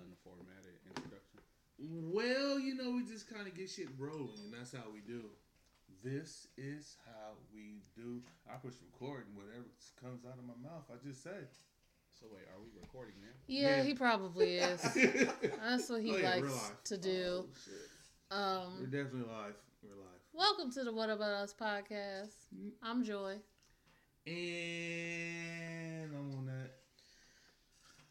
unformatted 0.00 0.78
introduction. 0.88 1.40
Well, 1.78 2.58
you 2.58 2.74
know, 2.74 2.90
we 2.92 3.04
just 3.04 3.28
kind 3.32 3.46
of 3.46 3.54
get 3.54 3.70
shit 3.70 3.88
rolling, 3.98 4.38
and 4.44 4.52
that's 4.52 4.72
how 4.72 4.90
we 4.92 5.00
do. 5.00 5.24
This 6.02 6.46
is 6.56 6.96
how 7.06 7.34
we 7.54 7.82
do. 7.96 8.22
I 8.50 8.56
push 8.56 8.74
record, 8.92 9.26
and 9.28 9.36
whatever 9.36 9.64
comes 10.00 10.24
out 10.24 10.38
of 10.38 10.44
my 10.44 10.54
mouth, 10.68 10.84
I 10.90 10.96
just 11.06 11.22
say. 11.22 11.46
So 12.18 12.26
wait, 12.32 12.42
are 12.52 12.60
we 12.60 12.68
recording 12.80 13.14
now? 13.20 13.28
Yeah, 13.46 13.76
Yeah. 13.76 13.82
he 13.84 13.94
probably 13.94 14.56
is. 14.58 14.82
That's 14.82 15.88
what 15.88 16.02
he 16.02 16.12
Oh, 16.12 16.16
yeah, 16.16 16.34
likes 16.36 16.72
to 16.84 16.98
do. 16.98 17.44
Oh, 17.44 17.48
shit. 17.64 17.74
We're 18.30 18.36
Um, 18.36 18.84
definitely 18.90 19.20
live. 19.32 19.54
We're 19.82 19.94
live. 19.94 20.20
welcome 20.32 20.70
to 20.72 20.82
the 20.84 20.92
What 20.92 21.10
About 21.10 21.30
Us 21.30 21.54
podcast. 21.58 22.34
I'm 22.82 23.04
Joy. 23.04 23.36
And 24.26 26.10
I'm 26.14 26.32
on 26.38 26.46
that. 26.46 26.72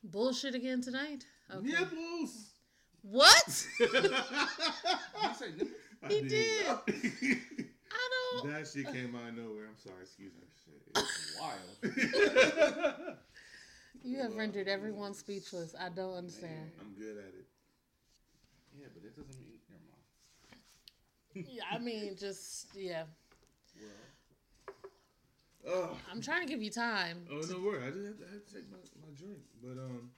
Bullshit 0.04 0.55
again 0.55 0.81
tonight. 0.81 1.25
Okay. 1.55 1.68
Nipples! 1.68 2.52
What? 3.02 3.68
Did 3.79 3.93
you 3.93 4.00
say 5.36 5.51
nipples? 5.57 5.71
I 6.04 6.07
He 6.10 6.21
did. 6.21 6.65
I 6.68 8.10
don't. 8.43 8.51
that 8.51 8.68
shit 8.68 8.86
came 8.92 9.15
out 9.15 9.29
of 9.29 9.36
nowhere. 9.38 9.65
I'm 9.68 9.78
sorry. 9.78 10.02
Excuse 10.04 10.33
me. 10.33 10.43
It's 10.96 11.39
wild. 11.39 13.18
You 14.04 14.19
have 14.19 14.36
rendered 14.36 14.68
everyone 14.68 15.14
speechless. 15.15 15.74
I 15.78 15.89
don't 15.89 16.14
understand. 16.14 16.71
I'm 16.79 16.93
good 16.93 17.18
at 17.18 17.33
it. 17.33 17.47
Yeah, 18.79 18.86
but 18.93 19.04
it 19.04 19.16
doesn't 19.18 19.38
mean. 19.39 19.57
Never 19.69 19.82
mind. 21.43 21.47
Yeah, 21.52 21.64
I 21.69 21.77
mean, 21.79 22.16
just 22.18 22.68
yeah. 22.75 23.04
Well, 25.66 25.89
Oh, 25.91 25.97
I'm 26.10 26.21
trying 26.21 26.46
to 26.46 26.47
give 26.47 26.61
you 26.61 26.69
time. 26.69 27.25
oh 27.29 27.41
no 27.50 27.60
worry. 27.60 27.83
I 27.86 27.89
just 27.89 28.05
have 28.05 28.18
to, 28.19 28.25
I 28.29 28.33
have 28.36 28.46
to 28.46 28.54
take 28.54 28.71
my, 28.71 28.77
my 29.02 29.14
drink. 29.18 29.39
But 29.61 29.77
um, 29.83 30.11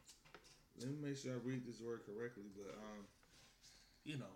let 0.80 0.90
me 0.90 0.96
make 1.10 1.18
sure 1.18 1.34
I 1.34 1.38
read 1.44 1.66
this 1.66 1.82
word 1.82 2.02
correctly. 2.06 2.44
But 2.56 2.74
um, 2.76 3.06
you 4.06 4.18
know, 4.18 4.34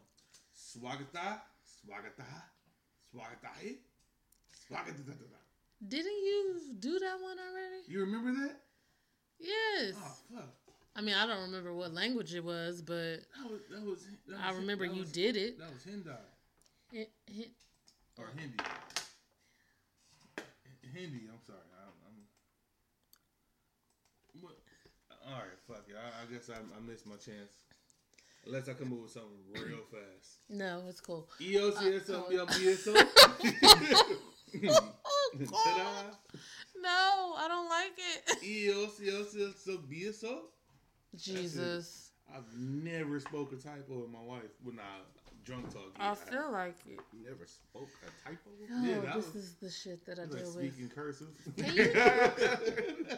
swagata, 0.55 1.39
swagata, 1.63 2.25
swagata, 3.13 3.77
swagata. 4.69 5.39
Didn't 5.87 6.05
you 6.23 6.61
do 6.79 6.99
that 6.99 7.17
one 7.21 7.37
already? 7.39 7.83
You 7.87 7.99
remember 8.01 8.31
that? 8.41 8.55
Yes. 9.39 9.95
Oh 9.97 10.15
fuck. 10.35 10.49
I 10.95 11.01
mean, 11.01 11.15
I 11.15 11.25
don't 11.25 11.41
remember 11.41 11.73
what 11.73 11.93
language 11.93 12.33
it 12.35 12.43
was, 12.43 12.81
but 12.81 12.93
That 13.41 13.49
was 13.49 13.61
that 13.71 13.81
was. 13.83 14.05
That 14.27 14.39
I 14.43 14.51
remember 14.53 14.85
you 14.85 15.01
was- 15.01 15.11
did 15.11 15.35
it. 15.35 15.57
That 15.59 15.73
was 15.73 15.83
Hindi 15.83 16.09
It- 16.91 17.11
it- 17.27 17.51
or 18.17 18.27
Hindi. 18.37 18.57
Hindi. 20.93 21.27
I'm 21.31 21.41
sorry. 21.45 21.57
I, 21.73 21.85
I'm. 22.07 22.27
What? 24.41 24.57
All 25.33 25.39
right. 25.39 25.59
Fuck 25.67 25.85
it. 25.89 25.95
I, 25.97 26.23
I 26.23 26.25
guess 26.33 26.49
I, 26.49 26.55
I 26.77 26.79
missed 26.87 27.05
my 27.07 27.15
chance. 27.15 27.63
Unless 28.45 28.67
I 28.69 28.73
come 28.73 28.91
up 28.93 28.99
with 29.03 29.11
something 29.11 29.31
real 29.53 29.79
fast. 29.91 30.39
No, 30.49 30.83
it's 30.89 30.99
cool. 31.01 31.27
EOCSO, 31.39 32.95
Uh, 32.95 33.03
Oh. 35.51 36.11
No, 36.79 37.33
I 37.37 37.47
don't 37.47 37.69
like 37.69 37.97
it. 37.97 38.43
EOCSO, 38.43 39.79
BSO. 39.91 40.39
Jesus. 41.15 42.11
I've 42.33 42.43
never 42.57 43.19
spoke 43.19 43.51
a 43.53 43.55
typo 43.55 44.03
in 44.05 44.11
my 44.11 44.19
life 44.31 44.51
when 44.63 44.77
I 44.79 45.01
drunk 45.45 45.71
talk. 45.73 45.91
I 45.99 46.13
feel 46.15 46.51
like 46.51 46.75
it. 46.87 46.99
never 47.23 47.45
spoke 47.47 47.89
a 48.05 48.29
typo. 48.29 48.49
Oh, 48.71 48.85
Yeah, 48.85 49.15
this 49.15 49.25
was- 49.33 49.35
is 49.35 49.53
the 49.55 49.69
shit 49.71 50.05
that 50.05 50.19
I 50.19 50.23
like 50.23 50.31
deal 50.31 50.53
with. 50.55 50.73
speaking 50.73 50.89
cursive. 50.93 51.27
Can 51.57 51.75
you- 51.75 51.93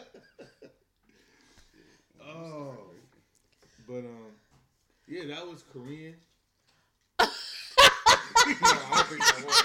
oh, 2.26 2.76
but 3.86 3.98
um, 3.98 4.32
yeah, 5.06 5.26
that 5.34 5.46
was 5.46 5.64
Korean. 5.72 6.14
No, 8.46 8.52
I 8.52 9.02
think 9.08 9.20
that 9.20 9.44
was. 9.44 9.64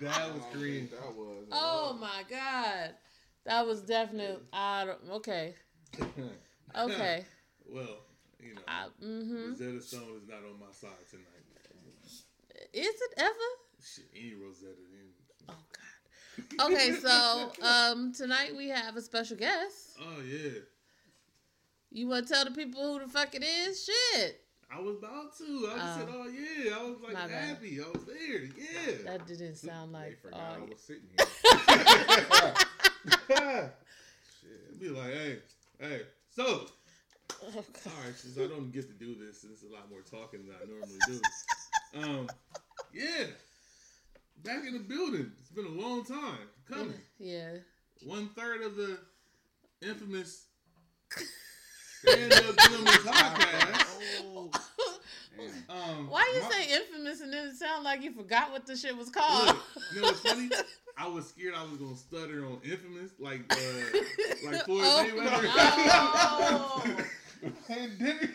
That 0.00 0.32
was 0.32 0.42
don't 0.42 0.52
Korean. 0.52 0.86
think 0.88 0.90
That 0.90 1.14
was. 1.14 1.44
Oh 1.52 1.98
my 2.00 2.22
god. 2.30 2.94
That 3.44 3.66
was 3.66 3.82
definitely 3.82 4.42
I 4.52 4.86
don't 4.86 5.10
okay. 5.16 5.54
Okay. 6.78 7.24
well, 7.70 8.04
you 8.38 8.54
know, 8.54 8.60
I, 8.68 8.86
mm-hmm. 9.02 9.50
Rosetta 9.50 9.80
Stone 9.80 10.20
is 10.22 10.28
not 10.28 10.38
on 10.38 10.58
my 10.60 10.70
side 10.72 10.90
tonight. 11.10 11.26
Is 12.72 12.86
it 12.86 13.14
ever? 13.16 13.32
Shit, 13.82 14.04
any 14.14 14.34
Rosetta. 14.34 14.72
Any, 14.92 15.12
Oh 15.48 15.54
god. 16.58 16.72
Okay, 16.72 16.92
so 16.92 17.52
um 17.62 18.12
tonight 18.12 18.54
we 18.56 18.68
have 18.68 18.96
a 18.96 19.00
special 19.00 19.36
guest. 19.36 19.96
oh 20.00 20.20
yeah, 20.26 20.60
You 21.96 22.08
wanna 22.08 22.26
tell 22.26 22.44
the 22.44 22.50
people 22.50 22.82
who 22.82 22.98
the 23.06 23.10
fuck 23.10 23.34
it 23.34 23.42
is? 23.42 23.82
Shit. 23.86 24.42
I 24.70 24.78
was 24.80 24.98
about 24.98 25.34
to. 25.38 25.44
I 25.72 25.78
Oh. 25.80 25.98
said, 25.98 26.08
oh 26.12 26.28
yeah. 26.28 26.76
I 26.78 26.82
was 26.82 27.00
like 27.00 27.30
happy. 27.30 27.80
I 27.80 27.88
was 27.88 28.04
there. 28.04 28.42
Yeah. 28.44 28.96
That 29.06 29.26
didn't 29.26 29.54
sound 29.56 29.92
like. 29.92 30.10
They 30.10 30.28
forgot 30.28 30.40
oh, 30.60 30.62
I 30.62 30.68
was 30.68 30.78
sitting 30.78 31.08
here. 31.16 31.26
Shit. 34.42 34.80
Be 34.80 34.88
like, 34.90 35.12
hey, 35.14 35.38
hey. 35.80 36.00
So, 36.34 36.44
oh, 36.44 37.46
all 37.46 37.52
God. 37.52 37.92
right, 38.04 38.14
since 38.14 38.36
I 38.38 38.46
don't 38.46 38.70
get 38.72 38.88
to 38.88 38.94
do 38.94 39.14
this, 39.14 39.44
and 39.44 39.52
it's 39.52 39.62
a 39.62 39.72
lot 39.72 39.88
more 39.90 40.00
talking 40.02 40.40
than 40.46 40.54
I 40.62 40.66
normally 40.70 40.98
do. 41.06 41.20
Um, 41.94 42.28
yeah, 42.92 43.24
back 44.44 44.66
in 44.66 44.74
the 44.74 44.80
building. 44.80 45.32
It's 45.40 45.50
been 45.50 45.64
a 45.64 45.68
long 45.70 46.04
time 46.04 46.46
coming. 46.68 46.92
Yeah. 47.18 47.52
One 48.04 48.28
third 48.36 48.60
of 48.62 48.76
the 48.76 48.98
infamous 49.80 50.44
stand 52.06 52.32
up 52.32 52.56
gentleman 52.58 52.92
podcast. 52.94 53.82
Oh. 54.38 54.50
Um, 55.68 56.08
Why 56.08 56.30
you 56.34 56.40
my- 56.42 56.50
say 56.50 56.74
infamous 56.74 57.20
and 57.20 57.30
then 57.32 57.48
it 57.48 57.56
sound 57.56 57.84
like 57.84 58.02
you 58.02 58.12
forgot 58.12 58.50
what 58.52 58.66
the 58.66 58.74
shit 58.76 58.96
was 58.96 59.10
called? 59.10 59.48
Look, 59.48 59.56
you 59.94 60.00
know 60.00 60.06
what's 60.08 60.20
funny? 60.20 60.48
I 60.98 61.06
was 61.08 61.28
scared 61.28 61.52
I 61.54 61.62
was 61.64 61.72
gonna 61.78 61.94
stutter 61.96 62.46
on 62.46 62.58
infamous, 62.64 63.10
like 63.18 63.42
uh, 63.52 63.56
like 64.50 64.64
Floyd 64.64 64.82
Oh, 64.82 65.04
Mayweather. 65.14 66.92
no. 66.96 67.50
Pandemic. 67.68 68.30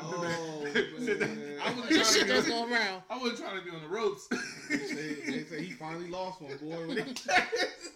Oh, 0.00 0.66
I 0.66 0.74
man. 0.74 1.76
wasn't 1.76 1.88
this 1.88 2.14
trying 2.14 2.28
shit 2.28 2.44
be. 2.44 2.50
go 2.50 2.70
around. 2.70 3.02
I 3.08 3.16
wasn't 3.18 3.38
trying 3.38 3.58
to 3.58 3.64
be 3.64 3.70
on 3.70 3.82
the 3.82 3.88
ropes. 3.88 4.28
They, 4.68 4.76
they 4.76 5.44
say 5.44 5.62
he 5.64 5.72
finally 5.72 6.08
lost 6.08 6.40
one, 6.42 6.56
boy. 6.58 7.02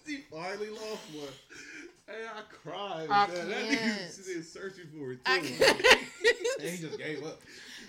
he 0.06 0.16
finally 0.30 0.70
lost 0.70 1.02
one. 1.12 1.28
Hey, 2.06 2.24
I 2.24 2.42
cried. 2.62 3.06
I 3.10 3.26
man. 3.26 3.48
That 3.48 3.68
can't. 3.68 3.80
nigga 3.80 4.10
sitting 4.10 4.42
searching 4.42 4.86
for 4.96 5.12
it 5.12 5.24
too. 5.24 5.32
I 5.32 5.38
can't. 5.40 5.80
And 6.60 6.70
he 6.70 6.76
just 6.86 6.98
gave 6.98 7.24
up. 7.24 7.40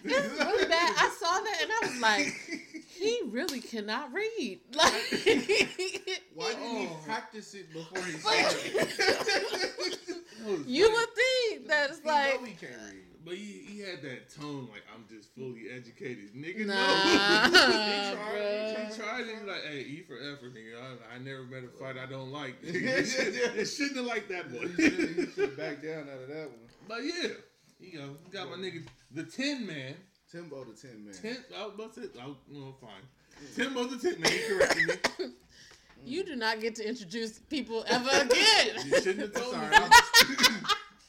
It's 0.04 0.40
really 0.40 0.66
bad. 0.68 0.94
I 0.98 1.10
saw 1.20 1.40
that 1.40 1.60
and 1.62 1.72
I 1.72 1.80
was 1.88 2.02
like, 2.02 2.28
he 2.88 3.22
really 3.28 3.62
cannot 3.62 4.12
read. 4.14 4.60
Like, 4.76 4.94
Why 6.36 6.54
didn't 6.54 6.78
he 6.78 6.88
Oh. 6.88 6.98
practice 7.06 7.54
it 7.56 7.72
before 7.74 8.04
he 8.04 8.14
Like- 8.24 8.46
started? 8.48 9.98
you 10.68 10.92
would 10.92 11.10
think 11.16 11.68
that 11.68 11.90
it's 11.92 12.00
He 12.00 12.08
like, 12.08 12.40
know 12.42 12.46
he 12.48 12.54
can't 12.54 12.72
read. 12.74 13.04
But 13.28 13.36
he, 13.36 13.62
he 13.68 13.80
had 13.82 14.02
that 14.04 14.34
tone 14.34 14.70
like 14.72 14.84
I'm 14.96 15.04
just 15.14 15.36
fully 15.36 15.66
educated, 15.70 16.34
nigga. 16.34 16.66
nah, 16.66 16.76
no. 17.48 17.66
he 17.68 18.16
tried. 18.16 18.16
bruh. 18.16 18.90
He 18.90 18.98
tried. 18.98 19.26
He 19.26 19.34
was 19.34 19.44
like, 19.44 19.64
"Hey, 19.70 19.80
E 19.80 20.04
for 20.08 20.16
effort, 20.16 20.56
nigga. 20.56 20.80
I, 20.80 21.16
I 21.16 21.18
never 21.18 21.44
met 21.44 21.66
a 21.66 21.68
fight 21.68 21.98
I 22.02 22.10
don't 22.10 22.32
like. 22.32 22.56
it, 22.64 23.06
shouldn't, 23.06 23.58
it 23.58 23.66
shouldn't 23.66 23.98
have 23.98 24.06
liked 24.06 24.30
that 24.30 24.50
boy. 24.50 24.60
He 24.60 24.66
one." 24.68 24.76
should, 24.78 25.10
he 25.10 25.26
should 25.32 25.58
back 25.58 25.84
down 25.84 26.08
out 26.08 26.22
of 26.22 26.30
that 26.30 26.48
one. 26.48 26.70
but 26.88 27.04
yeah, 27.04 27.32
you 27.82 28.00
know, 28.00 28.16
got 28.32 28.50
my 28.50 28.56
nigga, 28.56 28.88
the 29.12 29.24
Tin 29.24 29.68
Man. 29.68 29.96
Timbo 30.32 30.64
the 30.64 30.72
Tin 30.72 31.04
Man. 31.04 31.14
Ten. 31.14 31.38
I 31.58 31.66
was 31.66 31.76
about 31.76 31.96
to 31.96 32.04
say, 32.04 32.10
I 32.22 32.28
was, 32.28 32.36
well, 32.50 32.78
fine. 32.80 32.92
Timbo 33.58 33.84
the 33.88 33.98
Tin 33.98 34.22
Man. 34.22 34.32
He 34.32 34.40
corrected 34.48 34.88
me. 35.20 35.26
You 36.06 36.24
do 36.24 36.36
not 36.36 36.62
get 36.62 36.76
to 36.76 36.88
introduce 36.88 37.40
people 37.40 37.84
ever 37.88 38.08
again. 38.08 38.86
You 38.86 39.02
shouldn't 39.02 39.20
have 39.20 39.34
told 39.34 39.56
Sorry, 39.56 39.80
me. 39.80 39.88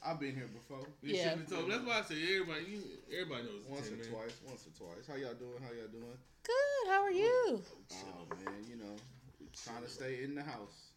I'm- 0.03 0.15
I've 0.15 0.21
been 0.21 0.35
here 0.35 0.47
before. 0.49 0.87
You 1.03 1.15
Yeah. 1.15 1.23
shouldn't 1.31 1.41
have 1.49 1.51
told 1.51 1.69
me. 1.69 1.75
That's 1.75 1.87
why 1.87 1.99
I 1.99 2.03
say 2.03 2.23
everybody. 2.35 2.65
You, 2.67 2.83
everybody 3.13 3.43
knows 3.45 3.65
Once 3.69 3.89
or 3.89 3.97
Man. 3.97 4.07
twice. 4.07 4.33
Once 4.47 4.67
or 4.67 4.71
twice. 4.79 5.07
How 5.07 5.15
y'all 5.15 5.35
doing? 5.35 5.61
How 5.63 5.73
y'all 5.73 5.89
doing? 5.89 6.19
Good. 6.45 6.89
How 6.89 7.03
are 7.03 7.11
you? 7.11 7.63
Oh 7.93 8.27
man, 8.45 8.65
you 8.69 8.77
know, 8.77 8.97
trying 9.65 9.83
to 9.83 9.89
stay 9.89 10.23
in 10.23 10.35
the 10.35 10.43
house. 10.43 10.93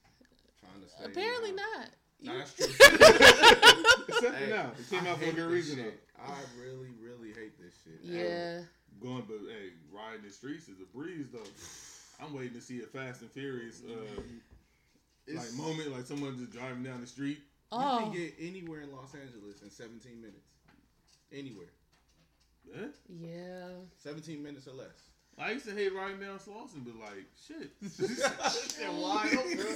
Trying 0.59 0.81
to 0.81 0.87
stay. 0.89 1.05
Apparently 1.05 1.49
in 1.49 1.55
the 1.55 1.61
house. 1.61 1.87
not. 2.23 2.33
Nah, 2.33 2.37
that's 2.37 2.53
true. 2.53 2.67
Except 4.07 4.35
Hey, 4.35 4.45
for 4.45 4.49
now, 4.49 4.71
it 4.77 4.89
came 4.89 5.07
I 5.07 5.09
out 5.09 5.19
for 5.19 5.25
a 5.29 5.33
good 5.33 5.49
reason. 5.51 5.77
shit. 5.77 6.03
I 6.19 6.35
really, 6.59 6.89
really 7.01 7.29
hate 7.33 7.57
this 7.59 7.73
shit. 7.83 7.99
yeah. 8.03 8.61
Though. 9.01 9.07
Going, 9.09 9.23
but 9.27 9.37
hey, 9.49 9.71
riding 9.91 10.21
the 10.23 10.29
streets 10.31 10.67
is 10.69 10.79
a 10.79 10.85
breeze 10.95 11.27
though. 11.33 11.39
I'm 12.23 12.33
waiting 12.35 12.53
to 12.53 12.61
see 12.61 12.83
a 12.83 12.85
Fast 12.85 13.21
and 13.21 13.31
Furious 13.31 13.81
uh, 13.83 14.21
like 15.33 15.53
moment, 15.53 15.91
like 15.91 16.05
someone 16.05 16.37
just 16.37 16.51
driving 16.51 16.83
down 16.83 17.01
the 17.01 17.07
street. 17.07 17.39
You 17.71 17.77
Oh, 17.79 17.99
can 18.03 18.11
get 18.13 18.33
anywhere 18.39 18.81
in 18.81 18.91
Los 18.91 19.13
Angeles 19.15 19.61
in 19.61 19.69
17 19.69 20.19
minutes. 20.21 20.47
Anywhere. 21.31 21.71
Eh? 22.75 22.87
yeah. 23.09 23.67
17 24.03 24.43
minutes 24.43 24.67
or 24.67 24.73
less. 24.73 25.09
I 25.37 25.51
used 25.51 25.65
to 25.65 25.73
hate 25.73 25.93
riding 25.95 26.19
down 26.19 26.37
Slauson, 26.39 26.83
but 26.85 26.95
like 26.99 27.25
shit, 27.47 27.71
Shit 28.77 28.93
wide 28.93 29.33
open. 29.33 29.75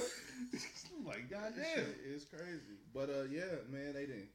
I'm 0.98 1.04
like, 1.06 1.28
That 1.30 1.54
goddamn. 1.56 1.64
shit 1.74 1.96
is 2.14 2.24
crazy. 2.26 2.76
But 2.94 3.08
uh, 3.08 3.22
yeah, 3.30 3.42
man, 3.72 3.94
they 3.94 4.04
didn't 4.06 4.28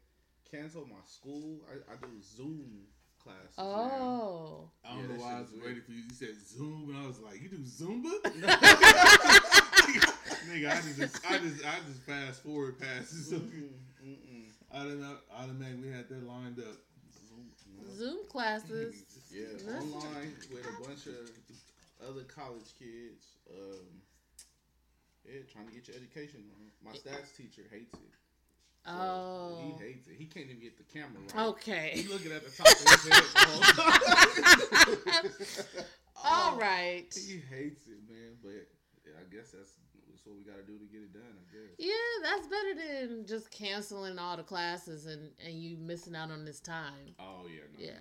cancel 0.50 0.86
my 0.88 0.96
school. 1.08 1.60
I, 1.70 1.94
I 1.94 1.96
do 2.02 2.08
Zoom 2.22 2.82
classes. 3.24 3.56
now. 3.58 3.64
Oh. 3.64 4.70
I 4.84 4.96
don't 4.96 5.02
Yeah, 5.12 5.16
know 5.16 5.22
why 5.22 5.34
I 5.38 5.40
was 5.42 5.50
is 5.50 5.54
weird. 5.54 5.66
ready 5.68 5.80
for 5.82 5.92
you. 5.92 6.00
You 6.00 6.14
said 6.14 6.36
Zoom, 6.44 6.90
and 6.90 6.98
I 6.98 7.08
was 7.08 7.20
like, 7.20 7.40
"You 7.42 7.50
do 7.50 7.60
Zumba?" 7.60 8.12
Nigga, 10.50 10.70
I 10.72 10.82
just, 10.82 11.26
I 11.30 11.38
just, 11.38 11.66
I 11.66 11.76
just 11.88 12.02
fast 12.06 12.44
forward 12.44 12.80
past 12.80 13.12
it. 13.14 13.24
So 13.30 13.36
Mm-mm, 13.38 13.70
mm-mm. 14.06 14.44
I 14.74 14.84
didn't 14.84 15.02
know, 15.02 15.16
automatically 15.38 15.92
had 15.92 16.10
that 16.10 16.24
lined 16.28 16.60
up. 16.60 16.76
Zoom, 17.28 17.52
no. 17.78 17.94
Zoom 17.94 18.18
classes. 18.30 18.96
Yeah, 19.32 19.46
Listen. 19.54 19.76
online 19.94 20.34
with 20.52 20.66
a 20.66 20.88
bunch 20.88 21.06
of 21.08 21.30
other 22.08 22.24
college 22.24 22.74
kids. 22.80 23.26
Um, 23.50 23.86
yeah, 25.26 25.42
trying 25.52 25.68
to 25.68 25.74
get 25.74 25.88
your 25.88 25.98
education 25.98 26.44
on. 26.56 26.72
My 26.84 26.92
stats 26.98 27.36
teacher 27.38 27.62
hates 27.72 27.94
it. 27.94 28.00
So 28.86 28.92
Oh. 28.94 29.78
He 29.78 29.86
hates 29.86 30.08
it. 30.08 30.16
He 30.18 30.26
can't 30.26 30.48
even 30.48 30.60
get 30.60 30.76
the 30.78 30.84
camera 30.92 31.22
right. 31.36 31.46
Okay. 31.50 31.92
He 31.94 32.08
looking 32.12 32.32
at 32.32 32.44
the 32.44 32.50
top 32.50 32.66
of 32.66 32.80
his 32.80 33.08
head. 33.08 33.24
the 33.36 33.40
whole 33.46 35.22
time. 35.22 35.32
All 36.24 36.54
Oh, 36.54 36.58
right. 36.60 37.06
He 37.14 37.38
hates 37.50 37.86
it, 37.88 38.02
man. 38.10 38.34
But 38.42 38.66
yeah, 39.06 39.14
I 39.22 39.24
guess 39.34 39.52
that's, 39.52 39.74
that's 40.22 40.28
what 40.28 40.38
we 40.38 40.44
got 40.44 40.58
to 40.60 40.72
do 40.72 40.78
to 40.78 40.86
get 40.86 41.02
it 41.02 41.14
done. 41.14 41.24
I 41.34 41.46
guess. 41.52 41.76
Yeah, 41.80 41.94
that's 42.24 42.48
better 42.48 43.08
than 43.08 43.26
just 43.26 43.50
canceling 43.52 44.20
all 44.20 44.38
the 44.38 44.44
classes 44.44 45.06
and, 45.08 45.32
and 45.44 45.56
you 45.56 45.78
missing 45.78 46.16
out 46.16 46.30
on 46.32 46.46
this 46.46 46.60
time. 46.60 47.16
Oh 47.20 47.48
yeah. 47.48 47.62
No, 47.74 47.84
Yeah. 47.86 47.92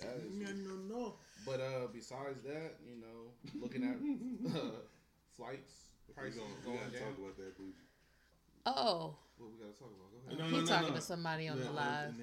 No, 0.00 0.10
no, 0.10 0.10
no, 0.10 0.10
no, 0.10 0.10
no. 0.10 0.10
That 0.10 0.26
is. 0.26 0.58
No, 0.58 0.74
no, 0.74 0.98
no. 0.98 1.14
But 1.46 1.60
uh, 1.60 1.86
besides 1.92 2.42
that, 2.42 2.76
you 2.84 3.00
know, 3.00 3.60
looking 3.60 3.84
at 3.84 3.94
uh, 4.56 4.60
flights 5.36 5.90
We 6.08 6.14
prices 6.14 6.38
gonna, 6.40 6.50
we 6.58 6.72
going 6.72 6.78
gotta 6.78 6.98
down. 6.98 7.08
talk 7.10 7.18
about 7.18 7.36
that, 7.36 7.56
please. 7.56 7.78
Oh, 8.66 9.14
What 9.38 9.50
we 9.52 9.58
gotta 9.60 9.78
talk 9.78 9.92
about? 9.92 10.10
Go 10.10 10.18
No, 10.34 10.40
ahead. 10.40 10.50
no, 10.52 10.58
he's 10.58 10.68
no, 10.68 10.74
talking 10.74 10.94
no. 10.94 10.96
to 10.96 11.02
somebody 11.02 11.48
on 11.48 11.58
Yeah, 11.58 11.64
the 11.64 11.70
live. 11.72 12.14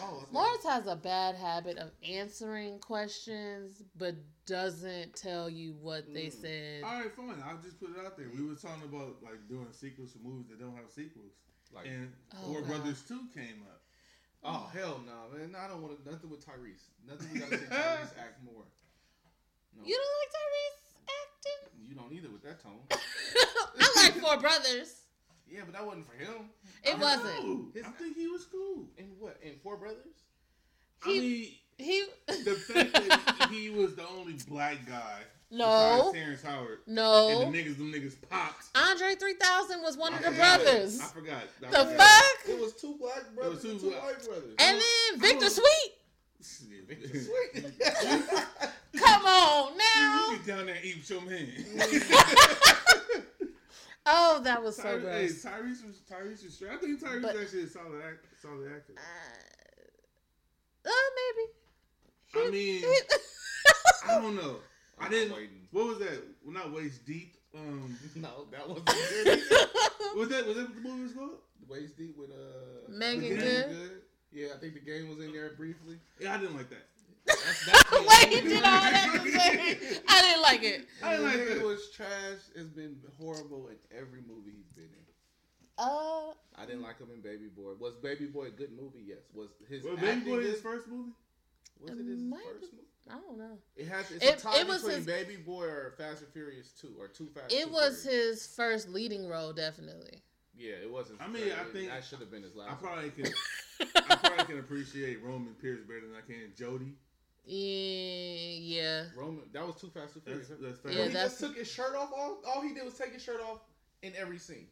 And 0.00 0.10
there 0.12 0.18
is, 0.18 0.24
Oh, 0.32 0.38
I 0.38 0.42
Lawrence 0.42 0.64
has 0.64 0.86
a 0.86 0.96
bad 0.96 1.34
habit 1.36 1.78
of 1.78 1.90
answering 2.08 2.78
questions 2.78 3.82
but 3.96 4.14
doesn't 4.46 5.14
tell 5.14 5.48
you 5.48 5.74
what 5.80 6.12
they 6.12 6.26
Mm. 6.26 6.40
said. 6.40 6.82
All 6.84 7.00
right, 7.00 7.12
fine. 7.14 7.42
I'll 7.46 7.58
just 7.58 7.78
put 7.80 7.90
it 7.90 8.04
out 8.04 8.16
there. 8.16 8.28
We 8.34 8.42
were 8.44 8.54
talking 8.54 8.84
about 8.84 9.22
like 9.22 9.46
doing 9.48 9.68
sequels 9.72 10.12
for 10.12 10.18
movies 10.18 10.46
that 10.50 10.58
don't 10.60 10.74
have 10.76 10.90
sequels, 10.90 11.32
like, 11.72 11.86
and 11.86 12.12
Oh, 12.34 12.52
Four 12.52 12.60
God. 12.62 12.68
Brothers 12.68 13.02
Two 13.06 13.26
came 13.34 13.62
up. 13.70 13.82
oh 14.42 14.70
hell 14.72 15.00
no, 15.06 15.36
man! 15.36 15.54
I 15.54 15.68
don't 15.68 15.82
want 15.82 16.04
nothing 16.04 16.30
with 16.30 16.44
Tyrese. 16.44 16.88
Nothing 17.06 17.32
we 17.32 17.40
gotta 17.40 17.58
see 17.58 17.64
Tyrese 17.70 18.18
act 18.18 18.42
more. 18.42 18.64
No, 19.76 19.84
You 19.84 19.94
don't 19.94 20.18
like 20.18 20.32
Tyrese 20.34 20.80
acting? 21.22 21.86
you 21.88 21.94
don't 21.94 22.12
either 22.12 22.28
with 22.30 22.42
that 22.42 22.60
tone. 22.62 22.80
I 22.90 23.92
like 23.96 24.14
Four 24.14 24.38
Brothers. 24.38 25.02
Yeah, 25.48 25.60
but 25.64 25.74
that 25.74 25.84
wasn't 25.86 26.06
for 26.06 26.16
him. 26.16 26.50
It 26.84 26.94
I 26.96 26.98
wasn't. 26.98 27.44
know. 27.46 27.66
His- 27.74 27.84
I 27.84 27.90
think 27.90 28.16
he 28.16 28.26
was 28.28 28.44
cool. 28.46 28.84
In 28.98 29.06
what? 29.18 29.38
In 29.42 29.52
Four 29.62 29.76
Brothers? 29.76 30.24
I 31.04 31.08
mean, 31.08 31.48
He 31.78 32.04
the 32.26 32.54
fact 32.54 32.92
that 32.92 33.48
he 33.50 33.70
was 33.70 33.94
the 33.96 34.06
only 34.08 34.34
black 34.48 34.86
guy 34.86 35.20
no 35.52 36.12
Terrence 36.14 36.42
Howard 36.42 36.78
no. 36.86 37.42
and 37.42 37.52
the 37.54 37.58
niggas, 37.58 37.76
them 37.78 37.90
niggas 37.92 38.14
popped. 38.30 38.66
Andre 38.76 39.16
3000 39.16 39.82
was 39.82 39.96
one 39.96 40.12
I 40.14 40.18
of 40.18 40.22
the 40.22 40.30
forgot. 40.30 40.62
brothers. 40.62 41.00
I 41.00 41.04
forgot. 41.06 41.42
I 41.66 41.70
The 41.70 41.76
forgot. 41.90 41.96
fuck? 41.96 42.48
It 42.50 42.60
was 42.60 42.72
two 42.74 42.94
black 43.00 43.34
brothers 43.34 43.62
two 43.62 43.70
and 43.70 43.80
two 43.80 43.90
black- 43.90 44.02
white 44.02 44.24
brothers. 44.24 44.54
And 44.60 44.78
then 44.80 45.20
Victor 45.20 45.48
Sweet. 45.50 45.92
Victor 46.86 47.08
Sweet. 47.18 47.64
Come 48.96 49.24
on 49.26 49.76
now. 49.76 50.26
You 50.28 50.32
now. 50.32 50.36
get 50.36 50.46
down 50.46 50.66
there 50.66 50.74
and 50.76 50.84
eat 50.84 50.96
with 50.98 51.10
your 51.10 51.22
man. 51.22 51.48
Oh, 54.06 54.40
that 54.44 54.62
was 54.62 54.76
so 54.76 54.82
Ty- 54.82 55.10
hey. 55.10 55.26
Tyrese 55.26 55.86
was 55.86 56.00
Tyrese 56.10 56.44
was 56.44 56.54
straight. 56.54 56.72
I 56.72 56.76
think 56.78 57.00
Tyrese 57.00 57.22
But- 57.22 57.36
actually 57.36 57.60
is 57.62 57.70
a 57.70 57.78
solid 57.78 58.02
act, 58.02 58.26
solid 58.40 58.72
actor. 58.72 58.94
Uh, 58.96 60.88
uh, 60.88 60.90
maybe. 61.16 62.46
I 62.46 62.50
mean, 62.50 62.84
I 64.08 64.20
don't 64.20 64.36
know. 64.36 64.56
I 64.98 65.04
I'm 65.06 65.10
didn't. 65.10 65.34
waiting. 65.34 65.66
What 65.70 65.86
was 65.86 65.98
that? 65.98 66.22
Well, 66.44 66.54
not 66.54 66.72
waist 66.72 67.04
deep. 67.06 67.36
Um, 67.54 67.96
No, 68.14 68.46
that 68.52 68.68
wasn't 68.68 68.86
good. 68.86 69.42
was 70.16 70.28
that 70.28 70.46
was 70.46 70.56
that 70.56 70.66
what 70.68 70.74
the 70.74 70.80
movie 70.88 71.02
was 71.02 71.12
called? 71.12 71.38
Waist 71.68 71.96
deep 71.98 72.16
with 72.16 72.30
uh 72.30 72.88
Meagan 72.88 73.20
Meagan 73.22 73.38
Good? 73.38 74.02
Yeah, 74.32 74.48
I 74.54 74.58
think 74.58 74.74
the 74.74 74.80
game 74.80 75.08
was 75.08 75.18
in 75.18 75.32
there 75.32 75.50
briefly. 75.56 75.98
Yeah, 76.20 76.34
I 76.34 76.38
didn't 76.38 76.56
like 76.56 76.70
that. 76.70 76.86
That's, 77.26 77.66
that's 77.66 77.90
the 77.90 78.06
Wait, 78.08 78.28
he 78.42 78.48
did 78.48 78.56
all 78.64 78.80
that 78.80 79.20
to 79.22 79.30
say 79.30 79.98
I 80.08 80.22
didn't 80.22 80.42
like 80.42 80.62
it. 80.62 80.86
I 81.02 81.10
didn't 81.12 81.24
like 81.26 81.36
Nigga 81.36 81.54
that. 81.58 81.64
was 81.66 81.90
trash. 81.94 82.38
It's 82.54 82.68
been 82.70 82.96
horrible 83.20 83.68
in 83.68 83.76
every 83.96 84.20
movie 84.26 84.52
he's 84.56 84.72
been 84.74 84.84
in. 84.84 84.90
Uh, 85.78 86.32
I 86.58 86.66
didn't 86.66 86.82
like 86.82 86.98
him 86.98 87.08
in 87.14 87.20
Baby 87.22 87.46
Boy. 87.56 87.72
Was 87.78 87.94
Baby 88.02 88.26
Boy 88.26 88.46
a 88.46 88.50
good 88.50 88.70
movie? 88.72 89.02
Yes. 89.06 89.18
Was 89.34 89.48
his 89.68 89.82
Was 89.84 89.98
Baby 89.98 90.20
Boy 90.28 90.42
his 90.42 90.60
first 90.60 90.86
movie? 90.88 91.12
Was 91.80 91.92
It 91.92 92.00
it 92.00 92.06
his 92.06 92.20
first 92.30 92.60
be- 92.60 92.66
movie? 92.66 92.86
I 93.10 93.14
don't 93.14 93.38
know. 93.38 93.56
It 93.76 93.88
has. 93.88 94.10
It's 94.10 94.24
It- 94.24 94.38
a 94.38 94.42
tie 94.42 94.60
it 94.60 94.66
was 94.66 94.82
between 94.82 94.96
his- 94.98 95.06
Baby 95.06 95.36
Boy 95.36 95.64
or 95.64 95.94
Fast 95.96 96.22
and 96.22 96.32
Furious 96.32 96.72
Two 96.72 96.94
or 96.98 97.08
Two 97.08 97.28
Fast. 97.28 97.52
It 97.52 97.64
Two 97.66 97.72
was 97.72 98.02
Furious. 98.02 98.28
his 98.42 98.46
first 98.54 98.88
leading 98.90 99.26
role, 99.26 99.52
definitely. 99.54 100.22
Yeah, 100.54 100.72
it 100.82 100.90
was 100.90 101.08
his. 101.08 101.16
I 101.18 101.26
mean, 101.28 101.50
I 101.52 101.64
think- 101.72 101.88
that 101.88 102.04
should 102.04 102.18
have 102.20 102.30
been 102.30 102.42
his 102.42 102.54
last. 102.54 102.68
I 102.68 102.72
one. 102.74 102.82
probably 102.82 103.10
can. 103.10 103.32
I 104.10 104.16
probably 104.16 104.44
can 104.44 104.58
appreciate 104.58 105.22
Roman 105.22 105.54
Pearce 105.54 105.80
better 105.88 106.02
than 106.02 106.14
I 106.16 106.20
can 106.26 106.52
Jody. 106.54 106.92
Yeah, 107.44 108.82
yeah. 108.82 109.04
Roman. 109.16 109.42
That 109.52 109.66
was 109.66 109.76
Too 109.76 109.88
Fast 109.88 110.14
Too 110.14 110.20
That's, 110.24 110.46
Furious. 110.46 110.62
that's 110.62 110.78
fair. 110.80 110.92
Yeah, 110.92 110.98
When 111.00 111.08
he 111.08 111.14
that's- 111.14 111.30
just 111.32 111.40
took 111.40 111.56
his 111.56 111.70
shirt 111.70 111.94
off. 111.96 112.10
All, 112.16 112.38
all 112.46 112.60
he 112.62 112.72
did 112.74 112.84
was 112.84 112.94
take 112.94 113.12
his 113.12 113.22
shirt 113.22 113.40
off 113.40 113.58
in 114.02 114.12
every 114.16 114.38
scene. 114.38 114.66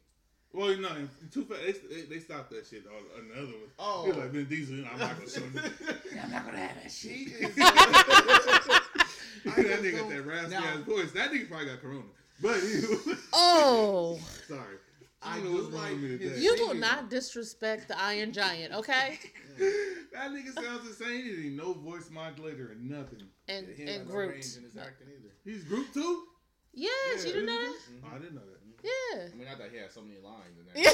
well, 0.53 0.77
no, 0.79 0.89
in 0.97 1.09
too 1.33 1.45
fast. 1.45 1.63
They, 1.63 1.73
they, 1.95 2.03
they 2.03 2.19
stopped 2.21 2.51
that 2.51 2.67
shit. 2.67 2.85
On 2.87 3.25
another 3.31 3.47
one. 3.53 3.71
Oh. 3.79 4.03
He 4.05 4.09
was 4.11 4.19
like 4.19 4.31
Vin 4.31 4.45
Diesel. 4.47 4.85
I'm 4.93 4.99
not 4.99 5.17
gonna 5.17 5.31
show 5.31 5.41
you. 5.41 5.61
I'm 6.23 6.31
not 6.31 6.45
gonna 6.47 6.59
have 6.59 6.83
that 6.83 6.93
shit. 6.93 7.13
He 7.13 7.25
is. 7.25 7.55
that 7.57 8.83
nigga 9.83 9.99
got 9.99 10.09
that 10.11 10.27
raspy 10.27 10.51
Now- 10.53 10.65
ass 10.65 10.79
voice. 10.81 11.13
That 11.13 11.31
nigga 11.33 11.49
probably 11.49 11.67
got 11.67 11.81
corona. 11.81 12.03
But 12.41 12.61
Oh, 13.33 14.21
sorry. 14.47 14.77
I 15.21 15.33
I 15.33 15.37
don't 15.37 15.45
know 15.45 15.51
do 15.51 15.57
what's 15.65 15.75
wrong 15.75 15.83
like 15.83 15.93
with 15.93 16.01
me 16.03 16.09
his- 16.19 16.31
today. 16.33 16.43
you 16.43 16.55
will 16.61 16.75
not 16.75 17.11
disrespect 17.11 17.89
the 17.89 18.01
Iron 18.01 18.33
Giant, 18.33 18.73
okay? 18.75 19.19
that 19.59 20.31
nigga 20.31 20.53
sounds 20.55 20.87
insane. 20.87 21.07
same. 21.09 21.25
He 21.25 21.47
ain't 21.49 21.57
no 21.57 21.73
voice 21.75 22.09
modulator 22.11 22.71
or 22.73 22.77
nothing. 22.81 23.23
And 23.49 23.67
he 23.77 23.83
ain't 23.83 23.91
and 23.91 24.07
got 24.07 24.15
no 24.15 24.21
range 24.21 24.57
in 24.57 24.63
his 24.63 24.77
acting 24.77 25.09
either. 25.09 25.33
He's 25.45 25.65
Groot 25.65 25.93
too. 25.93 26.23
Yes, 26.73 26.93
Yeah, 27.23 27.27
you 27.27 27.33
didn't 27.33 27.47
know 27.47 27.57
that? 27.57 27.75
Mhm. 27.91 28.03
Oh, 28.05 28.09
I 28.15 28.19
didn't 28.19 28.35
know 28.37 28.43
that. 28.43 28.55
Yeah. 28.85 29.27
I 29.33 29.37
mean, 29.37 29.49
I 29.49 29.55
thought 29.57 29.71
he 29.73 29.79
had 29.79 29.91
so 29.91 30.03
many 30.03 30.21
lines 30.21 30.57
in 30.57 30.65
Yeah. 30.81 30.93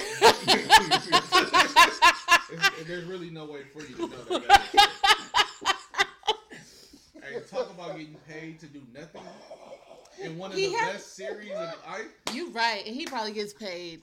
there. 2.87 2.87
There's 2.87 3.05
really 3.05 3.29
no 3.31 3.45
way 3.45 3.65
for 3.65 3.81
you 3.83 3.95
to 3.95 4.01
know 4.09 4.39
that. 4.39 4.63
hey, 7.23 7.41
talk 7.51 7.71
about 7.71 7.99
getting 7.99 8.17
paid 8.29 8.59
to 8.61 8.67
do 8.67 8.81
nothing 8.95 9.21
in 10.23 10.39
one 10.39 10.51
of 10.53 10.57
He 10.57 10.69
the 10.71 10.77
had- 10.79 10.93
best 10.95 11.15
series 11.15 11.51
of 11.53 11.75
I. 11.87 12.07
You're 12.33 12.51
right, 12.51 12.87
and 12.87 12.95
he 12.95 13.05
probably 13.07 13.33
gets 13.33 13.53
paid 13.53 14.01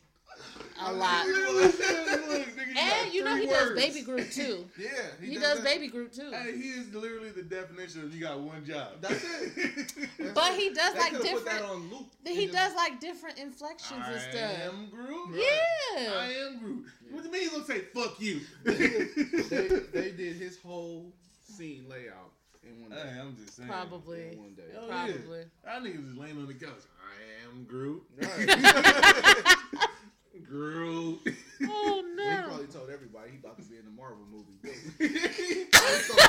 a 0.80 0.84
I 0.84 0.92
lot. 0.92 1.26
literally 1.28 1.72
said, 1.72 2.06
look, 2.30 2.48
nigga, 2.48 2.74
got 2.74 2.84
And 2.84 3.14
you 3.14 3.24
know 3.24 3.34
three 3.36 3.42
he 3.46 3.48
does. 3.52 3.76
Baby 3.76 4.02
Groot 4.02 4.32
too. 4.32 4.66
Yeah, 4.78 4.90
He, 5.22 5.36
does, 5.38 5.58
that. 5.58 5.64
Baby 5.64 5.88
Groot 5.88 6.14
too. 6.14 6.32
Hey, 6.32 6.58
he 6.58 6.70
is 6.70 6.94
literally 6.94 7.30
the 7.30 7.44
definition 7.44 8.02
of 8.04 8.14
you 8.14 8.22
got 8.22 8.40
one 8.40 8.66
job. 8.66 8.94
That's 9.02 9.24
it. 9.24 9.94
That's 10.20 10.34
But 10.34 10.54
he 10.54 10.74
does 10.74 10.96
like 10.96 11.12
could've 11.12 11.32
Put 11.32 11.46
that 11.46 11.60
different. 11.60 11.72
on 11.72 11.90
loop. 11.92 12.06
He 12.26 12.44
in 12.44 12.48
the- 12.52 12.54
does 12.58 12.76
like 12.76 13.00
different 13.00 13.38
inflections 13.40 14.02
I 14.06 14.12
and 14.14 14.22
stuff. 14.22 14.52
I 14.60 14.64
am 14.68 14.88
Groot. 14.90 15.30
Yeah. 15.36 16.12
I 16.20 16.34
am 16.48 16.60
Groot. 16.60 16.86
What 17.12 17.22
do 17.24 17.28
you 17.28 17.32
mean 17.34 17.42
he's 17.42 17.52
gonna 17.52 17.66
say 17.66 17.80
fuck 17.94 18.20
you? 18.20 18.40
they, 18.64 19.68
they 19.94 20.12
did 20.12 20.36
his 20.38 20.58
whole 20.62 21.12
scene 21.48 21.86
layout 21.90 22.32
in 22.64 22.82
one 22.82 22.92
day. 22.92 22.98
Hey, 23.14 23.20
I'm 23.20 23.36
just 23.36 23.58
saying. 23.58 23.68
Probably. 23.70 24.32
In 24.32 24.40
one 24.40 24.54
day. 24.56 24.64
Hell 24.74 24.88
yeah. 24.88 25.06
Probably. 25.06 25.44
That 25.66 25.84
nigga 25.84 26.06
just 26.08 26.18
laying 26.18 26.38
on 26.38 26.48
the 26.48 26.54
couch. 26.54 26.72
I 27.04 27.48
am 27.50 27.66
Groot. 27.66 28.02
Right. 28.18 29.56
Groot. 30.52 31.20
Oh 31.64 32.04
Well, 32.18 32.38
he 32.38 32.44
probably 32.44 32.68
told 32.68 32.90
everybody 32.90 33.32
he 33.32 33.38
about 33.38 33.56
to 33.58 33.64
be 33.64 33.78
in 33.78 33.86
the 33.86 33.92
Marvel 33.92 34.26
movie. 34.30 34.58
he 34.98 35.66
probably 35.72 36.00
told. 36.08 36.20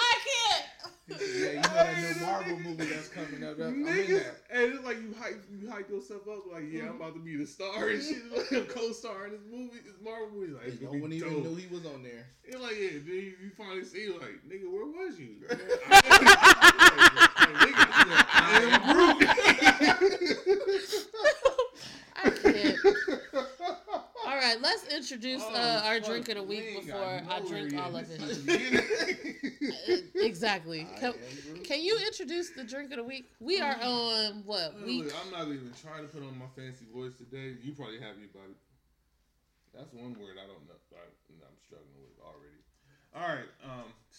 I 0.00 0.18
can't. 0.26 0.64
Yeah, 1.08 1.50
you 1.50 1.56
know 1.56 1.62
that 1.62 2.16
new 2.18 2.26
Marvel 2.26 2.58
movie 2.58 2.86
that's 2.86 3.08
coming 3.08 3.44
up. 3.44 3.58
I'm 3.60 3.86
in 3.86 3.94
Niggas, 3.94 4.24
that. 4.24 4.34
and 4.52 4.62
it's 4.74 4.84
like 4.84 5.00
you 5.02 5.14
hype, 5.20 5.44
you 5.52 5.68
hype 5.70 5.88
yourself 5.90 6.22
up 6.28 6.46
like, 6.52 6.64
yeah, 6.70 6.88
I'm 6.88 6.96
about 6.96 7.14
to 7.14 7.20
be 7.20 7.36
the 7.36 7.46
star 7.46 7.88
and 7.88 8.02
shit. 8.02 8.22
Like, 8.36 8.50
I'm 8.52 8.66
co-star 8.66 9.26
in 9.26 9.32
this 9.32 9.44
movie, 9.50 9.80
this 9.84 10.00
Marvel 10.02 10.28
movie. 10.34 10.52
Like, 10.52 10.66
it's 10.66 10.80
No 10.82 10.90
one 10.90 11.12
even 11.12 11.32
dope. 11.32 11.44
knew 11.44 11.54
he 11.56 11.66
was 11.72 11.84
on 11.86 12.02
there. 12.02 12.26
It's 12.44 12.60
like, 12.60 12.76
yeah, 12.80 12.98
then 13.06 13.14
you, 13.14 13.34
you 13.42 13.50
finally 13.56 13.84
see, 13.84 14.08
like, 14.08 14.40
nigga, 14.48 14.68
where 14.70 14.86
was 14.86 15.18
you? 15.18 15.36
I, 15.92 15.94
I 18.32 18.34
am 18.66 18.80
Groot. 18.94 19.28
I 22.16 22.18
can't. 22.30 22.56
Right, 24.50 24.60
let's 24.62 24.82
introduce 24.92 25.42
Oh, 25.46 25.54
uh, 25.54 25.82
our 25.86 26.00
drink 26.00 26.28
of 26.28 26.34
the 26.34 26.42
week 26.42 26.74
before 26.74 27.22
got 27.22 27.30
I 27.30 27.46
drink 27.46 27.70
all 27.78 27.94
of 27.94 28.10
it. 28.10 28.20
is 28.20 28.44
the 28.44 28.50
beginning. 28.50 28.82
Uh, 29.70 30.26
exactly. 30.26 30.88
Can, 30.98 31.14
can 31.62 31.80
you 31.80 31.96
introduce 32.04 32.50
the 32.50 32.64
drink 32.64 32.90
of 32.90 32.96
the 32.98 33.04
week? 33.04 33.30
We 33.38 33.60
are 33.60 33.76
on 33.80 34.42
what 34.44 34.74
Look, 34.74 34.86
week? 34.86 35.12
I'm 35.22 35.30
not 35.30 35.46
even 35.46 35.70
trying 35.80 36.02
to 36.02 36.08
put 36.08 36.26
on 36.26 36.36
my 36.36 36.50
fancy 36.56 36.84
voice 36.92 37.14
today. 37.14 37.54
You 37.62 37.78
probably 37.78 38.00
have 38.00 38.18
me 38.18 38.26
it. 38.26 38.56
That's 39.72 39.92
one 39.94 40.18
word 40.18 40.34
I 40.34 40.50
don't 40.50 40.66
know. 40.66 40.74
I, 40.98 41.06
I'm 41.30 41.58
struggling 41.62 42.02
with 42.02 42.18
already. 42.18 42.58
All 43.14 43.30
right. 43.30 43.46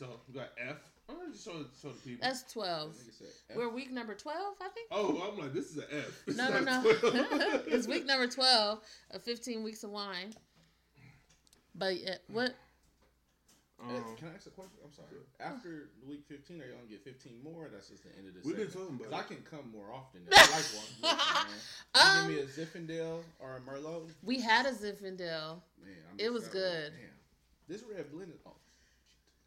So 0.01 0.07
we 0.27 0.33
got 0.33 0.49
F. 0.57 0.77
I'm 1.07 1.15
gonna 1.15 1.29
just 1.31 1.45
show, 1.45 1.51
show 1.79 1.89
the 1.89 1.99
people. 2.09 2.27
That's 2.27 2.51
twelve. 2.51 2.93
Nigga. 2.95 3.55
We're 3.55 3.69
week 3.69 3.91
number 3.91 4.15
twelve, 4.15 4.55
I 4.59 4.69
think. 4.69 4.87
oh, 4.89 5.29
I'm 5.31 5.37
like, 5.39 5.53
this 5.53 5.69
is 5.69 5.77
an 5.77 5.83
F. 5.91 6.23
It's 6.25 6.37
No, 6.37 6.49
no, 6.49 6.59
no. 6.59 6.81
it's 7.67 7.85
week 7.87 8.07
number 8.07 8.25
twelve 8.25 8.79
of 9.11 9.21
fifteen 9.21 9.61
weeks 9.61 9.83
of 9.83 9.91
wine. 9.91 10.33
But 11.75 11.93
uh, 12.07 12.13
what? 12.31 12.55
Uh, 13.79 13.93
Um, 13.93 14.15
Can 14.17 14.29
I 14.29 14.35
ask 14.35 14.47
a 14.47 14.49
question? 14.49 14.73
I'm 14.83 14.91
sorry. 14.91 15.09
After 15.39 15.89
week 16.07 16.21
15, 16.27 16.61
are 16.61 16.65
you 16.65 16.71
gonna 16.73 16.85
get 16.89 17.03
15 17.03 17.33
more? 17.43 17.67
That's 17.71 17.89
just 17.89 18.01
the 18.03 18.09
end 18.17 18.27
of 18.27 18.33
the 18.33 18.41
We've 18.47 18.57
been 18.57 18.69
segment? 18.71 18.89
talking 18.89 18.97
'Cause 18.97 19.07
about 19.07 19.19
I 19.19 19.27
can 19.27 19.41
come 19.43 19.71
more 19.71 19.91
often. 19.93 20.21
If 20.27 20.33
I 20.33 20.49
like 20.57 20.69
one. 20.81 21.47
You 21.95 22.01
Um, 22.01 22.27
give 22.27 22.35
me 22.35 22.41
a 22.41 22.45
Zinfandel 22.47 23.21
or 23.39 23.57
a 23.57 23.59
Merlot. 23.61 24.09
we 24.23 24.39
had 24.41 24.65
a 24.65 24.71
Zinfandel. 24.71 25.61
Man, 25.81 25.93
I 26.09 26.13
It 26.17 26.33
was 26.33 26.47
good. 26.47 26.91
one. 26.93 26.99
Damn. 27.01 27.17
This 27.67 27.83
red 27.83 28.11
blend 28.11 28.31
is. 28.33 28.39
Oh, 28.45 28.51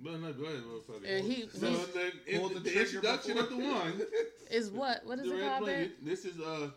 But 0.01 0.21
no, 0.21 0.33
go 0.33 0.45
ahead, 0.45 0.63
motherfucker. 0.65 1.05
Uh, 1.05 1.23
he- 1.23 1.49
so 1.53 1.67
he's- 1.69 1.87
the, 1.87 2.39
Pull 2.39 2.49
the, 2.49 2.55
the 2.57 2.61
the 2.71 2.81
introduction 2.81 3.39
of 3.39 3.49
the 3.49 3.57
before- 3.57 3.73
wine. 3.73 4.01
Is 4.51 4.71
what? 4.71 5.05
What 5.07 5.19
is 5.21 5.27
the 5.29 5.37
it 5.39 5.49
called, 5.49 5.61
blend. 5.65 5.83
babe? 5.89 5.93
This 6.03 6.25
is 6.27 6.39
uh. 6.41 6.69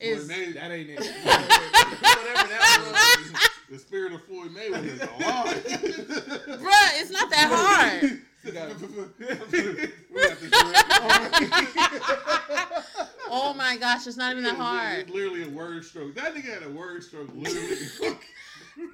Is- 0.00 0.26
May- 0.28 0.52
that 0.52 0.70
ain't 0.70 0.90
it. 0.90 0.98
whatever 1.00 2.48
that 2.48 2.80
was. 2.86 3.50
The 3.70 3.78
spirit 3.78 4.12
of 4.12 4.22
Floyd 4.24 4.50
Mayweather 4.50 4.84
is 4.84 5.00
alive. 5.00 5.64
Bruh, 6.60 7.00
it's 7.00 7.10
not 7.10 7.28
that 7.30 7.48
hard. 7.50 8.20
You 8.44 8.52
gotta- 8.52 8.74
we 8.74 10.20
got 10.20 10.40
this 10.40 10.50
correct. 10.50 12.02
oh 13.30 13.54
my 13.56 13.76
gosh, 13.76 14.06
it's 14.06 14.16
not 14.16 14.32
even 14.32 14.44
that 14.44 14.50
It's 14.54 14.60
hard. 14.60 15.10
literally 15.10 15.42
a 15.44 15.48
word 15.48 15.84
stroke. 15.84 16.14
That 16.14 16.34
nigga 16.34 16.54
had 16.54 16.62
a 16.64 16.70
word 16.70 17.02
stroke. 17.02 17.28
Literally. 17.34 17.76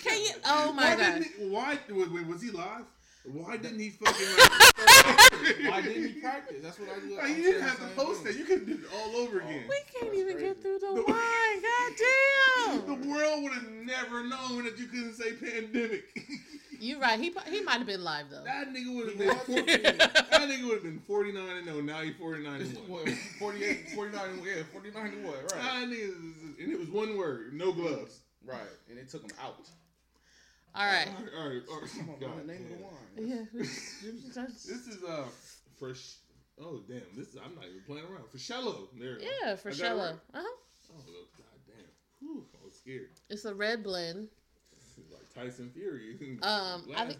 Can 0.01 0.21
you? 0.21 0.31
Oh 0.45 0.73
my 0.73 0.91
why 0.91 0.97
god. 0.97 1.15
Didn't 1.23 1.25
he, 1.39 1.49
why 1.49 1.79
was, 1.91 2.09
wait, 2.11 2.27
was 2.27 2.43
he 2.43 2.51
live? 2.51 2.85
Why 3.31 3.57
didn't 3.59 3.79
he 3.81 3.91
fucking? 3.91 4.27
Like, 4.39 5.71
Why 5.71 5.81
didn't 5.83 6.15
he 6.15 6.21
practice? 6.21 6.57
That's 6.63 6.79
what 6.79 6.89
I 6.89 7.01
do. 7.01 7.17
Like, 7.17 7.29
you 7.37 7.43
didn't 7.43 7.63
have 7.63 7.77
to 7.77 7.83
same 7.87 7.95
post 7.97 8.25
that. 8.25 8.37
You 8.37 8.45
could 8.45 8.65
do 8.67 8.75
it 8.75 8.81
all 8.95 9.17
over 9.17 9.41
again. 9.41 9.65
We 9.69 9.77
can't 9.93 10.07
That's 10.13 10.17
even 10.19 10.33
crazy. 10.35 10.47
get 10.47 10.63
through 10.63 10.79
the 10.79 10.95
The- 10.95 11.05
wine. 11.07 11.63
God 11.63 11.93
damn! 11.99 13.03
The 13.03 13.09
world 13.09 13.43
would 13.43 13.53
have 13.53 13.69
never 13.71 14.25
known 14.25 14.65
that 14.65 14.79
you 14.79 14.87
couldn't 14.87 15.15
say 15.15 15.33
pandemic. 15.35 16.05
You're 16.81 17.01
right. 17.01 17.19
He 17.19 17.35
he 17.51 17.61
might 17.63 17.79
have 17.79 17.87
been 17.87 18.05
live 18.05 18.27
though. 18.31 18.45
that 18.45 18.69
nigga 18.73 18.95
would 18.97 19.09
have 19.09 19.19
been 19.19 19.35
40, 19.37 19.63
that 19.83 20.31
nigga 20.33 20.65
would 20.65 20.75
have 20.75 20.83
been 20.85 21.01
49 21.07 21.57
and 21.57 21.65
0. 21.67 21.81
Now 21.83 22.01
he's 22.03 22.15
49 22.17 22.61
and 22.61 22.77
1. 22.77 22.89
What, 22.89 23.09
48, 23.41 23.91
49, 23.91 24.29
and- 24.31 24.45
yeah, 24.47 24.63
49 24.73 25.07
and 25.07 25.25
what? 25.27 25.35
Right. 25.35 25.49
That 25.63 25.89
nigga 25.89 26.13
and 26.61 26.73
it 26.73 26.79
was 26.79 26.89
one 26.89 27.17
word, 27.19 27.53
no 27.53 27.73
gloves. 27.73 28.21
Right. 28.49 28.61
And 28.91 28.99
it 28.99 29.09
took 29.09 29.23
him 29.23 29.31
out. 29.41 29.69
All 30.75 30.87
right. 30.87 31.09
All 31.09 31.23
right, 31.25 31.33
all 31.39 31.49
right. 31.49 31.63
All 31.71 31.81
right. 31.81 31.91
Come 31.97 32.11
on, 32.11 32.21
God 32.21 32.41
the 32.47 32.53
name 32.53 32.65
damn. 32.65 32.73
of 32.73 32.79
the 32.79 32.85
wine. 32.85 33.49
Yeah. 33.53 33.61
This 34.43 34.87
is 34.87 35.03
uh 35.03 35.25
for 35.79 35.95
sh- 35.95 36.17
oh 36.61 36.81
damn 36.89 37.01
this 37.17 37.29
is, 37.29 37.37
I'm 37.37 37.55
not 37.55 37.65
even 37.65 37.83
playing 37.87 38.05
around 38.07 38.29
for 38.31 38.39
shallow 38.39 38.89
there 38.99 39.17
it 39.17 39.23
is. 39.23 39.29
Yeah, 39.43 39.57
for 39.57 39.69
I 39.69 39.73
got 39.73 39.77
it 39.77 39.83
shallow. 39.83 40.05
right? 40.05 40.15
Uh 40.35 40.43
huh. 40.43 40.93
oh 40.93 41.25
god 41.37 41.59
damn 41.67 41.87
Whew, 42.21 42.45
I 42.61 42.65
was 42.65 42.75
scared 42.77 43.11
It's 43.29 43.45
a 43.45 43.55
red 43.55 43.83
blend. 43.83 44.29
like 45.13 45.33
Tyson 45.35 45.71
Fury 45.75 46.17
Um, 46.43 46.85
I 46.97 47.07
think- 47.07 47.19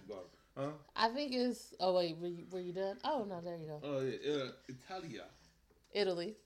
huh 0.57 0.71
I 0.97 1.09
think 1.11 1.33
it's. 1.35 1.73
Oh 1.81 1.95
wait, 1.95 2.17
were 2.19 2.29
you, 2.29 2.45
were 2.51 2.61
you 2.61 2.73
done? 2.73 2.97
Oh 3.05 3.25
no, 3.29 3.41
there 3.41 3.57
you 3.57 3.67
go. 3.69 3.81
oh 3.83 4.01
yeah 4.03 4.33
uh, 4.45 4.49
Italia 4.69 5.25
Italy. 5.93 6.37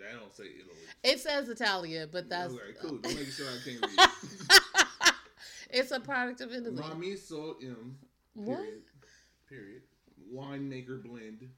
Mm-hmm. 0.00 0.18
don't 0.18 0.34
say 0.36 0.44
Italy 0.44 0.78
It 1.02 1.20
says 1.20 1.48
Italia, 1.48 2.06
but 2.10 2.28
that's. 2.28 2.52
okay 2.54 2.62
cool 2.80 2.98
don't 2.98 3.14
make 3.14 3.28
sure 3.28 3.46
I 3.46 3.58
can't 3.64 3.82
read 3.82 5.12
it's 5.70 5.90
a 5.90 6.00
product 6.00 6.40
of 6.40 6.52
Italy. 6.52 6.82
Ramiso 6.82 7.54
M 7.62 7.96
What? 8.34 8.56
period 8.58 8.82
Period. 9.48 9.82
winemaker 10.34 11.02
blend 11.02 11.48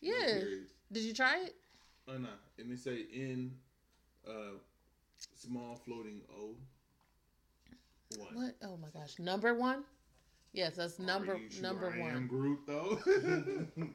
Yeah. 0.00 0.12
period. 0.24 0.66
Did 0.92 1.02
you 1.04 1.14
try 1.14 1.38
it? 1.44 1.54
oh 2.08 2.18
no 2.18 2.28
and 2.58 2.70
they 2.70 2.76
say 2.76 3.04
in 3.12 3.52
uh 4.28 4.58
small 5.34 5.76
floating 5.84 6.20
O 6.36 6.54
one 8.18 8.34
What? 8.34 8.54
Oh 8.62 8.76
my 8.76 8.88
gosh, 8.94 9.18
number 9.18 9.54
one. 9.54 9.82
Yes, 10.52 10.76
that's 10.76 10.98
number 10.98 11.34
Are 11.34 11.38
you 11.38 11.50
sure 11.50 11.62
number 11.62 11.92
I 11.92 12.00
one. 12.00 12.10
am 12.12 12.26
Groot 12.28 12.60
though. 12.66 12.98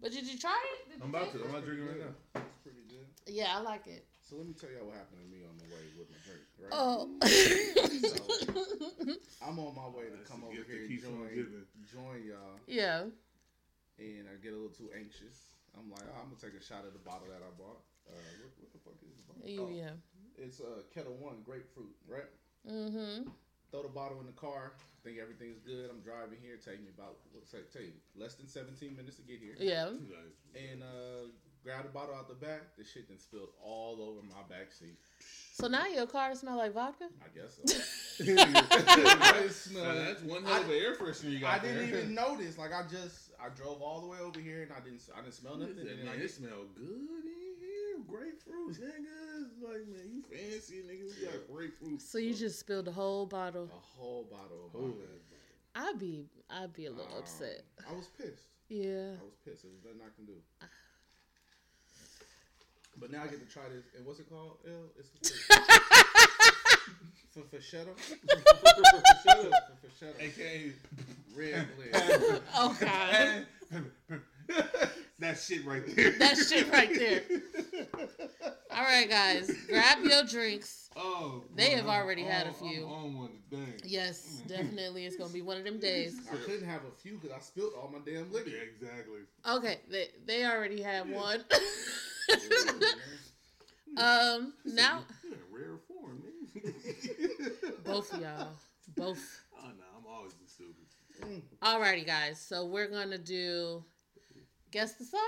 But 0.00 0.12
did 0.12 0.28
you 0.28 0.38
try 0.38 0.56
it? 0.84 0.92
Did 0.92 1.02
I'm 1.02 1.08
about 1.08 1.32
to. 1.32 1.38
I'm 1.42 1.48
it? 1.50 1.52
not 1.54 1.64
drinking 1.64 1.86
right 1.88 1.98
now. 1.98 2.40
It's 2.40 2.58
pretty 2.62 2.78
good. 2.87 2.87
Yeah, 3.28 3.56
I 3.56 3.60
like 3.60 3.86
it. 3.86 4.06
So 4.22 4.36
let 4.36 4.46
me 4.46 4.52
tell 4.52 4.68
y'all 4.68 4.86
what 4.88 4.96
happened 4.96 5.24
to 5.24 5.28
me 5.32 5.44
on 5.48 5.56
the 5.56 5.64
way 5.72 5.84
with 5.96 6.08
my 6.12 6.20
drink. 6.24 6.44
Right? 6.60 6.72
Oh. 6.72 7.08
I'm 9.40 9.56
on 9.58 9.72
my 9.72 9.88
way 9.88 10.12
to 10.12 10.20
come 10.28 10.44
over 10.44 10.52
here 10.52 10.84
and 10.84 11.00
join, 11.00 11.64
join 11.88 12.20
y'all, 12.28 12.60
yeah. 12.66 13.08
and 13.96 14.28
I 14.28 14.36
get 14.42 14.52
a 14.52 14.56
little 14.56 14.68
too 14.76 14.90
anxious. 14.92 15.56
I'm 15.72 15.88
like, 15.88 16.04
oh, 16.04 16.18
I'm 16.20 16.28
gonna 16.28 16.40
take 16.40 16.60
a 16.60 16.64
shot 16.64 16.84
of 16.84 16.92
the 16.92 17.00
bottle 17.00 17.28
that 17.32 17.40
I 17.40 17.48
bought. 17.56 17.80
Uh, 18.04 18.12
what, 18.44 18.52
what 18.60 18.70
the 18.72 18.80
fuck 18.84 19.00
is 19.00 19.16
this 19.16 19.24
bottle? 19.24 19.48
You, 19.48 19.64
Oh, 19.64 19.70
yeah. 19.72 19.96
It's 20.36 20.60
uh, 20.60 20.84
Ketel 20.92 21.16
One 21.16 21.40
grapefruit, 21.44 21.94
right? 22.04 22.28
Mm-hmm. 22.68 23.28
Throw 23.70 23.82
the 23.82 23.88
bottle 23.88 24.20
in 24.20 24.26
the 24.26 24.36
car. 24.36 24.72
Think 25.04 25.18
everything's 25.20 25.60
good. 25.60 25.88
I'm 25.90 26.00
driving 26.00 26.38
here. 26.42 26.56
Take 26.56 26.80
me 26.80 26.90
about 26.92 27.16
what's 27.32 27.52
that? 27.52 27.72
Take 27.72 27.94
less 28.16 28.34
than 28.34 28.48
17 28.48 28.96
minutes 28.96 29.16
to 29.16 29.22
get 29.22 29.40
here. 29.40 29.54
Yeah. 29.56 29.88
And 30.56 30.82
uh, 30.82 31.32
grab 31.68 31.84
the 31.84 31.90
bottle 31.90 32.14
out 32.14 32.28
the 32.28 32.34
back. 32.34 32.74
The 32.78 32.84
shit 32.84 33.08
then 33.08 33.18
spilled 33.18 33.50
all 33.62 34.00
over 34.00 34.22
my 34.26 34.42
back 34.48 34.72
seat. 34.72 34.96
So 35.52 35.68
now 35.68 35.86
your 35.86 36.06
car 36.06 36.34
smell 36.34 36.56
like 36.56 36.72
vodka? 36.72 37.08
I 37.20 37.28
guess 37.38 37.58
so. 37.62 38.24
Now, 38.24 39.34
It 39.44 39.52
smelled- 39.52 39.96
that's 39.98 40.22
one 40.22 40.44
hell 40.44 40.62
of 40.62 40.70
an 40.70 40.74
air 40.76 40.94
freshener 40.94 41.30
you 41.30 41.40
got 41.40 41.60
I 41.60 41.64
didn't 41.64 41.90
there. 41.90 42.00
even 42.00 42.14
notice. 42.14 42.56
Like 42.56 42.72
I 42.72 42.82
just 42.90 43.32
I 43.42 43.48
drove 43.50 43.82
all 43.82 44.00
the 44.00 44.06
way 44.06 44.18
over 44.18 44.40
here 44.40 44.62
and 44.62 44.72
I 44.72 44.80
didn't 44.80 45.02
I 45.14 45.20
didn't 45.20 45.34
smell 45.34 45.56
nothing. 45.56 45.76
that, 45.76 45.86
And 45.88 46.04
man, 46.04 46.08
I 46.14 46.16
it 46.16 46.20
get, 46.22 46.30
smell 46.30 46.64
good 46.74 46.88
in 46.88 47.54
here. 47.60 47.98
Grapefruit, 48.08 48.76
niggas. 48.80 49.60
Like, 49.60 49.86
man, 49.88 50.08
you 50.10 50.22
fancy, 50.22 50.76
nigga. 50.88 51.04
We 51.20 51.26
got 51.26 51.46
grapefruit. 51.52 52.00
So 52.00 52.16
you 52.18 52.32
just 52.32 52.58
spilled 52.60 52.86
the 52.86 52.92
whole 52.92 53.26
bottle. 53.26 53.64
a 53.64 54.00
whole 54.00 54.24
bottle 54.30 54.66
of 54.66 54.72
Whole 54.72 54.88
vodka. 54.88 55.34
I'd 55.74 55.98
be 55.98 56.24
I'd 56.48 56.72
be 56.72 56.86
a 56.86 56.90
little 56.90 57.12
Um, 57.12 57.18
upset. 57.18 57.62
I 57.88 57.92
was 57.94 58.06
pissed. 58.16 58.48
Yeah. 58.68 59.12
I 59.20 59.24
was 59.24 59.36
pissed. 59.44 59.62
There's 59.64 59.84
nothing 59.84 60.00
I 60.00 60.14
can 60.16 60.24
do. 60.26 60.34
But 63.00 63.10
now 63.12 63.22
I 63.22 63.26
get 63.28 63.46
to 63.46 63.52
try 63.52 63.62
this. 63.68 63.84
And 63.96 64.04
what's 64.06 64.20
it 64.20 64.28
called? 64.28 64.58
L? 64.66 64.72
It's 64.98 65.08
for 67.32 67.40
Fashetto. 67.42 67.94
For 69.98 70.06
AKA. 70.20 70.72
Red 71.36 71.66
blend. 71.76 72.40
Oh 72.54 72.76
god. 72.80 73.46
that 75.18 75.38
shit 75.38 75.64
right 75.64 75.82
there. 75.94 76.12
that 76.18 76.36
shit 76.36 76.70
right 76.72 76.92
there. 76.94 77.22
All 78.70 78.82
right, 78.84 79.08
guys, 79.08 79.50
grab 79.68 79.98
your 80.04 80.24
drinks. 80.24 80.90
Oh, 80.96 81.42
They 81.54 81.70
boy, 81.70 81.76
have 81.76 81.84
I'm 81.88 82.02
already 82.02 82.22
had 82.22 82.46
a 82.46 82.52
few. 82.52 82.86
I'm 82.86 82.92
on 82.92 83.16
one 83.18 83.30
today. 83.50 83.72
Yes, 83.84 84.42
definitely, 84.46 85.06
it's 85.06 85.16
gonna 85.16 85.32
be 85.32 85.42
one 85.42 85.56
of 85.58 85.64
them 85.64 85.78
days. 85.78 86.16
I 86.32 86.36
couldn't 86.36 86.66
have 86.66 86.82
a 86.84 86.90
few 87.02 87.18
because 87.18 87.36
I 87.36 87.40
spilled 87.40 87.72
all 87.76 87.90
my 87.92 87.98
damn 88.04 88.32
liquor. 88.32 88.50
Yeah, 88.50 88.62
exactly. 88.62 89.20
Okay, 89.48 89.78
they 89.90 90.08
they 90.26 90.44
already 90.46 90.82
had 90.82 91.10
one. 91.10 91.44
um, 93.96 94.54
now 94.64 95.04
You're 95.24 95.32
in 95.34 95.38
rare 95.50 95.78
form, 95.88 96.22
nigga. 96.54 97.84
both 97.84 98.12
of 98.12 98.20
y'all, 98.20 98.48
both. 98.96 99.44
Oh 99.58 99.66
no, 99.66 99.84
I'm 99.96 100.06
always 100.06 100.32
the 100.34 100.48
stupid. 100.48 101.42
Alrighty, 101.62 102.06
guys. 102.06 102.40
So 102.40 102.66
we're 102.66 102.86
gonna 102.88 103.18
do 103.18 103.84
guess 104.70 104.94
the 104.94 105.04
song, 105.04 105.20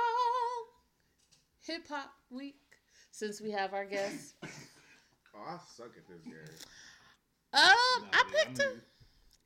hip 1.67 1.83
hop 1.89 2.13
week. 2.31 2.57
Since 3.13 3.41
we 3.41 3.51
have 3.51 3.75
our 3.75 3.85
guests, 3.85 4.35
Oh, 5.35 5.45
I 5.47 5.59
suck 5.77 5.91
at 5.97 6.07
this 6.09 6.23
game. 6.25 6.35
um, 7.55 7.61
Nah, 7.63 7.65
I 8.13 8.23
man, 8.25 8.33
picked 8.33 8.61
I'm 8.61 8.67
a, 8.67 8.81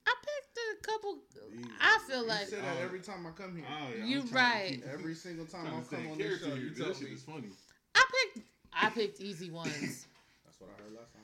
I 0.06 0.14
picked 0.22 0.58
a 0.58 0.86
couple. 0.86 1.18
These 1.52 1.66
I 1.80 1.94
are- 1.96 2.00
feel 2.00 2.22
You 2.22 2.28
like 2.28 2.46
say 2.48 2.60
that 2.60 2.76
every 2.82 3.00
time 3.00 3.26
I 3.26 3.30
come 3.30 3.56
here. 3.56 3.64
Oh, 3.68 3.88
yeah, 3.98 4.04
You 4.04 4.20
I'm 4.20 4.28
trying 4.28 4.80
to 4.80 4.86
right. 4.86 4.94
Every 4.94 5.14
single 5.14 5.46
time 5.46 5.66
I 5.66 5.70
come 5.96 6.06
on 6.12 6.18
this 6.18 6.40
show, 6.40 6.46
here. 6.46 6.56
you 6.56 6.70
That 6.70 6.84
tell 6.84 6.94
shit 6.94 7.08
me. 7.08 7.14
is 7.14 7.22
funny. 7.22 7.48
I 7.94 8.04
picked 8.34 8.46
I 8.72 8.90
picked 8.90 9.20
easy 9.20 9.50
ones. 9.50 9.72
That's 10.44 10.60
what 10.60 10.70
I 10.76 10.82
heard 10.82 10.92
last 10.94 11.12
time. 11.14 11.22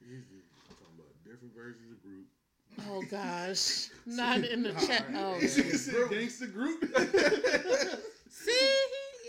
These 0.00 0.22
is- 0.22 0.48
I'm 0.68 0.76
talking 0.76 0.94
about 0.98 1.12
different 1.24 1.54
versions 1.54 1.92
of 1.92 2.02
Groot. 2.02 2.26
Oh 2.88 3.02
gosh, 3.10 3.90
not 4.06 4.38
in 4.44 4.62
the 4.62 4.72
chat. 4.86 5.04
Oh, 5.14 5.32
Alright. 5.34 5.42
He 5.42 5.48
said 5.48 5.94
gangsta 6.08 6.52
Groot. 6.52 6.80
see, 8.30 8.76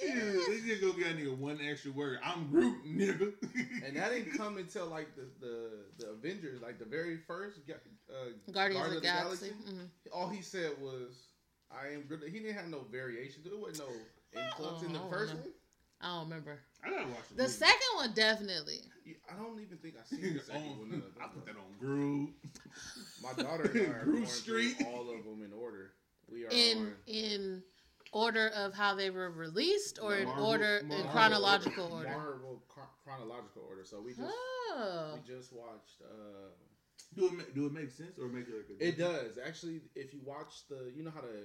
Yeah, 0.01 0.13
they 0.48 0.60
just 0.65 0.81
go 0.81 0.93
get 0.93 1.08
a 1.12 1.13
nigga 1.15 1.38
one 1.38 1.60
extra 1.62 1.91
word. 1.91 2.20
I'm 2.24 2.48
Groot, 2.50 2.86
nigga. 2.86 3.34
And 3.86 3.96
that 3.98 4.12
didn't 4.12 4.38
come 4.38 4.58
until 4.58 4.88
like 4.88 5.15
the 5.15 5.27
the, 5.39 5.70
the 6.00 6.10
Avengers, 6.12 6.62
like 6.62 6.79
the 6.79 6.86
very 6.86 7.17
first 7.27 7.65
Ga- 7.67 7.74
uh, 8.10 8.29
Guardians 8.51 8.53
Guardian 8.53 8.84
of 8.86 8.93
the 8.93 9.01
Galaxy. 9.01 9.51
Mhm. 9.70 9.88
All 10.13 10.29
he 10.29 10.41
said 10.41 10.72
was, 10.81 11.27
"I 11.72 11.88
am." 11.93 12.03
Groot." 12.08 12.24
He 12.29 12.39
didn't 12.39 12.55
have 12.55 12.67
no 12.70 12.81
variation. 12.91 13.41
There 13.43 13.58
wasn't 13.58 13.88
no 13.89 13.93
influx 14.41 14.81
Oh, 14.81 14.86
in 14.86 14.93
the 14.93 15.00
I 15.00 15.10
first 15.10 15.34
know. 15.34 15.39
one. 15.41 15.50
I 16.03 16.08
don't 16.15 16.29
remember. 16.29 16.60
I 16.84 16.89
gotta 16.89 17.08
watch 17.10 17.27
the, 17.29 17.43
The 17.43 17.50
second 17.50 17.91
one 17.96 18.12
definitely. 18.13 18.81
Yeah, 19.05 19.13
I 19.31 19.36
don't 19.38 19.60
even 19.60 19.77
think 19.77 19.96
I 20.00 20.03
seen 20.15 20.34
the 20.36 20.39
second 20.41 20.77
one. 20.79 20.93
on, 20.93 21.03
I 21.22 21.27
put 21.27 21.46
that 21.46 21.55
on 21.55 21.77
Groove. 21.79 22.29
My 23.22 23.34
daughter 23.34 23.70
and 23.72 23.93
I 23.93 23.98
are 24.00 24.03
Groove 24.05 24.27
Street. 24.29 24.77
all 24.88 25.10
of 25.13 25.24
them 25.25 25.43
in 25.43 25.53
order. 25.53 25.91
We 26.31 26.46
are 26.46 26.50
In 26.50 26.77
on 26.77 26.93
in 27.08 27.50
order 28.22 28.48
of 28.63 28.74
how 28.74 28.96
they 28.96 29.10
were 29.10 29.32
released, 29.32 30.00
or 30.01 30.16
in 30.16 30.28
Marvel- 30.28 30.46
order 30.48 30.78
in 30.78 30.88
Marvel 30.88 31.12
chronological 31.12 31.88
order. 31.94 32.10
Marvel 32.10 32.63
chronological 33.04 33.63
order. 33.68 33.84
So 33.84 34.01
we 34.01 34.12
just 34.13 34.22
Oh, 34.74 35.13
we 35.16 35.22
just 35.36 35.51
watched. 35.54 36.01
uh 36.04 36.50
Do 37.16 37.25
it 37.28 37.34
ma- 37.34 37.51
do 37.54 37.66
it 37.68 37.74
make 37.74 37.92
sense 37.92 38.18
or 38.20 38.28
make 38.38 38.48
it 38.48 38.56
like 38.60 38.70
a 38.70 38.88
It 38.90 38.98
does 38.98 39.38
actually. 39.38 39.82
If 39.96 40.13
you 40.13 40.22
watch 40.24 40.54
the, 40.70 40.92
you 40.96 41.04
know 41.04 41.12
how 41.12 41.22
the 41.22 41.42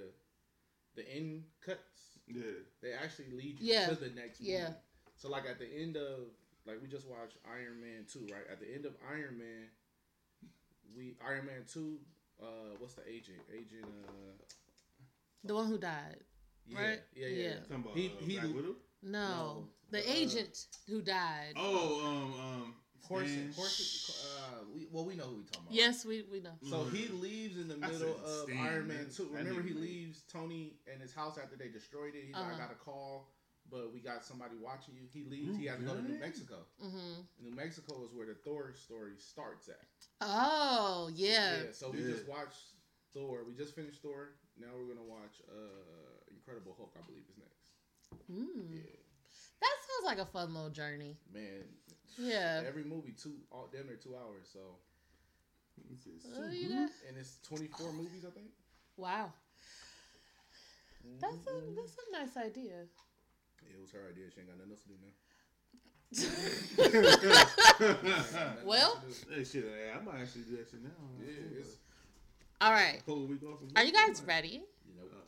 the 0.95 1.05
end 1.17 1.43
cuts, 1.61 2.19
Yeah. 2.27 2.41
they 2.81 2.93
actually 2.93 3.31
lead 3.39 3.59
you 3.59 3.73
Yeah. 3.73 3.87
to 3.89 3.95
the 3.95 4.09
next 4.21 4.39
movie. 4.39 4.53
Yeah. 4.53 4.73
So 5.15 5.29
like 5.29 5.45
at 5.53 5.59
the 5.59 5.67
end 5.83 5.97
of 5.97 6.19
like 6.65 6.77
we 6.81 6.87
just 6.87 7.07
watched 7.07 7.37
Iron 7.57 7.77
Man 7.81 8.05
two, 8.11 8.25
right? 8.33 8.47
At 8.53 8.59
the 8.59 8.69
end 8.75 8.85
of 8.85 8.93
Iron 9.15 9.37
Man, 9.37 9.63
we 10.95 11.17
Iron 11.31 11.45
Man 11.45 11.63
two. 11.73 11.99
Uh, 12.39 12.71
what's 12.79 12.93
the 12.93 13.07
agent? 13.09 13.41
Agent. 13.51 13.85
Uh, 14.07 14.33
the 15.43 15.55
one 15.55 15.67
who 15.67 15.77
died. 15.77 16.21
Yeah, 16.69 16.79
Right? 16.79 16.99
Yeah, 17.15 17.27
yeah. 17.27 17.43
Yeah. 17.43 17.53
Talking 17.61 17.75
about 17.75 17.95
He- 17.97 18.07
uh, 18.07 18.25
he- 18.25 18.39
Black 18.39 18.55
Widow? 18.55 18.75
No, 19.03 19.19
No, 19.19 19.67
the 19.91 19.99
uh, 19.99 20.13
agent 20.13 20.65
who 20.87 21.01
died. 21.01 21.53
Oh, 21.55 22.05
um, 22.05 22.39
um, 22.63 22.75
Horse, 23.07 23.29
Stan- 23.29 23.53
horse. 23.53 24.11
Uh, 24.35 24.63
we, 24.75 24.87
well, 24.91 25.05
we 25.05 25.15
know 25.15 25.23
who 25.23 25.37
we 25.37 25.43
talking 25.43 25.61
about. 25.63 25.73
Yes, 25.73 26.03
we 26.03 26.23
we 26.29 26.41
know. 26.41 26.51
So 26.69 26.83
he 26.85 27.07
leaves 27.07 27.55
in 27.57 27.69
the 27.69 27.77
middle 27.77 28.17
of 28.25 28.49
Stan, 28.49 28.57
Iron 28.57 28.87
Man 28.87 28.97
man. 28.97 29.07
2. 29.15 29.29
Remember, 29.31 29.61
he 29.61 29.73
leaves 29.73 30.23
Tony 30.31 30.73
and 30.91 30.99
his 31.01 31.13
house 31.13 31.37
after 31.37 31.55
they 31.55 31.69
destroyed 31.69 32.15
it. 32.15 32.25
He's 32.25 32.35
like, 32.35 32.43
Uh-huh. 32.43 32.55
I 32.55 32.59
got 32.59 32.71
a 32.71 32.75
call, 32.75 33.29
but 33.71 33.93
we 33.93 34.01
got 34.01 34.25
somebody 34.25 34.55
watching 34.61 34.95
you. 34.95 35.07
He 35.13 35.23
leaves. 35.23 35.55
He 35.57 35.67
has 35.67 35.77
to 35.79 35.85
go 35.85 35.93
to 35.95 36.01
New 36.01 36.15
Okay. 36.15 36.19
Mexico. 36.19 36.65
hmm 36.81 37.21
New 37.39 37.51
Mexico 37.55 38.03
is 38.03 38.11
where 38.13 38.25
the 38.25 38.35
Thor 38.35 38.73
story 38.73 39.13
starts 39.17 39.69
at. 39.69 39.87
Oh 40.19 41.09
yeah. 41.13 41.71
so 41.71 41.91
we 41.91 41.99
Yeah. 42.01 42.11
just 42.11 42.27
watched 42.27 42.73
Thor. 43.13 43.45
We 43.47 43.53
just 43.53 43.73
finished 43.73 44.01
Thor. 44.01 44.31
Now 44.59 44.67
we're 44.75 44.85
going 44.93 44.97
to 44.97 45.03
watch 45.09 45.39
uh, 45.47 46.16
Incredible 46.47 46.75
Hulk, 46.77 46.93
I 46.95 47.01
believe 47.05 47.23
is 47.29 47.37
next. 47.37 47.71
Mm. 48.31 48.71
Yeah. 48.73 48.95
That 49.59 49.75
sounds 49.83 50.05
like 50.05 50.17
a 50.19 50.25
fun 50.31 50.53
little 50.53 50.69
journey. 50.69 51.17
Man, 51.33 51.63
Yeah. 52.17 52.63
every 52.65 52.85
movie, 52.85 53.11
two, 53.11 53.35
all 53.51 53.67
damn 53.69 53.85
near 53.87 53.97
two 53.97 54.15
hours. 54.15 54.47
So, 54.51 54.77
He 55.89 55.93
Oh, 55.93 56.33
"So 56.33 56.41
good." 56.49 56.89
and 57.07 57.17
it's 57.17 57.37
24 57.43 57.91
movies, 57.93 58.25
I 58.25 58.29
think. 58.31 58.51
Wow. 58.95 59.31
That's 61.19 61.35
a 61.47 61.51
Mhm. 61.51 61.75
that's 61.75 61.97
a 61.97 62.11
nice 62.11 62.35
idea. 62.37 62.87
It 63.69 63.79
was 63.79 63.91
her 63.91 64.07
idea. 64.09 64.31
She 64.31 64.39
ain't 64.39 64.49
got 64.49 64.57
nothing 64.57 64.71
else 64.71 64.81
to 64.83 64.87
do 64.87 64.97
now. 65.03 65.13
Ain't 66.83 67.21
got 67.21 68.03
nothing 68.03 68.65
Well- 68.65 69.03
else 69.05 69.19
to 69.19 69.25
do. 69.25 69.31
hey, 69.35 69.43
shit, 69.43 69.63
hey, 69.65 69.91
I 69.91 69.99
might 70.01 70.21
actually 70.21 70.43
do 70.43 70.57
that 70.57 70.69
shit 70.69 70.81
now. 70.81 70.89
Yeah, 71.21 71.63
All 72.61 72.71
right. 72.71 73.03
Pull 73.05 73.23
a 73.23 73.27
week 73.27 73.43
off. 73.43 73.59
Are 73.75 73.83
you 73.83 73.91
guys 73.91 74.21
ready? 74.23 74.63
you 74.87 74.95
know, 74.95 75.03
Oh, 75.13 75.23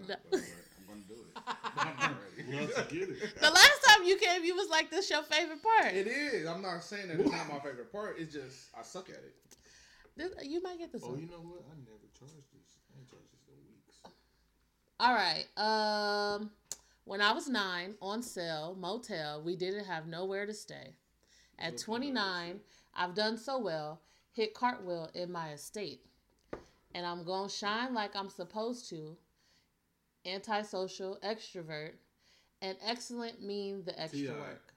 I'm, 0.00 0.08
not, 0.08 0.08
No. 0.08 0.16
but 0.30 0.40
I'm 0.78 0.86
gonna 0.86 1.00
do 1.08 1.14
it. 1.14 1.36
I'm 1.98 2.16
ready. 2.60 2.68
Get 2.98 3.08
it. 3.10 3.40
The 3.40 3.50
last 3.50 3.80
time 3.86 4.04
you 4.04 4.16
came, 4.16 4.44
you 4.44 4.54
was 4.54 4.68
like, 4.68 4.90
"This 4.90 5.10
your 5.10 5.22
favorite 5.22 5.62
part." 5.62 5.94
It 5.94 6.06
is. 6.06 6.46
I'm 6.46 6.62
not 6.62 6.82
saying 6.84 7.08
that 7.08 7.20
it's 7.20 7.30
not 7.30 7.48
my 7.48 7.58
favorite 7.60 7.90
part. 7.92 8.16
It's 8.18 8.32
just 8.32 8.68
I 8.78 8.82
suck 8.82 9.08
at 9.10 9.16
it. 9.16 9.34
This, 10.16 10.32
you 10.44 10.62
might 10.62 10.78
get 10.78 10.92
this 10.92 11.02
Oh, 11.04 11.10
one. 11.10 11.20
you 11.20 11.26
know 11.26 11.38
what? 11.42 11.62
I 11.70 11.74
never 11.80 12.06
charged 12.18 12.34
this. 12.52 12.78
I 12.94 12.98
ain't 13.00 13.10
charged 13.10 13.26
this 13.32 13.48
in 13.48 13.54
weeks. 13.66 13.98
All 15.00 15.12
right. 15.14 15.44
Um, 15.56 16.50
when 17.04 17.20
I 17.20 17.32
was 17.32 17.48
nine, 17.48 17.94
on 18.00 18.22
sale, 18.22 18.76
motel, 18.78 19.42
we 19.42 19.56
didn't 19.56 19.86
have 19.86 20.06
nowhere 20.06 20.46
to 20.46 20.54
stay. 20.54 20.94
At 21.58 21.72
Looking 21.72 21.84
29, 21.84 22.60
I've 22.94 23.14
done 23.14 23.36
so 23.36 23.58
well, 23.58 24.00
hit 24.32 24.54
cartwheel 24.54 25.10
in 25.14 25.32
my 25.32 25.50
estate. 25.52 26.00
And 26.94 27.04
I'm 27.04 27.24
going 27.24 27.48
to 27.48 27.54
shine 27.54 27.92
like 27.92 28.14
I'm 28.14 28.30
supposed 28.30 28.88
to. 28.90 29.16
Antisocial, 30.26 31.18
extrovert, 31.24 31.92
and 32.62 32.76
excellent 32.86 33.42
mean 33.42 33.82
the 33.84 33.98
extra 34.00 34.20
T.I. 34.20 34.32
work. 34.32 34.72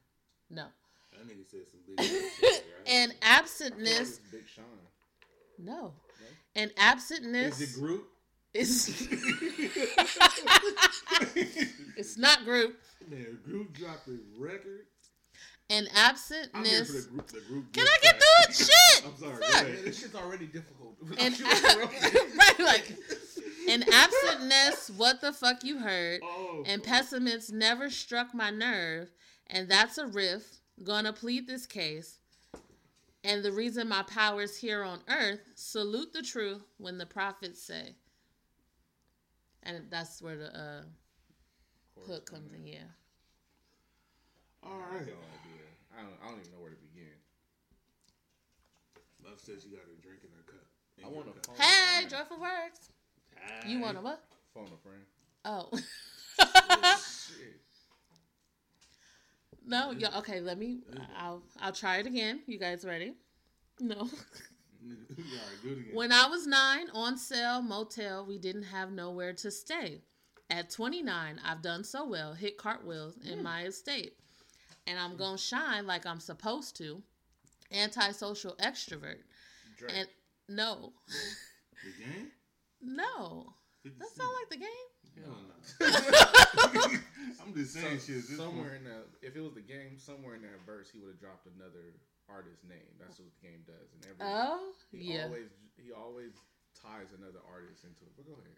No. 0.50 0.66
That 1.14 1.28
nigga 1.28 1.50
said 1.50 1.62
some 1.72 1.80
big 1.88 2.00
shit. 2.06 2.64
And 2.90 3.12
I 3.22 3.42
feel 3.42 3.68
like 3.68 3.78
absentness, 3.84 4.00
it's 4.10 4.20
Big 4.32 4.48
Sean. 4.48 4.66
no. 5.60 5.94
And 6.56 6.72
absentness 6.78 7.60
Is 7.62 7.76
it 7.78 7.80
Groot? 7.80 8.04
is 8.54 8.90
it's 11.98 12.18
not 12.18 12.44
Groot. 12.46 12.76
Man, 13.10 13.40
Groot 13.46 13.74
dropped 13.74 14.08
a 14.08 14.18
record. 14.38 14.86
And 15.70 15.88
I'm 15.94 16.16
here 16.66 16.86
for 16.86 16.94
absentness 16.94 17.04
the 17.04 17.10
group. 17.10 17.28
The 17.28 17.42
group. 17.42 17.74
Can 17.74 17.86
I 17.86 17.98
get 18.02 18.16
through 18.16 18.44
it? 18.50 18.56
Shit. 18.56 19.06
I'm 19.06 19.18
sorry. 19.18 19.44
Fuck. 19.44 19.64
Man, 19.68 19.84
this 19.84 20.00
shit's 20.00 20.16
already 20.16 20.46
difficult. 20.48 20.96
And 21.20 21.38
You 21.38 21.46
right, 21.46 22.60
like 22.60 22.96
and 23.68 23.84
absentness, 23.88 24.90
what 24.96 25.22
the 25.22 25.34
fuck 25.34 25.64
you 25.64 25.80
heard? 25.80 26.22
Oh, 26.24 26.64
And 26.66 26.82
fuck. 26.82 26.90
pessimist 26.94 27.52
never 27.54 27.90
struck 27.90 28.34
my 28.34 28.50
nerve, 28.50 29.12
and 29.48 29.70
that's 29.70 29.98
a 29.98 30.08
riff. 30.08 30.60
Gonna 30.84 31.14
plead 31.14 31.48
this 31.48 31.66
case. 31.66 32.20
And 33.24 33.44
the 33.44 33.52
reason 33.52 33.90
my 33.90 34.04
power's 34.04 34.58
here 34.58 34.84
on 34.84 35.02
earth, 35.10 35.42
salute 35.56 36.14
the 36.14 36.22
truth 36.22 36.62
when 36.78 36.98
the 36.98 37.06
prophets 37.06 37.62
say. 37.62 37.96
And 39.64 39.86
that's 39.90 40.22
where 40.22 40.38
the 40.38 40.58
uh, 40.58 40.82
hook 42.08 42.30
comes 42.30 42.54
in, 42.54 42.66
yeah. 42.66 42.78
All 44.64 44.78
right. 44.78 44.86
I 44.92 44.98
have 45.00 45.08
no 45.08 45.14
idea. 45.14 45.66
I 45.98 46.02
don't. 46.04 46.14
I 46.24 46.30
don't 46.30 46.40
even 46.40 46.52
know 46.54 46.60
where 46.62 46.72
to 46.72 46.78
begin. 46.78 47.12
Love 49.26 49.40
says 49.40 49.64
she 49.64 49.70
got 49.70 49.82
a 49.84 50.02
drink 50.02 50.22
in 50.24 50.30
her 50.32 50.44
cup. 50.46 50.64
In 50.98 51.06
I 51.06 51.08
want 51.10 51.28
a 51.28 51.62
Hey. 51.62 52.06
Joyful 52.08 52.40
Works. 52.40 52.90
You 53.66 53.80
want 53.80 53.98
a 53.98 54.02
what? 54.02 54.24
phone 54.54 54.68
a 54.74 54.78
friend. 54.78 55.04
Oh. 55.46 55.70
oh 56.40 57.04
shit. 57.28 57.62
no, 59.66 59.92
yeah, 59.92 60.18
okay, 60.18 60.40
let 60.40 60.58
me 60.58 60.80
I'll 61.18 61.44
I'll 61.60 61.74
try 61.74 61.98
it 61.98 62.06
again. 62.06 62.42
You 62.48 62.60
guys 62.60 62.86
ready? 62.86 63.14
No. 63.80 63.96
All 64.00 64.06
right, 64.06 65.64
do 65.64 65.70
it 65.70 65.72
again. 65.74 65.86
When 65.94 66.12
I 66.12 66.28
was 66.28 66.48
nine, 66.48 66.88
on 66.94 67.18
sale, 67.18 67.62
motel, 67.62 68.26
we 68.26 68.38
didn't 68.38 68.64
have 68.64 68.92
nowhere 68.92 69.34
to 69.34 69.52
stay. 69.52 70.02
At 70.50 70.70
29, 70.70 71.42
I've 71.46 71.62
done 71.62 71.84
so 71.84 72.08
well, 72.08 72.34
hit 72.34 72.58
cartwheels 72.58 73.18
in 73.26 73.40
hmm. 73.40 73.44
my 73.44 73.64
estate. 73.64 74.14
And 74.86 74.98
I'm 74.98 75.18
going 75.18 75.36
to 75.36 75.42
shine 75.42 75.86
like 75.86 76.06
I'm 76.06 76.22
supposed 76.22 76.78
to. 76.78 77.04
Antisocial 77.74 78.56
extrovert. 78.56 79.18
Drake. 79.78 79.92
And 79.94 80.08
no, 80.48 80.94
the 81.84 82.04
game? 82.06 82.32
No. 82.82 83.54
50 83.84 84.00
That 84.00 84.08
Cent. 84.08 84.18
sound 84.18 84.34
like 84.42 84.50
the 84.50 84.64
game? 84.66 84.88
Hell 85.18 85.38
no. 85.42 86.98
I'm 87.44 87.54
just 87.56 87.74
So- 87.74 87.80
saying 87.82 88.00
shit. 88.00 88.28
this 88.28 88.38
somewhere 88.38 88.70
point. 88.72 88.82
in 88.82 88.84
that, 88.86 89.06
if 89.22 89.36
it 89.36 89.42
was 89.42 89.54
the 89.54 89.62
game, 89.62 89.98
somewhere 89.98 90.36
in 90.36 90.42
that 90.44 90.62
verse, 90.66 90.90
he 90.92 91.00
would 91.00 91.10
have 91.10 91.20
dropped 91.20 91.48
another 91.48 91.94
artist's 92.30 92.64
name. 92.68 92.92
That's 93.00 93.20
what 93.20 93.28
the 93.30 93.48
game 93.48 93.62
does. 93.66 93.94
And 93.94 94.04
every 94.06 94.18
Oh, 94.22 94.72
he 94.92 95.14
yeah. 95.14 95.24
always 95.26 95.50
he 95.78 95.92
always 95.92 96.34
ties 96.82 97.14
another 97.18 97.40
artist 97.52 97.84
into 97.84 98.04
it. 98.04 98.12
But 98.18 98.26
go 98.28 98.34
ahead. 98.34 98.58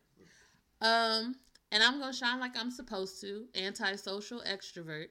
Um, 0.82 1.36
and 1.72 1.84
I'm 1.84 2.00
gonna 2.00 2.14
shine 2.14 2.40
like 2.40 2.58
I'm 2.58 2.72
supposed 2.72 3.22
to. 3.22 3.46
Antisocial 3.56 4.42
extrovert, 4.48 5.08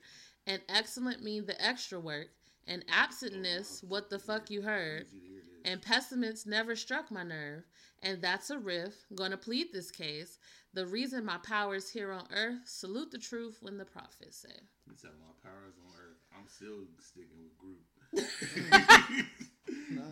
and 0.46 0.60
excellent 0.68 1.22
mean 1.22 1.46
the 1.46 1.62
extra 1.64 2.00
work, 2.00 2.28
and 2.66 2.84
absentness 2.90 3.82
what 3.86 4.10
the 4.10 4.18
fuck 4.18 4.50
you 4.50 4.62
heard, 4.62 5.06
Easy 5.08 5.20
to 5.20 5.26
hear 5.26 5.40
this. 5.62 5.70
and 5.72 5.82
pessimist 5.82 6.46
never 6.46 6.74
struck 6.74 7.10
my 7.12 7.22
nerve, 7.22 7.64
and 8.02 8.20
that's 8.22 8.50
a 8.50 8.58
riff. 8.58 8.94
Gonna 9.14 9.36
plead 9.36 9.72
this 9.72 9.90
case. 9.90 10.38
The 10.74 10.86
reason 10.86 11.24
my 11.24 11.38
power 11.38 11.74
is 11.74 11.88
here 11.90 12.12
on 12.12 12.26
earth. 12.34 12.60
Salute 12.66 13.10
the 13.10 13.18
truth 13.18 13.58
when 13.62 13.78
the 13.78 13.84
prophets 13.84 14.36
say. 14.38 14.60
You 14.86 14.94
tell 15.00 15.10
my 15.20 15.32
powers 15.42 15.74
on 15.84 15.92
earth. 15.98 16.18
I'm 16.36 16.46
still 16.46 16.84
sticking 17.00 17.38
with 17.42 17.56
Groot. 17.58 17.80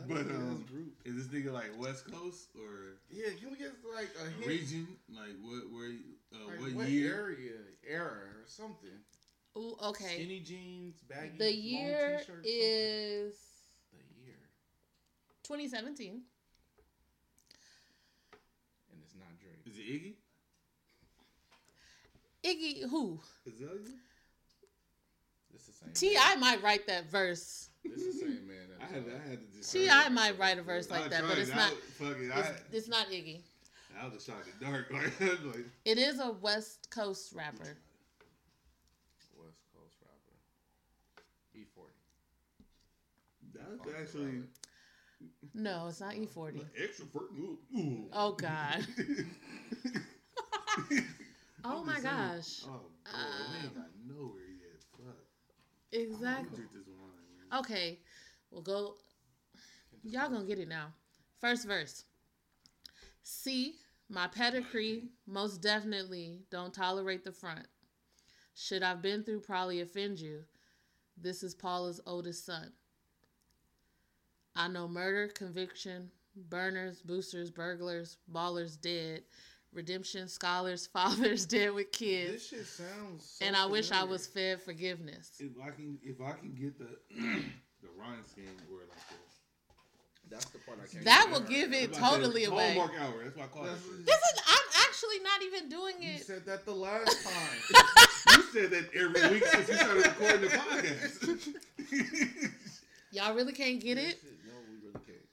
but 0.09 0.21
um, 0.35 0.65
group. 0.71 0.93
is 1.05 1.17
this 1.17 1.27
nigga 1.29 1.53
like 1.53 1.71
West 1.79 2.11
Coast 2.11 2.49
or 2.59 2.99
Yeah, 3.11 3.29
can 3.41 3.51
we 3.51 3.57
get 3.57 3.73
like 3.95 4.11
a 4.23 4.29
hint? 4.31 4.47
region? 4.47 4.87
Like 5.09 5.37
what? 5.43 5.71
Where? 5.73 5.91
Uh, 6.35 6.47
Like, 6.51 6.61
what, 6.61 6.73
what 6.75 6.89
year? 6.89 7.15
area, 7.15 7.53
era, 7.89 8.19
or 8.37 8.45
something? 8.47 8.91
Ooh, 9.57 9.77
okay. 9.83 10.15
Skinny 10.17 10.41
jeans, 10.41 11.01
baggy. 11.09 11.39
The 11.39 11.45
long 11.45 11.55
year 11.55 12.09
t-shirts, 12.21 12.27
something. 12.27 12.45
is 12.45 13.35
the 13.93 14.23
year, 14.27 14.37
2017. 15.45 16.21
and 18.93 19.01
it's 19.03 19.15
not 19.15 19.29
Drake. 19.41 19.65
Is 19.77 19.81
it 19.81 19.93
Iggy? 19.93 20.15
Iggy, 22.45 22.89
who? 22.89 23.21
that 23.45 23.55
you? 23.59 23.69
This 25.53 25.65
the 25.67 25.73
same. 25.73 25.93
T.I. 25.95 26.37
might 26.37 26.63
write 26.63 26.87
that 26.87 27.11
verse. 27.11 27.69
This 27.85 28.01
is 28.03 28.15
the 28.15 28.21
same 28.27 28.47
man. 28.47 28.57
I 28.81 28.85
had, 28.87 29.05
I 29.09 29.29
had 29.31 29.39
to 29.53 29.57
just. 29.59 29.73
T.I. 29.73 30.09
might 30.11 30.39
write 30.39 30.59
a 30.59 30.63
verse 30.63 30.91
like 30.91 31.11
that, 31.11 31.25
but 31.29 31.39
it's 31.39 31.51
not. 31.55 31.71
was- 31.71 31.81
Fuck 32.09 32.17
it. 32.19 32.31
It's, 32.35 32.63
it's 32.73 32.89
not 32.89 33.09
Iggy. 33.09 33.41
I 34.01 34.05
was 34.07 34.15
a 34.15 34.21
shot 34.21 34.37
in 34.45 34.53
the 34.59 34.65
dark. 34.67 34.91
Like, 34.93 35.21
like 35.55 35.65
It 35.85 35.99
is 35.99 36.21
a 36.21 36.31
West 36.31 36.89
Coast 36.91 37.33
rapper. 37.35 37.77
West 39.39 39.59
Coast 39.75 39.97
rapper. 40.03 40.37
E40. 41.57 41.93
That's 43.55 44.01
actually 44.01 44.43
No, 45.55 45.87
it's 45.89 46.01
not 46.01 46.15
E40. 46.15 46.65
extra 46.83 47.07
for 47.07 47.23
ooh, 47.23 47.59
ooh. 47.77 48.05
Oh 48.13 48.33
God. 48.33 48.87
Oh 51.97 52.03
my 52.03 52.11
gosh. 52.11 52.63
Oh, 52.65 52.69
boy, 52.69 53.11
Um, 53.15 53.53
we 53.53 53.59
ain't 53.67 53.75
got 53.75 53.91
nowhere 54.07 54.43
yet. 54.49 54.83
Fuck. 54.97 55.17
Exactly. 55.93 56.57
Drink 56.57 56.73
this 56.73 56.87
wine, 56.89 57.49
man. 57.51 57.61
Okay, 57.61 57.99
we'll 58.51 58.63
go. 58.63 58.97
Y'all 60.03 60.29
gonna 60.29 60.45
get 60.45 60.59
it 60.59 60.69
now. 60.69 60.93
First 61.41 61.67
verse. 61.67 62.05
See, 63.23 63.77
my 64.09 64.27
pedigree 64.29 65.09
most 65.27 65.63
definitely 65.63 66.43
don't 66.51 66.75
tolerate 66.75 67.25
the 67.25 67.33
front. 67.33 67.67
Should 68.55 68.83
I've 68.83 69.03
been 69.03 69.23
through 69.23 69.41
probably 69.41 69.81
offend 69.81 70.21
you. 70.21 70.45
This 71.17 71.43
is 71.43 71.55
Paula's 71.55 72.01
oldest 72.07 72.45
son. 72.45 72.73
I 74.55 74.69
know 74.69 74.89
murder, 74.89 75.29
conviction, 75.29 76.11
burners, 76.37 77.01
boosters, 77.03 77.51
burglars, 77.51 78.19
ballers 78.33 78.81
dead, 78.81 79.23
redemption, 79.77 80.27
scholars, 80.29 80.87
fathers 80.93 81.47
dead 81.47 81.73
with 81.75 81.93
kids. 81.93 82.33
This 82.33 82.49
shit 82.49 82.67
sounds. 82.67 83.37
So 83.39 83.47
and 83.47 83.55
I 83.55 83.67
wish 83.67 83.93
I 83.93 84.03
was 84.05 84.27
fed 84.27 84.61
forgiveness. 84.63 85.33
If 85.39 85.53
I 85.63 85.71
can, 85.71 85.99
if 86.03 86.21
I 86.21 86.33
can 86.33 86.55
get 86.55 86.79
the 86.79 86.89
the 87.15 87.89
rhyme 87.99 88.25
scheme 88.27 88.47
word 88.71 88.87
like 88.89 89.09
this. 89.09 89.19
That's 90.29 90.47
the 90.47 90.59
part 90.59 90.79
I 90.83 90.87
can't. 90.91 91.05
That 91.05 91.27
get 91.29 91.33
will 91.33 91.49
give 91.49 91.73
it 91.73 91.91
I'm 91.97 92.03
about 92.03 92.11
totally 92.15 92.45
away. 92.45 92.75
Homework 92.75 93.01
hour. 93.01 93.23
That's 93.23 93.37
why 93.37 93.45
I 93.45 93.47
call 93.47 93.63
it. 93.63 93.67
That's- 93.67 93.85
shit. 93.85 94.07
This 94.07 94.17
is 94.17 94.41
I'm 94.49 94.83
actually 94.89 95.21
not 95.23 95.43
even 95.43 95.69
doing 95.69 95.95
it. 96.01 96.19
You 96.19 96.25
said 96.25 96.47
that 96.47 96.65
the 96.65 96.73
last 96.75 97.25
time. 97.25 97.87
You 98.37 98.43
said 98.53 98.71
that 98.71 98.91
every 98.95 99.35
week 99.35 99.47
since 99.47 99.69
you 99.69 99.75
started 99.75 100.07
recording 100.07 100.41
the 100.41 100.49
podcast. 100.49 101.49
Y'all 103.13 103.35
really 103.35 103.53
can't 103.53 103.81
get 103.81 103.99
it? 103.99 104.19
No, 104.47 104.53
we 104.69 104.77
really 104.89 105.05
can't. 105.07 105.27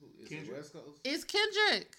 Who, 0.00 0.24
is 0.24 0.32
it 0.48 0.52
West 0.52 0.72
Coast? 0.74 1.00
It's 1.04 1.24
Kendrick. 1.24 1.96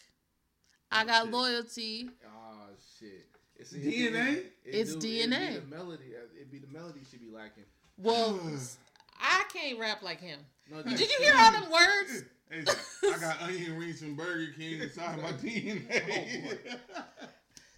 I 0.92 1.06
got 1.06 1.24
shit. 1.26 1.34
loyalty. 1.34 2.10
Ah, 2.26 2.66
shit. 3.00 3.28
It's 3.56 3.74
DNA? 3.74 4.38
It, 4.38 4.54
It's 4.66 4.96
do- 4.96 5.08
DNA. 5.08 5.52
It'd 5.52 5.64
be 5.70 5.70
the 5.70 5.76
melody. 5.76 6.04
It'd 6.36 6.52
be 6.52 6.60
the 6.60 6.68
melody 6.68 7.00
should 7.10 7.22
be 7.22 7.30
lacking. 7.30 7.66
Well, 7.98 8.40
I 9.22 9.44
can't 9.54 9.78
rap 9.80 10.02
like 10.02 10.22
him. 10.22 10.40
No, 10.72 10.82
Did 10.84 11.00
you 11.00 11.08
hear 11.20 11.34
all 11.38 11.52
them 11.52 11.70
words? 11.72 12.24
Hey, 12.52 12.64
I 13.04 13.20
got 13.20 13.44
onion 13.44 13.78
rings 13.78 14.00
from 14.00 14.16
Burger 14.16 14.52
King 14.58 14.80
inside 14.82 15.22
my 15.22 15.32
DNA. 15.34 16.58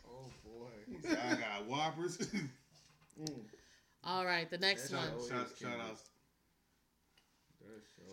Oh 0.08 0.32
boy. 0.46 0.70
He 0.88 0.96
said, 1.06 1.20
I 1.28 1.32
got 1.32 1.66
Whoppers. 1.68 2.18
Mm. 2.20 2.48
All 4.06 4.26
right, 4.26 4.50
the 4.50 4.58
next 4.60 4.88
That's 4.90 4.94
one. 4.94 5.12
how- 5.12 5.28
shout, 5.28 5.48
shout 5.50 5.60
Kendrick. 5.60 5.82
outs. 5.92 6.10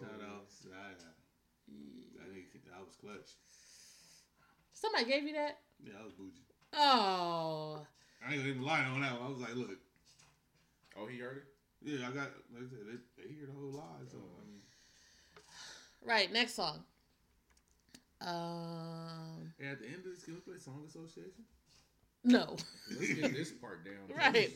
Shout 0.01 0.21
outs. 0.35 0.67
I, 0.67 0.91
I 0.91 2.27
think 2.33 2.65
that 2.67 2.81
was 2.81 2.97
clutch. 3.01 3.31
Somebody 4.81 5.05
gave 5.07 5.25
you 5.25 5.33
that? 5.35 5.59
Yeah, 5.83 5.95
I 6.01 6.05
was 6.05 6.13
bougie. 6.13 6.45
Oh. 6.75 7.85
I 8.25 8.33
ain't 8.33 8.39
gonna 8.41 8.51
even 8.51 8.63
lie 8.63 8.85
on 8.85 9.01
that 9.01 9.13
one. 9.19 9.27
I 9.27 9.29
was 9.29 9.39
like, 9.41 9.55
look, 9.57 9.71
Oh, 10.97 11.07
he 11.07 11.19
heard 11.19 11.39
it. 11.39 11.45
yeah, 11.83 12.07
I 12.09 12.11
got, 12.11 12.31
like 12.53 12.67
I 12.67 12.69
said, 12.71 12.79
they, 12.87 13.23
they 13.23 13.29
hear 13.35 13.47
the 13.47 13.53
whole 13.53 13.71
lie. 13.71 14.05
So, 14.11 14.19
I 14.19 14.47
mean, 14.47 14.61
Right, 16.05 16.33
next 16.33 16.55
song. 16.55 16.83
Um, 18.21 19.53
hey, 19.59 19.69
at 19.69 19.81
the 19.81 19.87
end 19.87 19.99
of 19.99 20.05
this, 20.05 20.25
can 20.25 20.35
we 20.35 20.41
play 20.41 20.59
Song 20.59 20.83
Association? 20.89 21.45
no. 22.25 22.57
Let's 22.97 23.15
get 23.15 23.33
this 23.33 23.53
part 23.61 23.85
down. 23.85 24.17
Right. 24.17 24.51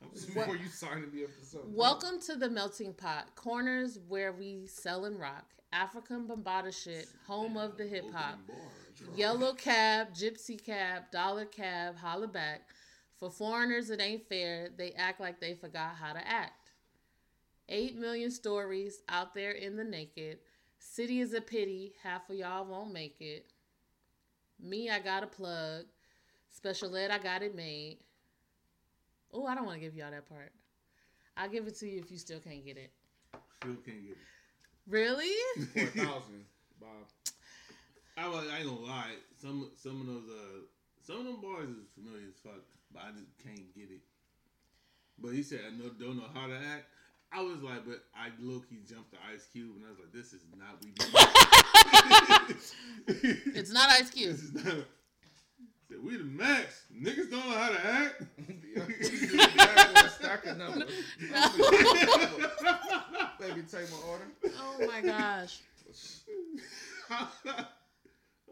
Before 0.00 0.56
you 0.56 0.68
sign 0.68 1.10
me 1.12 1.24
up 1.24 1.30
for 1.30 1.44
something. 1.44 1.74
Welcome 1.74 2.20
to 2.26 2.36
the 2.36 2.50
melting 2.50 2.94
pot, 2.94 3.34
corners 3.34 3.98
where 4.08 4.32
we 4.32 4.66
sell 4.66 5.04
and 5.04 5.18
rock. 5.18 5.44
Afrika 5.72 6.26
Bambaataa 6.26 6.82
shit, 6.82 7.08
home 7.26 7.56
of 7.56 7.76
the 7.76 7.84
hip 7.84 8.04
hop. 8.12 8.38
Yellow 9.14 9.52
cab, 9.54 10.14
gypsy 10.14 10.62
cab, 10.62 11.10
dollar 11.10 11.44
cab, 11.44 11.96
holla 11.96 12.28
back. 12.28 12.62
For 13.18 13.30
foreigners, 13.30 13.90
it 13.90 14.00
ain't 14.00 14.28
fair. 14.28 14.68
They 14.76 14.92
act 14.92 15.20
like 15.20 15.40
they 15.40 15.54
forgot 15.54 15.96
how 15.96 16.12
to 16.12 16.26
act. 16.26 16.70
Eight 17.68 17.96
million 17.96 18.30
stories 18.30 19.02
out 19.08 19.34
there 19.34 19.52
in 19.52 19.76
the 19.76 19.84
naked. 19.84 20.38
City 20.78 21.20
is 21.20 21.32
a 21.34 21.40
pity. 21.40 21.94
Half 22.02 22.30
of 22.30 22.36
y'all 22.36 22.64
won't 22.64 22.92
make 22.92 23.16
it. 23.20 23.46
Me, 24.62 24.88
I 24.90 25.00
got 25.00 25.24
a 25.24 25.26
plug. 25.26 25.84
Special 26.50 26.94
ed, 26.96 27.10
I 27.10 27.18
got 27.18 27.42
it 27.42 27.54
made. 27.54 27.98
Oh, 29.36 29.44
I 29.44 29.54
don't 29.54 29.66
want 29.66 29.76
to 29.76 29.80
give 29.84 29.94
y'all 29.94 30.10
that 30.10 30.26
part. 30.26 30.50
I'll 31.36 31.50
give 31.50 31.66
it 31.66 31.76
to 31.80 31.86
you 31.86 32.00
if 32.00 32.10
you 32.10 32.16
still 32.16 32.40
can't 32.40 32.64
get 32.64 32.78
it. 32.78 32.90
Still 33.60 33.74
can't 33.84 34.02
get 34.02 34.12
it. 34.12 34.16
Really? 34.88 35.34
Four 35.74 35.84
thousand, 36.04 36.46
Bob. 36.80 36.88
I, 38.16 38.28
was, 38.28 38.48
I 38.50 38.60
ain't 38.60 38.66
gonna 38.66 38.80
lie. 38.80 39.16
Some 39.36 39.70
some 39.76 40.00
of 40.00 40.06
those 40.06 40.22
uh 40.30 40.60
some 41.02 41.18
of 41.18 41.24
them 41.26 41.42
bars 41.42 41.68
is 41.68 41.86
familiar 41.94 42.28
as 42.28 42.36
fuck, 42.42 42.62
but 42.94 43.02
I 43.02 43.10
just 43.10 43.26
can't 43.44 43.74
get 43.74 43.90
it. 43.90 44.00
But 45.18 45.34
he 45.34 45.42
said 45.42 45.60
I 45.66 45.70
know, 45.76 45.90
don't 46.00 46.16
know 46.16 46.30
how 46.32 46.46
to 46.46 46.54
act. 46.54 46.86
I 47.30 47.42
was 47.42 47.60
like, 47.60 47.84
but 47.84 48.04
I 48.14 48.30
low 48.40 48.60
key 48.60 48.78
jumped 48.88 49.10
the 49.10 49.18
Ice 49.34 49.44
Cube, 49.52 49.76
and 49.76 49.84
I 49.84 49.90
was 49.90 49.98
like, 49.98 50.12
this 50.12 50.32
is 50.32 50.46
not 50.56 50.82
we. 50.82 50.92
do. 50.92 51.04
It's 53.54 53.72
not 53.72 53.90
Ice 53.90 54.10
Cube. 54.10 54.30
This 54.30 54.42
is 54.44 54.54
not. 54.64 54.76
Said, 55.88 55.98
we 56.02 56.16
the 56.16 56.24
max. 56.24 56.82
Niggas 56.92 57.30
don't 57.30 57.48
know 57.48 57.56
how 57.56 57.68
to 57.70 57.86
act. 57.86 58.22
Stack 60.18 60.44
of 60.46 60.56
numbers. 60.58 60.90
Baby, 63.38 63.62
take 63.70 63.88
my 63.92 63.98
order. 64.08 64.26
Oh 64.58 64.78
my 64.86 65.00
gosh. 65.00 65.60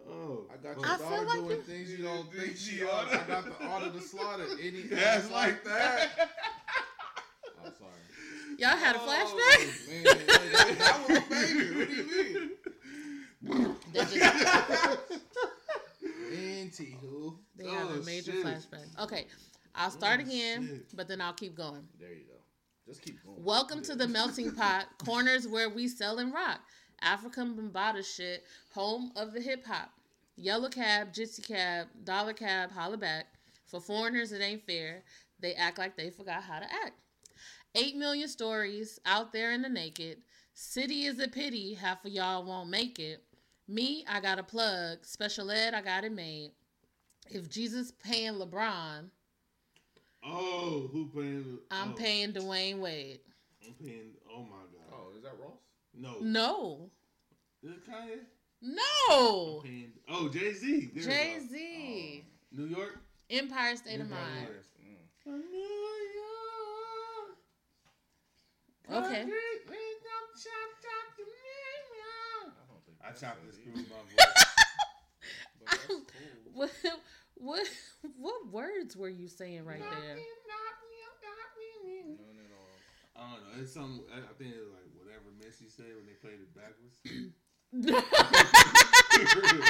oh, 0.09 0.47
I 0.49 0.57
got 0.62 0.77
oh. 0.77 0.81
your 0.81 0.87
I 0.87 0.88
feel 0.97 1.11
daughter 1.11 1.25
like 1.27 1.38
doing 1.40 1.51
you- 1.51 1.62
things 1.62 1.90
you 1.90 1.99
don't 2.05 2.31
think 2.37 2.57
she 2.57 2.77
She 2.77 2.85
ought. 2.85 3.07
oughta. 3.09 3.20
I 3.20 3.23
got 3.27 3.44
the 3.59 3.66
order 3.68 3.90
to 3.90 4.01
slaughter 4.01 4.47
any 4.62 4.85
Ass 4.92 5.25
ass 5.25 5.31
like 5.33 5.64
that. 5.64 6.31
I'm 7.64 7.73
sorry. 7.73 8.05
Y'all 8.59 8.77
had 8.77 8.94
a 8.94 8.99
Oh, 9.01 9.07
flashback? 9.09 9.61
man, 9.88 10.05
like, 10.05 10.81
I 10.81 10.83
was 11.09 11.16
a 11.16 11.18
baby. 11.29 11.64
What 11.75 11.88
do 11.88 11.94
you 11.94 12.01
mean? 14.23 15.55
Anywho. 16.33 17.37
they 17.57 17.67
have 17.69 17.91
a 17.91 17.99
Oh, 17.99 18.03
major 18.03 18.33
shit. 18.33 18.45
flashback. 18.45 18.99
Okay, 19.03 19.27
I'll 19.75 19.91
start 19.91 20.21
Oh, 20.21 20.25
again, 20.27 20.67
shit. 20.67 20.97
but 20.97 21.09
then 21.09 21.21
I'll 21.21 21.33
keep 21.35 21.55
going. 21.55 21.87
There 21.99 22.13
you 22.13 22.25
go. 22.25 22.35
Just 22.87 23.03
keep 23.03 23.23
going. 23.25 23.43
Welcome 23.43 23.83
to 23.83 23.95
the 23.95 24.09
melting 24.09 24.53
pot, 24.55 24.87
corners 25.05 25.47
where 25.47 25.69
we 25.69 25.89
sell 25.89 26.19
and 26.19 26.33
rock. 26.33 26.61
Afrika 27.03 27.45
Bambaataa 27.55 28.05
shit, 28.05 28.45
home 28.73 29.13
of 29.17 29.33
the 29.33 29.41
hip 29.41 29.65
hop. 29.67 29.91
Yellow 30.37 30.69
cab, 30.69 31.13
gypsy 31.13 31.47
cab, 31.47 31.89
dollar 32.05 32.33
cab, 32.33 32.73
holla 32.73 32.97
back. 32.97 33.27
For 33.67 33.81
foreigners, 33.81 34.33
it 34.33 34.41
ain't 34.43 34.65
fair. 34.67 35.03
They 35.41 35.55
act 35.55 35.79
like 35.79 35.97
they 35.97 36.11
forgot 36.11 36.43
how 36.43 36.59
to 36.61 36.65
act. 36.65 36.93
Eight 37.75 37.97
million 37.97 38.29
stories 38.29 38.99
out 39.05 39.33
there 39.33 39.53
in 39.53 39.63
the 39.63 39.69
naked. 39.69 40.19
City 40.55 41.05
is 41.07 41.19
a 41.19 41.29
pity, 41.29 41.75
half 41.75 42.05
of 42.05 42.13
y'all 42.13 42.45
won't 42.45 42.71
make 42.71 42.99
it. 42.99 43.25
Me, 43.66 44.05
I 44.09 44.20
got 44.20 44.38
a 44.38 44.42
plug. 44.42 45.05
Special 45.05 45.50
ed, 45.50 45.74
I 45.74 45.81
got 45.81 46.05
it 46.05 46.12
made. 46.12 46.50
If 47.31 47.48
Jesus 47.48 47.92
paying 48.03 48.35
LeBron, 48.35 49.11
Oh, 50.27 50.88
who 50.90 51.07
paying? 51.14 51.59
I'm 51.70 51.90
oh, 51.90 51.94
paying 51.94 52.33
Dwyane 52.33 52.79
Wade. 52.79 53.20
I'm 53.64 53.74
paying. 53.74 54.12
Oh 54.31 54.40
my 54.40 54.64
god. 54.72 54.92
Oh, 54.92 55.16
is 55.16 55.22
that 55.22 55.33
Ross? 55.38 55.59
No. 55.94 56.16
No. 56.20 56.90
Is 57.62 57.72
it 57.72 57.90
Kanye? 57.90 58.20
No. 58.62 59.59
I'm 59.59 59.62
paying. 59.62 59.92
Oh, 60.09 60.29
Jay 60.29 60.53
Z. 60.55 60.90
Jay 60.96 61.38
Z. 61.46 62.24
New 62.53 62.64
York. 62.64 62.98
Empire 63.31 63.77
State 63.77 64.00
of 64.00 64.11
Mind. 64.11 64.48
Mm. 65.29 65.35
Okay. 68.90 68.90
I 68.90 69.00
don't 69.00 69.11
think 69.11 69.33
I 73.05 73.12
chopped 73.12 73.45
it 73.45 73.53
and 73.53 73.53
either, 73.53 73.85
screwed 73.85 73.88
my 73.90 74.03
voice. 74.09 74.45
but 75.61 75.79
cool. 75.88 76.03
What 76.55 76.71
what 77.35 77.67
what 78.17 78.49
words 78.51 78.97
were 78.97 79.09
you 79.09 79.29
saying 79.29 79.64
right 79.64 79.81
there? 79.81 80.17
None 82.07 82.38
at 82.38 82.51
all. 82.53 82.77
I 83.17 83.31
don't 83.33 83.43
know. 83.57 83.62
It's 83.62 83.73
some. 83.73 84.03
I 84.12 84.19
I 84.19 84.35
think 84.38 84.55
it's 84.55 84.71
like 84.73 84.88
whatever 84.97 85.31
Missy 85.38 85.69
said 85.69 85.87
when 85.97 86.07
they 86.07 86.14
played 86.14 86.40
it 86.40 86.55
backwards. 86.55 86.99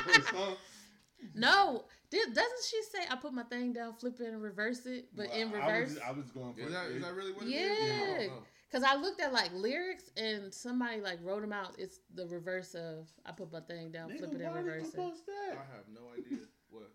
First 0.05 0.33
no. 1.35 1.85
Did, 2.11 2.35
doesn't 2.35 2.65
she 2.69 2.81
say 2.93 3.07
I 3.11 3.17
put 3.17 3.33
my 3.33 3.43
thing 3.45 3.73
down, 3.73 3.95
flip 3.95 4.21
it 4.21 4.29
and 4.29 4.41
reverse 4.43 4.87
it, 4.87 5.09
but 5.17 5.29
Well, 5.29 5.37
in 5.39 5.49
I 5.49 5.67
reverse? 5.67 5.91
was, 5.91 5.99
I 5.99 6.11
was 6.13 6.31
going 6.31 6.55
for 6.55 6.61
Is 6.61 6.73
that, 6.73 6.87
it. 6.91 6.97
is 6.97 7.03
that 7.03 7.15
really 7.15 7.33
what 7.33 7.45
it 7.47 7.51
Yeah. 7.51 8.19
is? 8.19 8.31
I 8.31 8.35
don't 8.73 8.83
know. 8.83 8.87
Cause 8.89 8.97
I 8.97 9.01
looked 9.01 9.21
at 9.21 9.33
like 9.33 9.53
lyrics 9.53 10.11
and 10.17 10.53
somebody 10.53 11.01
like 11.01 11.19
wrote 11.23 11.41
them 11.43 11.53
out. 11.53 11.75
It's 11.79 12.01
the 12.15 12.27
reverse 12.27 12.75
of 12.75 13.09
I 13.25 13.33
put 13.33 13.53
my 13.53 13.61
thing 13.61 13.91
down, 13.91 14.11
Nigga, 14.11 14.19
flip 14.19 14.33
it 14.35 14.41
and 14.41 14.51
why 14.51 14.57
did 14.59 14.67
you 14.67 14.73
reverse 14.73 14.89
it. 14.95 14.97
post 14.97 15.23
I 15.29 15.51
have 15.55 15.85
no 15.93 16.01
idea. 16.17 16.39
What? 16.71 16.91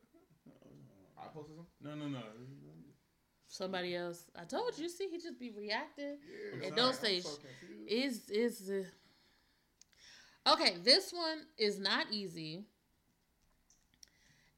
I 1.17 1.27
posted 1.33 1.55
something? 1.55 1.65
No, 1.81 1.95
no, 1.95 2.07
no. 2.07 2.23
Somebody 3.47 3.95
else. 3.95 4.25
I 4.39 4.43
told 4.43 4.77
you. 4.77 4.87
See, 4.89 5.07
he 5.09 5.17
just 5.17 5.39
be 5.39 5.49
reacting. 5.51 6.17
Yeah. 6.61 6.67
And 6.67 6.75
don't 6.75 6.95
say 6.95 7.19
so 7.19 7.31
is 7.87 8.29
is 8.29 8.69
uh, 8.69 8.83
Okay, 10.53 10.75
this 10.83 11.11
one 11.11 11.39
is 11.57 11.79
not 11.79 12.07
easy. 12.11 12.63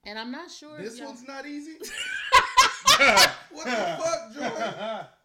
And 0.03 0.17
I'm 0.19 0.31
not 0.31 0.49
sure. 0.51 0.77
if 0.77 0.83
This 0.85 0.99
y'all- 0.99 1.07
one's 1.09 1.27
not 1.27 1.45
easy. 1.45 1.73
what 3.51 3.65
the 3.65 3.71
fuck, 3.71 4.33
Jordan? 4.33 5.05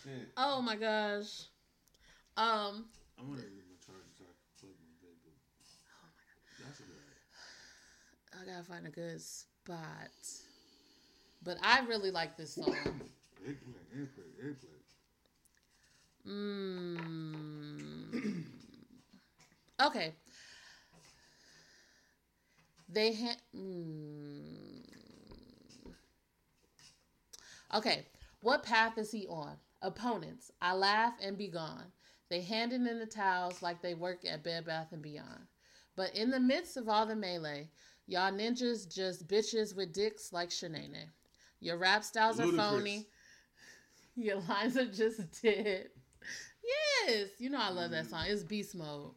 Oh 0.00 0.08
shit! 0.08 0.28
Oh 0.36 0.62
my 0.62 0.76
gosh. 0.76 1.42
Um, 2.36 2.84
I'm 3.18 3.26
gonna 3.26 3.40
leave 3.42 3.66
my 3.68 3.76
charger 3.84 4.08
so 4.16 4.24
I 4.24 4.32
can 4.32 4.50
plug 4.60 4.72
my 4.80 4.92
bed. 5.02 5.16
but 5.24 5.34
That's 6.64 6.80
a 6.80 6.82
good. 6.84 6.96
I 8.40 8.44
gotta 8.52 8.64
find 8.64 8.86
a 8.86 8.90
good 8.90 9.20
spot. 9.20 10.10
But 11.42 11.56
I 11.62 11.80
really 11.86 12.10
like 12.10 12.36
this 12.36 12.54
song. 12.54 12.66
Eggplant, 13.46 13.86
eggplant, 13.92 14.34
eggplant. 14.38 14.84
Mm. 16.28 18.44
Okay. 19.80 20.12
They 22.90 23.14
ha- 23.14 23.36
mm. 23.56 24.84
Okay. 27.74 28.06
What 28.42 28.62
path 28.62 28.98
is 28.98 29.10
he 29.10 29.26
on? 29.26 29.56
Opponents. 29.82 30.50
I 30.60 30.74
laugh 30.74 31.14
and 31.22 31.38
be 31.38 31.48
gone. 31.48 31.86
They 32.28 32.42
handing 32.42 32.86
in 32.86 32.98
the 32.98 33.06
towels 33.06 33.62
like 33.62 33.82
they 33.82 33.94
work 33.94 34.24
at 34.24 34.44
Bed 34.44 34.64
Bath 34.64 34.92
and 34.92 35.02
Beyond. 35.02 35.46
But 35.96 36.14
in 36.14 36.30
the 36.30 36.40
midst 36.40 36.76
of 36.76 36.88
all 36.88 37.06
the 37.06 37.16
melee, 37.16 37.68
y'all 38.06 38.32
ninjas 38.32 38.92
just 38.92 39.26
bitches 39.26 39.74
with 39.74 39.92
dicks 39.92 40.32
like 40.32 40.50
Shanae. 40.50 41.08
Your 41.60 41.76
rap 41.76 42.04
styles 42.04 42.38
are 42.40 42.46
Ludicrous. 42.46 42.70
phony. 42.70 43.06
Your 44.16 44.40
lines 44.48 44.76
are 44.76 44.86
just 44.86 45.42
dead. 45.42 45.88
Yes, 47.06 47.28
you 47.38 47.50
know 47.50 47.58
I 47.60 47.70
love 47.70 47.90
that 47.90 48.06
mm. 48.06 48.10
song. 48.10 48.24
It's 48.26 48.42
Beast 48.42 48.74
Mode. 48.74 49.12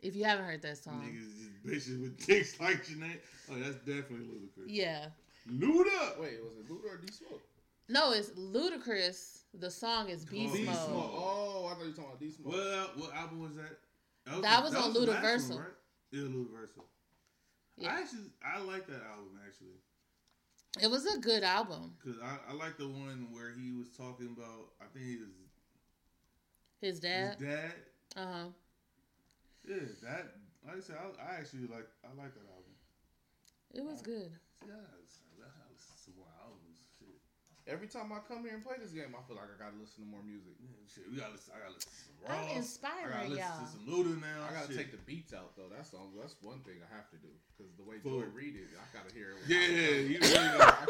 If 0.00 0.16
you 0.16 0.24
haven't 0.24 0.46
heard 0.46 0.62
that 0.62 0.78
song, 0.78 1.02
Niggas 1.02 1.74
just 1.74 1.88
bitches 1.88 2.00
with 2.00 2.26
dicks 2.26 2.58
like 2.58 2.84
Janae. 2.86 3.18
Oh, 3.50 3.56
that's 3.56 3.76
definitely 3.76 4.26
Ludacris. 4.26 4.64
yeah. 4.66 5.06
Luda. 5.50 6.18
Wait, 6.20 6.38
was 6.42 6.56
it 6.58 6.68
Luda 6.68 6.94
or 6.94 6.96
D 6.98 7.12
Smoke? 7.12 7.42
No, 7.90 8.12
it's 8.12 8.30
Ludacris. 8.30 9.38
The 9.58 9.70
song 9.70 10.08
is 10.08 10.24
Beast 10.24 10.54
Beast 10.54 10.66
Mode. 10.66 10.90
Mode. 10.90 11.10
Oh, 11.12 11.66
I 11.70 11.74
thought 11.74 11.80
you 11.82 11.86
were 11.90 11.92
talking 11.92 12.04
about 12.04 12.20
D 12.20 12.30
Smoke. 12.30 12.52
Well, 12.52 12.90
what 12.96 13.14
album 13.14 13.40
was 13.42 13.56
that? 13.56 13.78
That 14.42 14.62
was 14.62 14.74
on 14.74 14.92
the 14.92 15.00
last 15.00 15.24
Ludaversal. 15.24 15.50
one, 15.50 15.58
right? 15.58 15.72
Yeah, 16.12 16.22
Ludaversal. 16.22 16.84
Yeah. 17.76 17.88
I 17.94 18.00
actually 18.00 18.30
I 18.44 18.60
like 18.60 18.86
that 18.86 19.02
album 19.10 19.40
actually 19.44 19.74
It 20.80 20.88
was 20.90 21.06
a 21.06 21.18
good 21.18 21.42
album. 21.42 21.94
because 21.98 22.20
I, 22.22 22.36
I 22.50 22.54
like 22.54 22.76
the 22.78 22.86
one 22.86 23.26
where 23.32 23.50
he 23.58 23.72
was 23.72 23.88
talking 23.96 24.36
about 24.36 24.70
I 24.80 24.84
think 24.92 25.04
he 25.06 25.16
was 25.16 25.30
His 26.80 27.00
dad. 27.00 27.36
his 27.40 27.48
dad. 27.48 27.72
Uh 28.16 28.26
huh. 28.32 28.44
Yeah, 29.66 29.76
that 30.02 30.34
like 30.66 30.76
I 30.76 30.80
said 30.80 30.96
I, 31.00 31.32
I 31.32 31.36
actually 31.40 31.66
like 31.66 31.88
I 32.04 32.14
like 32.14 32.34
that 32.34 32.46
album. 32.54 32.74
It 33.74 33.82
was 33.84 34.00
good. 34.02 34.30
Yeah, 34.66 34.74
it's- 35.02 35.18
I 35.40 35.48
have 35.48 35.74
some 35.96 36.14
more 36.18 36.28
albums. 36.44 36.78
Shit. 37.00 37.18
Every 37.70 37.86
time 37.86 38.10
I 38.10 38.18
come 38.26 38.42
here 38.42 38.58
and 38.58 38.66
play 38.66 38.74
this 38.82 38.90
game, 38.90 39.14
I 39.14 39.22
feel 39.30 39.38
like 39.38 39.46
I 39.46 39.54
gotta 39.54 39.78
listen 39.78 40.02
to 40.02 40.08
more 40.10 40.26
music. 40.26 40.58
Yeah, 40.58 40.74
shit. 40.90 41.06
We 41.06 41.22
gotta 41.22 41.38
listen. 41.38 41.54
I 41.54 41.62
gotta 41.62 41.78
listen 41.78 41.86
to 41.94 42.02
some 42.02 42.18
I'm 42.26 42.34
Ross. 42.58 42.78
I 42.82 42.90
gotta 42.90 43.30
listen 43.30 43.46
y'all. 43.46 43.62
to 43.62 43.70
some 43.70 43.84
Luda 43.86 44.14
now. 44.18 44.42
I 44.42 44.50
gotta 44.50 44.66
shit. 44.74 44.76
take 44.76 44.90
the 44.90 45.02
beats 45.06 45.30
out 45.30 45.54
though. 45.54 45.70
That's 45.70 45.94
the, 45.94 46.02
that's 46.18 46.34
one 46.42 46.58
thing 46.66 46.82
I 46.82 46.90
have 46.90 47.06
to 47.14 47.18
do 47.22 47.30
because 47.54 47.70
the 47.78 47.86
way 47.86 48.02
Fool. 48.02 48.26
Joy 48.26 48.34
read 48.34 48.58
it, 48.58 48.74
I 48.74 48.82
gotta 48.90 49.14
hear 49.14 49.38
it. 49.38 49.46
Yeah, 49.46 50.02
you 50.02 50.18
really 50.18 50.34
gotta, 50.58 50.82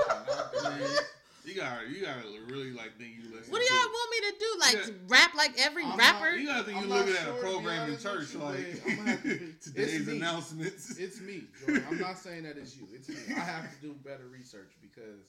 cannot 0.56 1.04
you 1.44 1.52
gotta 1.52 1.84
you 1.84 2.00
gotta 2.00 2.24
really 2.48 2.72
like 2.72 2.96
think 2.96 3.12
you 3.12 3.28
listen. 3.28 3.52
What 3.52 3.60
do 3.60 3.66
y'all 3.68 3.92
want 3.92 4.08
me 4.08 4.18
to 4.24 4.32
do? 4.40 4.50
Like 4.64 4.76
Yeah. 4.80 4.94
rap 5.12 5.32
like 5.36 5.52
every 5.60 5.84
I'm 5.84 6.00
rapper? 6.00 6.32
You 6.32 6.48
gotta 6.48 6.64
think 6.64 6.80
you 6.80 6.88
not 6.88 7.04
looking 7.04 7.16
at 7.20 7.28
a 7.28 7.36
program 7.44 7.92
in 7.92 7.98
church 8.00 8.32
like 8.40 8.56
but 8.56 8.88
I'm 8.88 8.96
gonna 8.96 9.10
have 9.10 9.22
to 9.22 9.28
be- 9.36 9.52
today's 9.60 10.00
it's 10.00 10.08
announcements. 10.08 10.96
It's 10.96 11.20
me, 11.20 11.44
Jordan. 11.60 11.84
I'm 11.92 12.00
not 12.00 12.16
saying 12.16 12.44
that 12.48 12.56
it's 12.56 12.72
you. 12.72 12.88
It's 12.96 13.08
me. 13.08 13.36
I 13.36 13.40
have 13.44 13.68
to 13.68 13.76
do 13.84 13.92
better 14.00 14.24
research 14.32 14.72
because 14.80 15.28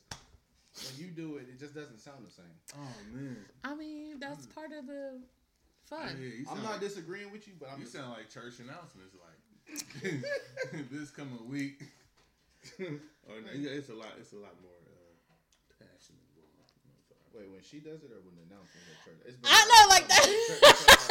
when 0.76 0.96
you 0.98 1.12
do 1.12 1.38
it, 1.38 1.48
it 1.52 1.60
just 1.60 1.76
doesn't 1.76 2.00
sound 2.00 2.26
the 2.26 2.32
same. 2.32 2.56
oh 2.76 2.96
man, 3.14 3.38
I 3.64 3.76
mean, 3.76 4.20
that's 4.20 4.46
part 4.48 4.72
of 4.72 4.88
the 4.88 5.20
fun. 5.84 6.16
Yeah, 6.20 6.28
you 6.40 6.46
I'm 6.50 6.64
not 6.64 6.80
like, 6.80 6.82
disagreeing 6.82 7.32
with 7.32 7.48
you, 7.48 7.54
but 7.60 7.70
I'm 7.72 7.80
you 7.80 7.86
just, 7.86 7.96
sound 7.96 8.12
like 8.12 8.30
church 8.30 8.60
announcements 8.60 9.16
like 9.16 9.42
this 10.92 11.12
coming 11.12 11.48
week. 11.48 11.84
oh 12.80 13.38
no, 13.40 13.50
it's 13.54 13.90
a 13.90 13.96
lot. 13.96 14.16
It's 14.20 14.34
a 14.34 14.40
lot 14.40 14.56
more 14.62 14.80
uh, 14.88 15.16
passion 15.80 16.16
involved. 16.16 16.56
You 16.56 16.88
know 16.88 16.96
what 16.96 17.04
I'm 17.04 17.08
talking 17.08 17.32
wait 17.36 17.50
when 17.52 17.64
she 17.64 17.80
does 17.80 18.04
it 18.04 18.12
or 18.12 18.20
when 18.24 18.36
the 18.40 18.46
announcement 18.48 18.84
at 18.88 19.00
church. 19.04 19.36
I 19.44 19.60
know, 19.68 19.84
like 19.92 20.08
that. 20.08 20.28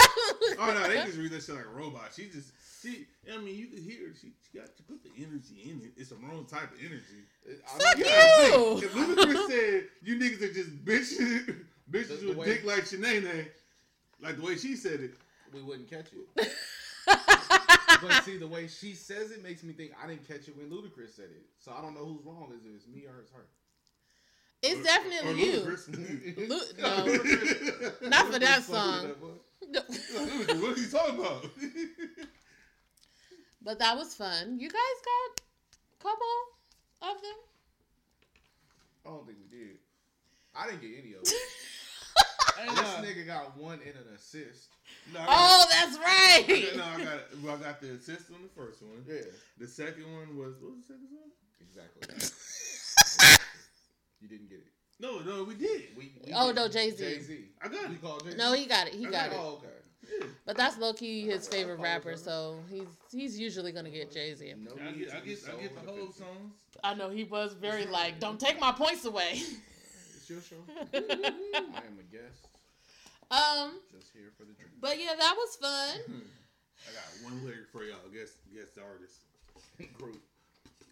Oh 0.58 0.74
no, 0.74 0.88
they 0.88 0.96
just 1.04 1.16
read 1.16 1.30
that 1.32 1.42
shit 1.42 1.54
like 1.54 1.64
a 1.64 1.68
robot. 1.68 2.12
She 2.14 2.28
just 2.28 2.52
she. 2.80 3.06
I 3.32 3.38
mean, 3.38 3.54
you 3.56 3.66
can 3.68 3.82
hear 3.82 4.12
she, 4.20 4.32
she 4.50 4.58
got 4.58 4.76
to 4.76 4.82
put 4.84 5.02
the 5.02 5.10
energy 5.18 5.62
in 5.70 5.80
it. 5.84 5.92
It's 5.96 6.10
the 6.10 6.16
wrong 6.16 6.46
type 6.48 6.72
of 6.72 6.78
energy. 6.78 7.24
Fuck 7.66 7.98
You 7.98 8.04
you. 8.04 8.10
gotta 8.10 8.86
If 8.86 8.92
Ludacris 8.94 9.48
said 9.48 9.84
you 10.02 10.16
niggas 10.16 10.42
are 10.42 10.52
just 10.52 10.84
bitches, 10.84 11.56
bitches 11.90 12.08
The- 12.08 12.14
the 12.16 12.28
with 12.28 12.36
way- 12.38 12.46
dick 12.46 12.64
like 12.64 12.84
Shanae, 12.84 13.24
eh? 13.26 13.44
like 14.22 14.36
the 14.36 14.42
way 14.42 14.56
she 14.56 14.76
said 14.76 15.00
it. 15.00 15.14
we 15.52 15.62
wouldn't 15.62 15.88
catch 15.90 16.06
it. 16.12 16.52
But 18.02 18.24
see, 18.24 18.38
the 18.38 18.46
way 18.46 18.66
she 18.66 18.94
says 18.94 19.30
it 19.30 19.42
makes 19.42 19.62
me 19.62 19.72
think 19.74 19.92
I 20.02 20.06
didn't 20.06 20.26
catch 20.26 20.48
it 20.48 20.56
when 20.56 20.70
Ludacris 20.70 21.10
said 21.16 21.26
it. 21.26 21.42
So 21.58 21.72
I 21.76 21.82
don't 21.82 21.92
know 21.94 22.04
who's 22.06 22.24
wrong. 22.24 22.50
Is 22.56 22.64
it 22.64 22.70
it's 22.76 22.86
me 22.86 23.04
or 23.06 23.20
it's 23.20 23.30
her? 23.32 23.44
It's 24.62 24.80
Or 24.80 24.84
definitely 24.84 25.44
you. 25.44 26.46
Lu- 26.48 26.60
no, 26.78 28.08
not 28.08 28.32
for 28.32 28.38
that 28.38 28.62
song. 28.62 29.10
No. 29.68 29.80
What 29.80 30.78
are 30.78 30.80
you 30.80 30.86
talking 30.88 31.18
about? 31.18 31.44
But 33.62 33.78
that 33.78 33.96
was 33.96 34.14
fun. 34.14 34.58
You 34.58 34.68
guys 34.68 34.98
got 35.04 35.40
a 35.40 36.02
couple 36.02 36.26
of 37.02 37.22
them. 37.22 37.38
I 39.06 39.08
don't 39.10 39.26
think 39.26 39.38
we 39.50 39.58
did. 39.58 39.76
I 40.54 40.66
didn't 40.66 40.80
get 40.82 40.90
any 40.98 41.14
of 41.14 41.22
it. 41.22 41.32
Hey, 42.58 42.66
this 42.74 42.94
nigga 43.24 43.26
got 43.26 43.56
one 43.56 43.78
and 43.86 43.94
an 43.96 44.14
assist. 44.14 44.68
No, 45.14 45.20
I 45.20 45.26
got- 45.26 45.36
Oh, 45.38 45.66
that's 45.70 45.98
right. 45.98 46.44
I 46.48 46.76
got- 46.76 46.76
no, 46.76 46.84
I 46.84 47.04
got 47.04 47.20
well, 47.42 47.54
I 47.56 47.58
got 47.58 47.80
the 47.80 47.92
assist 47.92 48.30
on 48.30 48.42
the 48.42 48.48
first 48.54 48.82
one. 48.82 49.04
Yeah, 49.08 49.22
The 49.58 49.66
second 49.68 50.04
one 50.12 50.36
was 50.36 50.54
what 50.60 50.72
was 50.72 50.80
the 50.86 50.94
second 50.94 51.08
one? 51.10 51.30
exactly. 51.60 52.02
you 54.20 54.28
didn't 54.28 54.48
get 54.48 54.58
it. 54.58 54.66
No, 54.98 55.20
no, 55.20 55.44
we 55.44 55.54
did. 55.54 55.96
We, 55.96 56.12
we 56.26 56.32
Oh, 56.34 56.48
did. 56.48 56.56
no, 56.56 56.68
Jay-Z. 56.68 56.96
Jay 57.02 57.20
Z. 57.20 57.44
I 57.62 57.68
got 57.68 57.88
You 57.88 57.94
it. 57.94 58.02
called 58.02 58.24
Jay 58.24 58.32
Z. 58.32 58.36
No, 58.36 58.52
he 58.52 58.66
got 58.66 58.86
it. 58.88 58.94
He 58.94 59.06
I 59.06 59.10
got 59.10 59.30
got 59.30 59.32
it. 59.32 59.38
Oh, 59.40 59.58
okay. 59.58 59.68
Yeah. 60.10 60.26
But 60.46 60.56
that's 60.56 60.78
low 60.78 60.92
key 60.92 61.22
his 61.22 61.46
favorite 61.46 61.80
rapper, 61.80 62.16
so 62.16 62.56
he's 62.70 62.88
he's 63.12 63.38
usually 63.38 63.72
gonna 63.72 63.90
get 63.90 64.10
Jay 64.10 64.34
Z. 64.34 64.54
No 64.58 64.72
I 64.72 64.92
get, 64.92 65.14
I 65.14 65.20
get, 65.20 65.38
I 65.48 65.62
get 65.62 65.74
the 65.74 65.90
whole 65.90 66.12
songs. 66.12 66.54
I 66.82 66.94
know 66.94 67.10
he 67.10 67.24
was 67.24 67.54
very 67.54 67.86
like, 67.86 68.18
don't 68.20 68.40
take 68.40 68.60
my 68.60 68.72
points 68.72 69.04
away. 69.04 69.42
It's 70.16 70.28
your 70.28 70.40
show. 70.40 70.56
I 70.94 70.98
am 70.98 71.98
a 71.98 72.06
guest, 72.12 72.48
um, 73.30 73.80
just 73.92 74.10
here 74.12 74.32
for 74.36 74.44
the 74.44 74.52
drink. 74.54 74.72
but 74.80 74.98
yeah, 74.98 75.14
that 75.18 75.34
was 75.36 75.56
fun. 75.56 76.00
I 76.88 76.92
got 76.92 77.04
one 77.32 77.44
lyric 77.44 77.68
for 77.70 77.84
y'all. 77.84 77.96
Guess, 78.12 78.32
guess 78.54 78.70
the 78.74 78.82
artist. 78.82 79.20
Group. 79.98 80.22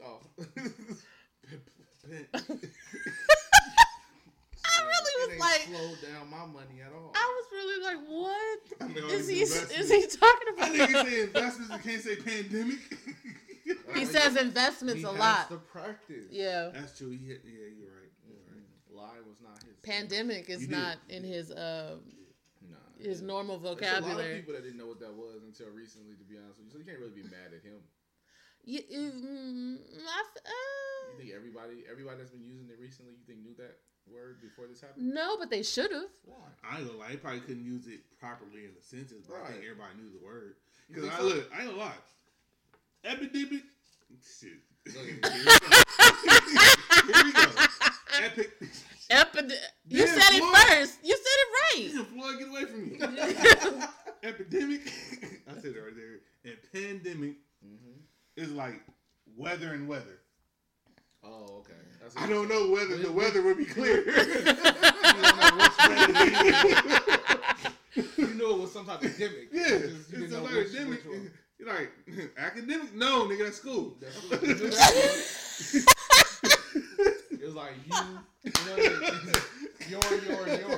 Oh. 0.05 0.21
I 5.19 5.25
It 5.25 5.31
was 5.31 5.41
like, 5.41 5.63
slowed 5.69 6.01
down 6.13 6.31
my 6.31 6.47
money 6.47 6.81
at 6.85 6.93
all. 6.93 7.13
I 7.15 7.35
was 7.37 7.47
really 7.53 7.85
like, 7.85 7.99
what 8.09 8.61
I 8.81 8.87
mean, 8.89 9.05
is 9.11 9.29
he 9.29 9.41
is 9.41 9.91
he 9.91 10.07
talking 10.07 10.49
I 10.49 10.53
about? 10.55 10.69
think 10.77 10.89
he 11.07 11.11
say 11.11 11.23
investments 11.23 11.73
and 11.73 11.83
can't 11.83 12.03
say 12.03 12.17
pandemic. 12.17 12.79
He 13.95 14.05
says 14.07 14.37
investments 14.37 15.01
he 15.03 15.05
a 15.05 15.11
has 15.13 15.19
lot. 15.19 15.49
to 15.51 15.57
practice. 15.59 16.29
Yeah, 16.31 16.71
That's 16.73 16.97
true. 16.97 17.11
He 17.11 17.21
hit, 17.21 17.45
yeah, 17.45 17.69
you're 17.77 17.93
right. 17.93 18.13
You're 18.25 18.41
right. 18.49 18.65
Lie 18.89 19.21
was 19.29 19.37
not 19.45 19.61
his. 19.61 19.77
pandemic 19.85 20.49
is 20.49 20.63
You 20.63 20.69
did. 20.69 20.77
not 20.77 20.97
in 21.09 21.23
his 21.25 21.51
uh 21.53 21.97
Nah. 22.65 22.77
his 22.97 23.21
normal 23.21 23.59
There's 23.59 23.77
a 23.77 24.01
lot 24.09 24.21
of 24.21 24.33
people 24.33 24.55
that 24.55 24.65
didn't 24.65 24.79
know 24.79 24.87
what 24.89 25.01
that 25.01 25.13
was 25.13 25.43
until 25.45 25.69
recently, 25.73 26.17
to 26.17 26.25
be 26.25 26.37
honest 26.41 26.59
with 26.61 26.67
you. 26.69 26.73
So 26.73 26.79
you 26.81 26.85
can't 26.89 26.99
really 26.99 27.17
be 27.17 27.29
mad 27.29 27.53
at 27.53 27.61
him. 27.63 27.81
You, 28.65 28.81
mm, 28.85 29.77
I 30.05 30.21
f- 30.21 30.43
You 30.45 31.15
uh, 31.15 31.17
think 31.17 31.31
everybody, 31.37 31.85
everybody 31.91 32.19
that's 32.19 32.31
been 32.33 32.45
using 32.45 32.69
it 32.69 32.77
recently, 32.81 33.13
you 33.17 33.25
think 33.25 33.41
knew 33.41 33.55
that 33.57 33.81
word 34.15 34.41
before 34.41 34.67
this 34.67 34.81
happened? 34.81 35.13
no, 35.15 35.37
but 35.39 35.51
they 35.51 35.63
should 35.63 35.91
have. 35.93 36.05
Why? 36.25 36.37
I 36.65 36.79
ain't 36.79 36.87
gonna 36.87 36.99
lie. 36.99 37.11
He 37.11 37.17
probably 37.17 37.41
couldn't 37.41 37.65
use 37.65 37.87
it 37.87 38.01
properly 38.19 38.65
in 38.65 38.73
the 38.75 38.81
sentence, 38.83 39.27
but 39.29 39.37
I 39.43 39.49
think 39.53 39.63
everybody 39.65 39.95
knew 40.01 40.11
the 40.19 40.25
word. 40.25 40.55
Because 40.89 41.09
I 41.11 41.19
so? 41.19 41.25
look, 41.25 41.51
I 41.55 41.61
ain't 41.63 41.71
gonna 41.71 41.83
lie. 41.83 41.93
Epidemic. 43.05 43.63
Shit. 44.41 44.59
Look 44.95 45.05
Here 45.05 45.21
at 47.17 47.25
we 47.25 47.33
go. 47.33 47.49
Epic. 48.23 48.51
Epid- 49.11 49.53
you 49.89 50.05
Damn, 50.05 50.21
said 50.21 50.33
it 50.35 50.39
Floyd. 50.41 50.57
first. 50.57 50.99
You 51.03 51.17
said 51.17 51.25
it 51.25 51.39
Damn, 51.95 52.05
Floyd, 52.07 52.39
get 52.39 52.49
away 52.49 52.65
from 52.65 52.83
me. 52.89 52.99
Epidemic. 54.23 54.81
I 55.49 55.53
said 55.61 55.75
it 55.77 55.83
right 55.83 55.97
there. 55.97 56.21
And 56.45 56.57
pandemic 56.73 57.37
hmm 57.63 57.97
is 58.37 58.51
like 58.53 58.81
weather 59.37 59.73
and 59.73 59.89
weather. 59.89 60.21
Oh, 61.25 61.59
okay. 61.61 61.73
That's 62.01 62.17
I 62.17 62.27
don't 62.29 62.49
know 62.49 62.71
whether 62.71 62.97
the 62.97 63.11
weather 63.13 63.43
would 63.43 63.59
be 63.59 63.65
clear. 63.65 64.03
You 64.09 64.13
know 64.45 65.51
which 65.59 65.79
way 65.89 65.97
to 66.07 66.13
be. 68.03 68.23
you 68.23 68.29
knew 68.35 68.51
it 68.55 68.59
was 68.61 68.73
some 68.73 68.87
type 68.87 69.03
of 69.03 69.19
gimmick. 69.19 69.49
Yeah, 69.53 69.63
It's 69.67 69.85
it's 69.85 69.93
just- 69.95 70.13
you 70.13 70.19
didn't 70.19 70.33
a 70.33 70.37
know 70.39 70.43
like 70.45 70.55
which- 70.55 70.67
academic. 70.75 71.03
You're 71.59 71.69
like 71.75 71.91
academic? 72.39 72.95
No, 72.95 73.27
nigga, 73.27 73.45
that's 73.45 73.57
school. 73.57 73.97
That's 74.01 74.17
what- 74.31 74.43
It 77.41 77.45
was 77.45 77.55
like 77.55 77.73
you, 77.85 77.93
you 78.45 78.51
know, 78.53 78.73
what 78.73 78.79
I 78.79 78.83
mean? 78.89 79.33
your, 79.89 80.03
your, 80.25 80.59
your. 80.59 80.77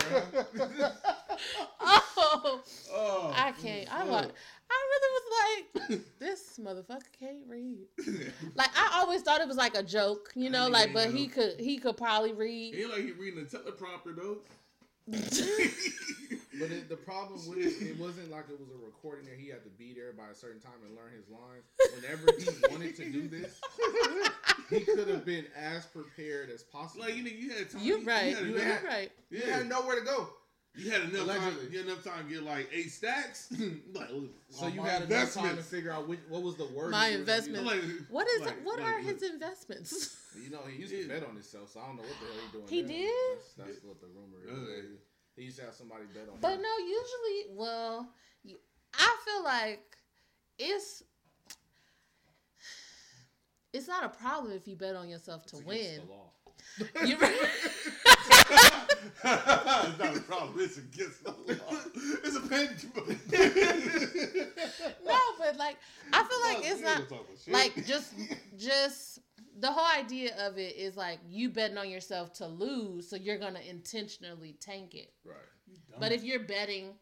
Huh? 1.78 2.00
oh, 2.16 2.60
Oh, 2.92 3.32
I 3.36 3.52
can't. 3.52 3.88
I 3.92 4.04
wa- 4.04 4.24
I 4.72 4.76
really 4.90 5.10
was 5.16 5.26
like, 5.90 6.00
this 6.50 6.64
motherfucker 6.64 7.02
can't 7.18 7.46
read. 7.48 7.86
Like 8.54 8.70
I 8.76 9.00
always 9.00 9.22
thought 9.22 9.40
it 9.40 9.48
was 9.48 9.56
like 9.56 9.76
a 9.76 9.82
joke, 9.82 10.32
you 10.34 10.50
know, 10.50 10.68
like 10.68 10.92
but 10.92 11.06
got 11.06 11.14
he 11.14 11.28
could 11.28 11.60
he 11.60 11.78
could 11.78 11.96
probably 11.96 12.32
read. 12.32 12.74
Ain't 12.74 12.90
like 12.90 13.04
he 13.04 13.12
reading 13.12 13.44
the 13.44 13.58
teleprompter 13.58 14.16
though. 14.16 14.38
But 16.58 16.70
it, 16.72 16.90
the 16.90 16.96
problem 16.96 17.40
with 17.48 17.58
it, 17.58 17.86
it 17.86 17.98
wasn't 17.98 18.30
like 18.30 18.44
it 18.50 18.60
was 18.60 18.68
a 18.68 18.84
recording 18.84 19.24
that 19.24 19.38
he 19.38 19.48
had 19.48 19.62
to 19.62 19.70
be 19.70 19.94
there 19.94 20.12
by 20.12 20.28
a 20.30 20.34
certain 20.34 20.60
time 20.60 20.74
and 20.84 20.94
learn 20.94 21.10
his 21.16 21.26
lines. 21.30 21.64
Whenever 21.94 22.26
he 22.38 22.70
wanted 22.70 22.94
to 22.96 23.10
do 23.10 23.28
this, 23.28 23.58
he 24.68 24.80
could 24.80 25.08
have 25.08 25.24
been 25.24 25.46
as 25.56 25.86
prepared 25.86 26.50
as 26.50 26.62
possible. 26.62 27.04
like 27.04 27.16
you 27.16 27.22
know, 27.22 27.30
you 27.30 27.50
had 27.50 27.70
time. 27.70 27.82
You 27.82 28.04
right. 28.04 28.28
You 28.28 28.36
had, 28.36 28.46
You 28.46 28.56
enough, 28.56 28.84
right. 28.84 29.12
he 29.30 29.38
yeah. 29.38 29.56
had 29.56 29.68
nowhere 29.70 30.00
to 30.00 30.04
go. 30.04 30.28
You 30.76 30.90
had 30.90 31.02
enough 31.02 31.26
time. 31.26 31.54
You 31.70 31.78
had 31.78 31.86
enough 31.88 32.04
time 32.04 32.28
to 32.28 32.32
get 32.34 32.42
like 32.44 32.68
eight 32.72 32.90
stacks. 32.92 33.52
like, 33.92 34.08
So 34.50 34.68
you 34.68 34.82
had 34.82 35.02
enough 35.10 35.34
time 35.34 35.56
to 35.56 35.62
figure 35.62 35.90
out 35.92 36.08
which, 36.08 36.20
what 36.28 36.42
was 36.42 36.56
the 36.56 36.66
word. 36.66 36.92
My 36.92 37.10
he 37.10 37.16
was 37.16 37.26
gonna 37.26 37.36
use. 37.38 37.46
investment. 37.48 37.66
Like, 37.66 37.82
What 38.08 38.26
is 38.28 38.40
like- 38.42 38.64
what 38.64 38.78
like, 38.78 38.88
are 38.88 39.02
look, 39.02 39.20
his 39.20 39.22
investments? 39.30 40.16
You 40.44 40.48
know, 40.50 40.60
he 40.70 40.80
used 40.82 40.92
to 40.92 41.08
bet 41.08 41.24
on 41.24 41.34
himself, 41.34 41.72
so 41.72 41.80
I 41.80 41.86
don't 41.86 41.96
know 41.96 42.02
what 42.02 42.10
the 42.20 42.26
hell 42.26 42.44
he 42.46 42.52
doing. 42.52 42.68
He 42.68 42.82
now. 42.82 42.88
did? 42.88 43.38
That's, 43.58 43.68
that's 43.74 43.84
what 43.84 44.00
the 44.00 44.06
rumor 44.06 44.38
is. 44.46 44.68
Okay. 44.70 44.88
He 45.34 45.42
used 45.42 45.58
to 45.58 45.64
have 45.64 45.74
somebody 45.74 46.04
bet 46.14 46.22
on 46.28 46.34
him. 46.34 46.40
But 46.40 46.52
him. 46.54 46.62
no, 46.62 46.68
usually, 46.78 47.56
well, 47.58 48.08
you, 48.44 48.56
I 48.94 49.16
feel 49.24 49.42
like 49.42 49.96
it's 50.56 51.02
it's 53.72 53.88
not 53.88 54.04
a 54.04 54.08
problem 54.08 54.52
if 54.52 54.68
you 54.68 54.76
bet 54.76 54.94
on 54.94 55.08
yourself 55.08 55.46
to 55.46 55.56
It's 55.56 55.66
win. 55.66 56.00
the 56.06 56.12
law. 56.12 57.04
You 57.06 57.16
right. 57.18 58.39
It's 58.50 59.98
not 59.98 60.16
a 60.16 60.20
problem. 60.20 60.54
It's 60.58 60.78
against 60.78 61.24
the 61.24 61.30
law. 61.30 61.78
It's 62.24 62.36
a 62.36 62.40
pen. 62.48 62.76
no, 65.04 65.18
but 65.38 65.56
like 65.56 65.76
I 66.12 66.24
feel 66.24 66.40
like 66.44 66.70
it's 66.70 66.80
not 66.82 67.02
like 67.48 67.86
just 67.86 68.12
just 68.56 69.18
the 69.58 69.70
whole 69.70 69.86
idea 69.98 70.32
of 70.46 70.58
it 70.58 70.76
is 70.76 70.96
like 70.96 71.18
you 71.28 71.50
betting 71.50 71.76
on 71.78 71.88
yourself 71.90 72.32
to 72.34 72.46
lose, 72.46 73.08
so 73.08 73.16
you're 73.16 73.38
gonna 73.38 73.60
intentionally 73.60 74.56
tank 74.60 74.94
it. 74.94 75.12
Right. 75.24 75.36
But 75.98 76.12
if 76.12 76.24
you're 76.24 76.40
betting 76.40 76.94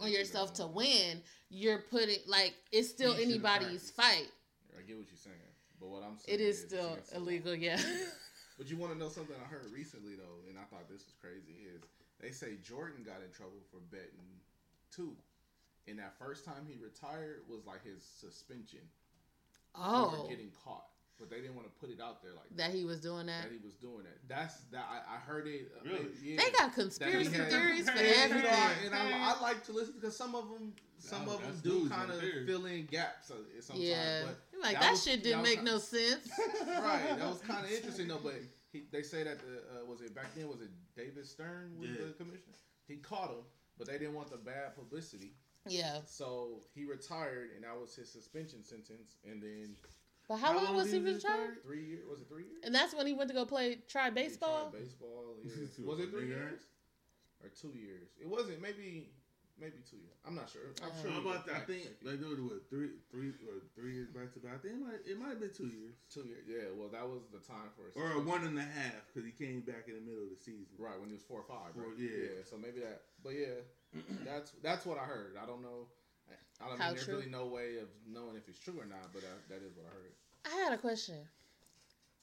on 0.00 0.10
yourself 0.10 0.52
to 0.54 0.66
win, 0.66 1.22
you're 1.48 1.78
putting 1.90 2.18
like 2.26 2.54
it's 2.72 2.88
still 2.88 3.14
anybody's 3.14 3.90
practiced. 3.90 3.96
fight. 3.96 4.28
I 4.76 4.82
get 4.86 4.96
what 4.96 5.06
you're 5.08 5.16
saying, 5.16 5.36
but 5.78 5.88
what 5.88 6.02
I'm 6.02 6.16
saying 6.18 6.38
It 6.38 6.42
is 6.42 6.62
it's 6.62 6.72
still 6.74 6.92
against 6.92 7.12
the 7.12 7.18
law. 7.18 7.24
illegal, 7.26 7.54
yeah. 7.54 7.76
But 8.62 8.70
you 8.70 8.76
want 8.76 8.92
to 8.92 8.98
know 8.98 9.08
something 9.08 9.34
I 9.34 9.48
heard 9.50 9.72
recently 9.74 10.14
though, 10.14 10.46
and 10.48 10.56
I 10.56 10.62
thought 10.70 10.86
this 10.86 11.02
was 11.02 11.18
crazy. 11.20 11.66
Is 11.66 11.82
they 12.22 12.30
say 12.30 12.54
Jordan 12.62 13.02
got 13.02 13.18
in 13.18 13.34
trouble 13.34 13.58
for 13.72 13.80
betting 13.90 14.38
too, 14.94 15.16
and 15.88 15.98
that 15.98 16.14
first 16.16 16.44
time 16.44 16.62
he 16.70 16.78
retired 16.78 17.42
was 17.50 17.66
like 17.66 17.82
his 17.82 18.06
suspension 18.20 18.86
Oh, 19.74 20.14
for 20.14 20.30
getting 20.30 20.52
caught. 20.62 20.91
But 21.18 21.30
they 21.30 21.40
didn't 21.40 21.54
want 21.54 21.68
to 21.68 21.72
put 21.80 21.90
it 21.90 22.00
out 22.00 22.20
there 22.22 22.32
like 22.32 22.48
that, 22.56 22.56
that 22.70 22.74
he 22.76 22.84
was 22.84 23.00
doing 23.00 23.26
that. 23.26 23.44
That 23.44 23.52
he 23.52 23.58
was 23.64 23.74
doing 23.74 24.02
that. 24.04 24.18
That's 24.28 24.56
that 24.72 24.84
I, 24.90 25.14
I 25.14 25.18
heard 25.18 25.46
it. 25.46 25.70
uh, 25.80 25.84
Really? 25.88 26.06
Yeah. 26.22 26.36
They 26.42 26.50
got 26.50 26.74
conspiracy 26.74 27.30
had- 27.30 27.48
theories 27.50 27.88
for 27.88 27.96
And, 27.96 28.00
you 28.34 28.42
know, 28.42 28.48
everything. 28.48 28.50
I- 28.50 28.86
and 28.86 28.94
I, 28.94 29.34
I 29.36 29.40
like 29.40 29.64
to 29.66 29.72
listen 29.72 29.94
because 30.00 30.16
some 30.16 30.34
of 30.34 30.48
them, 30.48 30.72
some 30.98 31.28
Oh, 31.28 31.34
of 31.36 31.42
them 31.42 31.60
do 31.62 31.88
kind 31.88 32.10
of 32.10 32.16
right 32.20 32.44
fill 32.46 32.66
in 32.66 32.86
gaps 32.86 33.30
uh, 33.30 33.34
sometimes. 33.60 33.88
Yeah, 33.88 34.22
But 34.26 34.38
You're 34.52 34.62
like 34.62 34.72
that 34.74 34.82
that, 34.82 34.90
was- 34.92 35.04
shit 35.04 35.22
didn't 35.22 35.40
was 35.42 35.48
make 35.50 35.56
kind- 35.58 35.66
no 35.68 35.78
sense. 35.94 36.28
right, 36.66 37.16
that 37.18 37.28
was 37.28 37.40
kind 37.46 37.64
of 37.66 37.72
interesting 37.76 38.08
though. 38.08 38.18
But 38.22 38.34
he, 38.72 38.84
they 38.90 39.02
say 39.02 39.22
that 39.22 39.38
the 39.38 39.82
uh, 39.82 39.84
was 39.86 40.00
it 40.00 40.14
back 40.16 40.34
then 40.34 40.48
was 40.48 40.60
it 40.60 40.70
David 40.96 41.24
Stern 41.26 41.76
was 41.78 41.90
Yeah. 41.90 41.96
the 42.06 42.12
commissioner? 42.14 42.56
He 42.88 42.96
caught 42.96 43.30
him, 43.30 43.44
but 43.78 43.86
they 43.86 43.98
didn't 43.98 44.14
want 44.14 44.30
the 44.30 44.38
bad 44.38 44.74
publicity, 44.74 45.34
Yeah, 45.68 46.00
so 46.06 46.62
he 46.74 46.84
retired, 46.84 47.50
and 47.54 47.62
that 47.64 47.78
was 47.80 47.94
his 47.94 48.10
suspension 48.10 48.64
sentence. 48.64 49.16
And 49.24 49.40
then 49.40 49.76
but 50.32 50.40
how, 50.40 50.54
long 50.56 50.74
was 50.76 50.90
he 50.92 50.98
was 50.98 51.08
he 51.22 51.28
retired? 51.28 51.62
three 51.64 51.84
years 51.84 52.04
was 52.10 52.20
it 52.20 52.28
three 52.28 52.44
years? 52.44 52.62
And 52.64 52.74
that's 52.74 52.94
when 52.94 53.06
he 53.06 53.12
went 53.12 53.28
to 53.28 53.34
go 53.34 53.44
play 53.44 53.76
try 53.88 54.08
He 54.08 54.10
tried 54.10 54.14
baseball. 54.14 54.72
Baseball. 54.72 55.08
Yeah. 55.44 55.86
Was 55.86 55.98
it 55.98 56.10
three 56.10 56.26
years? 56.28 56.38
years 56.38 56.60
or 57.42 57.48
two 57.50 57.74
years? 57.76 58.08
It 58.20 58.28
wasn't. 58.28 58.62
Maybe 58.62 59.10
maybe 59.58 59.78
two 59.88 59.96
years. 59.98 60.14
I'm 60.26 60.34
not 60.34 60.48
sure. 60.50 60.70
I'm 60.82 60.90
Uh, 60.90 61.02
sure. 61.02 61.10
How 61.10 61.20
about 61.20 61.46
that? 61.46 61.56
I 61.56 61.60
think 61.66 61.82
check 61.82 61.98
it. 61.98 62.04
they 62.06 62.16
do 62.16 62.30
what 62.46 62.62
three, 62.70 62.98
three, 63.10 63.34
or 63.50 63.62
three 63.74 63.94
years 63.94 64.08
back 64.10 64.30
to 64.34 64.38
back. 64.40 64.54
I 64.54 64.58
think 64.62 64.74
it 64.78 64.82
might, 64.82 65.02
it 65.06 65.16
might 65.18 65.30
have 65.34 65.40
been 65.42 65.54
two 65.54 65.66
years 65.70 65.94
Two 66.14 66.22
years. 66.26 66.46
Yeah. 66.46 66.70
Well, 66.74 66.88
that 66.94 67.02
was 67.06 67.26
the 67.34 67.42
time 67.42 67.70
for. 67.74 67.90
a 67.90 67.92
or 67.98 68.18
a 68.18 68.22
one 68.22 68.42
and 68.46 68.58
a 68.58 68.62
half 68.66 69.02
because 69.10 69.26
he 69.26 69.34
came 69.34 69.60
back 69.62 69.86
in 69.90 69.94
the 69.98 70.04
middle 70.06 70.22
of 70.26 70.30
the 70.30 70.38
season. 70.38 70.70
Right 70.78 70.98
when 70.98 71.10
he 71.10 71.18
was 71.18 71.26
four 71.26 71.42
or 71.42 71.48
five. 71.50 71.74
Four, 71.74 71.90
right? 71.90 71.98
yeah. 71.98 72.46
So 72.46 72.54
maybe 72.58 72.80
that. 72.86 73.02
But 73.22 73.34
yeah, 73.34 73.58
that's 74.26 74.54
that's 74.62 74.86
what 74.86 74.98
I 74.98 75.06
heard. 75.06 75.34
I 75.38 75.46
don't 75.46 75.62
know. 75.62 75.90
I 76.30 76.34
don't 76.68 76.78
How 76.78 76.86
mean, 76.86 76.94
there's 76.94 77.06
true? 77.06 77.16
really 77.18 77.30
no 77.30 77.46
way 77.46 77.76
of 77.78 77.88
knowing 78.08 78.36
if 78.36 78.48
it's 78.48 78.58
true 78.58 78.78
or 78.78 78.84
not, 78.86 79.12
but 79.12 79.22
uh, 79.24 79.28
that 79.48 79.62
is 79.66 79.74
what 79.76 79.86
I 79.86 79.90
heard. 79.94 80.12
I 80.44 80.54
had 80.64 80.72
a 80.72 80.78
question. 80.78 81.16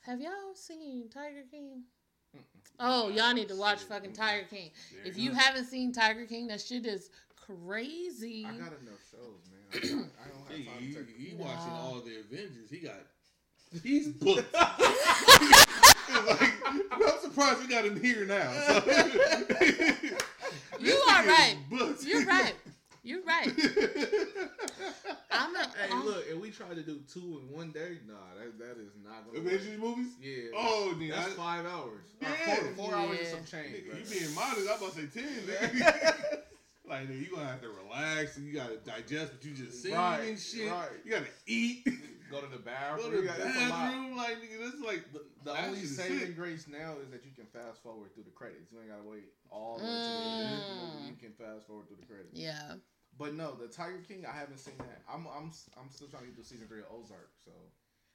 Have 0.01 0.21
y'all 0.21 0.53
seen 0.55 1.09
Tiger 1.09 1.43
King? 1.51 1.83
Oh, 2.79 3.09
y'all 3.09 3.33
need 3.33 3.49
to 3.49 3.55
watch 3.55 3.79
Shit. 3.79 3.88
fucking 3.89 4.13
Tiger 4.13 4.45
King. 4.49 4.71
There 4.93 5.03
If 5.12 5.17
you 5.17 5.31
you 5.31 5.33
haven't 5.33 5.65
seen 5.65 5.91
Tiger 5.91 6.25
King, 6.25 6.47
that 6.47 6.62
shit 6.62 6.85
is 6.85 7.09
crazy. 7.35 8.45
I 8.47 8.51
got 8.51 8.71
enough 8.79 9.03
shows, 9.12 9.49
man. 9.51 9.67
I, 9.73 9.77
I, 9.77 9.79
I 9.79 9.81
don't 10.29 10.47
have 10.47 10.65
time 10.73 10.83
he, 10.83 10.93
to 10.93 11.03
take. 11.03 11.17
he 11.17 11.33
Nah. 11.35 11.43
watching 11.43 11.73
all 11.73 11.99
the 12.05 12.19
Avengers. 12.19 12.69
He 12.69 12.77
got 12.79 13.01
he's 13.83 14.07
booked. 14.07 14.53
like, 16.27 16.53
I'm 16.91 17.01
surprised 17.21 17.59
we 17.59 17.67
got 17.67 17.83
him 17.85 17.99
here 18.01 18.25
now. 18.25 18.49
So. 18.67 18.81
You 20.79 20.95
are 21.09 21.25
right. 21.25 21.57
booked. 21.69 22.03
You're 22.05 22.23
right. 22.25 22.53
You're 23.03 23.23
right. 23.23 23.47
I'm 25.31 25.55
a, 25.55 25.59
Hey, 25.59 25.89
I'm- 25.91 26.05
look, 26.05 26.25
if 26.29 26.38
we 26.39 26.51
try 26.51 26.69
to 26.69 26.81
do 26.81 26.99
two 27.12 27.41
in 27.41 27.55
one 27.55 27.71
day, 27.71 27.97
nah, 28.07 28.13
that 28.38 28.57
that 28.59 28.77
is 28.81 28.91
not 29.03 29.25
gonna. 29.25 29.39
Avengers 29.39 29.79
Work. 29.79 29.97
movies. 29.97 30.12
Yeah. 30.21 30.49
Oh, 30.55 30.93
nigga, 30.97 31.12
that's 31.15 31.27
I- 31.31 31.35
five 31.35 31.65
hours. 31.65 32.03
Or 32.21 32.27
Yeah. 32.27 32.55
four, 32.55 32.85
four 32.85 32.95
hours 32.95 33.17
and 33.19 33.27
some 33.27 33.45
change. 33.59 33.73
Nigga, 33.75 33.99
you 34.13 34.19
being 34.19 34.35
modest, 34.35 34.69
I'm 34.69 34.77
about 34.77 34.95
to 34.95 35.01
say 35.01 35.07
ten. 35.21 35.29
Nigga. 35.47 36.39
like 36.89 37.07
nigga, 37.07 37.19
you 37.21 37.35
gonna 37.35 37.47
have 37.47 37.62
to 37.62 37.69
relax 37.69 38.38
and 38.38 38.45
you 38.47 38.53
gotta 38.53 38.77
digest 38.77 39.33
what 39.33 39.45
you 39.45 39.53
just 39.53 39.81
seen 39.81 39.93
Right, 39.93 40.21
and 40.27 40.39
shit. 40.39 40.69
right. 40.71 40.89
You 41.05 41.12
gotta 41.12 41.27
eat. 41.47 41.88
Go 42.30 42.42
to 42.42 42.48
the 42.48 42.58
Go 42.58 42.63
bathroom. 42.63 43.12
to 43.12 43.18
the 43.18 43.22
You 43.24 43.28
got- 43.28 43.39
it's 43.39 43.46
a 43.58 43.60
lot. 43.70 43.70
bathroom. 43.70 44.18
Like 44.18 44.36
nigga, 44.42 44.58
that's 44.63 44.82
like 44.86 45.13
The, 45.13 45.22
the 45.44 45.65
only 45.65 45.86
saving 45.86 46.20
sick. 46.20 46.36
grace 46.36 46.68
now 46.68 46.98
is 47.04 47.10
that 47.12 47.26
you 47.26 47.32
can 47.36 47.46
fast 47.48 47.82
forward 47.82 48.13
through 48.13 48.24
the 48.24 48.32
credits. 48.36 48.72
You 48.72 48.80
ain't 48.80 48.89
gotta 48.89 49.04
wait 49.04 49.34
all 49.50 49.78
the 49.78 49.84
way 49.86 49.89
to 49.89 49.96
the 49.96 50.30
end. 50.30 50.54
of 50.54 50.68
the 50.68 50.76
movie. 50.76 51.04
Mm. 51.04 51.08
You 51.10 51.15
can 51.18 51.34
fast 51.34 51.68
forward 51.68 51.88
through 51.88 51.98
the 52.02 52.06
credits. 52.08 52.34
yeah. 52.38 52.76
But 53.18 53.34
no, 53.34 53.54
the 53.56 53.68
Tiger 53.68 54.00
King, 54.08 54.26
I 54.26 54.32
haven't 54.32 54.60
seen 54.60 54.78
that. 54.80 55.02
I'm 55.12 55.28
I'm 55.28 55.52
I'm 55.76 55.89
still 55.89 56.08
trying 56.08 56.24
to 56.24 56.30
get 56.30 56.38
to 56.38 56.44
season 56.48 56.68
three 56.68 56.80
of 56.80 56.88
Ozark. 56.94 57.32
So 57.44 57.52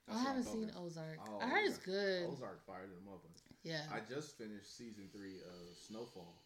I 0.08 0.12
that's 0.12 0.16
what 0.16 0.20
I'm 0.20 0.26
haven't 0.36 0.44
seen. 0.52 0.70
Ozark. 0.78 1.18
Oh, 1.28 1.38
I 1.42 1.48
heard 1.48 1.66
it's 1.68 1.78
good. 1.78 2.24
Ozark 2.30 2.64
fired 2.66 2.88
them 2.90 3.08
up. 3.12 3.20
Yeah. 3.62 3.82
I 3.92 4.00
just 4.08 4.38
finished 4.38 4.76
season 4.76 5.08
three 5.14 5.40
of 5.44 5.76
Snowfall. 5.88 6.40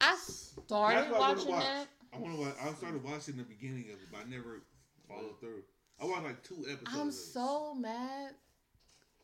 I 0.00 0.16
started 0.16 0.96
That's 0.98 1.10
what 1.12 1.20
I 1.20 1.28
watching 1.32 1.52
watch. 1.52 1.64
that. 1.64 1.86
I 2.12 2.18
want 2.18 2.34
to. 2.34 2.40
watch 2.40 2.54
I 2.62 2.72
started 2.74 3.04
watching 3.04 3.36
the 3.36 3.42
beginning 3.44 3.84
of 3.92 4.00
it, 4.00 4.08
but 4.12 4.20
I 4.26 4.30
never 4.30 4.60
followed 5.08 5.38
through. 5.40 5.62
I 6.00 6.04
watched 6.06 6.24
like 6.24 6.42
two 6.42 6.64
episodes. 6.70 6.90
I'm 6.96 7.10
so 7.10 7.74
mad 7.74 8.32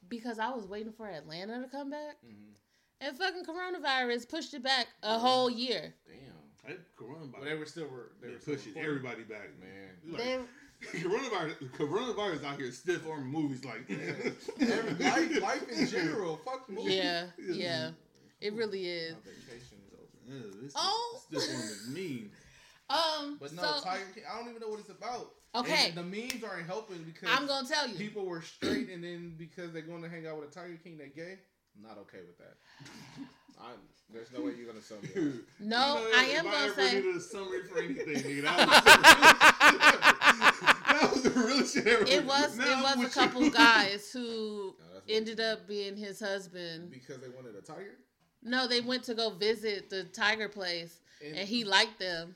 because 0.08 0.38
I 0.38 0.50
was 0.50 0.66
waiting 0.66 0.92
for 0.92 1.06
Atlanta 1.08 1.60
to 1.62 1.68
come 1.68 1.90
back, 1.90 2.16
Mm-hmm. 2.24 2.52
and 3.06 3.16
fucking 3.16 3.44
coronavirus 3.44 4.28
pushed 4.28 4.54
it 4.54 4.62
back 4.62 4.86
a 5.02 5.18
whole 5.18 5.50
year. 5.50 5.94
Damn. 6.06 6.72
I 6.72 6.76
coronavirus. 7.02 7.32
But 7.32 7.44
they 7.44 7.54
were 7.54 7.66
still 7.66 7.88
were 7.88 8.12
they 8.20 8.28
They 8.28 8.32
were 8.34 8.38
pushing 8.40 8.76
everybody 8.76 9.22
back, 9.24 9.48
man. 9.60 9.90
Man. 10.04 10.12
Like, 10.12 10.22
They, 10.22 10.98
coronavirus, 11.00 11.70
coronavirus 11.72 12.44
out 12.44 12.58
here 12.58 12.70
stiff 12.72 13.06
arming 13.08 13.26
movies 13.30 13.64
like. 13.64 13.90
Every, 13.90 14.94
life, 15.04 15.42
life 15.42 15.68
in 15.70 15.86
general. 15.88 16.36
Fuck 16.44 16.68
movies. 16.70 16.94
yeah, 16.94 17.26
yeah, 17.50 17.90
it 18.40 18.54
really 18.54 18.86
is. 18.88 19.14
My 19.14 19.30
vacation 19.32 19.78
is 19.86 19.94
over. 19.94 20.08
Yeah, 20.46 20.62
this 20.62 20.72
Oh. 20.76 21.20
stiff 21.28 21.42
arming 21.54 21.94
mean. 21.94 22.30
Um, 22.88 23.36
But 23.40 23.52
no, 23.52 23.62
so 23.62 23.84
Tiger 23.84 24.04
King. 24.14 24.24
I 24.30 24.38
don't 24.38 24.48
even 24.48 24.60
know 24.60 24.68
what 24.68 24.80
it's 24.80 24.88
about. 24.90 25.32
Okay, 25.54 25.88
And 25.88 25.96
the 25.96 26.02
memes 26.02 26.42
aren't 26.44 26.66
helping 26.66 27.02
because 27.04 27.28
I'm 27.32 27.46
gonna 27.46 27.66
tell 27.68 27.88
you. 27.88 27.96
people 27.96 28.24
were 28.26 28.42
straight, 28.42 28.88
and 28.90 29.02
then 29.02 29.34
because 29.38 29.72
they're 29.72 29.82
going 29.82 30.02
to 30.02 30.08
hang 30.08 30.26
out 30.26 30.38
with 30.40 30.50
a 30.50 30.52
Tiger 30.52 30.76
King, 30.82 30.96
they're 30.98 31.08
gay. 31.08 31.38
I'm 31.76 31.82
not 31.82 31.98
okay 31.98 32.18
with 32.26 32.38
that. 32.38 32.56
I, 33.60 33.72
there's 34.12 34.32
no 34.32 34.40
way 34.42 34.52
you're 34.56 34.66
gonna 34.66 34.80
sell 34.80 34.98
me. 35.02 35.10
on 35.16 35.44
No, 35.60 35.98
you 35.98 36.10
know, 36.12 36.18
I 36.18 36.24
am 36.24 36.46
I 36.46 36.50
gonna 36.50 36.64
ever 36.66 36.74
say- 36.74 36.94
needed 36.96 37.16
a 37.16 37.20
summary 37.20 37.62
for 37.64 37.78
anything, 37.78 38.14
nigga, 38.16 38.42
that 40.90 41.10
was 41.12 41.22
the 41.24 41.30
realest 41.30 41.74
shit 41.74 41.86
ever. 41.86 42.04
It 42.06 42.24
was 42.24 42.56
Now 42.56 42.92
it 42.92 42.98
was 42.98 43.06
a 43.06 43.10
couple 43.20 43.42
you. 43.42 43.50
guys 43.50 44.10
who 44.12 44.74
No, 44.80 45.00
ended 45.08 45.40
up 45.40 45.66
being 45.68 45.96
his 45.96 46.20
husband. 46.20 46.90
because 46.90 47.18
they 47.20 47.28
wanted 47.28 47.54
a 47.56 47.60
tiger. 47.62 47.96
No, 48.42 48.66
they 48.66 48.80
went 48.80 49.02
to 49.04 49.14
go 49.14 49.30
visit 49.30 49.90
the 49.90 50.04
tiger 50.04 50.48
place, 50.48 51.00
And- 51.24 51.36
and 51.36 51.48
he 51.48 51.64
liked 51.64 51.98
them. 51.98 52.34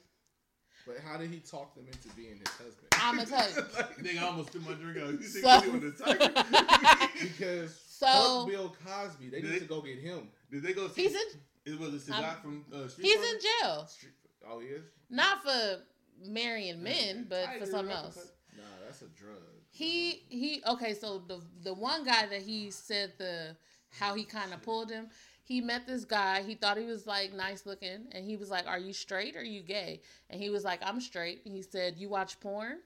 But 0.87 0.97
how 1.05 1.17
did 1.17 1.31
he 1.31 1.39
talk 1.41 1.75
them 1.75 1.87
into 1.87 2.09
being 2.15 2.37
his 2.39 2.49
husband? 2.49 2.89
I'ma 2.93 3.25
tell 3.25 3.49
you. 3.51 3.57
like, 3.77 3.97
nigga 3.99 4.23
almost 4.23 4.51
threw 4.51 4.61
my 4.63 4.73
drink 4.75 4.99
out. 4.99 5.13
You 5.13 5.17
think 5.19 5.45
So- 5.45 5.61
he 5.61 5.71
with 5.71 6.01
a 6.01 6.05
tiger? 6.05 7.09
because 7.23 7.81
So- 7.89 8.07
fuck 8.41 8.49
Bill 8.49 8.77
Cosby, 8.87 9.29
they 9.31 9.41
need 9.43 9.51
they- 9.51 9.59
to 9.61 9.65
go 9.65 9.81
get 9.81 9.99
him. 9.99 10.29
Did 10.51 10.63
they 10.63 10.73
go 10.75 10.89
see? 10.89 11.03
He's 11.05 11.15
in 11.15 11.41
It 11.75 11.79
was 11.81 12.07
a 12.09 12.11
guy 12.11 12.35
from 12.43 12.65
uh, 12.73 12.87
Street 12.89 13.07
he's 13.07 13.17
Fighter? 13.17 13.35
in 13.35 13.41
jail. 13.63 13.87
Street- 13.87 14.13
Oh, 14.47 14.59
he 14.61 14.67
is. 14.67 14.85
Not 15.09 15.43
for 15.43 15.81
marrying 16.23 16.83
men, 16.83 17.25
but 17.31 17.49
I 17.49 17.59
for 17.59 17.65
something 17.65 17.91
else. 17.97 18.15
that. 18.17 18.27
Nah, 18.59 18.63
that's 18.85 19.01
a 19.01 19.07
drug. 19.07 19.39
He 19.71 20.23
he 20.29 20.63
okay, 20.69 20.93
so 20.95 21.19
the 21.27 21.41
the 21.63 21.73
one 21.73 22.05
guy 22.05 22.27
that 22.27 22.43
he 22.43 22.71
said 22.71 23.15
the 23.19 23.57
how 23.91 24.15
he 24.15 24.25
kind 24.25 24.53
of 24.53 24.63
pulled 24.63 24.91
him, 24.91 25.09
he 25.45 25.61
met 25.61 25.87
this 25.87 26.05
guy, 26.05 26.43
he 26.43 26.55
thought 26.55 26.79
he 26.79 26.87
was 26.87 27.07
like 27.07 27.35
nice 27.35 27.67
looking 27.67 28.07
and 28.13 28.25
he 28.25 28.37
was 28.37 28.51
like, 28.51 28.67
"Are 28.67 28.79
you 28.79 28.93
straight 28.93 29.37
or 29.37 29.41
are 29.41 29.45
you 29.45 29.63
gay?" 29.63 30.01
And 30.31 30.41
he 30.41 30.49
was 30.49 30.65
like, 30.65 30.81
"I'm 30.83 31.01
straight." 31.01 31.43
And 31.45 31.55
he 31.55 31.63
said, 31.63 31.97
"You 31.99 32.09
watch 32.09 32.41
porn?" 32.41 32.79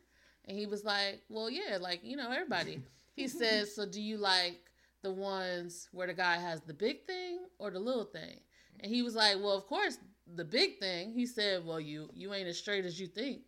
And 0.45 0.59
he 0.59 0.67
was 0.67 0.85
like, 0.85 1.23
"Well, 1.29 1.49
yeah, 1.49 1.79
like, 1.81 2.01
you 2.03 2.17
know, 2.17 2.31
everybody." 2.31 2.83
He 3.19 3.27
says, 3.27 3.75
"So 3.75 3.85
do 3.85 4.01
you 4.01 4.17
like 4.17 4.61
the 5.03 5.11
ones 5.11 5.89
where 5.91 6.07
the 6.07 6.15
guy 6.15 6.37
has 6.37 6.61
the 6.61 6.73
big 6.73 7.05
thing 7.05 7.41
or 7.59 7.73
the 7.73 7.81
little 7.81 8.05
thing?" 8.05 8.39
And 8.79 8.93
he 8.93 9.03
was 9.03 9.17
like, 9.17 9.37
"Well, 9.37 9.57
of 9.57 9.67
course, 9.67 9.99
the 10.37 10.45
big 10.45 10.79
thing." 10.79 11.13
He 11.13 11.27
said, 11.27 11.67
"Well, 11.67 11.81
you 11.81 12.11
you 12.15 12.33
ain't 12.33 12.47
as 12.47 12.59
straight 12.59 12.85
as 12.85 13.01
you 13.01 13.09
think." 13.09 13.41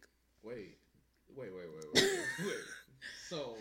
Wait, 0.43 0.77
wait, 1.37 1.53
wait, 1.55 1.69
wait, 1.73 1.87
wait. 1.95 2.19
wait. 2.41 2.55
So, 3.29 3.55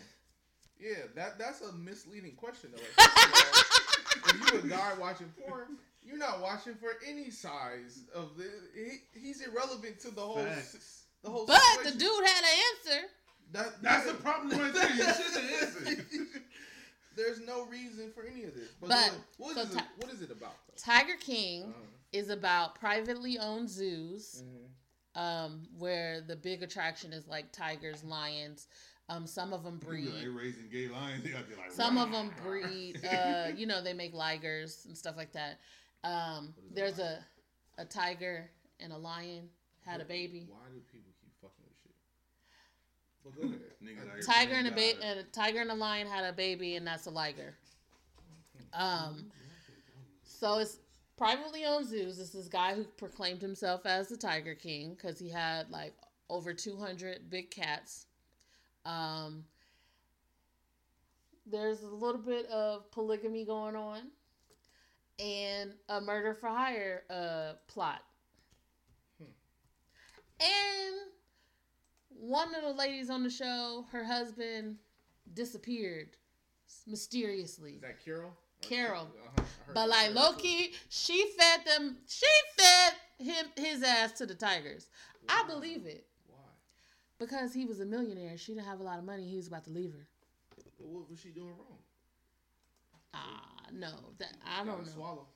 yeah, 0.80 1.03
that 1.15 1.38
that's 1.39 1.61
a 1.61 1.71
misleading 1.73 2.34
question 2.36 2.71
though. 2.73 2.82
Like, 3.03 3.09
first 3.11 4.15
of 4.15 4.23
all, 4.23 4.51
if 4.53 4.53
you 4.53 4.59
a 4.59 4.71
guy 4.71 4.91
watching 4.99 5.32
porn, 5.45 5.77
you're 6.03 6.17
not 6.17 6.41
watching 6.41 6.75
for 6.75 6.89
any 7.07 7.30
size 7.30 8.01
of 8.15 8.38
the. 8.38 8.45
He, 8.75 9.19
he's 9.19 9.41
irrelevant 9.45 9.99
to 10.01 10.11
the 10.11 10.21
whole 10.21 10.43
Facts. 10.43 11.03
the 11.23 11.30
whole. 11.30 11.45
But 11.45 11.59
the 11.84 11.91
dude 11.91 12.01
had 12.25 12.43
an 12.43 12.59
answer. 12.95 13.07
That, 13.51 13.82
That's 13.82 14.05
yeah. 14.05 14.11
the 14.11 14.17
problem 14.19 14.59
right 14.59 14.73
there. 14.73 14.89
You 14.91 14.97
should 14.97 15.41
have 15.41 15.63
answered. 15.63 16.05
There's 17.15 17.41
no 17.41 17.65
reason 17.65 18.11
for 18.13 18.23
any 18.23 18.43
of 18.43 18.53
this. 18.53 18.69
But, 18.80 18.89
But, 18.89 19.11
what, 19.38 19.55
so 19.55 19.61
is 19.63 19.69
Ti- 19.71 19.80
it, 19.80 19.84
what 19.97 20.13
is 20.13 20.21
it 20.21 20.32
about 20.32 20.53
though? 20.67 20.73
Tiger 20.77 21.15
King 21.19 21.63
Uh-huh. 21.63 21.73
is 22.13 22.30
about 22.30 22.75
privately 22.75 23.38
owned 23.39 23.69
zoos, 23.69 24.43
Mhm. 24.45 25.19
um, 25.19 25.67
where 25.77 26.21
the 26.21 26.36
big 26.36 26.63
attraction 26.63 27.11
is 27.11 27.27
like 27.27 27.51
tigers, 27.51 28.03
lions. 28.03 28.67
Um, 29.10 29.26
some 29.26 29.53
of 29.53 29.64
them 29.64 29.80
They 29.82 29.86
breed. 29.88 30.28
raising 30.28 30.70
gay 30.72 30.88
lions. 30.88 31.24
Be 31.24 31.34
like, 31.34 31.45
Some 31.72 31.97
"Rah, 31.97 32.03
of 32.03 32.12
them 32.12 32.32
breed. 32.45 33.01
Uh, 33.12 33.47
you 33.55 33.66
know, 33.66 33.82
they 33.84 33.93
make 33.93 34.14
ligers 34.14 34.86
and 34.86 34.95
stuff 34.97 35.16
like 35.18 35.32
that. 35.34 35.60
Um, 36.03 36.53
What 36.55 36.66
is 36.66 36.72
a 36.72 36.76
there's 36.76 36.99
a 36.99 37.20
a 37.80 37.86
tiger 37.86 38.49
and 38.80 38.93
a 38.93 38.97
lion 38.97 39.49
had 39.86 39.99
a 40.01 40.05
baby. 40.05 40.47
Why 40.49 40.57
do 40.74 40.80
people 40.91 41.12
keep 41.22 41.32
fucking 41.41 41.66
with 41.66 41.78
shit? 41.82 41.95
But 43.24 43.36
go 43.36 43.47
ahead. 43.47 43.60
Niggas 43.84 44.07
out 44.10 44.14
here 44.16 44.22
Tiger 44.22 44.53
and 44.55 44.68
a 44.68 44.72
playing 44.72 44.97
ba- 44.97 45.05
and 45.05 45.20
a 45.20 45.24
tiger 45.24 45.60
and 45.62 45.72
a 45.72 45.76
lion 45.76 46.07
had 46.07 46.24
a 46.26 46.34
baby, 46.34 46.76
and 46.76 46.86
that's 46.86 47.07
a 47.07 47.10
liger. 47.10 47.55
Um, 48.74 49.32
so 50.24 50.60
it's 50.60 50.78
privately 51.18 51.66
owned 51.66 51.88
zoos. 51.88 52.18
This 52.18 52.36
is 52.36 52.47
guy 52.47 52.76
who 52.76 52.84
proclaimed 52.84 53.41
himself 53.41 53.86
as 53.86 54.07
the 54.10 54.18
Tiger 54.18 54.53
King 54.55 54.93
because 54.93 55.18
he 55.20 55.30
had 55.30 55.70
like 55.72 55.93
over 56.30 56.53
200 56.53 57.30
big 57.30 57.49
cats. 57.49 58.05
Um, 58.90 59.44
there's 61.46 61.84
a 61.84 61.94
little 61.94 62.22
bit 62.22 62.46
of 62.48 62.90
polygamy 62.92 63.46
going 63.46 63.76
on 63.76 64.02
and 65.20 65.74
a 65.90 66.02
murder 66.02 66.34
for 66.34 66.48
hire 66.48 67.04
uh, 67.10 67.54
plot. 67.68 68.02
And 70.42 70.96
one 72.10 72.56
of 72.56 72.64
the 72.64 72.74
ladies 72.74 73.10
on 73.10 73.24
the 73.24 73.30
show, 73.30 73.86
her 73.92 74.04
husband 74.06 74.78
disappeared 75.34 76.16
mysteriously. 76.88 77.74
Is 77.74 77.82
that 77.82 78.04
Carol? 78.04 78.32
Carol. 78.62 79.10
Uh-huh, 79.38 79.44
But 79.74 79.90
like 79.90 80.14
Carol 80.14 80.16
low 80.16 80.34
she 80.90 81.32
fed 81.38 81.66
them. 81.66 81.98
She 82.08 82.28
fed 82.58 82.94
him 83.18 83.46
his 83.58 83.84
ass 83.84 84.14
to 84.14 84.26
the 84.26 84.36
tigers. 84.36 84.88
I 85.28 85.44
believe 85.48 85.86
it? 85.86 86.06
Because 87.20 87.53
he 87.53 87.65
was 87.65 87.80
a 87.80 87.86
millionaire. 87.86 88.38
She 88.38 88.53
didn't 88.53 88.65
have 88.67 88.80
a 88.80 88.84
lot 88.84 88.97
of 88.97 89.05
money. 89.05 89.28
He 89.30 89.36
was 89.36 89.47
about 89.47 89.65
to 89.65 89.72
leave 89.72 89.91
her. 89.93 90.07
But 90.78 90.88
what 90.88 91.09
was 91.09 91.20
she 91.20 91.30
doing 91.30 91.49
wrong? 91.49 91.78
Ah, 93.13 93.67
no, 93.74 93.89
that 94.20 94.34
I 94.45 94.63
don't 94.63 94.86
know. 94.86 94.91
Swallow. 94.91 95.28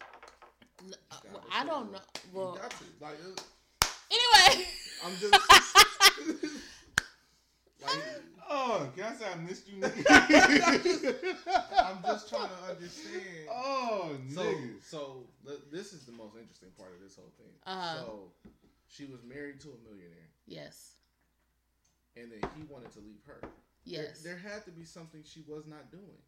N- 0.85 0.93
uh, 1.11 1.15
well, 1.33 1.43
I 1.51 1.65
don't 1.65 1.91
know. 1.91 1.99
Well. 2.33 2.59
Like, 3.01 3.17
uh, 3.23 3.87
anyway, 4.11 4.65
I'm 5.05 5.11
just. 5.19 5.33
like, 7.81 8.01
Oh, 8.55 8.87
can 8.95 9.05
I 9.05 9.35
missed 9.35 9.67
you, 9.67 9.77
nigga? 9.81 10.05
I'm 11.77 12.03
just 12.03 12.29
trying 12.29 12.49
to 12.49 12.71
understand. 12.71 13.23
oh, 13.49 14.15
So, 14.31 14.41
niggas. 14.43 14.83
so 14.83 15.23
this 15.71 15.93
is 15.93 16.05
the 16.05 16.11
most 16.11 16.35
interesting 16.37 16.69
part 16.77 16.91
of 16.93 17.01
this 17.01 17.15
whole 17.15 17.31
thing. 17.37 17.51
Uh-huh. 17.65 17.95
So, 17.95 18.31
she 18.87 19.05
was 19.05 19.23
married 19.23 19.59
to 19.61 19.69
a 19.69 19.89
millionaire, 19.89 20.29
yes, 20.45 20.93
and 22.15 22.31
then 22.31 22.39
he 22.55 22.63
wanted 22.63 22.91
to 22.93 22.99
leave 22.99 23.21
her. 23.25 23.41
Yes. 23.85 24.21
There, 24.21 24.37
had 24.37 24.63
to 24.65 24.71
be 24.71 24.85
something 24.85 25.21
she 25.23 25.43
was 25.47 25.65
not 25.67 25.91
doing. 25.91 26.21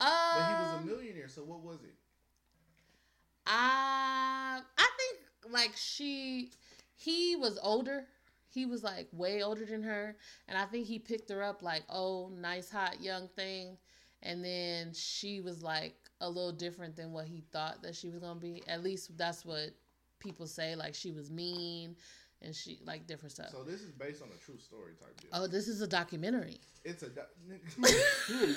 Um, 0.00 0.08
But 0.36 0.48
he 0.48 0.54
was 0.54 0.82
a 0.82 0.86
millionaire, 0.86 1.28
so 1.28 1.42
what 1.42 1.60
was 1.60 1.82
it? 1.82 1.94
I 3.46 4.60
I 4.78 4.88
think 4.98 5.52
like 5.52 5.72
she 5.76 6.50
he 6.96 7.36
was 7.36 7.58
older. 7.62 8.06
He 8.48 8.66
was 8.66 8.82
like 8.82 9.08
way 9.12 9.42
older 9.42 9.64
than 9.64 9.82
her. 9.82 10.16
And 10.48 10.56
I 10.56 10.64
think 10.64 10.86
he 10.86 10.98
picked 10.98 11.30
her 11.30 11.42
up 11.42 11.62
like, 11.62 11.82
oh, 11.90 12.30
nice 12.34 12.70
hot 12.70 13.00
young 13.02 13.28
thing. 13.28 13.76
And 14.22 14.44
then 14.44 14.92
she 14.94 15.40
was 15.40 15.62
like 15.62 15.96
a 16.20 16.28
little 16.28 16.52
different 16.52 16.96
than 16.96 17.12
what 17.12 17.26
he 17.26 17.44
thought 17.52 17.82
that 17.82 17.94
she 17.94 18.08
was 18.08 18.18
gonna 18.20 18.40
be. 18.40 18.62
At 18.68 18.82
least 18.82 19.16
that's 19.18 19.44
what 19.44 19.70
people 20.18 20.46
say. 20.46 20.76
Like 20.76 20.94
she 20.94 21.12
was 21.12 21.30
mean 21.30 21.96
and 22.44 22.54
she 22.54 22.78
like 22.84 23.06
different 23.06 23.32
stuff. 23.32 23.50
So 23.50 23.62
this 23.64 23.80
is 23.80 23.92
based 23.92 24.22
on 24.22 24.28
a 24.28 24.38
true 24.44 24.58
story 24.58 24.92
type 25.00 25.18
deal. 25.20 25.30
oh, 25.32 25.46
this 25.46 25.66
is 25.68 25.80
a 25.80 25.86
documentary. 25.86 26.60
It's 26.84 27.02
a. 27.02 27.08
doc- 27.08 27.30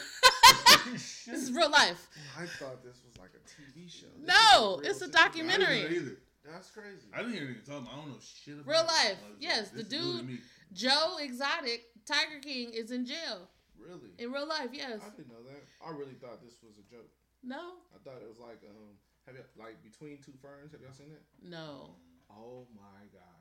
This 0.91 1.27
is 1.27 1.51
real 1.51 1.69
life. 1.69 2.07
I 2.39 2.45
thought 2.45 2.81
this 2.83 3.01
was 3.03 3.17
like 3.19 3.31
a 3.35 3.43
TV 3.43 3.91
show. 3.91 4.07
This 4.17 4.27
No, 4.31 4.79
is 4.79 4.87
it's 4.87 5.01
a 5.01 5.05
situation. 5.05 5.11
documentary. 5.11 5.79
I 5.79 5.87
didn't 5.87 6.05
know 6.05 6.11
either. 6.11 6.17
That's 6.47 6.69
crazy. 6.71 7.07
I 7.13 7.17
didn't 7.19 7.33
hear 7.33 7.43
anything 7.43 7.63
talking. 7.67 7.83
about. 7.83 7.93
I 7.93 7.95
don't 7.99 8.09
know 8.15 8.19
shit 8.23 8.53
about 8.55 8.71
Real 8.71 8.85
life. 8.87 9.19
I 9.19 9.35
Yes, 9.39 9.67
like, 9.67 9.71
the 9.71 9.83
this 9.83 9.99
is 9.99 10.05
new 10.05 10.21
to 10.21 10.27
dude- 10.27 10.41
Joe 10.71 11.17
Exotic, 11.19 11.81
Tiger 12.05 12.39
King, 12.41 12.71
is 12.71 12.91
in 12.91 13.05
jail. 13.05 13.51
Really? 13.77 14.15
In 14.17 14.31
real 14.31 14.47
life, 14.47 14.69
yes. 14.71 14.99
I 15.03 15.09
didn't 15.15 15.27
know 15.31 15.43
that. 15.43 15.61
I 15.85 15.91
really 15.91 16.15
thought 16.23 16.39
this 16.41 16.55
was 16.63 16.79
a 16.79 16.85
joke. 16.89 17.11
No, 17.43 17.83
I 17.93 17.99
thought 18.03 18.21
it 18.23 18.27
was 18.29 18.39
like 18.39 18.63
um. 18.69 18.95
Have 19.27 19.35
you 19.35 19.43
like 19.59 19.83
between 19.83 20.19
two 20.23 20.31
ferns? 20.41 20.71
Have 20.71 20.79
y'all 20.81 20.95
seen 20.95 21.09
that? 21.11 21.23
no. 21.43 21.95
Oh 22.31 22.67
my 22.75 23.03
god! 23.11 23.36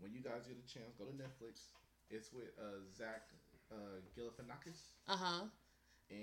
When 0.00 0.12
you 0.12 0.20
guys 0.20 0.46
get 0.46 0.56
a 0.58 0.66
chance, 0.68 0.94
go 0.98 1.04
to 1.06 1.12
Netflix. 1.16 1.72
It's 2.10 2.32
with 2.32 2.52
uh 2.58 2.80
Zach 2.96 3.28
uh 3.72 4.00
Galifianakis. 4.16 4.94
Uh 5.08 5.16
huh. 5.16 5.44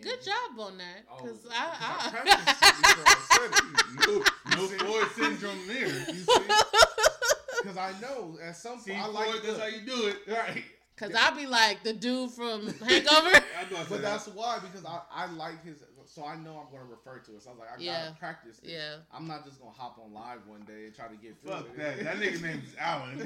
Good 0.01 0.23
job 0.23 0.57
on 0.59 0.77
that. 0.77 1.03
Oh, 1.11 1.17
Cause 1.17 1.43
'cause 1.43 1.51
I, 1.51 2.09
practiced 2.09 2.63
it 2.63 3.51
I. 3.51 3.83
No, 4.07 4.23
no 4.55 4.67
see? 4.67 4.77
Floyd 4.77 5.07
syndrome 5.15 5.67
there. 5.67 5.87
You 5.87 6.23
see? 6.23 6.41
Because 7.61 7.77
I 7.77 7.93
know 7.99 8.37
at 8.41 8.55
some 8.55 8.79
See, 8.79 8.91
point 8.93 9.03
I 9.03 9.09
Floyd, 9.11 9.27
like 9.27 9.43
that's 9.43 9.59
how 9.59 9.65
you 9.67 9.81
do 9.85 10.07
it. 10.07 10.17
right. 10.27 10.63
Cause 10.95 11.11
I 11.15 11.31
be 11.31 11.47
like 11.47 11.83
the 11.83 11.91
dude 11.93 12.31
from 12.31 12.67
Hangover. 12.67 13.35
I 13.35 13.69
know 13.69 13.77
I 13.77 13.85
But 13.89 14.01
that's 14.03 14.27
why 14.27 14.59
because 14.59 14.85
I, 14.85 15.01
I 15.11 15.25
like 15.33 15.63
his 15.65 15.83
so 16.13 16.23
I 16.25 16.35
know 16.35 16.61
I'm 16.63 16.69
going 16.71 16.83
to 16.85 16.89
refer 16.91 17.17
to 17.19 17.35
it. 17.35 17.41
So 17.41 17.49
I 17.49 17.53
was 17.53 17.59
like 17.59 17.69
I 17.77 17.81
Yeah. 17.81 18.03
gotta 18.05 18.15
practice. 18.19 18.57
This. 18.59 18.71
Yeah. 18.71 18.97
I'm 19.11 19.27
not 19.27 19.43
just 19.45 19.59
gonna 19.59 19.71
hop 19.71 19.97
on 20.03 20.13
live 20.13 20.45
one 20.47 20.61
day 20.61 20.85
and 20.85 20.95
try 20.95 21.07
to 21.07 21.15
get 21.15 21.41
through 21.41 21.51
Fuck 21.51 21.65
it. 21.73 21.77
that. 21.77 22.03
That 22.03 22.17
nigga 22.17 22.41
name 22.41 22.61
is 22.65 22.75
Alan. 22.79 23.17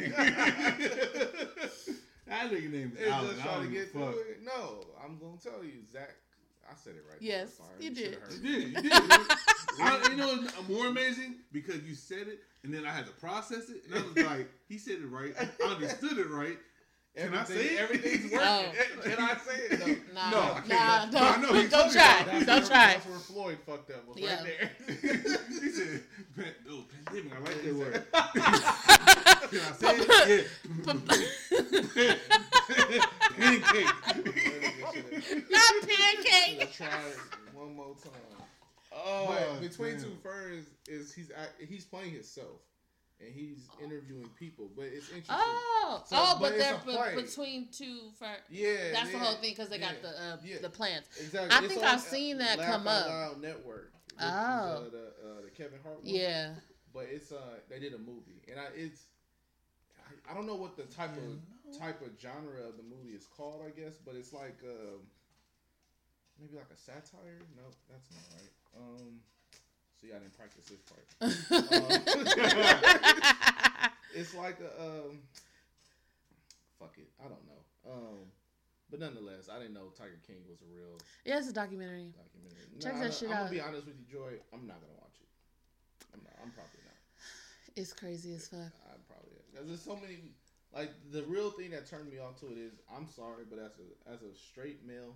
that 2.27 2.51
nigga 2.51 2.71
name 2.71 2.91
is 2.95 3.03
And 3.03 3.13
Alan. 3.13 3.29
just 3.29 3.41
I 3.41 3.43
try 3.45 3.53
to 3.55 3.63
don't 3.63 3.71
get 3.73 3.93
give 3.93 4.01
a 4.01 4.11
through 4.11 4.19
it. 4.21 4.39
No, 4.43 4.85
I'm 5.03 5.17
gonna 5.17 5.37
tell 5.41 5.63
you, 5.63 5.83
Zach. 5.91 6.15
I 6.69 6.73
said 6.75 6.95
it 6.95 7.03
right. 7.09 7.17
Yes, 7.21 7.59
you 7.79 7.95
shoulda 7.95 8.09
did. 8.11 8.19
heard 8.19 8.33
You 8.33 8.41
did. 8.41 8.83
You 8.83 8.89
did. 8.89 8.91
I, 9.79 10.07
you 10.09 10.15
know 10.17 10.27
what's 10.35 10.69
more 10.69 10.87
amazing? 10.87 11.35
Because 11.53 11.81
you 11.83 11.95
said 11.95 12.27
it, 12.27 12.39
and 12.63 12.73
then 12.73 12.85
I 12.85 12.89
had 12.91 13.05
to 13.05 13.13
process 13.13 13.69
it, 13.69 13.83
and 13.85 13.95
I 13.95 14.01
was 14.05 14.17
like, 14.25 14.49
he 14.67 14.77
said 14.77 14.95
it 14.95 15.07
right. 15.07 15.33
I 15.39 15.63
understood 15.63 16.17
it 16.17 16.29
right. 16.29 16.57
Can 17.17 17.33
I 17.33 17.41
Everything- 17.41 17.57
say 17.57 17.73
it? 17.73 17.79
Everything's 17.81 18.31
working. 18.31 18.39
Oh. 18.47 19.01
Can 19.03 19.17
I 19.19 19.37
say 19.37 19.57
it? 19.57 19.79
though? 19.79 19.95
Nah, 20.13 20.29
No, 20.31 20.39
I 20.41 20.43
can't. 20.61 20.69
nah, 20.69 21.05
But 21.05 21.11
don't, 21.11 21.23
I 21.23 21.41
know 21.41 21.47
don't 21.69 21.91
try, 21.91 21.91
That's 21.91 22.27
don't 22.27 22.47
where, 22.47 22.61
try. 22.61 22.87
That's 22.93 23.05
where 23.05 23.17
Floyd 23.19 23.57
fucked 23.65 23.91
up. 23.91 24.07
Was 24.07 24.17
Yeah. 24.17 24.35
right 24.35 24.43
there. 24.45 24.71
he 25.61 25.69
said, 25.69 26.03
"Pan- 26.35 26.55
oh, 26.69 26.83
pandemic, 27.05 27.33
I 27.33 27.39
like 27.39 27.61
that 27.63 27.75
word. 27.75 28.03
Can 29.51 29.59
I 29.59 29.71
say 29.73 30.33
it? 30.33 30.47
Yeah. 31.95 32.15
Pancake. 33.37 33.85
Not 35.49 35.73
Let's 35.73 35.85
pancake. 35.85 36.73
try 36.73 36.87
it 36.87 37.17
one 37.53 37.75
more 37.75 37.95
time. 38.03 38.45
Oh, 38.93 39.27
but 39.27 39.61
between 39.61 39.93
damn. 39.93 40.01
two 40.03 40.15
ferns 40.23 40.67
is 40.87 41.13
he's 41.13 41.31
he's 41.67 41.85
playing 41.85 42.11
himself. 42.13 42.61
And 43.19 43.33
he's 43.33 43.67
interviewing 43.83 44.29
people. 44.37 44.69
But 44.75 44.85
it's 44.85 45.07
interesting. 45.09 45.35
Oh, 45.37 46.03
So- 46.05 46.15
oh, 46.17 46.37
but 46.39 46.51
but 46.51 46.57
they're 46.57 47.15
be- 47.15 47.21
between 47.21 47.67
two. 47.71 48.11
For, 48.17 48.27
yeah, 48.49 48.91
that's 48.93 49.11
the 49.11 49.17
whole 49.19 49.35
thing 49.35 49.51
because 49.51 49.69
they 49.69 49.79
got 49.79 50.01
the 50.01 50.09
uh, 50.09 50.37
yeah. 50.43 50.57
the 50.61 50.69
plants. 50.69 51.09
Exactly. 51.19 51.51
I 51.51 51.63
It's 51.63 51.73
think 51.73 51.83
I've 51.83 52.01
seen 52.01 52.37
that 52.39 52.57
Laugh 52.59 52.71
come 52.71 52.87
up. 52.87 53.07
Loud 53.07 53.41
Network. 53.41 53.91
Oh. 54.19 54.25
uh, 54.25 54.79
the, 54.89 54.97
uh, 54.97 55.41
the 55.45 55.51
Kevin 55.55 55.79
Hart 55.83 55.97
one. 56.03 56.05
Yeah. 56.13 56.55
but 56.93 57.05
it's 57.11 57.31
uh 57.31 57.59
they 57.69 57.77
did 57.79 57.93
a 57.93 57.99
movie 57.99 58.41
and 58.49 58.59
I 58.59 58.65
it's 58.75 59.05
I, 60.01 60.31
I 60.31 60.33
don't 60.33 60.47
know 60.47 60.55
what 60.55 60.75
the 60.75 60.83
type 60.89 61.11
of 61.15 61.77
type 61.77 62.01
of 62.01 62.09
genre 62.19 62.65
of 62.65 62.77
the 62.77 62.83
movie 62.83 63.13
is 63.15 63.27
called 63.27 63.61
I 63.63 63.69
guess 63.79 63.93
but 64.03 64.15
it's 64.15 64.33
like 64.33 64.57
um 64.65 65.05
maybe 66.39 66.55
like 66.55 66.71
a 66.73 66.77
satire 66.77 67.41
no 67.55 67.61
that's 67.87 68.09
not 68.09 68.23
right 68.33 68.51
um 68.81 69.19
see 69.99 70.13
I 70.13 70.19
didn't 70.19 70.37
practice 70.37 70.65
this 70.65 70.81
part 70.85 71.05
it's 74.15 74.33
like 74.35 74.59
a 74.61 74.81
um 74.81 75.19
fuck 76.79 76.93
it 76.97 77.09
I 77.19 77.23
don't 77.27 77.45
know 77.47 77.61
um 77.91 78.17
but 78.89 78.99
nonetheless 78.99 79.49
I 79.51 79.57
didn't 79.59 79.73
know 79.73 79.89
Tiger 79.97 80.19
King 80.25 80.37
was 80.49 80.61
a 80.61 80.65
real 80.73 80.97
yeah, 81.25 81.37
it's 81.39 81.49
a 81.49 81.53
documentary. 81.53 82.13
documentary 82.15 82.67
Check 82.79 82.93
Nah, 82.95 83.01
that 83.01 83.11
I, 83.11 83.13
shit 83.13 83.29
I'm 83.29 83.35
out. 83.35 83.39
gonna 83.49 83.51
be 83.51 83.61
honest 83.61 83.85
with 83.87 83.97
you 83.99 84.05
Joy 84.05 84.39
I'm 84.53 84.65
not 84.67 84.79
gonna 84.81 84.97
watch 85.01 85.17
it 85.19 85.27
I'm 86.13 86.21
not 86.23 86.33
I'm 86.43 86.51
probably 86.51 86.81
not 86.85 86.95
It's 87.75 87.93
crazy 87.93 88.33
as 88.33 88.47
fuck. 88.47 88.71
I'm 88.89 89.01
probably 89.07 89.41
because 89.51 89.67
there's 89.67 89.81
so 89.81 89.95
many. 89.97 90.19
Like 90.75 90.91
the 91.11 91.23
real 91.23 91.49
thing 91.51 91.71
that 91.71 91.87
turned 91.89 92.09
me 92.11 92.19
off 92.19 92.39
to 92.41 92.47
it 92.51 92.57
is 92.57 92.73
I'm 92.93 93.07
sorry, 93.09 93.45
but 93.49 93.57
as 93.57 93.71
a 93.81 94.11
as 94.13 94.21
a 94.21 94.35
straight 94.35 94.85
male, 94.85 95.15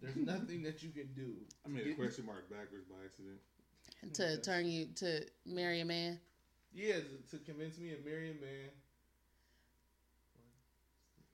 there's 0.00 0.16
nothing 0.32 0.62
that 0.64 0.82
you 0.82 0.90
can 0.90 1.06
do. 1.14 1.36
I 1.64 1.68
made 1.68 1.86
a 1.86 1.94
question 1.94 2.26
mark 2.26 2.50
backwards 2.50 2.84
by 2.90 2.96
accident. 3.04 3.38
To 4.12 4.32
Okay. 4.32 4.42
turn 4.42 4.66
you 4.66 4.86
to 4.96 5.24
marry 5.46 5.80
a 5.80 5.84
man. 5.84 6.20
Yeah, 6.72 6.96
to, 6.96 7.36
to 7.38 7.44
convince 7.44 7.78
me 7.78 7.90
to 7.90 7.96
marry 8.08 8.30
a 8.30 8.34
man. 8.34 8.70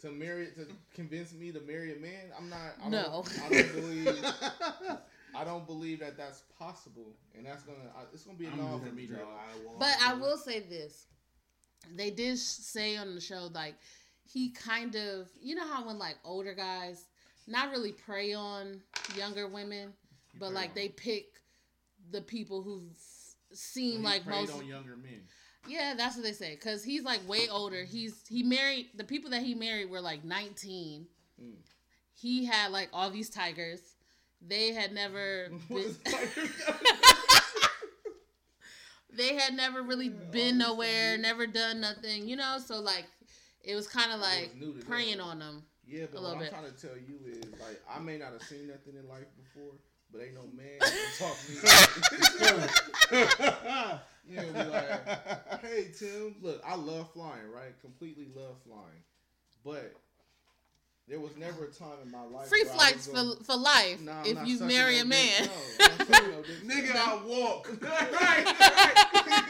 to 0.00 0.10
marry 0.10 0.46
to 0.56 0.66
convince 0.94 1.32
me 1.34 1.52
to 1.52 1.60
marry 1.60 1.96
a 1.96 2.00
man, 2.00 2.32
I'm 2.36 2.48
not. 2.48 2.58
I 2.82 2.88
No. 2.88 3.02
Don't, 3.24 3.40
I 3.44 3.48
don't 3.48 3.74
believe. 3.74 4.24
I 5.34 5.44
don't 5.44 5.66
believe 5.66 6.00
that 6.00 6.16
that's 6.16 6.42
possible, 6.58 7.14
and 7.36 7.46
that's 7.46 7.62
gonna. 7.62 7.78
It's 8.12 8.24
gonna 8.24 8.38
be 8.38 8.46
a 8.46 8.50
I'm 8.50 8.58
no 8.58 8.78
for 8.78 8.92
me, 8.94 9.06
gonna 9.06 9.18
dog. 9.20 9.28
try 9.28 9.36
I 9.36 9.66
won't. 9.66 9.78
But 9.78 9.96
I 10.02 10.14
will 10.14 10.36
say 10.36 10.60
this. 10.60 11.06
They 11.96 12.10
did 12.10 12.38
say 12.38 12.96
on 12.96 13.14
the 13.14 13.20
show, 13.20 13.48
like, 13.54 13.74
he 14.30 14.50
kind 14.50 14.94
of, 14.96 15.28
you 15.40 15.54
know 15.54 15.66
how 15.66 15.86
when, 15.86 15.98
like, 15.98 16.16
older 16.24 16.52
guys 16.52 17.06
not 17.50 17.70
really 17.70 17.92
prey 17.92 18.32
on 18.32 18.80
younger 19.16 19.46
women, 19.48 19.92
but, 20.38 20.52
like, 20.52 20.70
on 20.70 20.74
they 20.76 20.88
pick 20.88 21.26
the 22.10 22.20
people 22.22 22.62
who 22.62 22.82
seem 23.52 23.98
he 24.00 24.04
like 24.04 24.26
most. 24.26 24.52
on 24.52 24.66
younger 24.66 24.96
men. 24.96 25.20
Yeah, 25.68 25.94
that's 25.96 26.16
what 26.16 26.24
they 26.24 26.32
say. 26.32 26.56
Cause 26.56 26.82
he's 26.82 27.02
like 27.02 27.20
way 27.28 27.48
older. 27.48 27.84
He's 27.84 28.24
he 28.28 28.42
married 28.42 28.86
the 28.94 29.04
people 29.04 29.30
that 29.30 29.42
he 29.42 29.54
married 29.54 29.90
were 29.90 30.00
like 30.00 30.24
nineteen. 30.24 31.06
Mm. 31.40 31.52
He 32.14 32.46
had 32.46 32.70
like 32.72 32.88
all 32.92 33.10
these 33.10 33.28
tigers. 33.28 33.80
They 34.46 34.72
had 34.72 34.92
never. 34.92 35.48
What 35.68 35.84
Been, 36.04 36.48
they 39.12 39.34
had 39.34 39.54
never 39.54 39.82
really 39.82 40.06
Yeah, 40.06 40.30
been 40.30 40.58
nowhere, 40.58 41.18
never 41.18 41.46
done 41.46 41.80
nothing. 41.80 42.28
You 42.28 42.36
know, 42.36 42.58
so 42.64 42.80
like 42.80 43.06
it 43.62 43.74
was 43.74 43.86
kind 43.86 44.12
of 44.12 44.20
like 44.20 44.52
preying 44.86 45.20
on 45.20 45.38
them. 45.40 45.64
Yeah, 45.86 46.06
but 46.12 46.22
what 46.22 46.32
I'm 46.34 46.38
bit. 46.38 46.50
trying 46.50 46.64
to 46.64 46.72
tell 46.80 46.96
you 46.96 47.18
is 47.26 47.44
like 47.60 47.80
I 47.90 47.98
may 47.98 48.16
not 48.18 48.32
have 48.32 48.42
seen 48.42 48.68
nothing 48.68 48.94
in 48.98 49.08
life 49.08 49.26
before, 49.36 49.72
but 50.12 50.22
ain't 50.22 50.34
no 50.34 50.46
man 50.54 50.78
can 50.80 51.12
talk 51.18 51.36
me. 51.48 51.56
you 54.28 54.36
know, 54.36 54.52
be 54.52 54.64
like, 54.70 55.60
hey 55.62 55.88
Tim, 55.98 56.36
look, 56.42 56.62
I 56.66 56.74
love 56.76 57.10
flying, 57.12 57.50
right? 57.52 57.74
Completely 57.80 58.28
love 58.36 58.56
flying, 58.64 59.02
but 59.64 59.92
there 61.08 61.18
was 61.18 61.34
never 61.36 61.64
a 61.64 61.68
time 61.68 61.98
in 62.04 62.10
my 62.12 62.22
life 62.22 62.46
Free 62.48 62.62
flights 62.64 63.08
gonna- 63.08 63.34
for 63.36 63.44
for 63.44 63.56
life 63.56 64.00
Nah, 64.00 64.22
if 64.24 64.38
you 64.46 64.60
marry 64.60 64.98
a 65.00 65.04
man. 65.04 65.46
No, 65.46 65.50
I'm 65.86 65.98
not 65.98 66.06
sucking 66.06 66.30
no 66.30 66.42
dick. 66.42 66.62
Nigga, 66.64 66.94
I 66.94 67.14
walk. 67.26 67.68
right, 67.82 68.12
right. 68.12 68.44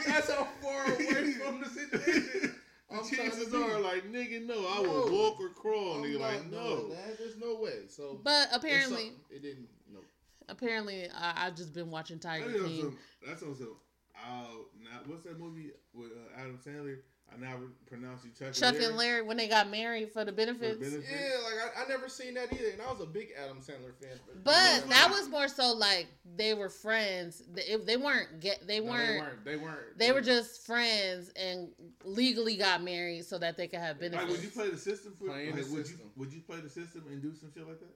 That's 0.07 0.31
how 0.31 0.47
far 0.61 0.85
away 0.85 1.33
from 1.33 1.59
the 1.61 1.69
situation. 1.69 2.55
The 2.91 2.97
I'm 2.97 3.09
chances 3.09 3.53
are 3.53 3.79
like, 3.79 4.11
nigga, 4.11 4.45
no, 4.45 4.67
I 4.67 4.81
No. 4.83 4.91
would 5.03 5.11
walk 5.13 5.39
or 5.39 5.49
crawl. 5.49 5.95
I'm 5.95 6.03
nigga, 6.03 6.19
like, 6.19 6.51
no. 6.51 6.89
that. 6.89 7.17
There's 7.17 7.37
no 7.37 7.55
way. 7.55 7.87
So 7.87 8.19
But 8.23 8.49
apparently, 8.53 9.13
it 9.29 9.41
didn't. 9.41 9.69
Nope. 9.91 10.03
apparently, 10.49 11.09
I, 11.09 11.47
I've 11.47 11.55
just 11.55 11.73
been 11.73 11.89
watching 11.89 12.19
Tiger 12.19 12.49
That 12.49 12.55
is 12.57 12.63
King. 12.63 12.81
some, 12.81 12.97
that's 13.25 13.43
on 13.43 13.55
some. 13.55 13.75
Uh, 14.15 14.45
now, 14.83 14.99
what's 15.07 15.23
that 15.23 15.39
movie 15.39 15.71
with 15.93 16.11
uh, 16.11 16.39
Adam 16.39 16.59
Sandler? 16.63 16.97
I 17.33 17.39
now 17.39 17.55
pronounce 17.87 18.25
you 18.25 18.31
Chuck, 18.37 18.53
Chuck 18.53 18.75
and 18.75 18.83
and 18.83 18.97
Larry 18.97 19.21
when 19.21 19.37
they 19.37 19.47
got 19.47 19.69
married 19.69 20.11
for 20.11 20.25
the 20.25 20.33
benefits. 20.33 20.77
benefits? 20.79 21.07
Yeah, 21.09 21.37
like 21.45 21.77
I, 21.77 21.83
I 21.83 21.87
never 21.87 22.09
seen 22.09 22.33
that 22.33 22.51
either, 22.51 22.71
and 22.71 22.81
I 22.81 22.91
was 22.91 22.99
a 23.01 23.05
big 23.05 23.29
Adam 23.41 23.57
Sandler 23.59 23.93
fan. 24.01 24.19
But 24.43 24.89
that 24.89 25.09
was 25.09 25.29
more 25.29 25.47
so 25.47 25.71
like 25.73 26.07
they 26.35 26.53
were 26.53 26.67
friends. 26.69 27.41
They, 27.53 27.61
it- 27.63 27.85
they 27.85 27.95
weren't 27.95 28.41
get. 28.41 28.67
They 28.67 28.79
No, 28.81 28.91
weren't. 28.91 29.09
They 29.09 29.19
weren't. 29.21 29.45
They 29.45 29.57
weren't. 29.57 29.97
They 29.97 30.11
were 30.11 30.21
just 30.21 30.65
friends 30.65 31.31
and 31.37 31.69
legally 32.03 32.57
got 32.57 32.83
married 32.83 33.23
so 33.25 33.37
that 33.39 33.55
they 33.55 33.67
could 33.67 33.79
have 33.79 34.01
Like, 34.01 34.11
benefits. 34.11 34.31
would 34.31 34.43
you 34.43 34.49
play 34.49 34.69
the 34.69 34.77
system 34.77 35.13
for? 35.17 35.27
Playing 35.27 35.55
like, 35.55 35.65
the 35.65 35.71
would 35.73 35.87
system. 35.87 36.05
you 36.05 36.11
would 36.17 36.33
you 36.33 36.41
play 36.41 36.59
the 36.59 36.69
system 36.69 37.05
and 37.09 37.21
do 37.21 37.33
some 37.33 37.49
shit 37.53 37.65
like 37.65 37.79
that? 37.79 37.95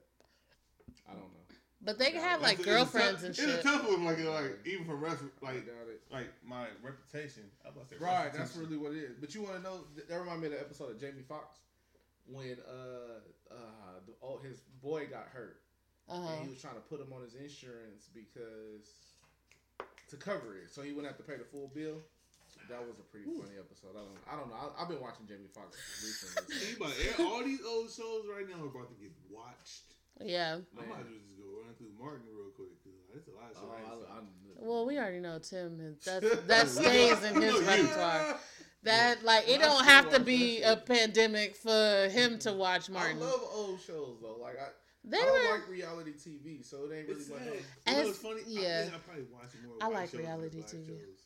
I 1.08 1.12
don't 1.12 1.20
know. 1.20 1.45
But 1.86 1.98
they 1.98 2.10
can 2.10 2.20
have 2.20 2.42
like 2.42 2.58
That's 2.58 2.68
a- 2.68 2.70
it's 2.70 2.76
a 2.92 2.98
girlfriends 2.98 3.12
tough- 3.14 3.22
and 3.24 3.30
It's 3.30 3.38
shit. 3.40 3.60
a 3.60 3.62
tough 3.62 3.88
one, 3.88 4.04
like 4.04 4.18
like 4.22 4.58
even 4.66 4.84
for 4.84 4.96
rest, 4.96 5.22
like 5.40 5.64
like 6.12 6.28
my 6.44 6.66
reputation. 6.82 7.44
I 7.64 7.68
was 7.68 7.76
about 7.76 7.88
to 7.88 7.94
say 7.98 8.04
Right, 8.04 8.32
that's 8.34 8.54
really 8.56 8.76
what 8.76 8.92
it 8.92 8.98
is. 8.98 9.16
But 9.18 9.34
you 9.34 9.42
want 9.42 9.56
to 9.56 9.62
know? 9.62 9.84
That 9.96 10.18
reminded 10.20 10.40
me 10.42 10.46
of 10.48 10.52
the 10.54 10.60
episode 10.60 10.90
of 10.90 11.00
Jamie 11.00 11.22
Foxx 11.26 11.60
when 12.26 12.58
uh 12.68 13.22
uh 13.54 13.56
the, 14.06 14.12
oh, 14.22 14.38
his 14.44 14.60
boy 14.82 15.06
got 15.06 15.28
hurt 15.32 15.62
Uh-huh. 16.08 16.20
and 16.34 16.44
he 16.44 16.50
was 16.50 16.60
trying 16.60 16.74
to 16.74 16.80
put 16.90 17.00
him 17.00 17.12
on 17.14 17.22
his 17.22 17.34
insurance 17.34 18.10
because 18.12 19.16
to 20.10 20.16
cover 20.16 20.56
it, 20.58 20.70
so 20.70 20.82
he 20.82 20.92
wouldn't 20.92 21.08
have 21.10 21.16
to 21.18 21.24
pay 21.26 21.36
the 21.38 21.44
full 21.48 21.70
bill. 21.74 22.02
That 22.70 22.82
was 22.82 22.98
a 22.98 23.06
pretty 23.10 23.26
funny 23.26 23.54
episode. 23.58 23.94
I 23.94 24.02
don't, 24.02 24.18
I 24.26 24.34
don't 24.34 24.48
know. 24.50 24.58
I, 24.58 24.82
I've 24.82 24.88
been 24.88 24.98
watching 25.00 25.26
Jamie 25.26 25.46
Foxx 25.54 25.76
recently. 26.02 26.50
Think 26.50 26.78
about 26.78 26.94
it. 26.98 27.14
All 27.20 27.44
these 27.44 27.60
old 27.62 27.90
shows 27.90 28.24
right 28.26 28.42
now 28.48 28.58
are 28.64 28.70
about 28.70 28.88
to 28.90 28.98
get 28.98 29.12
watched. 29.30 29.94
Yeah. 30.24 30.58
I 30.78 30.80
might 30.80 30.84
as 30.84 30.88
well 30.88 30.98
just 31.12 31.36
go 31.38 31.44
run 31.64 31.74
through 31.76 31.92
Martin 31.98 32.26
real 32.34 32.50
quick 32.56 32.68
because 32.82 32.98
it's 33.14 33.28
a 33.28 33.32
lot 33.32 33.50
of 33.50 33.56
Oh, 33.56 33.74
shit. 33.76 33.86
I 33.86 34.14
I, 34.14 34.20
seen. 34.20 34.66
Well, 34.66 34.86
we 34.86 34.98
already 34.98 35.20
know 35.20 35.38
Tim. 35.38 35.96
That's 36.04 36.40
that 36.46 36.68
stays 36.68 37.22
in 37.22 37.40
his 37.40 37.60
repertoire. 37.62 38.36
That 38.82 39.24
like 39.24 39.48
it 39.48 39.58
don't 39.60 39.84
have 39.84 40.10
to 40.10 40.20
be 40.20 40.62
a 40.62 40.76
pandemic 40.76 41.56
for 41.56 42.08
him 42.08 42.38
to 42.38 42.50
mm-hmm. 42.50 42.58
watch 42.58 42.88
Martin. 42.88 43.16
I 43.16 43.20
love 43.20 43.40
old 43.52 43.80
shows 43.80 44.18
though. 44.22 44.36
Like 44.40 44.54
I, 44.60 44.68
They 45.02 45.18
I 45.18 45.22
don't 45.22 45.44
were. 45.50 45.58
like 45.58 45.68
reality 45.68 46.12
TV, 46.12 46.64
so 46.64 46.84
it 46.84 46.94
ain't 46.96 47.08
really 47.08 47.20
It's 47.20 47.28
much. 47.28 47.38
sad. 47.40 47.48
of- 47.48 47.54
You 47.56 47.92
know 47.92 48.00
it's- 48.00 48.18
funny? 48.18 48.40
yeah. 48.46 48.84
I 48.92 48.94
I 48.94 48.98
probably 49.00 49.24
watch 49.32 49.50
more. 49.66 49.74
I 49.80 49.86
white 49.88 49.94
like 49.94 50.02
shows 50.10 50.12
than 50.12 50.20
reality 50.20 50.58
TV. 50.62 50.86
shows. 50.86 51.25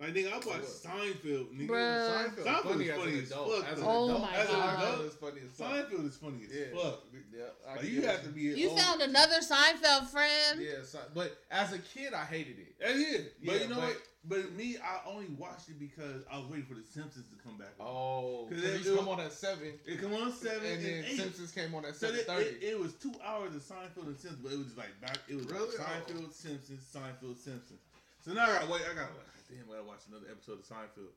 Like 0.00 0.14
nigga, 0.14 0.32
I 0.32 0.36
watched 0.36 0.64
Seinfeld. 0.64 1.52
Nigga, 1.54 1.68
Bruh. 1.68 2.08
Seinfeld, 2.08 2.44
Seinfeld 2.46 2.62
funny 2.62 2.84
is 2.86 2.96
funny 2.96 3.12
an 3.12 3.22
as 3.22 3.32
fuck, 3.32 3.64
As 3.70 3.78
an. 3.78 3.84
Oh 3.86 4.04
adult, 4.08 4.22
my 4.22 4.34
as 4.34 4.48
an 4.48 4.54
God. 4.54 4.82
adult, 4.94 5.06
it's 5.06 5.14
funny 5.16 5.40
as 5.44 5.50
fuck. 5.58 5.70
Seinfeld 5.90 6.08
is 6.08 6.16
funny 6.16 6.40
as 6.48 6.56
Yeah. 6.56 6.64
fuck. 6.82 7.00
Yeah, 7.36 7.44
I 7.68 7.76
Like 7.76 7.84
you 7.84 8.02
have 8.02 8.22
to 8.22 8.28
be. 8.30 8.40
You 8.40 8.70
old- 8.70 8.78
found 8.80 9.02
another 9.02 9.40
Seinfeld 9.40 10.06
friend. 10.08 10.60
Yeah, 10.62 10.82
so, 10.84 11.00
but 11.14 11.36
as 11.50 11.72
a 11.74 11.78
kid, 11.78 12.14
I 12.14 12.24
hated 12.24 12.58
it. 12.58 12.74
Yeah, 12.80 12.88
yeah. 12.94 13.18
But 13.44 13.60
you 13.60 13.68
know 13.68 13.74
but- 13.76 13.84
what? 13.84 14.02
But 14.22 14.52
me, 14.52 14.76
I 14.76 15.00
only 15.08 15.28
watched 15.38 15.70
it 15.70 15.78
because 15.80 16.24
I 16.30 16.36
was 16.36 16.46
waiting 16.48 16.66
for 16.66 16.74
the 16.74 16.84
Simpsons 16.84 17.24
to 17.30 17.42
come 17.42 17.56
back. 17.56 17.72
Oh, 17.80 18.44
'Cause 18.50 18.56
because 18.60 18.64
it- 18.64 18.66
it 18.66 18.70
it 18.70 18.72
used 18.74 18.84
to 18.84 18.90
was- 18.92 18.98
come 19.00 19.08
on 19.08 19.20
at 19.20 19.32
seven, 19.32 19.80
It 19.86 19.98
come 20.00 20.12
on 20.14 20.32
seven 20.32 20.64
and 20.66 20.76
and, 20.76 20.84
then 20.84 21.04
eight. 21.08 21.16
Simpsons 21.16 21.52
came 21.52 21.74
on 21.74 21.84
at 21.86 21.96
So 21.96 22.12
seven 22.12 22.20
it, 22.42 22.46
it, 22.46 22.62
it 22.72 22.78
was 22.78 22.92
two 22.94 23.14
hours 23.24 23.54
of 23.54 23.62
Seinfeld 23.62 24.08
and 24.08 24.18
Simpsons, 24.20 24.40
but 24.42 24.52
it 24.52 24.58
was 24.58 24.76
like 24.76 24.92
back. 25.00 25.18
It 25.28 25.36
was 25.36 25.46
Really? 25.46 25.68
like 25.76 25.86
Seinfeld, 26.06 26.32
Simpsons, 26.34 26.84
Seinfeld, 26.92 27.36
Simpsons. 27.38 27.80
So 28.22 28.32
now 28.34 28.44
I 28.44 28.58
gotta 28.60 28.66
wait. 28.70 28.82
I 28.82 28.88
gotta 28.94 29.12
like, 29.16 29.26
damn, 29.50 29.66
I 29.68 29.76
gotta 29.76 29.88
watch 29.88 30.06
another 30.08 30.26
episode 30.30 30.60
of 30.60 30.64
Seinfeld. 30.66 31.12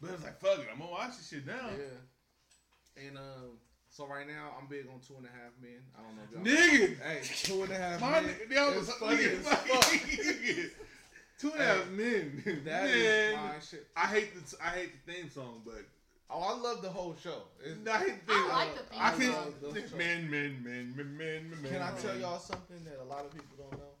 But 0.00 0.10
I 0.10 0.12
was 0.14 0.22
like, 0.24 0.38
fuck 0.40 0.58
it, 0.60 0.66
I'm 0.72 0.78
gonna 0.78 0.90
watch 0.90 1.16
this 1.16 1.28
shit 1.28 1.46
now. 1.46 1.70
Yeah, 1.72 3.02
and 3.06 3.16
um, 3.18 3.58
so 3.88 4.06
right 4.06 4.26
now 4.26 4.54
I'm 4.60 4.66
big 4.68 4.86
on 4.92 5.00
Two 5.00 5.14
and 5.16 5.26
a 5.26 5.30
Half 5.30 5.52
Men. 5.60 5.80
I 5.96 6.02
don't 6.02 6.16
know 6.16 6.22
if 6.24 6.30
y'all. 6.32 6.44
Nigga, 6.44 7.00
Hey, 7.00 7.20
Two 7.42 7.62
and 7.62 7.72
a 7.72 7.76
Half 7.76 8.00
my 8.00 8.20
Men. 8.20 8.24
nigga, 8.34 8.54
that 8.54 8.76
was 8.76 8.88
is 8.88 8.94
funny 8.94 9.24
as 9.24 9.46
fuck. 9.48 10.70
Two 11.38 11.50
and 11.54 11.60
a 11.60 11.64
half 11.66 11.88
men. 11.90 12.42
That 12.64 12.84
Man, 12.84 12.94
is 12.94 13.34
my 13.34 13.54
shit. 13.68 13.86
I 13.96 14.06
hate 14.06 14.30
the 14.34 14.56
I 14.62 14.68
hate 14.68 14.90
the 15.06 15.12
theme 15.12 15.28
song, 15.30 15.62
but 15.64 15.82
Oh, 16.30 16.40
I 16.40 16.58
love 16.60 16.80
the 16.82 16.88
whole 16.88 17.14
show. 17.20 17.42
It's- 17.64 17.76
I 17.86 17.98
hate 17.98 18.26
the 18.26 18.32
I 18.32 18.48
like 18.48 18.74
the 18.76 18.82
theme 18.84 19.00
I 19.02 19.10
song. 19.10 19.20
can't. 19.20 19.60
Those 19.60 19.92
Men, 19.92 20.30
men, 20.30 20.62
men, 20.64 20.94
men, 20.96 21.16
men, 21.18 21.50
men. 21.62 21.72
Can 21.72 21.82
I 21.82 21.90
tell 21.98 22.16
y'all 22.16 22.38
something 22.38 22.82
that 22.84 22.98
a 23.02 23.04
lot 23.04 23.24
of 23.26 23.32
people 23.34 23.56
don't 23.58 23.72
know? 23.78 23.91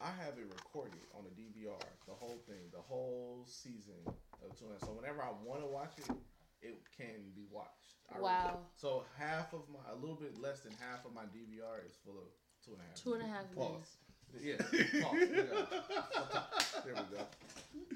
I 0.00 0.10
have 0.22 0.38
it 0.38 0.46
recorded 0.46 1.02
on 1.14 1.26
a 1.26 1.32
DVR, 1.34 1.82
the 2.06 2.14
whole 2.14 2.38
thing, 2.46 2.70
the 2.72 2.80
whole 2.80 3.42
season 3.46 3.98
of 4.06 4.54
Two 4.58 4.66
and 4.66 4.76
a 4.76 4.78
Half. 4.78 4.86
So 4.86 4.94
whenever 4.94 5.22
I 5.22 5.34
want 5.42 5.60
to 5.62 5.66
watch 5.66 5.98
it, 5.98 6.06
it 6.62 6.78
can 6.96 7.34
be 7.34 7.46
watched. 7.50 7.98
I 8.14 8.20
Wow. 8.20 8.58
So 8.76 9.02
half 9.18 9.52
of 9.52 9.62
my, 9.72 9.82
a 9.90 9.98
little 9.98 10.14
bit 10.14 10.40
less 10.40 10.60
than 10.60 10.72
half 10.78 11.04
of 11.04 11.14
my 11.14 11.26
DVR 11.34 11.84
is 11.84 11.98
full 12.04 12.18
of 12.18 12.30
Two 12.64 12.72
and 12.72 12.80
a 12.80 12.86
Half. 12.86 13.02
Two 13.02 13.14
and 13.14 13.22
a 13.22 13.26
half 13.26 13.46
men. 13.56 13.66
Pause. 13.66 13.96
Yeah. 14.40 14.56
Pause. 15.02 15.18
There 16.84 16.94
we 16.94 17.16
go. 17.16 17.22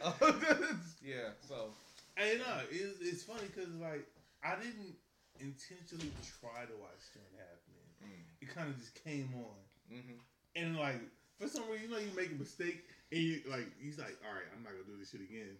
yeah. 1.05 1.30
So. 1.48 1.70
Hey, 2.16 2.36
no, 2.38 2.61
it's, 2.70 3.00
it's 3.00 3.22
funny 3.22 3.46
because 3.46 3.72
like 3.76 4.07
I 4.42 4.57
didn't 4.57 4.98
intentionally 5.38 6.11
try 6.40 6.66
to 6.66 6.74
watch 6.82 6.98
Two 7.14 7.22
and 7.30 7.38
a 7.38 7.42
Half 7.46 7.62
Men. 7.70 8.11
Mm. 8.11 8.42
It 8.42 8.55
kind 8.55 8.68
of 8.68 8.78
just 8.78 8.94
came 9.05 9.30
on, 9.38 9.55
hmm 9.88 10.18
and 10.55 10.76
like 10.76 11.00
for 11.43 11.49
some 11.49 11.64
reason, 11.70 11.90
you 11.90 11.95
know, 11.95 11.99
you 11.99 12.11
make 12.16 12.30
a 12.30 12.38
mistake, 12.38 12.84
and 13.11 13.20
you 13.20 13.40
like 13.51 13.66
he's 13.82 13.99
like, 13.99 14.16
all 14.26 14.32
right, 14.34 14.47
I'm 14.57 14.62
not 14.62 14.72
gonna 14.72 14.84
do 14.86 14.97
this 14.99 15.11
shit 15.11 15.20
again, 15.20 15.57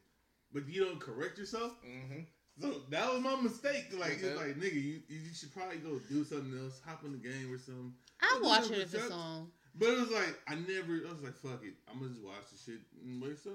but 0.55 0.69
you 0.69 0.85
don't 0.85 1.01
correct 1.01 1.39
yourself. 1.39 1.73
hmm 1.83 2.23
So 2.61 2.83
that 2.91 3.13
was 3.13 3.21
my 3.21 3.35
mistake. 3.41 3.87
Like 3.99 4.19
it's 4.23 4.39
like 4.39 4.55
nigga, 4.57 4.75
you 4.81 5.03
you 5.09 5.21
should 5.35 5.53
probably 5.55 5.79
go 5.79 5.99
do 6.09 6.25
something 6.25 6.55
else, 6.63 6.81
hop 6.87 7.05
in 7.05 7.13
the 7.13 7.19
game 7.19 7.53
or 7.53 7.59
something. 7.59 7.93
I'll 8.21 8.41
Well, 8.41 8.51
watch 8.61 8.71
it 8.71 8.79
if 8.79 8.93
but 8.93 9.01
it's 9.03 9.11
on. 9.11 9.49
But 9.75 9.89
it 9.89 9.99
was 10.01 10.11
like 10.11 10.39
I 10.47 10.55
never. 10.55 11.03
I 11.09 11.13
was 11.13 11.23
like, 11.23 11.35
fuck 11.35 11.65
it, 11.65 11.75
I'm 11.91 11.99
gonna 11.99 12.11
just 12.13 12.23
watch 12.23 12.47
the 12.53 12.59
shit 12.61 12.81
and 13.03 13.21
wait 13.21 13.39
so. 13.43 13.51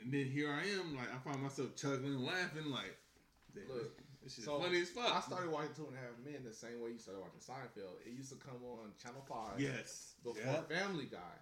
And 0.00 0.12
then 0.12 0.26
here 0.30 0.48
I 0.50 0.62
am, 0.78 0.96
like 0.96 1.10
I 1.12 1.18
find 1.18 1.42
myself 1.42 1.74
chuckling 1.74 2.14
and 2.14 2.24
laughing, 2.24 2.70
like, 2.70 2.94
damn, 3.52 3.66
Look, 3.66 3.98
this 4.22 4.36
shit 4.36 4.44
so 4.46 4.60
funny 4.62 4.80
as 4.80 4.90
fuck. 4.90 5.10
I 5.10 5.20
started 5.20 5.50
watching 5.50 5.74
Two 5.74 5.90
and 5.90 5.98
a 5.98 6.00
Half 6.00 6.14
Men 6.24 6.46
the 6.46 6.54
same 6.54 6.78
way 6.80 6.94
you 6.94 6.98
started 7.02 7.18
watching 7.26 7.42
Seinfeld. 7.42 7.98
It 8.06 8.14
used 8.14 8.30
to 8.30 8.38
come 8.38 8.62
on 8.62 8.94
Channel 9.02 9.26
Five 9.26 9.58
Yes, 9.58 10.14
before 10.22 10.38
yeah. 10.46 10.62
Family 10.70 11.10
Guy. 11.10 11.34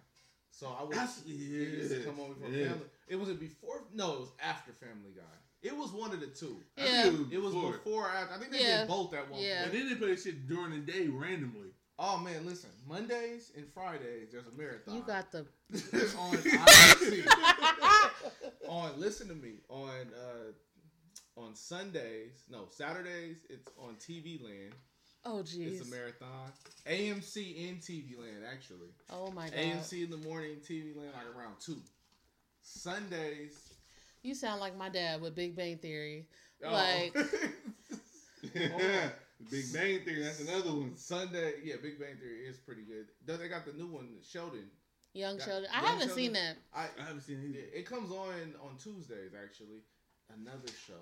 So 0.59 0.75
I 0.81 0.85
was. 0.85 0.97
Actually, 0.97 1.35
It 1.35 1.75
used 1.75 1.91
to 1.93 2.01
come 2.01 2.19
on 2.19 2.33
before 2.33 2.49
Yeah. 2.49 2.69
Family. 2.69 2.87
It 3.09 3.17
was 3.17 3.29
it 3.29 3.39
before? 3.39 3.85
No, 3.93 4.15
it 4.15 4.21
was 4.21 4.31
after 4.43 4.73
Family 4.73 5.11
Guy. 5.15 5.23
It 5.63 5.77
was 5.77 5.91
one 5.93 6.13
of 6.13 6.21
the 6.21 6.29
two. 6.29 6.63
I 6.79 6.85
Yeah. 6.87 7.03
think 7.11 7.31
It 7.33 7.39
was 7.43 7.53
before. 7.53 7.73
before. 7.73 8.09
after. 8.09 8.35
I 8.35 8.39
think 8.39 8.53
they 8.53 8.63
Yeah. 8.63 8.79
did 8.81 8.89
both 8.89 9.13
at 9.13 9.29
one 9.31 9.43
Yeah. 9.43 9.65
And 9.65 9.73
point. 9.73 9.85
then 9.85 9.93
they 10.01 10.07
play 10.07 10.17
shit 10.17 10.47
during 10.49 10.71
the 10.71 10.79
day 10.91 11.09
randomly. 11.09 11.75
Oh 11.99 12.17
man, 12.19 12.47
listen. 12.47 12.71
Mondays 12.87 13.53
and 13.55 13.71
Fridays, 13.75 14.31
there's 14.33 14.47
a 14.47 14.51
marathon. 14.53 14.95
You 14.95 15.03
got 15.03 15.31
the. 15.31 15.47
on 16.19 16.39
on 18.69 19.01
listen 19.01 19.29
to 19.29 19.35
me 19.35 19.61
on 19.69 20.13
uh 20.15 20.53
on 21.41 21.55
Sundays 21.55 22.45
no 22.49 22.67
Saturdays 22.71 23.45
it's 23.51 23.69
on 23.79 23.97
TV 23.97 24.43
Land 24.43 24.75
Oh 25.29 25.41
it's 25.41 25.55
a 25.57 25.91
marathon 25.91 26.53
AMC 26.87 27.69
in 27.69 27.77
TV 27.79 28.17
Land 28.19 28.45
actually 28.51 28.91
Oh 29.11 29.33
my 29.33 29.49
god. 29.49 29.59
AMC 29.59 30.05
in 30.05 30.11
the 30.11 30.17
morning 30.19 30.57
TV 30.65 30.97
Land 30.97 31.11
like 31.15 31.37
around 31.37 31.55
two 31.61 31.79
Sundays 32.63 33.75
You 34.23 34.35
sound 34.35 34.61
like 34.61 34.77
my 34.77 34.89
dad 34.89 35.21
with 35.21 35.35
Big 35.35 35.57
Bang 35.57 35.79
Theory. 35.79 36.27
oh. 36.65 36.73
Like- 36.73 37.17
oh. 37.17 39.11
Big 39.51 39.73
Bang 39.73 40.01
Theory, 40.05 40.23
that's 40.23 40.41
another 40.41 40.71
one. 40.71 40.97
Sunday 40.97 41.55
yeah 41.65 41.75
Big 41.83 41.99
Bang 41.99 42.17
Theory 42.21 42.47
is 42.49 42.59
pretty 42.59 42.83
good 42.83 43.07
Then 43.27 43.41
they 43.41 43.49
got 43.49 43.67
the 43.67 43.73
new 43.73 43.87
one 43.89 44.09
Sheldon 44.23 44.71
Young 45.13 45.39
That- 45.39 45.47
Sheldon. 45.47 45.71
I 45.75 45.81
haven't 45.81 46.11
seen 46.11 46.35
that. 46.35 46.57
I 46.75 46.85
I 47.01 47.05
haven't 47.07 47.23
seen 47.23 47.41
it 47.41 47.49
either. 47.49 47.67
it 47.75 47.87
comes 47.87 48.13
on 48.13 48.55
on 48.63 48.77
Tuesdays 48.79 49.33
actually. 49.43 49.81
Another 50.33 50.69
show 50.87 51.01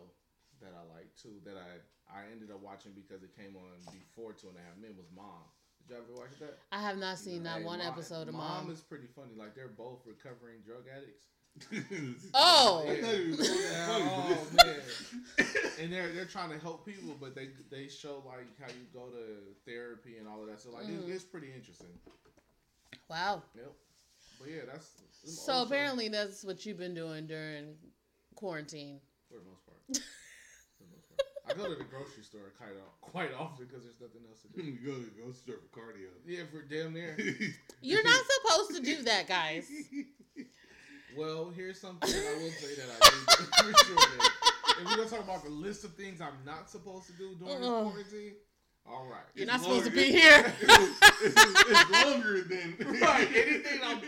that 0.60 0.72
I 0.76 0.82
like 0.94 1.14
too 1.20 1.40
that 1.44 1.56
I 1.56 1.80
I 2.12 2.30
ended 2.30 2.50
up 2.50 2.60
watching 2.62 2.92
because 2.94 3.22
it 3.22 3.34
came 3.36 3.56
on 3.56 3.80
before 3.92 4.32
Two 4.32 4.48
and 4.48 4.56
a 4.56 4.60
Half 4.60 4.76
Men 4.80 4.92
was 4.96 5.06
Mom. 5.14 5.44
Did 5.86 5.94
you 5.94 6.00
ever 6.02 6.14
watch 6.20 6.38
that? 6.40 6.58
I 6.72 6.80
have 6.82 6.96
not 6.98 7.18
seen 7.18 7.42
that 7.44 7.58
Hey, 7.58 7.64
one 7.64 7.78
Mom- 7.78 7.88
episode 7.88 8.28
of 8.28 8.34
Mom. 8.34 8.64
Mom. 8.66 8.70
is 8.72 8.80
pretty 8.80 9.06
funny. 9.14 9.32
Like 9.36 9.54
they're 9.54 9.68
both 9.68 10.00
recovering 10.06 10.60
drug 10.64 10.84
addicts. 10.88 11.24
Oh. 12.34 12.82
That's 12.86 13.00
not 13.02 13.14
even 13.14 13.36
funny, 13.36 13.48
Yeah, 13.62 13.86
oh 13.88 14.46
man. 14.56 15.46
And 15.80 15.92
they're 15.92 16.12
they're 16.12 16.24
trying 16.24 16.50
to 16.50 16.58
help 16.58 16.84
people, 16.86 17.14
but 17.20 17.34
they 17.34 17.48
they 17.70 17.88
show 17.88 18.22
like 18.26 18.46
how 18.60 18.66
you 18.68 18.86
go 18.92 19.06
to 19.10 19.54
therapy 19.70 20.16
and 20.18 20.26
all 20.28 20.40
of 20.42 20.48
that. 20.48 20.60
So 20.60 20.70
like 20.72 20.86
Mhm. 20.86 21.00
it's, 21.04 21.08
it's 21.08 21.24
pretty 21.24 21.52
interesting. 21.54 21.88
Wow. 23.08 23.42
Yep. 23.54 23.72
But 24.40 24.48
yeah, 24.50 24.60
that's 24.72 24.88
So 25.24 25.52
old 25.52 25.60
shows 25.62 25.70
apparently 25.70 26.08
that's 26.08 26.44
what 26.44 26.64
you've 26.66 26.78
been 26.78 26.94
doing 26.94 27.26
during 27.26 27.76
quarantine. 28.34 29.00
for 29.28 29.38
the 29.38 29.44
most 29.44 29.64
part. 29.66 29.78
For 30.78 30.82
the 30.84 30.90
most 30.90 31.08
part. 31.08 31.20
I 31.48 31.52
go 31.54 31.64
to 31.68 31.74
the 31.74 31.84
grocery 31.84 32.22
store 32.22 32.52
quite 32.58 32.70
quite 33.00 33.34
often 33.38 33.66
because 33.66 33.84
there's 33.84 34.00
nothing 34.00 34.22
else 34.28 34.40
to 34.42 34.48
do. 34.48 34.62
you 34.66 34.78
go 34.84 34.94
to 34.98 35.04
the 35.04 35.10
grocery 35.20 35.34
store 35.42 35.56
for 35.60 35.80
cardio. 35.80 36.08
Yeah, 36.26 36.44
for 36.50 36.62
damn 36.62 36.92
near. 36.94 37.16
You're 37.82 38.02
not 38.04 38.24
supposed 38.42 38.74
to 38.76 38.80
do 38.82 39.02
that, 39.04 39.28
guys. 39.28 39.66
Well, 41.16 41.52
here's 41.54 41.80
something 41.80 42.10
I 42.10 42.34
will 42.42 42.50
say 42.50 42.74
that 42.74 42.86
I 42.90 43.08
do 43.08 43.70
for 43.72 43.84
sure. 43.84 43.96
Then. 43.96 44.30
If 44.80 44.84
we're 44.84 44.96
gonna 44.96 45.08
talk 45.08 45.20
about 45.22 45.44
the 45.44 45.50
list 45.50 45.84
of 45.84 45.94
things 45.94 46.20
I'm 46.20 46.34
not 46.44 46.68
supposed 46.68 47.06
to 47.06 47.12
do 47.12 47.36
during 47.38 47.60
this 47.60 47.68
Uh-uh. 47.70 47.82
quarantine, 47.84 48.32
all 48.84 49.06
right. 49.06 49.22
You're 49.36 49.44
It's 49.44 49.52
not 49.52 49.60
supposed 49.60 49.84
to 49.84 49.92
be 49.92 50.10
here. 50.10 50.52
it's, 50.60 51.40
it's 51.70 52.04
longer 52.04 52.42
than 52.42 52.76
Right, 53.00 53.28
anything 53.32 53.80
I'm- 53.84 54.00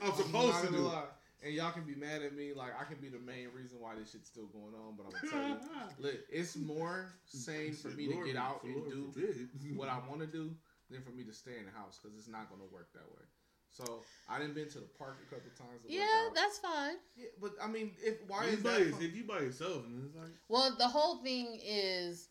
I'm 0.00 0.10
I'm 0.10 0.16
supposed 0.16 0.32
not 0.52 0.60
to 0.60 0.66
gonna 0.66 0.76
do. 0.78 0.82
lie. 0.84 1.02
And 1.44 1.52
y'all 1.52 1.72
can 1.72 1.84
be 1.84 1.94
mad 1.94 2.22
at 2.22 2.34
me, 2.34 2.52
like 2.54 2.70
I 2.80 2.84
can 2.84 2.96
be 3.02 3.08
the 3.10 3.18
main 3.18 3.48
reason 3.54 3.78
why 3.78 3.94
this 3.94 4.12
shit's 4.12 4.28
still 4.28 4.46
going 4.46 4.72
on. 4.74 4.96
But 4.96 5.06
I'm 5.06 5.12
gonna 5.12 5.30
tell 5.30 5.48
you, 5.48 5.56
look, 5.98 6.14
it's 6.32 6.56
more 6.56 7.12
sane 7.26 7.74
for 7.74 7.88
me 7.88 8.06
to 8.08 8.24
get 8.24 8.36
out 8.36 8.62
and 8.64 8.74
do 9.12 9.74
what 9.76 9.88
I 9.90 9.98
want 10.08 10.20
to 10.20 10.26
do 10.26 10.54
than 10.90 11.02
for 11.02 11.10
me 11.10 11.22
to 11.24 11.32
stay 11.32 11.58
in 11.58 11.66
the 11.66 11.70
house 11.70 11.98
because 12.02 12.16
it's 12.16 12.28
not 12.28 12.48
gonna 12.48 12.64
work 12.72 12.88
that 12.94 13.06
way. 13.12 13.24
So 13.68 14.04
I 14.28 14.38
didn't 14.38 14.54
been 14.54 14.68
to 14.68 14.78
the 14.78 14.86
park 14.98 15.18
a 15.20 15.34
couple 15.34 15.50
times. 15.58 15.82
To 15.84 15.92
yeah, 15.92 16.28
that's 16.34 16.58
fine. 16.58 16.94
Yeah, 17.16 17.26
but 17.40 17.52
I 17.60 17.66
mean, 17.66 17.90
if 18.02 18.18
why 18.28 18.46
You 18.46 18.52
is 18.52 18.62
by 18.62 18.70
that? 18.78 18.90
fun? 18.92 19.02
if 19.02 19.14
you 19.16 19.24
by 19.24 19.40
yourself, 19.40 19.84
and 19.84 20.04
it's 20.06 20.16
like 20.16 20.30
Well, 20.48 20.74
the 20.78 20.88
whole 20.88 21.16
thing 21.18 21.58
is 21.62 22.28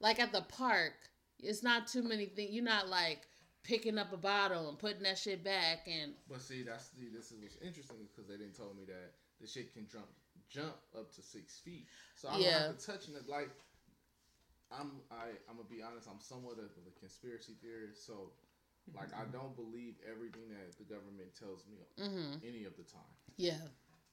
like 0.00 0.20
at 0.20 0.32
the 0.32 0.42
park, 0.42 0.94
it's 1.40 1.62
not 1.62 1.88
too 1.88 2.02
many 2.02 2.26
things. 2.26 2.52
You're 2.52 2.64
not 2.64 2.88
like 2.88 3.25
picking 3.66 3.98
up 3.98 4.12
a 4.12 4.16
bottle 4.16 4.68
and 4.68 4.78
putting 4.78 5.02
that 5.02 5.18
shit 5.18 5.42
back 5.44 5.88
and 5.88 6.12
But 6.28 6.40
see, 6.40 6.62
that's 6.62 6.88
the 6.90 7.08
this 7.08 7.30
is 7.32 7.38
what's 7.40 7.56
interesting 7.62 8.06
because 8.10 8.28
they 8.28 8.36
didn't 8.36 8.56
tell 8.56 8.74
me 8.74 8.84
that 8.86 9.12
the 9.40 9.46
shit 9.46 9.72
can 9.72 9.86
jump 9.88 10.06
jump 10.48 10.76
up 10.96 11.12
to 11.14 11.22
six 11.22 11.58
feet. 11.58 11.86
So 12.14 12.28
I 12.28 12.38
don't 12.38 12.42
Yeah. 12.42 12.68
have 12.68 12.78
to 12.78 12.86
touch 12.86 13.08
it. 13.08 13.28
Like 13.28 13.50
I'm 14.70 15.02
I 15.10 15.36
I'm 15.48 15.56
gonna 15.56 15.68
be 15.70 15.82
honest. 15.82 16.08
I'm 16.10 16.20
somewhat 16.20 16.58
of 16.58 16.70
a 16.86 16.92
conspiracy 16.98 17.54
theorist. 17.60 18.06
So 18.06 18.32
like 18.94 19.12
I 19.14 19.24
don't 19.32 19.54
believe 19.56 19.94
everything 20.08 20.48
that 20.50 20.76
the 20.78 20.84
government 20.84 21.34
tells 21.38 21.66
me 21.66 21.78
hmm 21.98 22.36
any 22.42 22.64
of 22.64 22.76
the 22.76 22.84
time. 22.84 23.14
yeah. 23.36 23.58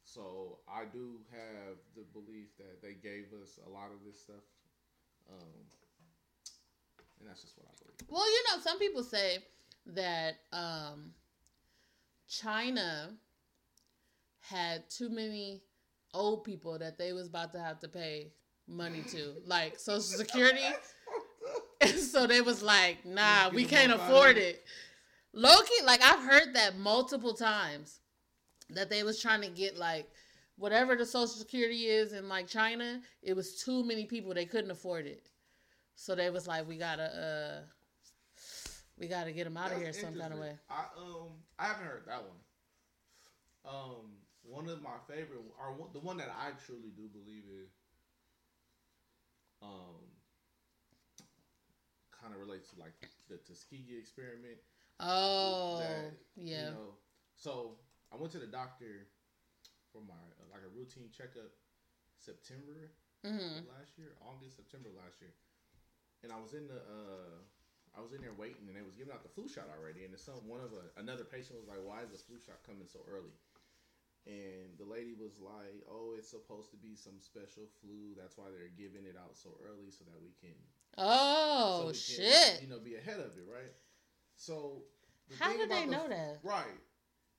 So 0.05 0.59
I 0.67 0.85
do 0.85 1.19
have 1.31 1.77
the 1.95 2.03
belief 2.13 2.55
that 2.57 2.81
they 2.81 2.93
gave 2.93 3.33
us 3.41 3.59
a 3.65 3.69
lot 3.69 3.91
of 3.91 4.03
this 4.05 4.19
stuff. 4.19 4.43
Um, 5.29 5.65
and 7.23 7.29
that's 7.29 7.41
just 7.41 7.57
what 7.57 7.67
I 7.67 7.75
believe. 7.79 8.09
Well, 8.09 8.29
you 8.29 8.43
know, 8.49 8.61
some 8.61 8.77
people 8.79 9.01
say 9.01 9.37
that 9.87 10.35
um, 10.51 11.13
China 12.27 13.11
had 14.41 14.89
too 14.89 15.09
many 15.09 15.61
old 16.13 16.43
people 16.43 16.77
that 16.77 16.97
they 16.97 17.13
was 17.13 17.27
about 17.27 17.53
to 17.53 17.59
have 17.59 17.79
to 17.79 17.87
pay 17.87 18.33
money 18.67 19.03
to, 19.11 19.35
like 19.45 19.79
Social 19.79 20.01
Security. 20.01 20.67
so 21.97 22.27
they 22.27 22.41
was 22.41 22.61
like, 22.61 23.05
"Nah, 23.05 23.49
we 23.49 23.63
can't 23.63 23.93
afford 23.93 24.35
here. 24.35 24.49
it." 24.49 24.65
lowkey, 25.35 25.85
like 25.85 26.01
I've 26.03 26.23
heard 26.23 26.53
that 26.55 26.77
multiple 26.77 27.33
times 27.33 27.99
that 28.69 28.89
they 28.89 29.03
was 29.03 29.21
trying 29.21 29.41
to 29.41 29.49
get 29.49 29.77
like 29.77 30.09
whatever 30.57 30.95
the 30.95 31.05
Social 31.05 31.27
Security 31.27 31.85
is 31.85 32.11
in 32.11 32.27
like 32.27 32.47
China. 32.47 32.99
It 33.21 33.33
was 33.33 33.55
too 33.63 33.85
many 33.85 34.05
people; 34.05 34.33
they 34.33 34.45
couldn't 34.45 34.71
afford 34.71 35.05
it. 35.05 35.29
So 35.95 36.15
they 36.15 36.29
was 36.29 36.47
like, 36.47 36.67
"We 36.67 36.77
gotta, 36.77 37.03
uh, 37.03 37.61
we 38.97 39.07
gotta 39.07 39.31
get 39.31 39.45
them 39.45 39.57
out 39.57 39.71
of 39.71 39.77
here 39.77 39.93
some 39.93 40.15
kind 40.15 40.33
of 40.33 40.39
way." 40.39 40.57
I 40.69 40.85
um 40.97 41.29
I 41.57 41.65
haven't 41.67 41.85
heard 41.85 42.03
that 42.07 42.21
one. 42.23 42.39
Um, 43.65 44.17
one 44.43 44.67
of 44.67 44.81
my 44.81 44.99
favorite, 45.07 45.39
or 45.57 45.73
one, 45.73 45.89
the 45.93 45.99
one 45.99 46.17
that 46.17 46.27
I 46.29 46.51
truly 46.65 46.91
do 46.97 47.07
believe 47.07 47.43
is, 47.47 47.71
um, 49.61 50.03
kind 52.11 52.33
of 52.33 52.39
relates 52.41 52.69
to 52.71 52.79
like 52.79 52.93
the 53.29 53.37
Tuskegee 53.37 53.97
experiment. 53.97 54.57
Oh, 54.99 55.79
that, 55.79 56.11
yeah. 56.35 56.67
You 56.67 56.71
know, 56.71 56.89
so 57.35 57.79
I 58.11 58.17
went 58.17 58.31
to 58.33 58.39
the 58.39 58.47
doctor 58.47 59.07
for 59.91 60.01
my 60.01 60.13
uh, 60.13 60.45
like 60.51 60.61
a 60.65 60.71
routine 60.77 61.09
checkup 61.15 61.51
September 62.17 62.91
hmm 63.23 63.63
last 63.79 63.97
year, 63.97 64.15
August, 64.19 64.57
September 64.57 64.89
last 64.91 65.21
year, 65.21 65.31
and 66.23 66.31
I 66.31 66.39
was 66.39 66.53
in 66.53 66.67
the 66.67 66.79
uh, 66.79 67.37
I 67.95 68.01
was 68.01 68.13
in 68.13 68.21
there 68.25 68.33
waiting, 68.33 68.65
and 68.67 68.75
they 68.75 68.81
was 68.81 68.95
giving 68.95 69.13
out 69.13 69.21
the 69.21 69.29
flu 69.29 69.45
shot 69.47 69.69
already, 69.69 70.03
and 70.07 70.17
some 70.17 70.41
one 70.47 70.63
of 70.63 70.73
a, 70.73 70.89
another 70.99 71.23
patient 71.27 71.59
was 71.59 71.67
like, 71.67 71.83
"Why 71.83 72.01
is 72.01 72.09
the 72.09 72.17
flu 72.17 72.39
shot 72.39 72.63
coming 72.65 72.87
so 72.87 73.03
early?" 73.05 73.35
And 74.25 74.79
the 74.79 74.87
lady 74.87 75.13
was 75.13 75.37
like, 75.43 75.83
"Oh, 75.85 76.15
it's 76.17 76.31
supposed 76.31 76.71
to 76.71 76.79
be 76.79 76.95
some 76.95 77.19
special 77.19 77.67
flu. 77.83 78.15
That's 78.17 78.39
why 78.39 78.47
they're 78.49 78.71
giving 78.73 79.05
it 79.05 79.19
out 79.19 79.35
so 79.35 79.51
early, 79.61 79.91
so 79.91 80.07
that 80.07 80.17
we 80.23 80.31
can, 80.39 80.55
so 80.95 81.03
Oh 81.03 81.77
we 81.87 81.93
can, 81.93 81.99
shit! 81.99 82.63
you 82.63 82.69
know, 82.71 82.79
be 82.79 82.95
ahead 82.95 83.19
of 83.19 83.35
it, 83.37 83.45
right?" 83.45 83.75
So, 84.35 84.83
How 85.37 85.53
did 85.55 85.69
they 85.69 85.85
the 85.85 85.91
know 85.91 86.07
that? 86.07 86.39
Right, 86.41 86.81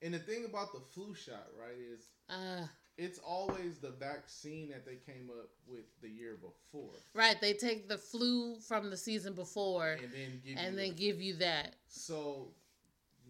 and 0.03 0.15
the 0.15 0.21
thing 0.21 0.45
about 0.45 0.73
the 0.73 0.81
flu 0.95 1.15
shot, 1.15 1.51
right, 1.59 1.75
is 1.77 2.07
Uh, 2.29 2.69
it's 2.97 3.19
always 3.19 3.79
the 3.79 3.91
vaccine 3.91 4.69
that 4.71 4.85
they 4.87 4.97
came 4.97 5.29
up 5.31 5.49
with 5.67 5.85
the 6.01 6.09
year 6.09 6.37
before. 6.41 6.95
right. 7.15 7.41
They 7.41 7.53
take 7.53 7.89
the 7.89 7.99
flu 7.99 8.57
from 8.61 8.91
the 8.91 8.97
season 8.97 9.33
before 9.35 9.93
and 9.93 10.13
then 10.13 10.41
give 10.45 10.57
and 10.59 10.71
you 10.75 10.77
then 10.81 10.89
the- 10.91 10.95
give 10.95 11.21
you 11.21 11.35
that. 11.37 11.75
so 11.89 12.49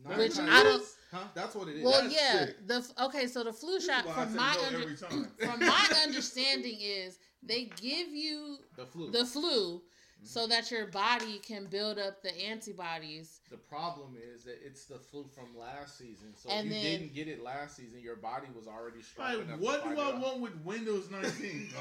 Nine 0.06 0.18
Which 0.18 0.38
I 0.38 0.62
don't- 0.64 0.84
Huh? 1.12 1.28
That's 1.34 1.54
what 1.54 1.68
it 1.68 1.76
is. 1.76 1.84
Well, 1.84 2.02
That's 2.02 2.14
yeah. 2.14 2.46
sick. 2.46 2.66
The 2.66 2.92
okay, 3.04 3.26
so 3.28 3.44
the 3.44 3.52
flu 3.52 3.80
shot, 3.80 4.04
Why 4.04 4.12
from 4.24 4.34
my 4.36 4.52
no 4.54 4.62
under, 4.66 4.96
from 5.38 5.60
my 5.60 5.88
understanding, 6.02 6.76
is 6.80 7.18
they 7.44 7.66
give 7.80 8.08
you 8.08 8.58
the 8.76 8.84
flu. 8.86 9.10
the 9.12 9.24
flu 9.24 9.80
so 10.26 10.46
that 10.46 10.70
your 10.70 10.86
body 10.86 11.38
can 11.38 11.66
build 11.66 11.98
up 11.98 12.22
the 12.22 12.34
antibodies. 12.40 13.40
The 13.50 13.56
problem 13.58 14.16
is 14.34 14.44
that 14.44 14.58
it's 14.64 14.86
the 14.86 14.98
flu 14.98 15.26
from 15.34 15.56
last 15.56 15.98
season. 15.98 16.32
So 16.36 16.48
And 16.50 16.66
if 16.68 16.74
you 16.76 16.82
then- 16.82 17.00
didn't 17.00 17.14
get 17.14 17.28
it 17.28 17.42
last 17.42 17.76
season, 17.76 18.00
your 18.00 18.16
body 18.16 18.46
was 18.56 18.66
already 18.66 19.02
strong 19.02 19.36
Like, 19.36 19.46
enough. 19.46 19.60
what 19.60 19.82
to 19.84 19.94
do 19.94 20.00
I 20.00 20.08
it 20.10 20.18
want 20.18 20.40
with 20.40 20.56
Windows 20.64 21.10
19? 21.10 21.68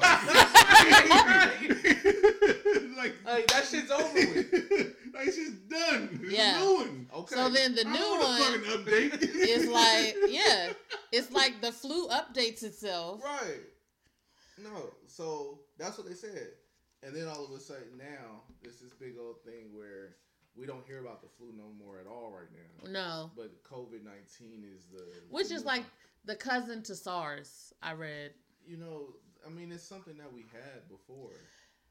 like, 2.96 3.14
Like 3.24 3.46
that 3.48 3.64
shit's 3.68 3.90
over 3.90 4.12
with. 4.14 4.52
like 5.14 5.26
it's 5.28 5.36
just 5.36 5.68
done. 5.68 6.20
It's 6.22 6.32
Yeah. 6.32 6.60
new 6.60 6.74
one. 6.74 7.08
Okay. 7.14 7.34
So 7.34 7.48
then 7.48 7.74
the 7.74 7.84
new 7.84 7.92
don't 7.94 8.20
want 8.20 8.40
a 8.40 8.58
one 8.58 8.78
update. 8.84 9.22
is 9.22 9.66
like, 9.68 10.16
yeah, 10.28 10.72
it's 11.12 11.30
like 11.32 11.60
the 11.60 11.72
flu 11.72 12.08
updates 12.08 12.62
itself. 12.62 13.22
Right. 13.24 13.60
No. 14.62 14.90
So 15.06 15.60
that's 15.78 15.96
what 15.98 16.08
they 16.08 16.14
said. 16.14 16.48
And 17.04 17.14
then 17.14 17.28
all 17.28 17.44
of 17.44 17.50
a 17.50 17.60
sudden 17.60 17.98
now, 17.98 18.42
there's 18.62 18.76
this 18.80 18.92
big 18.92 19.14
old 19.20 19.42
thing 19.44 19.74
where 19.76 20.16
we 20.56 20.66
don't 20.66 20.84
hear 20.86 21.00
about 21.00 21.20
the 21.20 21.28
flu 21.36 21.48
no 21.56 21.64
more 21.78 21.98
at 21.98 22.06
all 22.06 22.30
right 22.32 22.48
now. 22.52 22.90
No, 22.90 23.30
But 23.36 23.62
COVID 23.64 24.04
nineteen 24.04 24.64
is 24.76 24.86
the 24.86 25.04
which 25.30 25.48
the 25.48 25.54
is 25.56 25.60
new 25.62 25.66
like 25.68 25.84
the 26.24 26.36
cousin 26.36 26.82
to 26.84 26.94
SARS. 26.94 27.72
I 27.82 27.92
read. 27.92 28.32
you 28.66 28.76
know, 28.78 29.08
I 29.46 29.50
mean 29.50 29.70
it's 29.72 29.82
something 29.84 30.16
that 30.18 30.32
we 30.32 30.42
had 30.52 30.88
before. 30.88 31.32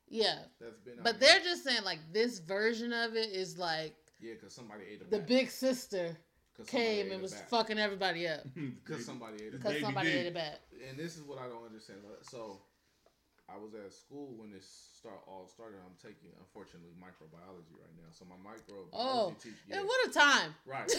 Yeah, 0.10 0.40
That's 0.60 0.80
been 0.80 0.96
but 1.04 1.20
they're 1.20 1.40
just 1.40 1.64
saying 1.64 1.84
like 1.86 2.00
this 2.12 2.40
version 2.40 2.92
of 2.94 3.16
it 3.16 3.30
is 3.32 3.58
like 3.58 3.96
Yeah, 4.20 4.34
because 4.34 4.54
somebody 4.54 4.84
ate 4.92 5.02
a 5.02 5.06
the 5.10 5.18
bat. 5.20 5.28
big 5.28 5.50
sister 5.50 6.16
came 6.68 7.12
and 7.12 7.22
was 7.22 7.34
bat. 7.34 7.50
fucking 7.50 7.80
everybody 7.80 8.28
up 8.28 8.42
Because 8.86 9.06
somebody 9.06 9.44
ate 9.46 9.54
a 9.54 9.58
because 9.58 9.80
somebody 9.82 10.12
ate 10.12 10.28
a 10.28 10.32
bat. 10.32 10.62
and 10.90 10.98
this 10.98 11.16
is 11.18 11.24
what 11.24 11.40
I 11.40 11.48
don't 11.48 11.66
understand. 11.66 12.00
So, 12.22 12.62
I 13.54 13.58
was 13.62 13.74
at 13.76 13.94
school 13.94 14.34
when 14.38 14.52
this 14.52 14.66
start 14.98 15.22
all 15.28 15.48
started. 15.48 15.78
I'm 15.86 15.94
taking, 16.02 16.32
unfortunately, 16.40 16.90
microbiology 16.98 17.76
right 17.78 17.94
now. 17.98 18.10
So 18.12 18.26
my 18.26 18.36
microbiology 18.42 18.90
Oh, 18.94 19.36
teacher, 19.42 19.56
And 19.72 19.86
what 19.86 20.08
a 20.08 20.12
time! 20.12 20.56
right. 20.66 20.90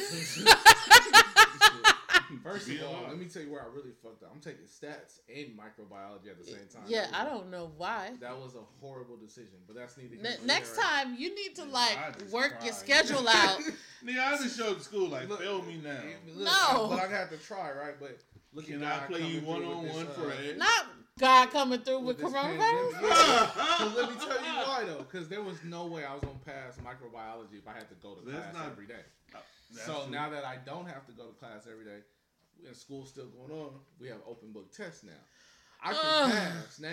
First 2.42 2.68
of 2.70 2.82
all, 2.84 3.05
let 3.09 3.18
me 3.18 3.26
tell 3.26 3.42
you 3.42 3.50
where 3.50 3.62
I 3.62 3.66
really 3.66 3.90
fucked 4.02 4.22
up. 4.22 4.30
I'm 4.32 4.40
taking 4.40 4.64
stats 4.64 5.20
and 5.28 5.59
microbiology 5.59 6.30
at 6.30 6.38
the 6.38 6.44
same 6.46 6.66
time. 6.72 6.84
Yeah, 6.86 7.07
I 7.12 7.24
don't 7.24 7.50
know 7.50 7.72
why. 7.76 8.12
That 8.20 8.38
was 8.38 8.55
a 8.55 8.62
horrible 8.80 9.16
decision, 9.16 9.59
but 9.66 9.76
that's 9.76 9.96
neither. 9.96 10.16
Ne- 10.16 10.44
next 10.46 10.74
there. 10.76 10.84
time 10.84 11.16
you 11.18 11.34
need 11.34 11.55
to 11.57 11.62
Yeah, 11.66 11.72
like 11.72 11.98
I 11.98 12.11
just 12.18 12.32
work 12.32 12.57
your 12.64 12.72
schedule 12.72 13.28
out. 13.28 13.59
Nigga, 14.05 14.20
I 14.20 14.36
just 14.42 14.57
showed 14.57 14.80
school 14.82 15.09
like, 15.09 15.28
Look, 15.28 15.40
fail 15.40 15.62
me 15.62 15.80
now. 15.82 15.98
look, 16.34 16.46
No. 16.46 16.88
but 16.88 17.00
I'd 17.00 17.11
have 17.11 17.30
to 17.30 17.36
try, 17.38 17.72
right? 17.72 17.94
But 18.00 18.18
look 18.52 18.66
Can 18.66 18.82
at 18.82 18.92
I 18.92 18.98
God 19.00 19.09
play 19.09 19.22
you 19.26 19.40
one 19.40 19.64
on 19.64 19.88
one 19.88 20.07
for 20.09 20.30
uh, 20.30 20.34
a 20.55 20.57
Not 20.57 20.86
God 21.19 21.51
coming 21.51 21.79
through 21.81 22.01
with, 22.01 22.19
this 22.19 22.33
coronavirus. 22.33 22.93
So 23.79 23.87
let 23.97 24.11
me 24.11 24.17
tell 24.17 24.29
you 24.41 24.53
why 24.67 24.85
though, 24.85 25.05
because 25.09 25.29
there 25.29 25.43
was 25.43 25.62
no 25.65 25.87
way 25.87 26.05
I 26.05 26.12
was 26.12 26.23
gonna 26.23 26.35
pass 26.45 26.77
microbiology 26.85 27.59
if 27.59 27.69
I 27.69 27.73
had 27.75 27.89
to 27.89 27.95
go 28.03 28.15
to 28.15 28.25
That's 28.31 28.43
class 28.51 28.55
not- 28.55 28.73
every 28.73 28.87
day. 28.87 29.03
Oh, 29.35 29.39
that's 29.73 29.87
so 29.87 30.03
true. 30.05 30.12
now 30.12 30.29
that 30.31 30.45
I 30.45 30.57
don't 30.65 30.87
have 30.87 31.07
to 31.07 31.12
go 31.12 31.27
to 31.27 31.33
class 31.35 31.67
every 31.71 31.85
day, 31.85 31.99
and 32.67 32.77
school's 32.77 33.11
still 33.11 33.27
going 33.27 33.61
on, 33.61 33.71
we 34.01 34.09
have 34.09 34.19
open 34.29 34.51
book 34.53 34.73
tests 34.73 35.05
now. 35.05 35.12
I 35.83 35.93
can 35.93 36.01
Ugh. 36.03 36.31
pass 36.33 36.81
now 36.81 36.89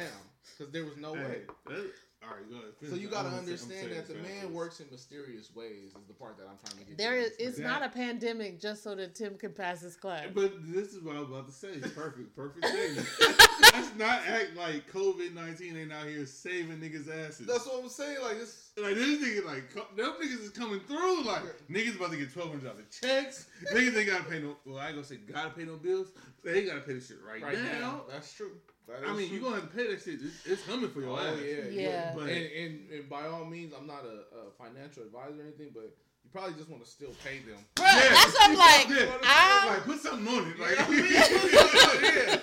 because 0.58 0.72
there 0.74 0.86
was 0.86 0.98
no 0.98 1.14
Hey, 1.14 1.24
way. 1.68 1.76
all 2.24 2.30
right, 2.36 2.50
go 2.50 2.56
ahead. 2.58 2.74
So 2.90 2.96
you 2.96 3.08
got 3.08 3.24
to 3.24 3.30
gonna 3.30 3.32
say- 3.32 3.38
I'm 3.38 3.40
understand 3.40 3.72
saying 3.72 3.90
that 3.96 4.08
the 4.08 4.14
man 4.16 4.26
afterwards. 4.26 4.56
works 4.56 4.80
in 4.80 4.88
mysterious 4.92 5.56
ways. 5.56 5.86
Is 5.96 6.08
the 6.08 6.14
part 6.14 6.38
that 6.38 6.44
I'm 6.48 6.58
trying 6.64 6.80
to 6.84 6.90
get. 6.90 6.98
There 6.98 7.16
you 7.18 7.26
is. 7.26 7.32
It's 7.34 7.58
understand. 7.60 7.68
not 7.68 7.84
a 7.84 7.90
pandemic 7.90 8.60
just 8.60 8.84
so 8.84 8.94
that 8.96 9.16
Tim 9.16 9.38
can 9.38 9.54
pass 9.54 9.82
his 9.82 9.96
class. 9.96 10.28
But 10.34 10.54
this 10.72 10.94
is 10.94 11.02
what 11.04 11.16
I 11.16 11.20
was 11.20 11.30
about 11.30 11.48
to 11.48 11.52
say. 11.54 11.80
Perfect, 11.96 12.36
perfect 12.36 12.66
segment. 12.66 13.08
Let's 13.74 13.96
not 13.96 14.22
act 14.28 14.56
like 14.56 14.92
COVID 14.92 15.34
nineteen 15.34 15.78
ain't 15.78 15.92
out 15.94 16.06
here 16.08 16.26
saving 16.26 16.78
niggas' 16.80 17.08
asses. 17.10 17.48
That's 17.48 17.66
what 17.66 17.84
I'm 17.84 17.90
saying. 17.90 18.18
Like 18.22 18.38
it's 18.38 18.72
like 18.78 18.96
this 18.96 19.22
nigga, 19.22 19.46
like 19.46 19.74
them 19.96 20.14
niggas 20.22 20.42
is 20.44 20.50
coming 20.50 20.80
through. 20.82 21.24
Like 21.24 21.44
niggas 21.70 21.96
about 21.96 22.12
to 22.12 22.18
get 22.18 22.32
twelve 22.34 22.50
hundred 22.50 22.66
dollars 22.66 22.86
checks. 23.02 23.48
niggas 23.74 23.98
ain't 23.98 24.08
gotta 24.08 24.24
pay 24.26 24.40
no. 24.42 24.58
Well, 24.66 24.78
I 24.78 24.88
ain't 24.88 24.96
gonna 24.96 25.06
say 25.08 25.18
gotta 25.18 25.52
pay 25.52 25.64
no 25.64 25.76
bills. 25.78 26.08
They 26.44 26.60
ain't 26.60 26.68
gotta 26.68 26.82
pay 26.82 26.94
the 26.94 27.02
shit 27.02 27.18
right, 27.26 27.42
right 27.42 27.58
now. 27.58 27.80
now. 27.80 28.02
That's 28.10 28.34
true. 28.34 28.52
That 28.88 29.08
I 29.08 29.14
mean, 29.14 29.28
true. 29.28 29.38
you 29.38 29.44
gonna 29.44 29.56
have 29.56 29.70
to 29.70 29.76
pay 29.78 29.88
that 29.88 30.02
shit. 30.02 30.20
It's, 30.22 30.46
it's 30.46 30.64
coming 30.64 30.90
for 30.90 31.02
your 31.02 31.18
Oh 31.18 31.22
ass. 31.24 31.38
yeah, 31.44 31.64
Yeah. 31.72 32.12
But 32.16 32.24
and, 32.30 32.46
and 32.52 32.90
and 32.92 33.10
by 33.10 33.28
all 33.28 33.46
means, 33.46 33.74
I'm 33.78 33.88
not 33.88 34.04
a, 34.06 34.26
a 34.36 34.52
financial 34.58 35.04
advisor 35.04 35.40
or 35.42 35.44
anything, 35.44 35.70
but 35.74 35.84
you 36.24 36.30
probably 36.32 36.54
just 36.56 36.70
want 36.70 36.84
to 36.84 36.90
still 36.90 37.14
pay 37.24 37.40
them. 37.40 37.58
Bruh, 37.76 37.86
that's 37.86 38.34
what 38.34 38.50
I'm 38.50 38.58
like. 38.58 38.90
Yeah. 38.90 39.12
I'm, 39.24 39.68
like 39.70 39.84
put 39.86 40.00
something 40.02 40.28
on 40.28 40.48
it. 40.52 40.60
Like, 40.60 40.78
yeah. 40.78 42.40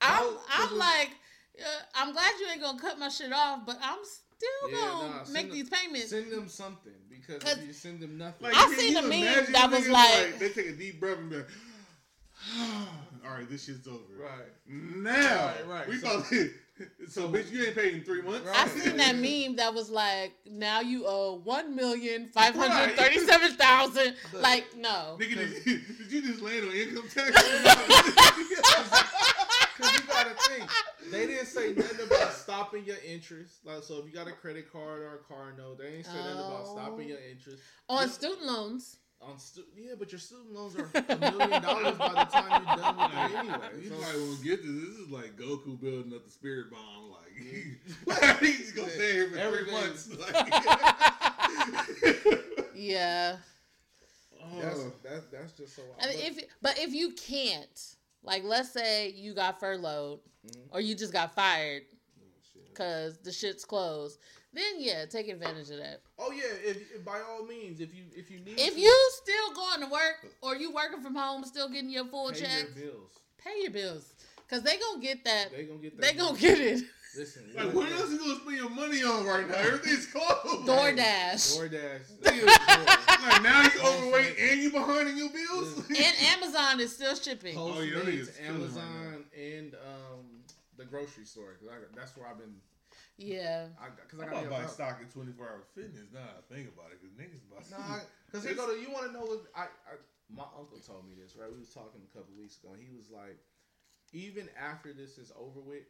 I'm, 0.00 0.24
I'm 0.52 0.68
'cause 0.68 0.72
like, 0.78 1.10
uh, 1.58 1.82
I'm 1.94 2.12
glad 2.12 2.32
you 2.40 2.46
ain't 2.52 2.60
gonna 2.60 2.78
cut 2.80 2.98
my 2.98 3.08
shit 3.08 3.32
off, 3.32 3.60
but 3.66 3.78
I'm 3.82 3.98
still 4.04 4.70
Yeah, 4.70 4.76
gonna 4.76 5.08
nah, 5.08 5.24
make 5.32 5.46
them- 5.48 5.54
these 5.56 5.68
payments. 5.70 6.10
Send 6.10 6.30
them 6.30 6.48
something 6.48 6.92
because 7.08 7.42
if 7.58 7.66
you 7.66 7.72
send 7.72 8.00
them 8.00 8.16
nothing, 8.18 8.42
Like, 8.46 8.56
I 8.56 8.64
can 8.66 8.78
seen 8.78 8.92
you 8.92 8.98
a 8.98 9.02
meme 9.02 9.52
that 9.52 9.70
was 9.70 9.80
niggas, 9.86 9.90
like- 9.90 10.38
they 10.38 10.48
take 10.50 10.66
a 10.68 10.72
deep 10.72 11.00
breath 11.00 11.18
and 11.18 11.30
be 11.30 11.36
like, 11.36 11.46
all 13.26 13.34
right, 13.34 13.48
this 13.48 13.64
shit's 13.64 13.86
over. 13.88 13.98
right? 14.18 14.30
Now, 14.66 15.46
Right, 15.46 15.66
right. 15.66 15.88
we 15.88 15.98
So- 15.98 16.10
about 16.18 16.26
to, 16.28 16.50
so, 17.08 17.28
bitch, 17.28 17.50
you 17.50 17.64
ain't 17.64 17.74
paid 17.74 17.94
in 17.94 18.02
three 18.04 18.22
months. 18.22 18.46
Right. 18.46 18.56
I 18.56 18.68
seen 18.68 18.96
that 18.98 19.16
meme 19.16 19.56
that 19.56 19.74
was 19.74 19.90
like, 19.90 20.32
now 20.46 20.80
you 20.80 21.04
owe 21.06 21.40
one 21.42 21.74
million 21.74 22.28
five 22.28 22.54
hundred 22.54 22.96
thirty-seven 22.96 23.52
thousand. 23.56 24.14
Look. 24.32 24.42
Like, 24.42 24.76
no. 24.76 25.16
Nigga, 25.20 25.64
did, 25.64 25.64
did 25.64 26.12
you 26.12 26.22
just 26.22 26.40
land 26.40 26.68
on 26.68 26.72
income 26.74 27.08
tax? 27.12 27.32
Because 29.76 29.92
you 29.92 30.06
gotta 30.08 30.30
think, 30.48 30.68
they 31.12 31.26
didn't 31.28 31.46
say 31.46 31.72
nothing 31.72 32.04
about 32.06 32.32
stopping 32.32 32.84
your 32.84 32.96
interest. 33.06 33.64
Like, 33.64 33.84
so 33.84 33.98
if 33.98 34.06
you 34.06 34.12
got 34.12 34.26
a 34.26 34.32
credit 34.32 34.72
card 34.72 35.02
or 35.02 35.14
a 35.14 35.18
car 35.18 35.54
note, 35.56 35.78
they 35.78 35.98
ain't 35.98 36.06
say 36.06 36.14
nothing 36.16 36.32
about 36.32 36.64
Oh. 36.66 36.74
stopping 36.76 37.08
your 37.08 37.18
interest 37.30 37.62
On 37.88 38.08
student 38.08 38.44
loans. 38.44 38.96
On 39.20 39.36
stu- 39.38 39.64
Yeah, 39.76 39.94
but 39.98 40.10
your 40.12 40.18
student 40.20 40.52
loans 40.54 40.76
are 40.76 40.88
a 40.94 41.16
million 41.16 41.60
dollars 41.62 41.96
by 41.98 42.08
the 42.08 42.24
time 42.30 42.64
you're 42.66 42.76
done 42.76 42.96
with 42.96 43.12
them 43.12 43.36
anyway. 43.36 43.68
You 43.82 43.88
So- 43.90 43.96
probably 43.96 44.22
won't 44.22 44.42
get 44.44 44.62
this. 44.62 44.70
This 44.70 44.96
is 44.98 45.08
like 45.10 45.36
Goku 45.36 45.78
building 45.80 46.12
up 46.14 46.24
the 46.24 46.30
spirit 46.30 46.70
bomb. 46.70 47.10
Like, 47.10 47.32
Yeah. 47.40 48.38
he's 48.40 48.58
just 48.58 48.74
gonna 48.76 48.90
stay 48.90 49.12
here 49.12 49.26
for 49.28 49.32
three 49.32 49.42
Everything. 49.42 49.74
months. 49.74 50.08
Like, 50.18 50.34
Yeah. 52.74 53.36
That's 54.60 54.78
oh. 54.80 54.92
that, 55.02 55.30
that's 55.32 55.52
just 55.52 55.76
so. 55.76 55.82
I 56.00 56.06
mean, 56.08 56.16
but- 56.16 56.24
if 56.24 56.38
but 56.62 56.78
if 56.78 56.94
you 56.94 57.10
can't, 57.12 57.96
like, 58.22 58.44
let's 58.44 58.70
say 58.70 59.10
you 59.10 59.34
got 59.34 59.60
furloughed 59.60 60.20
Mhm. 60.46 60.68
or 60.70 60.80
you 60.80 60.94
just 60.94 61.12
got 61.12 61.34
fired 61.34 61.82
Oh, 61.90 61.94
because 62.68 63.18
the 63.18 63.32
shit's 63.32 63.64
closed, 63.64 64.18
then 64.58 64.74
yeah, 64.78 65.04
take 65.06 65.28
advantage 65.28 65.70
of 65.70 65.78
that. 65.78 66.00
oh 66.18 66.30
yeah, 66.32 66.42
if, 66.64 66.76
if 66.94 67.04
by 67.04 67.20
all 67.20 67.44
means, 67.46 67.80
if 67.80 67.94
you 67.94 68.04
if 68.16 68.30
you 68.30 68.40
need, 68.40 68.58
If 68.58 68.74
to, 68.74 68.80
you 68.80 69.10
still 69.22 69.54
going 69.54 69.80
to 69.80 69.86
work 69.86 70.26
or 70.42 70.56
you 70.56 70.72
working 70.72 71.00
from 71.02 71.14
home, 71.14 71.44
still 71.44 71.68
getting 71.68 71.90
your 71.90 72.04
full 72.06 72.30
pay 72.32 72.40
check, 72.40 72.66
your 72.76 72.90
bills, 72.90 73.10
pay 73.42 73.62
your 73.62 73.70
bills 73.70 74.12
because 74.46 74.62
they 74.62 74.76
gonna 74.78 75.00
get 75.02 75.24
that. 75.24 75.50
they 75.52 75.64
gonna 75.64 75.78
get 75.78 75.96
that. 76.00 76.02
They 76.12 76.18
gonna 76.18 76.38
get 76.38 76.58
it. 76.60 76.82
Listen, 77.16 77.42
Like, 77.56 77.72
what 77.74 77.90
else 77.90 78.10
you 78.12 78.18
gonna 78.18 78.36
spend 78.36 78.56
your 78.58 78.68
money 78.70 79.02
on 79.02 79.24
right 79.24 79.48
now? 79.48 79.54
Everything's 79.56 80.06
closed. 80.06 80.68
DoorDash 80.68 81.58
DoorDash. 81.58 82.04
Like 83.28 83.42
now 83.42 83.62
you 83.62 83.80
overweight 83.82 84.36
and 84.38 84.60
you 84.62 84.70
behind 84.70 85.08
in 85.08 85.16
your 85.16 85.28
bills. 85.30 85.84
and 85.88 86.14
Amazon 86.36 86.78
is 86.80 86.94
still 86.94 87.14
shipping. 87.16 87.56
Oh, 87.58 87.80
yeah, 87.80 87.98
them 87.98 88.06
niggas 88.06 88.28
Postmates, 88.28 88.36
killing 88.38 88.60
right 88.60 88.60
Amazon, 88.60 89.24
and 89.36 89.74
um, 89.74 90.24
the 90.76 90.84
grocery 90.84 91.24
store. 91.24 91.54
'cause 91.58 91.68
I, 91.68 91.74
that's 91.96 92.16
where 92.16 92.28
I've 92.28 92.38
been. 92.38 92.54
Yeah. 93.18 93.66
I, 93.82 93.90
cause 94.08 94.20
I 94.20 94.24
I'm 94.24 94.30
got 94.30 94.42
about 94.42 94.44
to 94.44 94.50
buy 94.50 94.62
to 94.62 94.68
stock 94.68 94.98
in 95.02 95.08
24 95.10 95.44
hour 95.44 95.62
fitness. 95.74 96.06
Now 96.14 96.22
I 96.38 96.42
think 96.54 96.70
about 96.70 96.94
it, 96.94 97.02
cause 97.02 97.10
niggas 97.18 97.42
about 97.50 97.66
to. 97.66 97.70
Nah, 97.74 97.98
because 98.26 98.44
they 98.46 98.54
go 98.54 98.66
to. 98.70 98.80
You 98.80 98.90
want 98.94 99.06
to 99.06 99.12
know 99.12 99.26
what 99.26 99.42
I, 99.54 99.66
I? 99.90 99.98
My 100.30 100.46
uncle 100.56 100.78
told 100.78 101.04
me 101.08 101.14
this. 101.20 101.34
Right, 101.36 101.50
we 101.50 101.58
was 101.58 101.74
talking 101.74 102.00
a 102.00 102.10
couple 102.16 102.32
weeks 102.38 102.58
ago. 102.62 102.72
and 102.74 102.80
He 102.82 102.94
was 102.94 103.10
like, 103.10 103.36
even 104.12 104.48
after 104.54 104.92
this 104.92 105.18
is 105.18 105.32
over 105.34 105.58
with, 105.60 105.82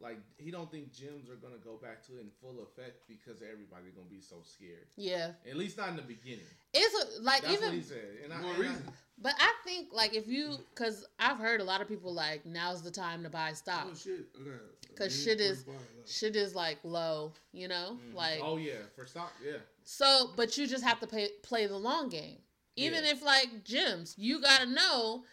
like 0.00 0.18
he 0.36 0.50
don't 0.50 0.70
think 0.70 0.90
gyms 0.92 1.30
are 1.30 1.38
gonna 1.38 1.62
go 1.62 1.78
back 1.78 2.02
to 2.06 2.18
it 2.18 2.26
in 2.26 2.30
full 2.42 2.58
effect 2.62 3.06
because 3.06 3.38
everybody's 3.42 3.94
gonna 3.94 4.10
be 4.10 4.20
so 4.20 4.36
scared. 4.42 4.90
Yeah. 4.96 5.32
At 5.48 5.56
least 5.56 5.78
not 5.78 5.90
in 5.90 5.96
the 5.96 6.02
beginning. 6.02 6.48
It's 6.74 7.18
a, 7.18 7.22
like 7.22 7.42
That's 7.42 7.54
what 7.60 7.62
even 7.70 7.74
he 7.74 7.82
said. 7.82 8.18
And 8.24 8.32
I, 8.32 8.36
What 8.42 8.56
and 8.58 8.66
I- 8.66 8.68
reason? 8.68 8.84
But 9.20 9.34
I 9.40 9.52
think 9.64 9.88
like 9.92 10.14
if 10.14 10.28
you, 10.28 10.58
cause 10.76 11.04
I've 11.18 11.38
heard 11.38 11.60
a 11.60 11.64
lot 11.64 11.80
of 11.80 11.88
people 11.88 12.14
like 12.14 12.46
now's 12.46 12.82
the 12.82 12.90
time 12.92 13.24
to 13.24 13.28
buy 13.28 13.52
stock. 13.52 13.88
Oh 13.90 13.94
shit! 13.94 14.26
Okay. 14.40 14.50
'Cause 14.98 15.22
shit 15.22 15.40
is- 15.40 15.66
like- 15.66 15.76
Shit 16.06 16.36
is 16.36 16.54
like 16.54 16.78
low, 16.84 17.34
you 17.52 17.68
know, 17.68 17.98
Mhm. 18.02 18.14
like 18.14 18.40
oh 18.42 18.56
yeah, 18.56 18.86
for 18.96 19.06
stock, 19.06 19.30
yeah. 19.44 19.58
so. 19.84 20.32
But 20.36 20.56
you 20.56 20.66
just 20.66 20.82
have 20.82 21.00
to 21.00 21.06
pay, 21.06 21.28
play 21.42 21.66
the 21.66 21.76
long 21.76 22.08
game. 22.08 22.42
Even 22.76 23.04
Yeah. 23.04 23.10
if 23.10 23.20
like 23.22 23.62
gyms, 23.62 24.14
you 24.16 24.40
gotta 24.40 24.64
know 24.64 25.26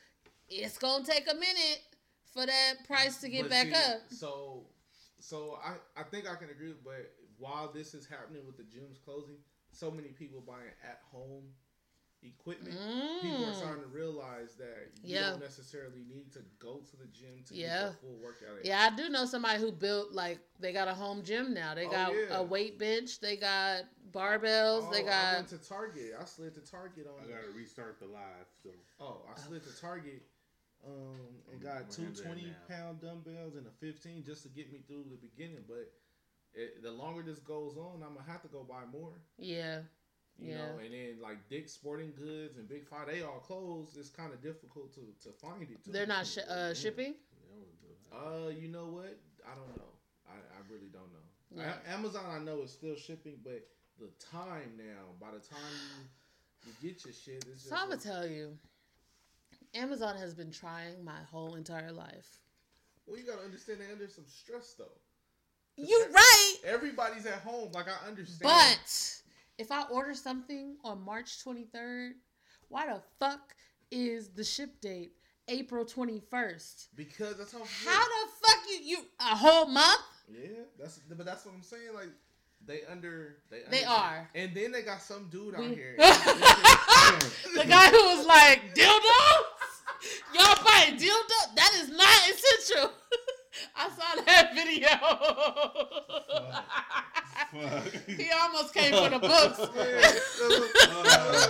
it's 0.49 0.77
gonna 0.77 1.05
take 1.05 1.31
a 1.31 1.33
minute 1.33 1.81
for 2.25 2.45
that 2.45 2.83
price 2.85 3.21
to 3.21 3.29
get 3.29 3.43
But 3.43 3.51
back 3.51 3.67
see, 3.67 3.73
up. 3.73 4.01
So, 4.11 4.69
so 5.19 5.55
I 5.63 5.77
I 5.95 6.03
think 6.03 6.27
I 6.27 6.35
can 6.35 6.49
agree. 6.49 6.73
But 6.73 7.09
while 7.37 7.71
this 7.71 7.93
is 7.93 8.05
happening 8.05 8.45
with 8.45 8.57
the 8.57 8.63
gyms 8.63 9.01
closing, 9.01 9.41
so 9.71 9.89
many 9.89 10.09
people 10.09 10.41
buying 10.41 10.73
at 10.83 10.99
home. 11.09 11.55
Equipment, 12.27 12.75
people 13.21 13.45
are 13.45 13.51
Mm. 13.51 13.55
starting 13.55 13.83
to 13.83 13.89
realize 13.89 14.55
that 14.55 14.91
you 15.03 15.15
Yeah. 15.15 15.31
don't 15.31 15.39
necessarily 15.39 16.03
need 16.03 16.31
to 16.33 16.39
go 16.59 16.79
to 16.79 16.97
the 16.97 17.07
gym 17.07 17.43
to 17.45 17.53
Yeah. 17.55 17.83
get 17.83 17.91
the 18.01 18.07
full 18.07 18.17
workout. 18.17 18.59
in. 18.59 18.65
Yeah, 18.65 18.89
I 18.91 18.95
do 18.95 19.09
know 19.09 19.25
somebody 19.25 19.59
who 19.59 19.71
built 19.71 20.11
like 20.11 20.39
they 20.59 20.71
got 20.73 20.87
a 20.87 20.93
home 20.93 21.23
gym 21.23 21.53
now. 21.53 21.73
They 21.75 21.85
Oh, 21.87 21.91
got 21.91 22.13
yeah. 22.15 22.37
a 22.37 22.43
weight 22.43 22.77
bench, 22.79 23.19
they 23.19 23.35
got 23.37 23.85
barbells, 24.11 24.87
Oh, 24.87 24.91
they 24.91 25.01
I 25.01 25.03
got 25.03 25.35
went 25.35 25.49
to 25.49 25.57
Target. 25.57 26.15
I 26.19 26.25
slid 26.25 26.53
to 26.55 26.61
Target 26.61 27.07
on. 27.07 27.23
I 27.25 27.27
gotta 27.27 27.49
restart 27.51 27.99
the 27.99 28.07
live. 28.07 28.47
So 28.63 28.69
Oh, 28.99 29.25
I 29.29 29.39
slid 29.39 29.63
to 29.63 29.81
Target 29.81 30.23
um, 30.85 31.41
and 31.51 31.61
got 31.61 31.81
I'm 31.83 31.89
two 31.89 32.03
gonna 32.03 32.07
have 32.07 32.15
that 32.17 32.23
20 32.23 32.41
now. 32.45 32.55
pound 32.67 33.01
dumbbells 33.01 33.55
and 33.55 33.65
a 33.67 33.71
15 33.71 34.23
just 34.23 34.43
to 34.43 34.49
get 34.49 34.71
me 34.71 34.79
through 34.87 35.05
the 35.09 35.17
beginning. 35.17 35.63
But 35.67 35.91
it, 36.53 36.81
the 36.83 36.91
longer 36.91 37.21
this 37.23 37.39
goes 37.39 37.75
on, 37.77 38.01
I'm 38.03 38.13
gonna 38.13 38.23
have 38.23 38.41
to 38.43 38.47
go 38.47 38.63
buy 38.63 38.85
more. 38.85 39.19
yeah. 39.37 39.81
You 40.37 40.49
Yeah. 40.51 40.57
know, 40.57 40.77
and 40.79 40.93
then 40.93 41.17
like 41.21 41.47
Dick's 41.49 41.71
Sporting 41.71 42.13
Goods 42.17 42.57
and 42.57 42.67
Big 42.67 42.85
Five, 42.85 43.07
they 43.07 43.21
all 43.23 43.39
closed. 43.39 43.97
It's 43.97 44.09
kind 44.09 44.33
of 44.33 44.41
difficult 44.41 44.93
to, 44.95 45.01
to 45.23 45.31
find 45.33 45.61
it. 45.63 45.83
Too. 45.83 45.91
They're 45.91 46.05
not 46.05 46.27
sh- 46.27 46.39
uh, 46.49 46.73
shipping. 46.73 47.13
that 47.49 47.57
was 47.57 47.73
good. 47.81 48.47
Uh, 48.47 48.49
you 48.49 48.67
know 48.67 48.85
what? 48.87 49.17
I 49.45 49.55
don't 49.55 49.77
know. 49.77 49.91
I, 50.27 50.33
I 50.33 50.59
really 50.69 50.89
don't 50.91 51.11
know. 51.13 51.63
Yeah. 51.63 51.75
A- 51.87 51.93
Amazon, 51.93 52.23
I 52.29 52.39
know 52.43 52.61
is 52.63 52.71
still 52.71 52.95
shipping, 52.95 53.37
but 53.43 53.65
the 53.99 54.09
time 54.19 54.73
now, 54.77 55.13
by 55.21 55.27
the 55.31 55.39
time 55.39 55.59
you, 56.65 56.71
you 56.81 56.89
get 56.91 57.05
your 57.05 57.13
shit, 57.13 57.45
it's 57.49 57.61
just 57.63 57.69
So 57.69 57.75
I'm 57.75 57.83
gonna 57.83 57.95
like- 57.95 58.01
tell 58.03 58.27
you, 58.27 58.57
Amazon 59.73 60.17
has 60.17 60.33
been 60.33 60.51
trying 60.51 61.03
my 61.03 61.19
whole 61.31 61.55
entire 61.55 61.91
life. 61.91 62.39
well, 63.07 63.17
you 63.17 63.23
gotta 63.25 63.43
understand 63.43 63.79
they're 63.79 63.91
under 63.91 64.07
some 64.09 64.25
stress 64.27 64.73
though. 64.77 64.85
You 65.77 66.07
right, 66.11 66.55
Everybody's 66.65 67.25
at 67.25 67.39
home. 67.39 67.71
Like 67.73 67.87
I 67.87 68.07
understand. 68.07 68.41
but 68.43 69.21
if 69.57 69.71
I 69.71 69.83
order 69.89 70.13
something 70.13 70.75
on 70.83 71.01
March 71.03 71.43
23rd, 71.43 72.11
why 72.69 72.87
the 72.87 73.01
fuck 73.19 73.55
is 73.91 74.29
the 74.29 74.43
ship 74.43 74.81
date 74.81 75.13
April 75.47 75.85
21st? 75.85 76.87
because 76.95 77.37
that's 77.37 77.51
how. 77.53 77.59
How 77.59 78.03
the 78.03 78.31
fuck 78.41 78.57
you 78.69 78.79
you 78.83 78.97
a 79.19 79.35
whole 79.35 79.67
month? 79.67 80.01
Yeah, 80.31 80.63
that's 80.79 80.97
but 81.09 81.25
that's 81.25 81.45
what 81.45 81.53
I'm 81.55 81.61
saying. 81.63 81.93
Like 81.93 82.09
they 82.65 82.81
under 82.91 83.37
they 83.51 83.61
They 83.69 83.83
under- 83.83 83.99
are. 84.01 84.29
and 84.33 84.53
then 84.55 84.71
they 84.71 84.81
got 84.81 85.01
some 85.01 85.27
dude 85.29 85.53
out 85.55 85.61
We- 85.61 85.75
here. 85.75 85.95
the 85.97 87.65
guy 87.67 87.89
who 87.91 88.03
was 88.17 88.25
like 88.25 88.73
dildos. 88.73 89.43
Y'all 90.33 90.63
buying 90.65 90.95
dildo? 90.97 91.55
That 91.55 91.71
is 91.75 91.89
not 91.89 92.29
essential. 92.29 92.91
I 93.75 93.89
saw 93.89 94.21
that 94.25 94.53
video. 94.55 94.89
Fuck. 97.61 97.93
he 98.07 98.29
almost 98.41 98.73
came 98.73 98.91
for 98.91 99.09
the 99.09 99.19
books. 99.19 99.59
Uh, 100.45 101.47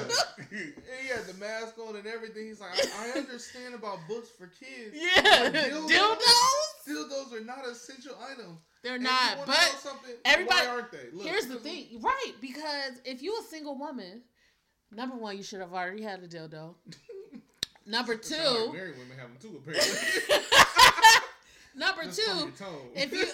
he 1.02 1.08
had 1.10 1.26
the 1.26 1.34
mask 1.40 1.78
on 1.80 1.96
and 1.96 2.08
everything. 2.08 2.48
He's 2.48 2.60
like, 2.62 2.72
I, 3.00 3.10
I 3.14 3.18
understand 3.20 3.76
about 3.76 4.00
books 4.08 4.30
for 4.30 4.48
kids. 4.48 4.94
yeah, 4.96 5.50
But 5.52 5.54
dildos. 5.54 6.88
Dildos 6.88 7.34
are 7.34 7.44
not 7.44 7.68
essential 7.68 8.16
items. 8.32 8.60
They're 8.84 8.96
And 8.96 9.04
not. 9.04 9.46
But 9.46 9.86
everybody- 10.24 10.68
Why 10.68 10.74
aren't 10.74 10.92
they? 10.92 11.10
Look, 11.14 11.26
here's 11.28 11.46
the 11.48 11.56
this 11.56 11.66
is- 11.66 11.88
thing, 11.90 12.02
right? 12.02 12.32
Because 12.42 12.94
if 13.04 13.22
you 13.22 13.38
a 13.40 13.44
single 13.44 13.78
woman, 13.78 14.22
number 14.92 15.16
one, 15.16 15.36
you 15.38 15.44
should 15.44 15.60
have 15.60 15.74
already 15.74 16.04
had 16.04 16.22
a 16.24 16.28
dildo. 16.28 16.76
Number 17.88 18.14
It 18.14 18.26
sound 18.26 18.44
like 18.56 18.66
two, 18.66 18.74
married 18.74 18.96
women 18.98 19.18
have 19.20 19.30
them 19.30 19.38
too, 19.40 19.58
apparently. 19.62 20.36
number 21.76 22.04
Just 22.06 22.20
two, 22.20 22.52
if 22.96 23.12
you 23.12 23.26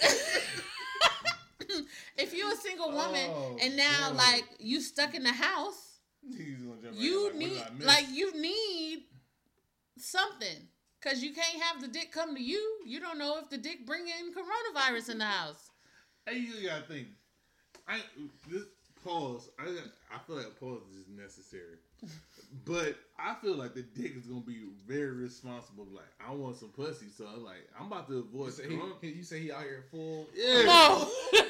if 2.22 2.34
you're 2.34 2.52
a 2.52 2.56
single 2.58 2.92
woman 2.92 3.30
Oh, 3.30 3.58
and 3.62 3.76
now 3.78 4.12
boy. 4.12 4.18
like 4.18 4.44
you 4.60 4.82
stuck 4.82 5.14
in 5.16 5.24
the 5.24 5.32
house, 5.34 6.00
He's 6.28 6.58
right 6.62 6.94
you 6.94 7.26
like, 7.26 7.36
need 7.36 7.50
did 7.50 7.64
I 7.64 7.70
miss? 7.78 7.88
like 7.88 8.06
you 8.12 8.40
need 8.42 9.04
something 9.98 10.68
because 11.02 11.24
you 11.24 11.34
can't 11.34 11.62
have 11.64 11.82
the 11.82 11.88
dick 11.88 12.12
come 12.12 12.36
to 12.36 12.42
you. 12.42 12.62
You 12.86 13.00
don't 13.00 13.18
know 13.18 13.40
if 13.40 13.50
the 13.50 13.58
dick 13.58 13.86
bring 13.86 14.04
in 14.08 14.34
coronavirus 14.34 15.10
in 15.12 15.18
the 15.20 15.26
house. 15.26 15.70
Hey, 16.26 16.38
you 16.38 16.68
gotta 16.68 16.84
think. 16.84 17.08
I 17.88 18.00
this 18.50 18.64
pause. 19.04 19.50
I 19.60 19.64
I 20.14 20.20
feel 20.28 20.36
like 20.38 20.46
a 20.46 20.50
pause 20.64 20.82
is 21.00 21.08
necessary, 21.10 21.78
but 22.66 22.96
I 23.18 23.34
feel 23.42 23.56
like 23.56 23.74
the 23.74 23.82
dick 23.82 24.14
is 24.16 24.28
gonna 24.28 24.42
be 24.42 24.60
very 24.88 25.12
responsible. 25.12 25.88
Like 25.92 26.06
I 26.26 26.32
want 26.34 26.58
some 26.58 26.70
pussy, 26.70 27.08
so 27.18 27.26
I'm 27.34 27.44
like 27.44 27.68
I'm 27.80 27.88
about 27.88 28.08
to 28.10 28.14
you 28.14 28.20
avoid. 28.20 28.54
say, 28.54 28.68
corona- 28.68 28.94
he, 29.02 29.10
you 29.10 29.24
say 29.24 29.40
he 29.40 29.52
out 29.52 29.64
here 29.64 29.84
full, 29.90 30.28
yeah, 30.36 30.64
No, 30.66 31.10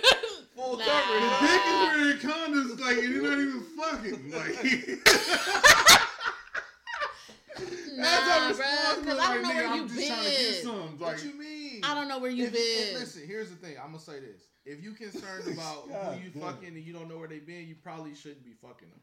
full 0.56 0.78
Nah. 0.78 0.86
coverage. 0.86 1.22
the 1.22 1.47
dick 1.47 1.64
is 1.68 1.78
wearing 1.82 2.18
condoms, 2.18 2.80
like 2.80 2.97
and 2.97 3.14
you're 3.14 3.24
not 3.24 3.39
even 3.39 3.62
fucking. 3.78 4.32
Like 4.32 4.56
nah, 7.97 8.04
that's 8.04 8.30
how 8.30 8.39
bruh, 8.39 8.49
responsible. 8.49 9.02
because 9.04 9.20
I 9.20 9.34
don't 9.34 9.43
know 9.43 9.49
nigga, 9.49 9.56
where 9.56 9.68
I'm 9.68 9.76
you 9.82 9.88
just 9.88 10.08
trying 10.08 10.24
to 10.24 10.30
get 10.30 10.39
been. 10.54 10.64
some. 10.64 10.99
Like 10.99 11.14
What 11.16 11.24
you 11.26 11.34
mean? 11.39 11.82
I 11.84 11.93
don't 11.93 12.08
know 12.08 12.20
where 12.20 12.32
you 12.32 12.45
If- 12.45 12.54
been. 12.54 12.62
if- 12.95 12.99
listen, 12.99 13.28
here's 13.28 13.49
the 13.49 13.56
thing. 13.56 13.76
I'm 13.78 13.88
gonna 13.91 13.99
say 13.99 14.20
this: 14.20 14.41
if 14.66 14.82
you 14.84 14.93
concerned 14.93 15.47
about 15.54 15.89
God 15.89 16.18
who 16.18 16.24
you 16.24 16.30
damn. 16.32 16.41
fucking 16.41 16.68
and 16.70 16.78
you 16.84 16.93
don't 16.93 17.10
know 17.10 17.18
where 17.18 17.28
they 17.28 17.39
been, 17.39 17.68
you 17.68 17.76
probably 17.76 18.16
shouldn't 18.16 18.43
be 18.45 18.54
fucking 18.62 18.89
them. 18.89 18.99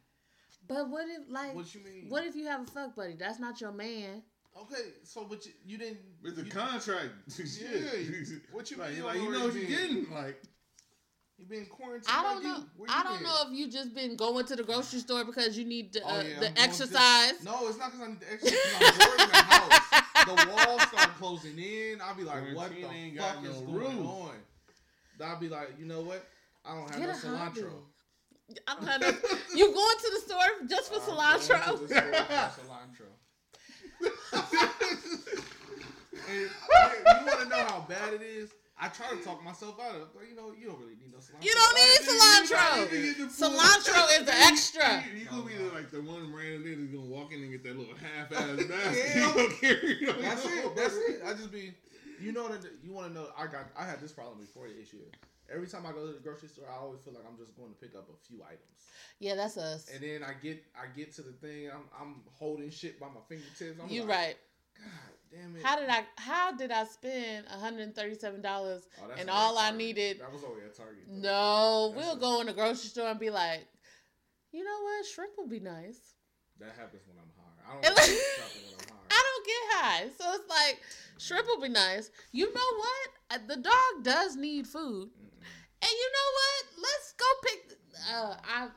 But 0.67 0.89
what 0.89 1.05
if 1.07 1.21
like 1.29 1.55
What 1.55 1.73
you 1.73 1.81
mean? 1.81 2.05
what 2.09 2.25
if 2.25 2.35
you 2.35 2.45
have 2.47 2.61
a 2.61 2.65
fuck 2.65 2.95
buddy? 2.95 3.15
That's 3.17 3.39
not 3.39 3.59
your 3.61 3.71
man. 3.71 4.21
Okay, 4.59 4.89
so 5.03 5.25
but 5.29 5.45
you, 5.45 5.51
you 5.65 5.77
didn't. 5.77 5.99
it's 6.23 6.37
a 6.39 6.43
you, 6.43 6.51
contract. 6.51 7.09
Yeah, 7.37 8.37
what 8.51 8.69
you 8.71 8.77
like, 8.77 8.93
mean? 8.93 9.03
like 9.03 9.15
you 9.17 9.23
know 9.25 9.29
know 9.31 9.39
where 9.39 9.47
what 9.47 9.53
you 9.55 9.61
you're 9.61 9.79
getting. 9.79 10.11
Like 10.11 10.41
You 11.39 11.45
been 11.45 11.65
quarantined? 11.67 12.05
I 12.09 12.21
don't 12.21 12.43
know. 12.43 12.49
You. 12.57 12.63
You 12.79 12.85
I 12.89 13.03
don't 13.03 13.13
been? 13.15 13.23
know 13.23 13.35
if 13.47 13.57
you 13.57 13.69
just 13.71 13.93
been 13.95 14.15
going 14.17 14.45
to 14.45 14.55
the 14.57 14.63
grocery 14.63 14.99
store 14.99 15.23
because 15.23 15.57
you 15.57 15.63
need 15.65 15.93
the, 15.93 16.01
Oh, 16.03 16.09
uh, 16.09 16.11
yeah, 16.11 16.19
I'm 16.19 16.25
the 16.25 16.39
going 16.41 16.53
to- 16.55 16.61
exercise. 16.61 17.43
No, 17.43 17.67
it's 17.67 17.77
not 17.77 17.91
because 17.91 18.05
I 18.05 18.09
need 18.09 18.19
the 18.19 18.33
exercise. 18.33 18.59
'cause 18.59 18.81
I'm 18.81 18.97
bored 19.07 19.19
in 19.21 19.29
the 19.29 19.37
house. 19.37 19.79
The 20.25 20.35
walls 20.67 20.81
start 20.89 21.09
closing 21.17 21.57
in. 21.57 22.01
I'll 22.01 22.13
be 22.15 22.23
like, 22.23 22.43
what 22.53 22.69
the 22.71 22.85
ain't 22.91 23.17
fuck 23.17 23.35
got 23.35 23.45
is 23.45 23.61
no 23.61 23.65
going 23.67 23.73
roof. 23.97 24.05
on? 24.07 24.35
I'll 25.23 25.39
be 25.39 25.47
like, 25.49 25.69
you 25.79 25.85
know 25.85 26.01
what? 26.01 26.25
I 26.65 26.75
don't 26.75 26.89
have 26.89 26.99
Get 26.99 27.07
no 27.07 27.33
a 27.33 27.37
hobby. 27.37 27.61
cilantro. 27.61 27.71
I 28.67 28.73
don't 28.75 28.87
have 28.87 29.01
no, 29.01 29.07
you 29.55 29.71
going 29.73 29.97
to 29.97 30.11
the 30.15 30.21
store 30.25 30.67
just 30.67 30.91
for 30.93 30.99
I'm 30.99 31.05
going 31.07 31.39
to 31.39 31.53
cilantro? 31.53 31.79
the 31.79 31.87
store 31.87 32.13
for 32.13 32.61
cilantro. 32.61 33.09
And 36.29 36.39
you 36.41 36.49
want 37.25 37.39
to 37.41 37.49
know 37.49 37.55
how 37.65 37.85
bad 37.87 38.13
it 38.13 38.21
is? 38.21 38.49
I 38.81 38.87
try 38.87 39.09
to 39.09 39.17
talk 39.23 39.43
myself 39.43 39.75
out 39.79 39.95
of 39.95 40.01
it, 40.03 40.07
but 40.15 40.23
you 40.29 40.35
know, 40.35 40.53
you 40.57 40.67
don't 40.67 40.79
really 40.79 40.95
need 40.95 41.11
no 41.11 41.19
cilantro. 41.19 41.43
You 41.43 41.53
don't 41.53 41.75
need 41.75 41.99
You 41.99 42.05
don't 42.07 42.47
cilantro. 42.47 42.79
need 42.79 42.89
to 42.89 43.07
get 43.07 43.17
the 43.17 43.27
full- 43.27 43.49
Cilantro 43.51 44.19
is 44.19 44.25
the 44.25 44.35
extra. 44.47 45.03
You, 45.03 45.19
you 45.19 45.25
gonna 45.25 45.43
be 45.43 45.55
the, 45.55 45.73
like 45.75 45.91
the 45.91 46.01
one 46.01 46.31
random 46.33 46.63
nigga 46.63 46.79
that's 46.79 46.93
gonna 46.95 47.11
walk 47.11 47.33
in 47.33 47.41
and 47.43 47.51
get 47.51 47.63
that 47.63 47.77
little 47.77 47.95
half 47.95 48.31
ass 48.31 48.55
Yeah. 48.55 48.67
basket. 48.71 49.15
You 49.15 49.33
gonna 49.35 49.55
carry 49.59 49.91
it 50.03 50.09
on 50.15 50.21
That's 50.21 50.45
your 50.45 50.53
it. 50.71 50.75
That's 50.75 50.95
it. 50.95 51.21
I 51.25 51.33
just 51.33 51.51
be, 51.51 51.73
you 52.21 52.31
know 52.31 52.47
that 52.47 52.63
you 52.83 52.93
want 52.93 53.07
to 53.07 53.13
know. 53.13 53.27
I 53.37 53.47
got, 53.47 53.67
I 53.77 53.83
had 53.85 53.99
this 53.99 54.11
problem 54.13 54.39
before 54.39 54.67
this 54.67 54.93
year. 54.93 55.03
Every 55.53 55.67
time 55.67 55.83
I 55.85 55.91
go 55.91 56.05
to 56.07 56.13
the 56.13 56.19
grocery 56.19 56.47
store, 56.47 56.65
I 56.71 56.77
always 56.79 57.01
feel 57.01 57.13
like 57.13 57.23
I'm 57.27 57.35
just 57.37 57.57
going 57.57 57.69
to 57.73 57.75
pick 57.81 57.95
up 57.97 58.07
a 58.07 58.15
few 58.27 58.43
items, 58.43 58.85
Yeah, 59.19 59.33
that's 59.33 59.57
us. 59.57 59.89
and 59.91 59.99
then 60.03 60.21
I 60.23 60.33
get, 60.39 60.63
I 60.77 60.85
get 60.95 61.11
to 61.15 61.23
the 61.23 61.31
thing, 61.31 61.71
I'm, 61.73 61.89
I'm 61.99 62.15
holding 62.37 62.69
shit 62.69 62.99
by 62.99 63.07
my 63.07 63.19
fingertips. 63.27 63.79
I'm 63.81 63.89
You 63.89 64.01
like, 64.01 64.09
right. 64.09 64.35
God 64.77 64.85
damn 65.31 65.55
it. 65.55 65.63
How 65.63 65.79
did 65.79 65.89
I? 65.89 66.03
How 66.17 66.51
did 66.55 66.71
I 66.71 66.83
spend 66.85 67.45
one 67.49 67.59
hundred 67.59 67.81
and 67.83 67.95
thirty-seven 67.95 68.41
dollars? 68.41 68.87
Oh, 69.01 69.09
and 69.11 69.21
at 69.21 69.29
all 69.29 69.57
I 69.57 69.71
needed- 69.71 70.19
That 70.19 70.31
was 70.31 70.43
only 70.43 70.63
at 70.63 70.75
Target. 70.75 71.03
though. 71.07 71.15
No, 71.19 71.93
That's 71.95 72.05
we'll 72.07 72.17
a- 72.17 72.19
go 72.19 72.41
in 72.41 72.47
the 72.47 72.53
grocery 72.53 72.89
store 72.89 73.07
and 73.09 73.19
be 73.19 73.29
like, 73.29 73.67
you 74.51 74.63
know 74.63 74.81
what? 74.83 75.05
Shrimp 75.05 75.33
would 75.37 75.49
be 75.49 75.59
nice. 75.59 75.99
That 76.59 76.73
happens 76.77 77.03
when 77.07 77.17
I'm 77.17 77.31
high. 77.37 77.69
I 77.69 77.73
don't 77.81 77.95
like- 77.95 77.95
like 77.97 78.55
when 78.55 78.89
I'm 78.89 78.97
high. 78.97 79.05
I 79.11 79.23
don't 79.25 79.45
get 79.45 79.63
high, 79.77 80.03
so 80.17 80.33
it's 80.35 80.49
like 80.49 80.81
shrimp 81.17 81.47
would 81.47 81.61
be 81.61 81.69
nice. 81.69 82.09
You 82.31 82.45
know 82.53 82.71
what? 82.77 83.09
Uh, 83.31 83.37
The 83.47 83.61
dog 83.61 84.03
does 84.03 84.35
need 84.35 84.67
food, 84.67 85.09
Mm-mm. 85.09 85.41
and 85.81 85.91
you 85.91 86.11
know 86.11 86.29
what? 86.39 86.83
Let's 86.83 87.13
go 87.13 87.25
pick. 87.43 87.77
Uh, 88.13 88.35
I 88.43 88.67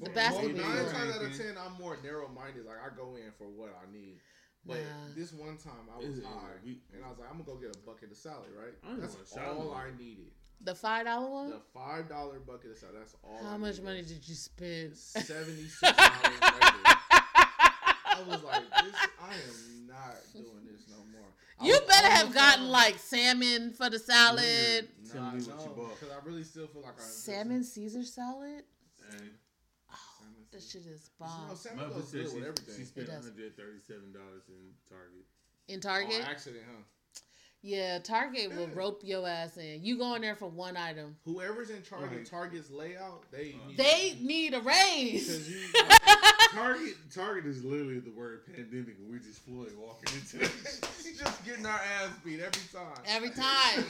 the 0.00 0.06
Well, 0.06 0.12
basket. 0.14 0.54
well, 0.56 0.68
nine 0.68 0.92
times 0.92 1.14
out 1.16 1.22
of 1.22 1.36
ten, 1.36 1.54
I'm 1.56 1.72
more 1.80 1.96
narrow 2.02 2.28
minded. 2.28 2.66
Like 2.66 2.78
I 2.84 2.94
go 2.96 3.14
in 3.16 3.30
for 3.38 3.46
what 3.48 3.70
I 3.80 3.90
need. 3.92 4.18
But 4.66 4.78
Nah. 4.78 5.14
this 5.14 5.32
one 5.32 5.56
time 5.58 5.88
I 5.92 5.98
was 5.98 6.06
Is 6.06 6.18
it- 6.18 6.24
high, 6.24 6.56
and 6.94 7.04
I 7.04 7.08
was 7.10 7.18
like, 7.18 7.28
I'm 7.30 7.36
gonna 7.42 7.44
go 7.44 7.56
get 7.56 7.76
a 7.76 7.78
bucket 7.80 8.10
of 8.10 8.16
salad, 8.16 8.48
right? 8.56 8.72
I 8.82 8.96
That's 8.98 9.14
want 9.14 9.28
salad. 9.28 9.58
all 9.58 9.74
I 9.74 9.90
needed. 9.98 10.30
The 10.62 10.74
five 10.74 11.04
dollar 11.04 11.28
one. 11.30 11.50
The 11.50 11.60
five 11.74 12.08
dollar 12.08 12.38
bucket 12.40 12.70
of 12.70 12.78
salad. 12.78 12.96
That's 12.98 13.14
all. 13.22 13.38
How 13.42 13.50
I 13.54 13.56
much 13.58 13.72
needed. 13.72 13.84
money 13.84 14.02
did 14.02 14.26
you 14.26 14.34
spend? 14.34 14.96
Seventy 14.96 15.64
six 15.68 15.80
dollars. 15.80 16.40
I 18.16 18.22
was 18.28 18.42
like, 18.44 18.62
this, 18.84 18.94
I 19.20 19.34
am 19.34 19.86
not 19.88 20.14
doing 20.32 20.64
this 20.70 20.86
no 20.88 20.96
more. 21.12 21.28
I 21.60 21.66
You 21.66 21.72
was 21.72 21.80
better 21.82 22.06
on 22.06 22.12
have 22.12 22.34
gotten 22.34 22.64
phone. 22.64 22.70
like 22.72 22.98
salmon 22.98 23.72
for 23.72 23.90
the 23.90 23.98
salad. 23.98 24.88
Tell 25.10 25.20
Nah, 25.22 25.30
me 25.32 25.42
what 25.42 25.46
you 25.46 25.66
no, 25.66 25.72
bought. 25.74 26.00
because 26.00 26.14
I 26.14 26.24
really 26.26 26.44
still 26.44 26.66
feel 26.68 26.82
like 26.82 26.94
I 26.98 27.02
Salmon 27.02 27.64
Caesar 27.64 28.02
salad. 28.04 28.64
And 29.10 29.30
Salmon 30.54 30.60
this 30.60 30.70
Caesar. 30.70 30.84
shit 30.84 30.92
is 30.94 31.10
You 31.20 31.26
know, 31.26 31.32
bomb. 31.48 31.56
salmon 31.56 31.88
Mother 31.88 32.02
said 32.02 32.20
good 32.24 32.30
she, 32.30 32.36
with 32.40 32.76
she 32.76 32.84
spent 32.84 33.08
137 33.08 34.12
dollars 34.12 34.42
in 34.48 34.74
Target. 34.88 35.24
In 35.68 35.74
On 35.76 35.80
Target, 35.80 36.28
accident, 36.28 36.62
huh? 36.68 36.82
yeah, 37.62 37.98
Target 37.98 38.54
will 38.54 38.68
rope 38.68 39.00
your 39.02 39.26
ass 39.26 39.56
in. 39.56 39.82
You 39.82 39.96
go 39.98 40.14
in 40.14 40.22
there 40.22 40.36
for 40.36 40.48
one 40.50 40.76
item. 40.76 41.16
Whoever's 41.24 41.70
in 41.70 41.82
charge 41.82 42.10
Right. 42.10 42.20
of 42.20 42.28
Target's 42.30 42.70
layout, 42.70 43.24
they 43.32 43.54
Uh, 43.64 43.68
need 43.68 43.76
They 43.78 44.16
need 44.20 44.54
a 44.54 44.60
raise. 44.60 45.26
because 45.26 45.48
you 45.50 45.68
Target 46.52 46.94
Target 47.12 47.46
is 47.46 47.64
literally 47.64 47.98
the 48.00 48.10
word 48.12 48.44
pandemic, 48.54 48.96
and 48.98 49.10
we're 49.10 49.18
just 49.18 49.40
Floyd 49.40 49.72
walking 49.76 50.14
into 50.20 50.44
it. 50.44 50.52
just 51.18 51.44
getting 51.44 51.64
our 51.66 51.80
ass 51.80 52.10
beat 52.24 52.40
every 52.40 52.62
time. 52.72 53.02
Every 53.06 53.30
time. 53.30 53.84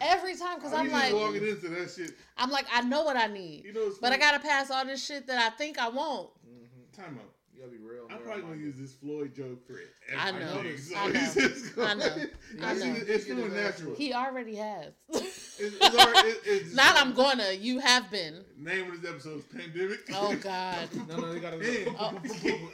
Every 0.00 0.36
time, 0.36 0.56
because 0.56 0.72
I'm 0.72 0.90
like, 0.90 1.12
walking 1.12 1.46
into 1.46 1.68
that 1.68 1.90
shit. 1.90 2.12
I'm 2.36 2.50
like, 2.50 2.66
I 2.72 2.82
know 2.82 3.04
what 3.04 3.16
I 3.16 3.26
need, 3.26 3.64
You 3.64 3.72
know, 3.72 3.84
what's 3.84 3.98
but 3.98 4.12
I 4.12 4.18
gotta 4.18 4.38
pass 4.38 4.70
all 4.70 4.84
this 4.84 5.04
shit 5.04 5.26
that 5.26 5.38
I 5.38 5.54
think 5.56 5.78
I 5.78 5.88
won't. 5.88 6.30
Mm-hmm. 6.46 7.02
time 7.02 7.18
out. 7.18 7.30
You 7.54 7.62
gotta 7.62 7.72
be 7.72 7.78
real. 7.82 8.06
I'm 8.10 8.18
probably 8.18 8.42
gonna 8.42 8.56
use 8.56 8.76
this 8.76 8.92
Floyd 8.92 9.34
joke 9.34 9.66
for 9.66 9.78
I 10.18 10.30
know. 10.32 10.62
So 10.78 10.96
I 10.96 11.08
know. 11.08 11.20
it's 11.36 11.78
I 11.78 11.94
know. 11.94 12.04
I 12.62 12.72
It's, 12.72 12.84
know. 12.84 12.94
it's 13.06 13.24
feeling 13.24 13.54
natural. 13.54 13.94
He 13.94 14.12
already 14.12 14.56
has. 14.56 14.92
It's, 15.58 15.74
it's 15.80 15.96
already, 15.96 16.28
it, 16.28 16.40
it's 16.44 16.74
Not 16.74 16.98
I'm 16.98 17.14
gonna. 17.14 17.52
You 17.52 17.78
have 17.78 18.10
been. 18.10 18.44
Name 18.58 18.90
of 18.92 19.00
this 19.00 19.10
episode 19.10 19.38
is 19.38 19.44
Pandemic. 19.44 20.00
Oh 20.12 20.36
God. 20.36 20.88
No, 21.08 21.16
no, 21.16 21.32
they 21.32 21.40
gotta. 21.40 21.56
Man. 21.56 21.96
Oh, 21.98 22.12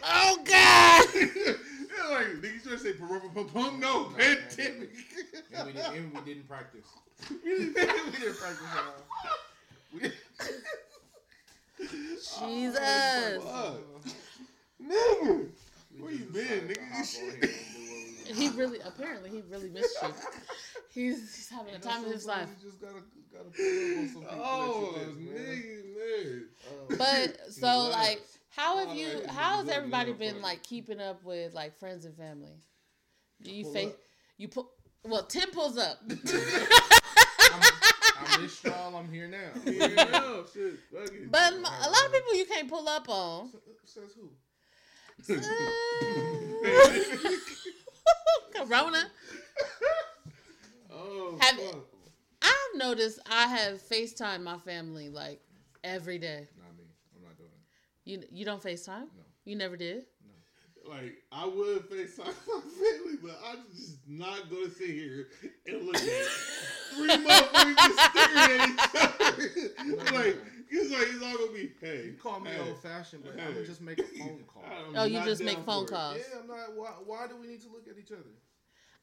oh 0.02 0.38
God. 0.44 1.56
Yeah, 1.96 2.08
like, 2.08 2.26
niggas 2.40 2.62
trying 2.62 2.76
to 2.76 2.82
say 2.82 2.92
pum 2.94 3.20
pum 3.34 3.46
pum. 3.48 3.80
No, 3.80 4.04
No, 4.04 4.04
pandemic. 4.16 4.90
And 5.54 5.66
we, 5.66 5.72
did, 5.72 5.84
and 5.84 6.12
we 6.14 6.20
didn't 6.20 6.48
practice. 6.48 6.86
We 7.30 7.36
didn't- 7.50 7.74
we 7.74 8.18
didn't 8.18 8.36
practice 8.38 8.66
at 8.72 8.84
all. 10.04 10.10
Oh, 12.40 12.48
Jesus. 12.48 13.42
Fuck. 13.42 14.14
Nigga, 14.82 15.46
we 15.96 16.00
where 16.02 16.12
you 16.12 16.24
been, 16.26 16.68
nigga? 16.68 16.90
hop 16.92 17.04
Shit. 17.04 17.22
on 17.22 17.30
here 17.30 17.42
and 17.42 17.42
do 17.42 18.30
what 18.30 18.38
we 18.38 18.42
He 18.44 18.48
really, 18.50 18.78
apparently, 18.84 19.30
he 19.30 19.42
really 19.50 19.68
missed 19.70 19.96
you. 20.02 20.08
He's, 20.92 21.18
he's 21.34 21.48
having 21.48 21.68
a 21.74 21.78
You 21.78 21.84
know, 21.84 21.90
time 21.90 22.04
of 22.04 22.12
his 22.12 22.26
life. 22.26 22.46
sometimes 22.48 22.62
just 22.62 22.80
gotta 22.80 23.02
gotta 23.32 23.50
pull 23.50 23.64
up 23.64 23.98
on 23.98 24.08
some 24.08 24.22
people 24.22 24.44
Oh, 24.44 24.92
that 24.96 25.20
you 25.20 25.30
oh, 25.30 25.34
miss, 25.34 25.64
man. 26.88 26.98
man. 26.98 26.98
But 26.98 27.52
so, 27.52 27.66
Relax. 27.86 27.96
like, 27.96 28.22
how 28.54 28.78
have 28.86 28.96
you? 28.96 29.22
How 29.28 29.58
has 29.58 29.68
everybody 29.68 30.12
been 30.12 30.40
like 30.42 30.62
keeping 30.62 31.00
up 31.00 31.24
with 31.24 31.54
like 31.54 31.78
friends 31.78 32.04
and 32.04 32.16
family? 32.16 32.52
Do 33.42 33.50
you 33.52 33.64
Pull 33.64 33.72
face? 33.72 33.88
up. 33.88 33.98
You 34.38 34.48
put. 34.48 34.66
Well, 35.04 35.24
Tim 35.24 35.50
pulls 35.50 35.78
up. 35.78 35.98
I'm, 36.08 36.18
I'm 38.20 38.42
this 38.42 38.56
strong. 38.56 38.94
I'm 38.94 39.10
here 39.12 39.26
now. 39.28 39.48
Yeah, 39.64 40.04
no, 40.12 40.44
shit. 40.52 40.74
Fuck 40.92 41.12
it. 41.12 41.30
But 41.30 41.52
a 41.54 41.56
lot 41.58 42.06
of 42.06 42.12
people 42.12 42.34
you 42.36 42.44
can't 42.46 42.68
pull 42.68 42.88
up 42.88 43.08
on. 43.08 43.50
Says 43.84 44.14
who? 44.16 44.30
Corona. 48.54 49.04
oh, 50.92 51.36
Have- 51.40 51.58
fuck. 51.58 51.76
I've 52.42 52.76
noticed 52.78 53.20
I 53.30 53.46
have 53.46 53.80
FaceTime 53.80 54.42
my 54.42 54.58
family 54.58 55.08
like 55.08 55.40
every 55.84 56.18
day. 56.18 56.48
Not 56.58 56.76
me. 56.76 56.84
I'm 57.16 57.22
not 57.22 57.36
doing 57.36 57.50
it. 57.50 57.60
You 58.04 58.22
you 58.30 58.44
don't 58.44 58.62
FaceTime? 58.62 59.06
No. 59.16 59.24
You 59.44 59.56
never 59.56 59.76
did? 59.76 60.04
No. 60.26 60.90
Like 60.90 61.14
I 61.30 61.46
would 61.46 61.88
FaceTime 61.88 62.18
my 62.46 62.60
family, 62.60 63.18
but 63.22 63.38
I'm 63.46 63.58
just 63.74 63.98
not 64.08 64.50
gonna 64.50 64.70
sit 64.70 64.90
here 64.90 65.28
and 65.66 65.86
look 65.86 65.96
at 65.96 66.26
three 66.94 67.08
motherfuckers 67.26 67.76
staring 68.10 68.60
at 68.60 68.68
each 68.68 68.94
other. 68.96 70.16
like 70.16 70.36
it's 70.70 70.90
like 70.90 71.08
it's 71.10 71.22
all 71.22 71.36
gonna 71.36 71.52
be 71.52 71.70
hey. 71.80 72.06
You 72.06 72.16
call 72.20 72.40
me 72.40 72.50
hey. 72.50 72.68
old 72.68 72.82
fashioned, 72.82 73.22
but 73.24 73.32
I'm 73.32 73.38
gonna 73.38 73.60
oh, 73.60 73.64
just 73.64 73.80
make 73.80 73.98
a 74.00 74.02
phone 74.02 74.40
call. 74.52 74.64
Oh, 74.96 75.04
you 75.04 75.22
just 75.24 75.44
make 75.44 75.58
phone 75.58 75.86
for 75.86 75.94
it. 75.94 75.96
calls. 75.96 76.18
Yeah, 76.18 76.40
I'm 76.40 76.48
not. 76.48 76.74
Why, 76.74 76.88
why 77.04 77.26
do 77.28 77.36
we 77.36 77.46
need 77.46 77.62
to 77.62 77.68
look 77.68 77.86
at 77.88 77.98
each 77.98 78.10
other? 78.10 78.22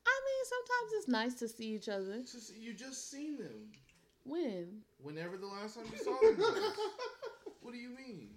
I 0.06 0.22
mean, 0.26 0.46
sometimes 0.46 0.94
it's 0.98 1.08
nice 1.08 1.34
to 1.36 1.48
see 1.48 1.76
each 1.76 1.88
other. 1.88 2.22
Just, 2.22 2.58
you 2.58 2.74
just 2.74 3.12
seen 3.12 3.38
them. 3.38 3.72
When? 4.24 4.82
Whenever 5.02 5.38
the 5.38 5.48
last 5.48 5.76
time 5.76 5.86
you 5.92 6.04
saw 6.04 6.18
them. 6.22 6.38
what 7.62 7.74
do 7.74 7.78
you 7.78 7.90
mean? 7.90 8.30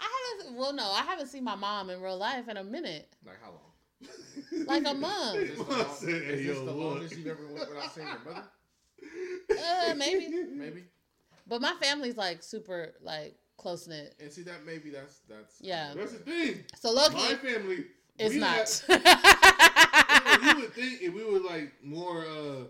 I 0.00 0.36
haven't. 0.38 0.56
Well, 0.56 0.72
no, 0.72 0.90
I 0.90 1.02
haven't 1.02 1.28
seen 1.28 1.44
my 1.44 1.54
mom 1.54 1.90
in 1.90 2.00
real 2.00 2.16
life 2.16 2.48
in 2.48 2.56
a 2.56 2.64
minute. 2.64 3.08
Like 3.24 3.40
how 3.42 3.50
long? 3.50 4.66
Like 4.66 4.86
a 4.86 4.94
month. 4.94 5.36
Is 5.36 5.50
this 5.50 5.58
the, 5.58 5.64
Mom 5.64 5.78
long, 5.78 5.94
said, 5.94 6.08
is 6.08 6.22
"Hey, 6.22 6.36
this 6.36 6.46
yo, 6.46 6.64
the 6.64 6.72
longest 6.72 7.16
you've 7.16 7.26
ever 7.26 7.46
went 7.46 7.68
without 7.68 7.94
seeing 7.94 8.06
your 8.06 8.18
mother? 8.24 8.44
Uh, 9.50 9.94
maybe. 9.94 10.28
Maybe. 10.54 10.84
But 11.46 11.60
my 11.60 11.74
family's 11.80 12.16
like 12.16 12.42
super 12.42 12.94
like 13.02 13.36
close 13.56 13.86
knit. 13.86 14.14
And 14.20 14.32
see 14.32 14.42
that 14.42 14.64
maybe 14.64 14.90
that's 14.90 15.20
that's 15.28 15.56
Yeah. 15.60 15.92
That's 15.94 16.12
the 16.12 16.18
thing. 16.18 16.64
So 16.78 16.92
lucky 16.92 17.16
My 17.16 17.34
family 17.34 17.84
is 18.18 18.32
we 18.32 18.38
not. 18.38 18.82
Had, 18.88 20.46
you 20.56 20.60
would 20.62 20.72
think 20.74 21.02
if 21.02 21.14
we 21.14 21.24
were 21.24 21.40
like 21.40 21.72
more, 21.82 22.24
uh, 22.24 22.64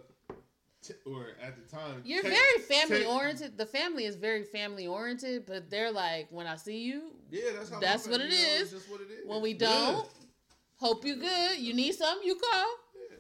t- 0.83 0.95
or 1.07 1.29
at 1.43 1.57
the 1.57 1.77
time, 1.77 2.03
You're 2.05 2.23
very 2.23 2.59
family 2.69 3.05
oriented. 3.05 3.57
The 3.59 3.67
family 3.67 4.05
is 4.05 4.17
very 4.17 4.45
family 4.45 4.87
oriented, 4.87 5.47
but 5.47 5.71
they're 5.71 5.93
like, 5.93 6.29
when 6.31 6.47
I 6.47 6.57
see 6.57 6.79
you, 6.79 7.13
Yeah, 7.31 7.43
that's 7.57 7.71
how. 7.71 7.81
That's 7.81 8.09
what 8.09 8.21
it 8.21 8.31
know, 8.31 8.37
is. 8.37 8.71
Just 8.71 8.91
what 8.91 9.01
it 9.01 9.11
is. 9.11 9.27
when 9.27 9.43
we 9.43 9.55
don't, 9.55 10.09
hope 10.77 11.05
you 11.05 11.17
good. 11.17 11.59
You 11.59 11.75
need 11.75 11.95
something, 11.95 12.27
you 12.27 12.37
call. 12.37 12.67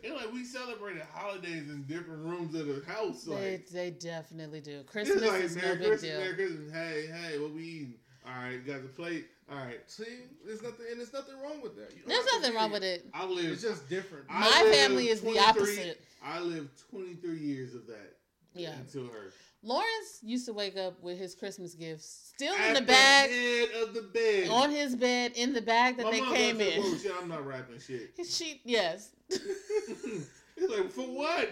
And 0.02 0.14
like 0.14 0.32
we 0.32 0.44
celebrated 0.44 1.02
holidays 1.12 1.68
in 1.68 1.82
different 1.82 2.24
rooms 2.24 2.54
of 2.54 2.66
the 2.66 2.82
house. 2.90 3.26
Like 3.26 3.68
they 3.68 3.90
definitely 3.90 4.60
do. 4.62 4.82
Christmas 4.84 5.22
like 5.22 5.42
is 5.42 5.56
no 5.56 5.62
Merry 5.62 5.76
big 5.76 5.86
Christmas, 5.88 6.10
deal. 6.10 6.20
Merry 6.20 6.34
Christmas. 6.34 6.72
Hey, 6.72 7.06
hey, 7.06 7.38
what 7.38 7.52
we 7.52 7.62
eating? 7.62 7.94
All 8.26 8.32
right, 8.32 8.66
got 8.66 8.82
the 8.82 8.88
plate. 8.88 9.26
All 9.50 9.56
right, 9.56 9.80
See, 9.86 10.04
there's 10.46 10.62
nothing, 10.62 10.86
and 10.90 11.00
there's 11.00 11.12
nothing 11.12 11.34
wrong 11.42 11.60
with 11.60 11.74
that. 11.76 11.90
You 11.92 12.02
don't 12.02 12.08
There's 12.08 12.26
nothing 12.40 12.54
wrong 12.54 12.70
with 12.70 12.84
it. 12.84 13.04
I 13.12 13.26
live. 13.26 13.46
It's 13.52 13.62
just 13.62 13.88
different. 13.88 14.26
I 14.30 14.40
My 14.64 14.70
family 14.72 15.08
is 15.08 15.20
the 15.22 15.38
opposite. 15.40 16.00
I 16.24 16.38
lived 16.38 16.68
23 16.90 17.36
years 17.36 17.74
of 17.74 17.86
that 17.88 18.16
Yeah. 18.54 18.74
until 18.74 19.06
her. 19.06 19.32
Lawrence 19.62 20.20
used 20.22 20.46
to 20.46 20.52
wake 20.52 20.76
up 20.76 21.02
with 21.02 21.18
his 21.18 21.34
Christmas 21.34 21.74
gifts 21.74 22.32
still 22.34 22.54
in 22.54 22.74
the 22.74 22.80
bag, 22.82 23.30
head 23.30 23.68
of 23.82 23.92
the 23.92 24.02
bed. 24.02 24.48
on 24.48 24.70
his 24.70 24.94
bed, 24.94 25.32
in 25.34 25.52
the 25.52 25.60
bag 25.60 25.96
that 25.96 26.04
My 26.04 26.12
they 26.12 26.20
mom 26.20 26.34
came 26.34 26.58
said, 26.58 26.72
in. 26.74 26.82
Whoa, 26.82 26.96
shit, 26.96 27.12
I'm 27.20 27.28
not 27.28 27.44
rapping 27.46 27.78
shit. 27.80 28.12
She 28.24 28.60
yes. 28.64 29.10
it's 29.28 30.26
like 30.70 30.90
for 30.92 31.02
what? 31.02 31.50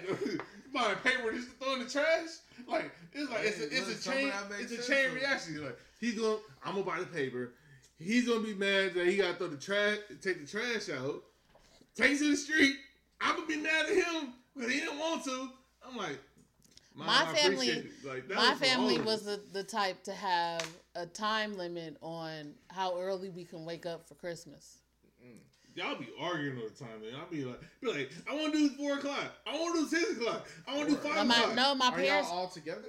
Buying 0.72 0.96
paper 1.02 1.32
just 1.32 1.48
to 1.48 1.54
throw 1.64 1.74
in 1.74 1.80
the 1.80 1.90
trash? 1.90 2.28
Like 2.66 2.90
it's 3.12 3.30
like 3.30 3.44
it's 3.44 3.60
a, 3.60 3.64
it's 3.64 4.06
a 4.06 4.10
chain 4.10 4.30
it's 4.58 4.72
a 4.72 4.76
sense, 4.76 4.86
chain 4.86 5.08
though. 5.08 5.14
reaction. 5.14 5.64
Like 5.64 5.78
he's 6.00 6.14
going 6.18 6.38
I'm 6.64 6.74
gonna 6.74 6.84
buy 6.86 7.00
the 7.00 7.06
paper. 7.06 7.52
He's 7.98 8.28
gonna 8.28 8.40
be 8.40 8.54
mad 8.54 8.94
that 8.94 9.06
he 9.06 9.16
gotta 9.16 9.34
throw 9.34 9.48
the 9.48 9.56
trash 9.56 9.98
take 10.20 10.40
the 10.40 10.46
trash 10.46 10.88
out. 10.90 11.22
Takes 11.96 12.20
it 12.20 12.24
to 12.24 12.30
the 12.30 12.36
street. 12.36 12.76
I'm 13.20 13.34
gonna 13.36 13.46
be 13.46 13.56
mad 13.56 13.86
at 13.86 13.94
him, 13.94 14.32
but 14.54 14.70
he 14.70 14.80
didn't 14.80 14.98
want 14.98 15.24
to. 15.24 15.48
I'm 15.86 15.96
like 15.96 16.18
Mom, 16.94 17.06
My 17.06 17.32
family- 17.32 17.90
Like, 18.04 18.26
that 18.28 18.36
My 18.36 18.50
was 18.50 18.58
family 18.58 18.98
all 18.98 19.04
was 19.04 19.24
the, 19.24 19.40
the 19.52 19.62
type 19.62 20.02
to 20.04 20.12
have 20.12 20.66
a 20.96 21.06
time 21.06 21.56
limit 21.56 21.96
on 22.02 22.54
how 22.68 22.98
early 22.98 23.30
we 23.30 23.44
can 23.44 23.64
wake 23.64 23.86
up 23.86 24.08
for 24.08 24.14
Christmas. 24.14 24.78
Mm. 25.24 25.38
Y'all 25.76 25.96
be 25.96 26.08
arguing 26.20 26.58
all 26.58 26.64
the 26.68 26.74
time, 26.74 27.00
man. 27.00 27.12
I'll 27.20 27.30
be 27.30 27.44
like, 27.44 27.60
be 27.80 27.86
like, 27.88 28.10
I 28.28 28.34
want 28.34 28.52
to 28.52 28.58
do 28.58 28.70
four 28.70 28.94
o'clock. 28.94 29.32
I 29.46 29.56
want 29.56 29.76
to 29.76 29.82
do 29.82 29.88
six 29.96 30.18
o'clock. 30.18 30.48
I 30.66 30.76
want 30.76 30.88
to 30.88 30.94
do 30.96 31.00
five 31.00 31.24
my, 31.26 31.36
o'clock. 31.36 31.54
no, 31.54 31.74
my 31.76 31.88
Are 31.88 31.92
parents, 31.92 32.28
y'all 32.30 32.38
all 32.38 32.48
together? 32.48 32.82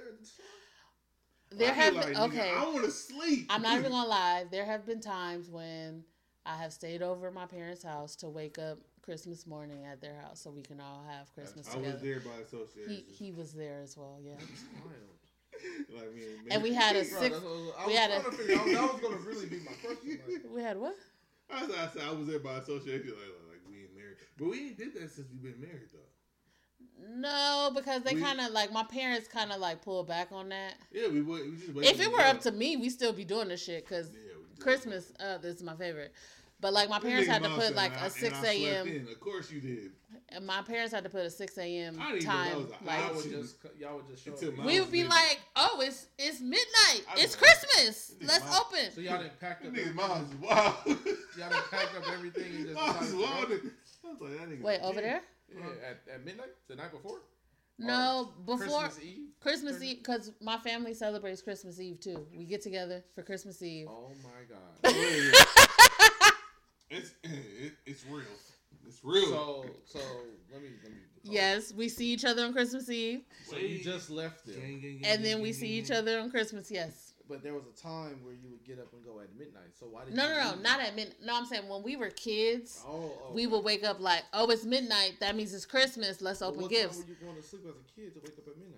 There 1.50 1.72
have 1.72 1.94
like, 1.94 2.06
been, 2.06 2.14
nigga, 2.14 2.28
okay. 2.28 2.52
I 2.56 2.64
want 2.64 2.84
to 2.84 2.90
sleep. 2.90 3.46
I'm 3.50 3.62
not 3.62 3.78
even 3.78 3.90
gonna 3.92 4.08
lie. 4.08 4.44
There 4.50 4.64
have 4.64 4.86
been 4.86 5.00
times 5.00 5.50
when 5.50 6.04
I 6.46 6.56
have 6.56 6.72
stayed 6.72 7.02
over 7.02 7.28
at 7.28 7.34
my 7.34 7.46
parents' 7.46 7.82
house 7.82 8.16
to 8.16 8.28
wake 8.28 8.58
up 8.58 8.78
Christmas 9.02 9.46
morning 9.46 9.84
at 9.84 10.00
their 10.00 10.14
house 10.20 10.40
so 10.40 10.50
we 10.50 10.62
can 10.62 10.80
all 10.80 11.04
have 11.08 11.32
Christmas 11.34 11.68
I 11.72 11.78
was 11.78 11.86
together. 11.86 12.04
there 12.04 12.20
by 12.20 12.38
association. 12.44 12.90
He 12.90 13.04
he 13.26 13.32
was 13.32 13.52
there 13.52 13.80
as 13.82 13.96
well, 13.96 14.18
yeah. 14.22 14.32
Wild. 14.84 14.96
like 15.94 16.14
me 16.14 16.22
And 16.50 16.62
we 16.62 16.72
had 16.72 16.96
a 16.96 17.00
Bro, 17.04 17.20
six. 17.20 17.20
that's 17.20 17.42
what 17.44 17.50
I 17.50 17.52
was, 17.52 17.72
I 17.78 17.86
we 17.86 17.94
had 17.94 18.10
a- 18.10 18.20
trying 18.20 18.30
to 18.30 18.36
figure. 18.38 18.56
That 18.56 18.92
was 18.92 19.00
gonna 19.02 19.16
really 19.16 19.46
be 19.46 19.58
my 19.58 19.72
question. 19.84 20.20
Like, 20.26 20.42
We 20.54 20.62
had 20.62 20.78
what? 20.78 20.96
I, 21.50 21.66
was, 21.66 21.74
I 21.76 21.88
said 21.88 22.02
I 22.02 22.12
was 22.12 22.28
there 22.28 22.38
by 22.38 22.58
association. 22.58 23.08
Like, 23.10 23.34
like 23.50 23.60
we 23.68 23.82
ain't 23.82 23.94
married, 23.96 24.16
but 24.38 24.48
we 24.48 24.68
ain't 24.68 24.78
did 24.78 24.94
that 24.94 25.10
since 25.10 25.26
we've 25.32 25.42
been 25.42 25.60
married 25.60 25.90
though. 25.92 25.98
No, 27.08 27.70
because 27.74 28.02
they 28.02 28.14
kind 28.14 28.40
of 28.40 28.50
like 28.52 28.72
my 28.72 28.84
parents 28.84 29.28
kind 29.28 29.52
of 29.52 29.60
like 29.60 29.82
pulled 29.82 30.06
back 30.08 30.28
on 30.32 30.48
that. 30.50 30.74
Yeah, 30.92 31.08
we 31.08 31.22
would. 31.22 31.74
We 31.74 31.86
If 31.86 32.00
it 32.00 32.10
were 32.12 32.20
up 32.20 32.40
to 32.42 32.52
me, 32.52 32.76
we 32.76 32.90
still 32.90 33.12
be 33.12 33.24
doing 33.24 33.48
this 33.48 33.62
shit 33.64 33.84
because 33.86 34.10
yeah. 34.10 34.62
Christmas. 34.62 35.12
Uh, 35.20 35.38
this 35.38 35.56
is 35.56 35.62
my 35.62 35.74
favorite. 35.76 36.12
But 36.60 36.74
like 36.74 36.90
my 36.90 36.98
parents 37.00 37.26
had 37.26 37.42
to 37.42 37.48
put 37.48 37.74
like 37.74 37.92
"And 37.92 38.00
I- 38.02 38.06
a 38.06 38.10
six 38.10 38.42
a.m. 38.44 39.06
Of 39.10 39.18
course 39.20 39.50
you 39.50 39.62
did. 39.62 39.92
and 40.28 40.46
my 40.46 40.60
parents 40.60 40.92
had 40.92 41.04
to 41.04 41.08
put 41.10 41.22
a 41.24 41.30
six 41.30 41.56
a.m. 41.56 41.98
I 41.98 42.12
didn't 42.12 42.22
even 42.22 42.28
know 42.28 42.32
time. 42.34 42.50
that 42.50 42.58
was 42.58 42.66
a 42.66 42.84
Like 42.84 43.00
y'all 43.00 43.14
would 43.16 43.30
just 43.30 43.56
y'all 43.78 43.96
would 43.96 44.06
just 44.08 44.24
show 44.26 44.48
up. 44.48 44.66
we 44.66 44.78
would 44.78 44.92
be 44.92 45.04
like, 45.04 45.40
"Oh, 45.56 45.80
it's 45.82 46.08
it's 46.18 46.40
midnight. 46.42 47.02
It's. 47.16 47.34
Christmas. 47.34 48.12
Let's 48.22 48.44
my- 48.44 48.58
open." 48.60 48.92
So 48.94 49.00
y'all 49.00 49.22
didn't 49.22 49.40
pack 49.40 49.62
up. 49.64 49.72
That 49.72 49.72
nigga 49.72 49.78
everything? 49.78 49.96
mom's 49.96 50.34
wild. 50.36 50.74
Y'all 50.86 51.48
done 51.50 51.62
packed 51.70 51.96
up 51.96 52.12
everything 52.12 52.44
and 52.56 52.66
just 52.66 52.74
Mom's 52.74 52.98
decided 53.10 53.18
wild. 53.20 53.48
go? 53.48 53.56
I 54.04 54.12
was 54.12 54.20
like, 54.20 54.38
that 54.38 54.50
nigga. 54.50 54.62
Wait, 54.62 54.80
over 54.82 55.00
there? 55.00 55.20
Yeah, 55.54 55.88
at, 55.88 56.14
at 56.14 56.24
midnight, 56.24 56.50
the 56.68 56.76
night 56.76 56.92
before. 56.92 57.18
No, 57.78 58.32
before 58.44 58.58
Christmas 58.58 58.98
Eve. 59.02 59.18
Christmas 59.40 59.72
Christmas- 59.72 59.82
Eve, 59.82 59.98
because 59.98 60.32
my 60.40 60.58
family 60.58 60.92
celebrates 60.94 61.40
Christmas 61.40 61.80
Eve 61.80 61.98
too. 61.98 62.26
We 62.36 62.44
get 62.44 62.60
together 62.62 63.02
for 63.14 63.22
Christmas 63.22 63.62
Eve. 63.62 63.86
Oh 63.88 64.10
my 64.22 64.44
god. 64.48 64.94
it's 66.90 67.14
it, 67.24 67.72
it's 67.86 68.04
real. 68.06 68.22
It's 68.86 69.02
real. 69.02 69.26
So 69.26 69.66
so 69.86 69.98
let 70.52 70.62
me 70.62 70.68
let 70.82 70.92
me. 70.92 70.98
Yes, 71.22 71.72
we 71.72 71.88
see 71.88 72.12
each 72.12 72.24
other 72.24 72.44
on 72.44 72.52
Christmas 72.52 72.88
Eve, 72.88 73.22
So 73.44 73.56
you 73.56 73.82
just 73.82 74.08
left 74.10 74.46
them. 74.46 74.54
Gang, 74.56 74.80
gang, 74.80 74.98
gang, 75.00 75.12
and 75.12 75.24
then 75.24 75.42
we 75.42 75.52
see 75.52 75.68
each 75.68 75.90
other 75.90 76.18
on 76.18 76.30
Christmas. 76.30 76.70
Yes, 76.70 77.09
but 77.30 77.42
there 77.42 77.54
was 77.54 77.62
a 77.66 77.80
time 77.80 78.20
where 78.24 78.34
you 78.34 78.50
would 78.50 78.64
get 78.66 78.78
up 78.78 78.92
and 78.92 79.02
go 79.04 79.20
at 79.20 79.34
midnight. 79.38 79.70
So 79.78 79.86
why 79.86 80.04
did 80.04 80.14
No, 80.14 80.24
you 80.28 80.34
no, 80.34 80.44
no, 80.44 80.50
leave? 80.52 80.62
not 80.62 80.80
at 80.80 80.94
midnight. 80.96 81.16
No, 81.24 81.36
I'm 81.36 81.46
saying 81.46 81.68
when 81.68 81.82
we 81.82 81.96
were 81.96 82.10
kids, 82.10 82.82
Oh, 82.86 83.12
oh, 83.28 83.32
we 83.32 83.46
would 83.46 83.64
wake 83.64 83.84
up 83.84 84.00
like, 84.00 84.24
oh, 84.34 84.50
it's 84.50 84.64
midnight. 84.64 85.14
That 85.20 85.34
means 85.36 85.54
it's 85.54 85.64
Christmas. 85.64 86.20
Let's 86.20 86.42
open 86.42 86.62
what 86.62 86.70
gifts. 86.70 86.98
Time 86.98 87.06
were 87.06 87.10
you 87.14 87.16
going 87.24 87.36
to 87.36 87.42
sleep 87.48 87.62
as 87.68 87.74
a 87.76 88.00
kid 88.00 88.12
to 88.14 88.20
wake 88.20 88.36
up 88.38 88.48
at 88.48 88.58
midnight? 88.58 88.76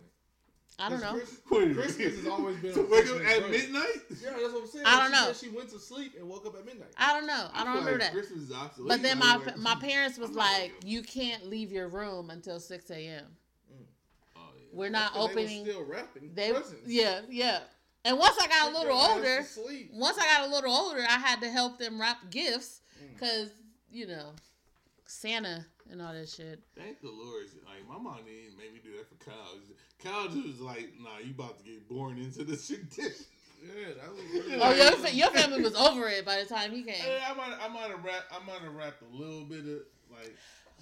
I 0.78 0.88
don't 0.88 1.00
know. 1.00 1.14
Wait 1.14 1.74
Christmas. 1.74 1.96
Christmas 1.96 2.16
has 2.16 2.26
always 2.26 2.57
been 2.57 2.72
to 2.74 2.80
a 2.80 2.90
wake 2.90 3.07
up 3.11 3.16
at 3.20 3.40
break. 3.40 3.50
midnight. 3.50 3.86
Yeah, 4.22 4.30
that's 4.40 4.53
what 4.55 4.62
I'm 4.62 4.68
saying. 4.68 4.86
I 4.86 4.96
don't 5.00 5.07
she 5.07 5.12
know. 5.26 5.32
Said 5.32 5.36
she 5.36 5.48
went 5.57 5.70
to 5.70 5.78
sleep 5.78 6.14
and 6.18 6.28
woke 6.28 6.46
up 6.46 6.55
at 6.57 6.64
midnight. 6.64 6.88
I 6.96 7.12
don't 7.12 7.26
know. 7.26 7.48
I 7.53 7.64
don't 7.64 7.74
feel 7.74 7.84
remember 7.84 7.90
like 7.92 8.00
that. 8.00 8.12
Christmas 8.12 8.42
is 8.44 8.53
obsolete. 8.53 8.88
But 8.88 9.03
then 9.03 9.18
my 9.18 9.36
like- 9.36 9.59
my 9.59 9.74
parents 9.76 10.18
was 10.18 10.30
I'm 10.30 10.36
like, 10.36 10.72
you 10.84 11.03
can't 11.03 11.46
leave 11.46 11.70
your 11.72 11.88
room 11.88 12.30
until 12.30 12.59
six 12.59 12.90
a.m. 12.90 13.24
Mm. 13.70 13.84
Oh, 14.36 14.40
yeah. 14.57 14.62
We're 14.72 14.88
not 14.90 15.12
opening. 15.14 15.64
They 15.64 15.72
were 15.72 15.76
still 15.76 15.84
wrapping 15.84 16.30
They 16.34 16.53
presents. 16.53 16.80
yeah 16.86 17.20
yeah. 17.30 17.59
And 18.05 18.18
once 18.18 18.36
I 18.40 18.46
got 18.48 18.72
a 18.72 18.78
little 18.78 18.96
older, 18.96 19.46
once 19.92 20.18
I 20.18 20.24
got 20.24 20.48
a 20.48 20.50
little 20.53 20.72
older, 20.74 21.00
I 21.09 21.18
had 21.18 21.40
to 21.42 21.48
help 21.50 21.78
them 21.78 22.00
wrap 22.00 22.30
gifts 22.30 22.80
Mm. 23.03 23.12
because 23.14 23.50
you 23.90 24.07
know 24.07 24.32
Santa 25.07 25.66
and 25.90 26.00
all 26.00 26.12
that 26.12 26.28
shit. 26.28 26.61
Thank 26.76 27.00
the 27.00 27.09
Lord. 27.11 27.46
Like 27.66 27.88
my 27.88 27.98
mom 28.03 28.18
didn't 28.24 28.57
make 28.57 28.72
me 28.72 28.80
do 28.82 28.96
that 28.96 29.09
for 29.09 29.16
Kyle. 29.24 29.59
Kyle 30.03 30.28
was 30.28 30.61
like, 30.61 30.90
"Nah, 31.00 31.18
you 31.24 31.30
about 31.32 31.59
to 31.59 31.64
get 31.64 31.88
born 31.88 32.18
into 32.18 32.44
this 32.44 32.66
tradition." 32.66 33.26
Yeah, 33.64 33.94
that 34.00 34.11
was. 34.12 34.22
Really 34.32 34.61
Oh, 34.61 34.72
your 34.74 34.92
fa- 34.92 35.14
your 35.14 35.30
family 35.30 35.62
was 35.62 35.74
over 35.76 36.09
it 36.09 36.24
by 36.24 36.38
the 36.42 36.44
time 36.46 36.72
he 36.72 36.82
came. 36.82 36.94
Hey, 36.94 37.20
I 37.24 37.32
might, 37.34 37.57
I 37.62 37.68
might 37.68 37.90
have 37.90 38.03
rapped, 38.05 38.26
I 38.32 38.44
might 38.44 38.61
have 38.62 38.74
rapped 38.74 39.03
a 39.03 39.16
little 39.16 39.44
bit 39.44 39.61
of 39.61 39.82
like. 40.11 40.34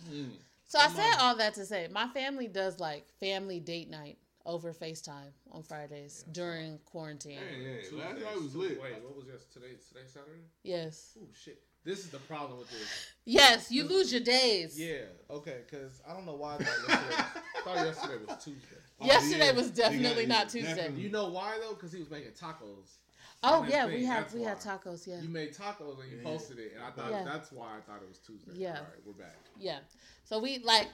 hmm. 0.08 0.30
So 0.66 0.78
I 0.78 0.86
Come 0.86 0.94
said 0.96 1.12
on. 1.14 1.20
all 1.20 1.36
that 1.36 1.54
to 1.54 1.66
say 1.66 1.88
my 1.90 2.08
family 2.08 2.48
does 2.48 2.78
like 2.80 3.06
family 3.20 3.60
date 3.60 3.90
night 3.90 4.18
over 4.46 4.72
FaceTime 4.72 5.32
on 5.52 5.62
Fridays 5.62 6.24
during 6.32 6.78
quarantine. 6.86 7.38
Hey, 7.38 7.62
hey, 7.64 7.76
Tuesdays, 7.82 7.98
last 8.00 8.20
night 8.20 8.42
was 8.42 8.56
lit. 8.56 8.80
Wait, 8.82 8.92
what 9.02 9.16
was 9.16 9.26
yesterday? 9.26 9.74
Today 9.88 10.06
Saturday? 10.06 10.42
Yes. 10.62 11.16
Oh 11.20 11.26
shit! 11.32 11.60
This 11.84 12.00
is 12.00 12.08
the 12.10 12.18
problem 12.18 12.58
with 12.58 12.70
this. 12.70 13.06
Yes, 13.24 13.70
you 13.70 13.84
lose 13.84 14.12
your 14.12 14.22
days. 14.22 14.78
Yeah. 14.80 15.04
Okay. 15.30 15.58
Because 15.68 16.00
I 16.08 16.12
don't 16.12 16.26
know 16.26 16.34
why 16.34 16.54
I 16.56 16.58
thought 16.58 16.88
yesterday. 16.88 17.16
I 17.56 17.60
thought 17.64 17.86
yesterday 17.86 18.24
was 18.26 18.44
Tuesday. 18.44 18.76
Oh, 19.00 19.06
Yesterday 19.06 19.46
yeah. 19.46 19.52
was 19.52 19.70
definitely 19.70 20.22
it. 20.24 20.28
not 20.28 20.48
Tuesday. 20.48 20.74
Definitely. 20.74 21.02
You 21.02 21.10
know 21.10 21.28
why 21.30 21.58
though? 21.60 21.74
Because 21.74 21.92
he 21.92 21.98
was 22.00 22.10
making 22.10 22.32
tacos. 22.32 22.96
Oh 23.42 23.64
yeah, 23.68 23.86
the 23.86 23.94
we 23.94 24.04
had 24.04 24.24
that's 24.24 24.34
we 24.34 24.42
had 24.42 24.58
tacos. 24.58 25.06
Yeah, 25.06 25.20
You 25.22 25.28
made 25.30 25.54
tacos 25.54 26.00
and 26.02 26.10
you 26.10 26.18
Yeah. 26.18 26.22
posted 26.24 26.58
it, 26.58 26.72
and 26.76 26.84
I 26.84 26.90
thought 26.90 27.10
Yeah. 27.10 27.24
that's 27.24 27.50
why 27.52 27.76
I 27.78 27.80
thought 27.80 28.02
it 28.02 28.08
was 28.08 28.18
Tuesday. 28.18 28.52
Yeah. 28.54 28.68
All 28.68 28.74
right, 28.82 29.06
we're 29.06 29.12
back. 29.14 29.36
yeah. 29.58 29.78
So 30.24 30.38
we 30.38 30.58
like 30.58 30.88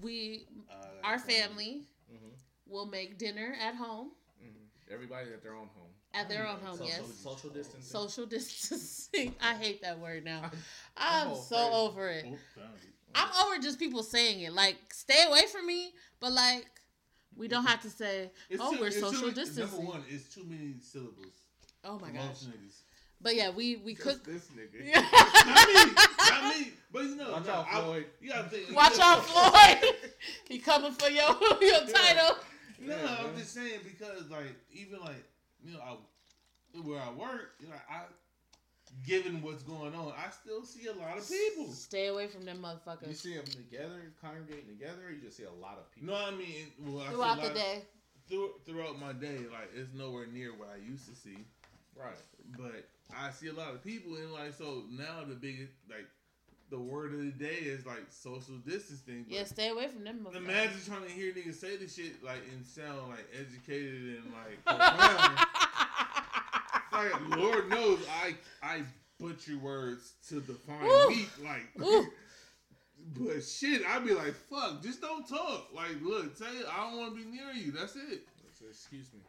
we 0.00 0.46
Uh, 0.70 0.74
our 1.04 1.12
that's 1.18 1.22
funny. 1.24 1.34
family 1.40 1.82
Mm-hmm. 2.12 2.34
Will 2.68 2.86
make 2.86 3.18
dinner 3.18 3.54
at 3.60 3.74
home 3.74 4.10
Mm-hmm. 4.42 4.92
Everybody 4.94 5.28
at 5.32 5.42
their 5.42 5.52
own 5.54 5.68
home. 5.76 5.90
at 6.14 6.28
their 6.28 6.46
own 6.46 6.56
home. 6.58 6.76
Social, 6.76 6.86
Yes. 6.86 7.14
Social 7.22 7.50
distancing. 7.50 7.82
Social 7.82 8.26
distancing. 8.26 9.34
I 9.42 9.54
hate 9.54 9.82
that 9.82 9.98
word 10.00 10.24
now. 10.24 10.50
I'm 10.96 11.28
I'm 11.28 11.34
so 11.36 11.56
afraid. 11.56 11.72
over 11.72 12.08
it. 12.08 12.26
I'm 13.14 13.28
over 13.46 13.62
just 13.62 13.78
people 13.78 14.02
saying 14.02 14.40
it. 14.40 14.52
Like, 14.52 14.76
stay 14.92 15.22
away 15.28 15.46
from 15.46 15.66
me, 15.66 15.92
but 16.20 16.32
like, 16.32 16.66
we 17.36 17.46
don't 17.48 17.64
have 17.66 17.80
to 17.82 17.90
say, 17.90 18.30
It's 18.50 18.60
"Oh, 18.62 18.72
too- 18.74 18.80
we're 18.80 18.86
it's 18.88 18.96
too 18.96 19.02
social 19.12 19.30
distancing." 19.30 19.78
Number 19.78 19.92
one, 19.92 20.04
it's 20.08 20.34
too 20.34 20.44
many 20.48 20.74
syllables. 20.80 21.32
Oh 21.84 21.98
my 21.98 22.08
for 22.08 22.14
gosh! 22.14 22.42
niggas. 22.44 22.80
But 23.20 23.36
yeah, 23.36 23.50
we 23.50 23.76
we 23.76 23.94
Just 23.94 24.06
cook. 24.06 24.24
this 24.24 24.48
nigga. 24.48 24.92
not 24.94 25.68
me, 25.68 25.92
not 26.18 26.58
me. 26.58 26.72
But 26.92 27.02
you 27.04 27.16
know, 27.16 27.32
Watch 27.32 27.46
no, 27.46 27.52
out, 27.52 27.66
I- 27.70 27.80
Floyd. 27.82 28.06
You 28.20 28.28
gotta 28.30 28.48
think. 28.48 28.74
Watch 28.76 28.98
out, 28.98 29.24
Floyd! 29.24 29.94
he 30.48 30.58
coming 30.58 30.92
for 30.92 31.08
your 31.08 31.36
your 31.60 31.86
title. 31.86 32.36
No, 32.82 32.96
Yeah, 32.96 33.16
I'm 33.20 33.26
man. 33.26 33.36
just 33.38 33.54
saying 33.54 33.80
because 33.84 34.28
like 34.30 34.54
even 34.72 35.00
like 35.00 35.24
you 35.64 35.74
know 35.74 35.80
I, 35.80 35.96
where 36.82 37.00
I 37.00 37.10
work, 37.12 37.54
you 37.60 37.68
know, 37.68 37.74
I 37.90 38.02
given 39.06 39.40
what's 39.42 39.62
going 39.62 39.94
on, 39.94 40.12
I 40.18 40.30
still 40.30 40.64
see 40.64 40.86
a 40.88 40.92
lot 40.92 41.16
of 41.16 41.26
people. 41.28 41.72
Stay 41.72 42.08
away 42.08 42.26
from 42.26 42.44
them 42.44 42.58
motherfuckers. 42.62 43.08
You 43.08 43.14
see 43.14 43.34
them 43.36 43.44
together, 43.46 44.12
congregating 44.20 44.66
together, 44.68 45.06
or 45.06 45.10
you 45.12 45.20
just 45.22 45.36
see 45.36 45.44
a 45.44 45.50
lot 45.50 45.78
of 45.78 45.90
people. 45.94 46.12
No, 46.14 46.20
I 46.20 46.30
mean? 46.32 46.66
Well, 46.80 47.00
I 47.02 47.08
throughout 47.10 47.18
lot 47.38 47.42
the 47.42 47.48
of- 47.50 47.54
day. 47.54 47.82
through, 48.28 48.50
throughout 48.66 48.98
my 49.00 49.12
day, 49.12 49.38
like 49.50 49.70
it's 49.74 49.92
nowhere 49.94 50.26
near 50.26 50.50
what 50.54 50.68
I 50.74 50.76
used 50.76 51.08
to 51.08 51.14
see. 51.14 51.38
Right. 51.96 52.16
But 52.58 52.84
I 53.16 53.30
see 53.30 53.48
a 53.48 53.52
lot 53.52 53.70
of 53.74 53.82
people, 53.84 54.16
and 54.16 54.32
like 54.32 54.52
so 54.54 54.82
now 54.90 55.24
the 55.28 55.34
biggest 55.34 55.72
like 55.88 56.06
the 56.72 56.80
word 56.80 57.12
of 57.12 57.18
the 57.20 57.30
day 57.32 57.58
is 57.60 57.84
like 57.84 58.06
social 58.08 58.56
distancing. 58.66 59.26
Yeah, 59.28 59.44
stay 59.44 59.68
away 59.68 59.88
from 59.88 60.04
them 60.04 60.24
motherfuckers. 60.24 60.36
Imagine 60.36 60.80
trying 60.86 61.04
to 61.04 61.10
hear 61.10 61.30
niggas 61.32 61.56
say 61.56 61.76
this 61.76 61.94
shit 61.94 62.24
like 62.24 62.40
and 62.50 62.66
sound 62.66 63.10
like 63.10 63.26
educated 63.38 64.16
and 64.16 64.32
like 64.32 64.64
profound. 64.64 65.38
like 66.92 67.36
Lord 67.38 67.68
knows 67.68 67.98
I 68.24 68.34
I 68.62 68.82
butcher 69.20 69.58
words 69.58 70.14
to 70.28 70.40
define 70.40 70.86
Ooh. 70.86 71.08
meat 71.10 71.28
like 71.44 71.86
Ooh. 71.86 72.06
but 73.18 73.44
shit 73.44 73.82
I'd 73.86 74.06
be 74.06 74.14
like 74.14 74.34
fuck 74.34 74.82
just 74.82 75.02
don't 75.02 75.28
talk 75.28 75.68
like 75.74 76.00
look 76.02 76.36
say 76.36 76.46
I 76.46 76.90
don't 76.90 76.98
want 76.98 77.16
to 77.16 77.22
be 77.22 77.30
near 77.30 77.52
you 77.52 77.72
that's 77.72 77.96
it 77.96 78.22
So, 78.58 78.64
excuse 78.70 79.12
me. 79.12 79.20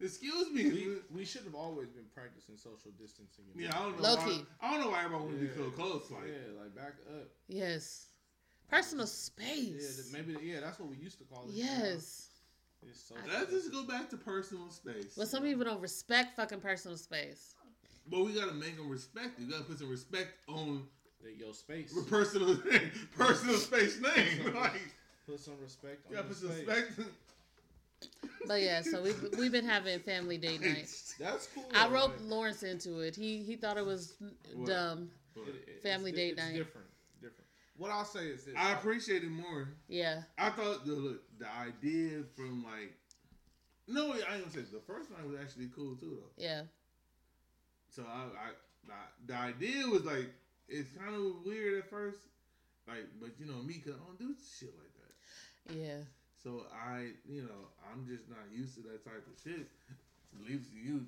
Excuse 0.00 0.50
me 0.52 0.64
We, 0.64 0.96
we 1.10 1.24
should 1.24 1.42
have 1.44 1.54
always 1.54 1.88
been 1.88 2.04
practicing 2.14 2.56
social 2.56 2.90
distancing. 3.00 3.44
in 3.54 3.60
yeah 3.62 3.76
I 3.78 3.82
don't 3.82 3.96
know 3.96 4.02
Low 4.08 4.16
why, 4.16 4.24
key. 4.24 4.44
I 4.60 4.70
don't 4.72 4.80
know 4.84 4.90
why 4.90 5.04
everybody 5.04 5.24
want 5.24 5.40
to 5.40 5.46
be 5.46 5.54
so 5.54 5.70
close 5.70 6.10
like 6.10 6.22
yeah, 6.28 6.60
like 6.62 6.74
back 6.74 6.94
up. 7.18 7.28
yes, 7.48 8.06
personal 8.68 9.06
space. 9.06 10.10
Yeah, 10.12 10.18
maybe 10.20 10.36
yeah, 10.46 10.60
that's 10.60 10.78
what 10.78 10.88
we 10.90 10.96
used 10.96 11.18
to 11.18 11.24
call 11.24 11.44
it. 11.44 11.50
Yes. 11.54 12.28
Now 12.82 12.88
It's 12.90 13.00
so 13.02 13.14
let's 13.28 13.50
just 13.50 13.72
go 13.72 13.82
back 13.84 14.08
to 14.10 14.16
personal 14.16 14.70
space 14.70 15.14
But 15.16 15.26
some 15.28 15.42
people 15.42 15.64
don't 15.64 15.80
respect 15.80 16.36
fucking 16.36 16.60
personal 16.60 16.96
space. 16.96 17.54
but 18.08 18.20
we 18.24 18.32
gotta 18.32 18.52
make 18.54 18.76
them 18.76 18.88
respect 18.88 19.38
you 19.40 19.50
gotta 19.50 19.64
put 19.64 19.78
some 19.78 19.90
respect 19.90 20.30
on 20.48 20.84
That 21.24 21.36
your 21.36 21.52
space. 21.54 21.92
personal 22.08 22.56
personal 23.18 23.56
space 23.56 24.00
name 24.00 24.54
like 24.54 24.80
Put 25.26 25.40
some 25.40 25.54
respect 25.60 26.06
on 26.06 26.12
you 26.12 26.16
gotta 26.16 26.28
your 26.28 26.34
put 26.34 26.36
some 26.36 26.52
space. 26.52 26.66
respect 26.68 27.00
But 28.46 28.62
yeah, 28.62 28.80
so 28.82 29.02
we've 29.02 29.22
we've 29.38 29.52
been 29.52 29.66
having 29.66 29.98
family 30.00 30.38
date 30.38 30.60
night. 30.62 30.88
That's 31.18 31.48
cool. 31.54 31.64
I 31.74 31.86
though, 31.86 31.94
wrote 31.94 32.10
like, 32.10 32.20
Lawrence 32.22 32.62
into 32.62 33.00
it. 33.00 33.14
He 33.14 33.42
he 33.42 33.56
thought 33.56 33.76
it 33.76 33.84
was 33.84 34.14
What? 34.54 34.66
dumb. 34.68 35.10
it- 35.36 35.40
it- 35.66 35.82
family 35.82 36.10
it's, 36.10 36.18
date 36.18 36.32
it's 36.32 36.38
night. 36.42 36.56
Different. 36.56 36.86
Different. 37.20 37.44
What 37.76 37.90
I'll 37.90 38.04
say 38.04 38.26
is 38.26 38.44
this. 38.44 38.54
I 38.56 38.72
appreciate 38.72 39.22
it 39.22 39.30
more. 39.30 39.68
Yeah. 39.88 40.22
I 40.38 40.50
thought 40.50 40.86
the 40.86 40.92
look, 40.92 41.22
the 41.38 41.46
idea 41.52 42.22
from 42.34 42.64
like 42.64 42.94
no, 43.86 44.12
I 44.12 44.14
ain't 44.14 44.24
gonna 44.26 44.50
say 44.50 44.60
the 44.72 44.80
first 44.86 45.10
night 45.10 45.26
was 45.28 45.38
actually 45.40 45.68
cool 45.74 45.94
too 45.96 46.18
though. 46.20 46.42
Yeah. 46.42 46.62
So 47.90 48.02
I, 48.06 48.22
I 48.22 48.50
the, 48.86 49.32
the 49.32 49.38
idea 49.38 49.86
was 49.86 50.04
like 50.04 50.30
it's 50.68 50.90
kind 50.92 51.14
of 51.14 51.44
weird 51.44 51.78
at 51.78 51.90
first, 51.90 52.18
like 52.86 53.06
but 53.20 53.30
you 53.38 53.46
know 53.46 53.62
me 53.62 53.74
cause 53.74 53.94
I 53.94 54.06
don't 54.06 54.18
do 54.18 54.34
shit 54.58 54.72
like 54.76 54.92
that. 54.94 55.76
Yeah. 55.78 55.98
So 56.48 56.64
I 56.72 57.10
you 57.28 57.42
know 57.42 57.68
I'm 57.92 58.06
just 58.08 58.28
not 58.30 58.38
used 58.50 58.74
to 58.76 58.80
that 58.88 59.04
type 59.04 59.20
of 59.26 59.36
shit. 59.44 59.68
Leaves 60.48 60.68
you 60.72 61.04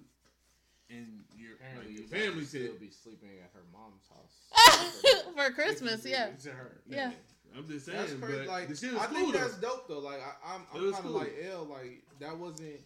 and 0.91 1.25
your 1.35 1.53
like 1.79 1.89
your 1.89 2.03
you 2.03 2.09
family 2.09 2.45
still 2.45 2.75
be 2.79 2.91
sleeping 2.91 3.31
at 3.43 3.51
her 3.55 3.65
mom's 3.73 4.05
house 4.13 5.25
For 5.35 5.51
Christmas, 5.55 6.05
yeah. 6.05 6.29
To 6.43 6.51
her. 6.51 6.81
Yeah. 6.87 7.13
I'm 7.57 7.67
just 7.67 7.87
saying, 7.87 7.99
That's 7.99 8.13
crazy. 8.15 8.39
but 8.41 8.47
Like 8.49 8.69
the 8.69 8.77
shit 8.77 8.93
was 8.93 9.01
I 9.03 9.07
cool 9.07 9.17
think 9.17 9.33
though. 9.33 9.39
that's 9.41 9.57
dope 9.59 9.89
though. 9.89 10.01
Like 10.01 10.21
I, 10.21 10.55
I'm, 10.55 10.63
I'm 10.75 10.81
kind 10.93 10.95
of 10.95 11.03
cool. 11.03 11.13
like 11.13 11.35
L. 11.51 11.65
Like 11.71 12.03
that 12.21 12.37
wasn't. 12.37 12.81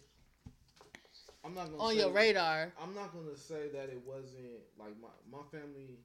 I'm 1.43 1.53
not 1.53 1.65
gonna 1.71 1.83
On 1.83 1.91
say, 1.91 1.99
your 1.99 2.11
radar. 2.11 2.71
I'm 2.81 2.95
not 2.95 3.11
gonna 3.13 3.35
say 3.35 3.67
that 3.73 3.89
it 3.89 4.01
wasn't 4.07 4.63
like 4.79 4.93
my 5.01 5.11
my 5.29 5.43
family. 5.51 5.99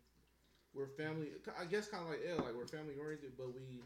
We're 0.75 0.89
family. 0.89 1.29
I 1.61 1.65
guess 1.67 1.87
kind 1.87 2.03
of 2.03 2.11
like 2.11 2.21
L. 2.29 2.45
Like 2.45 2.55
we're 2.57 2.67
family 2.67 2.95
oriented, 2.99 3.33
but 3.39 3.55
we, 3.55 3.81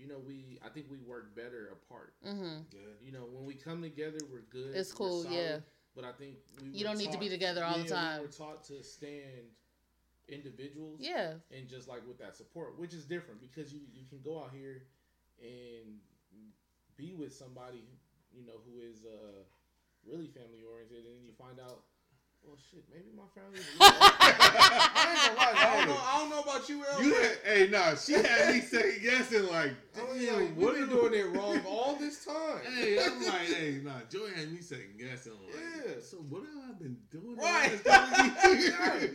you 0.00 0.08
know, 0.08 0.18
we. 0.26 0.58
I 0.64 0.68
think 0.68 0.86
we 0.90 0.98
work 0.98 1.36
better 1.36 1.70
apart. 1.72 2.14
Mm-hmm. 2.26 2.62
Yeah. 2.72 2.78
You 3.04 3.12
know, 3.12 3.26
when 3.30 3.44
we 3.44 3.54
come 3.54 3.82
together, 3.82 4.18
we're 4.30 4.48
good. 4.50 4.74
It's 4.74 4.92
cool, 4.92 5.22
solid, 5.22 5.34
yeah. 5.34 5.56
But 5.94 6.04
I 6.04 6.12
think 6.12 6.36
we 6.62 6.70
You 6.70 6.84
don't 6.84 6.98
need 6.98 7.12
to 7.12 7.18
be 7.18 7.28
together 7.28 7.64
all 7.64 7.78
the 7.78 7.84
time. 7.84 8.20
We're 8.20 8.28
taught 8.28 8.64
to 8.64 8.82
stand 8.82 9.50
individuals 10.28 11.00
Yeah. 11.00 11.34
and 11.50 11.68
just 11.68 11.88
like 11.88 12.06
with 12.06 12.18
that 12.18 12.36
support, 12.36 12.78
which 12.78 12.94
is 12.94 13.04
different 13.04 13.40
because 13.40 13.72
you 13.72 13.80
you 13.92 14.06
can 14.08 14.20
go 14.22 14.38
out 14.42 14.52
here 14.54 14.84
and 15.42 15.98
be 16.96 17.14
with 17.14 17.34
somebody 17.34 17.98
you 18.32 18.46
know 18.46 18.60
who 18.64 18.78
is 18.80 19.04
uh 19.04 19.42
really 20.06 20.28
family 20.28 20.62
oriented, 20.62 21.04
and 21.04 21.16
then 21.18 21.24
you 21.26 21.32
find 21.36 21.60
out, 21.60 21.84
well, 22.44 22.56
shit, 22.70 22.84
maybe 22.92 23.10
my 23.16 23.22
family. 23.34 23.58
is 23.58 23.66
a 23.66 23.78
little- 23.78 23.98
I 24.00 25.06
ain't 25.10 25.36
gonna 25.36 25.38
lie, 25.38 25.54
I 25.56 25.76
don't 25.76 25.88
know. 25.88 26.00
I 26.02 26.18
don't 26.18 26.30
know 26.30 26.40
about 26.40 26.68
you, 26.68 26.84
El. 26.84 27.02
You 27.02 27.14
had, 27.14 27.38
hey, 27.44 27.68
nah, 27.70 27.94
she 27.94 28.12
had 28.14 28.54
me 28.54 28.60
second 28.60 29.02
guessing, 29.02 29.46
like, 29.48 29.72
I 29.96 30.12
mean, 30.14 30.26
damn, 30.26 30.40
like, 30.40 30.54
what 30.56 30.74
we've 30.74 30.82
are 30.82 30.86
been 30.86 30.96
doing 30.96 31.14
it 31.14 31.36
wrong 31.36 31.60
all 31.66 31.96
this 31.96 32.24
time. 32.24 32.60
Hey, 32.74 32.98
I'm 33.04 33.22
like, 33.24 33.40
hey, 33.48 33.80
nah, 33.82 33.92
Joey 34.10 34.30
had 34.34 34.52
me 34.52 34.60
second 34.60 34.98
guessing. 34.98 35.32
Like, 35.32 35.54
Yeah. 35.86 36.00
So 36.02 36.16
what 36.28 36.42
have 36.42 36.70
I 36.70 36.78
been 36.78 36.96
doing? 37.10 37.36
Right. 37.36 37.80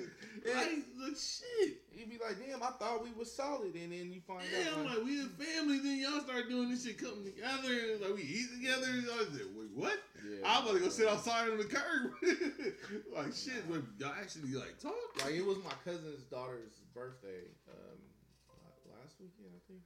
last 0.46 0.56
couple 0.56 0.62
of 0.62 0.78
years? 0.78 0.78
Right. 0.78 0.78
like, 0.78 1.10
look, 1.10 1.18
shit. 1.18 1.72
You'd 1.96 2.10
be 2.10 2.20
like, 2.20 2.38
damn, 2.38 2.62
I 2.62 2.72
thought 2.78 3.04
we 3.04 3.10
was 3.12 3.26
was 3.26 3.34
solid, 3.34 3.74
and 3.74 3.92
then 3.92 4.12
you 4.14 4.22
find 4.22 4.44
Yeah, 4.52 4.70
out 4.70 4.78
I'm 4.78 4.86
like, 4.86 4.98
like, 5.02 5.06
we 5.06 5.22
a 5.22 5.26
family. 5.34 5.80
Then 5.80 5.98
y'all 5.98 6.22
start 6.22 6.50
doing 6.50 6.70
this 6.70 6.86
shit, 6.86 7.00
coming 7.02 7.26
together, 7.26 7.74
and 7.96 8.02
like 8.02 8.14
we 8.14 8.22
eat 8.22 8.50
together. 8.54 8.86
And 8.92 9.08
I 9.10 9.18
was 9.18 9.32
like, 9.34 9.50
wait, 9.56 9.72
what? 9.74 9.98
yeah, 10.22 10.46
I'm 10.46 10.64
about 10.64 10.78
to 10.78 10.84
go 10.86 10.90
sit 10.90 11.08
outside 11.08 11.50
on 11.50 11.58
the 11.58 11.66
curb. 11.66 12.14
like 13.16 13.34
shit, 13.34 13.66
but 13.66 13.82
y'all 13.98 14.14
actually 14.14 14.54
like 14.54 14.78
talk. 14.78 14.94
Like 15.24 15.34
it 15.34 15.46
was 15.46 15.58
my 15.64 15.74
cousin's 15.84 16.24
daughter's 16.30 16.84
birthday 16.94 17.50
um, 17.72 17.98
last 18.94 19.18
weekend, 19.20 19.50
I 19.56 19.62
think. 19.66 19.82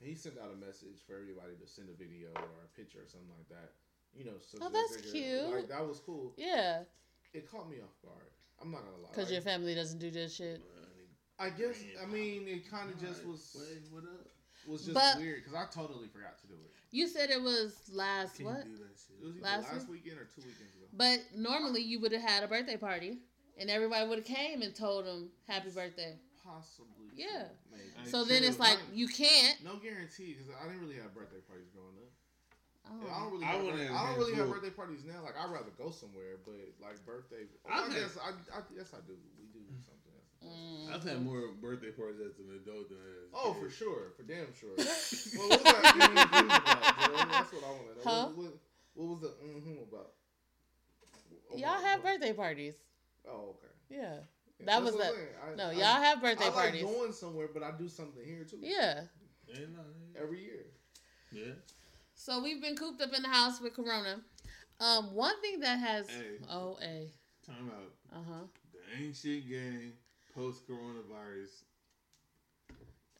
And 0.00 0.08
he 0.08 0.16
sent 0.16 0.40
out 0.40 0.48
a 0.48 0.56
message 0.56 1.04
for 1.06 1.12
everybody 1.14 1.52
to 1.60 1.66
send 1.68 1.92
a 1.92 1.96
video 1.96 2.32
or 2.32 2.64
a 2.64 2.70
picture 2.72 3.04
or 3.04 3.08
something 3.08 3.30
like 3.36 3.48
that. 3.52 3.76
You 4.16 4.24
know, 4.24 4.40
so 4.40 4.58
Oh, 4.62 4.70
that's 4.72 4.96
they 4.96 5.12
cute. 5.12 5.52
Like 5.52 5.68
that 5.68 5.86
was 5.86 6.00
cool. 6.00 6.32
Yeah, 6.36 6.88
It 7.34 7.46
caught 7.50 7.68
me 7.70 7.76
off 7.84 7.94
guard. 8.02 8.32
I'm 8.62 8.70
not 8.70 8.84
gonna 8.84 9.02
lie. 9.02 9.08
because 9.10 9.30
your 9.30 9.40
family 9.42 9.74
doesn't 9.74 9.98
do 9.98 10.10
this 10.10 10.36
shit. 10.36 10.60
I 11.38 11.48
guess 11.50 11.76
I 12.02 12.06
mean 12.06 12.46
it 12.46 12.70
kind 12.70 12.90
of 12.90 13.00
just 13.00 13.24
was 13.24 13.56
Wait, 13.58 13.82
what 13.90 14.04
up? 14.04 14.26
was 14.66 14.82
just 14.84 14.94
But- 14.94 15.16
weird 15.18 15.42
because 15.44 15.54
I 15.54 15.64
totally 15.72 16.08
forgot 16.08 16.38
to 16.42 16.46
do 16.46 16.54
it. 16.54 16.70
You 16.92 17.06
said 17.06 17.30
it 17.30 17.40
was 17.40 17.88
last 17.92 18.36
Can 18.36 18.46
what? 18.46 18.66
you 18.66 18.76
do 18.76 18.82
that 18.84 18.98
shit? 18.98 19.16
It 19.20 19.24
was 19.24 19.34
either 19.36 19.44
Last 19.44 19.72
last, 19.72 19.88
weekend 19.88 20.18
or 20.18 20.24
two 20.24 20.42
weekends 20.42 20.74
ago. 20.74 20.86
But 20.92 21.20
normally 21.36 21.82
you 21.82 22.00
would 22.00 22.12
have 22.12 22.22
had 22.22 22.42
a 22.42 22.48
birthday 22.48 22.76
party, 22.76 23.18
and 23.56 23.70
everybody 23.70 24.08
would 24.08 24.18
have 24.18 24.26
came 24.26 24.62
and 24.62 24.74
told 24.74 25.06
them 25.06 25.30
happy 25.46 25.70
birthday. 25.70 26.18
Possibly. 26.44 26.88
Yeah. 27.14 27.48
Maybe. 27.70 28.10
So 28.10 28.24
then 28.24 28.42
it's 28.42 28.58
like 28.58 28.78
you 28.92 29.06
can't. 29.08 29.62
No 29.62 29.76
guarantee 29.76 30.34
because 30.34 30.48
I 30.60 30.66
didn't 30.66 30.80
really 30.80 30.96
have 30.96 31.14
birthday 31.14 31.40
parties 31.46 31.68
growing 31.72 31.94
up. 31.96 31.99
Oh. 32.90 33.06
Yeah, 33.06 33.14
I 33.14 33.18
don't 33.22 33.32
really. 33.32 33.44
I 33.46 33.52
have 33.54 33.62
birthday- 33.62 33.86
have 33.86 33.94
I 33.94 33.98
don't 34.02 34.08
had 34.10 34.18
really 34.18 34.34
have 34.34 34.46
food. 34.46 34.54
birthday 34.54 34.70
parties 34.74 35.04
now. 35.06 35.22
Like 35.22 35.36
I'd 35.38 35.50
rather 35.50 35.70
go 35.78 35.90
somewhere, 35.94 36.42
but 36.44 36.58
like 36.82 36.98
birthday. 37.06 37.46
I've 37.64 37.70
I 37.70 37.82
had- 37.86 37.94
guess 38.02 38.18
I, 38.18 38.30
I 38.50 38.60
yes 38.74 38.90
I 38.92 39.00
do. 39.06 39.14
We 39.38 39.46
do 39.54 39.62
something. 39.86 39.96
Mm. 40.42 40.88
I've 40.94 41.04
had 41.04 41.22
more 41.22 41.52
birthday 41.60 41.90
parties 41.92 42.18
as 42.18 42.38
an 42.40 42.48
adult 42.56 42.88
than 42.88 42.96
as 42.98 43.28
a 43.30 43.36
Oh, 43.36 43.52
kid. 43.52 43.62
for 43.62 43.70
sure, 43.70 44.02
for 44.16 44.22
damn 44.24 44.48
sure. 44.56 44.72
well, 44.78 45.48
what 45.52 45.60
was 45.60 45.62
that 45.62 45.84
mm-hmm 45.84 46.48
about, 46.48 47.28
That's 47.30 47.52
what 47.52 47.62
I 47.62 47.70
want 47.76 47.86
to 47.86 47.94
know. 47.94 48.02
Huh? 48.10 48.26
What, 48.32 48.36
what, 48.36 48.52
what 48.94 49.06
was 49.12 49.20
the 49.20 49.28
mm-hmm 49.44 49.84
about? 49.86 50.12
Y'all 51.56 51.80
have 51.82 52.02
birthday 52.02 52.32
parties. 52.32 52.74
Oh, 53.28 53.54
okay. 53.60 53.72
Yeah. 53.90 54.16
Yeah, 54.58 54.66
That 54.66 54.82
was 54.82 54.96
that's 54.96 55.12
what 55.12 55.16
the- 55.20 55.52
I- 55.52 55.54
No, 55.56 55.68
I- 55.70 55.72
y'all 55.72 56.00
have 56.02 56.22
birthday 56.22 56.44
I 56.44 56.48
like 56.48 56.54
parties. 56.56 56.82
going 56.84 57.12
somewhere, 57.12 57.48
but 57.52 57.62
I 57.62 57.72
do 57.72 57.88
something 57.88 58.24
here 58.24 58.44
too. 58.44 58.58
Yeah. 58.60 59.02
Yeah, 59.46 59.66
no, 59.76 59.82
yeah. 60.14 60.22
Every 60.22 60.40
year. 60.42 60.64
yeah. 61.32 61.52
So 62.22 62.42
we've 62.42 62.60
been 62.60 62.76
cooped 62.76 63.00
up 63.00 63.14
in 63.14 63.22
the 63.22 63.28
house 63.28 63.62
with 63.62 63.72
Corona. 63.74 64.20
Um, 64.78 65.14
one 65.14 65.40
thing 65.40 65.60
that 65.60 65.78
has 65.78 66.06
Hey. 66.08 66.36
oh 66.50 66.78
a 66.82 67.10
Time 67.46 67.70
out. 67.74 67.94
uh 68.18 68.22
huh 68.28 68.44
The 68.74 69.02
ain't 69.04 69.16
shit 69.16 69.48
gang 69.48 69.92
post 70.34 70.68
coronavirus. 70.68 71.64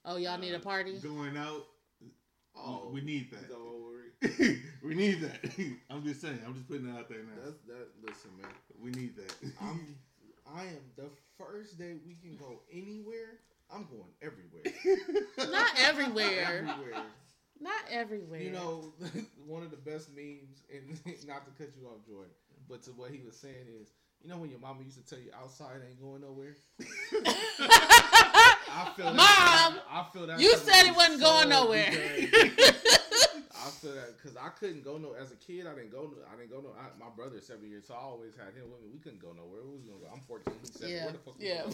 oh 0.04 0.16
y'all 0.16 0.36
need 0.38 0.52
a 0.52 0.56
Uh, 0.56 0.60
party. 0.60 0.98
Going 0.98 1.36
out. 1.38 1.64
Oh, 2.54 2.90
we 2.92 3.00
need 3.00 3.30
that. 3.30 3.48
that 3.48 3.58
what 3.58 3.80
we're- 3.80 4.58
we 4.82 4.94
need 4.94 5.20
that. 5.22 5.44
I'm 5.90 6.04
just 6.04 6.20
saying. 6.20 6.38
I'm 6.46 6.52
just 6.54 6.68
putting 6.68 6.86
it 6.88 6.98
out 6.98 7.08
there 7.08 7.20
now. 7.22 7.42
That's 7.42 7.56
that. 7.68 7.88
Listen, 8.06 8.30
man. 8.40 8.50
we 8.82 8.90
need 8.90 9.16
that. 9.16 9.34
I'm. 9.62 9.96
I 10.54 10.62
am 10.64 10.82
the 10.96 11.08
first 11.38 11.78
day 11.78 11.94
we 12.06 12.16
can 12.16 12.36
go 12.36 12.60
anywhere. 12.70 13.38
I'm 13.72 13.86
going 13.86 14.12
everywhere. 14.20 14.64
Not 15.50 15.70
everywhere. 15.78 16.64
everywhere. 16.68 17.04
Not 17.60 17.74
everywhere. 17.90 18.40
You 18.40 18.52
know, 18.52 18.92
one 19.46 19.62
of 19.62 19.70
the 19.70 19.76
best 19.76 20.08
memes, 20.14 20.62
and 20.72 20.88
not 21.28 21.44
to 21.44 21.52
cut 21.62 21.72
you 21.78 21.86
off, 21.86 22.04
Joy, 22.06 22.24
but 22.68 22.82
to 22.84 22.90
what 22.92 23.10
he 23.10 23.20
was 23.24 23.36
saying 23.36 23.66
is, 23.80 23.92
you 24.22 24.28
know, 24.30 24.36
when 24.38 24.50
your 24.50 24.60
mama 24.60 24.82
used 24.82 24.96
to 24.98 25.04
tell 25.14 25.22
you 25.22 25.30
outside 25.40 25.80
ain't 25.86 26.00
going 26.00 26.22
nowhere. 26.22 26.54
I 28.72 28.92
feel 28.96 29.06
that. 29.06 29.16
Mom, 29.16 29.80
I 29.90 30.06
feel 30.12 30.26
that. 30.26 30.40
you 30.40 30.56
said 30.56 30.86
it 30.86 30.96
wasn't 30.96 31.20
going 31.22 31.48
nowhere. 31.48 31.88
I 31.90 33.68
feel 33.70 33.94
that 33.94 34.16
because 34.16 34.36
I 34.36 34.48
couldn't 34.58 34.84
go 34.84 34.96
no 34.98 35.12
as 35.20 35.32
a 35.32 35.36
kid. 35.36 35.66
I 35.66 35.74
didn't 35.74 35.90
go. 35.92 36.02
no- 36.02 36.22
I 36.32 36.36
didn't 36.36 36.50
go 36.50 36.60
no. 36.60 36.70
I, 36.78 36.88
my 37.02 37.10
brother's 37.14 37.46
seven 37.46 37.68
years, 37.68 37.86
so 37.86 37.94
I 37.94 37.98
always 37.98 38.34
had 38.36 38.54
him 38.54 38.70
with 38.70 38.80
me. 38.82 38.88
We 38.92 38.98
couldn't 39.00 39.20
go 39.20 39.32
nowhere. 39.32 39.60
We 39.64 39.76
was 39.76 39.84
gonna 39.84 40.00
go. 40.00 40.08
I'm 40.12 40.20
14. 40.20 40.54
He's 40.60 40.72
seven. 40.72 40.94
Yeah, 40.94 41.04
Where 41.04 41.12
the 41.12 41.18
fuck 41.18 41.38
we 41.38 41.46
yeah. 41.48 41.62
go 41.64 41.70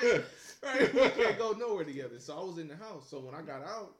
together? 0.00 0.24
right? 0.62 0.94
We 0.94 1.22
can't 1.24 1.38
go 1.38 1.52
nowhere 1.52 1.84
together. 1.84 2.18
So 2.18 2.38
I 2.38 2.44
was 2.44 2.58
in 2.58 2.68
the 2.68 2.76
house. 2.76 3.08
So 3.08 3.20
when 3.20 3.34
I 3.34 3.42
got 3.42 3.62
out, 3.66 3.96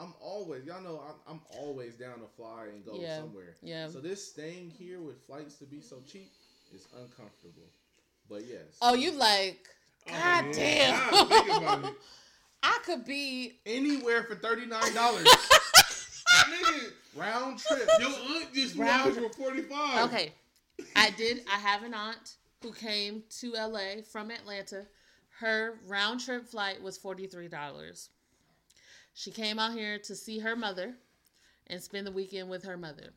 I'm 0.00 0.14
always 0.20 0.64
y'all 0.64 0.80
know 0.82 1.02
I'm, 1.08 1.34
I'm 1.34 1.40
always 1.58 1.94
down 1.94 2.14
to 2.20 2.26
fly 2.36 2.66
and 2.72 2.84
go 2.84 2.92
Yeah. 2.94 3.18
somewhere. 3.18 3.54
yeah. 3.62 3.88
So 3.88 4.00
this 4.00 4.26
staying 4.26 4.70
here 4.70 5.00
with 5.00 5.20
flights 5.26 5.56
to 5.56 5.64
be 5.64 5.80
so 5.80 5.96
cheap 6.10 6.30
is 6.74 6.86
uncomfortable. 6.96 7.68
But 8.28 8.44
yes. 8.46 8.78
Oh, 8.80 8.94
you 8.94 9.12
like 9.12 9.66
Oh, 10.08 10.12
God 10.12 10.46
yeah. 10.46 10.52
damn. 10.52 11.14
I 11.14 11.26
think 11.28 11.56
about 11.62 11.84
it. 11.84 11.94
I 12.62 12.78
could 12.84 13.04
be 13.04 13.54
anywhere 13.66 14.22
for 14.24 14.34
thirty 14.34 14.66
nine 14.66 14.94
dollars 14.94 15.26
Nigga, 16.48 16.92
round 17.16 17.58
trip. 17.58 17.88
your 17.98 18.08
aunt 18.10 18.54
just 18.54 18.76
Round- 18.76 19.14
for 19.14 19.28
45. 19.30 20.04
okay. 20.10 20.32
I 20.96 21.10
did. 21.10 21.42
I 21.52 21.58
have 21.58 21.82
an 21.82 21.92
aunt 21.94 22.36
who 22.62 22.72
came 22.72 23.22
to 23.40 23.52
LA 23.52 24.02
from 24.10 24.30
Atlanta. 24.30 24.86
Her 25.38 25.74
round 25.86 26.20
trip 26.20 26.46
flight 26.46 26.82
was 26.82 26.96
forty 26.98 27.26
three 27.26 27.48
dollars. 27.48 28.08
She 29.14 29.30
came 29.30 29.58
out 29.58 29.72
here 29.72 29.98
to 29.98 30.14
see 30.14 30.38
her 30.38 30.56
mother 30.56 30.94
and 31.66 31.82
spend 31.82 32.06
the 32.06 32.12
weekend 32.12 32.48
with 32.48 32.64
her 32.64 32.76
mother. 32.76 33.12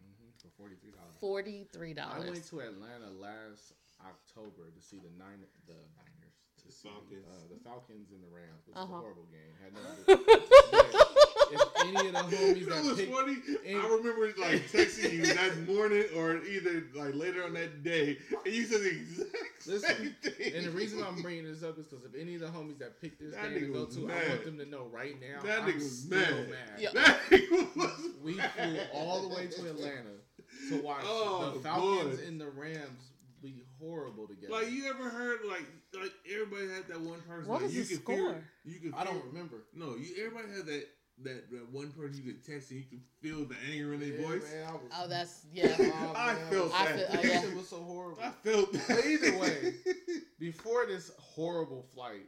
Mhm, 0.00 0.40
for 0.40 0.48
forty 0.50 0.76
three 0.76 0.90
dollars. 0.90 1.16
Forty 1.18 1.64
three 1.64 1.94
I 1.98 2.18
went 2.30 2.46
to 2.46 2.60
Atlanta 2.60 3.10
last 3.10 3.72
October 4.04 4.70
to 4.70 4.80
see 4.80 4.98
the 4.98 5.10
nine 5.18 5.44
the 5.66 5.74
Niners, 5.74 6.34
to 6.58 6.66
The 6.66 6.72
see, 6.72 6.73
Falcons. 6.84 7.26
uh, 7.26 7.48
the 7.50 7.58
Falcons 7.64 8.08
and 8.12 8.22
the 8.22 8.28
Rams, 8.34 8.62
which 8.66 8.76
Uh-huh. 8.76 8.86
was 8.86 8.92
a 8.92 9.02
horrible 9.02 9.26
game. 9.32 9.52
Had 9.62 9.72
nothing 9.72 10.04
to 10.04 10.16
do- 10.16 10.24
if 11.54 11.60
any 11.80 12.08
of 12.08 12.12
the 12.14 12.36
homies 12.36 12.58
You 12.60 12.66
know 12.66 12.74
that 12.76 12.84
what's 12.84 13.00
picked, 13.00 13.12
funny? 13.14 13.36
and- 13.66 13.80
I 13.80 13.86
remember 13.88 14.26
like 14.38 14.62
texting 14.70 15.12
you 15.12 15.22
that 15.34 15.58
morning 15.66 16.04
or 16.16 16.36
either 16.44 16.84
like 16.94 17.14
later 17.14 17.44
on 17.44 17.54
that 17.54 17.82
day, 17.82 18.18
and 18.44 18.54
you 18.54 18.64
said 18.64 18.80
the 18.82 18.90
exact 18.90 19.66
Listen, 19.66 19.96
same 19.96 20.32
thing. 20.32 20.54
and 20.54 20.66
the 20.66 20.70
reason 20.72 21.02
I'm 21.02 21.22
bringing 21.22 21.44
this 21.44 21.62
up 21.62 21.78
is 21.78 21.86
because 21.86 22.04
if 22.04 22.14
any 22.20 22.34
of 22.34 22.40
the 22.42 22.48
homies 22.48 22.78
that 22.78 23.00
picked 23.00 23.20
this 23.20 23.32
That 23.34 23.50
game 23.50 23.60
to 23.60 23.72
go 23.72 23.84
was 23.86 23.96
to, 23.96 24.10
I 24.10 24.28
want 24.28 24.44
them 24.44 24.58
to 24.58 24.66
know 24.66 24.86
right 24.92 25.16
now. 25.20 25.40
That 25.42 25.62
I'm 25.62 25.68
nigga 25.70 25.74
was 25.76 25.98
still 26.00 26.18
mad. 26.18 26.50
mad. 26.50 26.78
Yeah. 26.78 26.90
That 26.92 27.20
nigga 27.30 27.76
was 27.76 28.00
We 28.22 28.34
mad. 28.34 28.50
flew 28.52 28.78
all 28.92 29.22
the 29.28 29.34
way 29.34 29.46
to 29.46 29.60
Atlanta 29.70 30.10
to 30.68 30.82
watch 30.82 31.02
Oh, 31.04 31.52
the 31.54 31.60
Falcons 31.60 32.18
boy. 32.20 32.26
and 32.26 32.40
the 32.40 32.48
Rams 32.50 33.10
be 33.10 33.13
horrible 33.80 34.26
together. 34.28 34.52
Like 34.52 34.70
you 34.70 34.88
ever 34.88 35.08
heard 35.08 35.40
like 35.48 35.66
like 36.00 36.12
everybody 36.32 36.68
had 36.68 36.86
that 36.88 37.00
one 37.00 37.20
person 37.22 37.46
What 37.48 37.62
like, 37.62 37.64
was 37.64 37.76
you 37.76 37.84
the 37.84 37.96
could 37.96 38.06
feel 38.06 38.16
score? 38.30 38.44
you 38.64 38.80
could 38.80 38.94
I 38.96 39.04
don't 39.04 39.14
feel- 39.20 39.26
remember. 39.32 39.56
no 39.74 39.96
you 39.96 40.14
everybody 40.24 40.48
had 40.56 40.66
that 40.66 40.86
that, 41.22 41.48
that 41.52 41.70
one 41.72 41.92
person 41.92 42.14
you 42.16 42.32
could 42.32 42.44
text 42.44 42.72
and 42.72 42.80
you 42.80 42.86
could 42.90 43.00
feel 43.22 43.44
the 43.44 43.54
anger 43.70 43.94
in 43.94 44.00
their 44.00 44.08
Yeah, 44.18 44.26
voice. 44.26 44.42
man, 44.52 44.66
I 44.68 44.72
was, 44.72 44.80
Oh, 45.00 45.06
that's 45.08 45.46
yeah. 45.52 45.76
Oh, 45.78 46.12
I 46.16 46.34
man, 46.34 46.50
felt 46.50 46.72
I 46.74 46.84
that. 46.86 46.96
feel- 46.96 47.06
oh, 47.08 47.12
That 47.14 47.24
yeah. 47.24 47.40
shit 47.42 47.54
was 47.54 47.68
so 47.68 47.76
horrible. 47.76 48.18
I 48.20 48.30
felt 48.42 48.72
that. 48.72 48.88
But 48.88 49.06
either 49.06 49.38
way, 49.38 49.74
before 50.40 50.86
this 50.86 51.12
horrible 51.20 51.84
flight, 51.94 52.26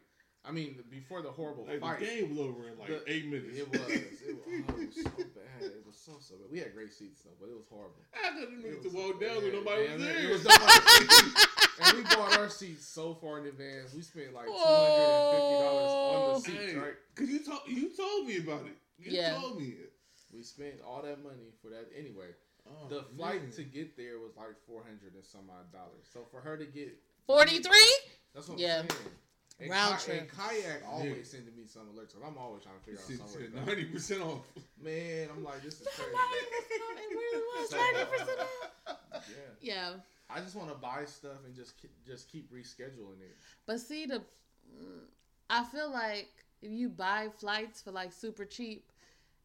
I 0.48 0.52
mean, 0.52 0.78
before 0.90 1.22
the 1.22 1.30
horrible 1.30 1.66
like 1.66 1.80
fight, 1.80 1.98
the 2.00 2.06
game 2.06 2.30
was 2.30 2.38
over 2.38 2.68
in 2.68 2.78
like 2.78 2.88
The- 2.88 3.02
eight 3.12 3.26
minutes. 3.26 3.58
it 3.58 3.68
was, 3.68 3.80
it 3.90 3.90
was, 3.90 4.44
oh, 4.46 4.80
it 4.80 4.86
was 4.86 4.94
so 4.94 5.10
bad. 5.34 5.62
It 5.62 5.82
was 5.86 5.96
so 5.98 6.12
so 6.20 6.34
bad. 6.36 6.50
We 6.52 6.58
had 6.60 6.72
great 6.72 6.92
seats 6.92 7.22
though, 7.22 7.34
but 7.40 7.48
it 7.50 7.56
was 7.56 7.66
horrible. 7.68 7.98
I 8.14 8.30
couldn't 8.38 8.62
It 8.64 8.68
even 8.68 8.82
was- 8.82 8.92
to 8.92 8.96
walk 8.96 9.20
down 9.20 9.42
when 9.42 9.52
nobody 9.52 9.88
man, 9.88 9.98
was 9.98 10.06
it 10.06 10.30
was 10.30 10.44
nobody- 10.44 11.34
and 11.82 11.96
we 11.98 12.02
bought 12.04 12.38
our 12.38 12.48
seats 12.48 12.86
so 12.86 13.14
far 13.14 13.40
in 13.40 13.46
advance. 13.46 13.92
We 13.92 14.02
spent 14.02 14.32
like 14.34 14.46
two 14.46 14.52
hundred 14.52 15.02
and 15.02 15.30
fifty 15.34 15.58
dollars 15.66 15.92
on 15.92 16.34
the 16.34 16.40
seats, 16.40 16.72
Hey, 16.72 16.78
right? 16.78 16.94
Cause 17.16 17.28
you 17.28 17.38
told 17.40 17.60
you 17.66 17.96
told 17.96 18.26
me 18.26 18.36
about 18.38 18.66
it. 18.66 18.76
You 18.98 19.10
Yeah. 19.12 19.34
told 19.40 19.58
me 19.60 19.66
it. 19.82 19.92
We 20.32 20.42
spent 20.42 20.80
all 20.86 21.02
that 21.02 21.22
money 21.22 21.52
for 21.60 21.70
that 21.70 21.90
anyway. 21.96 22.30
Oh, 22.68 22.88
The 22.88 23.02
flight 23.16 23.42
man. 23.42 23.52
to 23.52 23.62
get 23.64 23.96
there 23.96 24.18
was 24.20 24.36
like 24.36 24.54
four 24.66 24.84
hundred 24.84 25.14
and 25.14 25.24
some 25.24 25.50
odd 25.50 25.72
dollars. 25.72 26.06
So 26.12 26.24
for 26.30 26.40
her 26.40 26.56
to 26.56 26.66
get 26.66 26.96
Forty 27.26 27.58
three. 27.58 27.94
That's 28.34 28.48
what 28.48 28.58
Yeah. 28.58 28.80
I'm 28.80 28.90
saying. 28.90 29.10
And 29.58 29.70
Round 29.70 29.98
Ki- 29.98 30.04
trip. 30.04 30.20
And 30.20 30.30
kayak 30.30 30.82
always 30.86 31.16
Yeah. 31.16 31.22
sending 31.24 31.56
me 31.56 31.64
some 31.66 31.86
alerts. 31.88 32.12
So 32.12 32.18
I'm 32.24 32.36
always 32.36 32.62
trying 32.62 32.78
to 32.78 32.84
figure 32.84 33.00
out 33.00 33.06
something. 33.06 33.26
somewhere. 33.26 33.42
said 33.42 33.52
to 33.52 33.58
go. 33.58 33.64
ninety 33.64 33.84
percent 33.86 34.22
off. 34.22 34.40
Man, 34.82 35.28
I'm 35.34 35.44
like, 35.44 35.62
this 35.62 35.80
is 35.80 35.88
crazy. 35.96 36.12
It 36.12 37.10
really 37.10 37.42
was 37.62 37.70
ninety 37.72 38.04
percent 38.04 38.40
off. 38.88 38.98
yeah, 39.30 39.72
Yeah, 39.74 39.92
I 40.28 40.40
just 40.40 40.56
want 40.56 40.68
to 40.68 40.76
buy 40.76 41.04
stuff 41.06 41.38
and 41.46 41.54
just 41.54 41.74
just 42.06 42.28
keep 42.30 42.52
rescheduling 42.52 43.20
it. 43.22 43.36
but 43.64 43.80
see 43.80 44.04
the, 44.06 44.18
mm, 44.18 45.00
I 45.48 45.64
feel 45.64 45.90
like 45.90 46.28
if 46.60 46.70
you 46.70 46.88
buy 46.90 47.28
flights 47.38 47.80
for 47.80 47.92
like 47.92 48.12
super 48.12 48.44
cheap, 48.44 48.92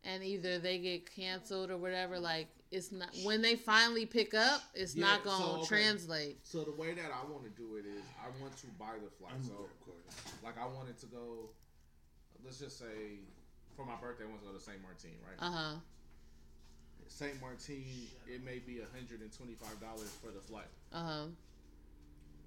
and 0.03 0.23
either 0.23 0.57
they 0.59 0.77
get 0.79 1.09
canceled 1.13 1.69
or 1.71 1.77
whatever, 1.77 2.19
like 2.19 2.47
it's 2.71 2.91
not 2.91 3.09
when 3.23 3.41
they 3.41 3.55
finally 3.55 4.05
pick 4.05 4.33
up, 4.33 4.61
it's 4.73 4.95
Yeah, 4.95 5.05
not 5.05 5.23
gonna 5.23 5.59
okay. 5.59 5.67
translate. 5.67 6.39
So 6.43 6.63
the 6.63 6.71
way 6.71 6.93
that 6.93 7.11
I 7.11 7.29
want 7.31 7.43
to 7.43 7.49
do 7.51 7.75
it 7.77 7.85
is, 7.85 8.03
I 8.19 8.29
want 8.41 8.55
to 8.57 8.67
buy 8.79 8.95
the 9.03 9.09
flight. 9.11 9.33
I'm 9.35 9.43
So 9.43 9.51
recording. 9.51 9.77
Like, 10.43 10.55
I 10.59 10.65
wanted 10.65 10.97
to 10.99 11.05
go. 11.07 11.49
Let's 12.43 12.59
just 12.59 12.79
say, 12.79 13.19
for 13.75 13.85
my 13.85 13.95
birthday, 14.01 14.23
I 14.25 14.27
want 14.27 14.41
to 14.41 14.47
go 14.47 14.53
to 14.53 14.59
Saint 14.59 14.81
Martin, 14.81 15.11
right? 15.27 15.37
Uh 15.45 15.51
huh. 15.51 15.75
Saint 17.07 17.39
Martin, 17.41 17.83
it 18.27 18.43
may 18.43 18.59
be 18.59 18.79
hundred 18.95 19.21
and 19.21 19.31
twenty 19.35 19.53
five 19.53 19.79
dollars 19.81 20.09
for 20.23 20.31
the 20.31 20.39
flight. 20.41 20.69
Uh 20.93 21.03
huh. 21.03 21.25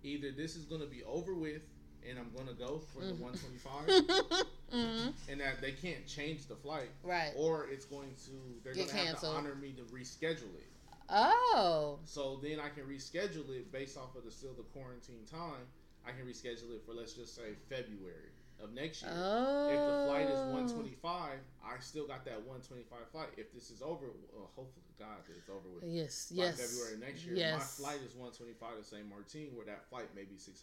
Either 0.02 0.32
this 0.32 0.56
is 0.56 0.64
going 0.64 0.80
to 0.80 0.86
be 0.86 1.02
over 1.04 1.34
with 1.34 1.62
and 2.06 2.18
I'm 2.18 2.30
gonna 2.36 2.52
go 2.52 2.78
for 2.92 3.00
the 3.00 3.14
Mhm. 3.14 3.20
125, 3.20 4.44
hmm 4.70 5.08
and 5.30 5.40
that 5.40 5.62
they 5.62 5.72
can't 5.72 6.06
change 6.06 6.46
the 6.46 6.54
flight, 6.56 6.90
Right. 7.02 7.32
or 7.34 7.68
it's 7.68 7.86
going 7.86 8.14
to 8.26 8.60
they're 8.62 8.74
Get 8.74 8.88
gonna 8.88 9.06
have 9.06 9.20
to 9.20 9.26
honor 9.28 9.54
me 9.54 9.72
to 9.72 9.82
reschedule 9.84 10.54
it. 10.54 10.68
Oh. 11.08 11.98
So 12.04 12.40
then 12.42 12.60
I 12.60 12.68
can 12.68 12.84
reschedule 12.84 13.48
it 13.56 13.72
based 13.72 13.96
off 13.96 14.14
of 14.16 14.24
the 14.24 14.30
still 14.30 14.52
the 14.52 14.64
quarantine 14.64 15.24
time. 15.30 15.66
I 16.06 16.10
can 16.12 16.26
reschedule 16.26 16.74
it 16.74 16.82
for 16.84 16.92
let's 16.94 17.12
just 17.14 17.34
say 17.34 17.54
February 17.68 18.30
of 18.62 18.72
next 18.72 19.02
year. 19.02 19.10
Oh. 19.14 19.68
If 19.68 19.80
the 19.80 20.06
flight 20.06 20.28
is 20.30 20.40
125, 20.52 21.38
I 21.64 21.80
still 21.80 22.06
got 22.06 22.24
that 22.26 22.38
125 22.46 22.86
flight. 23.10 23.28
If 23.36 23.52
this 23.52 23.70
is 23.70 23.82
over, 23.82 24.06
well, 24.32 24.50
hopefully, 24.54 24.84
God, 24.98 25.18
it's 25.28 25.48
over 25.50 25.66
with. 25.74 25.84
Yes. 25.84 26.30
by 26.30 26.44
Yes. 26.44 26.60
February 26.60 26.98
next 27.00 27.24
year. 27.26 27.34
Yes. 27.34 27.58
My 27.80 27.88
flight 27.90 28.00
is 28.06 28.14
125 28.14 28.78
to 28.78 28.84
St. 28.84 29.08
Martin, 29.08 29.48
where 29.56 29.66
that 29.66 29.88
flight 29.90 30.14
may 30.14 30.22
be 30.24 30.36
$600. 30.36 30.62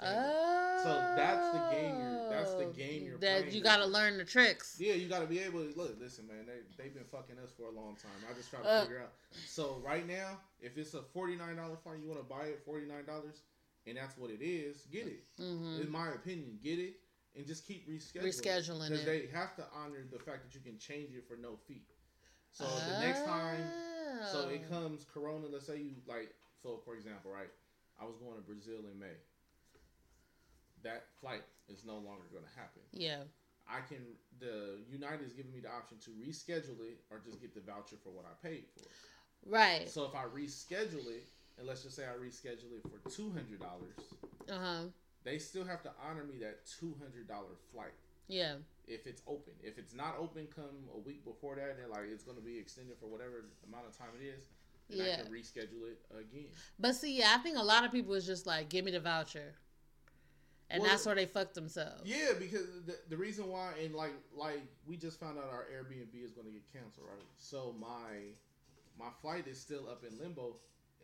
Oh. 0.00 0.80
So 0.82 0.90
that's 1.16 1.52
the 1.54 1.70
game 1.70 1.94
you're- 1.96 2.28
that's 2.28 2.52
the 2.54 2.66
game 2.66 3.04
you're 3.06 3.16
That 3.18 3.42
playing 3.46 3.54
you 3.54 3.62
got 3.62 3.76
to 3.78 3.86
learn 3.86 4.18
the 4.18 4.24
tricks. 4.24 4.76
Yeah, 4.80 4.94
you 4.94 5.08
got 5.08 5.20
to 5.20 5.26
be 5.26 5.38
able 5.38 5.64
to 5.64 5.72
look. 5.78 5.96
Listen, 6.00 6.26
man, 6.26 6.46
they 6.46 6.58
they've 6.76 6.92
been 6.92 7.04
fucking 7.04 7.38
us 7.38 7.52
for 7.56 7.66
a 7.66 7.70
long 7.70 7.94
time. 7.96 8.10
I 8.28 8.34
just 8.34 8.50
try 8.50 8.60
to 8.60 8.66
Uh. 8.68 8.82
figure 8.82 9.00
out. 9.00 9.12
So 9.46 9.80
right 9.84 10.04
now, 10.06 10.40
if 10.60 10.76
it's 10.76 10.94
a 10.94 11.02
forty 11.02 11.36
nine 11.36 11.56
dollar 11.56 11.76
flight, 11.76 12.00
you 12.00 12.08
want 12.08 12.20
to 12.20 12.26
buy 12.26 12.46
it 12.46 12.60
forty 12.66 12.86
nine 12.86 13.04
dollars, 13.06 13.42
and 13.86 13.96
that's 13.96 14.16
what 14.16 14.30
it 14.30 14.42
is. 14.42 14.86
Get 14.92 15.06
it. 15.06 15.24
hmm 15.38 15.80
In 15.80 15.90
my 15.90 16.08
opinion, 16.08 16.58
get 16.62 16.78
it 16.78 16.94
and 17.36 17.46
just 17.46 17.66
keep 17.66 17.88
rescheduling. 17.88 18.24
Rescheduling 18.24 18.88
because 18.90 19.04
they 19.04 19.28
have 19.32 19.54
to 19.56 19.64
honor 19.74 20.04
the 20.10 20.18
fact 20.18 20.44
that 20.44 20.54
you 20.54 20.60
can 20.60 20.78
change 20.78 21.14
it 21.14 21.26
for 21.28 21.36
no 21.36 21.56
fee. 21.66 21.82
So 22.52 22.64
the 22.64 23.00
next 23.00 23.24
time, 23.24 23.64
so 24.30 24.48
it 24.48 24.62
Oh. 24.66 24.68
comes 24.74 25.04
Corona. 25.12 25.46
Let's 25.48 25.66
say 25.66 25.78
you 25.78 25.96
like. 26.06 26.32
So 26.62 26.80
for 26.84 26.94
example, 26.94 27.30
right, 27.32 27.50
I 28.00 28.04
was 28.04 28.16
going 28.16 28.36
to 28.36 28.42
Brazil 28.42 28.78
in 28.90 28.98
May. 28.98 29.16
That 30.82 31.06
flight 31.20 31.42
is 31.68 31.84
no 31.84 31.94
longer 31.94 32.24
going 32.30 32.44
to 32.44 32.58
happen. 32.60 32.82
Yeah. 32.92 33.22
I 33.66 33.80
can 33.80 34.04
the 34.38 34.78
United 34.90 35.24
is 35.26 35.32
giving 35.32 35.52
me 35.52 35.60
the 35.60 35.70
option 35.70 35.96
to 36.04 36.10
reschedule 36.10 36.80
it 36.84 37.00
or 37.10 37.18
just 37.24 37.40
get 37.40 37.54
the 37.54 37.60
voucher 37.60 37.96
for 38.02 38.10
what 38.10 38.24
I 38.26 38.46
paid 38.46 38.64
for. 38.76 38.84
Right. 39.50 39.88
So 39.88 40.04
if 40.04 40.14
I 40.14 40.24
reschedule 40.24 41.06
it, 41.08 41.26
and 41.58 41.66
let's 41.66 41.82
just 41.82 41.96
say 41.96 42.04
I 42.04 42.16
reschedule 42.16 42.76
it 42.76 42.82
for 42.90 43.10
two 43.10 43.30
hundred 43.30 43.60
dollars, 43.60 43.96
Uh 44.50 44.58
huh. 44.58 44.82
they 45.24 45.38
still 45.38 45.64
have 45.64 45.82
to 45.82 45.90
honor 46.08 46.24
me 46.24 46.38
that 46.40 46.66
two 46.66 46.94
hundred 47.00 47.28
dollar 47.28 47.54
flight 47.72 47.94
Yeah. 48.28 48.56
if 48.86 49.06
it's 49.06 49.22
open. 49.26 49.52
If 49.62 49.78
it's 49.78 49.94
not 49.94 50.16
open, 50.18 50.46
come 50.54 50.88
a 50.94 50.98
week 50.98 51.24
before 51.24 51.56
that, 51.56 51.76
and 51.82 51.90
like 51.90 52.08
it's 52.12 52.24
going 52.24 52.36
to 52.38 52.42
be 52.44 52.58
extended 52.58 52.96
for 52.98 53.06
whatever 53.06 53.44
amount 53.66 53.86
of 53.86 53.96
time 53.96 54.08
it 54.20 54.24
is. 54.24 54.44
And 54.90 55.00
I 55.00 55.16
can 55.22 55.32
reschedule 55.32 55.88
it 55.90 55.98
again. 56.10 56.50
But 56.78 56.94
see, 56.94 57.16
yeah, 57.18 57.34
I 57.34 57.38
think 57.38 57.56
a 57.56 57.62
lot 57.62 57.84
of 57.86 57.90
people 57.92 58.12
is 58.14 58.26
just 58.26 58.46
like, 58.46 58.68
give 58.68 58.84
me 58.84 58.90
the 58.90 59.00
voucher, 59.00 59.54
and 60.68 60.82
Well, 60.82 60.90
that's 60.90 61.06
where 61.06 61.14
they 61.14 61.24
fuck 61.24 61.54
themselves. 61.54 62.02
Yeah, 62.04 62.32
because 62.38 62.66
the, 62.84 62.98
the 63.08 63.16
reason 63.16 63.48
why, 63.48 63.72
and 63.82 63.94
like 63.94 64.12
like 64.36 64.60
we 64.86 64.96
just 64.98 65.18
found 65.18 65.38
out 65.38 65.46
our 65.50 65.64
Airbnb 65.74 66.22
is 66.22 66.32
going 66.32 66.46
to 66.46 66.52
get 66.52 66.70
canceled, 66.70 67.06
right? 67.10 67.24
So 67.38 67.74
my 67.80 68.34
my 68.98 69.08
flight 69.22 69.46
is 69.46 69.58
still 69.58 69.88
up 69.88 70.04
in 70.04 70.18
limbo, 70.18 70.56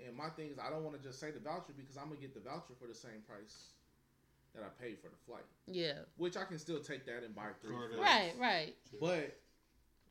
and 0.07 0.17
my 0.17 0.29
thing 0.31 0.49
is 0.51 0.59
I 0.59 0.71
don't 0.71 0.85
want 0.85 0.97
to 0.97 1.03
just 1.03 1.21
say 1.21 1.31
the 1.31 1.41
voucher 1.41 1.73
because 1.77 1.97
I'm 1.97 2.09
gonna 2.09 2.21
get 2.21 2.35
the 2.35 2.41
voucher 2.41 2.75
for 2.81 2.87
the 2.87 2.95
same 2.95 3.23
price 3.29 3.73
that 4.55 4.63
I 4.65 4.69
paid 4.83 4.99
for 4.99 5.09
the 5.09 5.17
flight, 5.27 5.45
Yeah. 5.67 6.01
which 6.17 6.37
I 6.37 6.45
can 6.45 6.59
still 6.59 6.81
take 6.81 7.07
that 7.07 7.23
and 7.23 7.35
buy 7.35 7.51
three. 7.63 7.75
Card 7.75 7.93
flights. 7.95 8.03
Right. 8.03 8.35
Right. 8.39 8.75
But 9.01 9.39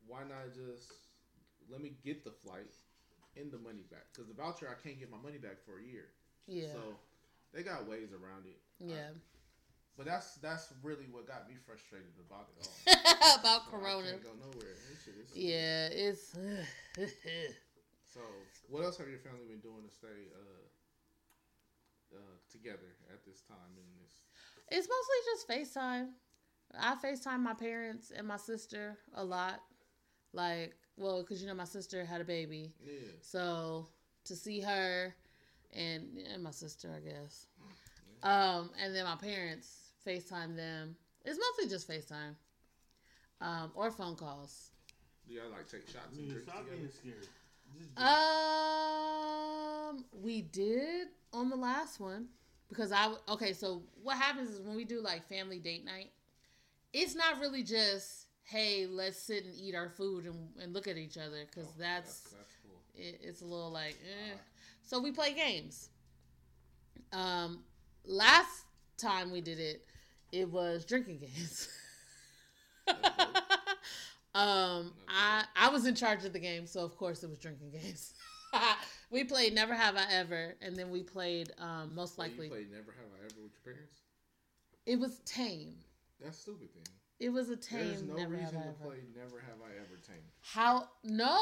why 0.06 0.20
not 0.24 0.54
just 0.54 0.92
let 1.70 1.80
me 1.82 1.92
get 2.04 2.24
the 2.24 2.30
flight 2.32 2.72
and 3.36 3.52
the 3.52 3.58
money 3.58 3.84
back? 3.90 4.06
Because 4.12 4.28
the 4.28 4.34
voucher 4.34 4.68
I 4.68 4.80
can't 4.82 4.98
get 4.98 5.10
my 5.10 5.18
money 5.22 5.38
back 5.38 5.60
for 5.66 5.78
a 5.78 5.82
year. 5.84 6.08
Yeah. 6.46 6.72
So 6.72 6.80
they 7.52 7.62
got 7.62 7.86
ways 7.86 8.08
around 8.12 8.46
it. 8.46 8.58
yeah. 8.78 9.10
But 9.96 10.06
that's 10.06 10.36
that's 10.36 10.72
really 10.82 11.04
what 11.10 11.26
got 11.26 11.46
me 11.46 11.56
frustrated 11.66 12.14
about 12.26 12.48
it 12.56 12.66
all. 12.66 12.94
About 13.40 13.62
So 13.70 13.76
I 13.76 13.80
Corona. 13.80 14.10
can't 14.10 14.22
go 14.22 14.30
nowhere. 14.40 14.74
This 14.88 15.04
shit 15.04 15.14
is- 15.20 15.36
Yeah. 15.36 15.88
It's. 15.92 16.34
So, 18.12 18.20
what 18.68 18.82
else 18.84 18.98
have 18.98 19.08
your 19.08 19.18
family 19.20 19.46
been 19.48 19.60
doing 19.60 19.82
to 19.88 19.94
stay 19.94 20.08
uh, 20.34 22.16
uh, 22.16 22.36
together 22.50 22.96
at 23.12 23.24
this 23.24 23.42
time 23.42 23.70
in 23.76 23.84
this? 24.02 24.12
It's 24.68 24.88
mostly 24.88 25.18
just 25.62 25.76
FaceTime. 25.76 26.08
I 26.78 26.94
FaceTime 26.96 27.40
my 27.40 27.54
parents 27.54 28.10
and 28.16 28.26
my 28.26 28.36
sister 28.36 28.98
a 29.14 29.24
lot. 29.24 29.60
Like, 30.32 30.74
well, 30.96 31.22
because 31.22 31.40
you 31.40 31.48
know 31.48 31.54
my 31.54 31.64
sister 31.64 32.04
had 32.04 32.20
a 32.20 32.24
baby, 32.24 32.72
Yeah. 32.84 33.12
so 33.20 33.86
to 34.24 34.36
see 34.36 34.60
her 34.60 35.14
and 35.72 36.18
and 36.32 36.42
my 36.42 36.50
sister, 36.52 36.92
I 36.96 37.00
guess. 37.00 37.46
Um, 38.22 38.70
and 38.82 38.94
then 38.94 39.04
my 39.04 39.16
parents 39.16 39.92
FaceTime 40.06 40.54
them. 40.56 40.96
It's 41.24 41.38
mostly 41.38 41.68
just 41.68 41.88
FaceTime, 41.88 42.34
um, 43.40 43.72
or 43.74 43.90
phone 43.90 44.14
calls. 44.16 44.70
Do 45.28 45.34
y'all 45.34 45.50
like 45.50 45.68
take 45.68 45.86
shots 45.88 46.16
and 46.16 46.26
Man, 46.26 46.28
drinks 46.34 46.44
stop 46.50 46.64
together? 46.64 46.76
being 46.76 46.90
scared. 46.90 47.28
Um, 47.96 50.04
we 50.22 50.42
did 50.42 51.08
on 51.32 51.50
the 51.50 51.56
last 51.56 52.00
one 52.00 52.26
because 52.68 52.92
I 52.92 53.12
okay. 53.28 53.52
So 53.52 53.82
what 54.02 54.16
happens 54.16 54.50
is 54.50 54.60
when 54.60 54.76
we 54.76 54.84
do 54.84 55.00
like 55.00 55.28
family 55.28 55.58
date 55.58 55.84
night, 55.84 56.10
it's 56.92 57.14
not 57.14 57.40
really 57.40 57.62
just 57.62 58.26
hey 58.44 58.86
let's 58.88 59.18
sit 59.18 59.44
and 59.44 59.54
eat 59.54 59.74
our 59.74 59.88
food 59.90 60.24
and, 60.26 60.36
and 60.60 60.72
look 60.74 60.88
at 60.88 60.96
each 60.96 61.16
other 61.18 61.44
because 61.48 61.68
Oh, 61.68 61.74
that's, 61.78 62.20
that's 62.20 62.54
cool. 62.64 62.80
it, 62.96 63.20
it's 63.22 63.42
a 63.42 63.44
little 63.44 63.70
like 63.70 63.96
eh. 64.04 64.24
Alright. 64.30 64.40
so 64.82 65.00
we 65.00 65.12
play 65.12 65.34
games. 65.34 65.90
Um, 67.12 67.60
last 68.04 68.64
time 68.98 69.30
we 69.32 69.40
did 69.40 69.58
it, 69.58 69.84
it 70.32 70.50
was 70.50 70.84
drinking 70.84 71.18
games. 71.18 71.68
Um, 74.34 74.92
I 75.08 75.44
I 75.56 75.68
was 75.70 75.86
in 75.86 75.94
charge 75.94 76.24
of 76.24 76.32
the 76.32 76.38
game, 76.38 76.66
so 76.66 76.84
of 76.84 76.96
course 76.96 77.22
it 77.24 77.30
was 77.30 77.38
drinking 77.38 77.70
games. 77.70 78.14
we 79.10 79.24
played 79.24 79.54
Never 79.54 79.74
Have 79.74 79.96
I 79.96 80.04
Ever, 80.12 80.54
and 80.62 80.76
then 80.76 80.90
we 80.90 81.02
played 81.02 81.52
um, 81.58 81.92
Most 81.94 82.18
Likely. 82.18 82.46
you 82.46 82.52
played 82.52 82.70
Never 82.70 82.92
Have 82.92 83.06
I 83.20 83.24
Ever 83.26 83.42
with 83.42 83.52
your 83.64 83.74
parents? 83.74 84.00
It 84.86 84.98
was 84.98 85.18
tame. 85.24 85.74
That's 86.22 86.38
stupid. 86.38 86.68
Then 86.74 86.84
It 87.18 87.30
was 87.30 87.50
a 87.50 87.56
tame. 87.56 87.88
there's 87.88 88.02
no 88.02 88.14
Never 88.16 88.34
reason 88.34 88.62
to 88.62 88.72
play 88.82 88.96
Never 89.16 89.40
Have 89.40 89.60
I 89.64 89.70
Ever 89.76 89.98
tame. 90.06 90.22
How? 90.42 90.88
No, 91.04 91.38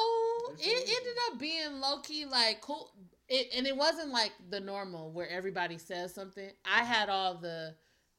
There's 0.56 0.60
it 0.60 0.88
ended 0.88 1.16
up 1.30 1.38
being 1.38 1.80
low 1.80 1.98
key 2.00 2.24
like 2.24 2.60
cool. 2.62 2.92
It 3.28 3.48
and 3.54 3.66
it 3.66 3.76
wasn't 3.76 4.10
like 4.10 4.32
the 4.48 4.60
normal 4.60 5.10
where 5.10 5.28
everybody 5.28 5.76
says 5.78 6.14
something. 6.14 6.50
I 6.64 6.84
had 6.84 7.08
all 7.10 7.34
the 7.34 7.74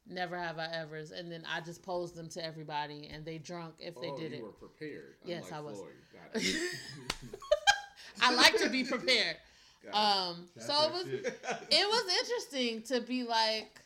never 0.09 0.37
have 0.37 0.57
I 0.57 0.67
ever's, 0.73 1.11
and 1.11 1.31
then 1.31 1.43
I 1.51 1.61
just 1.61 1.83
posed 1.83 2.15
them 2.15 2.29
to 2.29 2.45
everybody, 2.45 3.09
and 3.13 3.25
they 3.25 3.37
drunk 3.37 3.75
if 3.79 3.95
they 3.99 4.09
oh, 4.09 4.17
did 4.17 4.31
you 4.31 4.37
it. 4.37 4.43
were 4.43 4.49
prepared. 4.49 5.15
Yes, 5.23 5.51
I 5.51 5.59
was. 5.59 5.77
Floyd. 5.77 5.91
Got 6.33 6.41
it. 6.41 6.55
I 8.21 8.33
like 8.33 8.57
to 8.57 8.69
be 8.69 8.83
prepared. 8.83 9.37
Um, 9.93 10.49
so 10.57 10.73
it 10.73 10.91
was 10.91 11.05
shit. 11.05 11.25
it. 11.25 11.39
it 11.71 11.87
was 11.87 12.19
interesting 12.19 12.81
to 12.93 12.99
be 12.99 13.23
like, 13.23 13.81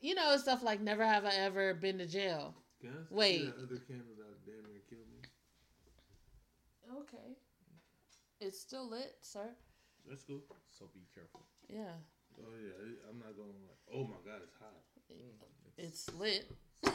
you 0.00 0.14
know, 0.14 0.36
stuff 0.36 0.62
like 0.62 0.80
never 0.80 1.04
have 1.04 1.24
I 1.24 1.34
ever 1.40 1.74
been 1.74 1.98
to 1.98 2.06
jail. 2.06 2.54
Can 2.80 2.90
I 2.90 3.02
Wait. 3.10 3.44
that 3.44 3.56
other 3.56 3.80
candle 3.88 4.14
that 4.16 4.46
damn 4.46 4.62
near 4.70 4.80
killed 4.88 5.08
me? 5.10 7.00
Okay, 7.00 7.34
it's 8.40 8.60
still 8.60 8.88
lit, 8.88 9.16
sir. 9.20 9.50
That's 10.08 10.22
cool. 10.22 10.40
so 10.70 10.86
be 10.94 11.00
careful. 11.12 11.40
Yeah, 11.68 11.98
Oh 12.38 12.54
yeah, 12.54 13.10
I'm 13.10 13.18
not 13.18 13.34
going 13.34 13.58
like. 13.66 13.82
Oh 13.90 14.06
my 14.06 14.20
god, 14.22 14.46
it's 14.46 14.54
hot. 14.58 14.78
It's 15.76 16.10
lit. 16.14 16.50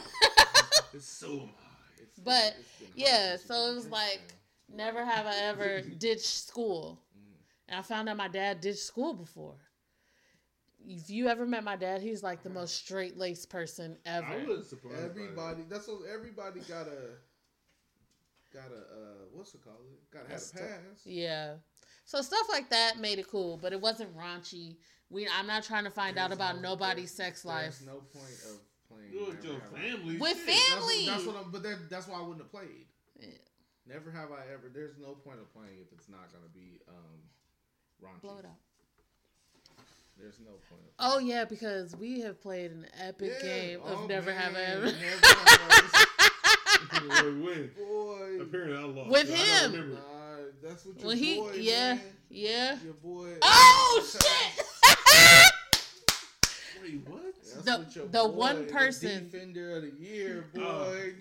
It's 0.92 1.06
so 1.08 1.38
hot. 1.40 1.48
It's- 1.96 2.20
But, 2.22 2.54
it's 2.58 2.78
hot 2.78 2.88
yeah, 2.94 3.36
so 3.36 3.46
put 3.54 3.70
it 3.72 3.74
was 3.74 3.88
like- 3.88 4.28
down. 4.28 4.76
Never 4.76 5.04
have 5.04 5.26
I 5.26 5.36
ever 5.38 5.80
ditched 5.98 6.24
school. 6.24 7.00
Mm. 7.16 7.34
And 7.68 7.78
I 7.78 7.82
found 7.82 8.08
out 8.08 8.16
my 8.16 8.28
dad 8.28 8.60
ditched 8.60 8.78
school 8.80 9.12
before. 9.12 9.56
If 10.86 11.10
you 11.10 11.28
ever 11.28 11.46
met 11.46 11.64
my 11.64 11.76
dad, 11.76 12.00
he's 12.00 12.22
like 12.22 12.42
the 12.42 12.50
most 12.50 12.76
straight 12.76 13.16
laced 13.16 13.50
person 13.50 13.96
ever. 14.06 14.26
I 14.26 14.44
wasn't 14.46 14.66
surprised. 14.66 14.96
by 14.96 15.00
that. 15.02 15.10
Everybody, 15.10 15.62
that's 15.68 15.86
what 15.88 16.00
everybody 16.12 16.60
got 16.60 16.86
a, 16.86 17.16
got 18.52 18.70
a, 18.70 18.94
uh, 18.94 19.24
what's 19.32 19.54
it 19.54 19.62
called? 19.62 19.76
Got 20.12 20.26
to 20.26 20.32
have 20.32 20.40
a 20.42 20.44
the- 20.54 20.60
pass. 20.60 21.04
Yeah. 21.04 21.54
So 22.04 22.20
stuff 22.20 22.46
like 22.50 22.70
that 22.70 22.98
made 22.98 23.18
it 23.18 23.28
cool, 23.28 23.56
but 23.56 23.72
it 23.72 23.80
wasn't 23.80 24.16
raunchy. 24.16 24.76
We 25.10 25.26
I'm 25.28 25.46
not 25.46 25.62
trying 25.64 25.84
to 25.84 25.90
find 25.90 26.18
out 26.18 26.32
about 26.32 26.56
no- 26.56 26.70
nobody's 26.70 27.10
sex 27.10 27.44
life. 27.44 27.78
There's 27.78 27.86
no 27.86 28.02
point 28.12 28.40
of 28.50 28.58
playing. 28.88 29.26
With 29.26 29.44
your 29.44 29.60
family. 29.60 30.16
With 30.18 30.36
shit. 30.36 30.46
fam- 30.46 30.56
That's 30.56 30.70
what, 30.70 30.90
Family. 30.90 31.06
that's 31.06 31.26
what 31.26 31.36
I'm, 31.36 31.50
but 31.50 31.62
that, 31.62 31.90
that's 31.90 32.08
why 32.08 32.18
I 32.18 32.22
wouldn't 32.22 32.38
have 32.40 32.50
played. 32.50 32.86
Yeah. 33.20 33.28
Never 33.86 34.10
have 34.10 34.30
I 34.32 34.42
ever. 34.52 34.70
There's 34.72 34.96
no 34.98 35.12
point 35.12 35.38
of 35.40 35.52
playing 35.54 35.76
if 35.80 35.92
it's 35.92 36.08
not 36.08 36.32
gonna 36.32 36.48
be 36.54 36.80
um, 36.88 37.20
raunchy. 38.02 38.22
Blow 38.22 38.38
it 38.38 38.44
up. 38.44 38.58
There's 40.18 40.38
no 40.40 40.52
point. 40.70 40.82
Of 40.98 41.14
Oh 41.14 41.18
yeah, 41.18 41.44
because 41.44 41.96
we 41.96 42.20
have 42.20 42.40
played 42.40 42.70
an 42.70 42.86
epic 43.00 43.32
Yeah. 43.42 43.48
game 43.48 43.80
of 43.82 44.00
Oh, 44.02 44.06
Never 44.06 44.32
Have 44.32 44.54
I. 44.54 44.60
Ever. 44.60 44.84
Never 44.86 44.98
have 45.00 45.48
I 45.48 46.04
Wait, 47.24 47.44
wait. 47.44 47.56
ever. 47.56 47.84
Boy, 47.84 48.40
Apparently, 48.42 48.76
I 48.76 48.82
lost. 48.84 49.10
With 49.10 49.30
I 49.32 49.60
don't 49.62 49.74
him. 49.74 49.98
Remember. 50.62 50.68
that's 50.68 50.84
what 50.86 50.98
your 50.98 51.08
When 51.08 51.16
he, 51.18 51.40
boy. 51.40 51.52
yeah, 51.56 51.94
man. 51.94 52.00
yeah. 52.30 52.78
Your 52.84 52.94
boy. 52.94 53.28
Oh 53.42 54.08
shit! 54.10 54.66
Wait, 56.82 57.08
what? 57.08 57.22
That's 57.34 57.64
The- 57.64 57.78
what 57.78 57.96
your 57.96 58.06
the 58.06 58.10
boy, 58.24 58.26
one 58.28 58.66
the 58.66 58.72
person- 58.72 59.30
defender 59.30 59.76
of 59.76 59.82
the 59.82 59.92
year, 59.98 60.46
oh. 60.56 60.58
boy. 60.58 60.64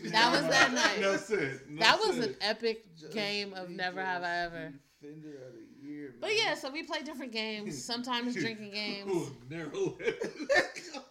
Oh. 0.05 0.09
That 0.09 0.31
was 0.31 0.41
that 0.49 0.73
night. 0.75 0.99
No 1.01 1.15
said. 1.17 1.61
No 1.69 1.79
that 1.81 1.99
was 1.99 2.15
said. 2.17 2.29
an 2.29 2.35
epic 2.41 2.85
Just 2.99 3.13
game 3.13 3.53
of 3.53 3.69
Never 3.69 4.03
Have 4.03 4.23
I 4.23 4.37
Ever. 4.45 4.73
Defender 5.01 5.37
of 5.47 5.53
the 5.53 5.87
year, 5.87 6.09
man. 6.09 6.17
But 6.21 6.35
yeah, 6.37 6.53
so 6.55 6.69
we 6.69 6.83
play 6.83 7.01
different 7.03 7.31
games. 7.31 7.81
Sometimes 7.91 8.35
drinking 8.35 8.71
games. 8.71 9.09
Ooh, 9.11 9.35
never 9.49 9.69
let 9.75 10.07
it 10.07 10.79
go. 10.93 11.01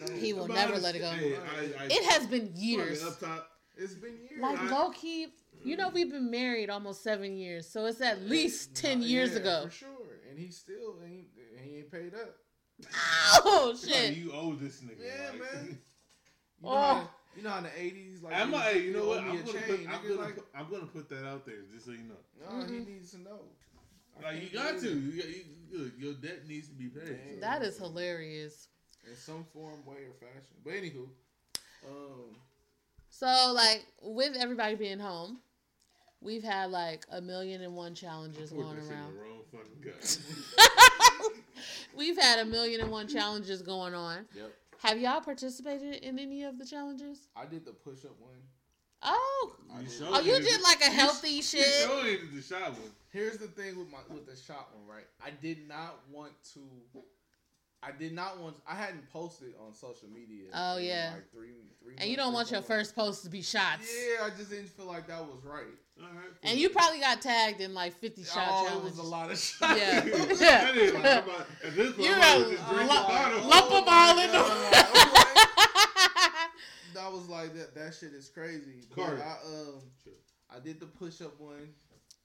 No, 0.00 0.12
He 0.16 0.32
will 0.32 0.48
never 0.48 0.76
let 0.78 0.96
it 0.96 1.00
go. 1.00 1.10
Hey, 1.10 1.36
I, 1.36 1.84
I, 1.84 1.86
It 1.86 2.04
has 2.12 2.26
been 2.26 2.50
years. 2.56 3.04
Up 3.04 3.20
top, 3.20 3.48
It's 3.76 3.94
been 3.94 4.16
years. 4.28 4.40
Like 4.42 4.58
I- 4.58 4.70
low 4.70 4.90
key, 4.90 5.28
you 5.64 5.76
know, 5.76 5.88
we've 5.88 6.10
been 6.10 6.30
married 6.30 6.70
almost 6.70 7.02
seven 7.02 7.36
years, 7.36 7.68
so 7.68 7.86
it's 7.86 8.00
at 8.00 8.22
least 8.22 8.74
ten 8.74 9.00
Nah, 9.00 9.06
years 9.06 9.32
yeah, 9.32 9.36
ago. 9.38 9.62
for 9.66 9.70
sure. 9.70 9.88
And 10.30 10.38
he 10.38 10.50
still 10.50 10.96
ain't 11.04 11.26
he 11.62 11.76
ain't 11.78 11.90
paid 11.90 12.14
up. 12.14 12.36
Oh 13.46 13.74
Hey, 13.86 13.88
shit! 14.08 14.16
you 14.16 14.32
owe 14.32 14.54
this 14.54 14.80
nigga. 14.80 14.98
Yeah, 15.04 15.30
like- 15.30 15.40
man. 15.40 15.78
You 16.62 16.70
know, 16.70 16.76
Oh. 16.76 16.94
how, 16.94 17.10
you 17.36 17.42
know 17.42 17.56
in 17.58 17.64
the 17.64 17.80
eighties, 17.80 18.22
like 18.22 18.34
I'm 18.34 18.48
you, 18.48 18.54
like, 18.54 18.64
hey, 18.72 18.82
you 18.84 18.92
know 18.94 19.06
what? 19.06 19.18
I'm 19.18 19.26
gonna, 19.28 19.44
chain, 19.52 19.62
put, 19.66 19.80
I'm, 19.80 20.02
gonna 20.08 20.14
like, 20.20 20.34
put, 20.36 20.46
I'm 20.54 20.70
gonna 20.70 20.86
put 20.86 21.08
that 21.10 21.26
out 21.26 21.44
there 21.44 21.56
just 21.72 21.84
so 21.84 21.90
you 21.92 21.98
know. 22.04 22.14
no, 22.40 22.64
he 22.66 22.72
Mhm. 22.80 22.86
needs 22.86 23.10
to 23.10 23.18
know. 23.20 23.40
I 24.18 24.32
Like 24.32 24.42
you 24.42 24.48
got 24.50 24.78
to. 24.78 24.88
it. 24.88 24.94
You 24.94 25.12
got 25.20 25.28
you, 25.28 25.44
look, 25.72 25.92
your 25.98 26.14
debt 26.14 26.46
needs 26.48 26.68
to 26.68 26.74
be 26.74 26.86
paid. 26.88 27.10
Man. 27.10 27.40
That 27.40 27.62
is 27.62 27.76
hilarious. 27.76 28.68
in 29.06 29.14
some 29.16 29.44
form, 29.52 29.84
way, 29.84 30.04
or 30.06 30.14
fashion. 30.18 30.56
But 30.64 30.72
anywho, 30.74 31.06
um, 31.86 32.36
So 33.10 33.52
like 33.54 33.84
with 34.02 34.34
everybody 34.36 34.76
being 34.76 35.00
home, 35.00 35.40
we've 36.24 36.42
had 36.42 36.70
like 36.72 37.06
a 37.12 37.20
million 37.20 37.62
and 37.62 37.76
one 37.76 37.94
challenges 37.94 38.50
going 38.50 38.74
this 38.76 38.84
in 38.86 38.90
the 38.90 38.94
around. 38.96 39.14
wrong 39.16 39.40
fucking 39.52 39.80
gut. 39.84 41.32
we've 41.96 42.20
had 42.20 42.40
a 42.40 42.44
million 42.44 42.80
and 42.80 42.90
one 42.90 43.06
challenges 43.06 43.62
going 43.62 43.94
on. 43.94 44.24
yep, 44.34 44.52
Have 44.82 44.98
y'all 44.98 45.20
participated 45.20 45.96
in 46.02 46.18
any 46.18 46.42
of 46.44 46.58
the 46.58 46.64
challenges? 46.66 47.28
I 47.36 47.44
did 47.46 47.64
the 47.64 47.72
push 47.72 48.04
up 48.04 48.18
one. 48.20 48.32
Oh, 49.02 49.56
I 49.74 49.80
You 49.80 49.86
did- 49.86 50.02
oh, 50.02 50.20
you 50.20 50.40
did 50.40 50.62
like 50.62 50.80
a 50.80 50.90
healthy 50.90 51.28
You 51.32 51.42
shit. 51.42 51.66
showed 51.66 52.18
the 52.34 52.40
shot 52.42 52.72
one. 52.72 52.90
Here's 53.10 53.36
the 53.36 53.46
thing 53.48 53.78
with 53.78 53.90
my 53.90 53.98
with 54.12 54.26
the 54.26 54.34
shot 54.34 54.70
one, 54.74 54.96
right? 54.96 55.04
I 55.24 55.30
did 55.30 55.68
not 55.68 55.96
want 56.10 56.32
to. 56.54 56.60
I 57.86 57.90
did 57.98 58.12
not 58.14 58.40
want. 58.40 58.56
I 58.66 58.74
hadn't 58.74 59.08
posted 59.10 59.54
on 59.64 59.74
social 59.74 60.08
media. 60.08 60.44
Oh, 60.54 60.76
in, 60.78 60.84
yeah. 60.84 61.10
like 61.14 61.30
three, 61.30 61.50
three. 61.82 61.94
And 61.98 62.08
you 62.08 62.16
don't 62.16 62.32
want 62.32 62.50
your 62.50 62.62
something. 62.62 62.76
first 62.78 62.94
post 62.94 63.24
to 63.24 63.30
be 63.30 63.42
shots. 63.42 63.86
Yeah, 63.92 64.24
I 64.26 64.30
just 64.30 64.48
didn't 64.50 64.68
feel 64.70 64.86
like 64.86 65.06
that 65.08 65.20
was 65.20 65.44
right. 65.44 65.64
All 66.00 66.06
right. 66.08 66.30
And 66.42 66.58
you 66.58 66.70
probably 66.70 66.98
got 67.00 67.20
tagged 67.22 67.60
in 67.60 67.72
like 67.74 67.92
50 68.00 68.24
shot 68.24 68.36
oh, 68.48 68.64
it 68.64 68.68
challenges. 68.68 68.96
was 68.98 69.06
a 69.06 69.08
lot 69.10 69.30
of 69.30 69.38
shots. 69.38 69.78
Yeah. 69.80 70.00
That 70.04 70.76
is, 70.76 70.92
like, 70.94 71.04
I'm 71.04 71.22
about- 71.24 71.46
at 71.64 71.74
this 71.76 71.92
point, 71.92 72.08
You 72.08 72.14
I'm 72.14 72.20
got 72.20 72.36
about 72.36 72.48
to 72.50 72.56
just 72.56 72.68
drink 72.70 72.88
the 72.88 72.94
lump- 72.94 73.08
bottle. 73.08 73.48
lump 73.48 73.72
'em 73.72 73.84
all 73.86 74.18
in 74.18 74.30
the- 74.32 74.44
that 76.94 77.12
was 77.12 77.28
like 77.28 77.54
that. 77.54 77.74
That 77.74 77.94
shit 77.94 78.12
is 78.12 78.28
crazy. 78.28 78.82
But 78.96 79.02
I 79.20 79.36
um, 79.46 79.82
Sure. 80.02 80.12
I 80.50 80.58
did 80.60 80.80
the 80.80 80.86
push 80.86 81.20
up 81.20 81.38
one. 81.40 81.68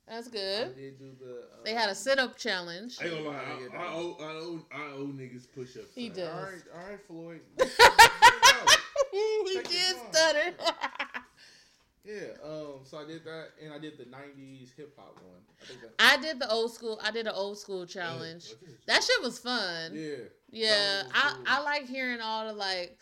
That's 0.10 0.28
I 0.28 0.32
good. 0.32 0.76
did 0.76 0.98
do 1.00 1.12
the. 1.20 1.32
Uh, 1.32 1.64
They 1.64 1.74
had 1.74 1.90
a 1.90 1.96
sit 1.96 2.18
up 2.20 2.36
challenge. 2.38 2.98
I 3.00 3.06
ain't 3.06 3.14
gonna 3.14 3.30
lie, 3.30 3.34
Yeah, 3.62 3.80
I, 3.80 3.84
I, 3.84 3.88
owe, 3.94 4.18
I, 4.20 4.24
owe, 4.26 4.66
I 4.72 4.82
owe 4.96 5.08
niggas 5.08 5.46
push 5.54 5.76
ups. 5.78 5.94
He 5.94 6.10
does. 6.10 6.28
All 6.30 6.42
right, 6.42 6.62
all 6.74 6.90
right, 6.90 7.00
Floyd. 7.08 7.42
he 9.12 9.54
Take 9.56 9.70
did 9.70 9.96
stutter. 10.12 10.54
yeah. 12.06 12.14
Um. 12.44 12.80
So 12.84 12.98
I 12.98 13.06
did 13.06 13.24
that, 13.26 13.50
and 13.64 13.74
I 13.74 13.80
did 13.80 13.98
the 13.98 14.06
'90s 14.06 14.76
hip 14.76 14.96
hop 14.98 15.16
one. 15.24 15.42
I 15.62 15.66
think 15.66 15.82
that. 15.82 15.92
I 16.00 16.18
did 16.18 16.40
the 16.40 16.50
old 16.52 16.74
school. 16.74 17.00
I 17.04 17.12
did 17.12 17.28
an 17.28 17.34
old 17.36 17.58
school 17.60 17.86
challenge. 17.86 18.46
That 18.88 19.04
shit 19.04 19.22
was 19.22 19.40
fun. 19.40 19.92
Yeah. 19.94 20.16
Yeah, 20.52 21.04
I, 21.14 21.34
cool. 21.36 21.44
I 21.48 21.62
like 21.62 21.88
hearing 21.88 22.22
all 22.22 22.48
the 22.48 22.54
like 22.54 22.98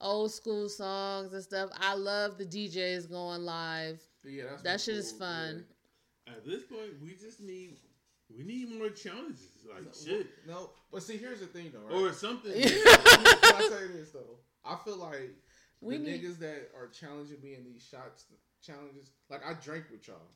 old 0.00 0.32
school 0.32 0.68
songs 0.70 1.34
and 1.34 1.42
stuff. 1.42 1.68
I 1.78 1.94
love 1.94 2.38
the 2.38 2.46
DJs 2.46 3.10
going 3.10 3.42
live. 3.42 4.00
Yeah, 4.24 4.44
that's 4.50 4.62
That 4.62 4.72
what's 4.72 4.84
shit 4.84 4.94
is 4.96 5.10
cool, 5.12 5.20
fun. 5.20 5.64
At 6.26 6.44
this 6.46 6.62
point, 6.62 6.92
we 7.02 7.14
just 7.14 7.40
need 7.40 7.76
we 8.36 8.44
need 8.44 8.70
more 8.78 8.88
challenges, 8.88 9.40
like 9.68 9.84
yeah. 9.84 10.12
shit, 10.18 10.26
No, 10.46 10.70
but 10.90 11.02
see, 11.02 11.16
here's 11.16 11.40
the 11.40 11.46
thing 11.46 11.72
though, 11.72 11.80
right? 11.94 12.10
or 12.10 12.12
something. 12.12 12.52
Yeah. 12.54 12.66
Can 12.68 13.54
I 13.56 13.68
say 13.70 13.86
this 13.88 14.10
though? 14.10 14.38
I 14.64 14.76
feel 14.84 14.96
like 14.96 15.30
We 15.80 15.98
the 15.98 16.04
need 16.04 16.22
niggas 16.22 16.38
that 16.38 16.70
are 16.76 16.88
challenging 16.88 17.40
me 17.42 17.54
in 17.54 17.64
these 17.64 17.82
shots 17.82 18.24
challenges, 18.64 19.10
like 19.28 19.44
I 19.44 19.54
drank 19.54 19.86
with 19.90 20.06
y'all, 20.06 20.30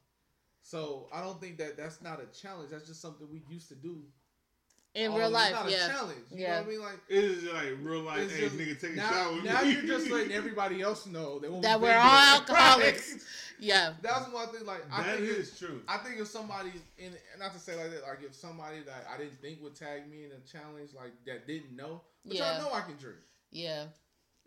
so 0.63 1.09
I 1.13 1.21
don't 1.23 1.41
think 1.41 1.59
that 1.59 1.77
that's 1.77 2.03
not 2.03 2.21
a 2.21 2.27
challenge. 2.39 2.71
That's 2.71 2.87
just 2.89 3.01
something 3.01 3.27
we 3.31 3.43
used 3.49 3.69
to 3.69 3.77
do 3.77 4.03
in 4.97 5.13
Oh, 5.13 5.17
real 5.19 5.27
it's 5.27 5.35
life. 5.35 5.53
not 5.53 5.67
a 5.69 5.71
Yeah, 5.71 5.89
challenge. 5.89 6.19
You 6.31 6.39
Yeah. 6.39 6.49
know 6.49 6.57
what 6.57 6.67
I 6.67 6.71
mean? 6.71 6.81
Like 6.81 6.99
It 7.09 7.25
is 7.25 7.45
like 7.45 7.69
real 7.83 8.01
life. 8.01 8.19
it's 8.23 8.33
Hey, 8.33 8.41
just- 8.41 8.57
nigga, 8.57 8.81
take 8.81 8.93
a 8.93 8.97
now, 8.97 9.11
shot 9.11 9.35
with 9.35 9.45
now 9.45 9.61
me. 9.63 9.73
you're 9.73 9.83
just 9.83 10.11
letting 10.11 10.33
everybody 10.41 10.81
else 10.81 11.07
know 11.07 11.39
that, 11.39 11.53
what 11.53 11.63
That 11.63 11.79
we've 11.81 11.91
we're 11.91 11.97
all 11.99 12.35
alcoholics. 12.35 13.13
Right? 13.13 13.23
yeah. 13.59 13.95
That's 14.01 14.29
one 14.33 14.49
thing. 14.49 14.65
Like 14.65 14.83
I 14.91 15.03
That 15.03 15.19
think 15.19 15.29
if- 15.39 15.59
true. 15.59 15.83
I 15.87 15.99
think 15.99 16.19
if 16.19 16.29
somebody, 16.29 16.73
in 16.97 17.15
not 17.39 17.53
to 17.53 17.59
say 17.61 17.77
like 17.77 17.91
that, 17.93 18.03
like 18.05 18.23
if 18.23 18.35
somebody 18.35 18.81
that 18.87 19.07
I 19.13 19.19
didn't 19.19 19.39
think 19.43 19.63
would 19.63 19.75
tag 19.77 20.09
me 20.11 20.25
in 20.25 20.33
a 20.33 20.41
challenge, 20.51 20.91
like 20.95 21.13
that 21.27 21.47
didn't 21.47 21.77
know, 21.77 22.01
but 22.25 22.35
Yeah. 22.37 22.59
y'all 22.59 22.71
know 22.71 22.75
I 22.75 22.81
can 22.81 22.97
drink. 22.97 23.19
Yeah. 23.51 23.89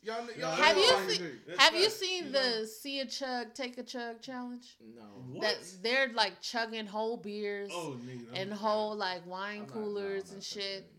Y'all, 0.02 0.26
y'all 0.38 0.52
Have 0.52 0.78
you 0.78 0.84
I 0.84 1.08
seen- 1.10 1.40
Have 1.58 1.76
you 1.76 1.90
seen 1.90 2.26
you 2.28 2.32
the 2.32 2.40
know? 2.60 2.66
see 2.66 3.00
a 3.02 3.06
chug, 3.06 3.54
take 3.54 3.78
a 3.78 3.84
chug 3.84 4.22
challenge? 4.22 4.78
No. 4.96 5.02
What? 5.34 5.42
That 5.42 5.58
they're 5.84 6.08
like 6.14 6.40
chugging 6.42 6.86
whole 6.86 7.18
beers 7.18 7.70
Oh, 7.74 7.98
nigga. 8.06 8.28
and 8.34 8.52
I'm- 8.52 8.60
whole 8.60 8.96
like 8.96 9.24
I'm 9.24 9.30
wine 9.30 9.60
not- 9.60 9.68
no, 9.70 9.74
coolers 9.74 10.32
and 10.32 10.42
shit. 10.44 10.90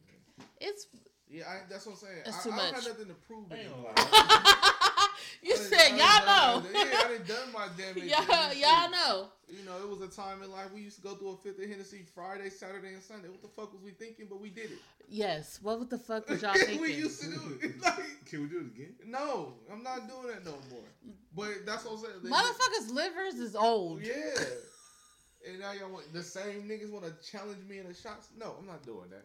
It's 0.60 0.86
Yeah, 1.30 1.48
I, 1.48 1.60
that's 1.70 1.86
what 1.86 1.92
I'm 1.92 1.98
saying. 1.98 2.22
That's 2.24 2.40
I, 2.40 2.42
too 2.42 2.50
I 2.52 2.56
much. 2.56 2.72
don't 2.72 2.82
have 2.84 2.92
nothing 2.92 3.06
to 3.06 3.14
prove. 3.14 3.50
I 3.50 3.54
ain't 3.56 3.66
anymore. 3.66 3.94
gonna 5.42 5.54
lie. 5.54 5.54
you 5.54 5.54
I 5.54 5.56
said 5.56 5.92
I 5.92 5.96
y'all 5.96 6.26
done 6.26 6.64
know. 6.64 6.70
done 6.72 6.88
Yeah, 6.90 6.98
I 6.98 7.16
done 7.16 7.26
done 7.26 7.52
my 7.52 7.66
damage. 7.76 8.04
y'all 8.04 8.54
y'all 8.54 8.90
know. 8.90 9.28
You 9.48 9.64
know, 9.64 9.76
it 9.78 9.88
was 9.88 10.00
a 10.00 10.06
time 10.08 10.42
in 10.44 10.50
life 10.52 10.72
we 10.72 10.80
used 10.80 10.96
to 10.96 11.02
go 11.02 11.14
through 11.16 11.30
a 11.30 11.36
fifth 11.38 11.58
of 11.62 11.68
Hennessy 11.68 12.04
Friday, 12.14 12.50
Saturday, 12.50 12.94
and 12.94 13.02
Sunday. 13.02 13.28
What 13.28 13.42
the 13.42 13.48
fuck 13.48 13.72
was 13.72 13.82
we 13.82 13.90
thinking? 13.90 14.26
But 14.30 14.40
we 14.40 14.48
did 14.50 14.70
it. 14.70 14.78
Yes. 15.08 15.58
What 15.60 15.90
the 15.90 15.98
fuck 15.98 16.28
was 16.28 16.40
y'all 16.42 16.54
thinking? 16.56 16.80
we 16.80 16.92
used 16.94 17.20
to 17.22 17.30
do 17.30 17.58
it. 17.60 17.72
Like, 17.82 18.26
Can 18.26 18.42
we 18.42 18.48
do 18.48 18.58
it 18.58 18.66
again? 18.76 18.94
no, 19.06 19.54
I'm 19.72 19.82
not 19.82 20.06
doing 20.08 20.28
that 20.28 20.44
no 20.44 20.52
more. 20.70 20.84
But 21.34 21.66
that's 21.66 21.84
what 21.84 21.94
I'm 21.94 21.98
saying. 21.98 22.14
They- 22.22 22.30
Motherfuckers' 22.30 22.92
livers 22.94 23.34
is 23.34 23.56
old. 23.56 24.02
Yeah. 24.02 24.14
And 25.48 25.58
now 25.58 25.72
y'all 25.72 25.90
want 25.90 26.12
the 26.12 26.22
same 26.22 26.68
niggas 26.68 26.90
want 26.92 27.06
to 27.06 27.12
challenge 27.28 27.58
me 27.68 27.78
in 27.78 27.88
the 27.88 27.94
shots? 27.94 28.28
No, 28.38 28.54
I'm 28.60 28.66
not 28.66 28.84
doing 28.84 29.08
that. 29.10 29.24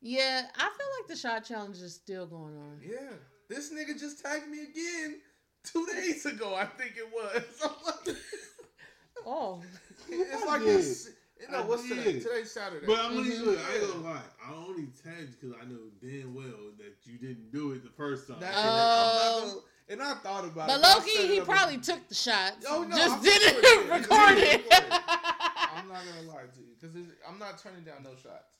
Yeah, 0.00 0.46
I 0.56 0.60
feel 0.62 0.86
like 1.00 1.08
the 1.08 1.16
shot 1.16 1.44
challenge 1.44 1.76
is 1.78 1.94
still 1.94 2.26
going 2.26 2.56
on. 2.56 2.80
Yeah, 2.84 3.10
this 3.48 3.72
nigga 3.72 3.98
just 3.98 4.22
tagged 4.24 4.48
me 4.48 4.62
again 4.62 5.20
two 5.64 5.86
days 5.86 6.24
ago. 6.26 6.54
I 6.54 6.64
think 6.66 6.94
it 6.96 7.08
was. 7.12 7.42
Like, 8.06 8.16
Oh, 9.26 9.60
it's 10.08 10.42
I 10.42 10.46
like 10.46 10.62
did. 10.62 10.76
it's. 10.80 11.10
No, 11.50 11.58
I 11.58 11.64
what's 11.66 11.88
today? 11.88 12.18
Today's 12.20 12.50
Saturday. 12.52 12.86
But 12.86 12.98
I'm 13.00 13.16
only 13.18 13.36
look. 13.38 13.58
I 13.58 13.74
ain't 13.74 13.82
mm-hmm. 13.84 14.02
gonna 14.02 14.14
lie. 14.14 14.22
I 14.48 14.54
only 14.54 14.86
tagged 15.04 15.20
you 15.42 15.50
because 15.50 15.56
I 15.60 15.64
know 15.66 15.78
damn 16.00 16.34
well 16.34 16.72
that 16.78 16.94
you 17.04 17.18
didn't 17.18 17.52
do 17.52 17.72
it 17.72 17.82
the 17.84 17.90
first 17.90 18.26
time. 18.28 18.40
That- 18.40 18.54
Oh. 18.56 18.60
and 18.60 18.62
I'm 18.70 19.44
not 19.44 19.54
gonna- 19.54 19.62
and 19.90 20.02
I 20.02 20.14
thought 20.22 20.44
about 20.44 20.68
but 20.68 20.76
it. 20.78 20.82
But 20.82 21.02
lowkey, 21.02 21.28
he 21.28 21.40
probably 21.40 21.76
as- 21.76 21.86
took 21.86 22.08
the 22.08 22.14
shots. 22.14 22.64
Oh, 22.68 22.84
no, 22.84 22.96
just 22.96 23.16
I'm 23.16 23.22
didn't 23.22 23.56
recording 23.90 23.98
it. 23.98 24.10
record 24.10 24.38
it. 24.38 24.72
I'm 24.72 25.88
not 25.88 26.02
gonna 26.04 26.28
lie 26.28 26.42
to 26.54 26.60
you 26.60 26.74
because 26.80 26.96
I'm 27.28 27.38
not 27.38 27.58
turning 27.58 27.82
down 27.84 28.02
no 28.04 28.10
shots, 28.10 28.52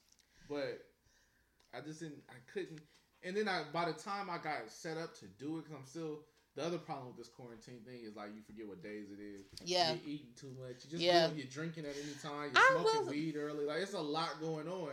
but 0.49 0.81
I 1.75 1.81
just 1.81 2.01
didn't. 2.01 2.23
I 2.31 2.35
couldn't. 2.53 2.81
And 3.25 3.37
then 3.37 3.49
I, 3.49 3.63
by 3.73 3.87
the 3.87 3.93
time 3.93 4.31
I 4.31 4.39
got 4.39 4.69
set 4.69 4.97
up 4.97 5.15
to 5.19 5.27
do 5.39 5.59
it, 5.59 5.65
because 5.65 5.77
I'm 5.79 5.87
still. 5.87 6.21
The 6.57 6.65
other 6.67 6.79
problem 6.79 7.07
with 7.09 7.17
this 7.19 7.29
quarantine 7.29 7.83
thing 7.87 8.01
is 8.05 8.17
like 8.17 8.31
you 8.35 8.43
forget 8.43 8.67
what 8.67 8.83
days 8.83 9.07
it 9.13 9.23
is. 9.23 9.47
yeah, 9.65 9.91
You're 9.93 10.01
eating 10.05 10.27
too 10.35 10.51
much. 10.61 10.85
You 10.85 10.91
just 10.91 11.03
Yeah. 11.03 11.29
you're 11.37 11.47
drinking 11.47 11.85
at 11.85 11.95
any 11.95 12.15
time. 12.21 12.51
I 12.57 12.69
You're 12.73 12.81
smoking 12.81 13.01
will- 13.07 13.11
weed 13.13 13.37
early. 13.37 13.65
Like 13.65 13.81
it's 13.81 13.93
a 13.93 14.01
lot 14.01 14.41
going 14.41 14.67
on. 14.67 14.91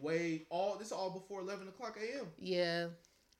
Way 0.00 0.46
all 0.50 0.76
this 0.78 0.88
is 0.88 0.92
all 0.92 1.10
before 1.10 1.40
eleven 1.40 1.66
o'clock 1.66 1.98
a.m. 2.00 2.26
yeah. 2.38 2.88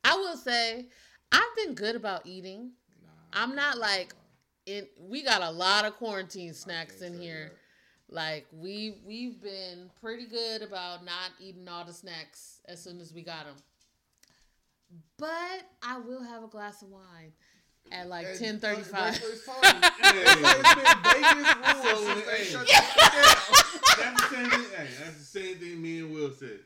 I 0.05 0.17
will 0.17 0.37
say, 0.37 0.87
I've 1.31 1.55
been 1.55 1.75
good 1.75 1.95
about 1.95 2.27
eating. 2.27 2.73
Nah, 3.05 3.09
I'm 3.41 3.55
not 3.55 3.79
like- 3.79 4.15
It 4.67 4.91
we 4.99 5.23
got 5.23 5.41
a 5.41 5.51
lot 5.51 5.85
of 5.85 5.95
quarantine 5.95 6.55
snacks 6.55 7.03
in 7.03 7.21
here. 7.21 7.53
Like 8.09 8.47
we 8.53 9.01
we've 9.07 9.41
been 9.41 9.91
pretty 10.01 10.27
good 10.27 10.63
about 10.63 11.05
not 11.05 11.31
eating 11.39 11.69
all 11.69 11.85
the 11.85 11.93
snacks 11.93 12.61
as 12.67 12.83
soon 12.83 13.01
as 13.01 13.13
we 13.15 13.23
got 13.23 13.45
them. 13.45 13.55
But 15.19 15.63
I 15.83 15.99
will 15.99 16.23
have 16.23 16.45
a 16.45 16.49
glass 16.49 16.83
of 16.83 16.89
wine 16.91 17.33
at 17.91 18.09
like 18.09 18.27
ten 18.39 18.59
thirty 18.61 18.83
five. 18.83 19.15
ten 19.15 19.21
thirty 19.21 19.39
but- 19.47 19.55
five. 19.55 20.01
but 20.01 20.15
it's 20.15 20.25
Tony. 20.25 20.25
It's 20.25 20.43
like 20.43 20.57
it's 20.61 20.75
been 20.75 21.23
Vegas 21.23 21.57
rules 21.57 21.83
So, 21.83 22.15
since 22.15 22.27
they 22.27 22.37
hey. 22.39 22.45
shut 22.45 22.67
that 22.69 23.65
shit 23.73 23.83
down. 24.05 24.15
that's 24.15 24.31
the 24.31 24.37
same 24.37 24.51
thing. 24.51 24.71
Hey, 24.77 24.89
that's 25.05 25.17
the 25.19 25.25
same 25.25 25.57
thing 25.57 25.83
me 25.83 25.99
and 26.01 26.15
Will 26.15 26.31
said. 26.33 26.61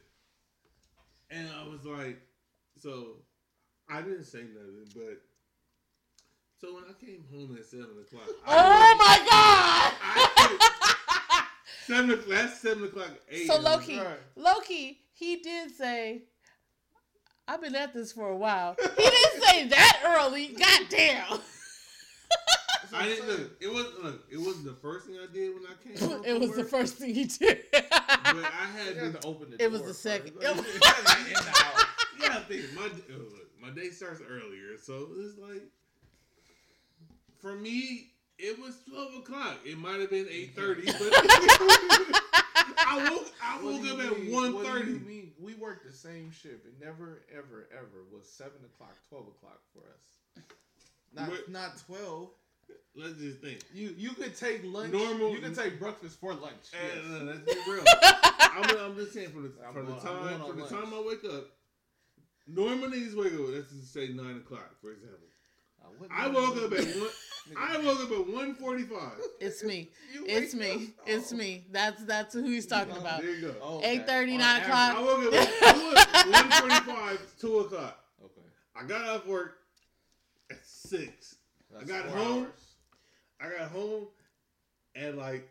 And 1.30 1.48
I 1.58 1.66
was 1.66 1.84
like, 1.86 2.18
so 2.78 3.16
I 3.88 4.02
didn't 4.02 4.24
say 4.24 4.40
nothing, 4.40 4.86
but 4.94 5.20
so 6.60 6.74
when 6.74 6.84
I 6.84 6.92
came 7.04 7.24
home 7.32 7.56
at 7.58 7.64
seven 7.64 7.86
o'clock, 8.06 8.28
Oh 8.46 8.96
my 8.98 9.18
god! 9.30 9.92
I, 10.02 11.46
seven 11.86 12.10
o'clock. 12.10 12.28
That's 12.28 12.60
seven 12.60 12.84
o'clock. 12.84 13.10
Eight. 13.30 13.46
So 13.46 13.58
lowkey, 13.58 13.98
Right. 14.04 14.18
lowkey, 14.38 14.96
he 15.14 15.36
did 15.36 15.74
say, 15.74 16.24
I've 17.52 17.60
been 17.60 17.74
at 17.74 17.92
this 17.92 18.12
for 18.12 18.28
a 18.30 18.36
while. 18.36 18.76
He 18.96 19.02
didn't 19.10 19.42
say 19.42 19.66
that 19.68 20.00
early. 20.06 20.48
God 20.58 20.80
damn. 20.88 21.38
I 22.94 23.04
didn't 23.06 23.28
look. 23.28 23.50
It 23.60 23.72
was 23.72 23.86
look. 24.02 24.24
It 24.30 24.38
wasn't 24.38 24.64
the 24.66 24.74
first 24.74 25.06
thing 25.06 25.16
I 25.16 25.30
did 25.32 25.52
when 25.54 25.64
I 25.66 25.74
came. 25.98 26.08
home 26.10 26.24
it 26.24 26.30
from 26.32 26.40
was 26.40 26.56
the 26.56 26.64
first 26.64 26.94
thing 26.96 27.14
he 27.14 27.24
did. 27.24 27.64
But 27.72 27.84
I 27.92 28.68
had 28.76 28.96
You 28.96 29.02
had 29.02 29.12
to. 29.14 29.18
to 29.20 29.26
open 29.26 29.50
the 29.50 29.62
It 29.62 29.70
was 29.70 29.80
door 29.80 29.88
the 29.88 29.94
first. 29.94 30.02
second- 30.02 30.36
Like, 30.36 30.44
it 30.50 30.56
was- 30.56 30.66
in 31.26 31.32
the 31.32 31.50
house. 31.50 31.84
Yeah, 32.20 32.36
I 32.36 32.40
think 32.40 32.64
my 32.74 32.88
my 33.68 33.70
day 33.74 33.90
starts 33.90 34.20
earlier, 34.26 34.76
so 34.82 35.08
it's 35.18 35.36
like 35.38 35.62
for 37.40 37.54
me, 37.54 38.11
it 38.42 38.58
was 38.60 38.76
twelve 38.88 39.14
o'clock. 39.14 39.58
It 39.64 39.78
might 39.78 40.00
have 40.00 40.10
been 40.10 40.26
eight 40.30 40.54
thirty, 40.54 40.84
but 40.86 40.96
I 42.84 43.08
woke 43.10 43.26
I 43.42 43.62
woke 43.62 43.84
up 43.86 43.98
at 44.12 44.18
mean? 44.20 44.32
one 44.32 44.54
What 44.54 44.64
do 44.66 44.70
thirty. 44.72 44.92
you 44.92 44.98
mean? 45.00 45.32
We 45.40 45.54
worked 45.54 45.86
the 45.86 45.92
same 45.92 46.30
shift. 46.30 46.66
It 46.66 46.74
never, 46.80 47.22
ever, 47.32 47.68
ever 47.72 48.04
was 48.12 48.28
seven 48.28 48.58
o'clock, 48.64 48.96
twelve 49.08 49.26
o'clock 49.28 49.60
for 49.72 49.80
us. 49.80 50.44
Not 51.14 51.28
What- 51.30 51.48
not 51.50 51.82
twelve. 51.86 52.30
Let's 52.94 53.14
just 53.18 53.38
think. 53.40 53.60
You 53.74 53.94
you 53.96 54.10
could 54.10 54.36
take 54.36 54.62
lunch. 54.64 54.92
Normal- 54.92 55.32
You 55.32 55.38
could 55.40 55.54
take 55.54 55.78
breakfast 55.78 56.20
for 56.20 56.34
lunch. 56.34 56.70
Hey, 56.72 56.88
yes. 56.96 57.04
no, 57.08 57.18
let's 57.24 57.40
be 57.40 57.70
real. 57.70 57.84
I'm, 58.02 58.78
I'm 58.78 58.96
just 58.96 59.12
saying 59.14 59.30
from 59.30 59.42
the 59.44 59.52
I'm 59.66 59.72
from 59.74 59.86
the 59.86 59.92
time 59.96 60.22
going 60.22 60.34
on 60.40 60.46
from 60.48 60.56
the 60.58 60.64
lunch. 60.64 60.74
time 60.84 60.94
I 60.94 61.02
wake 61.06 61.24
up. 61.24 61.44
Normal 62.46 62.88
niggas 62.90 63.14
wake 63.14 63.32
up. 63.34 63.54
Let's 63.54 63.70
just 63.70 63.92
say 63.94 64.08
nine 64.08 64.36
o'clock, 64.38 64.70
for 64.80 64.90
example. 64.92 65.18
wouldn't 65.98 66.18
I 66.18 66.28
woke 66.28 66.56
up 66.56 66.72
at 66.78 66.84
one. 66.96 67.08
I 67.58 67.76
woke 67.78 68.00
up 68.00 68.10
at 68.12 68.28
one 68.32 68.54
forty-five. 68.54 69.12
It's 69.40 69.64
me. 69.64 69.90
It's 70.14 70.54
me. 70.54 70.70
up- 70.72 71.06
It's 71.06 71.32
me. 71.32 71.64
That's 71.72 72.04
that's 72.04 72.34
who 72.34 72.42
he's 72.44 72.66
talking 72.66 72.94
Oh, 72.96 73.00
about. 73.00 73.20
There 73.22 73.30
you 73.34 73.40
go. 73.48 73.54
Oh, 73.60 73.78
okay. 73.78 73.98
8:30, 73.98 74.32
On 74.34 74.38
9 74.38 74.40
average. 74.40 74.64
o'clock. 74.64 74.96
I 74.96 75.02
woke 75.02 75.34
up 75.34 76.14
at 76.14 76.26
one 76.30 76.50
forty-five, 76.84 77.26
two 77.40 77.58
o'clock. 77.60 77.98
Okay. 78.24 78.46
I 78.76 78.84
got 78.84 79.08
off 79.08 79.26
work 79.26 79.58
at 80.50 80.58
six. 80.64 81.36
That's 81.72 81.84
got 81.90 82.06
home. 82.06 82.44
hours. 82.44 82.50
I 83.40 83.58
got 83.58 83.70
home 83.70 84.06
at 84.94 85.16
like 85.16 85.48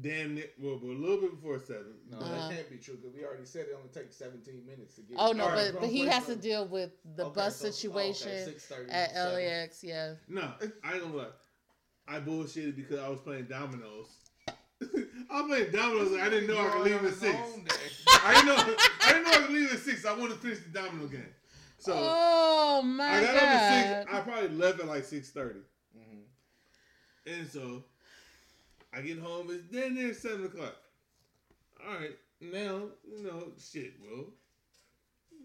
damn 0.00 0.38
it, 0.38 0.54
well, 0.58 0.78
but 0.80 0.88
a 0.88 0.92
little 0.98 1.18
bit 1.20 1.32
before 1.32 1.58
seven. 1.58 1.94
No, 2.10 2.18
Uh-huh. 2.18 2.48
that 2.48 2.54
can't 2.56 2.70
be 2.70 2.76
true 2.78 2.96
because 2.96 3.14
we 3.14 3.24
already 3.24 3.44
said 3.44 3.66
it 3.68 3.74
only 3.76 3.88
takes 3.92 4.16
17 4.16 4.64
minutes 4.66 4.94
to 4.96 5.02
get. 5.02 5.16
Oh 5.18 5.32
no, 5.32 5.48
but, 5.48 5.80
but 5.80 5.88
he 5.90 6.06
has 6.06 6.26
to 6.26 6.34
to- 6.36 6.40
deal 6.40 6.66
with 6.66 6.90
the 7.16 7.26
Okay, 7.26 7.34
bus 7.34 7.56
so- 7.56 7.66
oh, 7.66 7.68
okay, 7.68 7.76
situation 7.76 8.30
6:30 8.32 8.90
at 8.90 9.08
to 9.10 9.14
seven. 9.14 9.34
LAX. 9.34 9.84
Yeah. 9.84 10.14
No, 10.28 10.52
I 10.84 10.94
ain't 10.94 11.02
gonna 11.02 11.16
lie. 11.16 11.26
I 12.08 12.20
bullshitted 12.20 12.74
because 12.76 12.98
I 12.98 13.08
was 13.08 13.20
playing 13.20 13.44
dominoes. 13.44 14.08
I'm 15.30 15.46
playing 15.48 15.70
dominoes. 15.72 16.18
I 16.20 16.28
didn't 16.28 16.48
know 16.48 16.56
I 16.58 16.62
You're 16.62 16.70
could 16.72 16.82
leave 16.84 17.04
at 17.04 17.14
six. 17.14 17.36
I 18.24 18.34
didn't 18.34 18.46
know. 18.46 18.76
I 19.02 19.12
didn't 19.12 19.24
know 19.24 19.30
I 19.30 19.36
could 19.46 19.50
leave 19.54 19.72
at 19.72 19.78
six. 19.78 20.04
I 20.04 20.12
wanted 20.14 20.34
to 20.34 20.40
finish 20.40 20.58
the 20.60 20.70
domino 20.70 21.06
game. 21.06 21.32
So 21.78 21.92
oh 21.96 22.82
my 22.82 23.04
I 23.08 23.20
got 23.22 23.34
god. 23.34 23.36
up 23.36 23.42
at 23.42 24.02
six. 24.04 24.14
I 24.14 24.20
probably 24.20 24.48
left 24.56 24.80
at 24.80 24.86
like 24.86 25.04
six 25.04 25.30
thirty. 25.30 25.60
Mhm. 25.96 26.22
And 27.26 27.48
so 27.48 27.84
I 28.92 29.00
get 29.00 29.18
home, 29.18 29.48
it's 29.50 29.64
then 29.70 29.94
there 29.94 30.12
seven 30.14 30.46
o'clock. 30.46 30.76
All 31.86 31.94
right, 31.94 32.16
now 32.40 32.82
you 33.08 33.24
know 33.24 33.52
shit. 33.58 33.94
Well, 34.02 34.26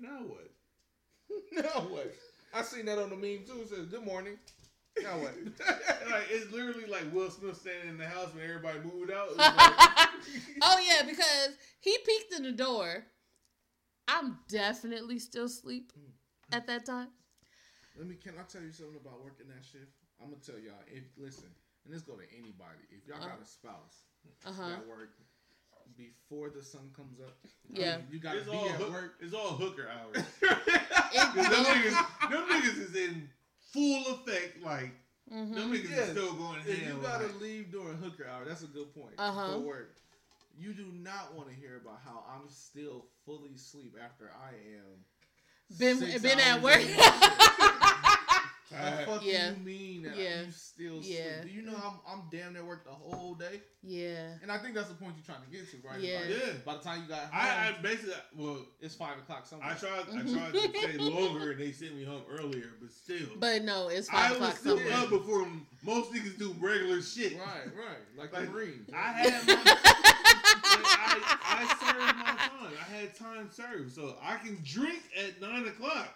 now 0.01 0.19
what? 0.27 0.51
now 1.51 1.81
what? 1.89 2.13
I 2.53 2.61
seen 2.61 2.85
that 2.85 2.99
on 2.99 3.09
the 3.09 3.15
meme 3.15 3.45
too. 3.45 3.61
It 3.61 3.69
says, 3.69 3.85
"Good 3.87 4.03
morning." 4.03 4.37
Now 5.01 5.17
what? 5.19 5.35
like 6.09 6.27
it's 6.29 6.51
literally 6.51 6.87
like 6.87 7.13
Will 7.13 7.29
Smith 7.29 7.57
standing 7.57 7.89
in 7.89 7.97
the 7.97 8.07
house 8.07 8.33
when 8.33 8.43
everybody 8.43 8.79
moved 8.79 9.11
out. 9.11 9.35
Like, 9.37 9.53
oh 10.61 10.79
yeah, 10.87 11.05
because 11.05 11.49
he 11.79 11.97
peeked 12.05 12.33
in 12.33 12.43
the 12.43 12.51
door. 12.51 13.05
I'm 14.07 14.39
definitely 14.47 15.19
still 15.19 15.45
asleep 15.45 15.91
at 16.51 16.65
that 16.67 16.85
time. 16.85 17.09
Let 17.97 18.07
me. 18.07 18.15
Can 18.15 18.33
I 18.39 18.43
tell 18.43 18.61
you 18.61 18.71
something 18.71 18.95
about 18.95 19.23
working 19.23 19.47
that 19.47 19.63
shift? 19.63 19.91
I'm 20.21 20.29
gonna 20.29 20.41
tell 20.43 20.55
y'all. 20.55 20.83
If 20.87 21.03
listen, 21.17 21.49
and 21.87 21.95
this 21.95 22.03
go 22.03 22.13
to 22.13 22.23
anybody. 22.33 22.83
If 22.91 23.07
y'all 23.07 23.19
got 23.19 23.39
a 23.41 23.45
spouse 23.45 24.03
Uh 24.45 24.51
huh. 24.51 24.69
that 24.69 24.87
work 24.87 25.13
before 25.95 26.49
the 26.49 26.61
sun 26.61 26.91
comes 26.95 27.19
up, 27.21 27.37
Yeah. 27.69 27.99
you 28.11 28.19
gotta 28.19 28.39
it's 28.39 28.49
be 28.49 28.55
all 28.57 28.69
at 28.69 28.75
hook, 28.75 28.91
work. 28.91 29.15
it's 29.21 29.33
all 29.33 29.51
hooker 29.55 29.89
hours. 29.89 30.17
It- 30.41 31.33
'Cause 31.33 31.49
them 31.49 31.63
niggas, 31.65 32.29
them 32.29 32.47
niggas 32.49 32.77
is 32.89 32.95
in 32.95 33.29
full 33.71 34.05
effect. 34.15 34.61
Like 34.61 34.91
Mhm. 35.31 35.55
them 35.55 35.71
niggas 35.73 35.89
Yeah. 35.89 35.97
is 36.01 36.09
still 36.11 36.33
going 36.33 36.59
If 36.67 36.87
you 36.87 36.99
gotta 37.01 37.27
like, 37.27 37.39
leave 37.41 37.71
during 37.71 37.97
hooker 37.97 38.27
hour, 38.27 38.43
that's 38.45 38.63
a 38.63 38.67
good 38.67 38.93
point. 38.93 39.15
Uh-huh. 39.17 39.53
For 39.53 39.59
work, 39.59 39.95
you 40.57 40.73
do 40.73 40.85
not 40.91 41.33
want 41.35 41.47
to 41.49 41.55
hear 41.55 41.77
about 41.77 42.01
how 42.03 42.25
I'm 42.29 42.49
still 42.49 43.05
fully 43.25 43.53
asleep 43.55 43.95
after 44.03 44.29
I 44.33 44.49
am. 44.75 45.05
Been 45.77 45.99
been 46.21 46.39
at 46.39 46.61
work. 46.61 46.81
in 48.71 48.77
the. 48.77 48.83
The 48.83 48.87
uh, 49.01 49.05
fuck 49.05 49.25
Yeah. 49.25 49.51
you 49.51 49.57
mean 49.63 50.03
that 50.03 50.17
Yeah. 50.17 50.41
you 50.43 50.51
still 50.51 50.99
Yeah. 51.01 51.41
sleep? 51.41 51.43
Do 51.43 51.49
you 51.49 51.61
know 51.63 51.75
I'm 51.75 51.99
I'm 52.07 52.23
damn 52.31 52.53
near 52.53 52.65
work 52.65 52.83
the 52.85 52.91
whole 52.91 53.33
day? 53.35 53.61
yeah. 53.83 54.33
And 54.41 54.51
I 54.51 54.57
think 54.57 54.75
that's 54.75 54.89
the 54.89 54.95
point 54.95 55.13
you're 55.15 55.25
trying 55.25 55.45
to 55.45 55.51
get 55.51 55.69
to, 55.71 55.87
right? 55.87 55.99
Yeah. 56.01 56.19
Like, 56.19 56.29
Yeah. 56.29 56.53
By 56.65 56.73
the 56.75 56.79
time 56.81 57.01
you 57.03 57.07
got 57.07 57.19
home, 57.19 57.29
I, 57.33 57.69
I 57.69 57.81
basically 57.81 58.13
well, 58.35 58.65
it's 58.81 58.95
five 58.95 59.17
o'clock 59.17 59.45
somewhere. 59.45 59.69
I 59.69 59.73
tried 59.75 60.01
I 60.09 60.21
tried 60.21 60.53
to 60.53 60.59
stay 60.79 60.97
longer 60.97 61.51
and 61.51 61.59
they 61.61 61.71
sent 61.71 61.95
me 61.95 62.03
home 62.03 62.23
earlier, 62.29 62.71
but 62.81 62.91
still. 62.91 63.27
But 63.39 63.63
no, 63.63 63.87
it's 63.89 64.09
I 64.09 64.13
five 64.13 64.29
was 64.31 64.37
o'clock 64.39 64.57
still 64.57 64.77
somewhere. 64.77 64.93
up 64.97 65.09
before 65.09 65.47
most 65.83 66.11
niggas 66.11 66.37
do 66.37 66.53
regular 66.59 67.01
shit. 67.01 67.37
Right, 67.39 67.65
right. 67.77 67.97
Like, 68.17 68.33
Like, 68.33 68.45
the 68.45 68.51
Marines. 68.51 68.89
I 68.93 69.11
had 69.13 69.47
my, 69.47 69.63
I, 70.39 71.37
I 71.43 71.67
served 71.79 72.17
my 72.17 72.35
time. 72.35 72.73
I 72.79 72.95
had 72.95 73.15
time 73.15 73.49
served, 73.51 73.93
so 73.93 74.15
I 74.21 74.35
can 74.37 74.57
drink 74.63 75.01
at 75.17 75.39
nine 75.41 75.67
o'clock. 75.67 76.13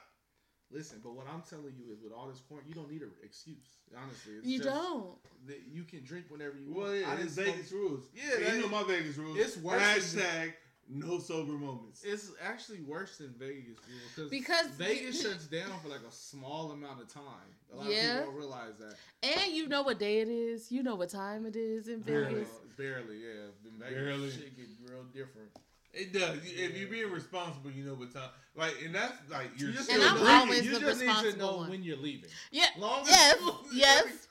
Listen, 0.73 0.99
but 1.03 1.14
what 1.14 1.26
I'm 1.27 1.41
telling 1.49 1.73
you 1.77 1.91
is, 1.93 2.02
with 2.02 2.14
all 2.14 2.27
this 2.27 2.39
quarantine, 2.39 2.69
you 2.69 2.76
don't 2.76 2.91
need 2.91 3.02
an 3.02 3.11
excuse. 3.23 3.57
Honestly, 3.95 4.34
it's 4.38 4.48
You 4.48 4.57
just 4.60 4.69
don't. 4.69 5.15
That 5.48 5.61
you 5.69 5.84
can 5.84 6.03
drink 6.03 6.26
whenever 6.30 6.57
you 6.57 6.73
Well, 6.73 6.88
want. 6.88 6.99
yeah, 6.99 7.11
I 7.11 7.15
it's 7.15 7.35
didn't 7.35 7.53
Vegas 7.56 7.69
smoke- 7.69 7.81
rules. 7.81 8.03
Yeah, 8.15 8.23
And 8.35 8.45
that- 8.45 8.56
you 8.56 8.61
know 8.61 8.68
my 8.69 8.84
Vegas 8.84 9.18
rules. 9.18 9.38
it's 9.38 9.57
worse 9.57 9.81
Hashtag 9.81 10.53
no 10.88 11.19
sober 11.19 11.53
moments. 11.53 12.03
It's 12.03 12.31
actually 12.41 12.81
worse 12.81 13.18
than 13.18 13.30
Vegas 13.38 13.77
because 14.15 14.30
Because 14.30 14.68
Vegas 14.72 15.22
shuts 15.23 15.48
down 15.48 15.80
for 15.81 15.88
like 15.89 16.02
a 16.07 16.11
small 16.11 16.72
amount 16.72 17.02
of 17.02 17.07
time. 17.07 17.23
A 17.72 17.76
lot 17.77 17.88
Yeah. 17.88 18.14
of 18.14 18.19
people 18.26 18.31
don't 18.34 18.39
realize 18.39 18.73
that. 18.80 18.95
And 19.23 19.53
you 19.53 19.68
know 19.68 19.84
what 19.84 19.99
day 19.99 20.19
it 20.19 20.27
is. 20.30 20.72
You 20.72 20.84
know 20.84 20.95
what 20.95 21.10
time 21.10 21.45
it 21.45 21.56
is 21.56 21.88
in 21.88 22.02
Vegas. 22.03 22.48
Uh, 22.49 22.68
barely, 22.77 23.18
yeah. 23.23 23.48
In 23.65 23.77
Vegas, 23.80 23.93
Barely. 23.93 24.31
shit 24.31 24.56
get 24.57 24.68
real 24.89 25.03
different. 25.14 25.49
It 25.93 26.13
does. 26.13 26.38
If 26.43 26.77
you're 26.77 26.89
being 26.89 27.11
responsible, 27.11 27.69
you 27.72 27.84
know 27.84 27.95
what 27.95 28.13
time. 28.13 28.30
Like, 28.55 28.73
and 28.85 28.95
that's 28.95 29.13
like 29.30 29.49
you're 29.57 29.69
You 29.69 29.76
just 29.76 29.89
still 29.89 30.01
And 30.01 30.09
I'm 30.09 30.15
need 30.18 30.23
to- 30.26 30.31
always 30.34 30.65
you 30.65 30.72
the 30.73 30.80
just 30.80 31.01
need 31.01 31.31
to 31.31 31.38
know 31.38 31.57
one. 31.57 31.69
when 31.69 31.84
you're 31.84 31.97
leaving. 31.97 32.30
Yeah. 32.51 32.68
Long 32.77 33.01
as- 33.01 33.09
Yes. 33.09 33.38
Yes. 33.73 34.27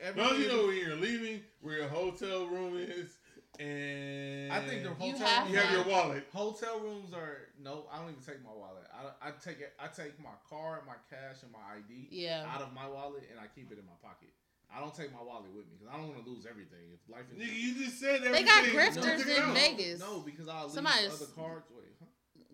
Every 0.00 0.20
As 0.22 0.28
long 0.28 0.36
as 0.36 0.42
you 0.42 0.48
know 0.48 0.66
when 0.66 0.76
you're 0.76 0.96
leaving, 0.96 1.40
where 1.60 1.76
your 1.78 1.88
hotel 1.88 2.46
room 2.46 2.76
is, 2.76 3.16
and 3.60 4.52
I 4.52 4.60
think 4.60 4.82
the 4.82 4.88
You 4.90 5.12
hotel 5.12 5.26
have 5.28 5.48
you 5.50 5.56
have 5.56 5.72
your 5.72 5.84
wallet. 5.84 6.26
Hotel 6.32 6.80
rooms 6.80 7.14
are 7.14 7.38
no. 7.62 7.86
I 7.92 7.98
don't 8.00 8.10
even 8.10 8.22
take 8.22 8.42
my 8.44 8.50
wallet. 8.52 8.82
I, 8.92 9.28
I 9.28 9.30
take 9.42 9.60
it. 9.60 9.72
I 9.78 9.86
take 9.86 10.18
my 10.20 10.34
card, 10.50 10.80
my 10.86 10.94
cash, 11.08 11.42
and 11.42 11.52
my 11.52 11.58
ID 11.78 12.08
Yeah. 12.10 12.44
out 12.52 12.62
of 12.62 12.72
my 12.74 12.86
wallet, 12.88 13.22
and 13.30 13.38
I 13.38 13.46
keep 13.54 13.70
it 13.70 13.78
in 13.78 13.86
my 13.86 13.96
pocket. 14.02 14.30
I 14.76 14.80
don't 14.80 14.94
take 14.94 15.12
my 15.12 15.22
wallet 15.22 15.46
with 15.54 15.66
me 15.66 15.72
because 15.78 15.92
I 15.92 15.96
don't 15.96 16.08
want 16.08 16.24
to 16.24 16.30
lose 16.30 16.46
everything. 16.50 16.90
If 16.92 17.00
life 17.08 17.24
is 17.30 17.38
Nigga, 17.38 17.54
you 17.54 17.84
just 17.84 18.00
said 18.00 18.16
everything. 18.24 18.32
They 18.32 18.42
got 18.42 18.64
grifters 18.64 19.18
took 19.18 19.26
it 19.28 19.36
in 19.38 19.42
out. 19.42 19.54
Vegas. 19.54 20.00
No, 20.00 20.20
because 20.20 20.48
I'll 20.48 20.64
leave 20.64 20.72
Somebody's- 20.74 21.14
other 21.14 21.30
cards. 21.36 21.66
Wait, 21.70 21.94
huh? 22.00 22.06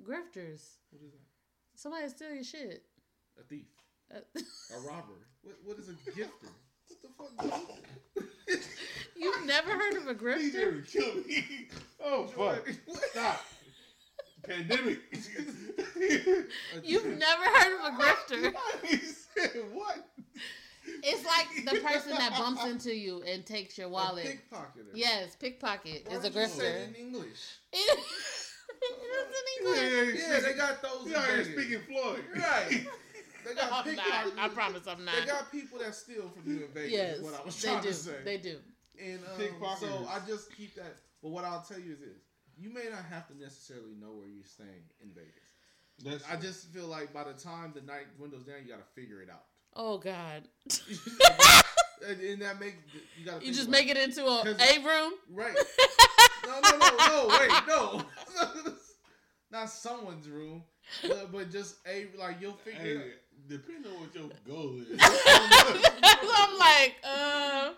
Grifters. 0.05 0.63
What 0.91 1.03
is 1.05 1.13
that? 1.13 1.21
Somebody 1.77 2.09
steal 2.09 2.35
your 2.35 2.45
shit. 2.45 2.83
A 3.39 3.43
thief, 3.45 3.65
Uh, 4.15 4.19
a 4.77 4.81
robber. 4.87 5.15
What, 5.43 5.57
what 5.65 5.79
is 5.79 5.89
a 5.89 5.93
gifter? 6.11 6.51
What 7.17 7.37
the 7.39 7.49
fuck? 7.49 8.59
You've 9.17 9.47
never 9.47 9.71
heard 9.71 9.95
of 9.95 10.07
a 10.09 10.13
He's 10.39 10.55
grifter? 10.55 10.71
gonna 10.71 10.83
kill 10.83 11.15
me. 11.25 11.69
Oh 12.05 12.27
fuck! 12.27 12.69
Stop. 13.13 13.45
Pandemic. 14.47 14.99
You've 16.83 17.07
never 17.07 17.45
heard 17.45 17.79
of 17.79 17.95
a 17.95 18.03
grifter? 18.03 18.53
he 18.85 18.97
said 18.99 19.51
what? 19.73 20.07
It's 21.03 21.25
like 21.27 21.65
the 21.65 21.81
person 21.81 22.13
that 22.13 22.33
bumps 22.39 22.65
into 22.65 22.95
you 22.95 23.23
and 23.23 23.45
takes 23.47 23.77
your 23.79 23.87
A 23.89 23.91
wallet. 23.91 24.27
pickpocketer. 24.27 24.91
Yes, 24.95 25.37
pickpocket 25.37 26.07
Why 26.09 26.17
is 26.17 26.25
a 26.25 26.31
don't 26.31 26.43
it 26.43 26.51
grifter. 26.51 26.89
in 26.89 26.95
English. 26.95 27.41
It 28.83 28.87
is 28.87 29.27
in 29.63 29.67
English. 29.67 30.23
Yeah, 30.27 30.41
they 30.41 30.55
got 30.55 30.81
those. 30.83 31.07
You 31.07 31.15
in 31.15 31.21
out 31.41 31.45
speaking 31.45 31.81
Floyd. 31.89 32.25
Right. 32.37 32.87
They 33.43 33.55
got 33.55 33.87
I'm 33.87 33.97
not. 33.97 34.39
I 34.39 34.49
promise 34.51 34.87
I'm 34.87 35.03
not. 35.03 35.15
They 35.19 35.25
got 35.27 35.51
people 35.51 35.79
that 35.79 35.95
steal 35.95 36.29
from 36.29 36.45
you 36.47 36.65
in 36.67 36.69
Vegas. 36.75 36.93
yes, 36.93 37.17
is 37.17 37.23
what 37.25 37.41
I 37.41 37.43
was 37.45 37.61
they 37.61 37.69
trying 37.69 37.83
do. 37.83 37.89
to 37.89 37.95
say. 37.95 38.13
They 38.23 38.37
do. 38.37 38.57
And 39.03 39.21
um, 39.25 39.41
Pickpocketers. 39.41 39.79
so 39.81 40.07
I 40.11 40.21
just 40.29 40.55
keep 40.55 40.75
that. 40.75 40.97
But 41.23 41.31
what 41.31 41.45
I'll 41.45 41.63
tell 41.63 41.79
you 41.81 41.93
is 41.93 42.01
this: 42.01 42.21
you 42.59 42.69
may 42.71 42.85
not 42.91 43.03
have 43.09 43.27
to 43.29 43.39
necessarily 43.39 43.95
know 43.99 44.13
where 44.13 44.29
you're 44.29 44.45
staying 44.45 44.85
in 45.03 45.09
Vegas. 45.15 45.49
That's 46.05 46.23
I 46.31 46.37
just 46.37 46.69
feel 46.69 46.87
like 46.87 47.15
by 47.15 47.25
the 47.25 47.33
time 47.33 47.73
the 47.75 47.81
night 47.81 48.15
dwindles 48.19 48.45
down, 48.45 48.57
you 48.63 48.69
got 48.69 48.79
to 48.79 49.01
figure 49.01 49.23
it 49.23 49.31
out. 49.31 49.45
Oh 49.77 49.99
God! 49.99 50.49
and, 52.07 52.21
and 52.21 52.43
that 52.43 52.59
make 52.61 52.77
you 53.19 53.25
got 53.27 53.41
to. 53.41 53.47
You 53.47 53.53
just 53.53 53.69
make 53.69 53.89
it 53.89 53.97
into 53.97 54.25
a 54.27 54.43
A 54.43 54.79
room. 54.85 55.13
right. 55.33 55.57
No, 56.47 56.59
no, 56.63 56.79
no, 56.79 56.97
no. 56.97 57.39
Wait, 57.39 57.51
no. 57.69 58.03
Not 59.53 59.69
someone's 59.71 60.27
room. 60.29 60.65
but, 61.03 61.31
but 61.31 61.51
just 61.51 61.77
a 61.87 62.07
like 62.19 62.41
you'll 62.41 62.55
figure 62.55 62.81
it. 62.81 62.99
Hey, 62.99 63.13
depending 63.49 63.93
on 63.93 64.01
what 64.01 64.15
your 64.15 64.31
goal 64.49 64.81
is. 64.81 64.99
I'm 65.01 66.59
like, 66.59 66.97
uh, 67.05 67.73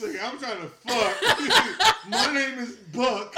Look, 0.00 0.16
I'm 0.24 0.38
trying 0.38 0.60
to 0.62 0.68
fuck. 0.68 2.08
My 2.08 2.32
name 2.32 2.58
is 2.60 2.76
Buck. 2.94 3.34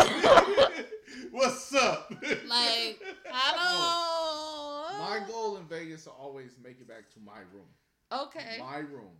What's 1.32 1.74
up? 1.74 2.12
like 2.46 3.00
I 3.32 4.98
don't. 4.98 4.98
My 5.00 5.28
goal 5.28 5.56
in 5.56 5.64
Vegas 5.64 6.04
to 6.04 6.10
always 6.10 6.56
make 6.62 6.80
it 6.80 6.86
back 6.88 7.10
to 7.14 7.20
my 7.24 7.38
room. 7.52 7.66
Okay. 8.12 8.58
My 8.60 8.78
room. 8.78 9.12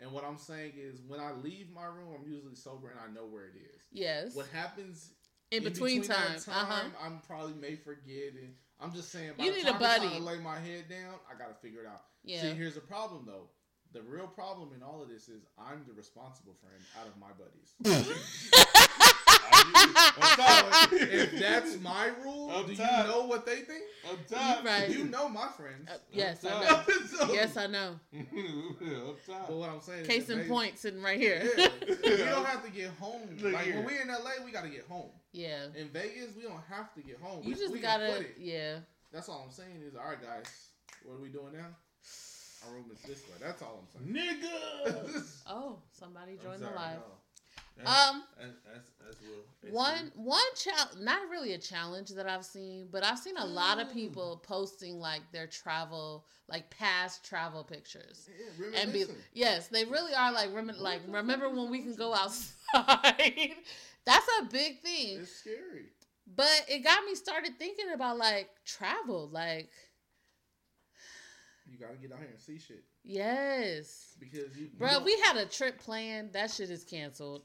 And 0.00 0.10
what 0.12 0.24
I'm 0.24 0.38
saying 0.38 0.72
is, 0.76 1.00
when 1.06 1.20
I 1.20 1.32
leave 1.32 1.70
my 1.72 1.84
room, 1.86 2.08
I'm 2.18 2.28
usually 2.30 2.54
sober 2.56 2.88
and 2.90 2.98
I 2.98 3.12
know 3.14 3.26
where 3.26 3.44
it 3.44 3.54
is. 3.56 3.82
Yes. 3.92 4.34
What 4.34 4.46
happens 4.52 5.12
In 5.52 5.62
between, 5.62 6.02
that 6.02 6.40
time. 6.40 6.40
Uh 6.48 6.64
huh. 6.64 6.88
I'm 7.02 7.20
probably 7.26 7.54
may 7.54 7.76
forget, 7.76 8.32
and 8.34 8.52
I'm 8.80 8.92
just 8.92 9.12
saying. 9.12 9.32
By 9.38 9.44
You 9.44 9.52
the 9.52 9.58
need 9.58 9.66
a 9.66 9.70
time 9.72 9.82
it's 9.82 9.94
time 9.94 10.08
buddy. 10.08 10.18
to 10.18 10.24
lay 10.24 10.38
my 10.40 10.58
head 10.58 10.88
down, 10.90 11.14
I 11.32 11.38
gotta 11.38 11.54
figure 11.54 11.80
it 11.80 11.86
out. 11.86 12.02
Yeah. 12.24 12.42
See, 12.42 12.50
here's 12.54 12.74
the 12.74 12.80
problem 12.80 13.24
though. 13.26 13.48
The 13.92 14.02
real 14.02 14.26
problem 14.26 14.70
in 14.74 14.82
all 14.82 15.00
of 15.00 15.08
this 15.08 15.28
is 15.28 15.44
I'm 15.56 15.84
the 15.86 15.92
responsible 15.94 16.56
friend 16.60 16.82
out 17.00 17.06
of 17.06 17.16
my 17.16 17.30
buddies. 17.38 17.74
I'm 19.76 20.36
top. 20.36 20.92
if 20.92 21.38
that's 21.38 21.80
my 21.80 22.10
rule, 22.24 22.50
Up 22.50 22.66
do 22.66 22.72
you 22.72 22.78
know 22.78 23.26
what 23.26 23.46
they 23.46 23.60
think? 23.60 23.73
Up 24.66 24.72
top. 24.72 24.80
Right. 24.80 24.90
You 24.90 25.04
know 25.04 25.28
my 25.28 25.48
friends. 25.48 25.88
Uh, 25.90 25.98
yes, 26.12 26.44
I 26.44 26.60
know. 26.62 26.80
So- 27.14 27.32
Yes, 27.32 27.56
I 27.56 27.66
know. 27.68 27.98
But 29.26 29.56
what 29.56 29.70
I'm 29.70 29.80
saying 29.80 30.04
Case 30.06 30.24
is 30.24 30.30
in 30.30 30.38
they- 30.40 30.48
point, 30.48 30.78
sitting 30.78 31.00
right 31.02 31.18
here. 31.18 31.42
Yeah, 31.56 31.68
we 32.04 32.16
don't 32.16 32.44
have 32.46 32.64
to 32.64 32.70
get 32.70 32.90
home. 33.00 33.22
Look 33.40 33.52
like 33.52 33.64
here. 33.66 33.76
when 33.76 33.84
we're 33.86 34.02
in 34.02 34.08
LA, 34.08 34.44
we 34.44 34.50
gotta 34.52 34.68
get 34.68 34.84
home. 34.86 35.10
Yeah. 35.32 35.66
In 35.76 35.88
Vegas, 35.88 36.34
we 36.36 36.42
don't 36.42 36.62
have 36.68 36.92
to 36.94 37.00
get 37.02 37.20
home. 37.20 37.42
You 37.42 37.50
we, 37.50 37.54
just 37.54 37.72
we 37.72 37.80
gotta, 37.80 38.12
put 38.12 38.20
it. 38.22 38.36
yeah. 38.38 38.78
That's 39.12 39.28
all 39.28 39.42
I'm 39.44 39.52
saying 39.52 39.82
is, 39.86 39.94
all 39.94 40.08
right, 40.08 40.20
guys, 40.20 40.68
what 41.04 41.14
are 41.14 41.22
we 41.22 41.28
doing 41.28 41.52
now? 41.52 41.66
Our 42.66 42.74
room 42.74 42.86
is 42.92 43.00
this 43.02 43.20
way. 43.28 43.36
That's 43.40 43.62
all 43.62 43.84
I'm 43.84 44.12
saying. 44.12 44.40
Nigga. 44.40 45.22
Oh, 45.48 45.78
somebody 45.92 46.32
I'm 46.32 46.38
joined 46.42 46.62
the 46.62 46.66
live. 46.66 46.76
That's, 46.76 47.04
Um, 47.80 48.22
that's, 48.38 48.54
that's, 48.72 48.90
that's 49.04 49.20
Will. 49.20 49.72
One 49.72 50.12
one 50.14 50.42
challenge, 50.56 51.00
not 51.00 51.28
really 51.30 51.52
a 51.54 51.58
challenge 51.58 52.10
that 52.10 52.26
I've 52.28 52.44
seen, 52.44 52.88
but 52.90 53.02
I've 53.04 53.18
seen 53.18 53.36
a 53.36 53.44
lot 53.44 53.80
of 53.80 53.92
people 53.92 54.42
posting 54.46 54.98
like 55.00 55.22
their 55.32 55.46
travel, 55.46 56.24
like 56.48 56.70
past 56.70 57.24
travel 57.24 57.64
pictures, 57.64 58.28
Yeah, 58.58 58.80
and 58.80 58.92
be 58.92 59.04
yes, 59.32 59.68
they 59.68 59.84
really 59.84 60.14
are 60.14 60.32
like 60.32 60.50
remin- 60.54 60.78
like 60.78 61.00
remember 61.08 61.48
when 61.50 61.70
we 61.70 61.80
can 61.82 61.94
go 61.94 62.14
outside? 62.14 62.52
That's 64.04 64.28
a 64.40 64.44
big 64.44 64.80
thing. 64.80 65.20
It's 65.20 65.36
scary. 65.36 65.86
But 66.36 66.64
it 66.68 66.84
got 66.84 67.04
me 67.04 67.14
started 67.14 67.58
thinking 67.58 67.90
about 67.92 68.18
like 68.18 68.50
travel, 68.64 69.28
like 69.32 69.70
You 71.66 71.78
gotta 71.78 71.94
get 71.96 72.12
out 72.12 72.18
here 72.18 72.28
and 72.28 72.38
see 72.38 72.58
shit 72.58 72.84
yes, 73.02 74.14
because 74.20 74.56
you, 74.56 74.68
bro. 74.78 74.98
you 74.98 75.04
We 75.04 75.18
had 75.20 75.36
a 75.36 75.46
trip 75.46 75.78
planned. 75.78 76.32
That 76.34 76.50
shit 76.50 76.70
is 76.70 76.84
canceled. 76.84 77.42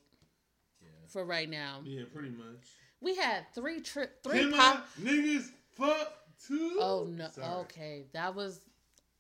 For 1.10 1.26
right 1.26 1.50
now. 1.50 1.82
Yeah, 1.84 2.04
pretty 2.14 2.30
much. 2.30 2.68
We 3.02 3.16
had 3.16 3.46
three 3.54 3.82
trip, 3.82 4.24
three 4.24 4.40
Can 4.40 4.54
pop. 4.54 4.88
niggas 5.02 5.50
fuck 5.76 6.14
too? 6.48 6.78
Oh 6.80 7.08
no. 7.10 7.28
Sorry. 7.30 7.48
Okay, 7.62 8.06
that 8.14 8.36
was. 8.36 8.62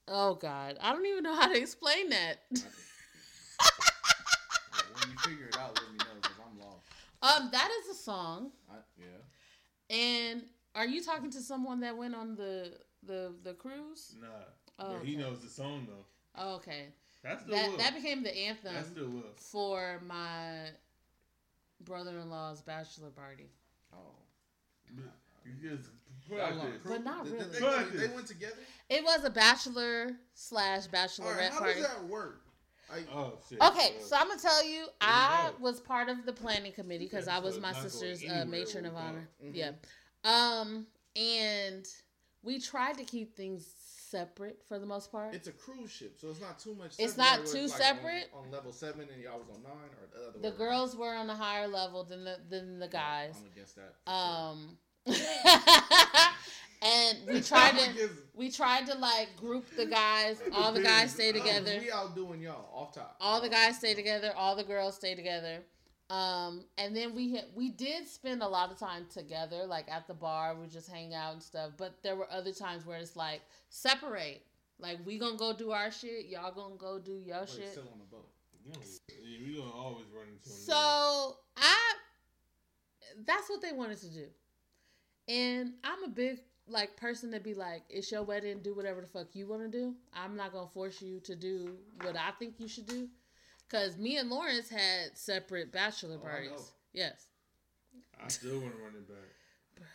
Oh 0.07 0.35
God, 0.35 0.77
I 0.81 0.91
don't 0.91 1.05
even 1.05 1.23
know 1.23 1.35
how 1.35 1.47
to 1.47 1.57
explain 1.59 2.09
that. 2.09 2.39
when 2.49 2.61
you 5.11 5.17
figure 5.19 5.47
it 5.47 5.57
out, 5.57 5.75
let 5.75 5.91
me 5.91 5.97
know 5.99 6.05
because 6.21 6.37
I'm 6.43 6.59
lost. 6.59 6.83
Um, 7.21 7.49
that 7.51 7.69
is 7.81 7.95
a 7.95 7.99
song. 8.01 8.51
I, 8.69 8.75
yeah. 8.97 9.95
And 9.95 10.43
are 10.75 10.85
you 10.87 11.03
talking 11.03 11.31
to 11.31 11.41
someone 11.41 11.81
that 11.81 11.95
went 11.97 12.15
on 12.15 12.35
the 12.35 12.73
the 13.03 13.33
the 13.43 13.53
cruise? 13.53 14.15
Nah. 14.19 14.27
Oh, 14.79 14.97
but 14.97 15.05
he 15.05 15.15
knows 15.15 15.39
the 15.41 15.49
song 15.49 15.87
though. 15.87 16.05
Oh, 16.35 16.55
okay. 16.55 16.87
That 17.23 17.45
that 17.77 17.95
became 17.95 18.23
the 18.23 18.35
anthem 18.35 18.73
That's 18.73 18.89
still 18.89 19.09
Will. 19.09 19.23
for 19.35 20.01
my 20.07 20.69
brother-in-law's 21.85 22.61
bachelor 22.61 23.09
party. 23.09 23.49
Oh. 23.93 23.97
You 25.45 25.69
just 25.77 25.89
put 26.29 26.39
out 26.39 26.61
there. 26.61 26.71
But 26.85 27.03
not 27.03 27.23
did- 27.25 27.31
did 27.33 27.39
really. 27.39 27.51
They, 27.53 27.59
Fuck 27.59 27.91
they 27.91 27.97
this. 27.97 28.11
went 28.11 28.27
together. 28.27 28.55
It 28.89 29.03
was 29.03 29.23
a 29.23 29.29
bachelor 29.29 30.11
slash 30.33 30.83
All 30.85 30.91
right, 30.91 31.09
bachelorette 31.09 31.49
how 31.51 31.59
party. 31.59 31.73
does 31.75 31.87
that 31.87 32.03
work? 32.05 32.41
Like, 32.91 33.07
Oh 33.13 33.33
shit. 33.47 33.61
Okay, 33.61 33.93
Uh, 33.99 34.01
so 34.01 34.15
I'm 34.15 34.27
gonna 34.27 34.41
tell 34.41 34.63
you, 34.65 34.71
you 34.79 34.87
I 35.01 35.51
go. 35.57 35.63
was 35.63 35.79
part 35.79 36.09
of 36.09 36.25
the 36.25 36.33
planning 36.33 36.71
committee 36.71 37.05
because 37.05 37.27
Yeah, 37.27 37.37
I 37.37 37.39
was 37.39 37.55
so 37.55 37.61
my 37.61 37.71
not 37.71 37.77
going 37.81 37.89
sister's 37.89 38.23
uh, 38.23 38.33
anywhere 38.33 38.45
matron 38.45 38.83
with 38.85 38.93
of 38.93 38.97
honor. 38.97 39.29
Mhm. 39.43 39.55
Yeah, 39.55 39.71
um, 40.23 40.87
and 41.15 41.85
we 42.41 42.59
tried 42.59 42.97
to 42.97 43.03
keep 43.03 43.35
things 43.35 43.65
separate 44.09 44.59
for 44.67 44.79
the 44.79 44.85
most 44.85 45.11
part. 45.11 45.33
it's 45.35 45.47
a 45.47 45.51
cruise 45.51 45.91
ship, 45.91 46.13
so 46.19 46.29
it's 46.29 46.41
not 46.41 46.59
too 46.59 46.75
much. 46.75 46.95
It's 46.99 47.17
not 47.17 47.45
too 47.45 47.59
it's 47.65 47.73
like 47.73 47.81
separate. 47.81 48.29
On, 48.33 48.45
on 48.45 48.51
level 48.51 48.71
seven, 48.71 49.07
and 49.13 49.21
y'all 49.21 49.39
was 49.39 49.49
on 49.55 49.61
nine, 49.63 49.71
or 50.01 50.07
the 50.11 50.27
other. 50.29 50.39
the 50.39 50.49
way 50.49 50.49
around? 50.49 50.57
girls 50.57 50.95
were 50.95 51.13
on 51.15 51.29
a 51.29 51.35
higher 51.35 51.67
level 51.67 52.03
than 52.03 52.23
the 52.23 52.37
than 52.49 52.79
the 52.79 52.85
Yeah, 52.85 52.91
guys. 52.91 53.35
I'm 53.39 53.51
against 53.51 53.75
that. 53.77 54.11
Um, 54.11 54.77
and 56.81 57.17
we 57.27 57.41
tried 57.51 57.77
to 57.77 58.09
we 58.33 58.49
tried 58.51 58.85
to 58.87 58.97
like 58.97 59.35
group 59.37 59.65
the 59.75 59.85
guys. 59.85 60.41
All 60.53 60.71
the 60.71 60.81
guys 60.83 61.11
stay 61.13 61.29
Oh, 61.29 61.33
together. 61.33 61.79
We 61.81 61.91
outdoing 61.91 62.41
y'all 62.41 62.69
off 62.73 62.93
top. 62.93 63.15
all 63.19 63.41
the 63.41 63.49
guys 63.49 63.77
stay 63.77 63.93
together 63.93 64.31
all 64.35 64.55
the 64.55 64.63
girls 64.63 64.95
stay 64.95 65.15
together 65.15 65.59
um 66.09 66.63
and 66.79 66.95
then 66.95 67.13
we 67.13 67.35
had 67.35 67.45
we 67.55 67.69
did 67.69 68.07
spend 68.07 68.41
a 68.41 68.47
lot 68.47 68.71
of 68.71 68.79
time 68.79 69.05
together 69.13 69.65
like 69.67 69.85
at 69.91 70.07
the 70.07 70.13
bar 70.13 70.55
we 70.55 70.67
just 70.67 70.89
hang 70.89 71.13
out 71.13 71.33
and 71.33 71.43
stuff 71.43 71.71
but 71.77 72.01
there 72.01 72.15
were 72.15 72.27
other 72.31 72.51
times 72.51 72.85
where 72.85 72.97
it's 72.97 73.15
like 73.15 73.41
separate. 73.69 74.43
Like 74.79 74.99
we 75.05 75.19
gonna 75.19 75.37
go 75.37 75.53
do 75.53 75.71
our 75.71 75.91
shit 75.91 76.27
y'all 76.27 76.53
gonna 76.53 76.75
go 76.77 76.99
do 76.99 77.21
your 77.23 77.41
Wait, 77.41 77.49
shit. 77.49 77.69
still 77.69 77.89
on 77.91 77.99
the 77.99 78.05
boat. 78.05 78.27
Yeah, 78.65 79.45
we 79.45 79.57
gonna 79.57 79.71
always 79.71 80.05
run 80.15 80.27
into 80.27 80.49
so 80.49 81.37
i 81.57 81.77
that's 83.25 83.49
what 83.49 83.61
they 83.61 83.71
wanted 83.71 83.99
to 84.01 84.07
do. 84.07 84.25
And 85.27 85.73
i'm 85.83 86.03
a 86.03 86.07
big 86.07 86.39
like 86.67 86.95
person 86.97 87.31
to 87.31 87.39
be 87.39 87.53
like 87.53 87.83
it's 87.89 88.11
your 88.11 88.23
wedding 88.23 88.61
do 88.63 88.73
whatever 88.73 89.01
the 89.01 89.07
fuck 89.07 89.27
you 89.33 89.47
want 89.47 89.61
to 89.61 89.69
do. 89.69 89.93
I'm 90.13 90.35
not 90.35 90.53
gonna 90.53 90.69
force 90.73 91.01
you 91.01 91.19
to 91.21 91.35
do 91.35 91.75
what 92.01 92.15
i 92.15 92.31
think 92.39 92.55
you 92.57 92.67
should 92.67 92.87
do 92.87 93.09
because 93.69 93.97
me 93.97 94.17
and 94.17 94.29
lawrence 94.29 94.69
had 94.69 95.15
separate 95.17 95.71
bachelor 95.71 96.17
Oh, 96.19 96.25
parties 96.25 96.71
yes 96.93 97.27
I 98.23 98.27
still 98.27 98.59
want 98.59 98.75
to 98.75 98.81
run 98.81 98.95
it 98.95 99.07
back. 99.07 99.85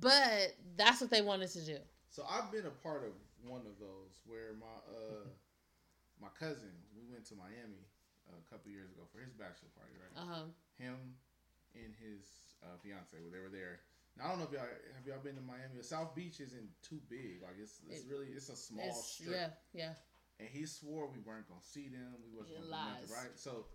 but 0.00 0.54
that's 0.76 1.00
what 1.00 1.10
they 1.10 1.22
wanted 1.22 1.50
to 1.50 1.64
do 1.64 1.78
So 2.10 2.24
I've 2.28 2.50
been 2.50 2.66
a 2.66 2.76
part 2.82 3.04
of 3.04 3.12
one 3.48 3.60
of 3.62 3.78
those 3.78 4.20
where 4.26 4.54
my 4.58 4.74
uh 4.90 5.28
my 6.20 6.28
cousin 6.38 6.70
we 6.96 7.04
went 7.12 7.24
to 7.26 7.34
Miami 7.36 7.84
a 8.30 8.40
couple 8.50 8.70
years 8.72 8.90
ago 8.90 9.02
for 9.12 9.20
his 9.20 9.34
bachelor 9.36 9.68
party, 9.76 9.92
right? 10.00 10.14
uh-huh 10.16 10.44
Him 10.80 10.96
and 11.74 11.92
his 12.00 12.56
uh, 12.64 12.78
fiance, 12.82 13.12
they 13.30 13.38
were 13.42 13.52
there. 13.52 13.80
Now, 14.16 14.24
I 14.24 14.28
don't 14.30 14.38
know 14.38 14.46
if 14.48 14.52
y'all 14.54 14.62
have 14.96 15.04
y'all 15.06 15.20
been 15.22 15.34
to 15.36 15.42
Miami. 15.44 15.82
South 15.82 16.14
Beach 16.14 16.40
isn't 16.40 16.70
too 16.82 17.02
big. 17.10 17.42
Like 17.42 17.58
it's 17.60 17.80
it's 17.86 18.02
It- 18.06 18.10
really 18.10 18.28
it's 18.34 18.48
a 18.48 18.56
small 18.56 18.86
it's, 18.88 19.04
strip. 19.20 19.34
yeah 19.34 19.50
yeah 19.74 19.92
And 20.40 20.48
he 20.48 20.66
swore 20.66 21.08
we 21.08 21.20
weren't 21.20 21.48
gonna 21.48 21.60
see 21.62 21.88
them. 21.88 22.14
We 22.24 22.36
wasn't 22.36 22.56
gonna 22.56 22.66
do 22.66 22.70
nothing, 22.70 23.14
right? 23.14 23.38
So 23.38 23.66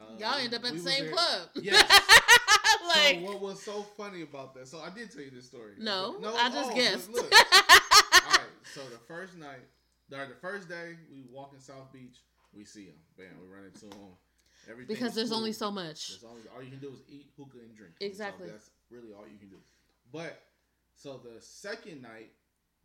uh, 0.00 0.04
y'all 0.18 0.38
end 0.38 0.54
up 0.54 0.64
at 0.64 0.72
the 0.72 0.78
same 0.78 1.12
club 1.12 1.48
Yes. 1.54 1.82
like 2.86 3.20
so 3.20 3.24
what 3.24 3.40
was 3.40 3.62
so 3.62 3.82
funny 3.96 4.22
about 4.22 4.54
that? 4.54 4.68
So 4.68 4.78
I 4.78 4.90
did 4.90 5.12
tell 5.12 5.22
you 5.22 5.30
this 5.30 5.46
story. 5.46 5.72
no, 5.78 6.16
no, 6.20 6.34
i 6.34 6.48
just 6.48 6.72
oh, 6.72 6.74
guessed 6.74 7.10
Look, 7.10 7.24
all 7.24 8.30
right. 8.30 8.40
So 8.74 8.80
the 8.90 8.98
first 9.06 9.36
night, 9.36 9.64
or 10.12 10.26
the 10.26 10.40
first 10.40 10.68
day, 10.68 10.96
we 11.10 11.24
walk 11.30 11.52
in 11.54 11.60
South 11.60 11.92
Beach. 11.92 12.16
We 12.54 12.64
see 12.64 12.86
him. 12.86 12.94
Bam. 13.16 13.26
We 13.40 13.54
run 13.54 13.64
into 13.64 13.86
him. 13.86 14.12
Everything 14.70 14.94
because 14.94 15.14
there's 15.14 15.30
cool. 15.30 15.38
only 15.38 15.52
so 15.52 15.70
much 15.70 16.10
There's 16.10 16.24
only 16.24 16.42
all 16.54 16.62
you 16.62 16.70
can 16.70 16.78
do 16.78 16.92
is 16.92 17.02
eat 17.08 17.26
hookah 17.36 17.58
and 17.58 17.76
drink. 17.76 17.94
Exactly. 18.00 18.46
So 18.46 18.52
that's 18.52 18.70
really 18.90 19.12
all 19.12 19.26
you 19.26 19.38
can 19.38 19.48
do. 19.48 19.56
But 20.12 20.40
so 20.94 21.20
the 21.22 21.40
second 21.40 22.02
night, 22.02 22.30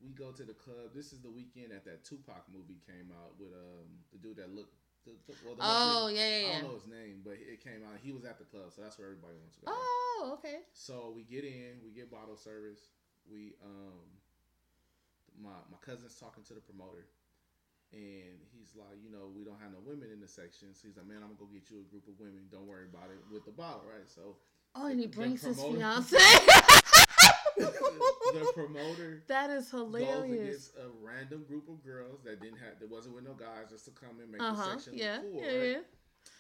we 0.03 0.11
go 0.14 0.32
to 0.32 0.44
the 0.44 0.53
club. 0.53 0.94
This 0.94 1.11
is 1.14 1.19
the 1.22 1.30
weekend 1.32 1.72
that 1.72 1.86
that 1.86 2.06
Tupac 2.06 2.45
movie 2.53 2.80
came 2.86 3.10
out 3.14 3.34
with 3.40 3.53
um 3.53 3.88
the 4.11 4.19
dude 4.19 4.38
that 4.38 4.53
looked. 4.53 4.74
The, 5.06 5.15
the, 5.26 5.34
well, 5.45 5.56
the 5.56 5.64
oh 5.64 6.07
yeah 6.11 6.19
I 6.19 6.28
yeah 6.28 6.38
yeah 6.38 6.60
don't 6.60 6.68
know 6.68 6.76
his 6.76 6.88
name, 6.88 7.22
but 7.24 7.40
it 7.40 7.64
came 7.64 7.80
out. 7.88 7.95
He 8.03 8.11
was 8.11 8.26
at 8.26 8.38
the 8.38 8.45
club, 8.45 8.69
so 8.76 8.82
that's 8.84 8.99
where 8.99 9.07
everybody 9.07 9.40
wants 9.40 9.56
to 9.57 9.65
go. 9.65 9.72
oh 9.72 10.36
okay 10.38 10.60
So 10.74 11.14
we 11.15 11.24
get 11.24 11.44
in, 11.48 11.80
we 11.84 11.91
get 11.95 12.11
bottle 12.11 12.36
service. 12.36 12.91
We 13.32 13.56
um 13.64 14.03
my 15.40 15.56
my 15.72 15.80
cousin's 15.80 16.15
talking 16.19 16.44
to 16.44 16.53
the 16.53 16.61
promoter 16.61 17.07
and 17.94 18.36
he's 18.52 18.76
like, 18.76 18.99
you 18.99 19.10
know, 19.11 19.32
we 19.32 19.45
don't 19.48 19.60
have 19.64 19.72
no 19.72 19.80
women 19.86 20.11
in 20.11 20.19
the 20.19 20.28
section. 20.28 20.76
So 20.76 20.88
he's 20.91 20.98
like, 20.98 21.07
Man, 21.07 21.24
I'm 21.24 21.32
gonna 21.36 21.40
go 21.40 21.48
get 21.48 21.72
you 21.72 21.80
a 21.80 21.88
group 21.88 22.07
of 22.07 22.19
women, 22.19 22.52
don't 22.52 22.68
worry 22.68 22.86
about 22.91 23.07
it 23.10 23.19
with 23.32 23.45
the 23.45 23.56
bottle, 23.56 23.84
right? 23.88 24.07
So 24.11 24.36
oh 24.76 24.88
and 24.88 24.99
he 24.99 25.07
brings 25.07 25.41
his 25.44 25.56
fiance 25.56 26.18
the 28.34 28.52
promoter 28.54 29.24
that 29.28 29.50
is 29.50 29.70
hilarious. 29.72 30.10
goes 30.16 30.32
against 30.32 30.72
a 30.78 30.90
random 31.02 31.44
group 31.48 31.68
of 31.70 31.84
girls 31.84 32.22
that 32.24 32.42
didn't 32.42 32.58
have 32.58 32.80
that 32.80 32.90
wasn't 32.90 33.14
with 33.16 33.24
no 33.26 33.34
guys 33.34 33.70
just 33.70 33.86
to 33.86 33.92
come 33.92 34.20
and 34.22 34.32
make 34.32 34.42
uh-huh 34.42 34.76
the 34.76 34.80
section 34.82 34.94
yeah 34.98 35.20
cool, 35.20 35.42
yeah 35.42 35.48
right? 35.48 35.70
yeah 35.72 35.78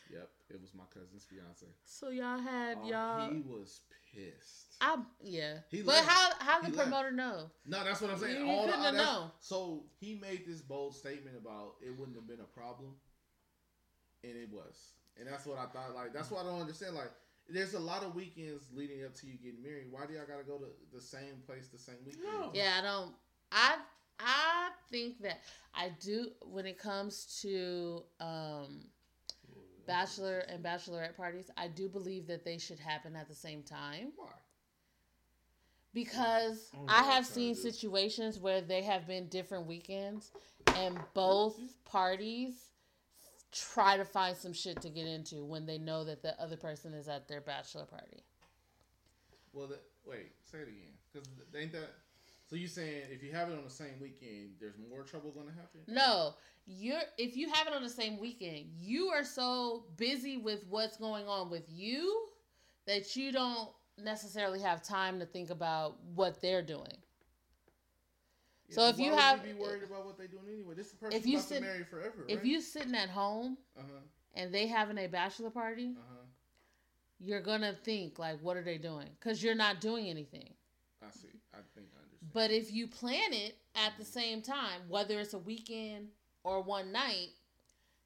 Yep, 0.09 0.29
it 0.51 0.61
was 0.61 0.73
my 0.73 0.85
cousin's 0.93 1.25
fiance. 1.25 1.65
So 1.83 2.09
y'all 2.09 2.39
had 2.39 2.77
Oh, 2.81 2.87
y'all. 2.89 3.29
He 3.29 3.41
was 3.41 3.81
pissed. 4.13 4.75
I 4.79 4.97
yeah. 5.21 5.55
He 5.69 5.81
but 5.81 5.95
left. 5.95 6.07
how 6.07 6.31
how 6.39 6.61
He 6.61 6.71
the 6.71 6.77
left. 6.77 6.89
promoter 6.89 7.11
know? 7.11 7.51
No, 7.65 7.83
that's 7.83 7.99
what 7.99 8.11
I'm 8.11 8.17
saying. 8.17 8.45
You 8.45 8.49
All 8.53 8.67
the, 8.67 8.71
couldn't 8.71 8.95
know. 8.95 9.31
So 9.41 9.83
he 9.99 10.15
made 10.15 10.45
this 10.47 10.61
bold 10.61 10.95
statement 10.95 11.35
about 11.37 11.73
it 11.81 11.89
wouldn't 11.97 12.15
have 12.15 12.25
been 12.25 12.39
a 12.39 12.57
problem, 12.57 12.91
and 14.23 14.31
it 14.37 14.49
was. 14.49 14.93
And 15.19 15.27
that's 15.27 15.45
what 15.45 15.57
I 15.57 15.65
thought. 15.65 15.93
Like 15.93 16.13
that's 16.13 16.31
what 16.31 16.45
I 16.45 16.49
don't 16.49 16.61
understand. 16.61 16.95
Like 16.95 17.11
there's 17.49 17.73
a 17.73 17.79
lot 17.79 18.03
of 18.03 18.15
weekends 18.15 18.65
leading 18.73 19.03
up 19.05 19.13
to 19.15 19.27
you 19.27 19.33
getting 19.37 19.61
married. 19.61 19.87
Why 19.89 20.05
do 20.05 20.13
y'all 20.13 20.25
gotta 20.27 20.43
go 20.43 20.57
to 20.57 20.65
the 20.93 21.01
same 21.01 21.41
place 21.45 21.67
the 21.71 21.77
same 21.79 21.95
weekend? 22.05 22.23
No. 22.25 22.51
Yeah, 22.53 22.75
I 22.79 22.81
don't. 22.81 23.13
I 23.51 23.75
I 24.19 24.69
think 24.91 25.21
that 25.21 25.41
I 25.73 25.91
do 26.01 26.29
when 26.41 26.65
it 26.65 26.77
comes 26.79 27.39
to 27.41 28.03
um 28.19 28.85
bachelor 29.85 30.39
and 30.49 30.63
bachelorette 30.63 31.15
parties. 31.15 31.49
I 31.57 31.67
do 31.67 31.87
believe 31.87 32.27
that 32.27 32.43
they 32.43 32.57
should 32.57 32.79
happen 32.79 33.15
at 33.15 33.29
the 33.29 33.35
same 33.35 33.63
time 33.63 34.11
Why? 34.15 34.27
because 35.93 36.69
I 36.87 36.99
I 36.99 37.03
have 37.03 37.23
time 37.25 37.33
seen 37.33 37.49
it 37.51 37.57
is. 37.57 37.61
situations 37.61 38.39
where 38.39 38.61
they 38.61 38.81
have 38.83 39.07
been 39.07 39.27
different 39.27 39.65
weekends 39.67 40.31
and 40.75 40.99
both 41.13 41.57
parties 41.85 42.71
try 43.51 43.97
to 43.97 44.05
find 44.05 44.35
some 44.35 44.53
shit 44.53 44.81
to 44.81 44.89
get 44.89 45.07
into 45.07 45.43
when 45.43 45.65
they 45.65 45.77
know 45.77 46.03
that 46.03 46.21
the 46.21 46.39
other 46.41 46.57
person 46.57 46.93
is 46.93 47.07
at 47.07 47.27
their 47.27 47.41
bachelor 47.41 47.85
party. 47.85 48.23
Well, 49.53 49.67
the, 49.67 49.79
wait, 50.05 50.31
say 50.43 50.59
it 50.59 50.67
again. 50.67 50.93
Because 51.11 51.27
ain't 51.55 51.71
that? 51.71 51.93
So 52.49 52.55
you 52.55 52.67
saying 52.67 53.03
if 53.11 53.21
you 53.23 53.33
have 53.33 53.49
it 53.49 53.57
on 53.57 53.63
the 53.63 53.69
same 53.69 53.99
weekend, 54.01 54.51
there's 54.59 54.75
more 54.89 55.03
trouble 55.03 55.31
gonna 55.31 55.51
happen? 55.51 55.81
No, 55.87 56.33
you're 56.65 57.01
if 57.17 57.35
you 57.35 57.51
have 57.51 57.67
it 57.67 57.73
on 57.73 57.83
the 57.83 57.89
same 57.89 58.19
weekend, 58.19 58.67
you 58.79 59.09
are 59.09 59.23
so 59.23 59.85
busy 59.97 60.37
with 60.37 60.65
what's 60.69 60.97
going 60.97 61.27
on 61.27 61.49
with 61.49 61.65
you 61.69 62.27
that 62.85 63.15
you 63.15 63.33
don't 63.33 63.69
necessarily 64.01 64.61
have 64.61 64.81
time 64.81 65.19
to 65.19 65.25
think 65.25 65.49
about 65.49 65.97
what 66.15 66.41
they're 66.41 66.61
doing. 66.61 66.97
So 68.69 68.87
if 68.89 68.99
you 68.99 69.13
have- 69.15 69.45
you 69.47 69.53
be 69.53 69.59
worried 69.59 69.83
about 69.83 70.05
what 70.05 70.17
they're 70.17 70.27
doing 70.27 70.47
anyway. 70.51 70.75
This 70.75 70.87
is 70.87 70.91
the 70.93 70.97
person 70.97 71.17
If 71.19 71.25
you 71.25 71.37
about 71.37 71.47
sit- 71.47 71.55
to 71.59 71.65
marry 71.65 71.83
forever. 71.83 72.25
If 72.27 72.43
you 72.45 72.61
sitting 72.61 72.95
at 72.95 73.09
home 73.09 73.57
uh 73.77 73.81
huh, 73.81 73.99
and 74.35 74.53
they 74.53 74.67
having 74.67 74.97
a 74.97 75.07
bachelor 75.07 75.49
party, 75.49 75.95
uh 75.97 76.01
huh, 76.09 76.25
you're 77.19 77.41
gonna 77.41 77.73
think 77.83 78.19
like, 78.19 78.39
what 78.41 78.57
are 78.57 78.63
they 78.63 78.77
doing? 78.77 79.09
Because 79.19 79.41
you're 79.41 79.55
not 79.55 79.79
doing 79.81 80.07
anything. 80.09 80.53
I 81.01 81.09
see. 81.11 81.29
I 81.53 81.57
think 81.75 81.87
I 81.95 82.03
understand. 82.03 82.31
But 82.33 82.51
if 82.51 82.71
you 82.73 82.87
plan 82.87 83.33
it 83.33 83.57
at 83.75 83.93
the 83.97 84.05
same 84.05 84.41
time, 84.41 84.81
whether 84.89 85.19
it's 85.19 85.33
a 85.33 85.39
weekend 85.39 86.09
or 86.43 86.61
one 86.61 86.91
night, 86.91 87.29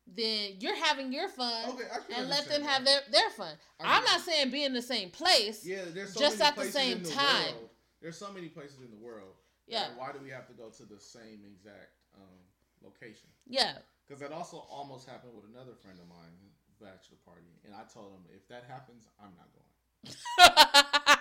then 0.07 0.53
you're 0.59 0.75
having 0.75 1.11
your 1.11 1.29
fun 1.29 1.69
okay, 1.69 1.83
and 2.15 2.29
let 2.29 2.47
them 2.47 2.63
have 2.63 2.83
their, 2.85 3.01
their 3.11 3.29
fun. 3.31 3.55
I 3.79 3.97
I'm 3.97 4.03
not 4.03 4.21
saying 4.21 4.51
be 4.51 4.63
in 4.63 4.73
the 4.73 4.81
same 4.81 5.09
place. 5.09 5.65
Yeah, 5.65 5.85
there's 5.87 6.13
so 6.13 6.19
just 6.19 6.37
many 6.39 6.47
at 6.49 6.55
the 6.55 6.61
places 6.61 6.73
same 6.73 6.97
in 6.97 7.03
the 7.03 7.09
time. 7.09 7.55
World. 7.55 7.69
There's 8.01 8.17
so 8.17 8.31
many 8.31 8.47
places 8.49 8.79
in 8.79 8.89
the 8.91 8.97
world. 8.97 9.33
Yeah. 9.71 9.87
Why 9.95 10.11
do 10.11 10.19
we 10.21 10.29
have 10.29 10.45
to 10.47 10.53
go 10.53 10.69
to 10.69 10.83
the 10.83 10.99
same 10.99 11.47
exact 11.47 11.95
um, 12.15 12.39
location? 12.83 13.29
Yeah. 13.47 13.79
Because 14.05 14.19
that 14.19 14.31
also 14.35 14.67
almost 14.69 15.07
happened 15.07 15.31
with 15.33 15.45
another 15.49 15.71
friend 15.81 15.97
of 15.97 16.07
mine, 16.09 16.35
bachelor 16.81 17.17
party, 17.23 17.47
and 17.63 17.73
I 17.73 17.87
told 17.87 18.11
him 18.11 18.23
if 18.35 18.47
that 18.49 18.65
happens, 18.67 19.07
I'm 19.21 19.31
not 19.39 19.47
going. 19.55 19.71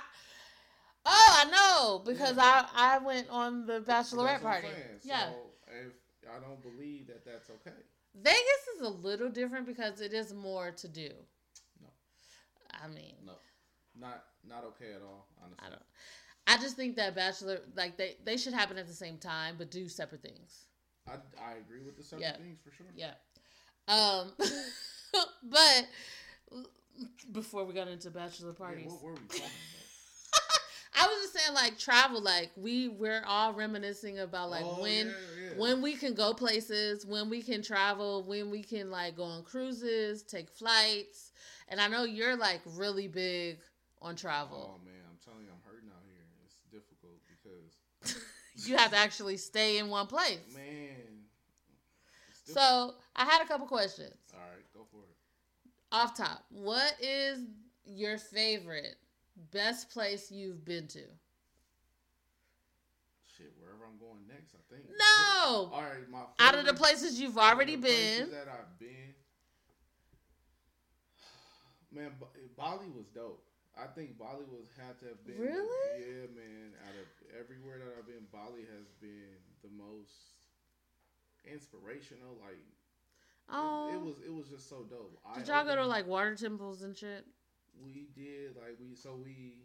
oh, 1.07 1.31
I 1.39 1.45
know 1.51 2.03
because 2.05 2.37
I 2.39 2.65
I 2.75 2.99
went 2.99 3.29
on 3.31 3.67
the 3.67 3.81
bachelorette 3.81 4.43
party. 4.43 4.69
Yeah. 5.05 5.29
So 5.29 5.37
if 5.87 5.93
I 6.27 6.41
don't 6.41 6.61
believe 6.63 7.07
that 7.07 7.25
that's 7.25 7.51
okay. 7.51 7.77
Vegas 8.21 8.63
is 8.77 8.81
a 8.83 8.89
little 8.89 9.29
different 9.29 9.67
because 9.67 10.01
it 10.01 10.13
is 10.13 10.35
more 10.35 10.73
to 10.73 10.89
do. 10.89 11.11
No. 11.81 11.89
I 12.73 12.89
mean, 12.89 13.15
No, 13.25 13.35
not 13.99 14.25
not 14.49 14.65
okay 14.65 14.93
at 14.95 15.03
all. 15.03 15.29
Honestly. 15.43 15.65
I 15.65 15.69
don't. 15.71 15.83
I 16.53 16.57
just 16.57 16.75
think 16.77 16.97
that 16.97 17.15
bachelor 17.15 17.61
like 17.77 17.97
they 17.97 18.17
they 18.25 18.37
should 18.37 18.53
happen 18.55 18.77
at 18.79 18.87
the 18.89 18.93
same 18.95 19.19
time 19.19 19.55
but 19.59 19.71
do 19.71 19.89
separate 19.89 20.23
things. 20.23 20.67
I, 21.09 21.13
I 21.41 21.53
agree 21.65 21.83
with 21.85 21.97
the 21.97 22.03
separate 22.03 22.23
Yeah. 22.27 22.37
things 22.37 22.59
for 22.65 22.71
sure. 22.73 22.87
Yeah. 22.95 23.13
Um 23.89 24.33
but 25.45 25.89
before 27.33 27.65
we 27.65 27.73
got 27.75 27.89
into 27.89 28.11
bachelor 28.11 28.49
Yeah, 28.51 28.55
parties. 28.67 28.91
what 28.91 29.03
were 29.03 29.13
we 29.13 29.27
talking 29.29 29.45
about? 29.45 29.87
I 31.03 31.07
was 31.07 31.19
just 31.23 31.35
saying 31.35 31.55
like 31.55 31.79
travel 31.79 32.21
like 32.21 32.51
we 32.57 32.89
we're 32.89 33.23
all 33.27 33.53
reminiscing 33.53 34.19
about 34.19 34.51
like 34.51 34.65
Oh, 34.67 34.81
when 34.83 35.07
yeah, 35.07 35.13
yeah. 35.53 35.59
when 35.59 35.83
we 35.83 35.95
can 35.95 36.15
go 36.15 36.35
places, 36.35 37.07
when 37.07 37.31
we 37.31 37.43
can 37.43 37.63
travel, 37.63 38.25
when 38.25 38.51
we 38.51 38.63
can 38.63 38.91
like 38.91 39.17
go 39.17 39.23
on 39.25 39.45
cruises, 39.45 40.23
take 40.25 40.51
flights. 40.51 41.31
And 41.69 41.81
I 41.81 41.87
know 41.87 42.03
you're 42.05 42.37
like 42.37 42.61
really 42.67 43.07
big 43.07 43.59
on 44.03 44.17
travel. 44.17 44.75
Oh 44.81 44.85
man, 44.85 45.01
I'm 45.09 45.19
telling 45.25 45.45
you, 45.47 45.51
I'm 45.53 45.63
hurting 45.65 45.89
out 45.89 46.03
here. 46.05 46.27
It's 46.45 46.57
difficult 46.73 47.21
because 47.31 48.17
You 48.67 48.77
have 48.77 48.91
to 48.91 48.97
actually 48.97 49.37
stay 49.37 49.79
in 49.79 49.89
one 49.89 50.07
place. 50.07 50.39
man. 50.55 50.97
So 52.45 52.95
I 53.15 53.25
had 53.25 53.43
a 53.43 53.47
couple 53.47 53.67
questions. 53.67 54.15
all 54.35 54.41
right, 54.41 54.65
go 54.75 54.81
for 54.91 54.99
it. 55.05 55.17
Off 55.93 56.17
top, 56.17 56.45
what 56.51 56.95
is 57.01 57.41
your 57.85 58.19
favorite 58.19 58.97
best 59.53 59.91
place 59.91 60.31
you've 60.33 60.65
been 60.65 60.87
to? 60.89 61.01
Shit, 63.37 63.53
wherever 63.61 63.85
I'm 63.85 63.99
going 63.99 64.27
next, 64.29 64.55
I 64.55 64.75
think. 64.75 64.87
No. 64.91 65.71
All 65.73 65.83
right, 65.83 66.09
my 66.11 66.23
Out 66.41 66.57
of 66.57 66.67
the 66.67 66.75
places 66.75 67.21
you've 67.21 67.39
already 67.39 67.77
the 67.77 67.83
places 67.83 68.19
been. 68.21 68.31
that 68.31 68.49
I've 68.49 68.79
been. 68.79 69.15
Man, 71.93 72.11
Ba- 72.19 72.27
Bali 72.57 72.87
was 72.97 73.07
dope. 73.15 73.45
I 73.79 73.87
think 73.87 74.19
Bollywood 74.19 74.51
was 74.61 74.69
had 74.77 74.99
to 75.01 75.07
have 75.07 75.25
been 75.25 75.39
Really? 75.39 76.01
Yeah, 76.01 76.27
man. 76.35 76.75
Out 76.87 76.97
of 76.99 77.07
everywhere 77.39 77.79
that 77.79 77.95
I've 77.99 78.07
been, 78.07 78.27
Bali 78.33 78.63
has 78.67 78.89
been 79.01 79.39
the 79.63 79.71
most 79.71 80.47
inspirational. 81.45 82.37
Like 82.41 82.59
Oh. 83.53 83.89
it, 83.91 83.95
it 83.95 84.01
was, 84.01 84.17
it 84.27 84.33
was 84.33 84.49
just 84.49 84.69
so 84.69 84.85
dope. 84.89 85.19
Did 85.35 85.49
y'all 85.49 85.65
go 85.65 85.75
to 85.75 85.87
like 85.87 86.07
water 86.07 86.35
temples 86.37 86.83
and 86.83 86.97
shit? 86.97 87.27
We 87.83 88.09
did 88.15 88.57
like 88.57 88.77
we 88.81 88.95
so 88.95 89.15
we. 89.17 89.65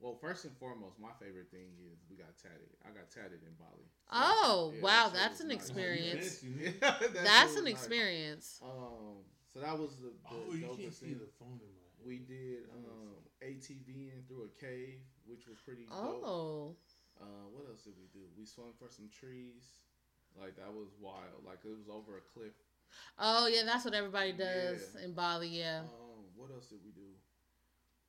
Well, 0.00 0.16
first 0.18 0.44
and 0.46 0.56
foremost, 0.56 0.98
my 0.98 1.12
favorite 1.20 1.50
thing 1.50 1.76
is 1.92 1.98
we 2.08 2.16
got 2.16 2.32
tatted. 2.40 2.70
I 2.84 2.88
got 2.88 3.10
tatted 3.10 3.42
in 3.44 3.52
Bali. 3.58 3.84
So, 3.84 4.16
Oh, 4.16 4.72
yeah, 4.76 4.82
wow, 4.82 5.08
that 5.12 5.14
that's 5.14 5.40
an 5.40 5.48
nice. 5.48 5.56
experience. 5.56 6.42
Yeah, 6.42 6.70
that 6.80 7.14
That's 7.24 7.56
an 7.56 7.64
nice. 7.64 7.72
experience. 7.74 8.60
Um, 8.62 9.20
so 9.52 9.60
that 9.60 9.78
was 9.78 9.96
the, 9.96 10.08
the 10.08 10.36
Oh, 10.48 10.54
you 10.54 10.60
can't 10.78 10.94
see 10.94 11.12
the 11.14 11.28
phone 11.38 11.60
in 11.60 11.68
my 11.76 11.79
head. 11.79 11.79
We 12.06 12.18
did 12.18 12.64
um, 12.74 13.20
ATVing 13.42 14.26
through 14.26 14.48
a 14.48 14.60
cave, 14.60 15.00
which 15.26 15.46
was 15.46 15.58
pretty 15.64 15.84
dope. 15.84 16.22
Oh. 16.24 16.76
Uh, 17.20 17.46
what 17.52 17.68
else 17.68 17.82
did 17.82 17.94
we 18.00 18.08
do? 18.12 18.24
We 18.38 18.46
swung 18.46 18.72
for 18.78 18.88
some 18.88 19.08
trees. 19.08 19.64
Like 20.40 20.56
that 20.56 20.72
was 20.72 20.88
wild. 21.00 21.44
Like 21.44 21.58
it 21.64 21.68
was 21.68 21.88
over 21.88 22.18
a 22.18 22.24
cliff. 22.32 22.54
Oh 23.18 23.46
yeah, 23.46 23.62
that's 23.64 23.84
what 23.84 23.94
everybody 23.94 24.32
does 24.32 24.94
Yeah. 24.94 25.04
in 25.04 25.12
Bali. 25.12 25.48
Yeah. 25.48 25.80
Um, 25.80 26.24
what 26.36 26.50
else 26.50 26.66
did 26.66 26.78
we 26.84 26.92
do? 26.92 27.10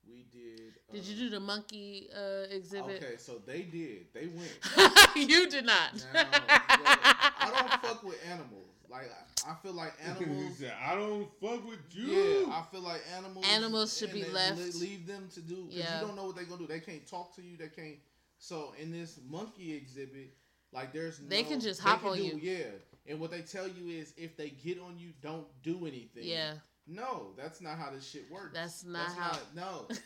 We 0.08 0.26
did. 0.32 0.74
Did 0.92 1.06
you 1.06 1.16
uh, 1.16 1.20
do 1.20 1.30
the 1.30 1.40
monkey 1.40 2.10
uh, 2.16 2.48
exhibit? 2.50 3.04
Okay, 3.04 3.18
so 3.18 3.42
they 3.46 3.64
did. 3.64 4.08
They 4.14 4.28
went. 4.28 5.06
you 5.16 5.50
did 5.50 5.66
not. 5.66 5.94
Now, 6.14 6.26
I 6.34 7.52
don't 7.54 7.82
fuck 7.82 8.04
with 8.04 8.18
animals. 8.28 8.72
Like 8.92 9.10
I 9.48 9.52
I 9.52 9.56
feel 9.64 9.74
like 9.74 9.94
He 10.20 10.26
animals. 10.26 10.58
said, 10.60 10.74
I 10.86 10.96
don't 10.96 11.28
fuck 11.40 11.68
with 11.68 11.80
you. 11.92 12.08
Yeah, 12.08 12.52
I 12.52 12.64
feel 12.72 12.82
like 12.82 13.02
animals. 13.18 13.46
Animals 13.50 13.98
should 13.98 14.12
be 14.14 14.26
left. 14.26 14.58
le- 14.60 14.80
Leave 14.80 15.08
them 15.08 15.30
to 15.34 15.40
do. 15.42 15.66
Because 15.68 15.76
Yeah. 15.76 16.02
you 16.02 16.08
don't 16.08 16.16
know 16.16 16.26
what 16.26 16.36
they're 16.36 16.46
gonna 16.46 16.62
do. 16.62 16.68
They 16.68 16.80
can't 16.82 17.08
talk 17.08 17.36
to 17.38 17.42
you. 17.42 17.58
They 17.58 17.70
can't. 17.70 17.96
So 18.38 18.74
in 18.80 18.92
this 18.92 19.20
monkey 19.30 19.74
exhibit, 19.76 20.34
like 20.74 20.92
there's 20.94 21.20
They 21.20 21.44
can 21.44 21.60
just 21.60 21.80
hop 21.82 22.02
can 22.02 22.10
on 22.10 22.18
do- 22.18 22.24
you. 22.24 22.40
Yeah, 22.42 22.66
and 23.08 23.20
what 23.20 23.32
they 23.32 23.42
tell 23.42 23.68
you 23.68 23.88
is 24.00 24.14
if 24.18 24.36
they 24.38 24.50
get 24.50 24.80
on 24.80 24.98
you, 25.00 25.10
don't 25.22 25.48
do 25.64 25.86
anything. 25.88 26.24
yeah, 26.24 26.54
No, 26.88 27.34
that's 27.38 27.62
not 27.62 27.78
how 27.78 27.92
this 27.92 28.08
shit 28.08 28.30
works. 28.32 28.52
That's 28.54 28.84
not 28.84 29.12
how- 29.16 29.40
no. 29.56 29.88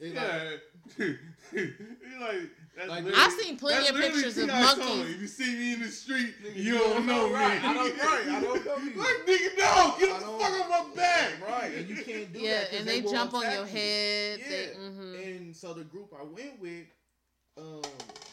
They 0.00 0.08
Yeah. 0.08 0.50
you 0.98 1.18
like, 2.20 2.50
Like, 2.88 3.04
I've 3.14 3.32
seen 3.32 3.58
plenty 3.58 3.88
of 3.88 3.96
pictures 3.96 4.38
of 4.38 4.48
monkeys. 4.48 5.10
If 5.14 5.20
you 5.20 5.26
see 5.26 5.54
me 5.54 5.74
in 5.74 5.80
the 5.82 5.88
street, 5.88 6.34
Nigga, 6.42 6.56
you 6.56 6.78
don't 6.78 7.04
know 7.06 7.30
right. 7.30 7.60
me. 7.62 7.68
I 7.68 7.74
don't- 7.74 7.98
right. 7.98 8.28
I 8.28 8.40
don't 8.40 8.64
know 8.64 8.76
you. 8.78 8.94
Like, 8.94 9.26
nigga, 9.26 9.58
no. 9.58 9.94
Get 9.98 10.18
the 10.18 10.24
fuck 10.24 10.70
off 10.70 10.88
my 10.88 10.94
back. 10.96 11.30
Right, 11.46 11.72
and 11.76 11.88
you 11.88 11.96
can't 11.96 12.32
do 12.32 12.38
it. 12.38 12.42
yeah, 12.42 12.78
and 12.78 12.88
they, 12.88 13.02
will 13.02 13.12
jump 13.12 13.34
on 13.34 13.42
your 13.42 13.52
you. 13.52 13.64
head. 13.66 14.38
Yeah, 14.40 14.48
They, 14.48 14.66
hmm 14.76 15.14
and 15.14 15.54
so 15.56 15.74
the 15.74 15.84
group 15.84 16.14
I 16.18 16.22
went 16.24 16.58
with, 16.60 16.86
um, 17.58 17.82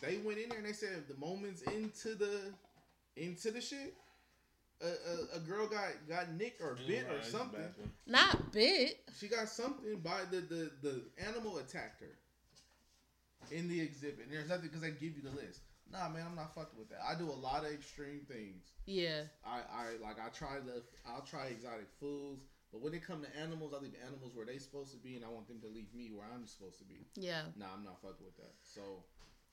they 0.01 0.17
went 0.23 0.39
in 0.39 0.47
there 0.49 0.59
and 0.59 0.67
they 0.67 0.73
said 0.73 1.03
the 1.09 1.17
moments 1.17 1.63
into 1.63 2.15
the 2.15 2.53
into 3.17 3.51
the 3.51 3.59
shit, 3.59 3.95
a, 4.81 4.85
a, 4.85 5.37
a 5.37 5.39
girl 5.39 5.67
got 5.67 5.89
got 6.07 6.31
nicked 6.33 6.61
or 6.61 6.77
bit 6.87 7.07
or 7.09 7.23
something. 7.23 7.61
Not 8.05 8.51
bit. 8.51 8.99
She 9.19 9.27
got 9.27 9.49
something 9.49 9.99
by 9.99 10.21
the 10.31 10.41
the 10.41 10.71
the 10.81 11.01
animal 11.27 11.57
attacked 11.57 12.01
her 12.01 12.17
in 13.51 13.67
the 13.67 13.79
exhibit. 13.81 14.25
And 14.25 14.31
there's 14.31 14.49
nothing 14.49 14.67
because 14.67 14.81
they 14.81 14.91
give 14.91 15.15
you 15.15 15.23
the 15.23 15.35
list. 15.35 15.61
Nah, 15.91 16.09
man, 16.09 16.25
I'm 16.27 16.35
not 16.35 16.53
fucking 16.53 16.77
with 16.77 16.89
that. 16.89 16.99
I 17.07 17.17
do 17.17 17.29
a 17.29 17.39
lot 17.39 17.63
of 17.65 17.71
extreme 17.71 18.21
things. 18.27 18.65
Yeah. 18.85 19.21
I, 19.45 19.59
I 19.71 19.83
like 20.03 20.17
I 20.19 20.29
try 20.29 20.59
the 20.59 20.83
I'll 21.07 21.21
try 21.21 21.47
exotic 21.47 21.87
foods. 21.99 22.43
But 22.71 22.81
when 22.81 22.93
it 22.93 23.07
come 23.07 23.23
to 23.23 23.39
animals, 23.39 23.73
I 23.73 23.81
leave 23.81 23.95
animals 24.05 24.35
where 24.35 24.45
they 24.45 24.57
supposed 24.57 24.91
to 24.91 24.97
be, 24.97 25.15
and 25.15 25.23
I 25.23 25.29
want 25.29 25.47
them 25.47 25.61
to 25.61 25.67
leave 25.67 25.87
me 25.95 26.11
where 26.13 26.27
I'm 26.35 26.45
supposed 26.45 26.79
to 26.79 26.85
be. 26.85 27.07
Yeah. 27.15 27.43
Nah, 27.57 27.67
I'm 27.73 27.85
not 27.85 28.01
fucking 28.01 28.25
with 28.25 28.35
that. 28.35 28.51
So. 28.61 29.05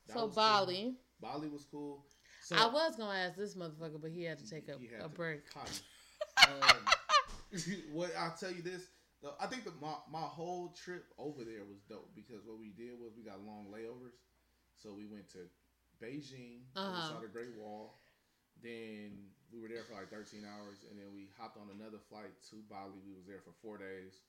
that 0.09 0.15
So 0.15 0.27
was 0.27 0.35
cool. 0.35 0.43
Bali. 0.43 0.95
Bali 1.21 1.49
was 1.49 1.65
cool. 1.71 2.05
So 2.45 2.57
I 2.57 2.66
was 2.66 2.97
gonna 2.97 3.19
ask 3.19 3.37
this 3.37 3.55
motherfucker, 3.55 4.01
but 4.01 4.11
he 4.11 4.23
had 4.25 4.39
to 4.39 4.49
take 4.49 4.69
a, 4.69 5.05
a 5.05 5.09
break. 5.09 5.41
um, 6.47 6.53
what 7.93 8.11
I'll 8.19 8.37
tell 8.37 8.51
you 8.53 8.61
this, 8.62 8.83
though, 9.23 9.35
I 9.41 9.47
think 9.47 9.65
the, 9.65 9.73
my 9.81 9.95
my 10.11 10.21
whole 10.27 10.75
trip 10.77 11.07
over 11.19 11.43
there 11.45 11.65
was 11.65 11.81
dope 11.89 12.11
because 12.15 12.45
what 12.45 12.59
we 12.59 12.71
did 12.77 13.01
was 13.01 13.12
we 13.16 13.25
got 13.25 13.41
long 13.41 13.66
layovers. 13.73 14.21
So 14.77 14.93
we 14.93 15.07
went 15.07 15.31
to 15.33 15.49
Beijing, 16.03 16.69
where 16.75 16.93
we 16.93 17.01
Uh-huh. 17.01 17.15
saw 17.15 17.21
the 17.21 17.29
Great 17.29 17.57
Wall. 17.57 17.97
Then 18.62 19.33
we 19.53 19.61
were 19.61 19.69
there 19.69 19.85
for 19.85 19.95
like 19.95 20.11
13 20.11 20.45
hours, 20.45 20.85
and 20.91 20.99
then 20.99 21.15
we 21.15 21.31
hopped 21.39 21.57
on 21.57 21.71
another 21.73 21.99
flight 22.11 22.35
to 22.51 22.57
Bali. 22.69 23.01
We 23.07 23.15
was 23.15 23.25
there 23.27 23.41
for 23.41 23.53
four 23.62 23.79
days, 23.79 24.21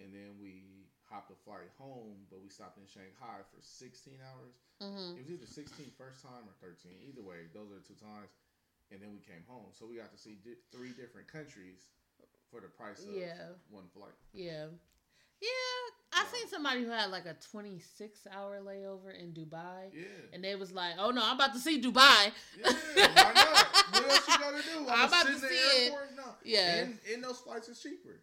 and 0.00 0.12
then 0.14 0.38
we 0.40 0.88
hopped 1.14 1.30
a 1.30 1.38
flight 1.46 1.70
home, 1.78 2.26
but 2.26 2.42
we 2.42 2.50
stopped 2.50 2.74
in 2.78 2.86
Shanghai 2.90 3.38
for 3.54 3.62
16 3.62 4.18
hours. 4.18 4.54
hmm 4.82 5.14
It 5.14 5.22
was 5.22 5.30
either 5.30 5.46
16 5.46 5.94
first 5.94 6.18
time 6.26 6.42
or 6.50 6.54
13. 6.58 6.90
Either 7.06 7.22
way, 7.22 7.46
those 7.54 7.70
are 7.70 7.78
the 7.78 7.86
two 7.86 7.94
times. 7.94 8.34
And 8.90 8.98
then 9.00 9.14
we 9.14 9.22
came 9.22 9.46
home. 9.46 9.70
So 9.70 9.86
we 9.86 9.96
got 9.96 10.10
to 10.10 10.18
see 10.18 10.42
di- 10.42 10.58
three 10.74 10.90
different 10.90 11.30
countries 11.30 11.94
for 12.50 12.60
the 12.60 12.66
price 12.68 13.06
of 13.06 13.14
Yeah. 13.14 13.54
one 13.70 13.86
flight. 13.94 14.12
Yeah. 14.34 14.66
Yeah. 15.40 15.48
I 16.12 16.22
Yeah. 16.22 16.30
seen 16.34 16.48
somebody 16.48 16.82
who 16.84 16.90
had 16.90 17.10
like 17.10 17.26
a 17.26 17.34
26 17.34 18.26
hour 18.30 18.60
layover 18.60 19.14
in 19.14 19.32
Dubai. 19.32 19.90
Yeah. 19.94 20.34
And 20.34 20.42
they 20.44 20.54
was 20.54 20.72
like, 20.72 20.94
oh 20.98 21.10
no, 21.10 21.22
I'm 21.24 21.36
about 21.36 21.54
to 21.54 21.60
see 21.60 21.80
Dubai. 21.80 22.32
Yeah, 22.58 22.72
why 23.14 23.32
not? 23.34 23.66
what 24.02 24.10
else 24.10 24.28
you 24.28 24.38
gotta 24.38 24.62
do? 24.62 24.78
I'm 24.90 25.08
about 25.08 25.26
sit 25.26 25.34
to 25.34 25.48
see 25.48 25.86
it. 25.86 25.92
No. 26.16 26.24
Yeah. 26.44 26.74
And, 26.82 26.98
and 27.12 27.24
those 27.24 27.38
flights 27.38 27.68
is 27.68 27.80
cheaper. 27.80 28.20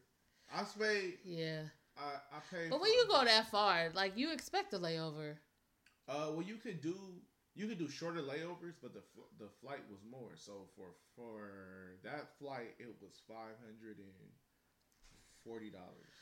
I 0.54 0.64
paid, 0.78 1.18
Yeah. 1.26 1.64
I, 1.98 2.38
I 2.38 2.40
paid. 2.54 2.70
But 2.70 2.82
when 2.82 2.92
you 2.92 3.06
go 3.08 3.24
that 3.24 3.50
far, 3.52 3.90
like 3.94 4.18
you 4.18 4.32
expect 4.32 4.74
a 4.74 4.80
layover. 4.80 5.36
Uh, 6.08 6.32
well, 6.34 6.42
you 6.42 6.56
could 6.58 6.82
do 6.82 6.96
you 7.54 7.68
could 7.68 7.80
do 7.80 7.90
shorter 7.90 8.22
layovers, 8.22 8.76
but 8.82 8.94
the 8.94 9.02
the 9.40 9.50
flight 9.62 9.82
was 9.90 10.00
more. 10.10 10.32
So 10.36 10.68
for 10.76 10.88
for 11.16 11.98
that 12.04 12.30
flight, 12.40 12.76
it 12.80 12.88
was 13.02 13.12
five 13.28 13.56
hundred 13.66 13.98
and 13.98 14.32
forty 15.44 15.70
dollars. 15.70 16.16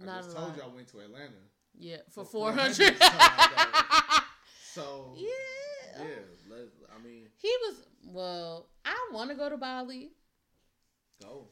I 0.00 0.04
Not 0.04 0.24
just 0.24 0.36
told 0.36 0.56
you 0.56 0.62
I 0.62 0.74
went 0.74 0.88
to 0.88 1.00
Atlanta. 1.00 1.42
Yeah, 1.78 1.98
for 2.10 2.24
400. 2.24 2.96
400 2.96 4.24
So 4.74 5.14
yeah. 5.16 6.04
yeah, 6.04 6.56
I 6.94 7.02
mean, 7.04 7.28
He 7.38 7.48
was, 7.62 7.84
well, 8.06 8.68
I 8.84 8.94
want 9.12 9.30
to 9.30 9.36
go 9.36 9.48
to 9.48 9.56
Bali. 9.56 10.10
go. 11.22 11.48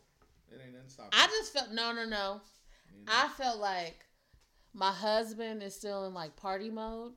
It 0.50 0.60
ain't 0.64 0.72
nothing 0.72 0.88
stopping. 0.88 1.10
I 1.12 1.26
just 1.26 1.52
felt, 1.52 1.70
no, 1.72 1.92
no, 1.92 2.06
no. 2.06 2.40
You 2.98 3.04
know. 3.04 3.12
I 3.12 3.28
felt 3.28 3.58
like 3.58 4.04
my 4.72 4.92
husband 4.92 5.62
is 5.62 5.74
still 5.74 6.06
in 6.06 6.14
like 6.14 6.36
party 6.36 6.70
mode. 6.70 7.12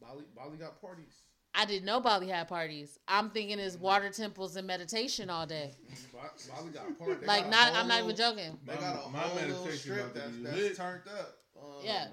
Bali 0.00 0.24
Bali 0.36 0.56
got 0.58 0.80
parties. 0.80 1.14
I 1.58 1.64
didn't 1.64 1.86
know 1.86 2.00
Bali 2.00 2.28
had 2.28 2.48
parties. 2.48 2.98
I'm 3.08 3.30
thinking 3.30 3.58
it's 3.58 3.76
water 3.78 4.10
temples 4.10 4.56
and 4.56 4.66
meditation 4.66 5.30
all 5.30 5.46
day. 5.46 5.72
Bali 6.12 6.70
got 6.70 6.98
parties. 6.98 7.26
Like, 7.26 7.44
got 7.44 7.50
not, 7.50 7.72
I'm 7.74 7.88
not 7.88 8.02
even 8.04 8.14
joking. 8.14 8.58
They 8.66 8.74
got 8.76 9.06
a 9.06 9.08
My- 9.08 9.12
my 9.12 9.18
whole 9.20 9.34
little 9.36 9.64
meditation 9.64 9.78
strip 9.94 10.14
that's, 10.14 10.36
that's 10.42 10.56
lit. 10.56 10.76
turned 10.76 11.08
up. 11.08 11.36
Um, 11.56 11.80
Yeah. 11.82 12.08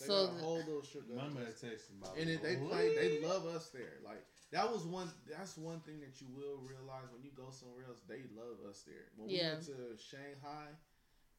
They 0.00 0.06
So, 0.06 0.26
got 0.28 0.36
a 0.36 0.38
whole 0.38 0.56
little 0.58 0.82
strip. 0.84 1.08
My 1.08 1.14
that's- 1.26 1.34
meditation 1.34 1.96
about 2.00 2.16
and 2.16 2.30
it, 2.30 2.42
they 2.42 2.56
play. 2.56 2.94
They 2.94 3.26
love 3.26 3.46
us 3.46 3.70
there. 3.70 3.98
Like 4.04 4.22
that 4.52 4.70
was 4.70 4.84
one. 4.84 5.10
That's 5.28 5.56
one 5.58 5.80
thing 5.80 5.98
that 6.00 6.20
you 6.20 6.28
will 6.36 6.58
realize 6.62 7.10
when 7.12 7.24
you 7.24 7.30
go 7.34 7.50
somewhere 7.50 7.86
else. 7.88 7.98
They 8.08 8.22
love 8.36 8.58
us 8.70 8.82
there. 8.86 9.10
When 9.16 9.28
Yeah. 9.28 9.48
we 9.48 9.54
went 9.54 9.66
to 9.66 9.96
Shanghai, 9.98 10.68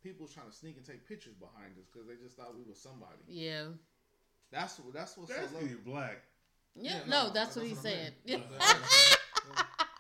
people 0.04 0.26
was 0.26 0.34
trying 0.34 0.50
to 0.50 0.56
sneak 0.56 0.78
and 0.78 0.86
take 0.86 1.08
pictures 1.08 1.34
behind 1.36 1.78
us 1.78 1.86
because 1.92 2.08
they 2.08 2.16
just 2.24 2.36
thought 2.38 2.56
we 2.56 2.64
was 2.68 2.80
somebody. 2.80 3.20
yeah. 3.28 3.66
That's 4.52 4.80
what. 4.80 4.94
That's 4.96 5.16
what's 5.16 5.30
That's 5.32 5.52
so 5.52 5.58
because 5.60 5.70
you're 5.70 5.80
black. 5.86 6.22
Yeah, 6.76 6.94
Yeah, 6.94 7.00
no, 7.08 7.28
no, 7.28 7.34
that's, 7.34 7.56
what 7.56 7.66
that's 7.66 7.70
he's 7.70 7.78
what 7.78 7.86
I 7.86 7.90
saying. 7.94 8.04
meant. 8.04 8.16
Yeah. 8.26 8.38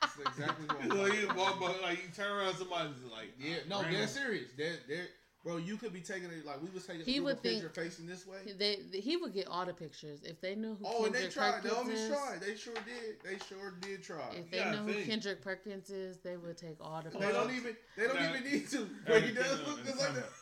That's 0.01 0.17
exactly 0.37 0.65
what. 0.65 0.81
I'm 0.83 0.89
So 1.09 1.13
you 1.13 1.25
about. 1.25 1.37
walk 1.37 1.59
by, 1.59 1.87
like 1.87 1.97
you 2.03 2.09
turn 2.15 2.31
around, 2.31 2.55
somebody's 2.55 2.95
like, 3.11 3.33
Yeah, 3.39 3.57
ah, 3.61 3.69
no, 3.69 3.75
random. 3.81 3.93
they're 3.99 4.07
serious. 4.07 4.49
They're, 4.57 4.75
they're, 4.87 5.07
bro, 5.43 5.57
you 5.57 5.77
could 5.77 5.93
be 5.93 6.01
taking 6.01 6.29
it 6.29 6.45
like 6.45 6.61
we 6.61 6.69
was 6.69 6.85
taking 6.85 7.05
He 7.05 7.19
would 7.19 7.37
of 7.37 7.43
picture 7.43 7.69
think- 7.69 7.87
facing 7.87 8.05
this 8.07 8.25
way. 8.27 8.37
They, 8.57 8.77
he 8.97 9.17
would 9.17 9.33
get 9.33 9.47
all 9.47 9.65
the 9.65 9.73
pictures 9.73 10.21
if 10.23 10.39
they 10.41 10.55
knew 10.55 10.75
who 10.75 10.83
Kendrick 10.85 10.93
was. 10.93 11.01
Oh, 11.01 11.05
and 11.05 11.15
they 11.15 11.27
tried. 11.29 11.63
The 11.63 11.69
Perkins 11.69 11.89
homies 11.89 11.93
is. 12.03 12.07
tried. 12.09 12.41
They 12.41 12.55
sure 12.55 12.73
did. 12.73 13.15
They 13.23 13.37
sure 13.47 13.73
did 13.81 14.03
try. 14.03 14.29
If 14.35 14.51
they 14.51 14.57
Yeah, 14.57 14.71
know 14.71 14.83
who. 14.83 15.03
Kendrick 15.05 15.41
Perkins 15.41 15.89
is, 15.89 16.17
they 16.19 16.37
would 16.37 16.57
take 16.57 16.77
all 16.81 17.01
the 17.01 17.09
They 17.09 17.17
pictures. 17.19 17.33
don't 17.35 17.51
even. 17.55 17.75
They 17.97 18.07
don't 18.07 18.15
Nah. 18.15 18.29
even 18.35 18.43
need 18.51 18.67
to. 18.69 18.77
Hey, 18.77 18.85
But 19.07 19.21
he 19.23 19.31
does 19.33 19.59
look 19.67 19.85
just 19.85 19.99
like 19.99 20.13
that. 20.15 20.23
out. 20.23 20.33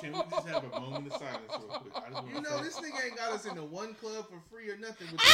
Can 0.00 0.12
we 0.12 0.18
just 0.30 0.46
have 0.46 0.62
a 0.64 0.80
moment 0.80 1.06
of 1.08 1.12
silence 1.14 1.42
real 1.50 1.60
quick? 1.80 1.92
I 1.96 2.00
just 2.08 2.12
wanna 2.22 2.34
You 2.36 2.40
know, 2.40 2.62
this 2.62 2.76
nigga 2.76 3.04
ain't 3.04 3.16
got 3.16 3.32
us 3.32 3.46
into 3.46 3.64
one 3.64 3.94
club 3.94 4.26
for 4.30 4.38
free 4.48 4.70
or 4.70 4.76
nothing. 4.76 5.08
With 5.10 5.20
we 5.20 5.26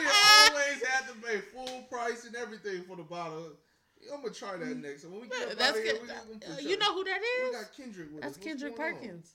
always 0.00 0.82
had 0.86 1.06
to 1.08 1.14
pay 1.22 1.38
full 1.52 1.82
price 1.90 2.24
and 2.24 2.34
everything 2.36 2.84
for 2.84 2.96
the 2.96 3.02
bottle. 3.02 3.52
I'm 4.12 4.22
gonna 4.22 4.34
try 4.34 4.56
that 4.56 4.76
next. 4.76 5.02
time. 5.02 5.12
when 5.12 5.20
we 5.22 5.28
get 5.28 5.42
up 5.50 5.58
That's 5.58 5.70
out 5.70 5.76
of 5.76 5.82
here, 5.84 5.92
good. 5.94 6.02
we 6.02 6.36
gonna 6.38 6.54
Uh, 6.54 6.58
you 6.60 6.78
know 6.78 6.94
who 6.94 7.04
that 7.04 7.20
is? 7.20 7.48
we 7.50 7.52
got 7.52 7.76
Kendrick 7.76 8.12
with 8.12 8.22
That's 8.22 8.32
us. 8.32 8.38
What's 8.38 8.46
Kendrick 8.46 8.76
going 8.76 8.94
on? 8.94 9.00
Perkins. 9.00 9.32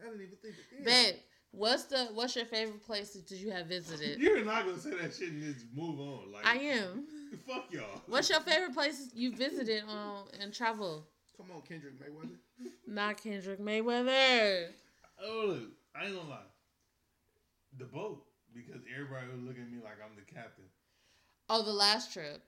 I 0.00 0.04
didn't 0.04 0.22
even 0.22 0.36
think. 0.42 0.54
Of, 0.78 0.84
Ben, 0.84 1.14
what's 1.52 1.84
the 1.84 2.06
what's 2.14 2.36
your 2.36 2.44
favorite 2.46 2.84
place 2.84 3.10
that 3.14 3.30
you 3.30 3.50
have 3.50 3.66
visited? 3.66 4.18
You're 4.20 4.44
not 4.44 4.64
gonna 4.64 4.78
say 4.78 4.90
that 4.90 5.14
shit 5.14 5.30
and 5.32 5.42
just 5.42 5.66
move 5.74 5.98
on. 6.00 6.32
Like 6.32 6.46
I 6.46 6.56
am. 6.56 7.04
Fuck 7.46 7.72
y'all. 7.72 8.02
What's 8.06 8.30
your 8.30 8.40
favorite 8.40 8.74
places 8.74 9.10
you 9.14 9.34
visited 9.34 9.82
on 9.88 10.24
and 10.40 10.52
travel? 10.52 11.06
Come 11.36 11.46
on, 11.54 11.62
Kendrick 11.62 11.94
Mayweather. 12.00 12.36
Not 12.86 13.22
Kendrick 13.22 13.60
Mayweather. 13.60 14.68
Oh, 15.22 15.44
look, 15.48 15.70
I 15.94 16.06
ain't 16.06 16.16
gonna 16.16 16.28
lie. 16.28 16.38
The 17.78 17.84
boat 17.84 18.24
because 18.54 18.82
everybody 18.92 19.26
was 19.30 19.40
looking 19.42 19.62
at 19.62 19.70
me 19.70 19.78
like 19.82 19.98
I'm 20.04 20.14
the 20.16 20.22
captain. 20.32 20.64
Oh, 21.48 21.62
the 21.62 21.72
last 21.72 22.12
trip. 22.12 22.42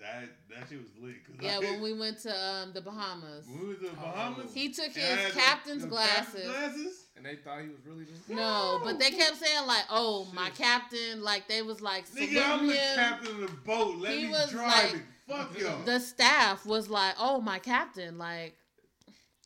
That 0.00 0.28
that 0.50 0.68
shit 0.68 0.78
was 0.78 0.88
lit. 1.00 1.16
'cause 1.26 1.34
Yeah, 1.40 1.56
I, 1.56 1.58
when 1.58 1.80
we 1.82 1.92
went 1.92 2.20
to 2.20 2.30
um, 2.30 2.72
the 2.72 2.80
Bahamas. 2.80 3.46
when 3.48 3.60
we 3.60 3.66
went 3.68 3.80
to 3.80 3.86
the 3.86 3.96
Bahamas, 3.96 4.54
He 4.54 4.72
took 4.72 4.86
and 4.86 4.94
his 4.94 5.04
had 5.04 5.30
the- 5.32 5.38
captain's 5.40 5.82
the 5.82 5.88
glasses. 5.88 6.46
glasses. 6.46 7.04
And 7.16 7.26
they 7.26 7.34
thought 7.34 7.62
he 7.62 7.68
was 7.68 7.78
really 7.84 8.04
just. 8.04 8.28
No, 8.30 8.80
but 8.84 9.00
they 9.00 9.10
kept 9.10 9.36
saying 9.38 9.66
like, 9.66 9.84
"Oh, 9.90 10.28
my 10.32 10.50
captain!" 10.50 11.20
Like 11.22 11.48
they 11.48 11.62
was 11.62 11.80
like 11.80 12.08
Nigga, 12.10 12.40
I'm 12.44 12.58
saluting 12.60 12.66
the 12.68 12.74
him. 12.74 12.94
captain 12.96 13.30
of 13.44 13.50
the 13.50 13.56
boat. 13.66 13.96
Let 13.98 14.12
He 14.16 14.24
me 14.26 14.30
was 14.30 14.50
drive 14.50 14.92
like- 14.92 14.94
it. 14.94 15.02
Fuck 15.26 15.58
y'all. 15.60 15.82
The 15.84 15.98
staff 15.98 16.64
was 16.64 16.88
like, 16.88 17.14
"Oh, 17.18 17.40
my 17.40 17.58
captain!" 17.58 18.18
Like 18.18 18.54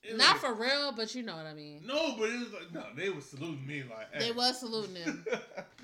It 0.04 0.18
not 0.18 0.32
like- 0.32 0.40
for 0.42 0.52
real, 0.52 0.92
but 0.92 1.14
you 1.14 1.22
know 1.22 1.34
what 1.34 1.46
I 1.46 1.54
mean. 1.54 1.80
No, 1.86 2.14
but 2.18 2.28
it 2.28 2.38
was 2.40 2.52
like 2.52 2.74
no. 2.74 2.84
They 2.94 3.08
was 3.08 3.24
saluting 3.24 3.66
me 3.66 3.84
like. 3.88 4.20
They 4.20 4.32
was 4.32 4.60
saluting 4.60 4.96
him. 4.96 5.24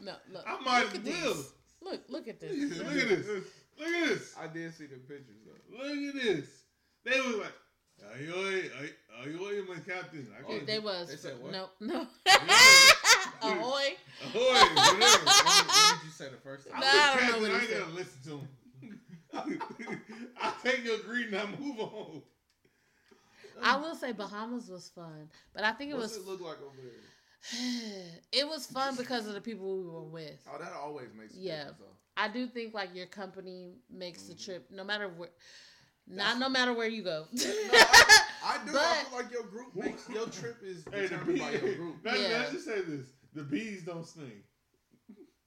No, 0.03 0.13
look. 0.33 0.45
I 0.47 0.61
might 0.61 0.85
look 0.85 0.95
as 0.95 1.01
well. 1.25 1.35
this. 1.35 1.53
Look, 1.83 2.01
look 2.09 2.29
at 2.29 2.39
this. 2.39 2.79
Look 2.79 2.87
at 2.87 3.09
this. 3.09 3.45
Look 3.79 3.89
at 3.89 4.09
this. 4.09 4.35
I 4.39 4.47
did 4.49 4.75
see 4.75 4.87
the 4.87 4.97
pictures 4.97 5.37
though. 5.47 5.79
Look 5.79 6.15
at 6.15 6.15
this. 6.23 6.47
They 7.05 7.21
was 7.21 7.37
like, 7.37 7.53
"Are 8.13 8.21
you, 8.21 8.35
are, 8.35 9.23
are 9.25 9.29
you 9.29 9.67
my 9.69 9.77
captain?" 9.77 10.27
I 10.37 10.43
They, 10.43 10.55
can't. 10.55 10.67
they 10.67 10.79
was. 10.79 11.09
They 11.09 11.17
said 11.17 11.41
what? 11.41 11.53
No, 11.53 11.69
no. 11.81 12.07
Yeah. 12.27 12.35
Ahoy. 13.43 13.95
Ahoy, 14.25 14.41
whatever. 14.41 15.25
what, 15.25 15.67
what 15.67 15.99
did 16.01 16.05
you 16.07 16.11
say 16.11 16.29
the 16.29 16.37
first 16.43 16.69
time? 16.69 16.81
Nah. 16.81 16.87
I'm 16.87 17.19
I 17.19 17.27
the 17.27 17.33
don't 17.33 17.43
know 17.43 17.49
captain. 17.49 17.51
what 17.51 17.51
I 17.51 17.55
ain't 17.61 17.69
said. 17.69 17.81
gotta 17.81 17.93
listen 17.95 18.21
to 18.25 18.31
him. 18.31 18.49
I 20.41 20.53
take 20.65 20.85
your 20.85 20.99
greed 20.99 21.27
and 21.29 21.37
I 21.37 21.47
move 21.61 21.79
on. 21.81 22.23
I 23.63 23.77
will 23.77 23.95
say 23.95 24.13
Bahamas 24.13 24.69
was 24.69 24.89
fun, 24.95 25.29
but 25.55 25.65
I 25.65 25.73
think 25.73 25.91
it 25.91 25.95
What's 25.97 26.17
was 26.17 26.27
it 26.27 26.31
look 26.31 26.41
like 26.41 26.59
over 26.63 26.77
there? 26.83 27.03
it 28.33 28.47
was 28.49 28.67
fun 28.67 28.97
because 28.97 29.27
of 29.27 29.35
the 29.35 29.41
people 29.41 29.77
we 29.79 29.85
were 29.85 30.03
with. 30.03 30.41
Oh, 30.53 30.59
that 30.59 30.73
always 30.73 31.09
makes 31.19 31.35
a 31.35 31.39
Yeah. 31.39 31.57
difference, 31.59 31.79
though. 31.79 31.97
I 32.21 32.27
do 32.29 32.47
think 32.49 32.75
like 32.75 32.95
your 32.95 33.07
company 33.07 33.75
makes 33.91 34.25
the 34.25 34.35
trip, 34.35 34.67
no 34.73 34.83
matter 34.85 35.09
where, 35.09 35.29
not 36.09 36.39
no 36.39 36.49
matter 36.49 36.75
where 36.75 36.89
you 36.89 37.03
go. 37.05 37.27
I 37.35 38.59
do. 38.67 38.73
I 38.73 38.73
But- 38.73 39.09
feel 39.09 39.19
like 39.19 39.33
your 39.33 39.45
group 39.45 39.75
makes 39.75 40.09
your 40.09 40.27
trip 40.27 40.57
is 40.65 40.85
Hey, 40.93 41.03
the 41.03 41.09
determined 41.09 41.27
bees. 41.35 41.41
by 41.43 41.51
your 41.53 41.75
group. 41.77 41.97
Let, 42.05 42.19
Yeah. 42.21 42.29
Let's 42.39 42.53
just 42.53 42.65
say 42.67 42.81
this: 42.83 43.07
the 43.35 43.43
bees 43.45 43.83
don't 43.85 44.05
sting 44.07 44.43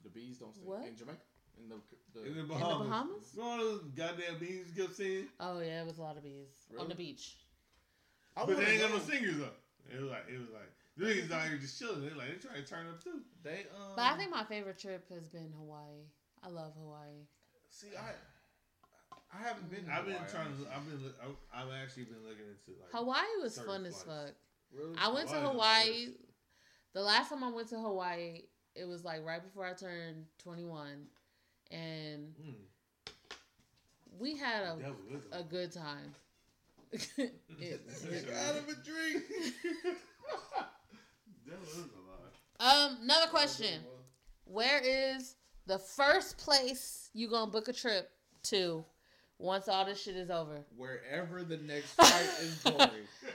The 0.03 0.10
bees 0.10 0.38
don't 0.38 0.53
sting 0.56 0.65
What? 0.68 0.88
in 0.88 0.95
Jamaica. 0.95 1.19
In 1.61 1.69
the, 1.69 1.76
the 2.14 2.26
in 2.27 2.34
the 2.35 2.41
In 2.41 2.48
the 2.48 2.53
Bahamas. 2.53 2.88
Bahamas? 2.88 3.34
You 3.35 3.41
know 3.41 3.48
all 3.49 3.57
those 3.60 3.81
goddamn 3.95 4.39
bees 4.39 4.65
you 4.73 4.81
kept 4.84 4.95
saying? 4.95 5.27
Oh 5.39 5.60
yeah, 5.60 5.81
it 5.81 5.85
was 5.85 5.98
a 5.99 6.02
lot 6.02 6.15
of 6.18 6.23
bees 6.23 6.48
on 6.80 6.88
the 6.88 6.95
beach. 6.95 7.38
I 8.38 8.45
but 8.45 8.57
they 8.57 8.65
ain't 8.65 8.81
got 8.81 8.91
no 8.91 8.98
go. 8.99 9.03
singers 9.03 9.41
up. 9.41 9.57
It 9.93 10.02
was 10.02 10.10
like 10.10 10.23
it 10.34 10.39
was 10.39 10.49
like 10.53 10.72
the 10.98 11.06
niggas 11.06 11.31
out 11.31 11.48
here 11.49 11.57
just 11.57 11.77
chilling. 11.77 12.02
They 12.02 12.10
like 12.15 12.30
they 12.30 12.48
trying 12.48 12.64
to 12.64 12.68
turn 12.69 12.88
up 12.88 13.03
too. 13.03 13.19
They 13.43 13.65
um. 13.76 13.93
But 13.95 14.03
I 14.06 14.18
think 14.18 14.31
my 14.31 14.43
favorite 14.45 14.80
trip 14.80 15.07
has 15.14 15.27
been 15.27 15.52
Hawaii. 15.57 16.06
I 16.43 16.49
love 16.49 16.73
Hawaii. 16.77 17.26
see, 17.69 17.88
I 17.97 18.11
I 19.34 19.43
haven't 19.47 19.69
been. 19.72 19.85
to 19.85 19.93
I've 19.93 20.05
been 20.05 20.15
Hawaii, 20.15 20.31
trying 20.31 20.57
to. 20.57 20.76
I've 20.76 20.85
been. 20.89 21.11
I've, 21.23 21.38
I've 21.68 21.73
actually 21.84 22.03
been 22.05 22.23
looking 22.27 22.45
into 22.45 22.80
like 22.81 22.91
Hawaii 22.91 23.23
was 23.41 23.55
certain 23.55 23.72
fun 23.72 23.85
as 23.85 24.01
fuck. 24.03 24.34
Really? 24.73 24.95
I 24.97 25.07
went 25.09 25.30
to 25.30 25.35
Hawaii's 25.35 25.38
on 25.38 25.43
the 25.43 25.49
Hawaii. 25.51 26.07
The 26.93 27.01
last 27.01 27.30
time 27.30 27.43
I 27.43 27.49
went 27.51 27.69
to 27.69 27.76
Hawaii, 27.80 28.41
it 28.76 28.85
was 28.85 29.03
like 29.05 29.23
right 29.26 29.41
before 29.41 29.65
I 29.65 29.73
turned 29.73 30.26
21. 30.43 31.05
And 31.72 32.35
Mm. 32.35 32.55
we 34.19 34.35
had 34.38 34.63
a 34.63 34.77
a 35.34 35.39
a 35.39 35.43
good 35.43 35.72
time. 35.72 36.13
It- 37.18 37.31
it- 37.61 38.34
Out 38.34 38.57
of 38.57 38.68
a 38.68 38.76
drink. 38.84 39.23
devil 41.45 41.63
is 41.63 41.77
a 41.77 42.63
lie. 42.65 42.85
um, 42.88 42.97
another 43.03 43.27
question: 43.27 43.81
Where 44.45 44.81
is 44.84 45.35
the 45.67 45.77
first 45.79 46.38
place 46.38 47.09
you 47.13 47.29
gonna 47.29 47.49
book 47.51 47.67
a 47.67 47.73
trip 47.73 48.09
to 48.43 48.83
once 49.38 49.67
all 49.67 49.85
this 49.85 50.01
shit 50.01 50.15
is 50.15 50.29
over? 50.29 50.63
Wherever 50.77 51.43
the 51.43 51.57
next 51.57 51.93
fight 51.93 52.29
is 52.41 52.57
going. 52.63 52.77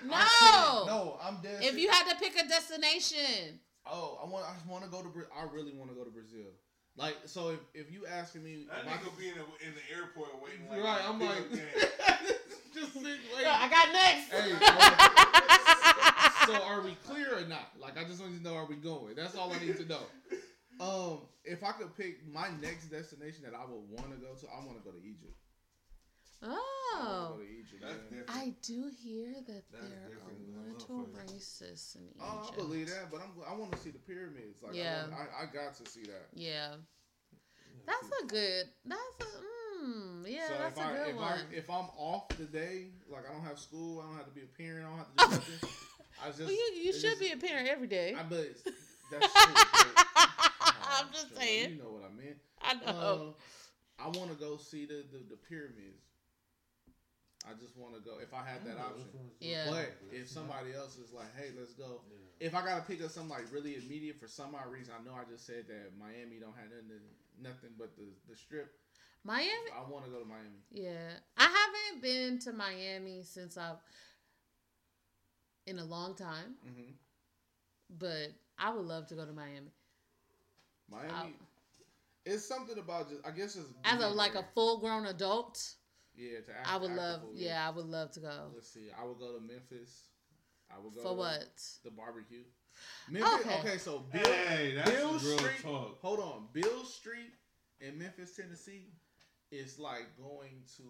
No, 0.04 0.14
I 0.14 0.26
can't- 0.40 0.86
no, 0.86 1.18
I'm 1.22 1.36
dead. 1.42 1.62
if 1.62 1.78
you 1.78 1.90
had 1.90 2.08
to 2.10 2.16
pick 2.16 2.34
a 2.42 2.46
destination, 2.48 3.58
oh, 3.90 4.18
I 4.22 4.28
want, 4.28 4.44
I 4.48 4.54
just 4.54 4.66
want 4.66 4.84
to 4.84 4.90
go 4.90 5.02
to, 5.02 5.08
Bra- 5.08 5.24
I 5.36 5.44
really 5.52 5.72
want 5.74 5.90
to 5.90 5.96
go 5.96 6.04
to 6.04 6.10
Brazil. 6.10 6.46
Like, 6.98 7.16
so 7.26 7.50
if, 7.50 7.58
if 7.74 7.92
you 7.92 8.06
asking 8.06 8.42
me, 8.44 8.66
That 8.70 8.86
if 8.86 8.88
I 8.88 8.96
nigga 8.96 9.18
be 9.18 9.28
in 9.28 9.34
the, 9.34 9.66
in 9.66 9.74
the 9.74 9.94
airport 9.96 10.28
waiting. 10.42 10.66
could- 10.70 10.82
right, 10.82 11.00
I'm 11.06 11.18
pick 11.18 11.28
like, 11.28 11.38
up 12.08 12.18
just 12.74 12.92
sit, 12.94 13.02
Yo, 13.02 13.36
wait. 13.36 13.46
I 13.46 13.68
got 13.68 13.92
next. 13.92 14.32
Hey, 14.32 14.52
so 16.46 16.62
are 16.64 16.80
we 16.82 16.96
clear 17.06 17.36
or 17.38 17.46
not? 17.48 17.72
Like, 17.80 17.98
I 17.98 18.04
just 18.04 18.20
want 18.20 18.36
to 18.36 18.42
know, 18.42 18.54
are 18.54 18.66
we 18.66 18.76
going? 18.76 19.14
That's 19.16 19.34
all 19.36 19.52
I 19.52 19.58
need 19.58 19.76
to 19.78 19.84
know. 19.86 20.00
Um, 20.80 21.20
if 21.44 21.62
I 21.64 21.72
could 21.72 21.96
pick 21.96 22.26
my 22.26 22.48
next 22.60 22.86
destination 22.86 23.44
that 23.44 23.54
I 23.54 23.64
would 23.64 23.88
want 23.90 24.10
to 24.10 24.16
go 24.20 24.34
to, 24.34 24.46
I 24.52 24.64
want 24.64 24.78
to 24.78 24.84
go 24.84 24.90
to 24.96 25.02
Egypt. 25.02 25.32
I 26.42 26.46
oh, 26.52 27.32
to 27.32 27.38
go 27.38 27.44
to 27.44 27.48
Egypt. 27.50 27.82
That's 27.82 27.94
man. 28.10 28.20
different. 28.20 28.30
I 28.30 28.54
do 28.62 28.90
hear 29.02 29.32
that 29.46 29.64
That's 29.72 29.88
they're 29.88 30.18
a 30.20 30.72
little 30.72 31.06
motherfuckers. 31.06 31.32
racist 31.32 31.96
in 31.96 32.02
Egypt. 32.02 32.20
Oh, 32.22 32.50
I 32.52 32.56
believe 32.56 32.88
that, 32.88 33.10
but 33.10 33.20
I'm 33.22 33.30
I 33.50 33.56
want 33.56 33.72
to 33.72 33.78
see 33.78 33.90
the 33.90 33.98
pyramids. 33.98 34.62
Like, 34.62 34.74
Yeah. 34.74 35.04
I, 35.06 35.08
want, 35.08 35.30
I, 35.40 35.42
I 35.44 35.46
got 35.46 35.74
to 35.82 35.90
see 35.90 36.02
that. 36.02 36.28
Yeah, 36.34 36.74
that's 37.86 38.08
a 38.22 38.26
good. 38.26 38.66
That's 38.84 39.00
a. 39.20 39.84
Mm, 39.86 40.24
yeah, 40.28 40.48
so 40.48 40.54
that's 40.58 40.78
if 40.78 40.84
a 40.84 40.88
I 40.88 40.92
good 40.96 41.08
if 41.08 41.16
one. 41.16 41.24
I 41.24 41.54
if 41.56 41.70
I'm 41.70 41.88
off 41.96 42.28
today, 42.28 42.88
like 43.10 43.24
I 43.28 43.32
don't 43.32 43.44
have 43.44 43.58
school, 43.58 44.00
I 44.00 44.08
don't 44.08 44.16
have 44.16 44.26
to 44.26 44.32
be 44.32 44.42
a 44.42 44.58
parent, 44.58 44.86
I 44.86 44.88
don't 44.90 44.98
have 44.98 45.08
to 45.16 45.36
do 45.46 45.52
nothing. 45.60 45.68
I 46.22 46.26
just 46.28 46.40
well, 46.40 46.50
you 46.50 46.70
you 46.82 46.92
should 46.92 47.02
just- 47.02 47.20
be 47.20 47.30
a 47.32 47.36
parent 47.36 47.68
every 47.68 47.86
day. 47.86 48.14
I 48.18 48.22
but 48.24 48.46
that's 49.10 49.32
true. 49.32 49.54
but- 49.54 50.52
I'm 50.96 51.12
just 51.12 51.30
Joel, 51.30 51.40
saying. 51.40 51.70
You 51.70 51.78
know 51.78 51.90
what 51.90 52.04
I 52.04 52.12
meant. 52.14 52.38
I 52.62 52.74
know. 52.74 53.34
Uh, 54.00 54.04
I 54.04 54.06
want 54.08 54.30
to 54.30 54.36
go 54.36 54.56
see 54.56 54.84
the, 54.86 55.04
the 55.12 55.18
the 55.30 55.36
pyramids. 55.48 56.04
I 57.46 57.54
just 57.62 57.76
want 57.76 57.94
to 57.94 58.00
go 58.00 58.18
if 58.18 58.34
I 58.34 58.42
had 58.42 58.64
that 58.66 58.76
option. 58.76 59.06
Yeah. 59.40 59.70
But 59.70 59.94
if 60.10 60.28
somebody 60.28 60.74
else 60.74 60.98
is 60.98 61.12
like, 61.12 61.30
"Hey, 61.36 61.54
let's 61.58 61.72
go," 61.74 62.02
if 62.40 62.54
I 62.54 62.64
gotta 62.64 62.82
pick 62.82 63.02
up 63.02 63.10
something 63.10 63.30
like 63.30 63.52
really 63.52 63.76
immediate 63.76 64.18
for 64.18 64.26
some 64.26 64.54
odd 64.54 64.70
reason, 64.72 64.94
I 64.98 65.04
know 65.04 65.14
I 65.14 65.24
just 65.30 65.46
said 65.46 65.68
that 65.68 65.92
Miami 65.98 66.40
don't 66.40 66.56
have 66.56 66.70
nothing, 66.70 67.06
nothing 67.40 67.70
but 67.78 67.96
the 67.96 68.10
the 68.28 68.36
strip. 68.36 68.74
Miami. 69.24 69.70
I 69.74 69.88
want 69.90 70.04
to 70.04 70.10
go 70.10 70.20
to 70.20 70.26
Miami. 70.26 70.62
Yeah, 70.70 71.18
I 71.36 71.44
haven't 71.44 72.02
been 72.02 72.38
to 72.40 72.52
Miami 72.52 73.22
since 73.22 73.56
I've 73.56 73.78
in 75.66 75.78
a 75.78 75.84
long 75.84 76.14
time, 76.14 76.56
hmm 76.64 76.92
but 77.98 78.28
I 78.58 78.70
would 78.74 78.86
love 78.86 79.06
to 79.08 79.14
go 79.14 79.24
to 79.24 79.32
Miami 79.32 79.70
Miami. 80.90 81.12
I'll- 81.12 81.30
it's 82.24 82.44
something 82.44 82.78
about 82.78 83.08
just 83.08 83.24
I 83.26 83.30
guess 83.30 83.54
it's 83.56 83.68
as 83.84 84.00
a 84.00 84.04
being 84.06 84.14
like 84.16 84.34
a 84.34 84.44
full 84.54 84.78
grown 84.80 85.06
adult. 85.06 85.74
yeah. 86.16 86.40
To 86.40 86.52
act, 86.58 86.68
I 86.68 86.76
would 86.76 86.90
act 86.90 86.98
love. 86.98 87.20
fool, 87.22 87.32
Yeah, 87.34 87.66
I 87.66 87.70
would 87.70 87.86
love 87.86 88.10
to 88.12 88.20
go. 88.20 88.50
Let's 88.54 88.68
see. 88.72 88.90
I 88.98 89.04
would 89.04 89.18
go 89.18 89.34
to 89.34 89.40
Memphis. 89.40 90.08
I 90.68 90.78
would 90.80 90.94
go 90.94 91.02
For 91.02 91.08
to 91.10 91.14
what? 91.14 91.62
The 91.84 91.90
barbecue. 91.92 92.42
Memphis. 93.08 93.32
Okay. 93.46 93.58
Okay, 93.60 93.78
so 93.78 94.00
Beale, 94.12 94.22
Hey, 94.24 94.74
that's 94.74 94.90
Beale 94.90 95.12
real 95.12 95.38
Street. 95.38 95.62
talk. 95.62 96.00
Hold 96.00 96.18
on, 96.20 96.48
Beale 96.52 96.84
Street 96.84 97.32
in 97.80 97.96
Memphis, 97.98 98.34
Tennessee, 98.34 98.90
is 99.52 99.78
like 99.78 100.08
going 100.18 100.62
to. 100.76 100.82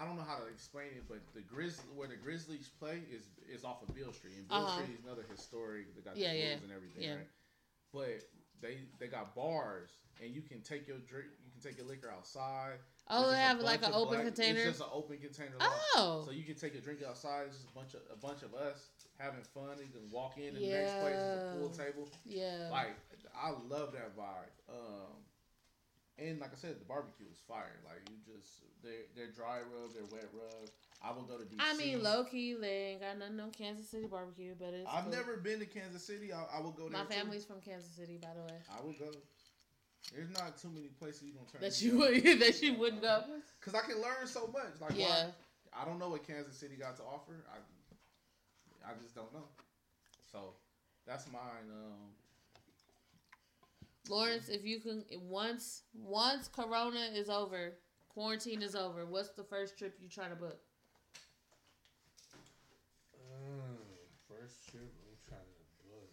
I 0.00 0.06
don't 0.06 0.16
know 0.16 0.22
how 0.24 0.38
to 0.38 0.46
explain 0.46 0.86
it, 0.96 1.04
but 1.06 1.18
the 1.34 1.42
Grizz 1.42 1.78
where 1.94 2.08
the 2.08 2.16
Grizzlies 2.16 2.70
play 2.78 3.02
is 3.12 3.24
is 3.52 3.64
off 3.64 3.82
of 3.86 3.94
Beale 3.94 4.14
Street, 4.14 4.32
and 4.38 4.48
Beale 4.48 4.58
Uh-huh. 4.64 4.82
Street 4.82 4.98
is 4.98 5.04
another 5.04 5.26
historic. 5.30 5.94
They 5.94 6.00
got 6.00 6.16
Yeah, 6.16 6.32
the 6.32 6.38
yeah, 6.38 6.44
and 6.54 6.72
everything, 6.72 7.02
yeah. 7.02 7.14
right? 7.16 7.28
But 7.92 8.22
they 8.60 8.78
they 8.98 9.06
got 9.08 9.34
bars, 9.34 9.90
and 10.22 10.34
you 10.34 10.42
can 10.42 10.60
take 10.62 10.86
your 10.86 10.98
drink, 10.98 11.26
you 11.44 11.50
can 11.50 11.60
take 11.70 11.78
your 11.78 11.86
liquor 11.88 12.10
outside. 12.16 12.78
Oh, 13.08 13.30
they 13.30 13.38
have 13.38 13.58
like 13.60 13.84
an 13.84 13.92
open 13.92 14.20
black- 14.22 14.26
container. 14.26 14.60
It's 14.60 14.78
just 14.78 14.80
an 14.80 14.86
open 14.92 15.18
container. 15.18 15.56
Oh, 15.58 16.22
So 16.24 16.30
you 16.30 16.44
can 16.44 16.54
take 16.54 16.76
a 16.76 16.80
drink 16.80 17.00
outside. 17.02 17.46
It's 17.48 17.56
just 17.56 17.68
a 17.70 17.74
bunch 17.74 17.94
of 17.94 18.00
a 18.12 18.16
bunch 18.16 18.42
of 18.42 18.54
us 18.54 18.90
having 19.18 19.42
fun. 19.42 19.78
You 19.82 19.90
can 19.90 20.08
walk 20.10 20.38
in, 20.38 20.54
and 20.54 20.56
the 20.58 20.68
next 20.70 20.92
place 21.02 21.16
is 21.16 21.42
a 21.42 21.56
pool 21.58 21.70
table. 21.70 22.08
yeah. 22.24 22.68
Like 22.70 22.94
I 23.34 23.50
love 23.68 23.92
that 23.92 24.14
vibe. 24.16 24.54
Um, 24.68 25.16
and 26.18 26.38
like 26.38 26.52
I 26.52 26.56
said, 26.56 26.78
the 26.78 26.84
barbecue 26.84 27.26
is 27.32 27.40
fire. 27.48 27.80
Like 27.84 28.06
you 28.10 28.16
just 28.22 28.60
they're 28.84 29.08
they're 29.16 29.32
dry 29.32 29.58
rub, 29.66 29.92
they're 29.94 30.04
wet 30.12 30.28
rub. 30.32 30.68
I 31.02 31.12
will 31.12 31.22
go 31.22 31.38
to 31.38 31.44
DC. 31.44 31.56
I 31.58 31.76
mean, 31.76 32.02
low 32.02 32.24
key, 32.24 32.56
ain't 32.62 33.00
got 33.00 33.18
nothing 33.18 33.40
on 33.40 33.50
Kansas 33.52 33.88
City 33.88 34.06
barbecue, 34.06 34.54
but 34.58 34.74
it's. 34.74 34.88
I've 34.90 35.04
cool. 35.04 35.12
never 35.12 35.36
been 35.38 35.58
to 35.60 35.66
Kansas 35.66 36.04
City. 36.04 36.32
I, 36.32 36.58
I 36.58 36.60
will 36.60 36.72
go 36.72 36.88
there. 36.88 36.98
My 36.98 37.04
too. 37.04 37.14
family's 37.14 37.44
from 37.44 37.60
Kansas 37.60 37.90
City, 37.90 38.18
by 38.20 38.28
the 38.34 38.42
way. 38.42 38.58
I 38.70 38.84
will 38.84 38.92
go. 38.92 39.10
There's 40.14 40.30
not 40.30 40.58
too 40.58 40.68
many 40.68 40.88
places 40.88 41.22
you 41.22 41.32
gonna 41.32 41.46
turn 41.46 41.60
That 41.60 41.80
you 41.80 41.98
would 41.98 42.40
that 42.40 42.62
you 42.62 42.74
wouldn't 42.74 43.02
go. 43.02 43.22
Cause 43.60 43.74
I 43.74 43.80
can 43.80 44.00
learn 44.02 44.26
so 44.26 44.48
much. 44.52 44.80
Like 44.80 44.98
Yeah. 44.98 45.06
why- 45.08 45.30
I 45.72 45.84
don't 45.84 46.00
know 46.00 46.08
what 46.08 46.26
Kansas 46.26 46.56
City 46.56 46.74
got 46.74 46.96
to 46.96 47.02
offer. 47.02 47.44
I 47.48 48.90
I 48.90 48.94
just 49.00 49.14
don't 49.14 49.32
know. 49.32 49.44
So 50.32 50.54
that's 51.06 51.30
mine. 51.30 51.70
Um, 51.70 52.14
Lawrence, 54.08 54.48
if 54.48 54.64
you 54.64 54.80
can 54.80 55.04
once 55.22 55.82
once 55.94 56.48
Corona 56.48 57.10
is 57.14 57.28
over, 57.28 57.74
quarantine 58.08 58.62
is 58.62 58.74
over, 58.74 59.06
what's 59.06 59.30
the 59.30 59.44
first 59.44 59.78
trip 59.78 59.96
you 60.00 60.08
try 60.08 60.28
to 60.28 60.34
book? 60.34 60.58
Mm, 63.14 63.76
first 64.28 64.68
trip, 64.68 64.90
I'm 65.06 65.16
trying 65.28 65.40
to 65.40 65.88
book. 65.88 66.10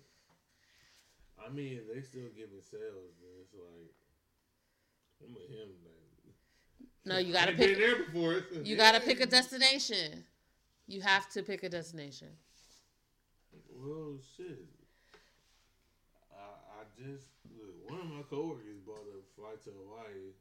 I 1.47 1.53
mean, 1.53 1.79
they 1.93 2.01
still 2.01 2.27
giving 2.35 2.61
sales, 2.61 3.15
man. 3.21 3.37
It's 3.41 3.53
like 3.53 3.91
I'm 5.23 5.33
with 5.33 5.49
him. 5.49 5.69
Like, 5.85 6.35
No, 7.05 7.17
you 7.17 7.31
gotta 7.33 7.53
pick. 7.53 7.77
been 7.77 7.79
there 7.79 8.03
before. 8.03 8.43
You 8.63 8.75
gotta 8.75 8.99
pick 8.99 9.21
a 9.21 9.25
destination. 9.25 10.25
You 10.87 11.01
have 11.01 11.29
to 11.31 11.43
pick 11.43 11.63
a 11.63 11.69
destination. 11.69 12.27
Well, 13.73 14.17
shit. 14.35 14.59
I, 16.33 16.81
I 16.81 16.83
just 16.97 17.25
look. 17.57 17.73
One 17.89 17.99
of 18.01 18.07
my 18.07 18.21
coworkers 18.29 18.79
bought 18.85 19.05
a 19.07 19.23
flight 19.39 19.63
to 19.63 19.69
Hawaii 19.69 20.33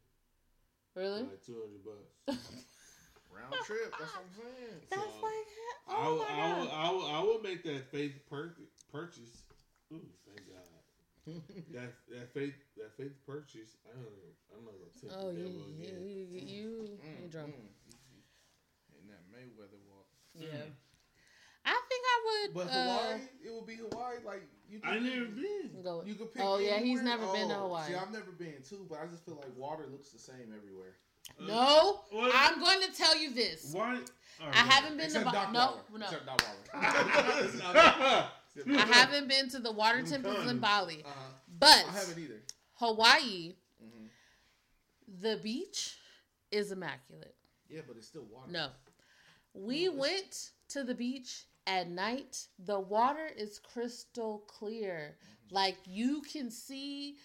for 0.93 0.99
Really? 1.01 1.21
like 1.23 1.45
two 1.45 1.55
hundred 1.63 1.83
bucks. 1.85 2.47
round 3.31 3.53
trip. 3.65 3.93
That's 3.97 4.11
what 4.11 4.23
I'm 4.23 4.43
saying. 4.43 4.79
That's 4.89 5.01
So, 5.01 5.23
like 5.23 5.47
I 5.87 6.05
oh 6.05 6.13
will, 6.13 6.19
my 6.19 6.25
I 6.25 6.49
god. 6.51 6.69
I 6.73 6.91
will, 6.91 7.05
I 7.07 7.19
will 7.21 7.41
make 7.41 7.63
that 7.63 7.89
faith 7.91 8.13
pur- 8.29 8.55
purchase. 8.91 9.43
Ooh, 9.93 10.01
thank 10.27 10.47
God. 10.49 10.67
that 11.75 11.91
that 12.09 12.33
faith 12.33 12.55
that 12.77 12.95
faith 12.95 13.13
purchase. 13.25 13.75
I 13.85 13.93
don't 13.95 14.03
know. 14.03 14.31
I'm 14.55 14.63
not 14.65 14.73
gonna 14.79 14.95
tip 14.99 15.11
Oh, 15.11 15.31
the 15.31 15.39
you 15.39 15.45
devil 15.45 15.67
you 15.67 15.83
again. 15.83 16.07
you, 16.07 16.39
you 16.39 16.67
Mm, 17.03 17.19
you're 17.21 17.29
drunk. 17.29 17.53
mm. 17.55 19.01
In 19.01 19.07
that 19.11 19.23
Mayweather 19.31 19.79
walk. 19.91 20.07
Yeah. 20.39 20.71
I 21.65 21.81
think 21.89 22.03
I 22.05 22.17
would. 22.25 22.53
But 22.53 22.67
uh, 22.67 22.79
Hawaii, 22.79 23.21
it 23.43 23.53
would 23.53 23.65
be 23.67 23.75
Hawaii. 23.75 24.15
Like 24.25 24.43
you. 24.69 24.79
I 24.85 24.99
never 24.99 25.25
been. 25.25 25.83
Go. 25.83 26.01
You 26.05 26.15
could 26.15 26.33
pick. 26.33 26.41
Oh, 26.45 26.59
yeah, 26.59 26.77
he's 26.79 26.99
anywhere. 26.99 27.03
never 27.03 27.27
been 27.33 27.49
to 27.49 27.55
Oh, 27.57 27.63
Hawaii. 27.67 27.87
See, 27.89 27.95
I've 27.95 28.11
never 28.13 28.31
been 28.31 28.61
too, 28.67 28.85
but 28.89 28.99
I 29.03 29.07
just 29.07 29.25
feel 29.25 29.35
like 29.35 29.51
water 29.57 29.85
looks 29.91 30.09
the 30.11 30.19
same 30.19 30.53
everywhere. 30.55 30.95
No, 31.45 32.03
What? 32.11 32.31
I'm 32.33 32.57
going 32.61 32.79
to 32.89 32.91
tell 32.95 33.17
you 33.17 33.33
this. 33.33 33.71
Why? 33.73 33.99
I 34.39 34.55
haven't 34.59 34.95
been 34.95 35.07
Except 35.07 35.25
to 35.25 35.31
Doc 35.33 35.47
Ba- 35.47 35.53
no, 35.53 35.59
Waller. 35.59 35.81
no. 35.99 36.05
Except 36.05 36.25
Doc 36.25 36.41
Waller. 36.73 38.25
I 38.65 38.85
haven't 38.85 39.27
been 39.27 39.49
to 39.49 39.59
the 39.59 39.71
water 39.71 40.01
Them 40.01 40.23
temples 40.23 40.49
in. 40.49 40.59
Bali, 40.59 41.03
Uh-huh. 41.05 41.31
but 41.59 41.85
I 41.87 41.91
haven't 41.91 42.17
either. 42.19 42.41
Hawaii, 42.75 43.55
hmm 43.81 44.05
the 45.21 45.37
beach 45.37 45.97
is 46.51 46.71
immaculate. 46.71 47.35
Yeah, 47.69 47.81
but 47.87 47.97
it's 47.97 48.07
still 48.07 48.25
water. 48.25 48.51
No, 48.51 48.69
we 49.53 49.85
No, 49.85 49.91
it's- 49.93 49.99
went 49.99 50.51
to 50.69 50.83
the 50.83 50.93
beach 50.95 51.45
at 51.65 51.89
night. 51.89 52.47
The 52.59 52.79
water 52.79 53.25
is 53.27 53.59
crystal 53.59 54.39
clear, 54.47 55.17
Mm-hmm. 55.21 55.55
like 55.55 55.77
you 55.85 56.21
can 56.21 56.51
see 56.51 57.17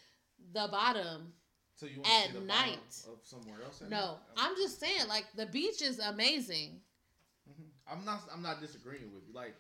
the 0.52 0.68
bottom. 0.68 1.34
So 1.76 1.86
you 1.86 2.00
want 2.00 2.08
At 2.12 2.26
to 2.26 2.32
see 2.34 2.38
the 2.38 2.44
night. 2.44 3.04
of 3.08 3.18
somewhere 3.26 3.62
else? 3.62 3.80
No, 3.80 3.88
night? 3.88 4.18
I'm 4.36 4.54
just 4.56 4.78
saying, 4.78 5.08
like 5.08 5.26
the 5.34 5.46
beach 5.46 5.82
is 5.82 5.98
amazing. 5.98 6.80
Mhm. 7.50 7.66
I'm 7.88 8.04
not. 8.04 8.22
I'm 8.32 8.42
not 8.42 8.60
disagreeing 8.60 9.12
with 9.12 9.26
you. 9.26 9.32
Like, 9.34 9.56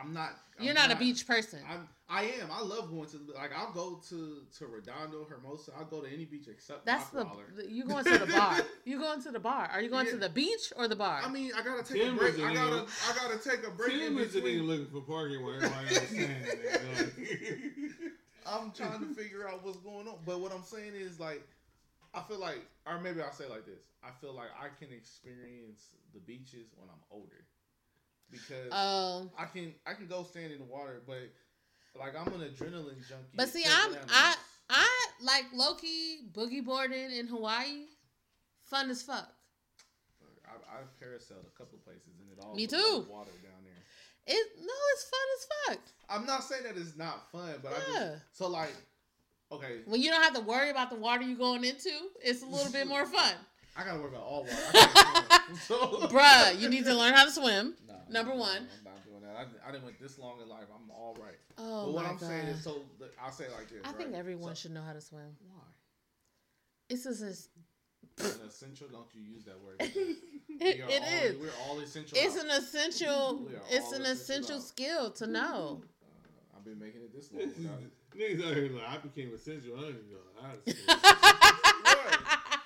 I'm 0.00 0.12
not. 0.12 0.30
I'm 0.58 0.64
You're 0.64 0.74
not, 0.74 0.90
a 0.90 0.96
beach 0.96 1.26
person. 1.26 1.60
I'm. 1.68 1.88
I 2.10 2.22
am. 2.40 2.50
I 2.50 2.62
love 2.62 2.90
going 2.90 3.08
to. 3.10 3.20
Like, 3.34 3.50
I'll 3.56 3.72
go 3.72 4.00
to 4.08 4.38
to 4.58 4.66
Redondo, 4.66 5.26
Hermosa. 5.28 5.72
I'll 5.78 5.84
go 5.84 6.00
to 6.00 6.12
any 6.12 6.24
beach 6.24 6.46
except 6.48 6.86
That's 6.86 7.10
Doc 7.10 7.36
the, 7.54 7.62
the 7.62 7.70
you 7.70 7.84
going 7.84 8.04
to 8.04 8.18
the 8.18 8.26
bar. 8.26 8.58
You 8.84 8.98
going 8.98 9.22
to 9.22 9.30
the 9.30 9.40
bar? 9.40 9.68
Are 9.72 9.82
you 9.82 9.90
going 9.90 10.06
to 10.06 10.16
the 10.16 10.30
beach 10.30 10.72
or 10.76 10.88
the 10.88 10.96
bar? 10.96 11.20
I 11.22 11.28
mean, 11.28 11.52
I 11.54 11.62
gotta 11.62 11.82
take 11.82 12.02
Tim 12.02 12.14
a 12.14 12.18
break. 12.18 12.34
I 12.38 12.54
gotta. 12.54 12.76
nigga. 12.76 13.10
I 13.10 13.28
gotta 13.28 13.50
take 13.50 13.66
a 13.66 13.70
break 13.70 13.90
Tim 13.90 14.18
is 14.18 14.34
a 14.34 14.40
nigga 14.40 14.66
looking 14.66 14.86
for 14.86 15.02
parking 15.02 15.44
where 15.44 15.56
everybody 15.56 15.96
else 15.96 16.08
standing. 16.08 17.92
I'm 18.46 18.72
trying 18.72 19.00
to 19.00 19.14
figure 19.14 19.46
out 19.46 19.62
what's 19.62 19.76
going 19.78 20.08
on. 20.08 20.16
But 20.24 20.40
what 20.40 20.52
I'm 20.52 20.62
saying 20.62 20.94
is 20.94 21.20
like, 21.20 21.46
I 22.14 22.22
feel 22.22 22.38
like, 22.38 22.64
or 22.86 22.98
maybe 22.98 23.20
I'll 23.20 23.32
say 23.32 23.44
it 23.44 23.50
like 23.50 23.66
this: 23.66 23.84
I 24.02 24.08
feel 24.22 24.32
like 24.32 24.48
I 24.58 24.68
can 24.82 24.94
experience 24.94 25.94
the 26.14 26.20
beaches 26.20 26.72
when 26.76 26.88
I'm 26.88 27.02
older 27.10 27.44
because 28.30 28.72
Um, 28.72 29.30
I 29.38 29.44
can 29.46 29.74
I 29.86 29.94
can 29.94 30.06
go 30.06 30.22
stand 30.24 30.52
in 30.52 30.58
the 30.58 30.64
water, 30.64 31.02
but 31.06 31.18
like 31.98 32.14
I'm 32.16 32.28
an 32.28 32.40
adrenaline 32.40 33.06
junkie. 33.08 33.34
But 33.34 33.48
see, 33.48 33.64
I'm- 33.64 33.96
I- 34.08 34.36
I 34.70 35.06
like 35.22 35.50
lowkey 35.52 36.30
boogie 36.32 36.62
boarding 36.64 37.10
in 37.10 37.26
Hawaii. 37.26 37.86
Fun 38.64 38.90
as 38.90 39.00
fuck. 39.02 39.32
I, 40.46 40.78
I've 40.78 40.90
parasailed 41.00 41.46
a 41.46 41.56
couple 41.58 41.78
places 41.78 42.08
and 42.20 42.30
it 42.30 42.44
all 42.44 42.54
Me 42.54 42.66
too. 42.66 43.06
water 43.08 43.30
down 43.42 43.64
there. 43.64 44.36
It 44.36 44.46
no, 44.60 44.72
it's 44.92 45.04
fun 45.04 45.20
as 45.36 45.46
fuck. 45.76 45.80
I'm 46.10 46.26
not 46.26 46.44
saying 46.44 46.64
that 46.64 46.76
it's 46.76 46.96
not 46.96 47.30
fun, 47.32 47.54
but 47.62 47.72
I 47.72 47.76
Yeah. 47.92 48.08
just 48.10 48.36
so 48.36 48.48
like 48.48 48.74
okay, 49.50 49.78
When 49.86 50.02
you 50.02 50.10
don't 50.10 50.22
have 50.22 50.34
to 50.34 50.42
worry 50.42 50.68
about 50.68 50.90
the 50.90 50.96
water 50.96 51.22
you're 51.22 51.38
going 51.38 51.64
into, 51.64 51.90
it's 52.22 52.42
a 52.42 52.46
little 52.46 52.70
bit 52.70 52.86
more 52.94 53.06
fun. 53.06 53.34
I 53.74 53.84
gotta 53.84 54.00
work 54.00 54.12
on 54.12 54.20
all 54.20 54.42
water. 54.42 54.54
I 54.74 55.40
so, 55.66 55.76
Bruh, 56.08 56.58
you 56.60 56.68
need 56.68 56.84
to 56.84 56.94
learn 56.94 57.14
how 57.14 57.24
to 57.24 57.30
swim. 57.30 57.74
Nah, 58.08 58.22
Number 58.22 58.34
one. 58.34 58.56
I'm 58.78 58.84
not 58.84 59.04
doing 59.04 59.20
that. 59.22 59.36
I, 59.36 59.68
I 59.68 59.72
didn't 59.72 59.84
went 59.84 60.00
this 60.00 60.18
long 60.18 60.40
in 60.42 60.48
life. 60.48 60.64
I'm 60.74 60.90
all 60.90 61.16
right. 61.20 61.34
Oh 61.58 61.86
but 61.86 61.94
what 61.94 62.04
my 62.04 62.10
I'm 62.10 62.16
god. 62.18 62.28
saying 62.28 62.46
is, 62.48 62.62
so 62.64 62.82
I'll 63.22 63.32
say 63.32 63.44
it 63.44 63.52
like 63.52 63.68
this. 63.68 63.78
I 63.84 63.92
think 63.92 64.14
everyone 64.14 64.54
So- 64.54 64.62
should 64.62 64.72
know 64.72 64.82
how 64.82 64.92
to 64.92 65.00
swim. 65.00 65.36
Why? 65.48 65.62
It's 66.88 67.04
just 67.04 67.22
it's, 67.22 67.48
An 68.18 68.46
essential? 68.48 68.88
Don't 68.90 69.06
you 69.14 69.20
use 69.22 69.44
that 69.44 69.60
word? 69.62 69.76
it, 69.80 70.16
We 70.60 70.82
are 70.82 70.88
it 70.88 71.02
all- 71.02 71.24
is. 71.24 71.36
We're 71.38 71.50
all 71.68 71.78
essential. 71.80 72.16
It's 72.20 72.34
now. 72.36 72.42
an 72.42 72.50
essential. 72.50 73.44
We 73.48 73.54
are 73.54 73.60
It's 73.70 73.86
all 73.86 73.94
an 73.94 74.02
essential 74.06 74.56
essential 74.56 74.56
now. 74.56 74.62
skill 74.62 75.10
to 75.12 75.26
know. 75.26 75.82
Uh, 76.02 76.56
I've 76.56 76.64
been 76.64 76.78
making 76.78 77.02
it 77.02 77.12
this 77.14 77.30
long 77.32 77.46
without 77.46 77.80
it. 77.80 77.92
Niggas 78.18 78.48
out 78.50 78.56
here 78.56 78.70
like 78.72 78.84
I 78.88 78.98
became 78.98 79.34
essential. 79.34 79.76
I 79.76 79.80
don't 79.82 79.90
even 79.90 80.10
know 80.10 80.42
how 80.42 80.52
to 80.52 80.58
swim. 80.72 82.60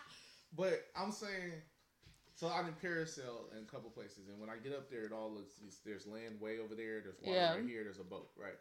But 0.55 0.85
I'm 0.95 1.11
saying, 1.13 1.53
so 2.35 2.49
I 2.49 2.63
did 2.63 2.79
parasail 2.81 3.53
in 3.57 3.63
a 3.63 3.71
couple 3.71 3.91
places, 3.91 4.29
and 4.29 4.41
when 4.41 4.49
I 4.51 4.57
get 4.57 4.73
up 4.73 4.91
there, 4.91 5.05
it 5.05 5.13
all 5.13 5.31
looks. 5.31 5.59
it's- 5.59 5.81
There's 5.85 6.07
land 6.07 6.41
way 6.41 6.59
over 6.59 6.75
there. 6.75 7.01
There's 7.01 7.19
water 7.21 7.33
Yeah. 7.37 7.55
right 7.55 7.65
here. 7.65 7.85
There's 7.85 7.99
a 8.01 8.05
boat. 8.05 8.31
Right. 8.37 8.59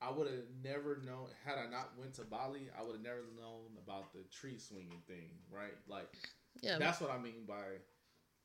I 0.00 0.10
would 0.10 0.26
have 0.26 0.44
never 0.62 0.98
known 1.06 1.28
had 1.44 1.56
I 1.56 1.66
not 1.70 1.96
went 1.96 2.14
to 2.14 2.24
Bali. 2.24 2.68
I 2.76 2.82
would 2.82 2.92
have 2.96 3.02
never 3.02 3.22
known 3.38 3.76
about 3.82 4.12
the 4.12 4.24
tree 4.24 4.58
swinging 4.58 5.00
thing. 5.06 5.30
Right. 5.50 5.74
Like 5.88 6.12
yeah. 6.60 6.78
that's 6.78 7.00
what 7.00 7.10
I 7.10 7.18
mean 7.18 7.44
by. 7.46 7.78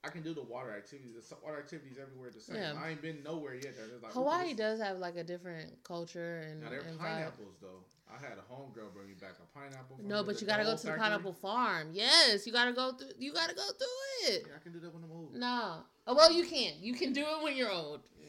I 0.02 0.08
can 0.08 0.22
do 0.24 0.34
the 0.34 0.44
water 0.44 0.72
activities. 0.72 1.14
The 1.16 1.36
water 1.44 1.58
activities 1.58 1.98
everywhere 2.02 2.30
the 2.30 2.40
same. 2.40 2.56
Yeah. 2.56 2.74
I 2.82 2.92
ain't 2.92 3.02
been 3.02 3.22
nowhere 3.24 3.56
yet. 3.56 3.74
like, 4.02 4.14
Hawaii 4.14 4.54
does 4.54 4.80
have 4.80 5.00
like 5.00 5.18
a 5.18 5.24
different 5.26 5.84
culture 5.84 6.40
and, 6.40 6.62
Now 6.62 6.72
and 6.72 6.98
vibe. 6.98 7.00
pineapples 7.00 7.58
though. 7.62 7.84
I 8.10 8.18
had 8.20 8.38
a 8.38 8.46
homegirl 8.52 8.92
bring 8.94 9.08
me 9.08 9.14
back 9.14 9.38
a 9.38 9.46
pineapple. 9.58 10.00
No, 10.04 10.24
but 10.24 10.42
you 10.42 10.48
gotta 10.48 10.64
go 10.64 10.70
whole 10.70 10.78
to 10.78 10.84
the 10.84 10.92
factory. 10.94 11.04
pineapple 11.10 11.34
farm. 11.34 11.90
Yes, 11.94 12.46
you 12.48 12.52
gotta 12.54 12.74
go 12.74 12.92
through. 12.94 13.14
You 13.20 13.32
gotta 13.34 13.54
go 13.56 13.68
through 13.78 14.34
it. 14.34 14.46
Yeah, 14.48 14.56
I 14.56 14.64
can 14.64 14.74
do 14.74 14.80
that 14.80 14.94
when 14.94 15.04
I'm 15.04 15.12
old. 15.12 15.36
No. 15.36 15.84
Oh 16.08 16.16
well, 16.16 16.32
you 16.32 16.44
can. 16.46 16.74
You 16.82 16.94
can 16.96 17.14
do 17.14 17.22
it 17.22 17.44
when 17.44 17.56
you're 17.56 17.72
old. 17.72 18.02
Yeah. 18.20 18.26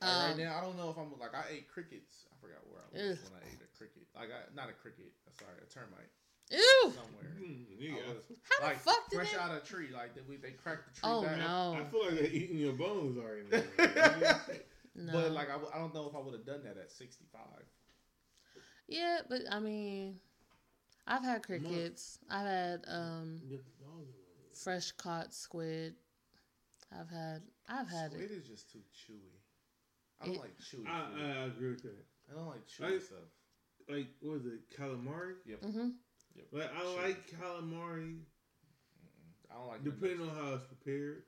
Like 0.00 0.10
right 0.10 0.32
Um, 0.32 0.38
now, 0.38 0.58
I 0.58 0.60
don't 0.60 0.76
know 0.76 0.90
if 0.90 0.98
I'm 0.98 1.08
like 1.18 1.34
I 1.34 1.44
ate 1.50 1.68
crickets. 1.68 2.26
I 2.30 2.34
forgot 2.40 2.60
where 2.68 2.82
I 2.82 3.08
was 3.08 3.18
Ugh. 3.18 3.24
when 3.32 3.40
I 3.40 3.46
ate 3.48 3.60
a 3.64 3.76
cricket. 3.78 4.02
Like 4.14 4.28
I, 4.28 4.54
not 4.54 4.68
a 4.68 4.72
cricket. 4.74 5.12
Sorry, 5.38 5.56
a 5.62 5.66
termite 5.72 6.10
Ew. 6.50 6.92
somewhere. 6.92 7.32
Mm, 7.40 7.64
I 7.72 7.80
nigga, 7.80 8.14
was- 8.14 8.28
How 8.44 8.66
like 8.66 8.76
the 8.76 8.84
fuck 8.84 9.08
did 9.08 9.16
fresh 9.16 9.32
they? 9.32 9.38
out 9.38 9.50
of 9.52 9.56
a 9.56 9.60
tree. 9.66 9.88
Like 9.94 10.14
they, 10.14 10.20
we, 10.28 10.36
they 10.36 10.50
cracked 10.50 10.84
the 10.92 11.00
tree 11.00 11.08
Oh 11.10 11.22
back. 11.22 11.40
I 11.40 11.84
feel 11.90 12.04
like 12.04 12.14
they're 12.20 12.26
eating 12.28 12.58
your 12.58 12.74
bones 12.74 13.16
already. 13.16 13.48
now. 13.48 14.36
no. 14.94 15.12
But 15.14 15.32
like 15.32 15.48
I, 15.48 15.52
w- 15.56 15.70
I 15.74 15.78
don't 15.78 15.94
know 15.94 16.06
if 16.10 16.14
I 16.14 16.18
would 16.20 16.34
have 16.34 16.44
done 16.44 16.60
that 16.64 16.76
at 16.76 16.92
65. 16.92 17.40
Yeah, 18.92 19.18
but 19.28 19.40
I 19.50 19.58
mean, 19.60 20.18
I've 21.06 21.22
had 21.24 21.42
crickets. 21.42 22.18
I've 22.30 22.46
had 22.46 22.84
um 22.88 23.40
Get 23.48 23.64
the 23.64 23.84
dogs 23.84 24.08
away. 24.08 24.54
fresh 24.54 24.92
caught 24.92 25.32
squid. 25.34 25.94
I've 26.92 27.08
had. 27.10 27.42
I've 27.68 27.88
had 27.88 28.12
Squid 28.12 28.30
it. 28.30 28.34
is 28.34 28.46
just 28.46 28.70
too 28.70 28.80
chewy. 28.92 29.32
I 30.20 30.26
don't 30.26 30.34
It- 30.34 30.40
like 30.40 30.58
chewy. 30.58 30.86
I, 30.86 31.10
food. 31.10 31.20
I 31.24 31.44
agree 31.46 31.70
with 31.70 31.82
that. 31.82 32.04
I 32.30 32.34
don't 32.36 32.46
like 32.48 32.66
chewy 32.66 32.96
I- 32.96 32.98
stuff. 32.98 33.18
Like, 33.88 34.06
what 34.20 34.34
is 34.36 34.46
it, 34.46 34.60
calamari? 34.78 35.34
Yep. 35.44 35.60
Mm-hmm. 35.62 35.88
Like, 36.52 36.70
I 36.74 36.80
Sure. 36.80 37.02
like 37.02 37.30
calamari 37.30 38.20
Mm-mm. 38.20 39.50
I 39.50 39.54
don't 39.54 39.68
like 39.68 39.80
it. 39.80 39.84
depending 39.84 40.28
on 40.28 40.34
how 40.36 40.54
it's 40.54 40.64
prepared. 40.64 41.24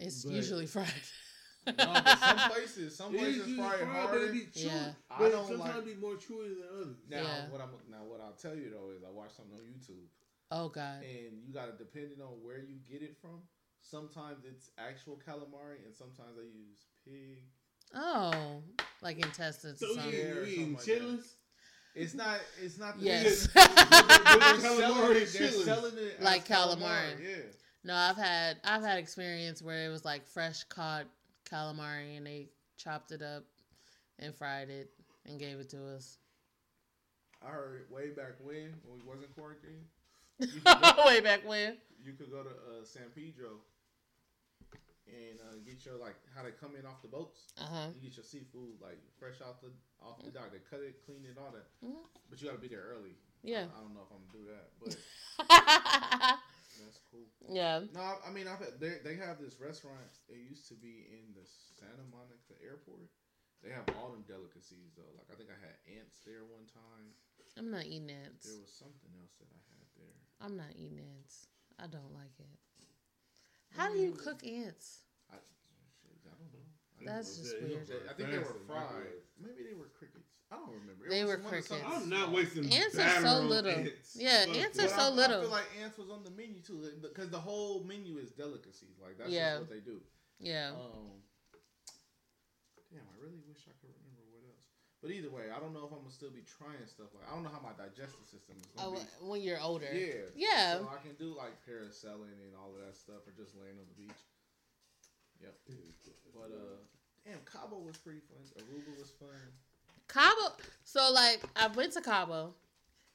It's 0.00 0.24
usually 0.24 0.66
fried. 0.66 0.88
No, 1.76 1.92
but 2.04 2.18
some 2.18 2.38
places, 2.50 2.96
some 2.96 3.12
places 3.12 3.36
usually 3.48 3.56
fry 3.56 3.74
it 3.76 3.78
fried, 3.84 4.08
but 4.10 4.20
it 4.22 4.32
be 4.32 4.40
chewy. 4.40 4.66
Yeah. 4.66 4.92
I 5.10 5.18
But 5.18 5.30
don't 5.32 5.48
sometimes 5.48 5.74
like- 5.76 5.84
be 5.84 5.94
more 5.94 6.14
chewy 6.14 6.48
than 6.48 6.64
others. 6.72 6.96
Now, 7.08 7.22
Yeah. 7.22 7.48
what 7.50 7.60
I'm 7.60 7.70
now 7.90 8.04
what 8.04 8.20
I'll 8.20 8.32
tell 8.40 8.54
you 8.54 8.70
though 8.70 8.90
is 8.96 9.02
I 9.04 9.10
watched 9.10 9.36
something 9.36 9.54
on 9.58 9.64
YouTube, 9.64 10.06
Oh 10.50 10.68
god. 10.68 11.02
and 11.02 11.42
you 11.46 11.52
gotta 11.52 11.72
depending 11.72 12.20
on 12.22 12.42
where 12.44 12.58
you 12.58 12.76
get 12.90 13.02
it 13.02 13.16
from. 13.20 13.42
Sometimes 13.80 14.44
it's 14.44 14.70
actual 14.78 15.16
calamari, 15.26 15.84
and 15.86 15.94
sometimes 15.94 16.36
they 16.36 16.44
use 16.44 16.86
pig. 17.04 17.42
Oh, 17.94 18.62
like 19.00 19.18
intestines. 19.24 19.80
So 19.80 19.86
or 19.86 19.88
you, 19.90 19.94
something. 19.94 20.12
Yeah, 20.12 20.26
you 20.34 20.40
or 20.40 20.44
eating 20.44 20.72
like 20.74 20.82
chitlins? 20.84 21.34
It's 21.94 22.14
not. 22.14 22.38
It's 22.62 22.78
not. 22.78 22.98
The 22.98 23.04
Yes. 23.06 23.46
They're 23.54 23.64
Calamari 23.64 24.60
selling 24.60 25.16
it. 25.16 25.32
They're 25.32 25.50
selling 25.50 25.96
it 25.98 26.16
as 26.18 26.24
Like 26.24 26.46
calamari. 26.46 27.18
Yeah. 27.22 27.36
No, 27.84 27.94
I've 27.94 28.16
had 28.16 28.58
I've 28.64 28.82
had 28.82 28.98
experience 28.98 29.62
where 29.62 29.86
it 29.86 29.88
was 29.88 30.04
like 30.04 30.26
fresh 30.26 30.64
caught 30.64 31.06
calamari 31.50 32.16
and 32.16 32.26
they 32.26 32.48
chopped 32.76 33.12
it 33.12 33.22
up 33.22 33.44
and 34.18 34.34
fried 34.34 34.68
it 34.70 34.90
and 35.26 35.38
gave 35.38 35.58
it 35.58 35.68
to 35.70 35.86
us. 35.96 36.18
I 37.46 37.50
heard 37.50 37.86
way 37.90 38.10
back 38.10 38.34
when 38.42 38.74
when 38.84 38.98
we 38.98 39.04
wasn't 39.06 39.34
quarantined, 39.34 39.86
you 40.40 40.46
could 40.48 40.64
go, 40.64 41.02
Way 41.06 41.20
back 41.20 41.46
when. 41.46 41.76
you 42.04 42.12
could 42.12 42.30
go 42.30 42.42
to 42.42 42.50
uh, 42.50 42.84
San 42.84 43.10
Pedro 43.14 43.62
and 45.06 45.38
uh, 45.48 45.54
get 45.64 45.84
your 45.86 45.96
like 45.96 46.16
how 46.34 46.42
they 46.42 46.50
come 46.50 46.74
in 46.78 46.84
off 46.84 47.00
the 47.02 47.08
boats. 47.08 47.52
Uh 47.56 47.64
huh. 47.70 47.86
You 47.94 48.00
get 48.08 48.16
your 48.16 48.24
seafood 48.24 48.80
like 48.82 48.98
fresh 49.18 49.40
off 49.40 49.60
the 49.62 49.70
off 50.04 50.22
the 50.24 50.30
dock. 50.30 50.50
They 50.52 50.58
cut 50.68 50.80
it, 50.84 50.98
clean 51.06 51.24
it, 51.24 51.38
all 51.38 51.52
that. 51.54 51.66
Mhm. 51.86 52.02
But 52.28 52.40
you 52.42 52.48
got 52.48 52.54
to 52.54 52.60
be 52.60 52.68
there 52.68 52.84
early. 52.90 53.14
Yeah. 53.42 53.66
I, 53.70 53.78
I 53.78 53.82
don't 53.86 53.94
know 53.94 54.02
if 54.02 54.10
I'm 54.10 54.22
gonna 54.26 54.34
do 54.34 54.50
that, 54.50 54.66
but. 54.82 56.38
that's 56.80 57.00
cool. 57.10 57.26
Yeah. 57.48 57.84
No, 57.92 58.00
I- 58.00 58.30
mean 58.30 58.46
I've 58.48 58.58
had, 58.62 58.78
they 58.80 58.98
they 59.02 59.16
have 59.16 59.38
this 59.42 59.58
restaurant. 59.60 60.10
It 60.28 60.38
used 60.38 60.68
to 60.68 60.74
be 60.74 61.10
in 61.10 61.34
the 61.34 61.44
Santa 61.78 62.04
Monica 62.10 62.54
airport. 62.62 63.10
They 63.62 63.74
have 63.74 63.90
all 63.98 64.14
them 64.14 64.22
delicacies 64.26 64.94
though. 64.94 65.10
Like 65.18 65.26
I 65.30 65.34
think 65.34 65.50
I 65.50 65.58
had 65.58 65.74
ants 65.98 66.22
there 66.22 66.46
one 66.46 66.66
time. 66.70 67.10
I'm 67.58 67.70
not 67.74 67.86
eating 67.90 68.10
ants. 68.14 68.46
There 68.46 68.60
was 68.62 68.70
something 68.70 69.10
else 69.18 69.34
that 69.42 69.50
I 69.50 69.60
had 69.74 69.86
there. 69.98 70.18
I'm 70.38 70.54
not 70.54 70.70
eating 70.78 71.02
ants. 71.02 71.50
I 71.78 71.90
don't 71.90 72.14
like 72.14 72.38
it. 72.38 72.54
How 73.74 73.90
do 73.92 73.98
you 73.98 74.12
cook 74.14 74.46
ants? 74.46 75.02
I, 75.30 75.36
shit, 76.00 76.22
I 76.24 76.34
don't 76.38 76.52
know. 76.54 76.62
I 76.62 76.87
That's 77.04 77.36
just 77.38 77.54
Yeah, 77.60 77.66
you 77.68 77.74
weird. 77.76 77.88
know, 77.88 77.94
know. 77.94 78.00
I 78.10 78.12
think 78.14 78.30
they 78.30 78.38
were 78.38 78.44
fast 78.44 78.66
fried. 78.66 79.22
Maybe 79.40 79.62
they 79.68 79.74
were 79.74 79.88
crickets. 79.98 80.26
I 80.50 80.56
don't 80.56 80.72
remember. 80.72 81.04
It 81.06 81.10
They 81.10 81.24
were 81.24 81.36
one 81.36 81.40
of 81.44 81.46
crickets. 81.50 81.72
I'm 81.84 82.08
not 82.08 82.24
small. 82.28 82.34
wasting 82.34 82.72
Ants 82.72 82.98
are 82.98 83.20
so 83.20 83.40
little. 83.42 83.70
ants. 83.70 84.16
Yeah, 84.16 84.46
Fuck 84.46 84.56
ants 84.56 84.78
are 84.80 84.88
so 84.88 84.94
I, 84.96 85.24
I 85.24 85.28
feel 85.28 85.50
like 85.50 85.68
ants 85.82 85.98
was 85.98 86.08
on 86.10 86.24
the 86.24 86.30
menu 86.32 86.60
too, 86.60 86.88
because 87.02 87.28
the 87.30 87.38
whole 87.38 87.84
menu 87.84 88.16
is 88.18 88.30
delicacies. 88.32 88.96
Like 89.00 89.18
that's 89.18 89.30
Yeah. 89.30 89.58
just 89.58 89.68
what 89.68 89.70
they 89.70 89.80
do. 89.84 90.00
Yeah. 90.40 90.72
Um, 90.72 91.20
damn, 92.90 93.04
I 93.04 93.16
really 93.20 93.42
wish 93.46 93.60
I 93.68 93.74
could 93.80 93.92
remember 93.92 94.24
what 94.32 94.42
else. 94.48 94.64
But 95.04 95.10
either 95.12 95.30
way, 95.30 95.52
I 95.54 95.60
don't 95.60 95.74
know 95.76 95.84
if 95.84 95.92
I'm 95.92 96.00
gonna 96.00 96.10
still 96.10 96.32
be 96.32 96.42
trying 96.48 96.80
stuff 96.88 97.12
like 97.14 97.28
I 97.28 97.34
don't 97.36 97.44
know 97.44 97.52
how 97.52 97.60
my 97.60 97.76
digestive 97.76 98.24
system 98.26 98.56
is 98.64 98.72
Oh, 98.80 98.96
gonna 98.96 99.04
be. 99.04 99.28
when 99.28 99.40
you're 99.44 99.60
older. 99.60 99.86
Yeah. 99.92 100.32
Yeah. 100.34 100.78
So 100.80 100.88
I 100.88 100.98
can 101.04 101.14
do 101.20 101.36
like 101.36 101.60
parasailing 101.68 102.40
and 102.40 102.56
all 102.56 102.72
of 102.72 102.80
that 102.80 102.96
stuff, 102.96 103.28
or 103.28 103.32
just 103.36 103.52
laying 103.54 103.76
on 103.78 103.84
the 103.84 103.98
beach. 104.00 104.22
Yep. 105.42 105.54
But 106.34 106.50
uh, 106.52 106.76
damn, 107.24 107.38
Cabo 107.50 107.78
was 107.78 107.96
pretty 107.96 108.20
fun. 108.20 108.38
Aruba 108.62 108.98
was 108.98 109.10
fun. 109.10 109.28
Cabo. 110.08 110.56
So 110.84 111.10
like, 111.12 111.42
I 111.56 111.68
went 111.68 111.92
to 111.92 112.00
Cabo. 112.00 112.54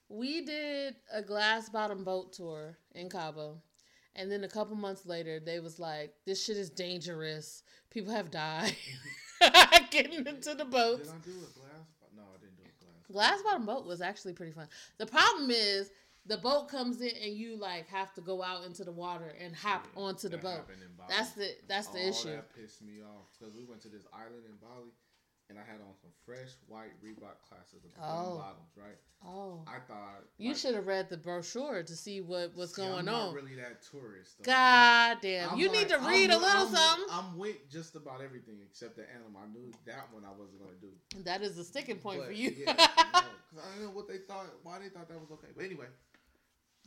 We 0.10 0.42
did 0.42 0.96
a 1.12 1.22
glass 1.22 1.70
bottom 1.70 2.04
boat 2.04 2.34
tour 2.34 2.78
in 2.94 3.10
Cabo, 3.10 3.62
and 4.16 4.32
then 4.32 4.44
a 4.44 4.48
couple 4.50 4.76
months 4.76 5.06
later, 5.06 5.40
they 5.40 5.60
was 5.60 5.80
like, 5.80 6.14
"This 6.26 6.44
shit 6.44 6.58
is 6.58 6.70
dangerous. 6.70 7.64
People 7.90 8.14
have 8.14 8.30
died 8.30 8.76
getting 9.92 10.28
into 10.28 10.54
the 10.54 10.66
boats." 10.66 11.10
Did 11.10 11.16
I 11.16 11.26
do 11.26 11.32
a 11.32 11.60
glass? 11.60 11.88
No, 12.16 12.24
I 12.24 12.38
didn't 12.40 12.58
do 12.58 12.64
a 12.64 13.12
glass. 13.12 13.12
Glass 13.12 13.42
bottom 13.44 13.66
boat 13.66 13.86
was 13.86 14.02
actually 14.02 14.34
pretty 14.34 14.52
fun. 14.52 14.68
The 15.00 15.08
problem 15.08 15.50
is 15.50 15.90
the 16.26 16.38
boat 16.38 16.70
comes 16.70 17.02
in 17.02 17.12
and 17.22 17.34
you 17.34 17.58
like 17.58 17.88
have 17.90 18.14
to 18.14 18.22
go 18.22 18.42
out 18.44 18.66
into 18.66 18.84
the 18.84 18.92
water 18.92 19.34
and 19.44 19.56
hop 19.56 19.88
Yeah, 19.96 20.02
onto 20.04 20.30
the 20.30 20.38
boat. 20.38 20.58
happened 20.58 20.82
in 20.82 20.96
Bali. 20.98 21.10
That's 21.10 21.32
the 21.32 21.50
that's 21.68 21.88
the 21.88 22.00
All 22.02 22.10
issue. 22.10 22.30
That 22.30 22.56
pissed 22.56 22.82
me 22.82 23.02
off 23.02 23.28
because 23.38 23.56
we 23.56 23.66
went 23.66 23.82
to 23.82 23.90
this 23.90 24.06
island 24.14 24.44
in 24.46 24.56
Bali, 24.62 24.90
and 25.50 25.60
I 25.60 25.64
had 25.64 25.82
on 25.82 25.94
some 26.02 26.12
fresh 26.26 26.50
white 26.68 26.94
Reebok 27.04 27.42
classes, 27.48 27.82
the 27.84 27.90
Oh. 28.02 28.38
bottoms, 28.38 28.72
right? 28.78 28.98
Oh, 29.26 29.64
I 29.68 29.80
thought 29.80 30.24
you 30.38 30.50
like, 30.50 30.58
should 30.58 30.76
have 30.76 30.86
read 30.86 31.10
the 31.10 31.16
brochure 31.16 31.82
to 31.84 31.96
see 31.96 32.20
what 32.20 32.54
was 32.58 32.74
see, 32.74 32.82
going 32.82 33.00
I'm 33.00 33.06
not 33.06 33.30
on. 33.30 33.34
really 33.36 33.56
that 33.56 33.82
tourist. 33.90 34.38
though. 34.40 34.46
God 34.52 35.18
damn, 35.22 35.52
I'm 35.52 35.58
you 35.60 35.68
like- 35.70 35.80
need 35.80 35.90
to 35.90 36.00
I'm 36.00 36.08
read 36.08 36.30
a 36.30 36.38
little 36.38 36.68
I'm, 36.68 36.76
something. 36.76 37.06
I'm 37.10 37.38
with 37.38 37.70
just 37.70 37.96
about 37.96 38.22
everything 38.22 38.60
except 38.66 38.96
the 38.98 39.10
animal. 39.14 39.42
I 39.42 39.48
knew 39.48 39.72
that 39.86 40.12
one 40.14 40.24
I 40.26 40.32
wasn't 40.38 40.60
gonna 40.60 40.76
do. 40.82 40.92
that 41.24 41.42
is 41.42 41.58
a 41.58 41.64
sticking 41.64 42.00
point 42.00 42.20
But, 42.20 42.28
for 42.28 42.34
you. 42.34 42.54
yeah, 42.58 42.74
no, 42.76 43.62
I 43.62 43.76
don't 43.76 43.84
know 43.84 43.90
what 43.92 44.08
they 44.10 44.18
thought, 44.18 44.48
why 44.64 44.80
they 44.80 44.90
thought 44.90 45.08
that 45.08 45.20
was 45.22 45.32
okay. 45.32 45.48
But 45.56 45.64
anyway, 45.66 45.86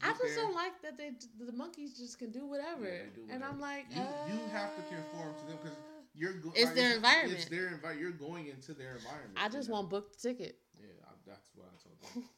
I 0.02 0.10
just 0.12 0.22
there. 0.22 0.36
don't 0.36 0.54
like 0.54 0.80
that 0.82 0.98
they 0.98 1.12
the 1.44 1.52
monkeys 1.52 1.96
just 1.96 2.18
can 2.18 2.30
do 2.30 2.46
whatever, 2.46 2.84
Yeah, 2.84 3.02
do 3.14 3.22
and 3.30 3.42
I'm 3.44 3.60
like, 3.60 3.86
You- 3.90 4.02
you 4.02 4.38
have 4.52 4.74
to 4.76 4.82
uh, 4.82 4.88
conform 4.88 5.34
to 5.40 5.46
them 5.46 5.58
because 5.62 5.76
You're 6.14 6.34
go- 6.34 6.52
It's 6.54 6.72
their 6.72 6.88
It's 6.88 6.96
environment. 6.96 7.38
It's 7.40 7.48
their 7.50 7.68
environment. 7.68 8.00
You're 8.00 8.10
going 8.28 8.46
into 8.48 8.72
their 8.74 8.96
environment. 8.96 9.34
I 9.36 9.48
just 9.48 9.68
want 9.70 9.88
book 9.90 10.12
the 10.12 10.18
ticket. 10.28 10.58
Yeah, 10.80 10.86
I, 11.06 11.12
that's 11.26 11.48
what 11.54 11.66
I 11.68 11.76
told 11.82 11.96
them. 12.02 12.28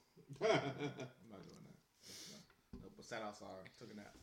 I'm 0.43 1.31
not 1.31 1.43
doing 1.47 1.63
that. 1.67 1.79
Not- 2.33 2.83
Nope. 2.83 2.93
But 2.97 3.05
sat 3.05 3.23
outside, 3.23 3.49
took 3.79 3.93
a 3.93 3.97
nap. 3.97 4.15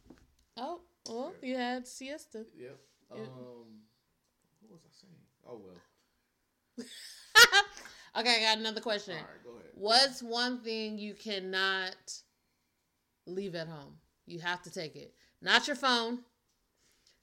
Oh, 0.57 0.81
well, 1.07 1.33
you 1.41 1.55
had 1.55 1.87
siesta. 1.87 2.45
Yep. 2.57 2.77
Yeah. 3.15 3.21
Um, 3.21 3.81
what 4.61 4.71
was 4.71 4.81
I 4.85 4.93
saying? 5.01 5.23
Oh 5.47 5.61
well. 5.63 5.81
okay, 8.17 8.37
I 8.39 8.41
got 8.41 8.57
another 8.59 8.81
question. 8.81 9.15
All 9.15 9.21
right, 9.21 9.43
go 9.43 9.51
ahead. 9.51 9.71
What's 9.75 10.21
one 10.23 10.59
thing 10.59 10.97
you 10.97 11.13
cannot 11.13 11.95
leave 13.26 13.56
at 13.56 13.68
home? 13.68 13.97
You 14.26 14.39
have 14.39 14.61
to 14.64 14.72
take 14.72 14.95
it. 14.95 15.14
Not 15.41 15.68
your 15.68 15.76
phone. 15.76 16.19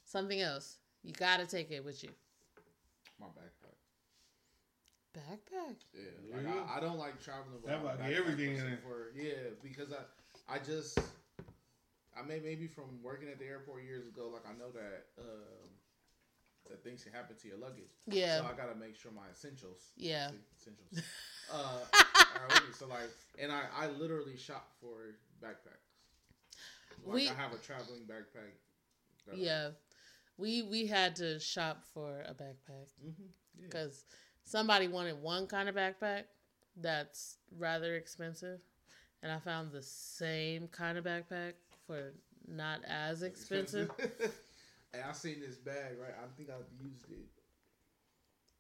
Something 0.05 0.41
else. 0.41 0.79
You 1.03 1.13
gotta 1.13 1.47
take 1.47 1.71
it 1.71 1.85
with 1.85 2.03
you. 2.05 2.11
My 3.19 3.27
backpack. 3.27 3.79
Backpack. 5.17 5.77
Yeah, 5.95 6.37
like 6.37 6.45
Yeah. 6.45 6.63
I, 6.69 6.79
I 6.79 6.81
don't 6.81 6.99
like 6.99 7.23
traveling 7.23 7.61
with 7.61 7.71
Have 7.71 7.83
my 7.83 7.93
like 7.93 8.01
backpack 8.01 8.19
everything 8.19 8.51
in 8.51 8.55
except 8.55 8.73
it. 8.73 8.83
For, 8.83 9.13
yeah, 9.17 9.51
because 9.63 9.93
I, 9.93 10.55
I 10.55 10.59
just, 10.59 10.99
I 12.17 12.23
may 12.23 12.41
maybe 12.41 12.67
from 12.67 13.03
working 13.03 13.29
at 13.29 13.39
the 13.39 13.47
airport 13.47 13.85
years 13.85 14.07
ago, 14.07 14.31
like 14.33 14.47
I 14.47 14.57
know 14.59 14.71
that, 14.73 15.07
um, 15.19 15.69
that 16.71 16.85
things 16.85 17.03
can 17.03 17.13
happen 17.13 17.37
to 17.37 17.49
your 17.49 17.59
luggage. 17.59 17.91
Yeah. 18.07 18.39
So 18.39 18.47
I 18.47 18.57
gotta 18.57 18.79
make 18.79 18.97
sure 18.97 19.11
my 19.13 19.29
essentials. 19.33 19.93
Yeah. 19.97 20.31
essentials. 20.61 21.05
uh, 21.53 21.81
are 21.93 22.49
with 22.49 22.69
me. 22.69 22.75
So 22.79 22.87
like, 22.87 23.11
and 23.39 23.51
I, 23.51 23.63
I 23.77 23.89
literally 23.89 24.37
shop 24.37 24.71
for 24.81 25.17
backpacks. 25.43 25.92
Like 27.05 27.15
We- 27.15 27.29
I 27.29 27.35
have 27.35 27.53
a 27.53 27.59
traveling 27.59 28.03
backpack. 28.03 28.53
that 29.27 29.37
Yeah. 29.37 29.71
We 30.39 30.63
we 30.63 30.87
had 30.87 31.17
to 31.17 31.39
shop 31.39 31.85
for 31.93 32.21
a 32.23 32.35
backpack 32.35 32.89
Mhm, 33.05 33.15
yeah. 33.59 33.67
because 33.67 34.05
somebody 34.45 34.89
wanted 34.89 35.21
one 35.21 35.47
kind 35.47 35.69
of 35.69 35.75
backpack 35.75 36.25
that's 36.77 37.39
rather 37.51 37.97
expensive, 37.97 38.61
and 39.23 39.31
I 39.31 39.39
found 39.39 39.73
the 39.73 39.83
same 39.83 40.69
kind 40.69 40.97
of 40.99 41.05
backpack 41.05 41.55
for 41.87 42.13
not 42.49 42.83
as 42.85 43.23
expensive. 43.23 43.91
and 44.95 45.03
I 45.05 45.13
seen 45.13 45.41
this 45.41 45.57
bag, 45.57 45.99
right? 46.01 46.15
I 46.23 46.27
think 46.37 46.49
I've 46.51 46.71
used 46.83 47.11
it 47.11 47.29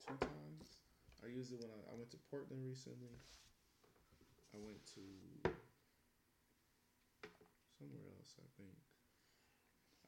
two 0.06 0.14
times. 0.20 0.76
I 1.24 1.28
used 1.28 1.52
it 1.52 1.60
when 1.60 1.70
I, 1.70 1.92
I 1.92 1.94
went 1.96 2.10
to 2.10 2.18
Portland 2.30 2.64
recently. 2.66 3.16
I 4.54 4.58
went 4.58 4.84
to 4.94 5.00
somewhere 7.78 8.11
else, 8.40 8.52
I 8.58 8.62
think. 8.62 8.76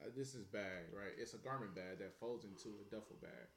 Uh, 0.01 0.11
this 0.17 0.35
is 0.35 0.45
bag, 0.45 0.91
right? 0.93 1.13
It's 1.17 1.33
a 1.33 1.37
garment 1.37 1.75
bag 1.75 1.99
that 1.99 2.19
folds 2.19 2.45
into 2.45 2.69
a 2.81 2.83
duffel 2.93 3.15
bag. 3.21 3.47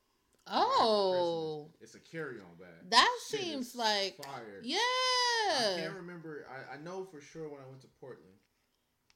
Oh, 0.50 1.68
It's 1.80 1.94
a 1.94 2.00
carry-on 2.00 2.56
bag. 2.58 2.90
that 2.90 3.08
Shit 3.30 3.40
seems 3.40 3.74
like 3.76 4.16
fire. 4.24 4.60
Yeah, 4.62 4.78
I 4.78 5.74
can't 5.76 5.94
remember. 5.96 6.46
I, 6.50 6.74
I 6.76 6.82
know 6.82 7.04
for 7.04 7.20
sure 7.20 7.48
when 7.48 7.60
I 7.60 7.68
went 7.68 7.82
to 7.82 7.86
Portland. 8.00 8.32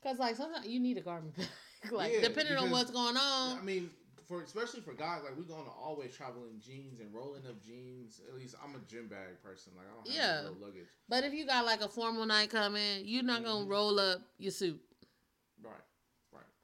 Cause 0.02 0.18
like 0.18 0.36
sometimes 0.36 0.66
you 0.66 0.78
need 0.80 0.98
a 0.98 1.00
garment 1.00 1.34
bag, 1.36 1.46
like 1.92 2.12
Yeah, 2.12 2.22
depending 2.22 2.56
on 2.58 2.70
what's 2.70 2.90
going 2.90 3.16
on. 3.16 3.56
I 3.58 3.62
mean, 3.62 3.88
for 4.28 4.42
especially 4.42 4.80
for 4.80 4.92
guys, 4.94 5.20
like 5.24 5.36
we're 5.36 5.44
gonna 5.44 5.70
always 5.70 6.14
travel 6.14 6.42
in 6.52 6.60
jeans 6.60 6.98
and 7.00 7.14
rolling 7.14 7.46
up 7.46 7.62
jeans. 7.64 8.20
At 8.28 8.34
least 8.34 8.56
I'm 8.62 8.74
a 8.74 8.80
gym 8.90 9.06
bag 9.08 9.40
person. 9.42 9.72
Like 9.76 9.86
I 9.86 9.94
don't 10.04 10.08
have 10.08 10.16
Yeah. 10.44 10.50
no 10.50 10.66
luggage. 10.66 10.88
But 11.08 11.24
if 11.24 11.32
you 11.32 11.46
got 11.46 11.64
like 11.64 11.80
a 11.82 11.88
formal 11.88 12.26
night 12.26 12.50
coming, 12.50 13.04
you're 13.06 13.22
not 13.22 13.42
gonna 13.44 13.64
Mhm. 13.64 13.70
roll 13.70 13.98
up 14.00 14.20
your 14.38 14.50
suit. 14.52 14.80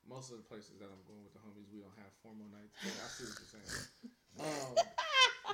Most 0.09 0.33
of 0.33 0.41
the 0.41 0.47
places 0.49 0.81
that 0.81 0.89
I'm 0.89 1.05
going 1.05 1.21
with 1.23 1.37
the 1.37 1.43
homies, 1.45 1.69
we 1.69 1.85
don't 1.85 1.95
have 2.01 2.09
formal 2.25 2.49
nights. 2.49 2.73
But 2.81 2.97
I 2.97 3.09
see 3.13 3.25
what 3.29 3.37
you're 3.39 3.53
saying. 3.61 3.87
Um, 4.39 4.77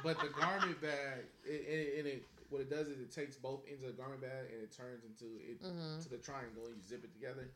but 0.02 0.20
the 0.20 0.28
garment 0.28 0.78
bag, 0.82 1.24
it, 1.42 1.48
it, 1.66 1.98
and 2.00 2.06
it 2.06 2.24
what 2.50 2.60
it 2.60 2.68
does 2.68 2.86
is 2.88 3.00
it 3.00 3.10
takes 3.10 3.34
both 3.34 3.62
ends 3.66 3.82
of 3.82 3.96
the 3.96 4.02
garment 4.02 4.20
bag 4.20 4.52
and 4.52 4.60
it 4.60 4.76
turns 4.76 5.04
into 5.04 5.40
it 5.40 5.56
hmm 5.62 5.98
to 6.02 6.08
the 6.10 6.18
triangle. 6.18 6.66
and 6.66 6.76
You 6.76 6.82
zip 6.86 7.02
it 7.02 7.14
together, 7.14 7.48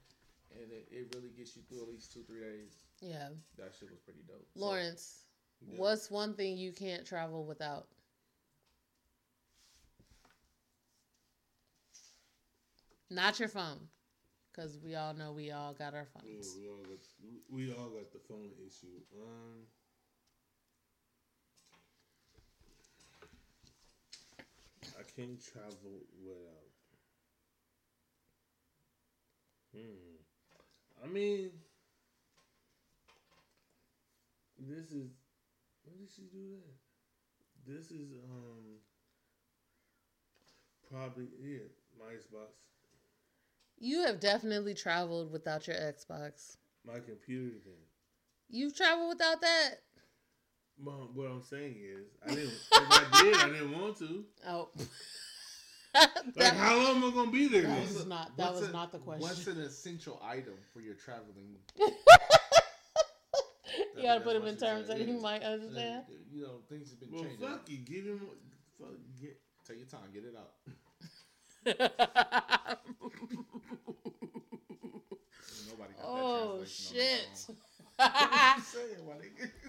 and 0.56 0.72
it, 0.72 0.88
it 0.90 1.14
really 1.14 1.28
gets 1.36 1.54
you 1.54 1.60
through 1.68 1.82
at 1.82 1.88
least 1.88 2.14
two 2.14 2.22
three 2.22 2.40
days. 2.40 2.78
Yeah, 3.02 3.28
That 3.58 3.74
shit 3.78 3.90
was 3.90 4.00
pretty 4.00 4.20
dope. 4.26 4.46
So, 4.54 4.64
Lawrence, 4.64 5.26
yeah. 5.60 5.76
what's 5.78 6.10
one 6.10 6.32
thing 6.32 6.56
you 6.56 6.72
can't 6.72 7.04
travel 7.04 7.44
without? 7.44 7.88
Not 13.10 13.38
your 13.38 13.48
phone, 13.48 13.88
because 14.58 14.76
we 14.84 14.96
all 14.96 15.14
know 15.14 15.30
we 15.30 15.52
all 15.52 15.72
got 15.72 15.94
our 15.94 16.06
Yeah, 16.24 16.34
phones. 16.34 16.56
we 16.58 16.66
all 16.68 16.82
got 16.82 16.98
we 17.48 17.70
all 17.72 17.90
got 17.90 18.10
the 18.12 18.18
phone 18.18 18.50
issue. 18.66 18.98
Um, 19.14 19.62
I 24.98 25.02
can't 25.14 25.38
travel 25.40 26.02
without. 26.24 26.72
Hmm. 29.76 31.04
I 31.04 31.06
mean, 31.06 31.50
this 34.58 34.90
is. 34.90 35.10
When 35.84 35.96
did 35.98 36.08
she 36.14 36.22
do 36.22 36.56
that? 36.56 37.72
This 37.72 37.90
is 37.92 38.10
um. 38.24 38.80
Probably 40.90 41.28
yeah, 41.44 41.68
my 41.98 42.14
Xbox, 42.14 42.48
You 43.80 44.04
have 44.06 44.20
definitely 44.20 44.74
traveled 44.74 45.30
without 45.32 45.66
your 45.66 45.76
Xbox. 45.76 46.56
my 46.84 46.98
computer. 47.00 47.56
Then. 47.64 47.74
You've 48.48 48.76
traveled 48.76 49.08
without 49.10 49.40
that? 49.40 49.70
Mom, 50.80 51.10
what 51.14 51.28
I'm 51.30 51.42
saying 51.42 51.76
is, 51.80 52.06
I 52.24 52.28
didn't. 52.34 52.50
if 52.50 52.68
I 52.72 53.22
did, 53.22 53.36
I 53.36 53.48
didn't 53.50 53.78
want 53.80 53.96
to. 53.98 54.24
Oh. 54.46 54.68
Like, 56.36 56.52
how 56.54 56.76
long 56.76 56.96
am 57.02 57.04
I 57.06 57.10
gonna 57.14 57.30
be 57.32 57.48
there? 57.48 57.62
That 57.62 57.68
then? 57.86 57.94
was 57.94 58.06
not- 58.06 58.36
that 58.36 58.46
What's 58.52 58.60
was 58.60 58.68
a- 58.68 58.72
not 58.72 58.92
the 58.92 58.98
question. 58.98 59.22
What's 59.22 59.46
an 59.48 59.58
essential 59.60 60.20
item 60.24 60.54
for 60.72 60.80
your 60.80 60.94
traveling? 60.94 61.56
you 61.78 61.88
gotta 64.02 64.20
put 64.20 64.34
That's 64.34 64.44
him 64.44 64.48
in 64.48 64.56
terms 64.58 64.86
that 64.88 64.98
he 64.98 65.12
might 65.14 65.42
understand. 65.42 66.04
You 66.30 66.42
know, 66.42 66.60
things 66.68 66.90
have 66.90 67.00
been 67.00 67.10
Well, 67.10 67.24
changing. 67.24 67.48
fuck 67.48 67.68
you. 67.68 67.78
Give 67.78 68.04
him. 68.04 68.20
Fuck, 68.78 68.90
get. 69.20 69.40
Take 69.66 69.78
your 69.78 69.86
time, 69.86 70.10
get 70.12 70.24
it 70.24 70.34
out. 70.38 70.52
Nobody 75.68 75.92
got 75.94 76.04
oh 76.04 76.58
that 76.60 76.68
shit! 76.68 77.28
on 77.38 77.56
their 77.98 78.06
phone. 78.06 79.06
What 79.06 79.22
you 79.24 79.30
saying. 79.38 79.50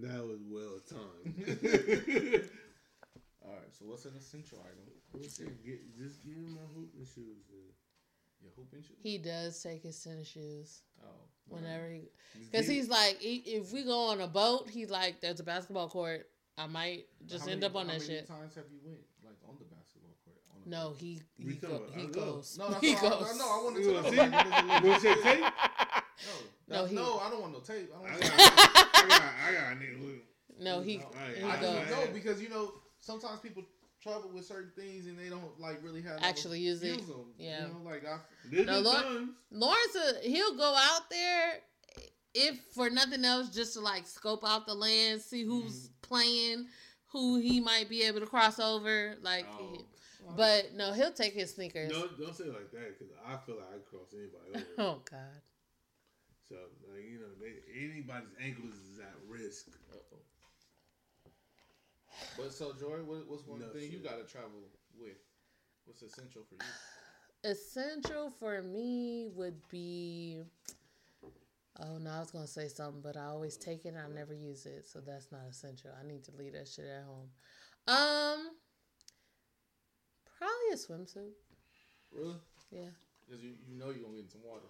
That 0.00 0.24
was 0.26 0.40
well 0.48 0.80
timed. 0.88 1.36
All 3.44 3.52
right, 3.52 3.70
so 3.70 3.84
what's 3.84 4.04
an 4.04 4.12
essential 4.18 4.58
item? 4.64 4.88
get, 5.64 5.96
just 5.96 6.22
give 6.24 6.34
him 6.34 6.54
my 6.54 6.60
hooping 6.74 7.04
shoes. 7.04 7.44
Then. 7.48 7.70
Your 8.40 8.50
hooping 8.56 8.82
shoes? 8.82 8.96
he 9.00 9.18
does 9.18 9.62
take 9.62 9.82
his 9.84 10.02
tennis 10.02 10.26
shoes 10.28 10.82
Oh, 11.04 11.08
whenever 11.46 11.88
he, 11.90 12.08
because 12.50 12.66
he's 12.66 12.88
like, 12.88 13.18
if 13.20 13.72
we 13.72 13.84
go 13.84 14.08
on 14.08 14.20
a 14.22 14.26
boat, 14.26 14.68
he's 14.68 14.90
like, 14.90 15.20
there's 15.20 15.38
a 15.40 15.44
basketball 15.44 15.88
court. 15.88 16.26
I 16.58 16.66
might 16.66 17.06
just 17.26 17.44
How 17.44 17.52
end 17.52 17.60
many- 17.60 17.70
up 17.70 17.76
on 17.76 17.86
how 17.86 17.92
that 17.92 18.00
many 18.00 18.12
shit. 18.14 18.26
times 18.26 18.54
have 18.56 18.64
you 18.72 18.80
went 18.84 18.98
like 19.24 19.36
on 19.48 19.54
the 19.58 19.64
basketball 19.66 19.81
court? 20.62 20.70
No, 20.70 20.94
he 20.98 21.20
he, 21.38 21.54
go, 21.54 21.68
about- 21.68 21.90
he 21.94 22.02
I 22.02 22.06
goes. 22.06 22.58
No, 22.58 22.66
he 22.80 22.94
all 22.94 23.06
I- 23.06 23.10
goes. 23.20 23.38
no, 23.38 23.44
I 23.44 23.60
wanted 23.64 23.84
You 23.84 23.92
wanna 23.92 24.02
know. 24.02 24.10
see? 24.10 24.16
Like, 24.16 24.32
what 24.32 24.44
does 24.44 24.52
it 24.54 24.66
look 24.66 24.82
You 24.84 24.90
want 24.90 25.02
to 25.02 25.22
tape? 25.22 25.44
No, 26.68 26.76
No, 26.76 26.82
no, 26.82 26.86
he- 26.86 26.94
no, 26.94 27.18
I 27.18 27.30
don't 27.30 27.40
want 27.40 27.52
no 27.52 27.58
tape. 27.60 27.90
I 27.92 27.98
don't 27.98 28.06
I 28.06 28.10
want 28.12 28.20
got. 28.22 28.32
I 28.94 29.08
got, 29.08 29.22
I 29.48 29.52
got 29.52 29.72
a 29.72 29.76
nigga. 29.76 30.06
Look. 30.06 30.60
no, 30.60 30.80
he 30.80 30.98
No, 30.98 31.04
I- 31.18 31.34
he 31.38 31.42
I 31.44 31.60
goes. 31.60 31.74
just 31.88 31.90
know 31.90 32.12
because 32.14 32.40
you 32.42 32.48
know 32.48 32.72
sometimes 33.00 33.40
people 33.40 33.64
travel 34.02 34.30
with 34.32 34.44
certain 34.46 34.70
things 34.76 35.06
and 35.06 35.18
they 35.18 35.28
don't 35.28 35.58
like 35.60 35.82
really 35.82 36.02
have 36.02 36.20
no- 36.20 36.26
Actually 36.26 36.60
use 36.60 36.82
it. 36.82 36.96
use 36.98 37.06
them. 37.06 37.32
Yeah. 37.38 37.66
you 37.66 37.72
know, 37.74 37.80
like 37.84 38.04
I, 38.06 38.18
No, 38.50 38.64
been 38.64 38.84
Lord- 38.84 39.02
times. 39.02 39.28
Lawrence, 39.50 39.96
uh, 39.96 40.12
he'll 40.22 40.56
go 40.56 40.74
out 40.76 41.10
there 41.10 41.52
if 42.34 42.58
for 42.74 42.88
nothing 42.88 43.24
else, 43.24 43.48
just 43.50 43.74
to 43.74 43.80
like 43.80 44.06
scope 44.06 44.42
out 44.46 44.66
the 44.66 44.74
land, 44.74 45.20
see 45.20 45.44
who's 45.44 45.90
playing, 46.02 46.66
who 47.12 47.38
he 47.38 47.60
might 47.60 47.88
be 47.90 48.02
able 48.04 48.20
to 48.20 48.26
cross 48.26 48.58
over. 48.58 49.16
Like, 49.22 49.46
Oh. 49.60 49.84
But 50.36 50.70
no, 50.74 50.92
he'll 50.92 51.12
take 51.12 51.34
his 51.34 51.54
sneakers. 51.54 51.90
No, 51.90 52.08
don't 52.18 52.34
say 52.34 52.44
it 52.44 52.52
like 52.54 52.70
that 52.72 52.98
because 52.98 53.14
I 53.26 53.36
feel 53.44 53.56
like 53.56 53.68
I 53.74 53.78
cross 53.88 54.14
anybody 54.14 54.54
over. 54.54 54.64
Oh 54.78 55.02
God. 55.10 55.40
so, 56.48 56.56
like, 56.92 57.04
you 57.04 57.18
know, 57.18 57.32
they, 57.40 57.60
anybody's 57.78 58.28
ankles 58.40 58.74
is 58.74 58.98
at 59.00 59.14
risk. 59.28 59.68
Uh-oh. 59.92 60.18
But 62.36 62.52
so 62.52 62.72
Joy, 62.78 62.98
what, 63.04 63.28
what's 63.28 63.46
one 63.46 63.60
No 63.60 63.68
thing 63.68 63.90
you 63.90 63.98
got 63.98 64.18
to 64.18 64.30
travel 64.30 64.50
with? 64.98 65.16
What's 65.84 66.02
essential 66.02 66.42
for 66.48 66.54
you? 66.54 67.50
Essential 67.50 68.30
for 68.30 68.62
me 68.62 69.26
would 69.34 69.56
be. 69.68 70.42
Oh 71.80 71.98
no, 71.98 72.10
I 72.10 72.20
was 72.20 72.30
gonna 72.30 72.46
say 72.46 72.68
something, 72.68 73.00
but 73.02 73.16
I 73.16 73.24
always 73.24 73.56
take 73.56 73.84
it 73.84 73.88
and 73.88 73.98
I 73.98 74.06
never 74.14 74.34
use 74.34 74.66
it, 74.66 74.86
so 74.86 75.00
that's 75.00 75.32
not 75.32 75.40
essential. 75.50 75.90
I 75.98 76.06
need 76.06 76.22
to 76.24 76.32
leave 76.38 76.52
that 76.52 76.68
shit 76.68 76.84
at 76.84 77.04
home. 77.04 77.30
Um, 77.88 78.50
probably 80.42 80.70
a 80.74 80.76
swimsuit. 80.76 81.32
Really? 82.10 82.36
Yeah, 82.70 82.90
because 83.24 83.42
you, 83.42 83.52
you 83.68 83.78
know 83.78 83.90
you're 83.90 84.02
gonna 84.02 84.16
get 84.16 84.26
in 84.26 84.30
some 84.30 84.44
water 84.44 84.66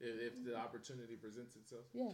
if, 0.00 0.14
if 0.20 0.44
the 0.44 0.50
mm-hmm. 0.50 0.60
opportunity 0.60 1.14
presents 1.14 1.56
itself. 1.56 1.84
Yeah. 1.92 2.12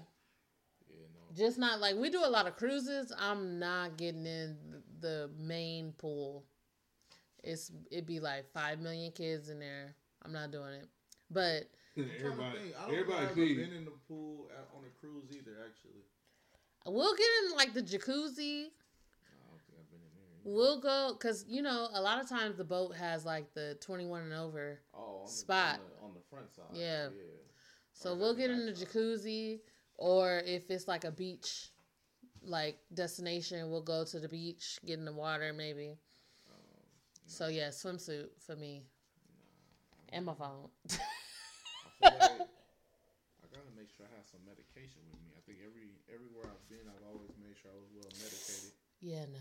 Yeah, 0.88 1.06
no. 1.14 1.34
Just 1.34 1.58
not 1.58 1.80
like 1.80 1.96
we 1.96 2.10
do 2.10 2.22
a 2.24 2.28
lot 2.28 2.46
of 2.46 2.56
cruises. 2.56 3.12
I'm 3.18 3.58
not 3.58 3.96
getting 3.96 4.26
in 4.26 4.56
the 5.00 5.30
main 5.38 5.92
pool. 5.92 6.44
It's 7.42 7.72
it'd 7.90 8.06
be 8.06 8.20
like 8.20 8.52
five 8.52 8.80
million 8.80 9.10
kids 9.12 9.48
in 9.48 9.58
there. 9.58 9.96
I'm 10.24 10.32
not 10.32 10.50
doing 10.50 10.74
it. 10.74 10.88
But 11.30 11.70
I'm 11.96 12.04
trying 12.04 12.08
to 12.08 12.24
everybody, 12.24 12.58
think. 12.58 12.74
I 12.76 12.86
don't 12.86 12.94
everybody 12.94 13.26
think 13.26 13.30
I've 13.30 13.68
been 13.68 13.76
in 13.78 13.84
the 13.84 13.96
pool 14.08 14.48
at, 14.52 14.68
on 14.76 14.84
a 14.84 14.92
cruise 15.00 15.30
either. 15.30 15.56
Actually, 15.64 16.04
we'll 16.86 17.16
get 17.16 17.26
in 17.44 17.56
like 17.56 17.72
the 17.72 17.82
jacuzzi. 17.82 18.68
No, 18.68 19.32
I 19.32 19.48
don't 19.48 19.62
think 19.64 19.80
I've 19.80 19.88
been 19.88 20.04
in 20.04 20.12
there. 20.12 20.28
either. 20.28 20.33
We'll 20.44 20.78
go 20.80 21.14
because 21.18 21.44
you 21.48 21.62
know 21.62 21.88
a 21.94 22.00
lot 22.00 22.22
of 22.22 22.28
times 22.28 22.56
the 22.56 22.64
boat 22.64 22.94
has 22.96 23.24
like 23.24 23.54
the 23.54 23.76
21 23.80 24.22
and 24.22 24.32
over. 24.34 24.80
Oh, 24.94 25.20
on 25.20 25.24
the, 25.24 25.30
Spot. 25.30 25.74
on 25.74 25.80
the, 25.80 26.06
on 26.08 26.14
the 26.14 26.20
front 26.30 26.54
side. 26.54 26.64
Yeah. 26.74 27.04
yeah. 27.04 27.22
So 27.94 28.12
Or 28.12 28.16
we'll 28.16 28.34
get 28.34 28.50
in 28.50 28.66
the 28.66 28.72
jacuzzi, 28.72 29.60
or 29.96 30.42
if 30.44 30.70
it's 30.70 30.86
like 30.86 31.04
a 31.04 31.10
beach, 31.10 31.70
like 32.42 32.76
destination, 32.92 33.70
we'll 33.70 33.82
go 33.82 34.04
to 34.04 34.20
the 34.20 34.28
beach, 34.28 34.78
get 34.84 34.98
in 34.98 35.04
the 35.06 35.12
water 35.12 35.52
maybe. 35.54 35.96
Um, 36.50 36.58
So 37.26 37.48
yeah, 37.48 37.68
swimsuit 37.68 38.28
for 38.44 38.54
me 38.56 38.82
and 40.12 40.26
my 40.26 40.34
phone. 40.34 40.68
I 42.02 42.04
like 42.04 42.12
I 42.12 43.46
gotta 43.48 43.72
make 43.78 43.88
sure 43.96 44.04
I 44.04 44.12
have 44.16 44.26
some 44.28 44.44
medication 44.44 45.00
with 45.10 45.20
me. 45.24 45.32
I 45.38 45.40
think 45.46 45.58
every 45.64 45.88
everywhere 46.12 46.44
I've 46.52 46.68
been, 46.68 46.84
I've 46.84 47.06
always 47.08 47.32
made 47.40 47.56
sure 47.56 47.70
I 47.72 47.78
was 47.80 47.88
well 47.96 48.12
medicated. 48.12 48.76
yeah, 49.00 49.24
no. 49.32 49.40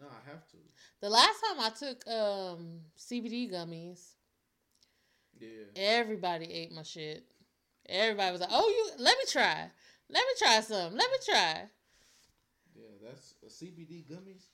No, 0.00 0.06
I 0.06 0.30
have 0.30 0.46
to. 0.50 0.56
The 1.00 1.08
last 1.10 1.40
time 1.46 1.60
I 1.60 1.70
took 1.70 2.06
um 2.06 2.80
CBD 2.96 3.50
gummies, 3.50 4.00
Yeah. 5.40 5.64
everybody 5.76 6.46
ate 6.52 6.72
my 6.72 6.82
shit. 6.82 7.24
Everybody 7.88 8.32
was 8.32 8.40
like, 8.40 8.50
"Oh, 8.52 8.68
you 8.68 9.02
let 9.02 9.16
me 9.18 9.24
try, 9.28 9.70
let 10.08 10.20
me 10.26 10.32
try 10.38 10.60
some, 10.60 10.94
let 10.94 11.10
me 11.10 11.16
try." 11.24 11.68
Yeah, 12.74 12.82
that's 13.02 13.34
a 13.42 13.46
CBD 13.46 14.04
gummies. 14.08 14.44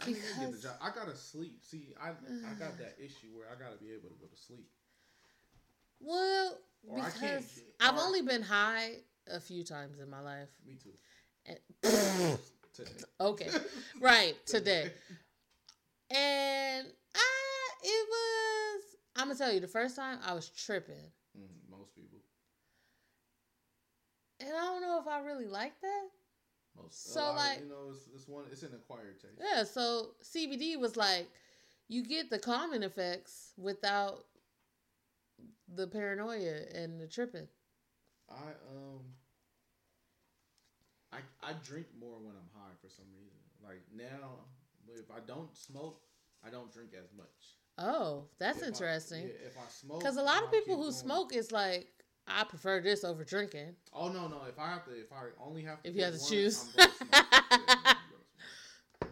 I 0.00 0.04
didn't 0.04 0.18
even 0.18 0.28
get 0.40 0.52
the 0.52 0.56
Because-. 0.58 0.78
I 0.80 0.90
gotta 0.94 1.16
sleep. 1.16 1.64
See, 1.64 1.94
I 2.00 2.10
I 2.10 2.54
got 2.58 2.78
that 2.78 2.96
issue 3.04 3.28
where 3.36 3.46
I 3.50 3.60
gotta 3.60 3.76
be 3.78 3.90
able 3.92 4.10
to 4.10 4.14
go 4.20 4.26
to 4.26 4.36
sleep. 4.36 4.70
Well, 6.00 6.60
Or 6.86 6.98
I 7.00 7.10
can't 7.10 7.40
because 7.42 7.60
I've 7.80 7.96
or- 7.96 8.02
only 8.02 8.22
been 8.22 8.42
high 8.42 8.98
a 9.26 9.40
few 9.40 9.64
times 9.64 9.98
in 9.98 10.08
my 10.08 10.20
life. 10.20 10.48
Me 10.64 10.76
too. 10.76 10.92
And- 11.46 12.38
Today. 12.78 12.90
okay, 13.20 13.48
right 14.00 14.34
today, 14.46 14.90
and 16.10 16.86
I 17.14 17.28
it 17.82 18.06
was. 18.08 18.82
I'm 19.16 19.26
gonna 19.26 19.38
tell 19.38 19.52
you, 19.52 19.58
the 19.60 19.66
first 19.66 19.96
time 19.96 20.18
I 20.24 20.32
was 20.32 20.48
tripping, 20.48 21.10
Mm, 21.36 21.70
most 21.70 21.94
people. 21.96 22.18
and 24.40 24.48
I 24.50 24.60
don't 24.60 24.80
know 24.80 25.00
if 25.00 25.08
I 25.08 25.20
really 25.20 25.46
like 25.48 25.80
that. 25.80 26.08
Most. 26.80 27.12
So, 27.12 27.20
lot 27.20 27.30
of- 27.30 27.36
like- 27.36 27.58
you 27.60 27.68
know, 27.68 27.90
it's, 27.90 28.06
it's 28.14 28.28
one. 28.28 28.44
It's 28.52 28.62
an 28.62 28.74
acquired 28.74 29.20
taste. 29.20 29.34
Yeah, 29.40 29.64
so 29.64 30.10
CBD 30.22 30.78
was 30.78 30.96
like 30.96 31.28
you 31.88 32.04
get 32.04 32.30
the 32.30 32.38
calming 32.38 32.82
effects 32.84 33.52
without 33.56 34.24
the 35.74 35.86
paranoia 35.88 36.60
and 36.74 37.00
the 37.00 37.08
tripping. 37.08 37.48
I 38.30 38.34
um. 38.70 39.00
I 41.10 41.18
I 41.42 41.52
drink 41.64 41.86
more 41.98 42.18
when 42.18 42.34
I'm 42.36 42.50
high 42.54 42.57
for 42.80 42.88
some 42.90 43.06
reason. 43.16 43.38
Like 43.62 43.82
now, 43.94 44.44
if 44.94 45.10
I 45.10 45.20
don't 45.26 45.56
smoke, 45.56 46.02
I 46.46 46.50
don't 46.50 46.72
drink 46.72 46.90
as 46.98 47.12
much. 47.16 47.56
Oh, 47.78 48.24
that's 48.38 48.62
If 48.62 48.68
interesting. 48.68 49.22
yeah, 49.22 49.46
if 49.46 49.56
I 49.56 49.68
smoke, 49.68 50.00
Because 50.00 50.16
a 50.16 50.22
lot 50.22 50.42
of 50.42 50.50
people 50.50 50.76
who 50.76 50.84
going. 50.84 50.94
smoke 50.94 51.34
is 51.34 51.52
like, 51.52 51.88
I 52.26 52.44
prefer 52.44 52.80
this 52.80 53.04
over 53.04 53.24
drinking. 53.24 53.74
Oh 53.92 54.08
no 54.08 54.26
no! 54.28 54.42
If 54.48 54.58
I 54.58 54.68
have 54.68 54.84
to, 54.86 54.90
if 54.92 55.12
I 55.12 55.30
only 55.40 55.62
have 55.64 55.82
to, 55.82 55.88
If 55.88 55.96
you 55.96 56.02
have 56.04 56.14
to 56.14 56.20
one, 56.20 56.28
choose. 56.28 56.68
I'm 56.76 56.90
I'm. 57.12 57.96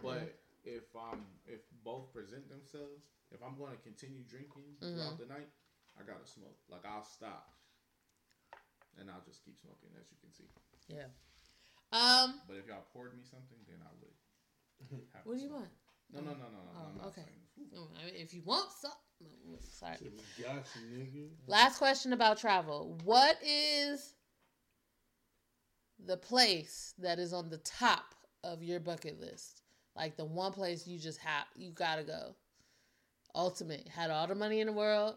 But 0.03 0.35
if 0.63 0.83
um 0.95 1.25
if 1.47 1.61
both 1.83 2.13
present 2.13 2.47
themselves, 2.49 3.03
if 3.31 3.41
I'm 3.41 3.57
going 3.57 3.71
to 3.71 3.81
continue 3.81 4.21
drinking 4.27 4.63
Mm-hmm. 4.83 4.93
throughout 4.99 5.17
the 5.19 5.25
night, 5.25 5.49
I 5.99 6.03
gotta 6.05 6.27
smoke. 6.27 6.57
Like 6.69 6.85
I'll 6.85 7.03
stop, 7.03 7.53
and 8.99 9.09
I'll 9.09 9.23
just 9.25 9.43
keep 9.43 9.57
smoking, 9.57 9.89
as 9.99 10.11
you 10.11 10.17
can 10.21 10.31
see. 10.33 10.45
Yeah. 10.89 11.09
Um, 11.91 12.41
But 12.47 12.57
if 12.57 12.67
y'all 12.67 12.85
poured 12.93 13.15
me 13.15 13.23
something, 13.23 13.57
then 13.67 13.77
I 13.81 13.91
would. 14.01 14.99
Have 15.13 15.25
what 15.25 15.37
do 15.37 15.43
you 15.43 15.51
want? 15.51 15.69
No 16.13 16.19
no 16.21 16.31
no 16.31 16.37
no 16.37 16.39
no. 16.39 16.71
Oh, 16.75 17.01
I'm 17.01 17.07
okay. 17.07 17.21
I 17.21 18.05
mean, 18.05 18.13
If 18.15 18.33
you 18.33 18.41
want 18.45 18.69
some, 18.71 18.91
sorry. 19.59 19.97
Shit, 20.01 20.13
we 20.37 20.43
got 20.43 20.63
you, 20.75 20.97
nigga. 20.97 21.27
Last 21.47 21.77
question 21.77 22.13
about 22.13 22.37
travel. 22.37 22.97
What 23.03 23.37
is 23.43 24.13
the 26.05 26.17
place 26.17 26.93
that 26.99 27.19
is 27.19 27.33
on 27.33 27.49
the 27.49 27.57
top 27.59 28.15
of 28.43 28.61
your 28.63 28.79
bucket 28.79 29.19
list? 29.19 29.61
Like 29.95 30.15
the 30.15 30.25
one 30.25 30.51
place 30.53 30.87
you 30.87 30.99
just 30.99 31.19
have, 31.19 31.45
you 31.55 31.71
gotta 31.71 32.03
go. 32.03 32.35
Ultimate. 33.33 33.87
Had 33.87 34.11
all 34.11 34.27
the 34.27 34.35
money 34.35 34.61
in 34.61 34.67
the 34.67 34.73
world. 34.73 35.15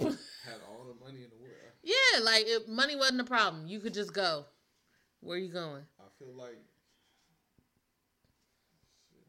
Damn. 0.00 0.10
Had 0.44 0.60
all 0.68 0.84
the 0.84 1.04
money 1.04 1.22
in 1.24 1.30
the 1.30 1.36
world. 1.42 1.72
Like 2.22 2.44
if 2.46 2.66
money 2.68 2.96
wasn't 2.96 3.20
a 3.20 3.24
problem. 3.24 3.66
You 3.66 3.80
could 3.80 3.94
just 3.94 4.12
go. 4.12 4.44
Where 5.20 5.36
are 5.36 5.40
you 5.40 5.52
going? 5.52 5.82
I 5.98 6.04
feel 6.18 6.32
like. 6.36 6.58
Shit, 9.10 9.24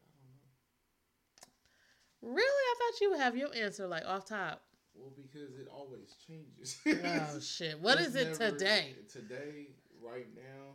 I 2.22 2.22
don't 2.22 2.32
know. 2.32 2.34
Really? 2.36 2.42
I 2.46 2.74
thought 2.78 3.00
you 3.00 3.10
would 3.10 3.20
have 3.20 3.36
your 3.36 3.54
answer 3.54 3.86
like 3.86 4.04
off 4.06 4.24
top. 4.26 4.62
Well, 4.94 5.12
because 5.16 5.58
it 5.58 5.68
always 5.72 6.14
changes. 6.26 6.78
Oh 6.86 7.40
shit. 7.40 7.78
What 7.80 7.98
It's 7.98 8.08
is 8.08 8.16
it 8.16 8.38
never- 8.40 8.50
today? 8.52 8.94
Today, 9.12 9.68
right 10.02 10.26
now. 10.34 10.74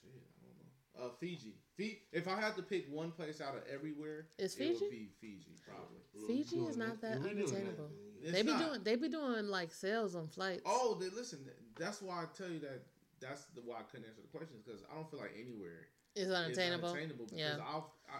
Shit, 0.00 0.22
I 0.40 0.46
don't 0.46 0.56
know. 1.02 1.06
Uh, 1.06 1.14
Fiji. 1.18 1.54
Fi- 1.76 1.98
if 2.12 2.26
I 2.26 2.40
had 2.40 2.56
to 2.56 2.62
pick 2.62 2.86
one 2.90 3.10
place 3.10 3.40
out 3.40 3.54
of 3.54 3.62
everywhere, 3.72 4.28
Is 4.38 4.56
it 4.56 4.80
would 4.80 4.90
be 4.90 5.08
Fiji, 5.20 5.56
probably. 5.66 6.00
Fiji 6.26 6.60
is 6.64 6.76
not 6.76 7.00
that 7.02 7.16
unattainable. 7.18 7.90
They 8.24 8.42
be 8.42 8.50
not. 8.52 8.66
doing 8.66 8.82
they 8.82 8.96
be 8.96 9.08
doing 9.08 9.46
like 9.48 9.70
sales 9.72 10.14
on 10.16 10.26
flights. 10.28 10.62
Oh, 10.64 10.96
they, 10.98 11.08
listen. 11.10 11.40
That's 11.78 12.00
why 12.00 12.22
I 12.22 12.24
tell 12.36 12.48
you 12.48 12.60
that. 12.60 12.82
That's 13.20 13.44
the 13.54 13.60
why 13.62 13.76
I 13.80 13.82
couldn't 13.82 14.06
answer 14.06 14.20
the 14.22 14.28
questions 14.36 14.60
because 14.64 14.82
I 14.90 14.94
don't 14.94 15.08
feel 15.10 15.20
like 15.20 15.32
anywhere 15.38 15.88
is 16.14 16.30
unattainable. 16.30 16.90
unattainable. 16.90 17.24
Because 17.26 17.38
Yeah. 17.38 17.56
I'll, 17.64 17.92
I, 18.08 18.18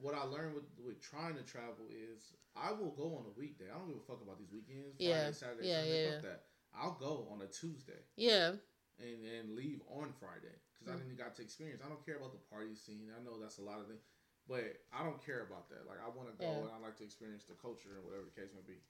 what 0.00 0.14
I 0.14 0.24
learned 0.24 0.54
with 0.54 0.64
with 0.84 1.00
trying 1.00 1.34
to 1.36 1.42
travel 1.42 1.86
is 1.90 2.32
I 2.56 2.70
will 2.72 2.90
go 2.90 3.16
on 3.18 3.24
a 3.26 3.38
weekday. 3.38 3.66
I 3.72 3.78
don't 3.78 3.88
give 3.88 3.96
a 3.98 4.06
fuck 4.06 4.22
about 4.22 4.38
these 4.38 4.50
weekends. 4.52 4.96
Friday, 4.98 5.10
Yeah. 5.10 5.30
Saturday, 5.32 5.68
Yeah, 5.68 5.80
Sunday. 5.82 6.04
yeah, 6.04 6.10
Fuck 6.12 6.22
that. 6.22 6.40
I'll 6.74 6.98
go 6.98 7.26
on 7.32 7.42
a 7.42 7.46
Tuesday. 7.46 8.02
Yeah. 8.16 8.52
and 8.98 9.26
and 9.26 9.56
leave 9.56 9.80
on 9.90 10.12
Friday 10.18 10.54
because 10.82 10.98
I 10.98 11.02
Mm. 11.02 11.06
didn't 11.06 11.18
got 11.18 11.34
to 11.36 11.42
experience. 11.42 11.80
I 11.84 11.88
don't 11.88 12.04
care 12.04 12.16
about 12.16 12.32
the 12.32 12.38
party 12.50 12.74
scene. 12.74 13.10
I 13.16 13.22
know 13.22 13.38
that's 13.38 13.58
a 13.58 13.62
lot 13.62 13.78
of 13.80 13.86
things, 13.86 14.02
but 14.48 14.82
I 14.92 15.04
don't 15.04 15.24
care 15.24 15.42
about 15.46 15.68
that. 15.70 15.86
Like 15.86 15.98
I 16.04 16.08
want 16.08 16.28
to 16.30 16.34
go 16.36 16.50
Yeah. 16.50 16.62
and 16.66 16.70
I 16.72 16.78
like 16.78 16.96
to 16.98 17.04
experience 17.04 17.44
the 17.44 17.54
culture 17.54 17.94
and 17.96 18.04
whatever 18.04 18.24
the 18.24 18.34
case 18.40 18.50
may 18.54 18.62
be. 18.66 18.80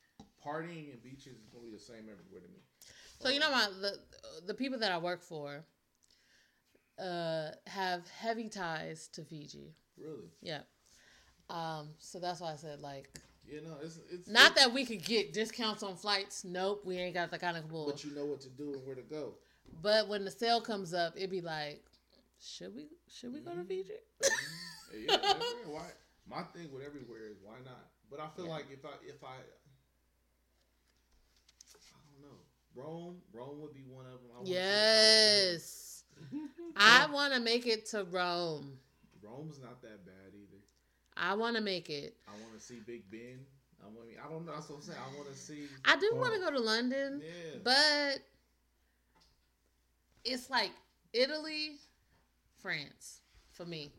Partying 0.44 0.93
and 0.93 1.02
beaches 1.02 1.39
is 1.39 1.48
gonna 1.52 1.64
be 1.64 1.70
the 1.70 1.78
same 1.78 2.09
everywhere 2.09 2.40
to 2.40 2.48
me. 2.48 2.60
So 3.20 3.28
you 3.28 3.39
know 3.39 3.51
my 3.51 3.69
the 3.69 4.01
the 4.47 4.55
people 4.55 4.78
that 4.81 4.90
I 4.90 4.98
work 4.98 5.23
for 5.23 5.64
uh 6.98 7.51
have 7.66 8.09
heavy 8.09 8.48
ties 8.48 9.09
to 9.09 9.24
Fiji. 9.24 9.74
really, 9.97 10.31
Yeah. 10.40 10.62
Um 11.48 11.94
so 11.98 12.19
that's 12.19 12.40
why 12.40 12.52
I 12.52 12.56
said 12.56 12.81
like 12.81 13.09
you 13.44 13.60
know, 13.60 13.77
it's 13.82 13.98
it's 14.10 14.28
not 14.28 14.55
that 14.55 14.73
we 14.73 14.86
could 14.86 15.05
get 15.05 15.32
discounts 15.32 15.82
on 15.82 15.97
flights. 15.97 16.44
Nope, 16.44 16.82
we 16.85 16.97
ain't 16.97 17.12
got 17.14 17.31
that 17.32 17.40
kind 17.40 17.56
of 17.56 17.69
bull. 17.69 17.86
but 17.86 18.05
you 18.05 18.12
know 18.14 18.24
what 18.24 18.40
to 18.40 18.48
do 18.48 18.73
and 18.73 18.86
where 18.86 18.94
to 18.94 19.02
go. 19.02 19.35
But 19.81 20.09
when 20.09 20.24
the 20.24 20.31
sale 20.31 20.61
comes 20.61 20.93
up, 20.94 21.15
it'd 21.16 21.31
be 21.31 21.40
like, 21.40 21.85
should 22.40 22.74
we 22.74 22.89
should 23.09 23.32
we 23.32 23.40
go 23.40 23.53
to 23.53 23.62
Mhm. 23.62 23.69
Fiji? 23.69 23.93
yeah, 24.94 25.12
everywhere. 25.23 25.66
why? 25.66 25.90
My 26.28 26.43
thing 26.44 26.70
with 26.73 26.82
everywhere 26.85 27.28
is 27.28 27.39
why 27.43 27.59
not? 27.65 27.90
But 28.11 28.20
I 28.20 28.28
feel 28.36 28.47
Yeah. 28.47 28.53
like 28.53 28.66
if 28.70 28.85
I 28.85 28.90
if 29.05 29.23
I 29.24 29.28
I 31.94 31.99
don't 32.12 32.23
know 32.31 32.39
Rome 32.74 33.16
Rome 33.32 33.61
would 33.61 33.74
be 33.74 33.82
one 33.85 34.07
of 34.07 34.12
them. 34.12 34.31
I 34.35 34.39
wanna 34.39 34.49
yes. 34.51 36.05
I 36.77 37.07
want 37.07 37.32
to 37.35 37.40
make 37.40 37.66
it 37.66 37.86
to 37.86 38.05
Rome. 38.05 38.78
Rome's 39.23 39.59
not 39.61 39.81
that 39.82 40.05
bad 40.05 40.35
either. 40.35 40.59
I 41.16 41.35
want 41.35 41.57
to 41.57 41.62
make 41.62 41.90
it. 41.90 42.16
I 42.28 42.32
want 42.43 42.55
to 42.55 42.61
see 42.61 42.81
Big 42.86 43.11
Ben. 43.11 43.44
I 43.82 43.86
want. 43.89 44.09
I 44.24 44.28
don't 44.31 44.47
know. 44.47 44.53
That's 44.53 44.69
what 44.69 44.77
I'm 44.77 44.82
saying. 44.82 44.99
I 44.99 45.16
want 45.16 45.28
to 45.32 45.36
see. 45.36 45.66
I 45.85 45.97
do 45.97 46.12
want 46.15 46.35
to 46.35 46.40
go 46.40 46.51
to 46.51 46.61
London. 46.61 47.20
Yeah. 47.24 47.59
But 47.65 48.19
it's 50.24 50.51
like 50.51 50.70
Italy, 51.12 51.77
France 52.61 53.20
for 53.53 53.65
me. 53.65 53.93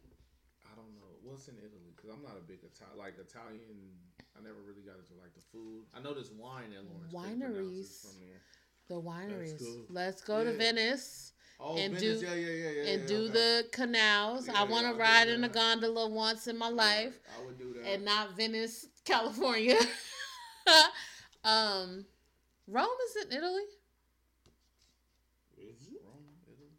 I 0.65 0.75
don't 0.75 0.93
know 0.95 1.13
what's 1.23 1.47
in 1.47 1.55
Italy 1.57 1.93
because 1.95 2.09
I'm 2.09 2.23
not 2.23 2.37
a 2.37 2.43
big 2.45 2.59
Italian. 2.63 2.97
Like 2.97 3.15
Italian, 3.19 3.97
I 4.37 4.41
never 4.41 4.59
really 4.65 4.81
got 4.81 4.95
into 4.95 5.13
like 5.21 5.33
the 5.35 5.41
food. 5.51 5.85
I 5.93 6.01
know 6.01 6.13
there's 6.13 6.31
wine 6.31 6.73
in 6.73 6.87
Florence. 7.09 7.13
couldn't 7.13 7.39
pronounce 7.39 7.57
it 7.57 7.83
Wineries. 7.83 8.01
from 8.01 8.19
there. 8.19 8.41
The 8.89 9.01
wineries. 9.01 9.59
go. 9.59 9.85
Let's 9.89 10.21
go 10.21 10.43
to 10.43 10.53
Venice. 10.53 11.33
Oh, 11.59 11.77
and 11.77 11.93
Venice, 11.93 12.19
do- 12.19 12.25
yeah, 12.25 12.33
yeah, 12.33 12.47
yeah, 12.47 12.69
yeah, 12.69 12.91
and 12.91 13.01
yeah, 13.01 13.07
do 13.07 13.23
okay. 13.23 13.31
the 13.31 13.65
canals. 13.71 14.47
Yeah, 14.47 14.59
I 14.59 14.63
want 14.63 14.87
to 14.87 14.99
ride 14.99 15.29
in 15.29 15.43
a 15.43 15.49
gondola 15.49 16.09
once 16.09 16.47
in 16.47 16.57
my 16.57 16.67
life, 16.67 17.13
I 17.39 17.45
would 17.45 17.57
do 17.57 17.73
that. 17.73 17.87
and 17.87 18.03
not 18.03 18.35
Venice, 18.35 18.87
California. 19.05 19.77
um, 21.43 22.05
Rome 22.67 22.87
is 23.09 23.25
in 23.25 23.37
Italy. 23.37 23.61
Is 25.57 25.87
it? 25.87 26.01
Rome, 26.03 26.25
Italy? 26.47 26.75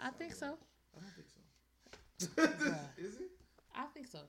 I 0.00 0.10
think 0.10 0.34
so. 0.34 0.56
I 0.96 1.00
don't 1.00 1.14
think 1.14 1.28
so. 1.28 2.66
Yeah. 2.66 2.78
Is 3.04 3.14
it? 3.16 3.30
I 3.74 3.84
think 3.94 4.06
so. 4.06 4.20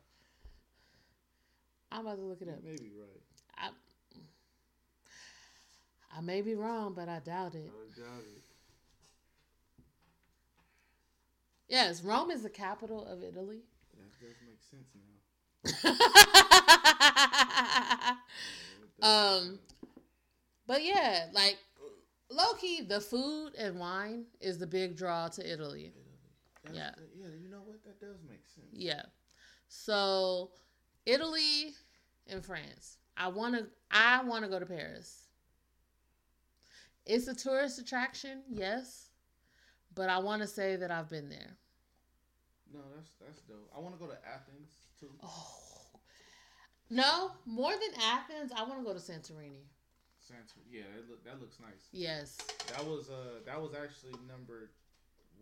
I'm 1.91 2.01
about 2.01 2.15
to 2.17 2.23
look 2.23 2.41
it 2.41 2.47
You 2.47 2.53
up. 2.53 2.63
may 2.63 2.75
be 2.75 2.91
right. 2.97 3.21
I, 3.57 3.69
I 6.17 6.21
may 6.21 6.41
be 6.41 6.55
wrong, 6.55 6.93
but 6.95 7.07
I 7.09 7.19
doubt 7.19 7.55
it. 7.55 7.71
I 7.71 7.99
doubt 7.99 8.23
it. 8.35 8.43
Yes, 11.67 12.03
Rome 12.03 12.31
is 12.31 12.43
the 12.43 12.49
capital 12.49 13.05
of 13.05 13.23
Italy. 13.23 13.61
That 13.97 14.11
does 14.19 14.35
make 14.47 14.61
sense 14.61 14.89
now. 14.95 15.91
Yeah, 18.35 18.83
it 18.83 19.01
does 19.01 19.41
Um, 19.43 19.59
but 20.67 20.83
yeah, 20.83 21.25
like 21.33 21.57
low 22.29 22.53
key, 22.53 22.81
the 22.81 22.99
food 22.99 23.51
and 23.57 23.79
wine 23.79 24.25
is 24.39 24.57
the 24.57 24.67
big 24.67 24.95
draw 24.95 25.27
to 25.29 25.41
Italy. 25.41 25.91
Italy. 26.63 26.77
Yeah. 26.77 26.91
the- 26.95 27.03
yeah, 27.15 27.27
you 27.41 27.49
know 27.49 27.61
what? 27.65 27.83
That 27.83 27.99
does 27.99 28.17
make 28.29 28.45
sense. 28.45 28.67
Yeah. 28.71 29.03
So 29.67 30.51
Italy 31.05 31.73
and 32.27 32.43
France. 32.43 32.97
I 33.17 33.27
want 33.29 33.55
to 33.55 33.67
I 33.91 34.23
want 34.23 34.43
to 34.43 34.49
go 34.49 34.59
to 34.59 34.65
Paris. 34.65 35.23
It's 37.05 37.27
a 37.27 37.35
tourist 37.35 37.79
attraction, 37.79 38.41
yes, 38.49 39.09
but 39.93 40.09
I 40.09 40.17
want 40.17 40.41
to 40.41 40.47
say 40.47 40.75
that 40.75 40.89
I've 40.91 41.09
been 41.09 41.29
there. 41.29 41.55
No, 42.73 42.79
that's 42.95 43.11
that's 43.23 43.41
dope. 43.41 43.69
I 43.75 43.79
want 43.79 43.97
to 43.97 44.03
go 44.03 44.11
to 44.11 44.17
Athens 44.27 44.69
too. 44.99 45.11
Oh. 45.23 45.51
No, 46.89 47.31
more 47.45 47.71
than 47.71 48.01
Athens, 48.03 48.51
I 48.55 48.63
want 48.63 48.79
to 48.79 48.83
go 48.85 48.93
to 48.93 48.99
Santorini. 48.99 49.63
Yeah, 50.71 50.81
that, 50.95 51.05
look, 51.09 51.23
that 51.25 51.39
looks 51.39 51.59
nice. 51.61 51.85
Yes. 51.91 52.37
That 52.73 52.83
was 52.85 53.09
uh 53.09 53.45
that 53.45 53.61
was 53.61 53.71
actually 53.77 54.17
number 54.27 54.71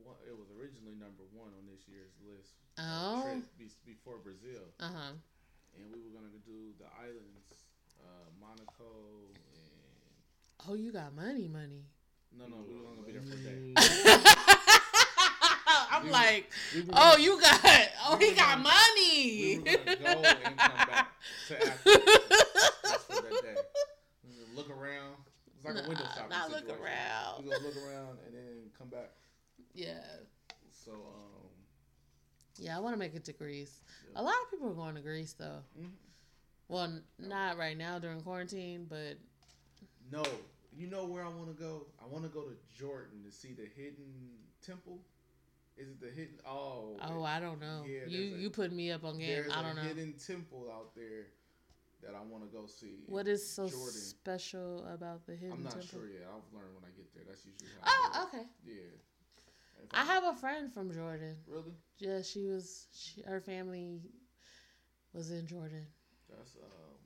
one. 0.03 0.15
It 0.27 0.35
was 0.35 0.47
originally 0.59 0.95
number 0.99 1.23
one 1.31 1.49
on 1.55 1.63
this 1.71 1.87
year's 1.87 2.11
list. 2.27 2.51
uh, 2.77 2.83
Oh. 2.83 3.23
trip 3.23 3.71
before 3.85 4.17
Brazil, 4.19 4.65
Uh-huh. 4.79 5.13
and 5.77 5.85
we 5.93 6.01
were 6.03 6.11
gonna 6.11 6.35
do 6.45 6.73
the 6.79 6.85
islands, 6.99 7.47
uh, 8.01 8.27
Monaco, 8.41 9.31
and 9.55 10.67
Oh, 10.67 10.73
you 10.75 10.91
got 10.91 11.13
money, 11.15 11.47
money. 11.47 11.85
no, 12.37 12.47
no, 12.47 12.57
we 12.67 12.75
were 12.75 12.83
gonna 12.83 13.03
be 13.07 13.11
there 13.13 13.21
for 13.21 13.33
a 13.33 13.43
day. 13.45 13.73
I'm 15.93 16.05
We- 16.05 16.11
like, 16.11 16.51
We 16.75 16.83
oh, 16.91 17.15
you 17.17 17.39
got, 17.39 17.61
oh, 18.05 18.17
we 18.19 18.29
he 18.29 18.35
got 18.35 18.57
gonna- 18.57 18.63
money. 18.63 19.57
we 19.57 19.59
were 19.59 19.77
gonna 19.77 19.95
go 19.95 20.21
and 20.43 20.57
come 20.57 20.75
back 20.91 21.11
to 21.47 21.53
Athens 21.67 22.05
just 22.83 23.05
for 23.07 23.21
that 23.21 23.41
day. 23.43 23.55
We 24.23 24.29
were 24.39 24.45
gonna 24.45 24.52
Look 24.67 24.77
around. 24.77 25.15
It's 25.55 25.65
like 25.65 25.75
a 25.85 25.87
window 25.87 26.03
Nah, 26.03 26.09
shopping 26.13 26.29
not 26.29 26.51
look 26.51 26.69
around. 26.69 27.43
We 27.43 27.51
gonna 27.51 27.63
look 27.63 27.77
around 27.77 28.17
and 28.25 28.33
then 28.35 28.69
come 28.77 28.89
back. 28.89 29.11
yeah, 29.73 29.99
So 30.71 30.91
um, 30.91 31.47
yeah, 32.57 32.75
I 32.75 32.79
want 32.79 32.93
to 32.93 32.99
make 32.99 33.15
it 33.15 33.23
to 33.25 33.33
Greece. 33.33 33.81
Yeah. 34.13 34.21
A 34.21 34.23
lot 34.23 34.35
of 34.43 34.51
people 34.51 34.69
are 34.69 34.73
going 34.73 34.95
to 34.95 35.01
Greece 35.01 35.33
though. 35.33 35.59
mhm. 35.79 35.91
Well, 36.69 36.83
n- 36.85 37.03
not 37.19 37.57
right 37.57 37.77
now 37.77 37.99
during 37.99 38.21
quarantine, 38.21 38.85
but 38.89 39.17
no, 40.11 40.23
you 40.75 40.87
know 40.87 41.05
where 41.05 41.23
I 41.23 41.29
want 41.29 41.47
to 41.55 41.61
go? 41.61 41.85
I 42.03 42.07
want 42.07 42.23
to 42.23 42.29
go 42.29 42.41
to 42.43 42.55
Jordan 42.77 43.23
to 43.25 43.31
see 43.31 43.53
the 43.53 43.67
hidden 43.75 44.37
temple. 44.65 44.99
Is 45.77 45.87
it 45.89 45.99
the 45.99 46.07
hidden? 46.09 46.35
Oh, 46.47 46.97
oh, 47.01 47.23
I 47.23 47.39
don't 47.39 47.59
know. 47.59 47.83
Yeah, 47.87 48.05
you 48.07 48.35
a- 48.35 48.37
you 48.39 48.49
put 48.49 48.71
me 48.71 48.91
up 48.91 49.03
on 49.03 49.17
game. 49.17 49.27
there's 49.29 49.51
I 49.51 49.61
don't 49.61 49.71
a 49.77 49.81
know. 49.81 49.87
hidden 49.87 50.13
temple 50.13 50.69
out 50.71 50.93
there 50.95 51.27
that 52.05 52.15
I 52.15 52.21
want 52.21 52.43
to 52.43 52.49
go 52.55 52.65
see. 52.65 53.03
What 53.07 53.27
is 53.27 53.41
so 53.47 53.67
Jordan. 53.67 53.91
special 53.93 54.85
about 54.93 55.25
the 55.25 55.35
hidden 55.35 55.53
I'm 55.57 55.63
not 55.63 55.73
temple? 55.73 55.99
sure 55.99 56.07
yet. 56.07 56.23
I'll 56.29 56.43
learn 56.53 56.69
when 56.75 56.83
I 56.85 56.91
get 56.95 57.13
there. 57.13 57.23
That's 57.27 57.45
usually 57.45 57.69
how. 57.81 57.87
I 57.89 58.09
Oh, 58.15 58.27
okay. 58.27 58.45
Yeah. 58.65 58.73
If 59.83 59.89
I 59.91 60.05
have 60.05 60.23
a 60.23 60.35
friend 60.35 60.71
from 60.73 60.93
Jordan. 60.93 61.35
really. 61.47 61.73
Yeah, 61.97 62.21
she 62.21 62.47
was. 62.47 62.87
She, 62.93 63.21
her 63.23 63.41
family 63.41 64.01
was 65.13 65.31
in 65.31 65.45
Jordan. 65.47 65.85
That's 66.29 66.55
um. 66.55 66.97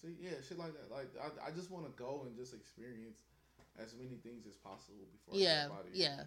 See, 0.00 0.14
yeah, 0.20 0.38
shit 0.46 0.58
like 0.58 0.72
that. 0.74 0.94
Like, 0.94 1.10
I, 1.20 1.48
I 1.48 1.50
just 1.50 1.70
want 1.70 1.84
to 1.86 1.92
go 2.00 2.22
and 2.26 2.36
just 2.36 2.54
experience 2.54 3.18
as 3.80 3.94
many 3.94 4.16
things 4.22 4.46
as 4.46 4.54
possible 4.54 5.06
before. 5.12 5.38
Yeah 5.40 5.62
get 5.62 5.66
up 5.66 5.72
out 5.78 5.86
of 5.86 5.94
here. 5.94 6.08
yeah 6.10 6.22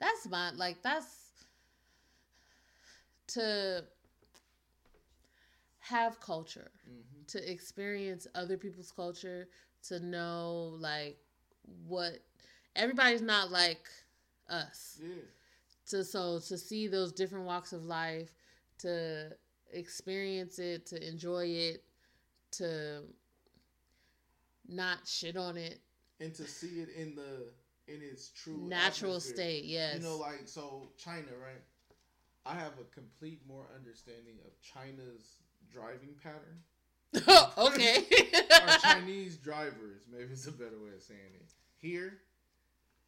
that's 0.00 0.26
my 0.28 0.50
like 0.52 0.82
that's 0.82 1.06
to 3.28 3.84
have 5.88 6.20
culture 6.20 6.70
Mhm. 6.88 7.26
to 7.28 7.50
experience 7.50 8.26
other 8.34 8.56
people's 8.56 8.92
culture 8.92 9.48
to 9.82 10.00
know 10.00 10.76
like 10.78 11.18
what 11.86 12.20
everybody's 12.76 13.22
not 13.22 13.50
like 13.50 13.88
us 14.48 14.98
Yeah. 15.02 15.22
to 15.86 16.04
so 16.04 16.38
to 16.40 16.58
see 16.58 16.86
those 16.88 17.12
different 17.12 17.46
walks 17.46 17.72
of 17.72 17.84
life 17.84 18.34
to 18.78 19.30
experience 19.72 20.58
it 20.58 20.86
to 20.86 21.08
enjoy 21.08 21.46
it 21.46 21.84
to 22.52 23.02
not 24.68 25.06
shit 25.06 25.36
on 25.36 25.56
it 25.56 25.80
And 26.20 26.34
to 26.34 26.46
see 26.46 26.80
it 26.80 26.88
in 26.96 27.14
the 27.14 27.50
in 27.86 28.00
its 28.02 28.30
true 28.30 28.56
natural 28.68 29.12
atmosphere. 29.12 29.32
state 29.34 29.64
yes 29.64 29.96
You 29.96 30.02
know, 30.02 30.16
like 30.16 30.42
so 30.46 30.88
China, 30.96 31.32
right? 31.42 31.62
I 32.46 32.54
have 32.54 32.72
a 32.80 32.84
complete 32.94 33.40
more 33.46 33.66
understanding 33.74 34.36
of 34.44 34.52
China's 34.60 35.38
driving 35.74 36.14
pattern. 36.22 36.62
okay 37.58 38.04
our 38.62 38.78
Chinese 38.78 39.36
drivers, 39.36 40.02
maybe 40.10 40.32
it's 40.32 40.46
a 40.46 40.52
better 40.52 40.78
way 40.82 40.94
of 40.96 41.02
saying 41.02 41.20
it. 41.34 41.52
Here, 41.80 42.14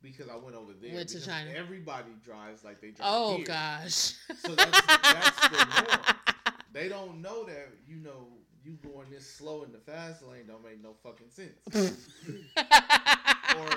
because 0.02 0.28
I 0.28 0.36
went 0.36 0.55
over 0.55 0.72
there. 0.80 0.94
Went 0.94 1.09
to 1.10 1.20
China. 1.24 1.51
Everybody 1.56 2.10
drives 2.24 2.62
like 2.62 2.80
they 2.80 2.90
drive 2.90 3.09
oh 3.10 3.36
here. 3.38 3.47
gosh 3.47 4.14
So 4.43 4.55
that's- 4.55 4.82
that's 5.02 5.40
the 5.48 5.64
norm. 5.64 6.01
They 6.72 6.88
don't 6.90 7.22
know 7.22 7.44
that 7.44 7.68
you 7.88 7.97
know 7.97 8.28
you 8.62 8.72
going 8.82 9.09
this 9.10 9.26
slow 9.26 9.62
in 9.62 9.72
the 9.72 9.78
fast 9.78 10.22
lane 10.22 10.47
don't 10.47 10.62
make 10.62 10.82
no 10.82 10.93
fucking 11.02 11.30
sense. 11.30 11.59
or 12.59 13.68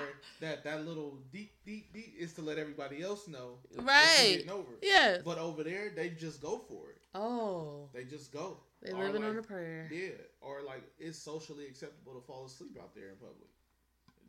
that 0.41 0.63
that 0.65 0.85
little 0.85 1.17
deep 1.31 1.51
deep 1.65 1.93
deep 1.93 2.13
is 2.19 2.33
to 2.33 2.41
let 2.41 2.57
everybody 2.57 3.01
else 3.01 3.27
know 3.29 3.51
right 3.77 4.17
getting 4.35 4.49
over. 4.51 4.71
yes 4.81 5.21
But 5.23 5.37
over 5.37 5.63
there, 5.63 5.91
they 5.95 6.09
just 6.09 6.41
go 6.41 6.57
for 6.67 6.89
it. 6.89 6.97
oh 7.15 7.87
They 7.93 8.03
just 8.03 8.33
go. 8.33 8.57
They 8.81 8.91
Or 8.91 9.03
living 9.05 9.23
on 9.23 9.37
a 9.37 9.41
prayer 9.43 9.89
Yeah, 9.91 10.09
or 10.41 10.61
like 10.63 10.83
it's 10.97 11.17
socially 11.19 11.65
acceptable 11.65 12.13
to 12.13 12.21
fall 12.25 12.45
asleep 12.45 12.77
out 12.81 12.93
there 12.95 13.09
in 13.09 13.15
public. 13.15 13.49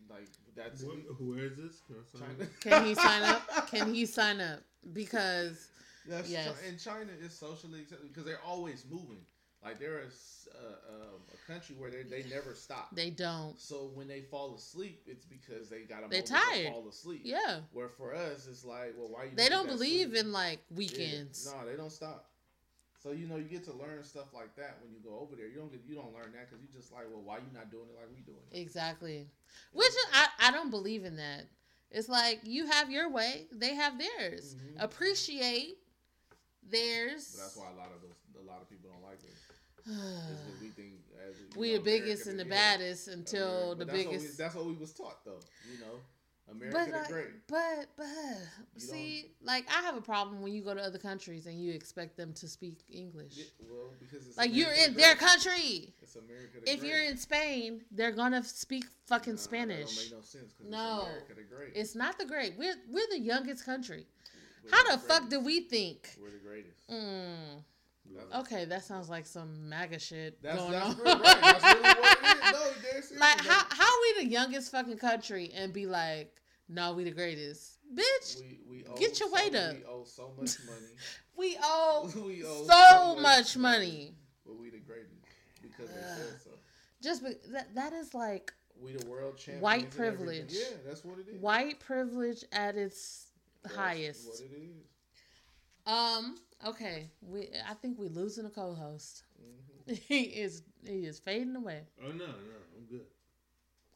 Like 0.09 0.29
that's 0.57 0.83
What, 0.83 0.97
where 1.21 1.45
is 1.47 1.57
this? 1.57 1.81
Can 1.87 1.97
I 1.97 2.19
sign 2.19 2.37
up? 2.43 2.61
can 2.61 2.85
he 2.85 2.95
sign 2.95 3.23
up 3.23 3.67
can 3.71 3.95
he 3.95 4.07
sign 4.07 4.41
up 4.41 4.61
because 4.93 5.69
That's 6.09 6.29
Yes. 6.31 6.49
Chi- 6.61 6.67
in 6.69 6.79
China 6.79 7.13
is 7.21 7.33
socially 7.33 7.81
acceptable 7.83 8.09
because 8.09 8.25
they're 8.25 8.43
always 8.45 8.85
moving. 8.91 9.21
Like 9.63 9.79
they're 9.79 10.01
uh, 10.01 10.59
um, 10.95 11.21
a 11.35 11.53
country 11.53 11.77
where 11.79 11.91
they 11.91 12.03
they 12.03 12.25
never 12.29 12.55
stop. 12.55 12.89
they 12.97 13.11
don't 13.11 13.61
So 13.61 13.91
when 13.95 14.09
they 14.09 14.23
fall 14.23 14.55
asleep, 14.55 15.03
it's 15.07 15.27
because 15.27 15.69
they 15.69 15.83
got 15.83 15.99
a 15.99 16.09
They 16.09 16.23
moment 16.23 16.27
to 16.27 16.33
tired. 16.33 16.73
fall 16.73 16.89
asleep. 16.89 17.21
yeah 17.25 17.61
Where 17.73 17.91
for 17.91 18.15
us, 18.15 18.49
it's 18.51 18.65
like, 18.65 18.95
well, 18.99 19.11
why 19.11 19.25
you? 19.25 19.31
they 19.37 19.49
don't 19.51 19.67
believe 19.69 20.09
sleep? 20.13 20.25
in 20.25 20.33
like 20.33 20.61
Yeah. 20.71 20.77
weekends 20.79 21.47
No, 21.55 21.71
they 21.71 21.77
don't 21.77 21.93
stop. 21.93 22.30
So 23.03 23.13
you 23.13 23.27
know 23.27 23.37
you 23.37 23.45
get 23.45 23.65
to 23.65 23.73
learn 23.73 24.05
stuff 24.05 24.35
like 24.35 24.55
that 24.57 24.77
when 24.83 24.93
you 24.93 25.01
go 25.03 25.19
over 25.21 25.35
there. 25.35 25.49
You 25.49 25.57
don't 25.57 25.73
get 25.73 25.81
you 25.89 25.95
don't 25.95 26.13
learn 26.13 26.33
that 26.37 26.51
because 26.51 26.61
you 26.63 26.69
just 26.73 26.93
like, 26.93 27.05
well, 27.11 27.23
why 27.23 27.39
you 27.39 27.49
not 27.55 27.71
doing 27.71 27.87
it 27.89 27.97
like 27.99 28.11
we 28.15 28.21
doing 28.23 28.45
it? 28.53 28.57
exactly 28.61 29.27
which 29.73 29.93
I, 30.13 30.27
I 30.49 30.51
don't 30.53 30.71
believe 30.71 31.05
in 31.05 31.17
that 31.17 31.47
it's 31.91 32.09
like 32.09 32.41
you 32.45 32.67
have 32.67 32.91
your 32.91 33.11
way 33.11 33.47
they 33.53 33.75
have 33.75 33.99
theirs 33.99 34.55
Mhm. 34.55 34.85
appreciate 34.85 35.79
theirs 36.71 37.35
But 37.35 37.43
that's 37.43 37.57
why 37.57 37.67
a 37.73 37.79
lot 37.79 37.91
of 37.95 38.03
those 38.03 38.17
a 38.41 38.47
lot 38.47 38.61
of 38.63 38.69
people 38.71 38.91
don't 38.91 39.03
like 39.03 39.21
it. 39.25 39.37
we 40.63 40.69
think 40.69 40.93
as 41.29 41.37
we 41.41 41.73
know, 41.73 41.77
the 41.79 41.83
biggest 41.83 42.27
America 42.27 42.31
and 42.31 42.39
the 42.41 42.45
yeah, 42.45 42.61
baddest 42.77 43.09
until 43.09 43.73
America- 43.73 43.79
the 43.79 43.85
that's 43.87 44.05
What 44.05 44.13
we, 44.13 44.17
biggest 44.19 44.39
that's 44.39 44.55
what 44.55 44.67
we 44.67 44.75
was 44.75 44.93
taught 44.93 45.25
though. 45.25 45.41
You 45.73 45.79
know, 45.81 45.97
America 46.51 46.77
but 46.79 46.87
the 46.91 46.99
like, 46.99 47.09
great. 47.09 47.27
but 47.49 47.87
but 47.97 48.07
You 48.75 48.81
see, 48.81 49.31
like 49.43 49.67
I 49.71 49.83
have 49.83 49.97
a 49.97 50.01
problem 50.01 50.43
when 50.43 50.53
you 50.53 50.63
go 50.63 50.75
to 50.75 50.81
other 50.83 50.99
countries 50.99 51.47
and 51.47 51.61
you 51.63 51.73
expect 51.73 52.17
them 52.17 52.33
to 52.35 52.49
speak 52.49 52.79
English. 52.91 53.35
Yeah, 53.37 53.45
well, 53.71 53.93
because 54.01 54.27
it's 54.27 54.37
Like 54.37 54.55
you're 54.55 54.73
in 54.73 54.95
the 54.95 55.01
their 55.01 55.15
country. 55.15 55.95
It's 56.03 56.17
America 56.17 56.59
the 56.65 56.71
If 56.73 56.81
great. 56.81 56.91
you're 56.91 57.03
in 57.05 57.17
Spain, 57.17 57.83
they're 57.91 58.13
gonna 58.13 58.43
speak 58.43 58.85
fucking 59.07 59.35
That 59.35 59.41
Spanish. 59.41 60.11
no 60.11 60.21
sense 60.23 60.55
No. 60.69 61.03
it's 61.03 61.09
America 61.09 61.35
the. 61.35 61.81
It's 61.81 61.95
not 61.95 62.19
the 62.19 62.25
great. 62.27 62.55
We're 62.59 62.75
we're 62.91 63.07
the 63.11 63.21
youngest 63.21 63.65
country. 63.65 64.07
We're 64.65 64.71
How 64.73 64.91
the 64.93 64.99
fuck 64.99 65.29
do 65.29 65.41
we 65.41 65.61
think? 65.61 66.11
We're 66.21 66.31
the 66.31 66.39
greatest. 66.39 66.89
Mm, 66.91 67.63
okay, 68.41 68.65
that 68.67 68.85
sounds 68.85 69.09
like 69.09 69.25
some 69.27 69.69
MAGA 69.69 69.99
shit 69.99 70.43
That's 70.43 70.59
going 70.59 70.73
that's 70.73 70.99
on. 71.01 71.05
right. 71.05 71.23
That's 71.23 71.65
really 71.65 71.95
it 72.31 72.45
is. 72.45 72.53
No, 72.53 72.71
they're 72.83 73.03
serious. 73.03 73.21
like 73.21 73.41
how 73.45 73.65
how 73.71 73.91
we 74.03 74.25
the 74.25 74.31
youngest 74.31 74.71
fucking 74.73 74.99
country 74.99 75.51
and 75.55 75.73
be 75.73 75.87
like, 75.87 76.35
no, 76.69 76.95
we 76.95 77.05
the 77.05 77.11
greatest. 77.11 77.79
bitch. 77.95 78.41
We, 78.41 78.61
we 78.69 78.85
owe 78.89 78.97
Get 78.97 79.19
your 79.21 79.29
so, 79.29 79.35
weight 79.35 79.55
up. 79.55 79.75
We 79.77 79.85
owe 79.85 80.05
so 80.05 80.33
much 80.39 80.57
money. 80.67 80.87
We 81.37 81.57
owe 81.63 82.11
we 82.27 82.45
owe 82.45 82.65
so 82.67 83.21
much 83.21 83.57
money. 83.57 84.15
But 84.47 84.57
we 84.59 84.69
the 84.71 84.79
greatest 84.79 85.15
because 85.63 85.89
they 85.89 86.01
said 86.03 86.43
so. 86.45 86.51
Just 87.03 87.25
be, 87.25 87.31
that 87.53 87.75
that 87.75 87.93
is 87.95 88.13
like 88.13 88.53
We 88.79 88.93
the 88.93 89.07
world 89.07 89.39
champions. 89.39 89.63
White 89.63 89.91
privilege. 89.91 90.51
Yeah, 90.53 90.77
that's 90.87 91.03
what 91.05 91.19
it 91.19 91.29
is. 91.29 91.41
white 91.41 91.81
privilege 91.81 92.45
at 92.53 92.77
its 92.77 93.29
That's 93.63 93.75
highest. 93.75 94.29
What 94.29 94.41
it 94.41 94.53
is. 94.55 94.87
Um. 95.87 96.37
Okay. 96.67 97.09
We. 97.23 97.49
I 97.69 97.73
think 97.75 97.99
we 97.99 98.09
losing 98.09 98.45
a 98.45 98.51
co-host. 98.51 99.23
Mhm. 99.41 99.70
he 100.09 100.23
is. 100.23 100.63
He 100.87 101.05
is 101.05 101.19
fading 101.19 101.57
away. 101.57 101.83
Oh 102.03 102.09
no, 102.13 102.19
no, 102.19 102.25
I'm 102.25 102.87
good. 102.91 103.05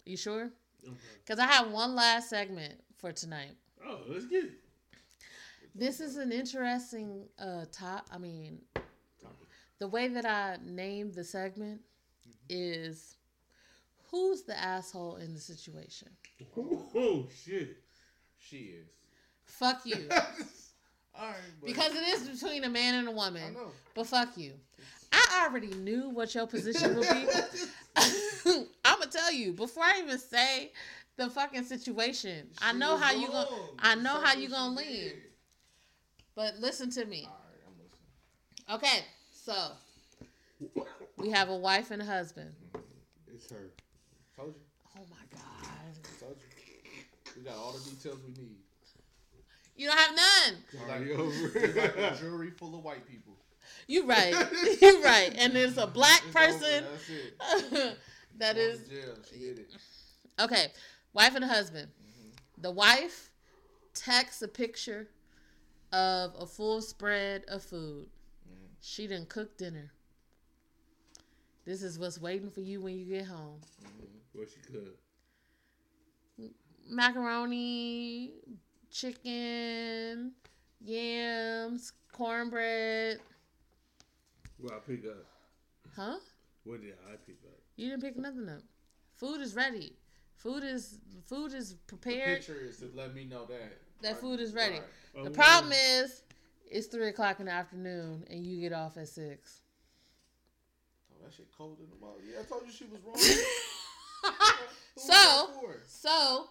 You 0.05 0.17
sure? 0.17 0.51
Okay. 0.85 0.95
Because 1.25 1.39
I 1.39 1.47
have 1.47 1.71
one 1.71 1.95
last 1.95 2.29
segment 2.29 2.75
for 2.99 3.11
tonight. 3.13 3.57
Oh, 3.87 3.99
let's 4.09 4.27
get 4.27 4.45
it. 4.45 4.53
This 5.75 6.01
is 6.01 6.17
an 6.17 6.31
interesting 6.31 7.25
uh 7.39 7.65
top. 7.73 8.07
I 8.13 8.19
mean, 8.19 8.61
the 9.79 9.89
way 9.89 10.09
that 10.09 10.27
I 10.27 10.59
named 10.65 11.15
the 11.15 11.25
segment 11.25 11.81
is 12.49 13.17
who's 14.11 14.43
the 14.43 14.59
asshole 14.59 15.17
in 15.17 15.33
the 15.35 15.41
situation. 15.41 16.09
Oh 16.97 17.27
shit. 17.45 17.79
She 18.39 18.57
is. 18.57 18.89
Fuck 19.45 19.81
you. 19.85 20.07
All 20.11 21.29
right. 21.29 21.37
Because 21.65 21.95
it 21.95 22.07
is 22.09 22.29
between 22.41 22.65
a 22.65 22.69
man 22.69 22.95
and 22.97 23.09
a 23.09 23.11
woman. 23.11 23.55
know. 23.55 23.71
But 23.95 24.07
fuck 24.07 24.37
you. 24.37 24.53
I 25.15 25.47
already 25.49 25.69
knew 25.69 26.09
what 26.11 26.35
your 26.35 26.47
position 26.47 26.97
would 26.97 27.09
be. 27.09 27.27
I'm 28.85 28.99
gonna 28.99 29.11
tell 29.11 29.33
you 29.33 29.53
before 29.53 29.85
I 29.85 30.01
even 30.03 30.19
say 30.19 30.73
the 31.17 31.31
fucking 31.31 31.65
situation. 31.65 32.49
I 32.61 32.73
know 32.73 32.95
was 32.95 33.03
how 33.03 33.13
you 33.13 33.29
gonna. 33.29 33.49
I 33.79 33.95
know 33.95 34.11
how 34.21 34.25
Something 34.27 34.43
you 34.43 34.49
gonna 34.51 34.83
she 34.83 34.89
lean. 34.89 35.01
did. 35.03 35.13
But 36.35 36.57
listen 36.61 36.91
to 36.91 37.05
me. 37.05 37.29
All 37.29 37.37
right, 37.47 37.63
I'm 38.69 38.77
listening. 38.77 39.05
Okay, 39.05 39.05
so 39.33 39.55
we 41.17 41.31
have 41.31 41.49
a 41.49 41.57
wife 41.57 41.91
and 41.91 42.03
a 42.03 42.05
husband. 42.05 42.51
Mm-hmm. 42.77 43.35
It's 43.35 43.51
her. 43.51 43.71
Told 44.37 44.55
you. 44.55 44.61
Oh 44.97 45.03
my 45.11 45.39
god, 45.39 45.71
Told 46.21 46.37
you. 46.37 46.93
We 47.37 47.43
got 47.43 47.57
all 47.57 47.73
the 47.73 47.91
details 47.91 48.19
we 48.27 48.33
need. 48.43 48.57
you 49.77 49.89
don't 49.89 49.99
have 49.99 50.15
none. 50.17 50.57
Just 50.71 50.89
like, 50.89 51.19
over. 51.19 51.81
like 51.81 52.13
a 52.13 52.17
jury 52.17 52.51
full 52.51 52.77
of 52.77 52.85
white 52.85 53.07
people. 53.09 53.37
You 53.87 54.07
right. 54.07 54.35
You're 54.81 55.03
right. 55.03 55.33
And 55.37 55.55
there's 55.55 55.79
a 55.79 55.87
black 55.87 56.23
It's 56.27 56.35
person 56.35 56.85
Over. 56.85 56.93
That's 56.93 57.73
it. 57.73 57.99
that 58.39 58.57
Going 58.57 58.69
is 58.71 58.81
to 58.83 58.89
jail. 58.89 59.15
She 59.31 59.39
did 59.39 59.59
it. 59.61 59.75
okay. 60.41 60.69
Wife 61.13 61.35
and 61.37 61.45
husband. 61.45 61.89
Mm-hmm. 61.89 62.63
The 62.63 62.71
wife 62.71 63.31
texts 63.95 64.43
a 64.43 64.49
picture 64.49 65.09
of 65.93 66.35
a 66.39 66.47
full 66.47 66.83
spread 66.83 67.45
of 67.49 67.63
food. 67.63 68.09
Mhm. 68.49 68.69
She 68.81 69.07
didn't 69.07 69.29
cook 69.29 69.57
dinner. 69.57 69.93
This 71.65 71.83
is 71.83 71.99
what's 71.99 72.21
waiting 72.21 72.51
for 72.51 72.61
you 72.61 72.81
when 72.81 72.97
you 72.99 73.05
get 73.07 73.27
home. 73.27 73.61
Mhm. 73.83 74.09
What 74.33 74.49
she 74.51 74.61
could. 74.61 74.93
Macaroni, 76.89 78.33
chicken, 78.91 80.33
yams, 80.85 81.93
cornbread. 82.13 83.21
What 84.65 84.73
I 84.73 84.79
pick 84.79 85.05
up. 85.05 85.27
Huh? 85.95 86.17
What 86.65 86.81
did 86.81 86.95
I 87.07 87.17
pick 87.27 87.37
up? 87.45 87.59
You 87.77 87.91
didn't 87.91 88.03
pick 88.03 88.17
nothing 88.17 88.49
up. 88.49 88.63
Food 89.15 89.43
is 89.43 89.55
ready. 89.55 89.93
Food 90.37 90.65
is 90.65 91.01
food 91.27 91.53
is 91.53 91.73
The 91.73 91.77
prepared. 91.87 92.39
picture 92.39 92.57
is 92.63 92.79
to 92.79 92.91
let 92.95 93.15
me 93.15 93.27
know 93.27 93.45
that 93.45 93.77
That 94.01 94.19
food 94.19 94.41
is 94.41 94.55
ready. 94.55 94.77
Right. 94.77 94.83
Oh, 95.19 95.25
the 95.25 95.31
problem 95.31 95.73
is, 95.75 96.23
it's 96.67 96.87
three 96.87 97.09
o'clock 97.09 97.41
in 97.41 97.47
the 97.47 97.53
afternoon 97.53 98.25
and 98.31 98.47
you 98.47 98.59
get 98.59 98.73
off 98.73 98.97
at 98.97 99.09
six. 99.09 99.61
Oh, 101.13 101.23
that 101.23 101.35
shit 101.35 101.49
cold 101.59 101.77
in 101.81 101.91
the 101.91 101.97
mouth. 102.03 102.17
Yeah, 102.27 102.41
I 102.41 102.45
told 102.45 102.63
you 102.67 102.73
she 102.73 102.85
was 102.87 103.01
wrong. 103.05 103.17
Who 104.97 105.03
was 105.03 105.05
so, 105.05 105.51
so 105.87 106.47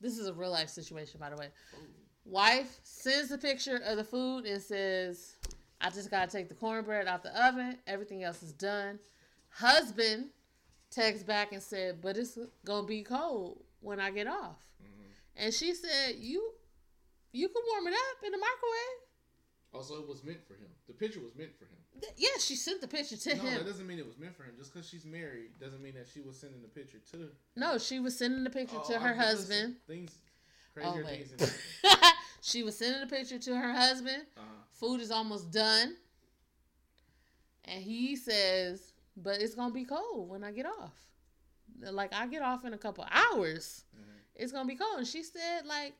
this 0.00 0.16
is 0.16 0.28
a 0.28 0.32
real 0.32 0.52
life 0.52 0.68
situation, 0.68 1.18
by 1.18 1.30
the 1.30 1.36
way. 1.36 1.48
Oh. 1.74 1.78
Wife 2.24 2.78
sends 2.84 3.30
the 3.30 3.38
picture 3.38 3.80
of 3.84 3.96
the 3.96 4.04
food 4.04 4.44
and 4.46 4.62
says, 4.62 5.34
"I 5.80 5.90
just 5.90 6.10
gotta 6.10 6.30
take 6.30 6.48
the 6.48 6.54
cornbread 6.54 7.06
out 7.06 7.22
the 7.22 7.46
oven. 7.46 7.78
Everything 7.86 8.22
else 8.24 8.42
is 8.42 8.52
done." 8.52 8.98
Husband 9.50 10.30
texts 10.90 11.24
back 11.24 11.52
and 11.52 11.62
said, 11.62 12.00
"But 12.00 12.16
it's 12.16 12.38
gonna 12.64 12.86
be 12.86 13.02
cold 13.02 13.64
when 13.80 14.00
I 14.00 14.10
get 14.10 14.26
off." 14.26 14.58
Mhm. 14.82 15.10
And 15.36 15.54
she 15.54 15.74
said, 15.74 16.16
"You, 16.16 16.54
you 17.32 17.48
can 17.48 17.62
warm 17.72 17.86
it 17.86 17.94
up 17.94 18.24
in 18.24 18.32
the 18.32 18.38
microwave." 18.38 19.04
Also, 19.72 20.00
it 20.02 20.08
was 20.08 20.24
meant 20.24 20.42
for 20.46 20.54
him. 20.54 20.68
The 20.86 20.94
picture 20.94 21.20
was 21.20 21.34
meant 21.34 21.54
for 21.58 21.64
him. 21.66 21.76
Th- 22.00 22.12
Yeah, 22.16 22.38
she 22.40 22.54
sent 22.56 22.80
the 22.80 22.88
picture 22.88 23.16
to 23.16 23.34
no, 23.36 23.42
him. 23.42 23.54
that 23.58 23.66
doesn't 23.66 23.86
mean 23.86 23.98
it 23.98 24.06
was 24.06 24.16
meant 24.18 24.34
for 24.36 24.44
him. 24.44 24.54
Just 24.56 24.72
because 24.72 24.88
she's 24.88 25.04
married 25.04 25.58
doesn't 25.60 25.82
mean 25.82 25.94
that 25.94 26.06
she 26.12 26.20
was 26.20 26.38
sending 26.38 26.62
the 26.62 26.68
picture 26.68 26.98
to. 27.12 27.30
No, 27.56 27.76
she 27.76 27.98
was 28.00 28.16
sending 28.16 28.44
the 28.44 28.50
picture 28.50 28.78
Oh, 28.78 28.88
to 28.92 28.98
her 28.98 29.08
I'm- 29.08 29.16
husband. 29.18 29.76
Things, 29.86 30.18
Oh 30.76 30.92
crazier 30.92 31.04
wait, 31.04 31.28
things. 31.28 31.52
she 32.40 32.62
was 32.62 32.76
sending 32.78 33.02
a 33.02 33.06
picture 33.06 33.38
to 33.38 33.56
her 33.56 33.72
husband. 33.72 34.22
Uh-huh. 34.36 34.44
Food 34.72 35.00
is 35.00 35.10
almost 35.10 35.50
done, 35.50 35.96
and 37.64 37.82
he 37.82 38.16
says, 38.16 38.92
"But 39.16 39.40
it's 39.40 39.54
gonna 39.54 39.74
be 39.74 39.84
cold 39.84 40.28
when 40.28 40.44
I 40.44 40.52
get 40.52 40.66
off. 40.66 40.94
Like 41.80 42.12
I 42.14 42.26
get 42.26 42.42
off 42.42 42.64
in 42.64 42.74
a 42.74 42.78
couple 42.78 43.04
hours. 43.10 43.84
Mhm. 43.96 44.20
It's 44.36 44.52
gonna 44.52 44.68
be 44.68 44.76
cold." 44.76 44.98
And 44.98 45.06
she 45.06 45.22
said, 45.22 45.66
"Like 45.66 45.94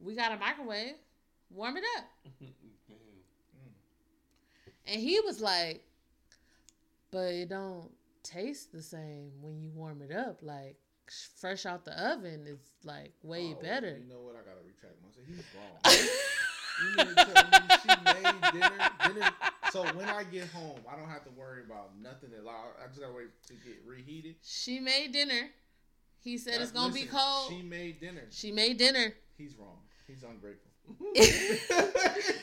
we 0.00 0.14
got 0.14 0.32
a 0.32 0.36
microwave. 0.36 0.96
Warm 1.50 1.76
it 1.76 1.84
up." 1.98 2.04
And 4.86 5.00
he 5.00 5.20
was 5.20 5.40
like, 5.40 5.86
"But 7.12 7.32
it 7.32 7.48
don't 7.48 7.92
taste 8.24 8.72
the 8.72 8.82
same 8.82 9.40
when 9.40 9.60
you 9.60 9.70
warm 9.70 10.02
it 10.02 10.10
up. 10.10 10.42
Like 10.42 10.76
fresh 11.40 11.66
out 11.66 11.84
the 11.84 11.92
oven 12.10 12.46
is 12.46 12.58
like 12.84 13.12
way 13.22 13.54
Oh, 13.58 13.62
better." 13.62 13.98
You 13.98 14.08
know 14.08 14.20
what? 14.20 14.36
I 14.36 14.40
gotta 14.40 14.64
retract 14.66 14.96
myself. 15.02 15.26
He's 15.26 15.44
wrong. 15.54 16.08
You 16.80 16.96
mean 16.96 17.06
to 17.08 17.14
tell 17.14 17.60
me 17.60 17.68
she 17.82 17.88
made 18.06 18.52
dinner, 18.52 18.90
dinner? 19.04 19.30
So 19.70 19.82
when 19.92 20.08
I 20.08 20.24
get 20.24 20.48
home, 20.48 20.80
I 20.90 20.96
don't 20.96 21.10
have 21.10 21.24
to 21.24 21.30
worry 21.32 21.60
about 21.62 21.90
nothing 22.02 22.30
at 22.32 22.46
all. 22.46 22.72
I 22.82 22.86
just 22.88 23.00
gotta 23.00 23.12
wait 23.12 23.28
to 23.48 23.52
get 23.52 23.82
reheated. 23.86 24.36
she 24.42 24.80
made 24.80 25.12
dinner. 25.12 25.50
He 26.22 26.38
said 26.38 26.62
it's 26.62 26.70
gonna 26.72 26.94
be 26.94 27.04
cold. 27.04 27.50
She 27.50 27.60
made 27.60 28.00
dinner. 28.00 28.22
she 28.30 28.50
made 28.50 28.78
dinner. 28.78 29.12
He's 29.36 29.56
wrong. 29.58 29.76
He's 30.06 30.22
ungrateful. 30.22 30.70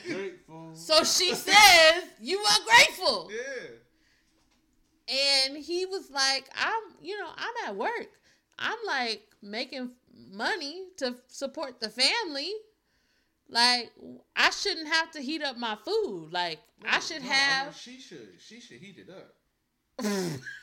Grateful. 0.06 0.70
So 0.74 1.02
she 1.04 1.34
says, 1.34 2.04
You 2.20 2.40
ungrateful. 2.60 3.30
yeah. 3.32 3.70
And 5.46 5.56
he 5.56 5.86
was 5.86 6.10
like, 6.10 6.48
I'm, 6.54 6.82
you 7.02 7.18
know, 7.18 7.28
I'm 7.36 7.68
at 7.70 7.76
work. 7.76 8.08
I'm 8.58 8.78
like 8.86 9.22
making 9.42 9.90
money 10.30 10.84
to 10.98 11.16
support 11.28 11.80
the 11.80 11.90
family. 11.90 12.52
Like, 13.50 13.92
I 14.36 14.50
shouldn't 14.50 14.88
have 14.88 15.10
to 15.12 15.20
heat 15.20 15.42
up 15.42 15.56
my 15.56 15.76
food. 15.82 16.28
Like, 16.32 16.58
I 16.86 16.98
should 17.00 17.22
no, 17.22 17.30
I 17.30 17.32
have. 17.32 17.66
mean, 17.68 17.74
she 17.74 17.98
should. 17.98 18.28
She 18.38 18.60
should 18.60 18.78
heat 18.78 18.98
it 18.98 19.08
up. 19.10 20.40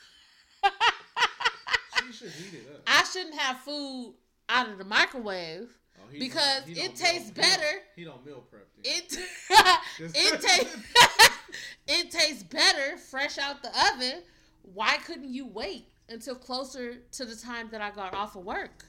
She 2.06 2.12
should 2.12 2.30
heat 2.30 2.54
it 2.58 2.72
up. 2.72 2.82
I 2.86 3.04
shouldn't 3.04 3.34
have 3.36 3.58
food 3.58 4.14
out 4.48 4.68
of 4.70 4.78
the 4.78 4.84
microwave. 4.84 5.76
Oh, 5.98 6.02
because 6.18 6.62
it 6.68 6.94
tastes 6.94 7.30
better. 7.30 7.80
He 7.96 8.04
don't 8.04 8.24
meal 8.24 8.44
prep. 8.48 8.68
It 8.84 9.18
it 9.98 10.40
tastes 10.40 10.76
it 11.88 12.10
tastes 12.10 12.42
better 12.44 12.96
fresh 12.96 13.38
out 13.38 13.62
the 13.62 13.70
oven. 13.92 14.22
Why 14.62 14.98
couldn't 14.98 15.30
you 15.32 15.46
wait 15.46 15.88
until 16.08 16.34
closer 16.34 16.96
to 17.12 17.24
the 17.24 17.36
time 17.36 17.68
that 17.70 17.80
I 17.80 17.90
got 17.90 18.14
off 18.14 18.36
of 18.36 18.44
work? 18.44 18.84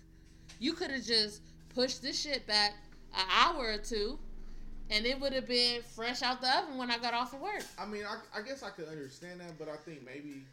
You 0.59 0.73
could 0.73 0.91
have 0.91 1.03
just 1.03 1.41
pushed 1.73 2.01
this 2.01 2.19
shit 2.19 2.47
back 2.47 2.73
an 3.15 3.25
hour 3.29 3.73
or 3.73 3.77
two, 3.77 4.19
and 4.89 5.05
it 5.05 5.19
would 5.19 5.33
have 5.33 5.47
been 5.47 5.81
fresh 5.81 6.21
out 6.21 6.41
the 6.41 6.57
oven 6.57 6.77
when 6.77 6.89
I 6.89 6.97
got 6.97 7.13
off 7.13 7.33
of 7.33 7.41
work. 7.41 7.63
I 7.77 7.85
mean, 7.85 8.03
I, 8.05 8.39
I 8.39 8.41
guess 8.41 8.63
I 8.63 8.69
could 8.69 8.87
understand 8.87 9.39
that, 9.41 9.57
but 9.59 9.67
I 9.69 9.75
think 9.77 10.05
maybe 10.05 10.43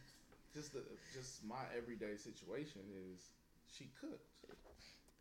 just 0.55 0.73
the 0.73 0.83
just 1.13 1.45
my 1.45 1.63
everyday 1.77 2.17
situation 2.17 2.81
is 3.13 3.31
she 3.67 3.91
cooked. 4.01 4.21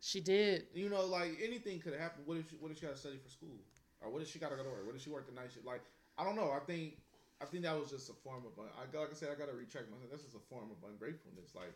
She 0.00 0.20
did. 0.20 0.66
You 0.74 0.90
know, 0.90 1.06
like 1.06 1.38
anything 1.42 1.80
could 1.80 1.92
have 1.92 2.02
happened. 2.02 2.26
What 2.26 2.36
if 2.36 2.50
she, 2.50 2.56
what 2.60 2.70
if 2.70 2.78
she 2.78 2.84
got 2.84 2.92
to 2.92 3.00
study 3.00 3.16
for 3.16 3.30
school, 3.30 3.56
or 4.02 4.10
what 4.10 4.20
if 4.20 4.30
she 4.30 4.38
got 4.38 4.50
to 4.50 4.56
go 4.56 4.62
to 4.62 4.68
work? 4.68 4.86
What 4.86 4.94
if 4.94 5.02
she 5.02 5.08
worked 5.08 5.28
the 5.28 5.34
night 5.34 5.50
shift? 5.52 5.64
Like 5.64 5.80
I 6.18 6.24
don't 6.24 6.36
know. 6.36 6.52
I 6.52 6.60
think 6.60 6.98
I 7.42 7.46
think 7.46 7.64
that 7.64 7.78
was 7.78 7.90
just 7.90 8.08
a 8.10 8.14
form 8.14 8.44
of 8.46 8.52
I 8.58 8.98
like 8.98 9.10
I 9.10 9.14
said 9.14 9.28
I 9.32 9.38
got 9.38 9.48
to 9.50 9.56
retract 9.56 9.90
myself. 9.90 10.10
That's 10.10 10.22
just 10.22 10.36
a 10.36 10.44
form 10.50 10.70
of 10.70 10.88
ungratefulness. 10.88 11.54
Like 11.54 11.74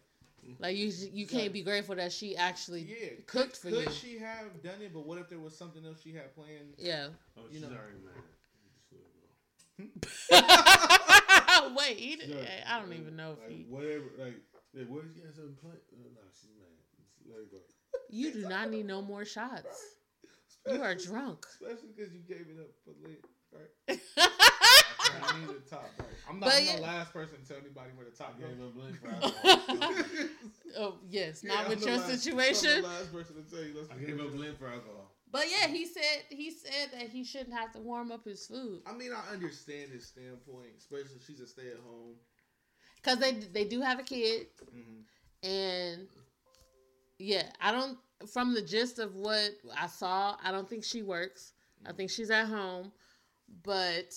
Like 0.58 0.76
you, 0.76 0.92
you 1.12 1.26
can't 1.26 1.52
be 1.52 1.62
grateful 1.62 1.96
that 1.96 2.12
she 2.12 2.36
actually 2.36 2.82
yeah, 2.82 3.08
cooked 3.26 3.56
for 3.56 3.68
could 3.70 3.78
you. 3.80 3.84
Could 3.86 3.94
she 3.94 4.18
have 4.18 4.62
done 4.62 4.80
it? 4.80 4.92
But 4.94 5.06
what 5.06 5.18
if 5.18 5.28
there 5.28 5.38
was 5.40 5.56
something 5.56 5.84
else 5.84 6.00
she 6.02 6.12
had 6.14 6.34
planned? 6.34 6.74
Yeah. 6.78 7.08
Oh, 7.36 7.42
You 7.50 7.58
she's 7.60 7.62
know. 7.62 7.68
already 7.68 7.98
mad. 8.04 8.22
Just 10.30 10.30
let 10.30 10.44
it 10.44 11.68
go. 11.68 11.74
Wait, 11.76 11.96
he, 11.98 12.16
did- 12.16 12.28
Yeah, 12.30 12.64
I 12.68 12.80
don't 12.80 12.92
even 12.92 13.16
know 13.16 13.32
if 13.32 13.38
like, 13.40 13.50
he. 13.50 13.66
Whatever, 13.68 14.04
like, 14.18 14.34
like, 14.74 14.88
what 14.88 15.04
if 15.04 15.14
she 15.14 15.22
has 15.26 15.34
something 15.36 15.56
planned? 15.60 15.78
Uh, 15.92 16.08
no, 16.14 16.20
she's 16.32 16.50
mad. 16.58 16.68
Let 17.28 17.40
it 17.42 17.50
go. 17.52 17.58
You 18.10 18.32
do 18.32 18.48
not 18.48 18.70
need 18.70 18.86
no 18.86 19.02
more 19.02 19.24
shots. 19.24 19.96
You 20.66 20.82
are 20.82 20.94
drunk. 20.94 21.46
Especially 21.60 21.88
because 21.96 22.12
you 22.14 22.20
gave 22.20 22.46
it 22.48 22.58
up 22.60 22.70
for 22.84 22.92
Lent, 23.02 23.24
right? 23.52 24.00
I 25.22 25.40
need 25.40 25.50
a 25.50 25.60
top, 25.68 25.90
right? 25.98 26.08
I'm 26.28 26.40
not 26.40 26.46
But 26.50 26.58
I'm 26.58 26.64
yeah. 26.66 26.76
the 26.76 26.82
last 26.82 27.12
person 27.12 27.38
to 27.42 27.48
tell 27.48 27.56
anybody 27.58 27.90
where 27.96 28.06
the 28.06 28.16
top 28.16 28.34
I 28.36 28.40
gave 28.40 28.58
goes. 28.58 28.68
up 28.68 28.74
Blake 28.74 28.96
for 29.00 29.08
alcohol. 29.88 30.28
oh 30.78 30.94
yes, 31.08 31.44
not 31.44 31.64
I'm 31.64 31.68
with 31.70 31.84
your 31.84 31.96
last- 31.96 32.10
I'm 32.10 32.16
situation. 32.16 32.82
the 32.82 32.88
last 32.88 33.12
person 33.12 33.34
to 33.44 33.50
tell 33.50 33.64
you. 33.64 33.74
Let's 33.76 33.90
I 33.90 33.96
gave 34.04 34.20
up 34.20 34.32
Blake 34.32 34.58
for 34.58 34.66
alcohol. 34.68 35.12
But 35.30 35.44
yeah, 35.50 35.66
he 35.68 35.84
said 35.86 36.24
he 36.30 36.50
said 36.50 36.90
that 36.92 37.08
he 37.10 37.22
shouldn't 37.24 37.54
have 37.54 37.72
to 37.72 37.80
warm 37.80 38.10
up 38.12 38.24
his 38.24 38.46
food 38.46 38.80
I 38.86 38.92
mean, 38.94 39.10
I 39.12 39.32
understand 39.32 39.90
his 39.92 40.06
standpoint, 40.06 40.68
especially 40.78 41.16
if 41.20 41.26
she's 41.26 41.40
a 41.40 41.46
stay 41.46 41.68
at 41.68 41.78
home. 41.86 42.14
because 42.96 43.18
they 43.18 43.32
they 43.32 43.64
do 43.64 43.80
have 43.80 43.98
a 43.98 44.02
kid, 44.04 44.46
Mm-hmm. 44.74 45.48
and 45.48 46.08
yeah, 47.18 47.44
I 47.60 47.72
don't. 47.72 47.98
From 48.32 48.52
the 48.54 48.62
gist 48.62 48.98
of 48.98 49.14
what 49.14 49.50
I 49.80 49.86
saw, 49.86 50.36
I 50.42 50.50
don't 50.50 50.68
think 50.68 50.82
she 50.84 51.02
works. 51.02 51.52
I 51.86 51.92
think 51.92 52.10
she's 52.10 52.30
at 52.30 52.46
home, 52.46 52.90
but 53.64 54.12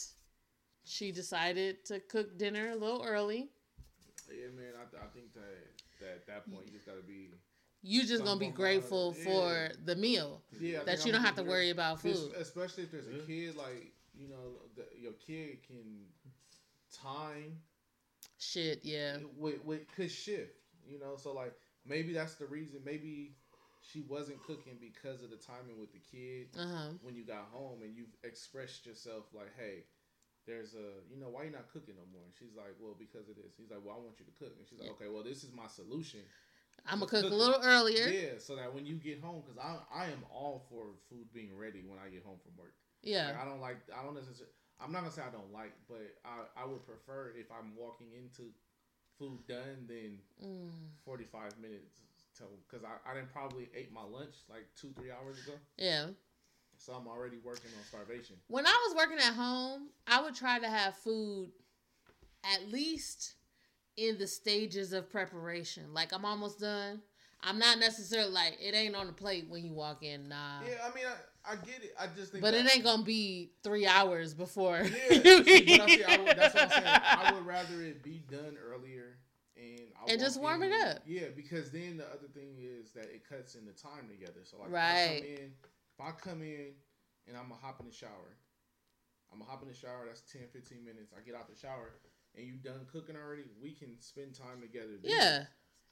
she 0.84 1.12
decided 1.12 1.86
to 1.86 2.00
cook 2.00 2.38
dinner 2.38 2.72
a 2.72 2.76
little 2.76 3.04
early. 3.04 3.50
Yeah, 4.30 4.48
man. 4.56 4.74
I, 4.78 5.04
I 5.04 5.08
think 5.14 5.34
that, 5.34 5.42
that 6.00 6.10
at 6.16 6.28
that 6.28 6.52
point 6.52 6.68
you 6.68 6.74
just 6.74 6.86
gotta 6.86 7.02
be. 7.02 7.30
You 7.84 8.06
just 8.06 8.24
gonna 8.24 8.40
be 8.40 8.50
grateful 8.50 9.16
yeah. 9.18 9.24
for 9.24 9.70
the 9.86 9.96
meal 9.96 10.44
Yeah, 10.60 10.84
that 10.84 11.04
you 11.04 11.12
I'm 11.12 11.14
don't 11.14 11.26
have 11.26 11.36
to 11.36 11.42
gonna 11.42 11.50
worry 11.50 11.72
about 11.72 12.00
food. 12.00 12.32
Especially 12.40 12.84
if 12.84 12.92
there's 12.92 13.08
a 13.08 13.26
kid, 13.26 13.56
like 13.56 13.94
you 14.14 14.30
know, 14.30 14.60
the, 14.76 14.86
your 15.02 15.14
kid 15.14 15.66
can 15.66 16.06
time 16.94 17.58
Shit, 18.42 18.80
yeah, 18.84 19.18
with 19.38 19.64
with 19.64 19.82
could 19.96 20.10
shift. 20.12 20.58
You 20.84 21.00
know, 21.00 21.16
so 21.16 21.32
like 21.32 21.54
maybe 21.86 22.12
that's 22.12 22.36
the 22.36 22.48
reason. 22.48 22.80
Maybe 22.84 23.36
she 23.82 24.02
wasn't 24.02 24.42
cooking 24.44 24.78
because 24.82 25.22
of 25.22 25.30
the 25.30 25.36
timing 25.36 25.80
with 25.80 25.92
the 25.94 26.00
kid 26.00 26.48
uh 26.60 26.68
huh. 26.68 26.90
when 27.04 27.16
you 27.16 27.24
got 27.24 27.48
home 27.52 27.84
and 27.84 27.96
you've 27.96 28.16
expressed 28.24 28.86
yourself 28.86 29.26
like, 29.34 29.52
hey. 29.58 29.84
There's 30.48 30.74
a, 30.74 31.06
you 31.10 31.22
know, 31.22 31.30
why 31.30 31.46
you 31.46 31.52
not 31.54 31.70
cooking 31.72 31.96
no 31.96 32.06
more? 32.12 32.26
And 32.26 32.34
she's 32.34 32.58
like, 32.58 32.74
well, 32.82 32.96
because 32.98 33.30
of 33.30 33.36
this. 33.38 33.54
He's 33.58 33.70
like, 33.70 33.80
well, 33.86 33.96
I 33.96 34.02
want 34.02 34.18
you 34.18 34.26
to 34.26 34.36
cook. 34.42 34.54
And 34.58 34.66
she's 34.68 34.80
like, 34.82 34.90
Yeah. 34.90 34.98
okay, 34.98 35.10
well, 35.12 35.24
this 35.24 35.44
is 35.46 35.54
my 35.54 35.68
solution. 35.70 36.22
I'm 36.86 37.00
gonna 37.00 37.12
Cook 37.12 37.22
cook 37.22 37.32
a 37.32 37.36
little 37.36 37.62
earlier. 37.62 38.10
Yeah, 38.10 38.42
so 38.42 38.56
that 38.56 38.74
when 38.74 38.86
you 38.86 38.96
get 38.96 39.22
home, 39.22 39.44
because 39.46 39.62
I, 39.62 39.78
I 39.94 40.06
am 40.10 40.26
all 40.34 40.66
for 40.70 40.98
food 41.10 41.30
being 41.34 41.54
ready 41.56 41.84
when 41.86 42.00
I 42.02 42.10
get 42.10 42.26
home 42.26 42.40
from 42.42 42.58
work. 42.58 42.74
Yeah, 43.04 43.28
Like, 43.28 43.42
I 43.42 43.46
don't 43.46 43.62
like. 43.62 43.78
I 43.94 44.02
don't 44.04 44.16
necessarily. 44.16 44.54
I'm 44.82 44.92
not 44.92 45.06
gonna 45.06 45.14
say 45.14 45.22
I 45.22 45.30
don't 45.30 45.54
like, 45.54 45.74
but 45.88 46.02
I 46.26 46.42
I 46.58 46.66
would 46.66 46.82
prefer 46.86 47.34
if 47.38 47.52
I'm 47.54 47.76
walking 47.78 48.08
into 48.18 48.50
food 49.18 49.46
done 49.48 49.86
than 49.88 50.18
Mm. 50.42 50.72
45 51.06 51.60
minutes 51.60 51.94
till 52.36 52.48
because 52.68 52.84
I 52.84 52.98
I 53.10 53.14
didn't 53.14 53.32
probably 53.32 53.70
ate 53.76 53.92
my 53.94 54.02
lunch 54.04 54.34
like 54.50 54.66
two 54.76 54.90
three 54.98 55.12
hours 55.12 55.38
ago, 55.38 55.54
yeah. 55.78 56.08
So 56.82 56.94
I'm 56.94 57.08
already 57.08 57.38
working 57.44 57.70
on 57.78 57.86
starvation. 57.86 58.36
When 58.48 58.66
I 58.66 58.88
was 58.88 58.96
working 58.96 59.18
at 59.20 59.34
home, 59.34 59.90
I 60.08 60.22
would 60.22 60.36
try 60.36 60.60
to 60.60 60.68
have 60.68 60.96
food 60.98 61.52
at 62.44 62.72
least 62.72 63.36
in 63.98 64.18
the 64.18 64.26
stages 64.28 64.94
of 64.94 65.10
preparation. 65.10 65.94
Like 65.94 66.14
I'm 66.14 66.26
almost 66.26 66.60
done. 66.60 67.02
I'm 67.44 67.58
not 67.60 67.80
necessarily 67.80 68.32
like 68.32 68.58
it 68.62 68.76
ain't 68.76 68.96
on 68.96 69.08
the 69.08 69.14
plate 69.14 69.46
when 69.50 69.64
you 69.64 69.74
walk 69.74 70.04
in. 70.04 70.30
Nah. 70.30 70.62
Yeah, 70.68 70.76
I 70.84 70.96
mean 70.96 71.06
I, 71.06 71.54
I 71.54 71.56
get 71.56 71.84
it. 71.84 71.94
I 72.00 72.08
just 72.16 72.32
think, 72.32 72.42
But 72.44 72.54
it 72.54 72.72
ain't 72.74 72.84
gonna 72.84 73.04
be 73.04 73.52
three 73.64 73.86
hours 73.88 74.34
before. 74.34 74.78
Yeah, 74.84 75.14
you 75.18 75.44
see, 75.44 75.80
I 75.80 75.88
see, 75.88 76.04
I 76.04 76.18
would, 76.18 76.38
that's 76.38 76.54
what 76.54 76.64
I'm 76.64 76.70
saying. 76.70 76.86
I 76.86 77.32
would 77.34 77.46
rather 77.46 77.82
it 77.82 78.04
be 78.04 78.24
done 78.30 78.58
earlier 78.64 79.18
and 79.58 79.82
I 80.08 80.12
And 80.12 80.20
just 80.20 80.40
warm 80.42 80.64
in- 80.64 80.72
it 80.72 80.88
up. 80.88 81.00
Yeah, 81.06 81.28
because 81.36 81.72
then 81.72 81.98
the 81.98 82.06
other 82.08 82.28
thing 82.34 82.56
is 82.60 82.92
that 82.94 83.06
it 83.06 83.28
cuts 83.28 83.56
in 83.56 83.66
the 83.66 83.72
time 83.74 84.08
together. 84.10 84.42
So 84.44 84.58
like, 84.60 84.72
Right. 84.72 84.94
I 85.04 85.16
come 85.20 85.26
in, 85.46 85.52
if 86.02 86.08
I 86.08 86.12
come 86.18 86.42
in 86.42 86.74
and 87.28 87.38
I'm 87.38 87.50
gonna 87.50 87.62
hop 87.62 87.80
in 87.80 87.86
the 87.86 87.94
shower, 87.94 88.38
I'm 89.32 89.40
gonna 89.40 89.50
hop 89.50 89.62
in 89.62 89.70
the 89.70 89.76
shower. 89.78 90.06
That's 90.08 90.22
10, 90.32 90.42
15 90.52 90.84
minutes. 90.84 91.14
I 91.16 91.22
get 91.22 91.36
out 91.36 91.48
the 91.48 91.56
shower 91.56 91.94
and 92.36 92.46
you 92.46 92.56
done 92.58 92.86
cooking 92.92 93.16
already. 93.16 93.44
We 93.62 93.72
can 93.72 94.00
spend 94.02 94.36
time 94.36 94.62
together. 94.62 94.98
then. 95.02 95.12
Yeah. 95.12 95.44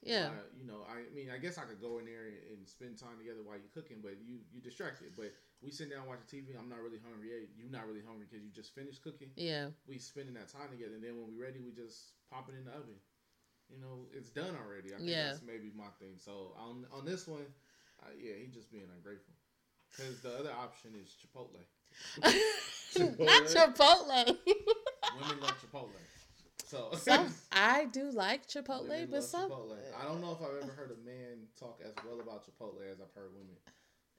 Yeah. 0.02 0.32
Uh, 0.32 0.48
you 0.56 0.64
know, 0.64 0.80
I 0.88 1.04
mean, 1.12 1.28
I 1.28 1.36
guess 1.36 1.60
I 1.60 1.68
could 1.68 1.80
go 1.80 2.00
in 2.00 2.08
there 2.08 2.32
and, 2.32 2.56
and 2.56 2.60
spend 2.64 2.96
time 2.96 3.20
together 3.20 3.44
while 3.44 3.60
you're 3.60 3.68
cooking, 3.76 4.00
but 4.00 4.16
you 4.24 4.40
you 4.48 4.60
distracted. 4.64 5.12
But 5.12 5.36
we 5.60 5.68
sit 5.70 5.92
down 5.92 6.08
watching 6.08 6.24
TV. 6.24 6.56
I'm 6.56 6.72
not 6.72 6.80
really 6.80 6.96
hungry. 7.04 7.28
Yeah, 7.36 7.44
you're 7.52 7.68
not 7.68 7.84
really 7.84 8.00
hungry 8.00 8.24
because 8.24 8.40
you 8.40 8.48
just 8.48 8.72
finished 8.74 9.04
cooking 9.04 9.28
Yeah. 9.36 9.76
we 9.84 10.00
spending 10.00 10.32
that 10.40 10.48
time 10.48 10.72
together, 10.72 10.96
and 10.96 11.04
then 11.04 11.20
when 11.20 11.28
we're 11.28 11.44
ready, 11.44 11.60
we 11.60 11.76
just 11.76 12.16
pop 12.32 12.48
it 12.48 12.56
in 12.56 12.64
the 12.64 12.72
oven. 12.72 12.96
You 13.68 13.76
know, 13.76 14.08
it's 14.16 14.32
done 14.32 14.56
already. 14.56 14.96
I 14.96 15.04
think 15.04 15.12
Yeah. 15.12 15.36
that's 15.36 15.44
maybe 15.44 15.68
my 15.76 15.92
thing. 16.00 16.16
So 16.16 16.56
on 16.56 16.88
on 16.88 17.04
this 17.04 17.28
one, 17.28 17.44
uh, 18.00 18.08
yeah, 18.16 18.40
he 18.40 18.48
just 18.48 18.72
being 18.72 18.88
ungrateful. 18.88 19.36
Because 19.96 20.20
the 20.20 20.38
other 20.38 20.52
option 20.52 20.90
is 21.02 21.14
Chipotle. 21.20 21.60
Not 22.98 23.44
Chipotle. 23.46 24.36
Women 25.20 25.40
love 25.40 25.54
Chipotle. 25.60 25.90
So 26.66 26.90
some 26.96 27.26
I 27.52 27.86
do 27.86 28.10
like 28.10 28.46
Chipotle, 28.46 28.88
women 28.88 29.08
but 29.10 29.24
some 29.24 29.50
Chipotle. 29.50 29.76
I 30.00 30.04
don't 30.06 30.20
know 30.20 30.32
if 30.32 30.38
I've 30.46 30.62
ever 30.62 30.72
heard 30.72 30.92
a 30.92 31.04
man 31.06 31.46
talk 31.58 31.80
as 31.84 31.92
well 32.06 32.20
about 32.20 32.44
Chipotle 32.44 32.80
as 32.90 33.00
I've 33.00 33.12
heard 33.14 33.30
women. 33.34 33.56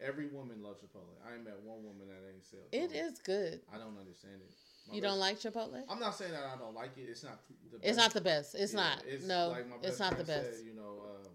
Every 0.02 0.28
woman 0.28 0.62
loves 0.64 0.82
Chipotle. 0.82 1.16
I 1.26 1.36
ain't 1.36 1.46
met 1.46 1.62
one 1.64 1.84
woman 1.84 2.08
that 2.08 2.28
ain't 2.34 2.44
said 2.44 2.60
it 2.72 2.92
Chipotle. 2.92 3.24
good. 3.24 3.62
I 3.74 3.78
don't 3.78 3.98
understand 3.98 4.42
it. 4.42 4.52
My 4.90 4.96
You 4.96 5.02
best- 5.02 5.12
don't 5.12 5.20
like 5.20 5.40
Chipotle? 5.40 5.84
I'm 5.90 6.00
not 6.00 6.16
saying 6.16 6.32
that 6.32 6.44
I 6.44 6.58
don't 6.58 6.74
like 6.76 6.98
it. 6.98 7.08
It's 7.10 7.24
not. 7.24 7.40
The 7.72 7.88
It's 7.88 7.98
not 7.98 8.14
the 8.14 8.22
best. 8.22 8.56
It's 8.56 8.74
Yeah, 8.74 8.80
not. 8.82 9.04
it's 9.08 9.26
no, 9.26 9.50
like 9.50 9.70
my 9.70 9.76
it's 9.84 10.00
not 10.00 10.18
the 10.18 10.24
best. 10.24 10.58
Said, 10.58 10.66
you 10.66 10.74
know, 10.76 11.04
uh, 11.06 11.28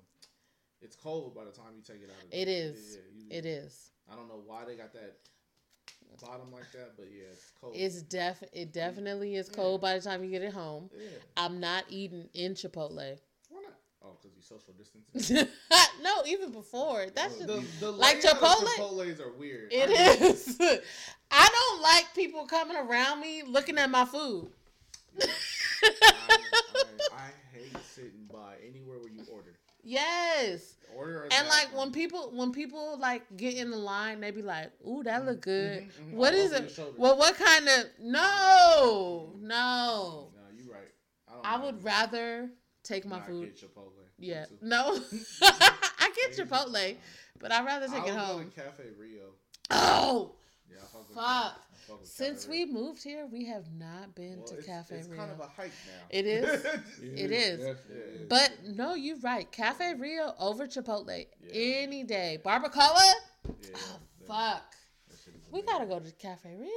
it's 0.83 0.97
cold 0.97 1.35
by 1.35 1.45
the 1.45 1.51
time 1.53 1.73
you 1.77 1.83
take 1.83 2.03
it 2.03 2.11
out. 2.11 2.23
Of 2.25 2.31
the 2.31 2.41
It 2.43 2.49
is. 2.49 2.97
you- 3.15 3.27
It 3.31 3.47
is. 3.47 3.91
I 4.11 4.15
don't 4.15 4.29
know 4.29 4.41
why 4.47 4.65
they 4.65 4.77
got 4.77 4.93
that 4.93 5.17
bottom 6.23 6.53
like 6.53 6.71
that, 6.73 6.93
but 6.97 7.07
yeah, 7.13 7.25
it's 7.33 7.51
cold. 7.61 7.75
It's 7.77 8.03
def. 8.03 8.43
It 8.53 8.73
definitely 8.73 9.37
is 9.37 9.49
Yeah. 9.51 9.57
cold 9.57 9.81
by 9.81 9.95
the 9.99 10.01
time 10.01 10.25
you 10.25 10.31
get 10.31 10.43
it 10.43 10.53
home. 10.53 10.91
yeah. 10.97 11.09
I'm 11.37 11.61
not 11.61 11.85
eating 11.89 12.29
in 12.35 12.55
Chipotle. 12.55 13.19
Why 13.51 13.61
not? 13.63 13.75
Oh, 14.03 14.17
because 14.23 14.37
you 14.37 14.43
social 14.43 14.73
distancing. 14.79 15.49
no, 16.03 16.23
even 16.27 16.53
before. 16.53 17.07
That's 17.15 17.37
the, 17.39 17.47
just 17.61 17.81
the 17.81 17.91
like 17.91 18.23
layout 18.23 18.37
of 18.37 18.41
Chipotle- 18.43 18.67
Chipotle's 18.79 19.21
are 19.21 19.33
weird. 19.33 19.73
it 19.73 19.91
I 19.91 20.21
mean, 20.23 20.31
is. 20.33 20.57
I 21.31 21.49
don't 21.53 21.83
like 21.83 22.15
people 22.15 22.47
coming 22.47 22.77
around 22.77 23.21
me 23.21 23.43
looking 23.43 23.77
at 23.79 23.91
my 23.91 24.05
food. 24.05 24.49
I, 25.21 25.27
I, 25.83 27.17
I 27.17 27.31
hate 27.53 27.77
sitting 27.95 28.29
by 28.33 28.55
anywhere 28.67 28.99
where 28.99 29.09
you 29.11 29.23
order. 29.33 29.55
yes. 29.83 30.76
Order 30.97 31.29
And 31.31 31.49
like 31.49 31.77
when 31.77 31.93
people 31.93 32.31
when 32.35 32.53
people 32.53 32.99
like 32.99 33.23
get 33.37 33.55
in 33.57 33.71
the 33.71 33.77
line, 33.77 34.21
they 34.21 34.31
be 34.31 34.43
like, 34.43 34.71
"Ooh, 34.87 35.03
that 35.05 35.25
look 35.25 35.41
good." 35.43 35.83
Mhm, 35.83 35.87
mhm, 35.87 36.19
What 36.19 36.35
is 36.35 36.53
it? 36.53 36.79
Well, 36.97 37.17
what 37.19 37.37
kind 37.37 37.69
of? 37.69 37.85
No, 38.01 39.33
no. 39.41 40.29
No, 40.35 40.41
you 40.57 40.71
right. 40.71 40.93
I, 41.29 41.33
don't 41.33 41.47
I 41.63 41.65
would 41.65 41.85
rather 41.85 42.51
take 42.83 43.05
my 43.07 43.21
food. 43.21 43.47
Get 43.49 43.57
Chipotle. 43.57 44.05
Yeah, 44.19 44.47
no. 44.61 44.99
I 45.43 46.13
get 46.15 46.47
Chipotle, 46.49 46.97
but 47.41 47.53
I'd 47.53 47.65
rather 47.65 47.89
take 47.89 48.07
it 48.07 48.15
home. 48.15 48.51
Cafe 48.55 48.85
Rio. 48.99 49.33
Oh, 49.71 50.33
Yeah, 50.71 50.77
fuck 51.15 51.61
with 51.89 51.89
Fuck. 51.89 51.97
I 51.97 51.99
fuck 51.99 52.01
with 52.01 52.09
since 52.09 52.49
we 52.49 52.67
moved 52.67 53.03
here, 53.03 53.27
we 53.31 53.45
have 53.47 53.65
not 53.79 54.15
been 54.15 54.39
Well, 54.39 54.47
to 54.49 54.55
it's, 54.59 54.67
Cafe 54.67 54.97
it's 54.97 55.09
Rio. 55.09 55.19
kind 55.19 55.31
of 55.33 55.41
a 55.41 55.47
hike 55.49 55.71
now. 55.87 56.07
It 56.11 56.27
is. 56.27 56.65
It 57.03 57.31
is. 57.33 57.59
definitely 57.59 57.97
Yeah. 58.21 58.27
but 58.29 58.53
no, 58.65 58.95
you're 58.95 59.19
right. 59.19 59.51
Cafe 59.51 59.95
Rio 59.95 60.35
over 60.39 60.67
Chipotle 60.67 61.27
Yeah. 61.41 61.51
any 61.53 62.05
day. 62.05 62.39
Barbacoa. 62.45 62.73
yeah, 62.77 63.77
Oh 63.77 63.99
fuck. 64.27 64.75
that 65.09 65.19
shit 65.25 65.35
is 65.35 65.51
We 65.53 65.63
gotta 65.63 65.87
go 65.87 65.99
to 66.01 66.11
Cafe 66.13 66.55
Rio. 66.55 66.69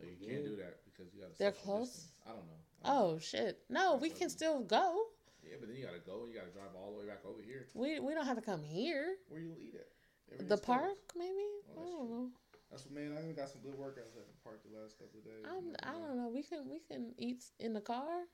No, 0.00 0.06
you 0.08 0.26
can't 0.28 0.44
do 0.44 0.56
that 0.56 0.78
because 0.84 1.12
you 1.14 1.20
got. 1.22 1.36
They're 1.38 1.52
close? 1.52 2.08
I 2.26 2.30
don't 2.30 2.38
know. 2.38 2.52
I 2.84 2.88
don't 2.88 2.96
oh, 2.98 3.08
know. 3.10 3.14
Oh 3.14 3.18
shit. 3.18 3.58
No, 3.68 3.96
we 3.96 4.10
can 4.10 4.28
still 4.30 4.60
go. 4.60 5.04
Yeah, 5.42 5.56
but 5.60 5.68
then 5.68 5.76
you 5.76 5.84
gotta 5.86 6.00
go 6.04 6.24
and 6.24 6.32
you 6.32 6.38
gotta 6.38 6.50
drive 6.50 6.74
all 6.76 6.92
the 6.92 6.98
way 7.00 7.06
back 7.06 7.20
over 7.24 7.40
here. 7.40 7.66
We 7.74 8.00
we 8.00 8.14
don't 8.14 8.26
have 8.26 8.36
to 8.36 8.42
come 8.42 8.62
here. 8.62 9.16
Where 9.28 9.40
you 9.40 9.52
eat 9.60 9.74
at? 9.74 9.86
The 10.28 10.34
Everything's 10.34 10.60
closed. 10.60 10.80
park, 10.80 10.98
maybe. 11.16 11.46
Oh, 11.76 11.80
I 11.80 11.84
don't 11.84 12.06
true. 12.08 12.16
know. 12.16 12.28
That's 12.70 12.84
what 12.84 12.94
man. 12.94 13.14
I 13.16 13.22
even 13.22 13.34
got 13.36 13.48
some 13.48 13.62
good 13.62 13.78
workouts 13.78 14.18
at 14.18 14.26
the 14.26 14.38
park 14.42 14.62
the 14.66 14.74
last 14.74 14.98
couple 14.98 15.20
of 15.20 15.24
days. 15.24 15.46
I'm, 15.46 15.76
I 15.86 15.92
don't 15.94 16.16
know. 16.18 16.28
We 16.28 16.42
can 16.42 16.68
we 16.68 16.80
can 16.82 17.14
eat 17.16 17.44
in 17.60 17.72
the 17.72 17.80
car. 17.80 18.26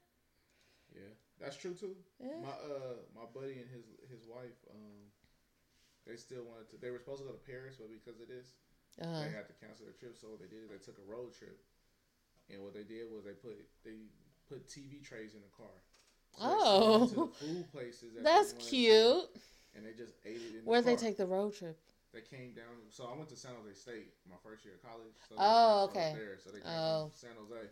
Yeah, 0.95 1.13
that's 1.41 1.57
true 1.57 1.75
too. 1.75 1.97
Yeah. 2.21 2.41
My 2.41 2.53
uh, 2.57 2.97
my 3.15 3.25
buddy 3.33 3.61
and 3.61 3.69
his 3.69 3.85
his 4.09 4.25
wife, 4.29 4.57
um, 4.73 5.09
they 6.07 6.17
still 6.17 6.45
wanted 6.49 6.69
to. 6.73 6.77
They 6.81 6.91
were 6.91 6.99
supposed 6.99 7.21
to 7.21 7.29
go 7.29 7.33
to 7.37 7.45
Paris, 7.45 7.77
but 7.79 7.89
because 7.93 8.21
of 8.21 8.29
this, 8.29 8.57
Uh, 9.01 9.25
they 9.25 9.33
had 9.33 9.47
to 9.49 9.57
cancel 9.61 9.85
their 9.85 9.97
trip. 9.97 10.17
So 10.21 10.29
what 10.33 10.41
they 10.41 10.49
did 10.49 10.65
is 10.65 10.71
they 10.73 10.81
took 10.81 10.99
a 11.01 11.07
road 11.09 11.33
trip, 11.37 11.61
and 12.49 12.61
what 12.65 12.73
they 12.75 12.85
did 12.85 13.09
was 13.13 13.25
they 13.25 13.37
put 13.37 13.57
they 13.85 14.09
put 14.49 14.69
TV 14.69 15.01
trays 15.05 15.35
in 15.37 15.41
the 15.45 15.53
car. 15.57 15.77
So 16.37 16.45
Oh. 16.45 16.99
went 17.01 17.11
to 17.11 17.17
the 17.17 17.37
food 17.45 17.65
places. 17.73 18.15
that 18.17 18.25
that's 18.25 18.53
wanted 18.53 18.65
to, 18.65 18.71
cute. 18.71 19.29
and 19.77 19.85
they 19.85 19.93
just 19.93 20.15
ate 20.25 20.41
it 20.41 20.57
in. 20.57 20.65
Where'd 20.65 20.85
the 20.85 20.91
they 20.91 20.97
take 20.97 21.17
the 21.17 21.27
road 21.27 21.53
trip? 21.55 21.77
They 22.13 22.21
came 22.21 22.53
down. 22.53 22.77
So 22.91 23.05
I 23.07 23.17
went 23.17 23.31
to 23.31 23.37
San 23.37 23.53
Jose 23.63 23.75
State 23.75 24.13
my 24.29 24.37
first 24.45 24.65
year 24.65 24.75
of 24.75 24.83
college. 24.83 25.15
So 25.29 25.35
Oh, 25.39 25.39
they- 25.39 25.41
so 25.41 25.49
I 25.49 25.83
was 25.83 25.91
okay. 25.91 26.13
There, 26.15 26.39
so 26.39 26.51
they 26.51 26.61
came 26.61 26.69
Oh. 26.71 27.09
from 27.09 27.17
San 27.17 27.37
Jose 27.37 27.71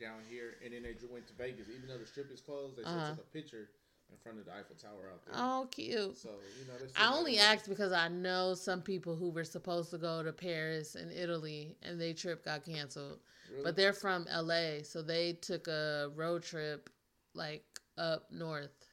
down 0.00 0.24
here, 0.28 0.58
and 0.62 0.74
then 0.74 0.82
they 0.82 0.94
went 1.06 1.26
to 1.28 1.34
Vegas. 1.34 1.68
Even 1.68 1.88
though 1.88 1.98
the 1.98 2.06
strip 2.06 2.30
is 2.30 2.40
closed, 2.40 2.76
they 2.76 2.82
Uh-huh. 2.82 3.14
took 3.14 3.24
a 3.24 3.28
picture 3.30 3.70
in 4.10 4.16
front 4.18 4.38
of 4.38 4.44
the 4.44 4.52
Eiffel 4.52 4.76
Tower 4.76 5.10
out 5.10 5.24
there. 5.24 5.34
Oh, 5.36 5.68
cute. 5.70 6.16
So 6.16 6.30
you 6.58 6.64
know, 6.66 6.78
I 6.96 7.16
only 7.16 7.38
asked 7.38 7.68
because 7.68 7.92
I 7.92 8.08
know 8.08 8.54
some 8.54 8.82
people 8.82 9.16
who 9.16 9.30
were 9.30 9.44
supposed 9.44 9.90
to 9.90 9.98
go 9.98 10.22
to 10.22 10.32
Paris 10.32 10.94
and 10.96 11.10
Italy 11.12 11.76
and 11.82 12.00
their 12.00 12.14
trip 12.14 12.44
got 12.44 12.64
canceled. 12.64 13.20
Really? 13.50 13.62
But 13.62 13.76
they're 13.76 13.92
from 13.92 14.26
LA, 14.28 14.82
so 14.82 15.02
they 15.02 15.32
took 15.34 15.68
a 15.68 16.10
road 16.14 16.42
trip 16.42 16.90
like 17.34 17.64
up 17.96 18.30
north. 18.32 18.84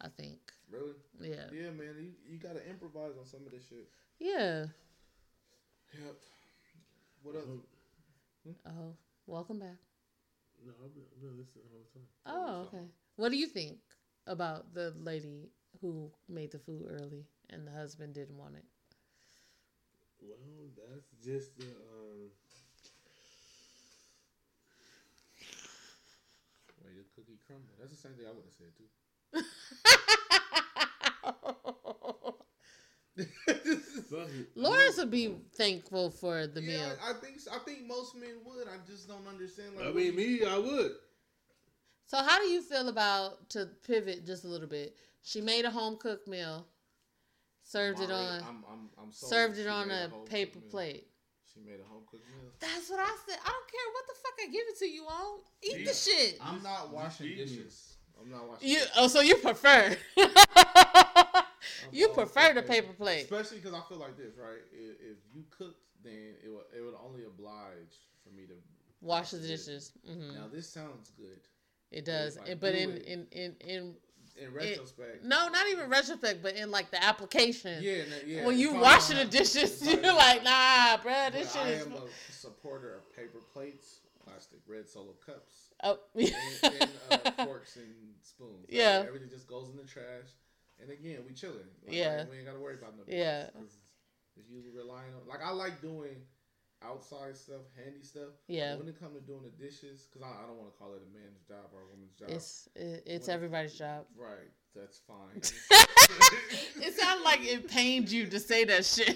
I 0.00 0.08
think. 0.08 0.52
Really, 0.70 0.94
Yeah. 1.20 1.46
yeah, 1.52 1.70
man, 1.70 1.94
you, 1.98 2.12
you 2.32 2.38
gotta 2.38 2.66
improvise 2.68 3.12
on 3.18 3.26
some 3.26 3.44
of 3.46 3.52
this 3.52 3.62
shit. 3.68 3.88
Yeah. 4.18 4.66
Yep. 5.94 6.16
What 7.22 7.34
else? 7.36 8.56
Oh, 8.66 8.94
welcome 9.26 9.58
back. 9.58 9.76
No, 10.64 10.72
I've 10.84 10.94
been, 10.94 11.04
I've 11.14 11.20
been 11.22 11.36
listening 11.38 11.64
the 11.64 11.72
whole 11.72 11.86
time. 11.92 12.06
Oh, 12.26 12.58
what's 12.58 12.68
up? 12.68 12.74
okay. 12.74 12.84
What 13.16 13.30
do 13.30 13.36
you 13.36 13.46
think 13.46 13.78
about 14.26 14.72
the 14.74 14.92
lady 14.98 15.50
who 15.80 16.10
made 16.28 16.50
the 16.52 16.58
food 16.58 16.86
early 16.88 17.24
and 17.50 17.66
the 17.66 17.70
husband 17.72 18.14
didn't 18.14 18.36
want 18.38 18.56
it? 18.56 18.64
Well, 20.20 20.36
that's 20.90 21.06
just 21.24 21.56
the. 21.58 21.66
Um, 21.66 22.30
Way 26.84 26.92
the 26.96 27.04
cookie 27.14 27.38
crumble. 27.46 27.74
That's 27.80 27.90
the 27.90 27.96
same 27.96 28.12
thing 28.12 28.26
I 28.26 28.32
would 28.32 28.44
have 28.44 28.54
said 28.54 28.72
too. 28.76 29.42
fuck 33.16 34.28
it. 34.28 34.48
Lawrence 34.54 34.98
would 34.98 35.10
be 35.10 35.34
thankful 35.54 36.10
for 36.10 36.46
the 36.46 36.60
yeah, 36.62 36.68
meal. 36.68 36.92
I 37.04 37.12
think 37.14 37.40
I 37.52 37.58
think 37.58 37.86
most 37.86 38.14
men 38.14 38.36
would. 38.44 38.68
I 38.68 38.76
just 38.86 39.08
don't 39.08 39.26
understand. 39.26 39.76
Like, 39.76 39.86
I 39.86 39.92
mean, 39.92 40.14
me, 40.14 40.44
I 40.44 40.58
would. 40.58 40.92
So 42.06 42.18
how 42.18 42.38
do 42.38 42.46
you 42.46 42.62
feel 42.62 42.88
about 42.88 43.50
to 43.50 43.68
pivot 43.86 44.24
just 44.24 44.44
a 44.44 44.48
little 44.48 44.68
bit? 44.68 44.96
She 45.22 45.40
made 45.40 45.64
a 45.64 45.70
home 45.70 45.96
cooked 45.96 46.28
meal, 46.28 46.66
served 47.64 48.00
it 48.00 48.12
on, 48.12 48.42
I'm, 48.42 48.64
I'm, 48.70 48.88
I'm 48.96 49.10
served 49.10 49.58
it 49.58 49.66
on 49.66 49.88
made 49.88 49.94
a 50.04 50.08
paper 50.30 50.60
plate. 50.70 51.08
She 51.52 51.58
made 51.60 51.80
a 51.80 51.88
home 51.88 52.04
cooked 52.08 52.22
meal. 52.28 52.52
That's 52.60 52.88
what 52.90 53.00
I 53.00 53.16
said. 53.26 53.38
I 53.44 53.48
don't 53.48 53.70
care 53.72 53.88
what 53.92 54.06
the 54.06 54.14
fuck 54.22 54.34
I 54.40 54.46
give 54.52 54.62
it 54.68 54.78
to 54.78 54.86
you 54.86 55.02
on. 55.04 55.40
Eat 55.62 55.80
Yeah. 55.80 55.86
the 55.88 55.94
shit. 55.94 56.38
I'm 56.40 56.62
not 56.62 56.92
washing 56.92 57.26
eating 57.26 57.40
it. 57.40 57.46
dishes. 57.48 57.95
I'm 58.20 58.30
not 58.30 58.48
washing. 58.48 58.68
You 58.68 58.80
oh, 58.96 59.08
so 59.08 59.20
you 59.20 59.36
prefer? 59.36 59.96
You 61.92 62.08
prefer 62.08 62.52
the 62.54 62.62
paper 62.62 62.92
plate. 62.92 63.22
Especially 63.24 63.58
because 63.58 63.74
I 63.74 63.80
feel 63.88 63.98
like 63.98 64.16
this, 64.16 64.36
right? 64.38 64.60
If, 64.72 65.00
if 65.00 65.16
you 65.34 65.44
cooked, 65.50 65.80
then 66.02 66.34
it 66.44 66.48
would 66.48 66.64
it 66.76 66.82
would 66.84 66.94
only 67.04 67.24
oblige 67.24 67.96
for 68.22 68.34
me 68.34 68.44
to 68.46 68.54
Wash 69.00 69.30
the 69.30 69.38
dishes. 69.38 69.92
hmm 70.06 70.34
Now 70.34 70.46
this 70.52 70.68
sounds 70.68 71.10
good. 71.16 71.38
It 71.90 72.04
does, 72.04 72.38
It- 72.46 72.60
but 72.60 72.74
in, 72.74 72.90
it. 72.96 73.02
in 73.04 73.26
in 73.30 73.56
in 73.60 73.96
In 74.36 74.52
retrospect, 74.52 75.24
no, 75.24 75.48
not 75.48 75.66
even 75.68 75.88
retrospect, 75.88 76.42
but 76.42 76.54
in 76.56 76.70
like 76.70 76.90
the 76.90 77.02
application. 77.02 77.82
yeah, 77.82 78.02
no, 78.10 78.16
yeah. 78.26 78.44
when 78.44 78.58
you 78.58 78.74
washing 78.74 79.16
the 79.16 79.24
dishes, 79.24 79.80
you're 79.86 80.14
like, 80.14 80.42
nah, 80.44 80.96
bruh, 80.98 81.04
but 81.04 81.32
this 81.32 81.54
I 81.56 81.64
shit 81.64 81.74
is. 81.74 81.86
I 81.86 81.90
am 81.90 81.92
a 81.94 82.32
supporter 82.32 82.94
of 82.96 83.16
paper 83.16 83.38
plates, 83.52 84.00
plastic 84.24 84.58
red 84.66 84.88
solo 84.88 85.14
cups, 85.24 85.65
Oh, 85.84 85.98
and, 86.14 86.32
and 86.62 86.90
uh, 87.10 87.30
forks 87.44 87.76
and 87.76 87.84
spoons. 88.22 88.66
Like, 88.68 88.76
Yeah. 88.78 89.04
everything 89.06 89.28
just 89.30 89.46
goes 89.46 89.68
in 89.70 89.76
the 89.76 89.84
trash. 89.84 90.28
And 90.80 90.90
again, 90.90 91.18
we 91.26 91.32
chilling. 91.34 91.56
Like, 91.86 91.94
Yeah. 91.96 92.24
we 92.30 92.36
ain't 92.38 92.46
gotta 92.46 92.58
worry 92.58 92.74
about 92.76 92.96
nothing. 92.98 93.14
Yeah. 93.16 93.48
If 94.36 94.44
you 94.50 94.62
relying 94.74 95.12
on, 95.14 95.26
like, 95.28 95.40
I 95.42 95.50
like 95.50 95.80
doing 95.80 96.16
outside 96.82 97.36
stuff, 97.36 97.62
handy 97.76 98.02
stuff. 98.02 98.30
yeah. 98.48 98.76
When 98.76 98.86
it 98.88 99.00
comes 99.00 99.14
to 99.18 99.22
doing 99.22 99.42
the 99.42 99.50
dishes, 99.64 100.06
because 100.06 100.22
I, 100.22 100.44
I 100.44 100.46
don't 100.46 100.58
want 100.58 100.70
to 100.72 100.78
call 100.78 100.92
it 100.94 101.00
a 101.02 101.18
man's 101.18 101.40
job 101.48 101.70
or 101.72 101.82
a 101.82 101.86
woman's 101.86 102.12
job. 102.14 102.28
It's 102.30 102.68
it, 102.74 103.02
it's 103.06 103.28
When- 103.28 103.34
everybody's 103.36 103.74
job. 103.74 104.04
right. 104.16 104.50
That's 104.74 104.98
fine. 105.06 105.40
It 106.78 106.94
sounds 106.94 107.24
like 107.24 107.40
it 107.42 107.66
pained 107.68 108.10
you 108.10 108.26
to 108.26 108.38
say 108.38 108.64
that 108.64 108.84
shit. 108.84 109.08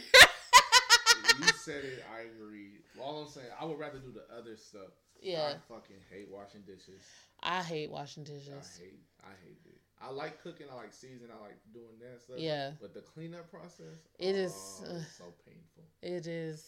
you 1.38 1.46
said 1.62 1.84
it. 1.84 2.04
I 2.12 2.22
agree. 2.22 2.78
All 2.98 3.22
I'm 3.22 3.28
saying, 3.28 3.46
I 3.60 3.64
would 3.66 3.78
rather 3.78 3.98
do 3.98 4.10
the 4.12 4.24
other 4.34 4.56
stuff. 4.56 4.88
Yeah, 5.22 5.54
I 5.54 5.72
fucking 5.72 5.96
hate 6.10 6.28
washing 6.30 6.62
dishes. 6.62 7.02
I 7.42 7.62
hate 7.62 7.90
washing 7.90 8.24
dishes. 8.24 8.48
I 8.50 8.82
hate. 8.82 9.00
I 9.22 9.32
hate 9.44 9.60
it. 9.66 9.80
I 10.02 10.10
like 10.10 10.42
cooking. 10.42 10.66
I 10.72 10.76
like 10.76 10.92
seasoning. 10.92 11.28
I 11.30 11.40
like 11.42 11.58
doing 11.74 11.98
that 12.00 12.20
stuff. 12.22 12.36
Yeah, 12.38 12.72
But 12.80 12.94
the 12.94 13.00
cleanup 13.02 13.50
process, 13.50 14.00
It 14.18 14.34
is, 14.34 14.52
oh, 14.82 14.86
uh, 14.90 14.98
it's 15.00 15.16
so 15.16 15.24
painful. 15.44 15.84
it 16.02 16.26
is. 16.26 16.64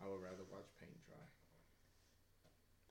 I 0.00 0.06
would 0.08 0.22
rather 0.22 0.44
watch 0.50 0.66
paint 0.80 0.96
dry. 1.06 1.16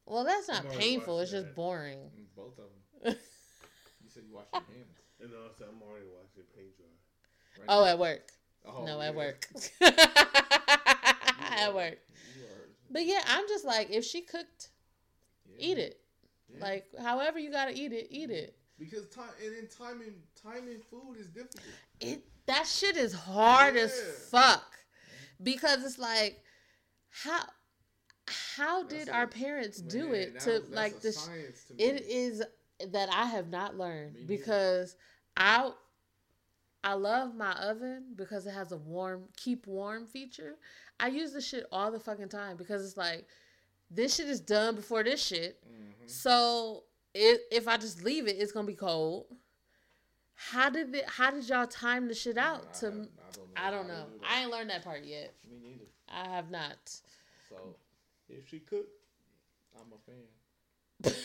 Well, 0.06 0.24
that's 0.26 0.48
not 0.50 0.66
I've 0.66 0.72
painful. 0.80 1.16
watched 1.18 1.34
It's 1.34 1.44
just 1.44 1.56
boring. 1.56 2.00
Mm, 2.00 2.36
Both 2.36 2.58
of 2.60 2.66
them. 3.04 3.16
you 4.04 4.10
said 4.10 4.24
you 4.28 4.34
wash 4.36 4.46
your 4.54 4.62
hands. 4.64 4.98
And 5.22 5.32
also, 5.34 5.66
I'm 5.66 5.82
already 5.82 6.06
watching 6.08 6.44
paint 6.56 6.76
dry. 6.78 6.88
Right 7.60 7.66
Oh, 7.70 7.84
now? 7.86 7.92
at 7.92 8.00
work. 8.00 8.32
Oh, 8.66 8.84
no, 8.86 9.00
yeah. 9.00 9.08
at 9.08 9.16
work. 9.16 9.48
You 9.80 9.88
at 11.66 11.74
work. 11.76 12.00
But 12.92 13.06
yeah, 13.06 13.22
I'm 13.28 13.48
just 13.48 13.66
like, 13.66 13.90
if 13.92 14.04
she 14.04 14.22
cooked, 14.22 14.70
yeah. 14.70 14.79
Eat 15.60 15.78
it. 15.78 16.00
Yeah. 16.50 16.62
Like, 16.62 16.86
however 17.02 17.40
you 17.40 17.52
gotta 17.52 17.72
eat 17.74 17.92
it, 17.94 18.08
eat 18.10 18.30
it. 18.32 18.56
because 18.80 19.08
time 19.10 19.30
and 19.44 19.56
then 19.56 19.68
timing 19.78 20.14
timing 20.42 20.80
food 20.90 21.18
is 21.20 21.28
difficult. 21.28 21.64
It 22.00 22.24
that 22.48 22.66
shit 22.66 22.98
is 22.98 23.14
hard 23.14 23.76
as 23.76 23.94
fuck 24.32 24.66
because 25.44 25.84
it's 25.84 26.00
like, 26.00 26.42
how 27.10 27.42
how 28.28 28.84
That's 28.84 28.94
did 28.94 29.10
a- 29.10 29.14
our 29.14 29.28
parents 29.28 29.80
do 29.82 30.14
it 30.14 30.40
to 30.42 30.52
was- 30.62 30.70
like 30.70 31.02
this? 31.02 31.28
To. 31.68 31.74
It 31.78 32.02
is 32.08 32.44
that 32.92 33.10
I 33.12 33.26
have 33.26 33.50
not 33.50 33.78
learned 33.78 34.28
because 34.28 34.96
I 35.38 35.72
I 36.84 36.94
love 36.94 37.36
my 37.36 37.52
oven 37.54 38.14
because 38.16 38.48
it 38.48 38.52
has 38.52 38.72
a 38.72 38.78
warm 38.78 39.26
keep 39.36 39.68
warm 39.68 40.08
feature. 40.08 40.56
I 41.00 41.08
use 41.08 41.32
the 41.34 41.42
shit 41.42 41.66
all 41.72 41.92
the 41.92 42.00
fucking 42.00 42.30
time 42.30 42.56
because 42.58 42.86
it's 42.86 42.98
like 42.98 43.28
this 43.90 44.16
shit 44.16 44.28
is 44.28 44.40
done 44.40 44.76
before 44.76 45.04
this 45.04 45.22
shit. 45.26 45.62
Mhm. 45.68 46.10
So 46.10 46.84
it, 47.14 47.42
if 47.52 47.68
I 47.68 47.78
just 47.78 48.04
leave 48.04 48.28
it, 48.28 48.38
it's 48.38 48.52
gonna 48.52 48.68
be 48.68 48.76
cold. 48.76 49.26
How 50.36 50.70
did 50.70 50.94
it? 50.96 51.06
How 51.08 51.32
did 51.32 51.48
y'all 51.50 51.68
time 51.68 52.08
the 52.08 52.14
shit 52.16 52.38
out? 52.38 52.68
I, 52.70 52.80
To 52.80 52.88
I 52.88 52.92
don't 52.92 53.08
know. 53.08 53.10
I 53.58 53.72
don't 53.72 53.88
know. 53.88 54.06
do. 54.14 54.26
I 54.26 54.42
ain't 54.42 54.52
learned 54.52 54.70
that 54.70 54.84
part 54.84 55.04
yet. 55.04 55.34
Me 55.50 55.58
neither. 55.62 55.86
I 56.08 56.28
have 56.36 56.50
not. 56.50 56.78
So 57.50 57.76
if 58.30 58.48
she 58.48 58.60
cooked, 58.60 58.90
I'm 59.76 59.92
a 59.94 59.98
fan. 60.06 61.14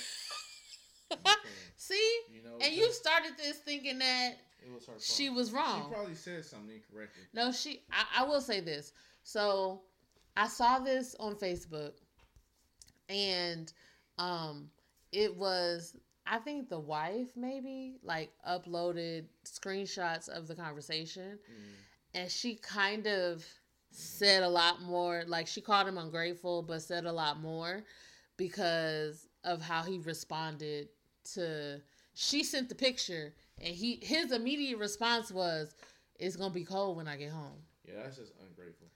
I'm 1.10 1.18
a 1.20 1.24
fan. 1.24 1.36
See, 1.76 2.18
You 2.32 2.42
know, 2.42 2.56
and 2.60 2.72
you 2.74 2.90
started 2.92 3.32
this 3.36 3.58
thinking 3.58 3.98
that 3.98 4.32
it 4.64 4.72
was 4.72 4.88
she 5.04 5.28
was 5.28 5.52
wrong. 5.52 5.84
She 5.88 5.94
probably 5.94 6.14
said 6.14 6.44
something 6.44 6.74
incorrectly. 6.74 7.22
No, 7.34 7.52
she. 7.52 7.82
I, 7.92 8.22
I 8.22 8.24
will 8.24 8.40
say 8.40 8.60
this. 8.60 8.92
So, 9.22 9.82
I 10.36 10.48
saw 10.48 10.78
this 10.78 11.14
on 11.20 11.34
Facebook, 11.36 11.92
and 13.08 13.72
um, 14.18 14.70
it 15.12 15.36
was 15.36 15.96
I 16.26 16.38
think 16.38 16.68
the 16.68 16.78
wife 16.80 17.28
maybe 17.36 17.96
like 18.02 18.32
uploaded 18.48 19.24
screenshots 19.44 20.28
of 20.28 20.48
the 20.48 20.54
conversation, 20.54 21.38
Mm. 21.50 21.74
and 22.14 22.30
she 22.30 22.54
kind 22.56 23.06
of 23.06 23.44
said 23.90 24.42
a 24.42 24.48
lot 24.48 24.80
more. 24.82 25.24
Like 25.26 25.46
she 25.46 25.60
called 25.60 25.86
him 25.86 25.98
ungrateful, 25.98 26.62
but 26.62 26.82
said 26.82 27.04
a 27.04 27.12
lot 27.12 27.38
more 27.40 27.84
because 28.36 29.28
of 29.44 29.60
how 29.62 29.82
he 29.82 29.98
responded 29.98 30.88
to. 31.34 31.80
She 32.14 32.42
sent 32.44 32.68
the 32.68 32.74
picture, 32.74 33.34
and 33.60 33.74
he 33.74 33.98
his 34.02 34.32
immediate 34.32 34.78
response 34.78 35.30
was, 35.30 35.74
"It's 36.18 36.36
gonna 36.36 36.54
be 36.54 36.64
cold 36.64 36.96
when 36.96 37.08
I 37.08 37.16
get 37.16 37.30
home." 37.32 37.62
Yeah, 37.86 38.02
that's 38.04 38.16
just 38.16 38.32
ungrateful. 38.40 38.88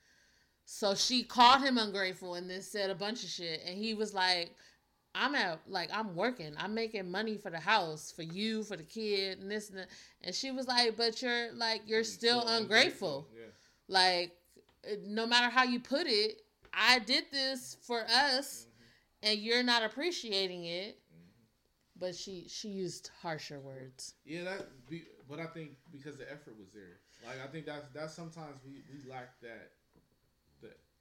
So 0.71 0.95
she 0.95 1.23
called 1.23 1.63
him 1.63 1.79
ungrateful 1.79 2.35
and 2.35 2.49
then 2.51 2.61
said 2.61 2.91
a 2.91 2.95
bunch 2.95 3.25
of 3.25 3.31
shit. 3.31 3.63
And 3.67 3.79
he 3.79 3.95
was 3.95 4.13
like, 4.13 4.55
I'm 5.15 5.35
at, 5.35 5.61
like, 5.67 5.89
I'm 5.91 6.15
working. 6.15 6.53
I'm 6.59 6.75
making 6.75 7.11
money 7.11 7.39
for 7.39 7.49
the 7.49 7.59
house, 7.59 8.13
for 8.15 8.21
you, 8.21 8.63
for 8.65 8.77
the 8.77 8.83
kid, 8.83 9.39
and 9.41 9.51
this 9.51 9.71
and 9.71 9.79
that. 9.79 9.89
And 10.21 10.35
she 10.35 10.51
was 10.51 10.69
like, 10.69 10.95
but 10.95 11.23
you're, 11.23 11.55
like, 11.55 11.85
you're 11.87 12.01
I'm 12.01 12.05
still, 12.05 12.47
ungrateful. 12.47 13.27
Yeah. 13.35 13.47
Like, 13.89 14.33
no 15.07 15.27
matter 15.27 15.49
how 15.49 15.65
you 15.65 15.81
put 15.81 16.07
it, 16.07 16.43
I 16.75 16.99
did 16.99 17.25
this 17.33 17.79
for 17.81 18.03
us 18.03 18.67
Mhm. 18.67 19.31
and 19.31 19.39
you're 19.39 19.63
not 19.63 19.83
appreciating 19.83 20.65
it. 20.67 20.99
Mhm. 20.99 21.31
But 21.97 22.15
she, 22.15 22.47
she 22.47 22.69
used 22.69 23.11
harsher 23.23 23.59
words. 23.59 24.17
Yeah, 24.27 24.45
that. 24.45 24.87
Be, 24.87 25.07
but 25.31 25.41
I 25.41 25.47
think 25.47 25.79
because 25.91 26.19
the 26.19 26.31
effort 26.31 26.59
was 26.59 26.69
there, 26.75 27.01
like 27.27 27.41
I 27.43 27.47
think 27.49 27.65
that's 27.65 27.89
that's 27.95 28.13
sometimes 28.15 28.61
we 28.65 28.83
we 28.93 29.11
lack 29.11 29.41
that. 29.41 29.73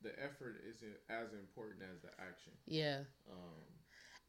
The 0.02 0.12
effort 0.24 0.62
isn't 0.68 0.98
as 1.10 1.34
important 1.34 1.82
as 1.84 2.02
the 2.02 2.10
action. 2.22 2.54
Yeah. 2.66 3.02
Um, 3.30 3.64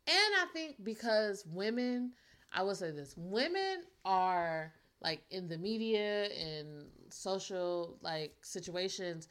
And 0.07 0.35
I 0.41 0.47
think 0.53 0.77
because 0.83 1.45
women, 1.47 2.13
I 2.53 2.63
will 2.63 2.75
say 2.75 2.91
this, 2.91 3.15
women 3.17 3.83
are 4.05 4.73
like 5.01 5.23
in 5.31 5.49
the 5.49 5.59
media 5.59 6.25
and 6.27 6.87
social 7.11 7.99
like 8.03 8.35
situations, 8.43 9.29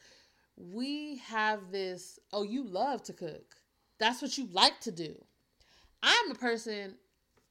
we 0.56 1.18
have 1.18 1.72
this, 1.72 2.20
oh, 2.34 2.44
you 2.44 2.64
love 2.64 3.04
to 3.04 3.14
cook. 3.14 3.56
That's 4.00 4.22
what 4.22 4.38
you 4.38 4.48
like 4.52 4.80
to 4.82 4.92
do. 4.92 5.16
I'm 6.04 6.32
a 6.32 6.36
person 6.36 6.96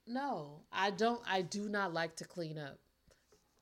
No, 0.06 0.62
I 0.72 0.90
don't. 0.90 1.20
I 1.28 1.42
do 1.42 1.68
not 1.68 1.92
like 1.92 2.16
to 2.16 2.24
clean 2.24 2.58
up. 2.58 2.78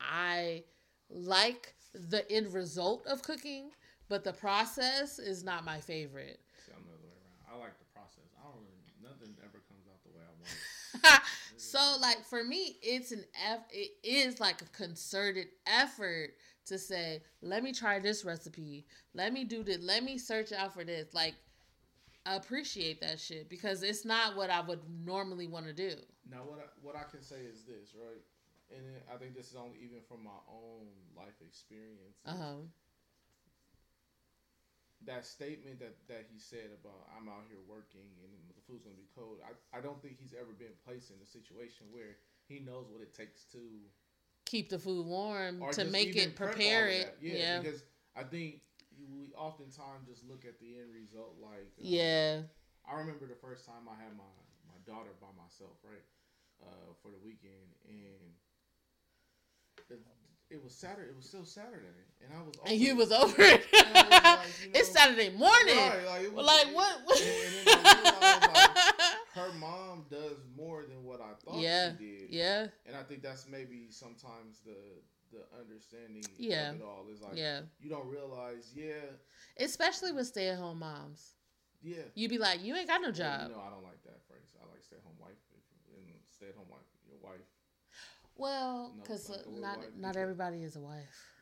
I 0.01 0.65
like 1.11 1.75
the 1.95 2.31
end 2.31 2.53
result 2.53 3.07
of 3.07 3.23
cooking, 3.23 3.71
but 4.09 4.25
the 4.25 4.33
process 4.33 5.19
is 5.19 5.45
not 5.45 5.65
my 5.65 5.81
favorite. 5.81 6.41
See, 6.65 6.73
I'm 6.77 6.85
the 6.85 6.93
other 6.93 7.09
way 7.09 7.17
around. 7.17 7.57
I 7.57 7.61
like 7.61 7.79
the 7.79 7.87
process. 7.95 8.31
I 8.39 8.45
don't 8.45 8.61
really. 8.61 8.71
Nothing 9.03 9.35
ever 9.45 9.61
comes 9.69 9.87
out 9.87 10.03
the 10.05 10.11
way 10.17 10.25
I 10.25 10.33
want. 10.41 11.23
so 11.57 11.97
like 12.01 12.25
for 12.25 12.45
me 12.45 12.77
it's 12.83 13.13
an 13.13 13.25
eff- 13.51 13.67
it 13.71 13.91
is 14.03 14.41
like 14.41 14.63
a 14.63 14.67
concerted 14.67 15.49
effort 15.67 16.31
to 16.67 16.79
say 16.79 17.23
let 17.43 17.63
me 17.63 17.73
try 17.73 17.99
this 17.99 18.25
recipe 18.25 18.87
let 19.13 19.33
me 19.33 19.45
do 19.45 19.63
this 19.63 19.79
let 19.83 20.03
me 20.05 20.17
search 20.19 20.53
out 20.53 20.73
for 20.73 20.85
this 20.85 21.13
like 21.15 21.35
I 22.27 22.37
appreciate 22.37 23.01
that 23.03 23.21
shit 23.21 23.49
because 23.51 23.83
it's 23.83 24.05
not 24.05 24.37
what 24.37 24.49
i 24.51 24.61
would 24.61 24.81
normally 25.05 25.47
want 25.47 25.67
to 25.67 25.73
do 25.75 25.93
Now, 26.31 26.39
what 26.39 26.59
I, 26.59 26.67
what 26.81 26.97
I 26.97 27.03
can 27.11 27.23
say 27.23 27.41
is 27.43 27.65
this, 27.65 27.95
right? 27.95 28.23
And 28.75 29.03
I 29.13 29.19
think 29.19 29.37
this 29.37 29.51
is 29.51 29.57
only 29.57 29.77
even 29.85 29.99
from 30.09 30.25
my 30.25 30.41
own 30.49 30.87
life 31.15 31.35
experience. 31.47 32.17
uh-huh 32.25 32.65
That 35.07 35.27
statement 35.27 35.81
that, 35.81 35.97
that 36.09 36.25
he 36.33 36.39
said 36.39 36.73
about 36.81 37.09
I'm 37.13 37.29
out 37.29 37.45
here 37.49 37.61
working 37.69 38.09
and 38.25 38.33
the 38.57 38.63
food's 38.67 38.85
gonna 38.85 38.97
be 38.97 39.09
cold. 39.15 39.39
I, 39.45 39.53
I 39.77 39.81
don't 39.81 40.01
think 40.01 40.17
he's 40.19 40.35
ever 40.35 40.53
been 40.57 40.73
placed 40.85 41.11
in 41.11 41.17
a 41.23 41.27
situation 41.27 41.87
where 41.93 42.17
he 42.49 42.61
knows 42.61 42.89
what 42.89 43.03
it 43.03 43.13
takes 43.13 43.45
to 43.53 43.61
keep 44.45 44.69
the 44.69 44.79
food 44.79 45.07
warm 45.07 45.65
to 45.73 45.85
make 45.85 46.17
it 46.17 46.37
prepare 46.37 46.89
it. 46.89 47.17
Yeah, 47.21 47.35
yeah 47.37 47.59
because 47.61 47.83
I 48.17 48.23
think 48.25 48.61
we 49.11 49.33
oftentimes 49.37 50.09
just 50.09 50.25
look 50.29 50.45
at 50.45 50.59
the 50.61 50.79
end 50.81 50.95
result. 50.95 51.37
Like 51.41 51.73
uh, 51.77 51.85
yeah 51.85 52.49
I 52.89 53.01
remember 53.01 53.27
the 53.27 53.41
first 53.41 53.65
time 53.65 53.89
I 53.89 53.97
had 53.97 54.13
my 54.17 54.29
my 54.69 54.79
daughter 54.85 55.13
by 55.21 55.33
myself, 55.37 55.77
right, 55.85 56.05
uh, 56.61 56.93
for 57.01 57.09
the 57.09 57.21
weekend, 57.25 57.73
and 57.89 58.33
it, 59.89 60.01
it 60.55 60.63
was 60.65 60.73
Saturday. 60.75 61.09
It 61.11 61.17
was 61.17 61.27
still 61.27 61.45
Saturday, 61.45 61.99
and 62.23 62.33
I 62.33 62.43
was. 62.43 62.55
and 62.67 62.79
you 62.81 62.93
over 62.93 63.01
was 63.03 63.13
over 63.13 63.35
it 63.43 63.67
was 63.69 63.83
like, 63.83 64.39
you 64.65 64.71
it's 64.75 64.91
saturday 64.93 65.31
morning 65.31 65.77
Right, 65.77 66.07
like, 66.07 66.37
was, 66.37 66.47
like 66.47 66.75
what, 66.75 66.95
what? 67.05 67.21
And, 67.21 67.29
and 67.31 67.85
then 67.85 67.85
I 67.85 68.03
realized, 68.03 68.55
like, 68.55 68.75
her 69.35 69.53
mom 69.59 70.07
does 70.11 70.39
more 70.57 70.85
than 70.89 71.03
what 71.05 71.21
I 71.21 71.35
thought 71.45 71.61
Yeah, 71.61 71.93
she 71.99 72.05
did. 72.05 72.31
yeah 72.31 72.67
And 72.87 72.97
I 72.97 73.03
think 73.03 73.23
that's 73.23 73.47
maybe 73.49 73.89
sometimes 73.91 74.61
the 74.65 74.79
the 75.33 75.43
understanding 75.59 76.23
Yeah. 76.39 76.71
of 76.71 76.77
it 76.77 76.83
all 76.83 77.07
is 77.13 77.21
like 77.21 77.35
yeah 77.37 77.63
you 77.81 77.91
don't 77.91 78.07
realize, 78.07 78.71
yeah, 78.75 79.11
especially 79.59 80.13
with 80.13 80.27
stay-at-home 80.29 80.79
moms 80.79 81.35
yeah. 81.83 82.07
You'd 82.15 82.31
be 82.31 82.39
like 82.39 82.63
you 82.65 82.75
ain't 82.77 82.89
got 82.89 83.03
no 83.03 83.11
job 83.11 83.51
know, 83.51 83.61
I 83.61 83.69
don't 83.69 83.85
like 83.85 84.01
that 84.05 84.23
phrase. 84.29 84.49
I 84.57 84.65
like 84.73 84.83
stay 84.85 84.97
at 84.97 85.03
home 85.05 85.19
wife. 85.21 85.37
And 85.93 86.07
stay 86.31 86.49
at 86.49 86.57
home 86.57 86.71
wife, 86.71 86.87
your 87.07 87.19
wife. 87.21 87.45
Well, 88.37 88.93
No, 88.97 89.03
because 89.03 89.29
like 89.31 89.47
not 89.49 89.79
not 89.97 90.15
people. 90.15 90.23
everybody 90.23 90.63
is 90.63 90.77
a 90.77 90.81
wife. 90.81 91.33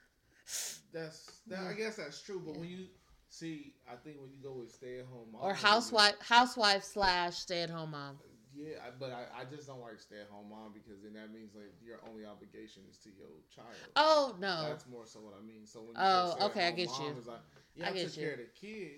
That's 0.93 1.41
that. 1.49 1.61
I 1.67 1.73
guess 1.75 1.97
that's 1.97 2.21
true. 2.21 2.41
But 2.45 2.55
Yeah. 2.55 2.61
when 2.61 2.69
you 2.69 2.87
see, 3.29 3.75
I 3.91 3.97
think 3.97 4.21
when 4.21 4.31
you 4.31 4.39
go 4.43 4.53
with 4.53 4.73
stay 4.73 4.99
at 5.01 5.07
home 5.07 5.33
mom 5.33 5.43
Or 5.43 5.55
housewife, 5.55 6.15
housewife 6.21 6.85
slash 6.85 7.37
stay 7.39 7.63
at 7.63 7.71
home 7.71 7.93
mom. 7.93 8.19
Yeah, 8.55 8.91
but 9.01 9.11
I, 9.11 9.25
I 9.41 9.45
just 9.47 9.67
don't 9.67 9.81
like 9.81 9.99
stay 9.99 10.21
at 10.21 10.29
home 10.29 10.51
mom 10.51 10.73
because 10.75 11.03
then 11.03 11.15
that 11.15 11.33
means 11.33 11.55
like 11.55 11.73
your 11.83 12.01
only 12.11 12.27
obligation 12.27 12.83
is 12.91 12.99
to 12.99 13.09
your 13.09 13.29
child. 13.55 13.73
Oh 13.97 14.37
no, 14.39 14.69
That's 14.69 14.87
more 14.87 15.07
so 15.07 15.21
what 15.21 15.33
I 15.39 15.43
mean. 15.43 15.67
So 15.67 15.81
when 15.81 15.89
you 15.89 15.95
Oh, 15.97 16.27
say 16.29 16.37
stay 16.37 16.45
at 16.45 16.51
okay, 16.51 16.67
I 16.69 16.71
get 16.73 16.89
mom, 16.91 17.03
you. 17.03 17.23
Like, 17.27 17.41
yeah, 17.75 17.87
I 17.87 17.89
I, 17.89 17.93
get 17.95 18.09
took 18.09 18.17
you. 18.17 18.23
care 18.25 18.33
of 18.33 18.39
the 18.41 18.51
kid. 18.61 18.91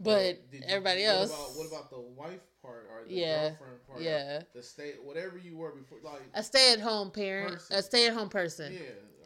But 0.00 0.38
you- 0.52 0.62
everybody 0.66 1.02
what 1.04 1.10
else. 1.14 1.30
About, 1.30 1.56
what 1.56 1.66
about 1.66 1.90
the 1.90 2.00
wife 2.00 2.40
part 2.62 2.88
or 2.90 3.04
the 3.06 3.14
Yeah, 3.14 3.48
girlfriend 3.50 3.86
part? 3.86 4.00
yeah, 4.02 4.42
The 4.54 4.62
stay, 4.62 4.92
whatever 5.02 5.38
you 5.38 5.56
were 5.56 5.72
before, 5.72 5.98
like 6.02 6.22
a 6.34 6.42
stay 6.42 6.72
at 6.72 6.80
home 6.80 7.10
parent, 7.10 7.54
Person. 7.54 7.76
a 7.76 7.82
stay 7.82 8.06
at 8.06 8.14
home 8.14 8.28
person. 8.28 8.72
yeah, 8.72 8.80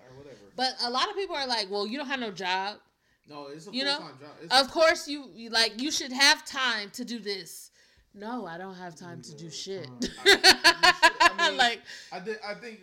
or 0.09 0.17
whatever. 0.17 0.37
But 0.57 0.75
a 0.83 0.91
lot 0.91 1.09
of 1.11 1.17
people 1.17 1.37
are 1.37 1.47
like, 1.47 1.71
well, 1.71 1.87
you 1.87 1.99
don't 1.99 2.09
have 2.09 2.21
no 2.21 2.31
job. 2.31 2.79
no, 3.29 3.47
it's 3.47 3.67
a 3.67 3.73
you 3.73 3.83
full 3.85 3.93
know, 3.93 3.99
time 3.99 4.19
job. 4.21 4.31
It's, 4.43 4.61
Of 4.61 4.71
course, 4.71 5.09
you, 5.09 5.31
you 5.35 5.51
like 5.51 5.81
you 5.81 5.91
should 5.91 6.13
have 6.13 6.45
time 6.45 6.91
to 6.91 7.05
do 7.05 7.19
this. 7.19 7.71
No, 8.15 8.47
I 8.47 8.59
don't 8.59 8.75
have 8.75 8.95
time 8.95 9.23
to 9.23 9.35
do 9.35 9.51
shit. 9.51 9.89
I- 10.25 10.93
I 11.33 11.49
mean, 11.49 11.57
like, 11.59 11.81
I, 12.13 12.19
did, 12.21 12.39
I 12.47 12.53
think 12.55 12.81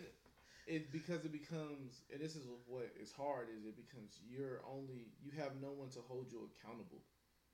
it 0.66 0.90
because 0.92 1.24
it 1.24 1.32
becomes 1.32 2.02
and 2.12 2.20
this 2.20 2.34
is 2.36 2.42
what 2.66 2.90
is 3.00 3.12
hard 3.12 3.46
is 3.56 3.64
it 3.64 3.76
becomes 3.76 4.18
you're 4.28 4.60
only 4.68 5.06
you 5.22 5.30
have 5.40 5.52
no 5.60 5.70
one 5.70 5.88
to 5.90 6.00
hold 6.08 6.26
you 6.32 6.48
accountable 6.58 6.98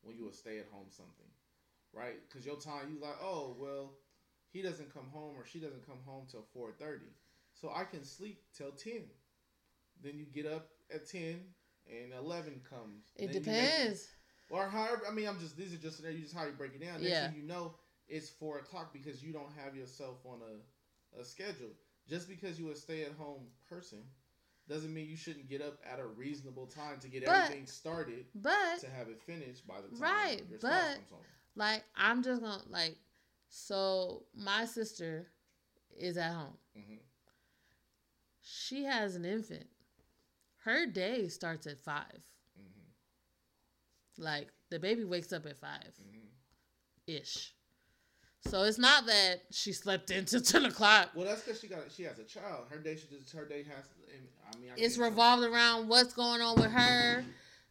when 0.02 0.16
you 0.16 0.28
a 0.28 0.32
stay 0.32 0.58
at 0.58 0.66
home 0.72 0.86
something, 0.90 1.30
right? 1.92 2.16
Because 2.28 2.46
your 2.46 2.56
time 2.56 2.90
you 2.92 3.00
like 3.00 3.16
oh 3.22 3.56
well 3.58 3.94
he 4.50 4.62
doesn't 4.62 4.92
come 4.94 5.06
home 5.12 5.34
or 5.36 5.44
she 5.44 5.58
doesn't 5.58 5.86
come 5.86 5.98
home 6.06 6.26
till 6.30 6.44
four 6.52 6.72
thirty, 6.72 7.12
so 7.54 7.70
I 7.74 7.84
can 7.84 8.04
sleep 8.04 8.42
till 8.56 8.72
ten. 8.72 9.04
Then 10.02 10.18
you 10.18 10.26
get 10.26 10.50
up 10.50 10.68
at 10.94 11.08
ten 11.08 11.40
and 11.88 12.12
eleven 12.12 12.60
comes. 12.68 13.12
it 13.16 13.22
you 13.22 13.26
make- 13.28 13.44
depends. 13.44 14.08
or 14.50 14.68
however, 14.68 15.02
I 15.08 15.12
mean, 15.12 15.26
I'm 15.28 15.38
just 15.40 15.56
these 15.56 15.74
are 15.74 15.78
just 15.78 16.02
there, 16.02 16.10
you 16.12 16.22
just 16.22 16.34
how 16.34 16.44
you 16.46 16.52
break 16.52 16.74
it 16.74 16.80
down. 16.80 17.00
Next 17.00 17.08
Yeah. 17.10 17.32
you 17.34 17.42
know, 17.42 17.74
it's 18.08 18.30
four 18.30 18.58
o'clock 18.58 18.92
because 18.92 19.22
you 19.22 19.32
don't 19.32 19.52
have 19.52 19.74
yourself 19.76 20.18
on 20.24 20.40
a, 20.42 21.20
a 21.20 21.24
schedule. 21.24 21.70
Just 22.08 22.28
because 22.28 22.58
you 22.58 22.70
a 22.70 22.76
stay 22.76 23.02
at 23.02 23.12
home 23.12 23.46
person 23.68 23.98
doesn't 24.68 24.92
mean 24.92 25.08
you 25.08 25.16
shouldn't 25.16 25.48
get 25.48 25.62
up 25.62 25.78
at 25.90 25.98
a 26.00 26.06
reasonable 26.06 26.66
time 26.66 26.98
to 27.00 27.08
get 27.08 27.24
But- 27.24 27.34
everything 27.44 27.66
started 27.66 28.26
But 28.34 28.80
to 28.80 28.88
have 28.90 29.08
it 29.08 29.20
finished 29.22 29.66
by 29.66 29.80
the 29.80 29.88
time 29.88 30.00
Right, 30.00 30.48
your 30.48 30.58
spouse 30.58 30.72
but- 30.72 30.94
comes 30.96 31.10
home. 31.10 31.24
like, 31.54 31.84
I'm 31.96 32.22
just 32.22 32.40
gonna 32.42 32.62
like, 32.68 32.96
so 33.48 34.26
my 34.34 34.64
sister 34.64 35.28
is 35.96 36.16
at 36.18 36.32
home. 36.32 36.58
hmm 36.74 36.96
She 38.42 38.84
has 38.84 39.14
an 39.16 39.24
infant. 39.24 39.68
Her 40.64 40.86
day 40.86 41.28
starts 41.28 41.66
at 41.66 41.78
five. 41.78 42.22
hmm 42.56 44.22
Like 44.22 44.48
the 44.70 44.78
baby 44.78 45.04
wakes 45.04 45.32
up 45.32 45.46
at 45.46 45.56
five 45.58 45.94
hmm 45.96 46.26
ish. 47.06 47.54
So 48.46 48.62
it's 48.62 48.78
not 48.78 49.06
that 49.06 49.42
she 49.50 49.72
slept 49.72 50.10
until 50.10 50.40
ten 50.40 50.64
o'clock. 50.64 51.10
Well, 51.14 51.26
that's 51.26 51.42
because 51.42 51.60
she 51.60 51.68
got 51.68 51.80
she 51.94 52.04
has 52.04 52.18
a 52.18 52.24
child. 52.24 52.66
Her 52.70 52.78
day 52.78 52.96
she 52.96 53.06
just 53.08 53.32
her 53.34 53.44
day 53.44 53.64
has. 53.64 53.88
I 54.52 54.58
mean, 54.58 54.70
I 54.70 54.74
It's 54.76 54.98
revolved 54.98 55.44
around 55.44 55.88
what's 55.88 56.14
going 56.14 56.40
on 56.40 56.56
with 56.56 56.70
her. 56.70 57.24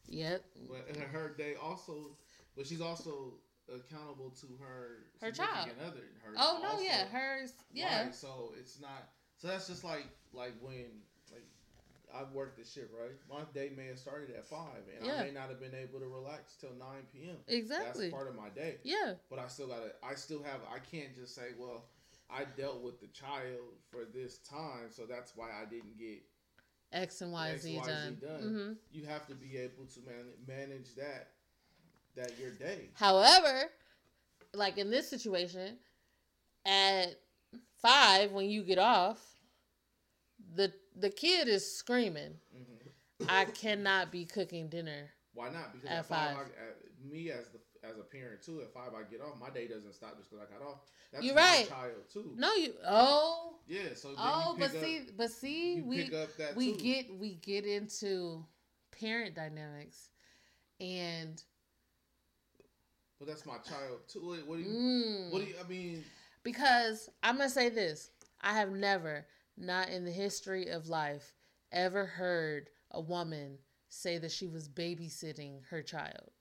Yep. 0.08 0.44
But 0.70 0.88
and 0.90 0.98
her 0.98 1.34
day 1.38 1.56
also, 1.62 2.18
but 2.56 2.68
she's 2.68 2.82
also 2.82 3.34
accountable 3.74 4.30
to 4.42 4.48
her 4.62 5.06
Her 5.22 5.34
significant 5.34 5.80
Other. 5.82 6.04
Her 6.24 6.34
Oh 6.38 6.60
no, 6.62 6.80
yeah, 6.82 7.06
hers. 7.08 7.54
Yeah. 7.74 8.04
Right, 8.04 8.16
so 8.16 8.54
it's 8.60 8.80
not. 8.80 9.10
So 9.38 9.48
that's 9.48 9.68
just 9.68 9.84
like 9.84 10.08
like 10.34 10.54
when 10.62 10.86
like 12.16 12.28
I 12.28 12.34
worked 12.34 12.58
this 12.58 12.74
shit 12.74 12.90
right. 12.98 13.12
My 13.30 13.44
day 13.54 13.72
may 13.76 13.88
have 13.88 14.00
started 14.00 14.30
at 14.36 14.48
five, 14.48 14.84
and 14.98 15.06
Yeah. 15.06 15.22
I 15.22 15.24
may 15.24 15.32
not 15.32 15.50
have 15.50 15.60
been 15.60 15.76
able 15.76 16.00
to 16.00 16.08
relax 16.08 16.56
till 16.56 16.74
nine 16.74 17.04
p.m. 17.14 17.38
Exactly. 17.48 18.06
That's 18.06 18.14
part 18.14 18.28
of 18.28 18.36
my 18.36 18.50
day. 18.50 18.78
Yeah. 18.84 19.14
But 19.30 19.40
I 19.40 19.48
still 19.48 19.68
gotta. 19.68 19.94
I 20.04 20.16
still 20.16 20.44
have. 20.44 20.62
I 20.74 20.80
can't 20.80 21.16
just 21.16 21.36
say, 21.36 21.50
well, 21.58 21.86
I 22.30 22.46
dealt 22.58 22.82
with 22.82 23.00
the 23.00 23.08
child 23.08 23.76
for 23.90 24.06
this 24.06 24.38
time, 24.40 24.90
so 24.92 25.04
that's 25.06 25.36
why 25.36 25.50
I 25.50 25.66
didn't 25.66 25.98
get. 25.98 26.24
X 26.94 27.22
and 27.22 27.32
Y 27.32 27.52
X, 27.52 27.64
Z 27.64 27.78
Y, 27.78 27.84
Z 27.84 27.90
done. 27.90 28.18
done. 28.22 28.42
hmm 28.42 28.74
You 28.98 29.06
have 29.06 29.28
to 29.28 29.36
be 29.36 29.58
able 29.58 29.86
to 29.94 30.00
man, 30.06 30.26
manage 30.48 30.96
that. 30.96 31.32
That 32.16 32.40
your 32.40 32.52
day. 32.52 32.90
However, 32.94 33.64
like 34.54 34.78
in 34.78 34.90
this 34.90 35.10
situation, 35.10 35.78
at 36.66 37.20
five 37.82 38.32
when 38.32 38.50
you 38.50 38.64
get 38.64 38.80
off, 38.80 39.20
the 40.56 40.72
the 40.98 41.10
kid 41.10 41.48
is 41.48 41.70
screaming. 41.76 42.36
hmm 42.54 42.62
I 43.28 43.46
cannot 43.46 44.12
be 44.12 44.26
cooking 44.26 44.68
dinner. 44.70 45.10
Why 45.34 45.50
not? 45.50 45.74
Because 45.74 45.90
At 45.90 46.06
five, 46.06 46.36
five. 46.36 46.48
I, 46.48 47.10
me 47.14 47.32
as 47.32 47.50
the 47.50 47.60
as 47.88 47.98
a 47.98 48.04
parent 48.04 48.42
too. 48.42 48.62
At 48.62 48.74
five, 48.74 48.94
I 48.94 49.04
get 49.10 49.22
off. 49.22 49.40
My 49.40 49.50
day 49.50 49.68
doesn't 49.68 49.94
stop 49.94 50.18
just 50.18 50.30
because 50.30 50.46
I 50.48 50.52
got 50.58 50.68
off. 50.68 50.80
That's 51.12 51.26
You're 51.26 51.36
my 51.36 51.42
right. 51.42 51.68
child 51.68 52.10
too. 52.12 52.34
No, 52.38 52.54
you. 52.54 52.74
Oh, 52.88 53.56
Yeah. 53.68 53.94
So 53.96 54.12
oh, 54.18 54.56
but 54.60 54.72
pick 54.72 54.82
see, 54.82 55.02
but 55.18 55.32
see, 55.32 55.82
we 55.82 56.02
up 56.04 56.56
we 56.56 56.72
too. 56.72 56.78
get 56.78 57.20
we 57.20 57.36
get 57.36 57.66
into 57.66 58.46
parent 58.92 59.36
dynamics, 59.36 60.10
and 60.80 61.42
But 63.20 63.28
that's 63.28 63.46
my 63.46 63.58
child 63.58 64.08
too. 64.08 64.26
What, 64.26 64.48
what 64.48 64.58
do 64.58 64.64
you? 64.64 64.70
mm, 64.70 65.32
What 65.32 65.40
do 65.42 65.46
you? 65.46 65.56
I 65.64 65.68
mean, 65.68 66.04
because 66.44 67.10
I'm 67.24 67.38
gonna 67.38 67.50
say 67.50 67.70
this: 67.70 68.12
I 68.42 68.54
have 68.54 68.72
never, 68.72 69.26
not 69.58 69.90
in 69.90 70.06
the 70.06 70.12
history 70.12 70.68
of 70.70 70.88
life, 70.88 71.34
ever 71.72 72.06
heard 72.06 72.70
a 72.92 73.02
woman 73.02 73.58
say 73.90 74.18
that 74.18 74.32
she 74.32 74.48
was 74.48 74.68
babysitting 74.68 75.66
her 75.70 75.82
child. 75.82 76.32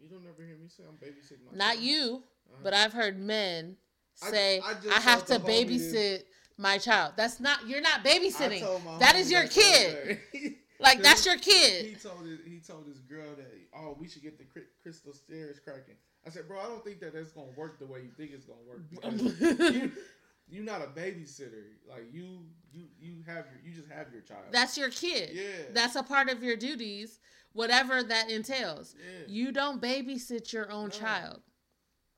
you 0.00 0.08
don't 0.08 0.24
ever 0.26 0.44
hear 0.46 0.56
me 0.56 0.68
say 0.68 0.84
I'm 0.88 0.94
babysitting 0.96 1.44
my. 1.50 1.56
Not 1.56 1.74
child. 1.74 1.84
you, 1.84 2.22
Uh-huh. 2.50 2.60
but 2.62 2.74
I've 2.74 2.92
heard 2.92 3.18
men 3.18 3.76
say, 4.14 4.60
I 4.60 4.70
I, 4.70 4.74
just 4.74 5.02
have 5.02 5.26
to 5.26 5.38
babysit 5.40 6.22
my 6.56 6.78
child." 6.78 7.14
That's 7.16 7.40
not. 7.40 7.66
You're 7.68 7.80
not 7.82 8.04
babysitting. 8.04 8.98
That 9.00 9.16
is 9.16 9.30
your 9.30 9.42
that 9.42 9.52
the 9.52 9.62
other 9.62 10.18
kid. 10.32 10.54
Like 10.80 11.02
that's 11.02 11.26
your 11.26 11.36
kid. 11.36 11.86
he 11.86 11.94
told 11.96 12.24
his, 12.24 12.38
he 12.46 12.60
told 12.60 12.86
his 12.86 13.00
girl 13.00 13.34
that 13.36 13.50
oh 13.74 13.96
we 13.98 14.08
should 14.08 14.22
get 14.22 14.38
the 14.38 14.44
crystal 14.80 15.12
stairs 15.12 15.58
cracking. 15.58 15.96
I 16.24 16.30
said, 16.30 16.46
bro, 16.46 16.60
I 16.60 16.64
don't 16.68 16.84
think 16.84 17.00
that 17.00 17.14
that's 17.14 17.32
gonna 17.32 17.50
work 17.56 17.80
the 17.80 17.86
way 17.86 18.00
you 18.02 18.10
think 18.16 18.30
it's 18.32 18.44
gonna 18.44 18.60
work. 18.64 18.82
You, 19.74 19.90
you're 20.48 20.64
not 20.64 20.82
a 20.82 20.86
babysitter. 20.86 21.64
Like 21.88 22.06
you, 22.12 22.40
you, 22.72 22.84
you 23.00 23.16
have 23.26 23.46
your, 23.46 23.60
you 23.64 23.72
just 23.72 23.90
have 23.90 24.12
your 24.12 24.22
child. 24.22 24.44
That's 24.50 24.76
your 24.78 24.90
kid. 24.90 25.30
yeah. 25.34 25.42
That's 25.72 25.96
a 25.96 26.02
part 26.02 26.28
of 26.30 26.42
your 26.42 26.56
duties, 26.56 27.20
whatever 27.52 28.02
that 28.02 28.30
entails. 28.30 28.94
yeah. 28.98 29.24
You 29.26 29.52
don't 29.52 29.80
babysit 29.82 30.52
your 30.52 30.70
own 30.70 30.84
No. 30.88 30.90
child. 30.90 31.40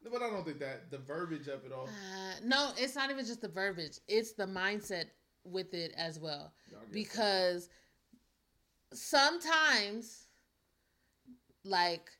but 0.04 0.22
I 0.22 0.30
don't 0.30 0.44
think 0.44 0.60
that 0.60 0.90
the 0.90 0.98
verbiage 0.98 1.48
of 1.48 1.64
it 1.64 1.72
all. 1.72 1.88
Uh, 1.88 2.34
no, 2.44 2.70
it's 2.76 2.94
not 2.94 3.10
even 3.10 3.24
just 3.24 3.40
the 3.40 3.48
verbiage; 3.48 3.98
it's 4.08 4.32
the 4.32 4.46
mindset 4.46 5.06
with 5.44 5.74
it 5.74 5.92
as 5.96 6.18
well. 6.18 6.52
Because 6.92 7.68
sometimes, 8.92 10.26
like 11.64 12.10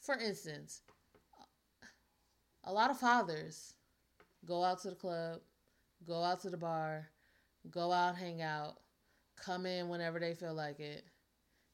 for 0.00 0.16
instance, 0.18 0.82
a 2.64 2.72
lot 2.72 2.90
of 2.90 2.98
fathers 2.98 3.74
go 4.46 4.62
out 4.62 4.80
to 4.82 4.90
the 4.90 4.94
club, 4.94 5.40
go 6.06 6.22
out 6.22 6.40
to 6.40 6.50
the 6.50 6.56
bar, 6.56 7.08
go 7.70 7.92
out, 7.92 8.16
hang 8.16 8.42
out, 8.42 8.76
come 9.36 9.66
in 9.66 9.88
whenever 9.88 10.18
they 10.18 10.34
feel 10.34 10.54
like 10.54 10.80
it, 10.80 11.04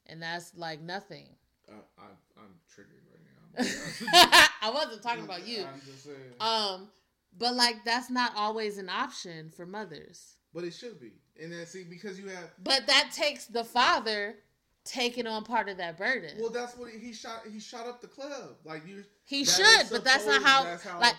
and 0.07 0.21
that's 0.21 0.53
like 0.55 0.81
nothing. 0.81 1.27
I, 1.69 1.73
I, 2.01 2.05
I'm 2.37 2.55
triggered 2.73 3.01
right 3.11 3.65
now. 3.65 4.47
I 4.61 4.69
wasn't 4.69 5.01
talking 5.01 5.23
about 5.23 5.47
you. 5.47 5.63
I'm 5.63 5.81
just 5.85 6.03
saying. 6.05 6.17
Um, 6.39 6.89
but 7.37 7.55
like 7.55 7.83
that's 7.85 8.09
not 8.09 8.33
always 8.35 8.77
an 8.77 8.89
option 8.89 9.49
for 9.55 9.65
mothers. 9.65 10.35
but 10.53 10.63
it 10.63 10.73
should 10.73 10.99
be. 10.99 11.13
And 11.41 11.51
then 11.51 11.65
see 11.65 11.83
because 11.83 12.19
you 12.19 12.27
have. 12.27 12.51
But 12.63 12.87
that 12.87 13.11
takes 13.13 13.45
the 13.45 13.63
father 13.63 14.35
taking 14.83 15.27
on 15.27 15.43
part 15.43 15.69
of 15.69 15.77
that 15.77 15.97
burden. 15.97 16.37
Well, 16.39 16.49
that's 16.49 16.75
what 16.77 16.89
he, 16.91 16.99
he 16.99 17.13
shot. 17.13 17.41
He 17.51 17.59
shot 17.59 17.87
up 17.87 18.01
the 18.01 18.07
club. 18.07 18.57
Like 18.65 18.85
you. 18.87 19.03
he 19.23 19.45
should, 19.45 19.87
but 19.91 20.03
that's 20.03 20.25
not 20.25 20.43
how, 20.43 20.63
that's 20.63 20.83
how- 20.83 20.99
like 20.99 21.15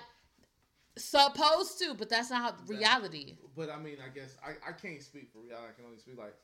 supposed 0.96 1.78
to, 1.78 1.94
but 1.94 2.08
that's 2.08 2.30
not 2.30 2.42
how 2.42 2.50
That- 2.50 2.68
reality 2.68 3.36
But 3.56 3.70
I 3.70 3.78
mean, 3.78 3.96
I 4.04 4.08
guess 4.08 4.36
I, 4.44 4.50
I 4.68 4.72
can't 4.72 5.02
speak 5.02 5.30
for 5.32 5.40
reality. 5.40 5.68
I 5.68 5.74
can 5.74 5.84
only 5.86 5.98
speak 5.98 6.18
like 6.18 6.34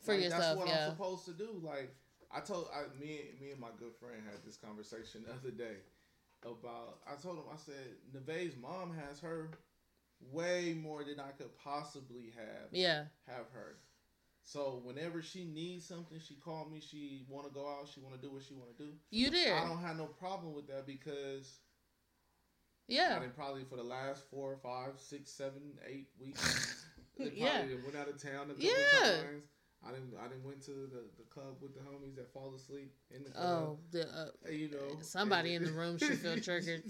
for 0.00 0.14
like, 0.14 0.24
yourself. 0.24 0.42
That's 0.42 0.58
what 0.58 0.68
yeah. 0.68 0.84
I'm 0.86 0.90
supposed 0.90 1.24
to 1.26 1.32
do. 1.32 1.60
Like 1.62 1.94
I 2.30 2.40
told 2.40 2.68
I, 2.74 2.82
me 3.00 3.20
me 3.40 3.50
and 3.50 3.60
my 3.60 3.70
good 3.78 3.94
friend 3.98 4.22
had 4.24 4.44
this 4.44 4.56
conversation 4.56 5.24
the 5.26 5.32
other 5.32 5.50
day 5.50 5.78
about. 6.44 6.98
I 7.06 7.20
told 7.20 7.36
him 7.36 7.44
I 7.52 7.56
said 7.56 7.96
Nevaeh's 8.12 8.56
mom 8.56 8.94
has 8.94 9.20
her 9.20 9.50
way 10.32 10.76
more 10.80 11.04
than 11.04 11.20
I 11.20 11.30
could 11.36 11.56
possibly 11.56 12.32
have 12.36 12.68
yeah. 12.72 13.04
have 13.26 13.50
her. 13.52 13.76
So 14.42 14.80
whenever 14.82 15.20
she 15.20 15.44
needs 15.44 15.84
something, 15.86 16.18
she 16.26 16.34
call 16.34 16.66
me. 16.70 16.80
She 16.80 17.26
want 17.28 17.46
to 17.46 17.52
go 17.52 17.66
out. 17.68 17.88
She 17.92 18.00
want 18.00 18.14
to 18.14 18.20
do 18.20 18.32
what 18.32 18.42
she 18.42 18.54
want 18.54 18.76
to 18.78 18.84
do. 18.84 18.90
You 19.10 19.30
did. 19.30 19.52
I 19.52 19.68
don't 19.68 19.82
have 19.82 19.96
no 19.96 20.06
problem 20.06 20.54
with 20.54 20.66
that 20.68 20.86
because 20.86 21.58
Yeah. 22.88 23.14
I 23.16 23.20
didn't 23.20 23.36
probably 23.36 23.64
for 23.64 23.76
the 23.76 23.82
last 23.84 24.24
four, 24.30 24.56
five, 24.62 24.92
six, 24.96 25.30
seven, 25.30 25.60
eight 25.86 26.08
weeks. 26.20 26.86
they 27.18 27.26
probably 27.30 27.38
Yeah. 27.40 27.62
went 27.84 27.96
out 27.96 28.08
of 28.08 28.20
town 28.20 28.50
a 28.50 28.54
couple 28.54 28.60
Yeah. 28.60 29.22
times. 29.22 29.44
I 29.86 29.92
didn't. 29.92 30.12
I 30.18 30.26
didn't 30.26 30.42
went 30.44 30.60
to 30.62 30.72
the, 30.72 31.04
the 31.16 31.22
club 31.30 31.56
with 31.60 31.72
the 31.74 31.80
homies 31.80 32.16
that 32.16 32.32
fall 32.32 32.52
asleep 32.56 32.92
in 33.14 33.22
the 33.22 33.30
club. 33.30 33.44
Oh, 33.46 33.78
the, 33.92 34.02
uh, 34.08 34.50
you 34.50 34.70
know, 34.70 34.98
somebody 35.02 35.54
in 35.54 35.62
the 35.64 35.70
room 35.70 35.98
should 35.98 36.18
feel 36.18 36.36
triggered. 36.40 36.82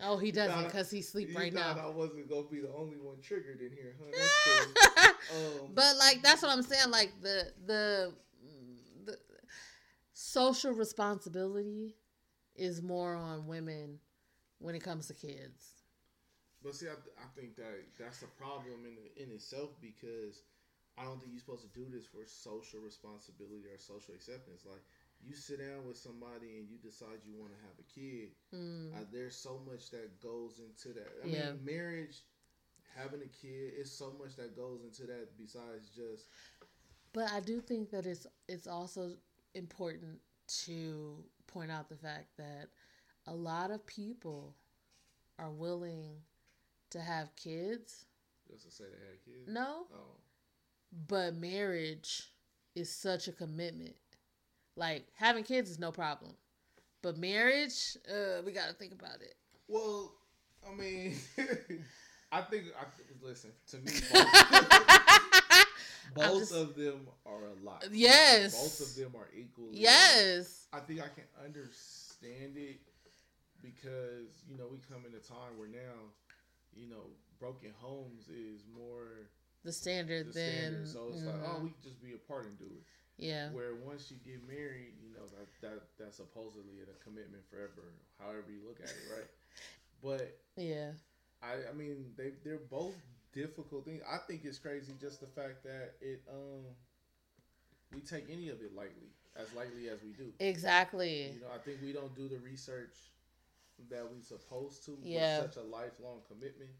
oh, 0.00 0.16
he 0.18 0.32
doesn't 0.32 0.64
because 0.64 0.90
he's 0.90 1.06
asleep 1.06 1.28
you 1.30 1.36
right 1.38 1.52
now. 1.52 1.76
I 1.80 1.88
wasn't 1.88 2.28
gonna 2.28 2.48
be 2.50 2.60
the 2.60 2.72
only 2.74 2.96
one 2.96 3.20
triggered 3.22 3.60
in 3.60 3.70
here, 3.70 3.94
huh? 4.00 4.28
Cool. 4.44 5.12
Um, 5.32 5.70
but 5.72 5.96
like 5.98 6.20
that's 6.22 6.42
what 6.42 6.50
I'm 6.50 6.62
saying. 6.62 6.90
Like 6.90 7.12
the 7.22 7.52
the 7.64 8.12
the 9.06 9.16
social 10.12 10.72
responsibility 10.72 11.94
is 12.56 12.82
more 12.82 13.14
on 13.14 13.46
women 13.46 13.98
when 14.62 14.74
it 14.76 14.82
comes 14.82 15.08
to 15.08 15.14
kids. 15.14 15.74
But 16.62 16.74
see, 16.74 16.88
I, 16.88 16.94
I 17.20 17.26
think 17.36 17.56
that 17.56 17.96
that's 17.98 18.22
a 18.22 18.28
problem 18.28 18.86
in 18.86 18.96
in 19.22 19.30
itself 19.32 19.70
because 19.80 20.42
I 20.98 21.04
don't 21.04 21.20
think 21.20 21.32
you're 21.32 21.40
supposed 21.40 21.66
to 21.66 21.74
do 21.78 21.86
this 21.90 22.06
for 22.06 22.24
social 22.26 22.80
responsibility 22.80 23.66
or 23.72 23.78
social 23.78 24.14
acceptance. 24.14 24.64
Like 24.66 24.82
you 25.22 25.34
sit 25.34 25.60
down 25.60 25.86
with 25.86 25.96
somebody 25.96 26.58
and 26.58 26.68
you 26.68 26.78
decide 26.78 27.24
you 27.24 27.34
want 27.36 27.52
to 27.52 27.60
have 27.62 27.76
a 27.78 27.86
kid. 27.88 28.32
Mm. 28.52 28.92
Uh, 28.94 29.04
there's 29.12 29.36
so 29.36 29.60
much 29.68 29.90
that 29.90 30.20
goes 30.20 30.60
into 30.60 30.94
that. 30.98 31.10
I 31.24 31.26
Yeah. 31.26 31.28
mean, 31.28 31.64
marriage, 31.64 32.22
having 32.96 33.22
a 33.22 33.28
kid, 33.30 33.74
it's 33.78 33.92
so 33.92 34.12
much 34.18 34.36
that 34.36 34.56
goes 34.56 34.82
into 34.84 35.06
that 35.06 35.36
besides 35.38 35.90
just 35.90 36.26
But 37.12 37.30
I 37.32 37.40
do 37.40 37.60
think 37.60 37.90
that 37.90 38.06
it's 38.06 38.26
it's 38.48 38.66
also 38.66 39.12
important 39.54 40.20
to 40.64 41.24
point 41.46 41.70
out 41.70 41.88
the 41.88 41.96
fact 41.96 42.36
that 42.38 42.68
a 43.26 43.34
lot 43.34 43.70
of 43.70 43.86
people 43.86 44.54
are 45.38 45.50
willing 45.50 46.16
to 46.90 47.00
have 47.00 47.34
kids. 47.36 48.04
just 48.50 48.64
to 48.64 48.70
say 48.70 48.84
they 48.84 49.06
had 49.06 49.24
kids. 49.24 49.48
No, 49.48 49.86
Oh, 49.94 50.16
but 51.08 51.34
marriage 51.34 52.30
is 52.74 52.90
such 52.90 53.28
a 53.28 53.32
commitment. 53.32 53.94
Like 54.76 55.06
having 55.14 55.44
kids 55.44 55.70
is 55.70 55.78
no 55.78 55.90
problem, 55.92 56.32
but 57.02 57.16
marriage, 57.18 57.96
uh, 58.10 58.42
we 58.44 58.52
got 58.52 58.68
to 58.68 58.74
think 58.74 58.92
about 58.92 59.20
it. 59.20 59.34
well, 59.68 60.12
I 60.70 60.74
mean, 60.74 61.16
I 62.32 62.40
think 62.42 62.64
I 62.78 62.84
listen 63.26 63.50
to 63.68 63.76
me. 63.78 63.92
Both, 66.14 66.26
both 66.28 66.38
just- 66.40 66.52
of 66.52 66.74
them 66.76 67.06
are 67.24 67.46
a 67.46 67.64
lot. 67.64 67.84
yes. 67.90 68.52
Both 68.60 68.80
of 68.90 68.94
them 68.96 69.12
are 69.18 69.28
equally. 69.34 69.78
Yes. 69.78 70.66
I 70.72 70.80
think 70.80 71.00
I 71.00 71.08
can 71.08 71.24
understand 71.42 72.56
it 72.56 72.80
because 73.62 74.44
you 74.48 74.58
know 74.58 74.66
we 74.70 74.78
come 74.90 75.04
in 75.08 75.14
a 75.14 75.22
time 75.22 75.56
where 75.58 75.68
now, 75.68 76.10
you 76.74 76.88
know, 76.88 77.10
broken 77.38 77.72
homes 77.78 78.28
is 78.28 78.64
more 78.76 79.30
The 79.64 79.72
standard 79.72 80.28
the 80.28 80.32
then. 80.32 80.52
standard. 80.84 80.88
So 80.88 81.10
it's 81.14 81.22
like, 81.24 81.40
oh, 81.44 81.58
mhm. 81.60 81.62
we 81.64 81.70
can 81.70 81.82
just 81.82 82.02
be 82.02 82.12
apart 82.12 82.46
and 82.46 82.58
do 82.58 82.66
it. 82.66 82.82
yeah. 83.18 83.50
Where 83.50 83.74
once 83.74 84.10
you 84.10 84.18
get 84.24 84.42
married, 84.46 84.94
you 85.02 85.14
know 85.14 85.26
that 85.38 85.48
that 85.62 85.78
that's 85.98 86.16
supposedly 86.16 86.82
a 86.82 86.96
commitment 87.04 87.42
forever, 87.50 87.94
however 88.18 88.50
you 88.50 88.66
look 88.66 88.80
at 88.82 88.90
it, 88.90 89.06
right? 89.10 89.30
But 90.02 90.36
Yeah. 90.56 90.92
I 91.42 91.70
I 91.70 91.72
mean 91.74 92.12
they 92.16 92.32
they're 92.44 92.66
both 92.70 92.94
difficult 93.32 93.84
things. 93.84 94.02
I 94.08 94.18
think 94.26 94.44
it's 94.44 94.58
crazy 94.58 94.92
just 95.00 95.20
the 95.20 95.26
fact 95.28 95.62
that 95.64 95.94
it 96.00 96.22
um 96.28 96.66
we 97.94 98.00
take 98.00 98.24
any 98.30 98.48
of 98.48 98.60
it 98.62 98.74
lightly, 98.74 99.12
as 99.36 99.52
lightly 99.54 99.88
as 99.88 100.02
we 100.02 100.12
do. 100.12 100.32
Exactly. 100.40 101.32
You 101.34 101.40
know, 101.40 101.52
I 101.54 101.58
think 101.58 101.78
we 101.82 101.92
don't 101.92 102.14
do 102.16 102.28
the 102.28 102.38
research 102.38 102.96
that 103.90 104.04
we're 104.10 104.22
supposed 104.22 104.84
to 104.86 104.98
Yeah. 105.02 105.42
with 105.42 105.54
such 105.54 105.62
a 105.64 105.66
lifelong 105.66 106.20
commitment. 106.28 106.70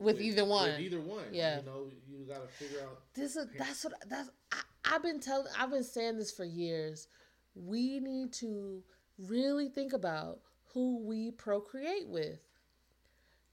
With, 0.00 0.20
either 0.20 0.44
one. 0.44 0.70
With 0.70 0.80
either 0.80 1.00
one. 1.00 1.24
Yeah. 1.32 1.58
You 1.60 1.66
know, 1.66 1.90
you 2.08 2.24
gotta 2.28 2.46
figure 2.48 2.80
out 2.82 3.00
This 3.14 3.34
is 3.36 3.46
that's 3.58 3.84
what 3.84 3.94
that's 4.08 4.30
I, 4.52 4.60
I've 4.84 5.02
been 5.02 5.18
telling 5.20 5.52
I've 5.58 5.70
been 5.70 5.82
saying 5.84 6.18
this 6.18 6.30
for 6.30 6.44
years. 6.44 7.08
We 7.56 7.98
need 7.98 8.32
to 8.34 8.82
really 9.18 9.68
think 9.68 9.92
about 9.92 10.38
who 10.72 10.98
we 11.04 11.32
procreate 11.32 12.08
with. 12.08 12.38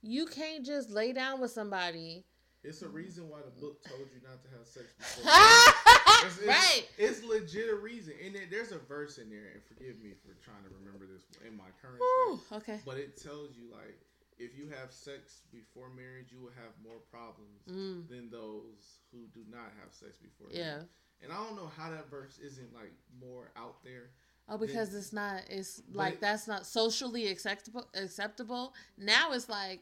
You 0.02 0.26
can't 0.26 0.64
just 0.64 0.88
lay 0.90 1.12
down 1.12 1.40
with 1.40 1.50
somebody. 1.50 2.24
it's 2.62 2.82
a 2.82 2.88
reason 2.88 3.28
why 3.28 3.38
the 3.44 3.60
book 3.60 3.82
told 3.84 4.08
you 4.14 4.20
not 4.22 4.40
to 4.44 4.48
have 4.56 4.66
sex 4.68 4.86
before. 4.98 5.95
It's, 6.24 6.38
it's, 6.38 6.46
right. 6.46 6.82
It's 6.98 7.22
legit 7.24 7.68
a 7.70 7.74
reason. 7.74 8.14
And 8.24 8.34
there, 8.34 8.42
there's 8.50 8.72
a 8.72 8.78
verse 8.78 9.18
in 9.18 9.28
there, 9.30 9.50
and 9.52 9.62
forgive 9.64 10.00
me 10.02 10.12
for 10.24 10.32
trying 10.44 10.62
to 10.64 10.70
remember 10.80 11.04
this 11.06 11.22
in 11.46 11.56
my 11.56 11.68
current 11.82 11.98
Whew, 12.00 12.40
state, 12.46 12.56
okay. 12.56 12.80
but 12.86 12.96
it 12.96 13.16
tells 13.20 13.50
you 13.56 13.70
like 13.72 13.98
if 14.38 14.56
you 14.56 14.68
have 14.68 14.92
sex 14.92 15.42
before 15.52 15.88
marriage, 15.90 16.28
you 16.30 16.40
will 16.40 16.52
have 16.56 16.72
more 16.82 17.00
problems 17.10 17.62
Mm, 17.70 18.08
than 18.08 18.28
those 18.30 19.00
who 19.12 19.18
do 19.34 19.40
not 19.50 19.72
have 19.80 19.92
sex 19.92 20.16
before. 20.18 20.48
yeah. 20.50 20.64
marriage. 20.76 20.86
And 21.22 21.32
I 21.32 21.36
don't 21.36 21.56
know 21.56 21.70
how 21.78 21.90
that 21.90 22.10
verse 22.10 22.38
isn't 22.38 22.74
like 22.74 22.92
more 23.20 23.50
out 23.56 23.82
there. 23.82 24.10
Oh, 24.48 24.58
because 24.58 24.94
it's 24.94 25.12
not. 25.12 25.42
It's 25.48 25.82
like 25.92 26.14
it- 26.14 26.20
that's 26.20 26.46
not 26.46 26.66
socially 26.66 27.28
acceptable. 27.28 27.88
Acceptable. 27.94 28.74
Now 28.98 29.32
it's 29.32 29.48
like 29.48 29.80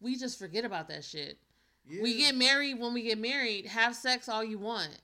we 0.00 0.16
just 0.16 0.38
forget 0.38 0.64
about 0.64 0.86
that 0.88 1.04
shit. 1.04 1.38
Yeah, 1.90 2.02
We 2.02 2.16
get 2.18 2.36
married 2.36 2.78
when 2.78 2.94
we 2.94 3.02
get 3.02 3.18
married. 3.18 3.66
Have 3.66 3.96
sex 3.96 4.28
all 4.28 4.44
you 4.44 4.58
want. 4.58 4.96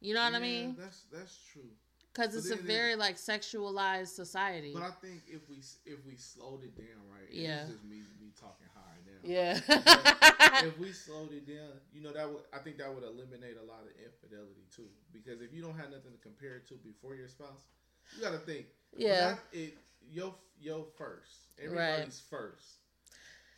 You 0.00 0.14
know 0.14 0.22
what 0.24 0.34
I 0.34 0.38
mean? 0.38 0.76
That's 0.78 1.02
that's 1.12 1.38
true. 1.52 1.70
Because 2.14 2.34
it's 2.34 2.46
a 2.46 2.50
then 2.50 2.58
it- 2.58 2.64
very 2.64 2.94
like 2.96 3.16
sexualized 3.16 4.08
society. 4.08 4.72
But 4.74 4.82
I 4.82 4.90
think 4.90 5.22
if 5.28 5.48
we 5.48 5.56
if 5.86 6.04
we 6.06 6.16
slowed 6.16 6.62
it 6.64 6.76
down, 6.76 7.02
right? 7.10 7.28
Yeah. 7.32 7.62
It's 7.62 7.70
just 7.72 7.84
me 7.84 8.02
me 8.20 8.32
talking 8.40 8.66
high 8.74 8.98
now. 9.06 9.20
yeah. 9.22 10.64
if 10.66 10.78
we 10.78 10.92
slowed 10.92 11.32
it 11.32 11.46
down, 11.46 11.78
you 11.92 12.00
know 12.02 12.12
that 12.12 12.28
would 12.28 12.42
I 12.52 12.58
think 12.58 12.78
that 12.78 12.92
would 12.92 13.04
eliminate 13.04 13.56
a 13.60 13.64
lot 13.64 13.82
of 13.82 13.90
infidelity 14.02 14.66
too. 14.74 14.88
Because 15.12 15.40
if 15.40 15.52
you 15.52 15.62
don't 15.62 15.76
have 15.76 15.90
nothing 15.90 16.12
to 16.12 16.18
compare 16.22 16.56
it 16.56 16.68
to 16.68 16.74
before 16.74 17.14
your 17.14 17.28
spouse, 17.28 17.66
you 18.16 18.22
got 18.22 18.32
to 18.32 18.38
think. 18.38 18.66
yeah. 18.96 19.36
it 19.52 19.76
your 20.10 20.34
your 20.60 20.86
first, 20.96 21.48
everybody's 21.62 22.22
first. 22.30 22.78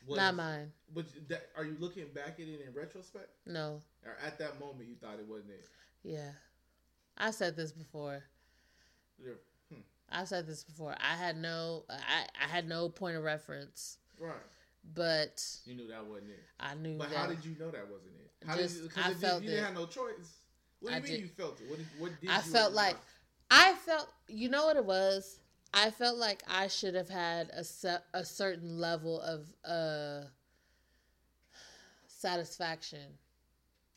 Was, 0.07 0.17
Not 0.17 0.35
mine. 0.35 0.73
But 0.95 1.05
that, 1.29 1.51
are 1.57 1.65
you 1.65 1.77
looking 1.79 2.07
back 2.15 2.41
at 2.41 2.47
it 2.49 2.65
in 2.67 2.73
retrospect, 2.75 3.29
No. 3.47 3.83
or 4.05 4.17
at 4.27 4.39
that 4.39 4.59
moment 4.59 4.89
you 4.89 4.95
thought 4.97 5.19
it 5.21 5.27
wasn't 5.29 5.51
it? 5.51 5.67
Yeah. 6.03 6.31
I 7.19 7.31
said 7.31 7.57
this 7.57 7.73
before. 7.73 8.23
Yeah. 9.23 9.33
Hmm. 9.71 9.81
I 10.11 10.25
said 10.25 10.47
this 10.47 10.65
before. 10.65 10.95
I 10.99 11.17
had 11.17 11.37
no 11.37 11.85
I, 11.91 12.25
I 12.45 12.49
had 12.49 12.67
no 12.69 12.89
point 12.89 13.17
of 13.17 13.23
reference. 13.23 13.99
Right. 14.19 14.33
but 14.95 15.43
You 15.65 15.75
knew 15.75 15.89
that 15.89 16.05
wasn't 16.07 16.31
it. 16.31 16.43
I 16.59 16.75
knew 16.75 16.97
But 16.99 17.13
how 17.13 17.27
did 17.27 17.45
you 17.45 17.55
know 17.59 17.71
that 17.71 17.85
wasn't 17.91 18.13
it? 18.25 18.47
How 18.47 18.57
Just- 18.57 18.77
did 18.77 18.83
you, 18.85 18.89
cause 18.91 19.05
I 19.05 19.09
if 19.11 19.15
you- 19.15 19.21
felt 19.21 19.43
you, 19.43 19.49
didn't 19.51 19.65
have 19.65 19.75
no 19.75 19.87
choice. 19.87 20.39
What 20.81 20.91
do 20.91 20.95
I 20.95 20.97
you 20.99 21.03
mean 21.05 21.13
did. 21.13 21.21
you 21.21 21.29
felt 21.29 21.61
it? 21.61 21.69
What 21.69 21.79
did, 21.79 21.87
what 21.99 22.21
did 22.21 22.31
I 22.31 22.41
felt 22.41 22.73
like 22.73 22.97
I 23.51 23.75
felt. 23.85 24.09
You 24.29 24.49
know 24.49 24.65
what 24.67 24.77
it 24.77 24.85
was? 24.85 25.41
I 25.75 25.91
felt 25.91 26.17
like 26.17 26.43
I 26.49 26.69
should 26.69 26.95
have 26.95 27.09
had 27.09 27.51
a 27.51 27.65
a 28.15 28.25
certain 28.25 28.79
level 28.79 29.21
of 29.21 29.47
uh 29.65 30.23
satisfaction. 32.07 33.19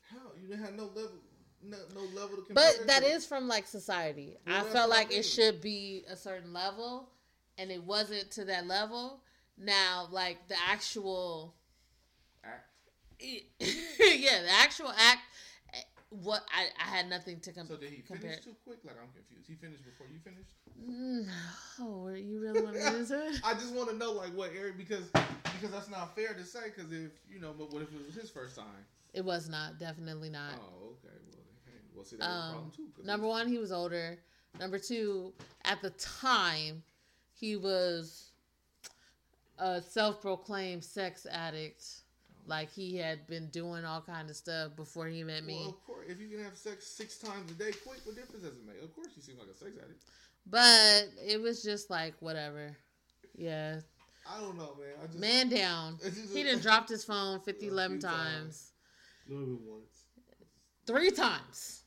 how 0.10 0.18
you 0.42 0.48
didn't 0.48 0.64
have 0.66 0.74
no 0.76 0.86
level, 0.86 1.20
no, 1.70 1.78
no 1.96 2.02
level 2.02 2.38
to 2.38 2.44
compare. 2.44 2.72
But 2.78 2.88
that 2.88 3.04
is 3.04 3.26
from 3.26 3.48
like 3.48 3.68
society. 3.68 4.38
Well, 4.46 4.56
I 4.56 4.70
felt 4.70 4.90
like 4.90 5.12
it 5.12 5.24
should 5.24 5.62
be 5.62 6.04
a 6.10 6.16
certain 6.16 6.54
level, 6.54 7.10
and 7.58 7.72
it 7.72 7.84
wasn't 7.84 8.32
to 8.32 8.46
that 8.46 8.68
level. 8.68 9.22
Now, 9.58 10.08
like 10.12 10.48
the 10.48 10.56
actual, 10.68 11.54
act. 12.44 12.68
yeah, 13.20 14.42
the 14.42 14.52
actual 14.60 14.90
act. 14.90 15.22
What 16.10 16.44
I, 16.56 16.68
I 16.80 16.96
had 16.96 17.10
nothing 17.10 17.40
to 17.40 17.52
compare. 17.52 17.76
So 17.76 17.82
did 17.82 17.90
he 17.90 18.02
compare. 18.04 18.32
finish 18.32 18.44
too 18.44 18.56
quick? 18.64 18.80
Like 18.84 18.98
I'm 19.02 19.10
confused. 19.14 19.48
He 19.48 19.56
finished 19.56 19.84
before 19.84 20.06
you 20.14 20.20
finished. 20.20 20.52
Oh, 21.80 22.10
you 22.10 22.40
really 22.40 22.62
want 22.62 22.76
to 22.76 22.82
it? 23.32 23.42
I 23.44 23.54
just 23.54 23.74
want 23.74 23.90
to 23.90 23.96
know 23.96 24.12
like 24.12 24.30
what 24.36 24.52
area 24.56 24.74
because 24.78 25.10
because 25.44 25.72
that's 25.72 25.90
not 25.90 26.16
fair 26.16 26.34
to 26.34 26.44
say 26.44 26.72
because 26.76 26.92
if 26.92 27.12
you 27.28 27.40
know 27.40 27.54
but 27.58 27.72
what 27.74 27.82
if 27.82 27.90
it 27.94 28.06
was 28.06 28.16
his 28.16 28.30
first 28.30 28.56
time? 28.56 28.86
It 29.14 29.24
was 29.26 29.50
not, 29.50 29.80
definitely 29.80 30.30
not. 30.30 30.54
Oh 30.60 30.98
okay 30.98 31.16
well 31.32 31.43
well 31.96 32.04
see 32.06 32.16
that 32.18 32.28
was 32.28 32.38
a 32.38 32.52
problem 32.52 32.66
Um, 32.66 32.72
too. 32.72 32.88
'cause 32.96 33.06
number 33.06 33.28
one, 33.28 33.48
he 33.48 33.58
was 33.58 33.72
older. 33.72 34.20
Number 34.60 34.78
two, 34.80 35.34
at 35.66 35.82
the 35.82 35.90
time, 35.92 36.84
he 37.34 37.56
was 37.56 38.32
a 39.58 39.82
self-proclaimed 39.82 40.84
sex 40.84 41.26
addict. 41.30 41.86
Like 42.46 42.70
he 42.72 42.98
had 42.98 43.26
been 43.28 43.48
doing 43.50 43.86
all 43.86 44.02
kind 44.02 44.30
of 44.30 44.36
stuff 44.36 44.76
before 44.76 45.08
he 45.08 45.24
met 45.24 45.44
me. 45.46 45.56
Well, 45.62 45.70
of 45.70 45.84
course, 45.86 46.06
if 46.10 46.20
you 46.20 46.28
can 46.28 46.44
have 46.44 46.58
sex 46.58 46.86
six 46.86 47.18
times 47.18 47.50
a 47.52 47.54
day, 47.56 47.72
quick, 47.72 48.06
what 48.06 48.16
difference 48.16 48.44
does 48.44 48.58
it 48.58 48.66
make? 48.66 48.82
Of 48.84 48.94
course, 48.94 49.08
you 49.16 49.22
seem 49.22 49.38
like 49.40 49.48
a 49.48 49.56
sex 49.56 49.72
addict. 49.82 50.04
But 50.46 51.10
it 51.26 51.42
was 51.42 51.64
just 51.64 51.90
like 51.90 52.16
whatever. 52.22 52.76
Yeah, 53.36 53.80
I 54.30 54.40
don't 54.42 54.58
know, 54.58 54.76
man. 54.78 54.94
I 55.02 55.08
just 55.08 55.20
man 55.20 55.48
down. 55.50 55.98
It's 56.04 56.18
just- 56.18 56.36
He 56.36 56.44
done 56.44 56.60
dropped 56.60 56.90
his 56.90 57.06
phone 57.06 57.40
50, 57.40 57.68
11 57.68 58.00
times. 58.00 58.14
times. 58.14 58.72
A 59.30 59.32
little 59.32 59.56
bit 59.56 59.62
once, 59.66 60.04
Three 60.86 61.12
times. 61.12 61.83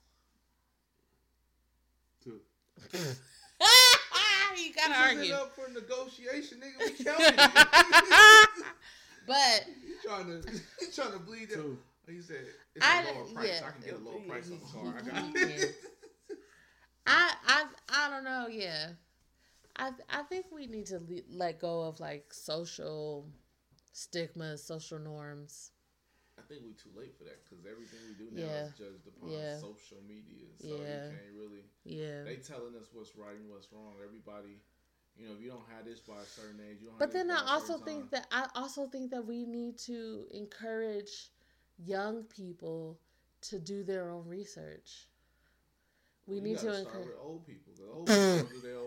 Two. 2.92 2.98
you 4.62 4.72
gotta 4.74 4.88
This 4.88 4.98
argue. 5.02 5.20
isn't 5.22 5.34
up 5.34 5.54
for 5.54 5.70
negotiation, 5.72 6.60
nigga. 6.60 6.78
We 6.98 7.04
counted. 7.04 7.34
it. 7.38 8.64
But 9.26 9.66
you 9.84 9.94
trying 10.04 10.26
to 10.26 10.52
you 10.80 10.86
trying 10.94 11.12
to 11.12 11.18
bleed 11.18 11.50
it? 11.50 11.60
He 12.08 12.20
said 12.22 12.36
it's 12.74 12.84
a 12.84 12.88
I- 12.88 13.04
lower 13.12 13.24
price. 13.34 13.48
yeah. 13.48 13.66
I 13.66 13.70
can 13.72 13.80
get 13.84 13.94
a 13.94 13.98
lower 14.04 14.20
price 14.20 14.50
on 14.50 14.60
the 14.60 14.66
car. 14.66 14.94
I 14.96 15.02
got 15.02 15.36
he. 15.50 15.64
I 17.06 17.32
I 17.46 17.64
I 17.88 18.10
don't 18.10 18.24
know. 18.24 18.46
Yeah, 18.50 18.88
I 19.76 19.90
I 20.10 20.22
think 20.22 20.46
we 20.52 20.66
need 20.66 20.86
to 20.86 20.98
le- 20.98 21.22
let 21.30 21.58
go 21.60 21.82
of 21.82 21.98
like 22.00 22.32
social 22.32 23.26
stigmas, 23.92 24.62
social 24.64 24.98
norms. 24.98 25.70
I 26.46 26.54
think 26.54 26.62
we're 26.62 26.78
too 26.78 26.94
late 26.94 27.10
for 27.18 27.24
that 27.24 27.42
because 27.42 27.66
everything 27.66 27.98
we 28.06 28.14
do 28.14 28.30
now 28.30 28.46
Yeah. 28.46 28.66
is 28.66 28.72
judged 28.78 29.06
upon 29.08 29.30
Yeah. 29.30 29.58
social 29.58 30.00
media. 30.06 30.46
So 30.58 30.68
Yeah. 30.68 31.10
you 31.10 31.10
can't 31.18 31.32
really. 31.34 31.64
Yeah, 31.82 32.22
They 32.22 32.36
telling 32.36 32.76
us 32.76 32.86
what's 32.92 33.16
right 33.16 33.34
and 33.34 33.50
what's 33.50 33.72
wrong. 33.72 33.96
Everybody, 34.00 34.60
you 35.16 35.26
know, 35.26 35.34
if 35.34 35.40
you 35.40 35.48
don't 35.50 35.66
have 35.68 35.84
this 35.84 35.98
by 36.00 36.22
a 36.22 36.26
certain 36.26 36.60
age, 36.60 36.80
you 36.80 36.86
don't. 36.86 36.98
but 36.98 37.06
have 37.06 37.12
then 37.14 37.26
this 37.28 37.40
I 37.40 37.46
also 37.52 37.78
think 37.78 38.02
time. 38.02 38.08
that 38.12 38.28
I 38.30 38.48
also 38.54 38.86
think 38.86 39.10
that 39.10 39.26
we 39.26 39.44
need 39.44 39.76
to 39.90 40.28
encourage 40.30 41.32
young 41.78 42.22
people 42.24 43.00
to 43.42 43.58
do 43.58 43.82
their 43.82 44.08
own 44.10 44.28
research. 44.28 45.08
We 46.26 46.36
You 46.36 46.42
need 46.42 46.58
to 46.58 46.78
encourage. 46.78 47.16
old 47.18 47.44
people. 47.44 47.72
'cause 47.72 47.80
old 47.80 48.06
people 48.06 48.56
do 48.56 48.60
their 48.60 48.76
own. 48.78 48.86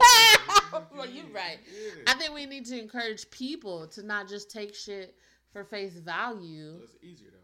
Well, 0.91 1.05
you're 1.09 1.27
right. 1.27 1.59
Yeah. 1.69 2.03
I 2.07 2.13
think 2.15 2.33
we 2.33 2.45
need 2.45 2.65
to 2.67 2.79
encourage 2.79 3.29
people 3.31 3.87
to 3.89 4.03
not 4.03 4.29
just 4.29 4.49
take 4.49 4.73
shit 4.73 5.17
for 5.51 5.63
face 5.63 5.93
value. 5.97 6.77
So 6.77 6.83
it's 6.83 7.03
easier. 7.03 7.38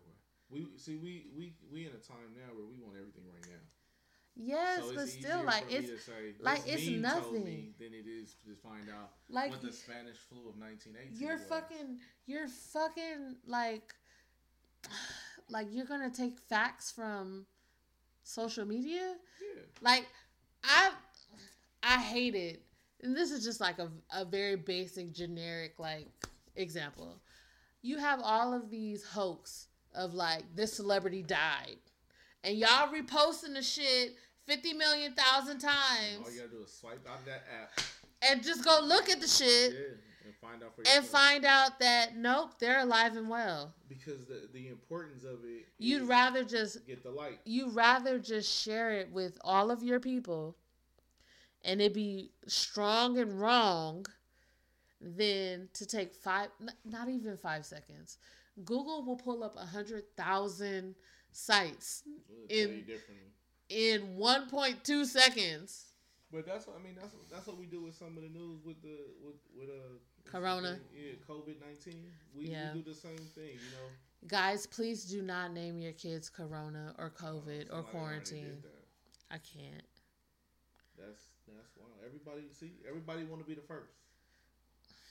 We 0.56 0.68
see 0.78 0.96
we 0.96 1.28
we 1.38 1.54
we 1.72 1.82
in 1.86 1.92
a 1.92 2.00
time 2.02 2.32
now 2.36 2.54
where 2.56 2.66
we 2.66 2.76
want 2.82 2.96
everything 2.98 3.24
right 3.28 3.48
now. 3.50 3.64
Yes, 4.38 4.88
so 4.88 4.96
but 4.96 5.08
still, 5.08 5.46
like 5.46 5.64
it's 5.70 6.04
say, 6.04 6.12
like, 6.42 6.62
it's 6.66 6.88
nothing. 6.88 7.74
Than 7.80 7.94
it 7.94 8.06
is 8.08 8.36
to 8.46 8.56
find 8.56 8.90
out 8.90 9.12
like 9.30 9.52
what 9.52 9.62
the 9.62 9.72
Spanish 9.72 10.18
flu 10.18 10.40
of 10.50 10.58
1918. 10.58 11.16
you're 11.20 11.38
was. 11.38 11.48
fucking 11.48 12.00
you're 12.26 12.48
fucking 12.48 13.36
like 13.46 13.94
like 15.50 15.68
you're 15.72 15.86
gonna 15.86 16.10
take 16.10 16.40
facts 16.40 16.92
from 16.92 17.46
social 18.24 18.66
media 18.66 19.16
Yeah. 19.40 19.62
like 19.82 20.08
i 20.64 20.90
i 21.84 22.00
hate 22.00 22.34
it 22.36 22.64
and 23.04 23.16
this 23.16 23.30
is 23.32 23.44
just 23.44 23.62
like 23.62 23.78
a, 23.78 23.90
a 24.14 24.26
very 24.26 24.56
basic 24.56 25.14
generic 25.14 25.76
like 25.78 26.08
example 26.56 27.22
you 27.84 28.00
have 28.00 28.20
all 28.24 28.52
of 28.54 28.70
these 28.72 29.04
hoax 29.06 29.68
of 29.96 30.14
like 30.14 30.44
this 30.56 30.74
celebrity 30.74 31.24
died 31.24 31.78
and 32.46 32.58
y'all 32.58 32.94
reposting 32.94 33.54
the 33.54 33.62
shit 33.62 34.16
50 34.46 34.74
million 34.74 35.14
thousand 35.14 35.60
times. 35.60 36.20
All 36.24 36.32
you 36.32 36.40
gotta 36.42 36.52
do 36.52 36.64
is 36.64 36.72
swipe 36.72 37.06
out 37.10 37.26
that 37.26 37.44
app. 37.62 37.82
and 38.22 38.44
just 38.44 38.64
go 38.64 38.80
look 38.84 39.10
at 39.10 39.20
the 39.20 39.28
shit. 39.28 39.74
Yeah, 39.74 39.80
and 40.26 40.36
find 40.42 40.64
out 40.64 40.76
for 40.76 40.84
and 40.88 41.06
find 41.06 41.46
out 41.46 41.80
that 41.80 42.16
nope 42.16 42.52
they're 42.60 42.80
alive 42.80 43.16
and 43.16 43.30
well 43.30 43.74
because 43.90 44.26
the 44.26 44.48
the 44.54 44.68
importance 44.70 45.24
of 45.24 45.40
it. 45.44 45.66
you'd 45.78 46.04
is 46.04 46.08
rather 46.08 46.44
just 46.44 46.86
get 46.86 47.04
the 47.04 47.12
light. 47.12 47.40
You'd 47.46 47.74
rather 47.74 48.20
just 48.20 48.52
share 48.52 48.92
it 48.92 49.12
with 49.12 49.38
all 49.42 49.72
of 49.72 49.84
your 49.84 50.00
people 50.00 50.56
and 51.64 51.82
it 51.82 51.94
be 51.94 52.32
strong 52.48 53.18
and 53.18 53.40
wrong 53.40 54.06
than 55.02 55.68
to 55.74 55.86
take 55.86 56.14
five 56.14 56.50
not 56.84 57.10
even 57.10 57.38
five 57.38 57.66
seconds 57.66 58.18
google 58.64 59.04
will 59.06 59.18
pull 59.18 59.44
up 59.44 59.56
a 59.58 59.66
hundred 59.66 60.04
thousand 60.16 60.96
sites 61.32 62.04
in- 62.50 62.86
in 63.70 64.02
1.2 64.18 65.06
seconds 65.06 65.86
But 66.32 66.46
that's 66.46 66.68
what 66.68 66.78
I 66.80 66.84
mean. 66.84 66.96
That's 66.96 67.14
what, 67.14 67.30
that's 67.30 67.48
what 67.48 67.58
we 67.58 67.66
do 67.66 67.82
with 67.84 67.96
some 67.96 68.16
of 68.18 68.24
the 68.24 68.30
news 68.30 68.60
with 68.66 68.82
the 68.82 68.98
with 69.24 69.36
with 69.58 69.70
uh 69.70 69.98
the 70.24 70.30
Corona. 70.32 70.80
Yeah, 70.94 71.14
COVID 71.30 71.62
nineteen. 71.62 72.04
We, 72.36 72.48
Yeah. 72.50 72.74
we 72.74 72.82
do 72.82 72.90
the 72.92 72.96
same 72.98 73.18
thing. 73.36 73.54
You 73.66 73.72
know. 73.78 73.88
guys 74.28 74.66
please 74.68 75.06
do 75.06 75.22
not 75.22 75.52
name 75.54 75.78
your 75.80 75.94
kids 75.94 76.30
corona 76.30 76.96
or 76.98 77.10
covid 77.12 77.68
or 77.72 77.84
quarantine 77.84 78.58
i 79.30 79.38
can't 79.38 79.86
That's 80.98 81.24
that's 81.48 81.72
wild. 81.78 81.94
Everybody 82.06 82.42
see, 82.60 82.72
everybody 82.88 83.24
want 83.24 83.42
to 83.44 83.48
be 83.48 83.54
the 83.56 83.68
first. 83.74 83.94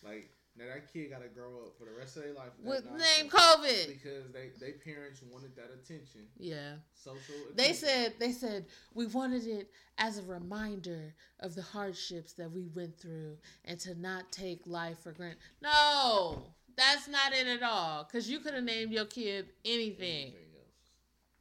Like 0.02 0.28
now, 0.57 0.66
that 0.73 0.92
kid 0.92 1.10
got 1.10 1.20
to 1.23 1.28
grow 1.28 1.50
up 1.66 1.76
for 1.76 1.84
the 1.84 1.91
rest 1.99 2.16
of 2.16 2.23
their 2.23 2.33
life 2.33 2.50
with 2.62 2.84
name 2.84 3.28
covid 3.28 3.89
because 3.89 4.31
they 4.33 4.50
they 4.60 4.73
parents 4.73 5.20
wanted 5.33 5.55
that 5.57 5.70
attention, 5.74 6.23
yeah 6.39 6.74
social. 6.94 7.34
They 7.57 7.73
said 7.73 8.15
they 8.20 8.31
said 8.31 8.66
we 8.94 9.07
wanted 9.07 9.47
it 9.47 9.70
as 9.99 10.18
a 10.18 10.23
reminder 10.23 11.15
of 11.41 11.55
the 11.57 11.62
hardships 11.62 12.34
that 12.34 12.50
we 12.52 12.66
went 12.74 12.99
through 12.99 13.36
and 13.65 13.81
to 13.81 14.00
not 14.00 14.31
take 14.31 14.60
life 14.66 15.00
for 15.00 15.12
granted. 15.12 15.39
No, 15.60 16.44
that's 16.76 17.08
not 17.08 17.33
it 17.33 17.47
at 17.49 17.62
all. 17.62 18.05
Cause 18.05 18.28
you 18.28 18.39
could 18.39 18.55
have 18.55 18.65
named 18.65 18.92
your 18.92 19.07
kid 19.07 19.47
anything. 19.65 20.26
anything. 20.26 20.39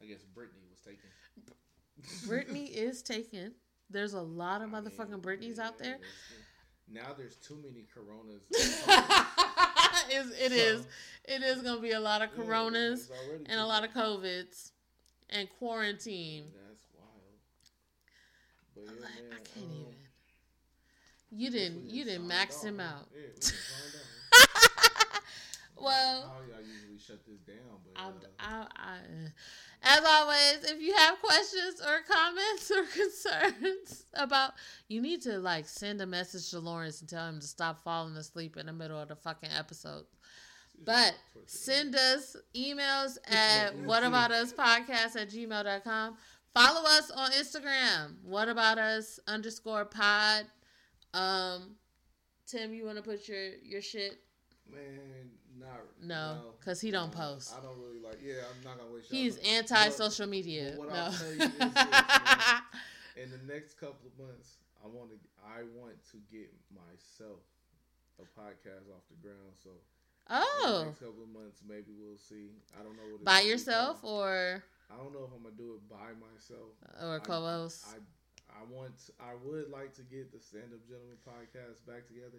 I 0.02 0.06
guess 0.06 0.22
Brittany 0.34 0.62
was 0.70 0.80
taken. 0.80 1.08
Brittany 2.28 2.64
is 2.66 3.02
taken. 3.02 3.54
There's 3.90 4.14
a 4.14 4.20
lot 4.20 4.60
of 4.60 4.74
I 4.74 4.80
motherfucking 4.80 5.10
mean, 5.10 5.20
Britneys 5.20 5.58
out 5.58 5.78
there. 5.78 5.92
that's- 5.92 6.43
Now 6.94 7.12
there's 7.16 7.36
too 7.36 7.58
many 7.62 7.84
Coronas. 7.92 8.42
It's- 10.10 10.32
it 10.38 10.52
is. 10.52 10.82
So- 10.82 10.86
It 11.26 11.42
is 11.42 11.62
gonna 11.62 11.80
be 11.80 11.92
a 11.92 12.00
lot 12.00 12.20
of 12.22 12.34
coronas 12.34 13.10
already 13.10 13.44
and 13.48 13.58
a 13.58 13.64
lot 13.66 13.84
of 13.84 13.90
covids 13.92 14.70
and 15.30 15.48
quarantine. 15.58 16.44
That's 16.68 16.86
wild. 16.94 17.10
But 18.74 18.84
yeah, 18.84 18.90
I'm 18.90 19.00
like, 19.00 19.14
man, 19.14 19.32
I 19.32 19.36
can't 19.36 19.66
um, 19.66 19.72
even. 19.72 19.94
You 21.40 21.50
didn't. 21.50 21.90
You 21.90 22.04
didn't 22.04 22.28
max 22.28 22.62
him 22.62 22.78
out. 22.80 23.08
Yeah, 23.14 23.22
we 23.34 23.34
just 23.40 23.54
signed 23.54 23.94
off. 24.02 25.22
Well, 25.76 26.20
y'all 26.48 26.60
usually 26.60 26.98
shut 26.98 27.24
this 27.26 27.40
down, 27.40 27.80
but 27.84 28.02
uh, 28.02 28.12
I, 28.38 28.66
I, 28.76 28.98
as 29.84 30.02
always, 30.04 30.70
if 30.70 30.80
you 30.80 30.94
have 30.94 31.20
questions 31.20 31.80
or 31.80 32.00
comments 32.08 32.70
or 32.74 32.84
concerns 32.84 34.04
about, 34.14 34.52
you 34.88 35.00
need 35.00 35.22
to 35.22 35.38
like 35.38 35.66
send 35.66 36.00
a 36.00 36.06
message 36.06 36.50
to 36.50 36.58
Lawrence 36.58 37.00
and 37.00 37.08
tell 37.08 37.28
him 37.28 37.40
to 37.40 37.46
stop 37.46 37.84
falling 37.84 38.16
asleep 38.16 38.56
in 38.56 38.66
the 38.66 38.72
middle 38.72 38.98
of 38.98 39.08
the 39.08 39.16
fucking 39.16 39.50
episode. 39.56 40.04
But 40.84 41.14
send 41.46 41.94
us 41.94 42.36
emails 42.56 43.18
at 43.30 43.76
whataboutuspodcast 43.76 45.16
at 45.16 45.30
gmail.com. 45.30 46.16
Follow 46.52 46.82
us 46.88 47.10
on 47.10 47.30
Instagram, 47.32 48.16
what 48.22 48.48
about 48.48 48.78
us 48.78 49.20
underscore 49.26 49.84
pod. 49.84 50.46
Um, 51.12 51.76
Tim, 52.46 52.72
you 52.72 52.86
want 52.86 52.96
to 52.96 53.02
put 53.02 53.28
your, 53.28 53.50
your 53.62 53.82
shit? 53.82 54.18
man, 54.70 55.30
Not 55.64 55.80
No, 56.02 56.54
'cause 56.60 56.80
he 56.80 56.90
don't 56.90 57.04
um, 57.04 57.10
post. 57.10 57.52
I 57.56 57.62
don't 57.62 57.78
really 57.78 58.00
like. 58.00 58.18
Yeah, 58.22 58.44
I'm 58.50 58.62
not 58.64 58.78
gonna 58.78 58.92
waste. 58.92 59.10
He's 59.10 59.38
anti 59.38 59.88
social 59.90 60.26
media. 60.26 60.74
what 60.76 60.88
No. 60.88 60.94
I'll 60.94 61.12
tell 61.12 61.32
you 61.32 61.42
is 61.42 61.50
in 63.16 63.30
the 63.30 63.40
next 63.52 63.74
couple 63.80 64.06
of 64.06 64.18
months, 64.18 64.58
I 64.84 64.88
want 64.88 65.10
to. 65.10 65.16
I 65.44 65.62
want 65.76 65.96
to 66.10 66.16
get 66.30 66.52
myself 66.72 67.40
a 68.18 68.24
podcast 68.38 68.88
off 68.92 69.04
the 69.10 69.16
ground. 69.22 69.54
So 69.62 69.70
in 69.70 69.76
the 70.28 70.46
oh, 70.68 70.82
next 70.86 71.00
couple 71.00 71.22
of 71.22 71.28
months, 71.28 71.60
maybe 71.66 71.92
we'll 71.98 72.18
see. 72.18 72.50
I 72.78 72.82
don't 72.82 72.96
know 72.96 73.12
what 73.12 73.24
by 73.24 73.32
gonna 73.32 73.44
be 73.44 73.50
yourself 73.50 74.04
or 74.04 74.64
I 74.90 74.96
don't 74.96 75.12
know 75.12 75.24
if 75.24 75.32
I'm 75.34 75.42
gonna 75.42 75.56
do 75.56 75.74
it 75.74 75.88
by 75.88 76.12
myself. 76.16 76.76
or 77.02 77.20
co-host? 77.20 77.86
I 77.88 77.98
I 78.54 78.62
want. 78.70 78.94
I 79.20 79.34
would 79.44 79.70
like 79.70 79.94
to 79.94 80.02
get 80.02 80.32
the 80.32 80.40
Stand 80.40 80.72
Up 80.72 80.86
Gentleman 80.86 81.18
podcast 81.26 81.84
back 81.86 82.06
together. 82.06 82.38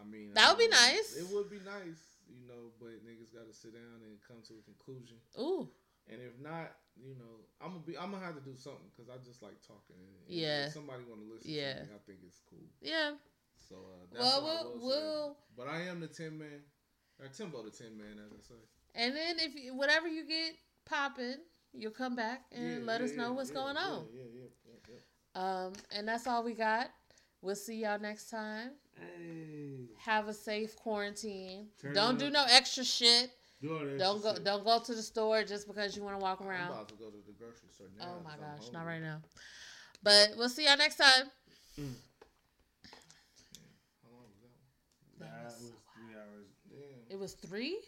I 0.00 0.04
mean, 0.04 0.32
That 0.34 0.48
I 0.48 0.52
would 0.52 0.58
be 0.58 0.68
nice. 0.68 1.16
It 1.16 1.26
would 1.34 1.50
be 1.50 1.58
nice, 1.64 2.22
you 2.30 2.46
know. 2.46 2.70
But 2.78 3.02
niggas 3.04 3.34
got 3.34 3.46
to 3.50 3.54
sit 3.54 3.74
down 3.74 3.98
and 4.06 4.16
come 4.26 4.38
to 4.46 4.54
a 4.54 4.62
conclusion. 4.62 5.16
Ooh, 5.38 5.68
And 6.06 6.22
if 6.22 6.38
not, 6.40 6.70
you 6.96 7.14
know, 7.18 7.42
I'm 7.60 7.72
gonna 7.78 7.86
be. 7.86 7.98
I'm 7.98 8.10
gonna 8.12 8.24
have 8.24 8.34
to 8.38 8.40
do 8.46 8.56
something 8.56 8.86
because 8.94 9.10
I 9.10 9.18
just 9.24 9.42
like 9.42 9.58
talking. 9.66 9.98
And, 9.98 10.14
and 10.28 10.34
Yeah. 10.34 10.66
If 10.66 10.72
somebody 10.72 11.02
want 11.08 11.20
to 11.22 11.28
listen 11.34 11.50
Yeah. 11.50 11.74
to 11.74 11.80
me, 11.82 11.90
I 11.94 12.00
think 12.06 12.18
it's 12.26 12.40
cool. 12.48 12.62
yeah. 12.80 13.12
So 13.68 13.74
uh, 13.76 14.06
that's 14.12 14.22
Well, 14.22 14.42
what 14.42 14.56
I 14.56 14.62
we'll- 14.64 14.78
we'll- 14.86 15.36
But 15.56 15.66
I 15.68 15.82
am 15.90 16.00
the 16.00 16.06
ten 16.08 16.38
man. 16.38 16.62
Or 17.20 17.26
Timbo 17.26 17.62
the 17.64 17.70
ten 17.70 17.98
man, 17.98 18.18
as 18.24 18.30
I 18.32 18.40
say. 18.40 18.60
And 18.94 19.14
then 19.16 19.38
if 19.40 19.54
you, 19.56 19.74
whatever 19.74 20.06
you 20.06 20.24
get 20.24 20.54
popping, 20.84 21.38
you'll 21.72 21.90
come 21.90 22.14
back 22.14 22.44
and 22.52 22.78
Yeah, 22.80 22.86
let 22.86 23.00
yeah, 23.00 23.06
us 23.06 23.12
know 23.14 23.22
yeah, 23.24 23.30
what's 23.30 23.50
going 23.50 23.76
on. 23.76 24.06
Yeah, 24.14 24.22
yeah, 24.32 24.46
yeah, 24.64 24.94
yeah. 25.34 25.64
Um, 25.66 25.72
and 25.90 26.06
that's 26.06 26.26
all 26.28 26.44
we 26.44 26.54
got. 26.54 26.90
We'll 27.42 27.56
see 27.56 27.82
y'all 27.82 27.98
next 27.98 28.30
time. 28.30 28.70
Hey. 29.00 29.88
Have 30.04 30.28
a 30.28 30.32
safe 30.34 30.74
quarantine. 30.76 31.68
Turn 31.80 31.92
don't 31.94 32.14
up. 32.14 32.18
do 32.18 32.30
no 32.30 32.44
extra 32.50 32.84
shit. 32.84 33.30
Do 33.60 33.96
don't 33.98 34.22
go. 34.22 34.34
shit. 34.34 34.44
Don't 34.44 34.64
go 34.64 34.78
to 34.80 34.94
the 34.94 35.02
store 35.02 35.42
just 35.42 35.66
because 35.66 35.96
you 35.96 36.02
want 36.02 36.16
to 36.18 36.22
walk 36.22 36.40
I'm 36.40 36.46
around. 36.48 36.70
about 36.70 36.88
to 36.88 36.94
go 36.94 37.06
to 37.10 37.16
the 37.26 37.32
grocery 37.32 37.68
store 37.74 37.88
now. 37.98 38.04
Oh 38.18 38.22
my 38.24 38.32
I'm 38.34 38.40
gosh, 38.58 38.72
not 38.72 38.86
right 38.86 39.02
now. 39.02 39.20
But 40.02 40.34
we'll 40.36 40.48
see 40.48 40.64
y'all 40.66 40.76
next 40.78 40.96
time. 40.96 41.26
How 41.76 41.82
long 44.10 44.24
was 44.30 44.38
that 44.40 44.54
one? 45.18 45.18
That 45.18 45.42
That 45.42 45.44
was 45.44 45.62
was 45.62 45.72
three 45.94 46.14
hours. 46.14 46.46
Damn. 46.70 47.14
It 47.16 47.18
was 47.20 47.32
three. 47.34 47.78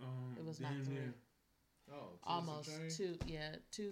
Um, 0.00 0.36
It 0.38 0.44
was 0.44 0.60
not 0.60 0.72
three. 0.84 0.94
near. 0.94 1.14
Oh, 1.92 1.94
two 1.94 2.18
Almost 2.24 2.70
two. 2.96 3.18
Yeah, 3.26 3.56
two 3.70 3.82